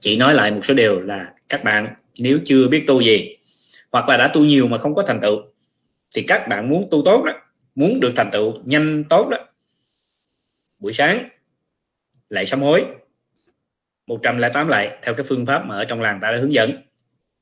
chỉ 0.00 0.16
nói 0.16 0.34
lại 0.34 0.50
một 0.50 0.64
số 0.64 0.74
điều 0.74 1.00
là 1.00 1.26
các 1.48 1.64
bạn 1.64 1.94
nếu 2.20 2.38
chưa 2.44 2.68
biết 2.68 2.84
tu 2.86 3.00
gì 3.00 3.36
hoặc 3.92 4.08
là 4.08 4.16
đã 4.16 4.28
tu 4.28 4.40
nhiều 4.40 4.68
mà 4.68 4.78
không 4.78 4.94
có 4.94 5.02
thành 5.02 5.20
tựu 5.20 5.42
thì 6.16 6.22
các 6.22 6.48
bạn 6.48 6.68
muốn 6.68 6.88
tu 6.90 7.02
tốt 7.04 7.24
đó 7.24 7.32
muốn 7.74 8.00
được 8.00 8.12
thành 8.16 8.30
tựu 8.32 8.54
nhanh 8.64 9.04
tốt 9.04 9.28
đó 9.30 9.38
buổi 10.78 10.92
sáng 10.92 11.28
lệ 12.30 12.44
sám 12.44 12.62
hối. 12.62 12.84
108 14.06 14.68
lệ, 14.68 14.98
theo 15.02 15.14
cái 15.14 15.26
phương 15.28 15.46
pháp 15.46 15.66
mà 15.66 15.74
ở 15.74 15.84
trong 15.84 16.00
làng 16.00 16.18
ta 16.22 16.30
đã 16.30 16.38
hướng 16.38 16.52
dẫn. 16.52 16.70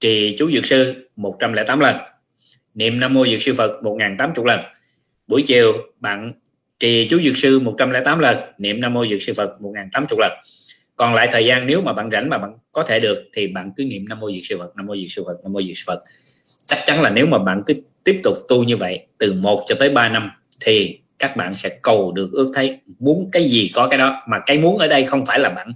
Trì 0.00 0.36
chú 0.38 0.50
dược 0.50 0.66
sư 0.66 1.10
108 1.16 1.80
lần. 1.80 1.96
Niệm 2.74 3.00
nam 3.00 3.14
mô 3.14 3.26
dược 3.26 3.42
sư 3.42 3.54
Phật 3.54 3.82
1080 3.82 4.44
lần. 4.46 4.60
Buổi 5.26 5.42
chiều, 5.46 5.72
bạn 6.00 6.32
trì 6.78 7.08
chú 7.10 7.18
dược 7.18 7.36
sư 7.36 7.58
108 7.58 8.18
lần, 8.18 8.36
niệm 8.58 8.80
nam 8.80 8.94
mô 8.94 9.06
dược 9.06 9.22
sư 9.22 9.32
Phật 9.36 9.60
1080 9.60 10.18
lần. 10.20 10.32
Còn 10.96 11.14
lại 11.14 11.28
thời 11.32 11.44
gian 11.44 11.66
nếu 11.66 11.82
mà 11.82 11.92
bạn 11.92 12.10
rảnh 12.12 12.30
mà 12.30 12.38
bạn 12.38 12.58
có 12.72 12.82
thể 12.82 13.00
được 13.00 13.24
thì 13.32 13.46
bạn 13.46 13.70
cứ 13.76 13.84
niệm 13.84 14.04
nam 14.08 14.20
mô 14.20 14.30
dược 14.30 14.42
sư 14.44 14.56
Phật, 14.58 14.76
nam 14.76 14.86
mô 14.86 14.96
dược 14.96 15.10
sư 15.10 15.22
Phật, 15.26 15.36
nam 15.42 15.52
mô 15.52 15.62
dược 15.62 15.76
sư 15.76 15.84
Phật. 15.86 16.02
Chắc 16.64 16.82
chắn 16.86 17.02
là 17.02 17.10
nếu 17.10 17.26
mà 17.26 17.38
bạn 17.38 17.62
cứ 17.66 17.74
tiếp 18.04 18.20
tục 18.22 18.36
tu 18.48 18.64
như 18.64 18.76
vậy 18.76 19.06
từ 19.18 19.32
1 19.32 19.64
cho 19.66 19.74
tới 19.78 19.90
3 19.90 20.08
năm 20.08 20.30
thì 20.60 21.00
các 21.18 21.36
bạn 21.36 21.54
sẽ 21.54 21.68
cầu 21.82 22.12
được 22.12 22.30
ước 22.32 22.52
thấy. 22.54 22.78
Muốn 22.98 23.28
cái 23.32 23.44
gì 23.44 23.70
có 23.74 23.88
cái 23.88 23.98
đó 23.98 24.22
mà 24.28 24.38
cái 24.46 24.58
muốn 24.58 24.78
ở 24.78 24.88
đây 24.88 25.04
không 25.04 25.26
phải 25.26 25.38
là 25.38 25.48
bạn 25.48 25.72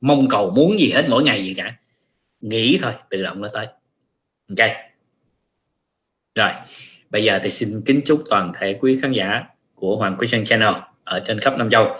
mong 0.00 0.28
cầu 0.28 0.50
muốn 0.56 0.78
gì 0.78 0.90
hết 0.90 1.04
mỗi 1.08 1.22
ngày 1.22 1.44
gì 1.44 1.54
cả. 1.54 1.74
Nghĩ 2.40 2.78
thôi 2.82 2.92
tự 3.10 3.22
động 3.22 3.40
nó 3.40 3.48
tới. 3.48 3.66
Ok. 4.48 4.68
Rồi 6.34 6.50
bây 7.10 7.24
giờ 7.24 7.38
thì 7.42 7.50
xin 7.50 7.82
kính 7.86 8.00
chúc 8.04 8.22
toàn 8.30 8.52
thể 8.60 8.74
quý 8.80 8.98
khán 9.02 9.12
giả 9.12 9.42
của 9.74 9.96
Hoàng 9.96 10.16
Quý 10.18 10.28
Sơn 10.28 10.44
Channel 10.44 10.74
ở 11.04 11.20
trên 11.26 11.40
khắp 11.40 11.58
Nam 11.58 11.70
Châu. 11.70 11.96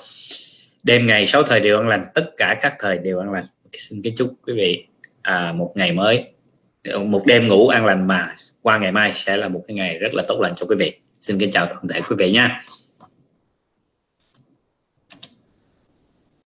Đêm 0.83 1.07
ngày 1.07 1.27
sáu 1.27 1.43
thời 1.43 1.61
đều 1.61 1.79
an 1.79 1.89
lành 1.89 2.05
tất 2.15 2.31
cả 2.37 2.59
các 2.61 2.75
thời 2.79 2.99
đều 2.99 3.19
an 3.19 3.33
lành. 3.33 3.47
Xin 3.73 4.03
kính 4.03 4.15
chúc 4.17 4.35
quý 4.47 4.53
vị 4.57 4.87
à, 5.23 5.53
một 5.53 5.73
ngày 5.75 5.93
mới 5.93 6.25
một 7.05 7.27
đêm 7.27 7.49
ngủ 7.49 7.69
an 7.69 7.85
lành 7.87 8.07
mà 8.07 8.37
qua 8.63 8.79
ngày 8.79 8.93
mai 8.93 9.13
sẽ 9.15 9.37
là 9.37 9.49
một 9.49 9.65
cái 9.69 9.75
ngày 9.75 9.99
rất 9.99 10.15
là 10.15 10.25
tốt 10.29 10.41
lành 10.41 10.53
cho 10.57 10.67
quý 10.67 10.77
vị. 10.79 10.93
Xin 11.21 11.39
kính 11.39 11.51
chào 11.51 11.67
toàn 11.67 11.89
thể 11.89 12.01
quý 12.01 12.17
vị 12.19 12.33
nha. 12.33 12.63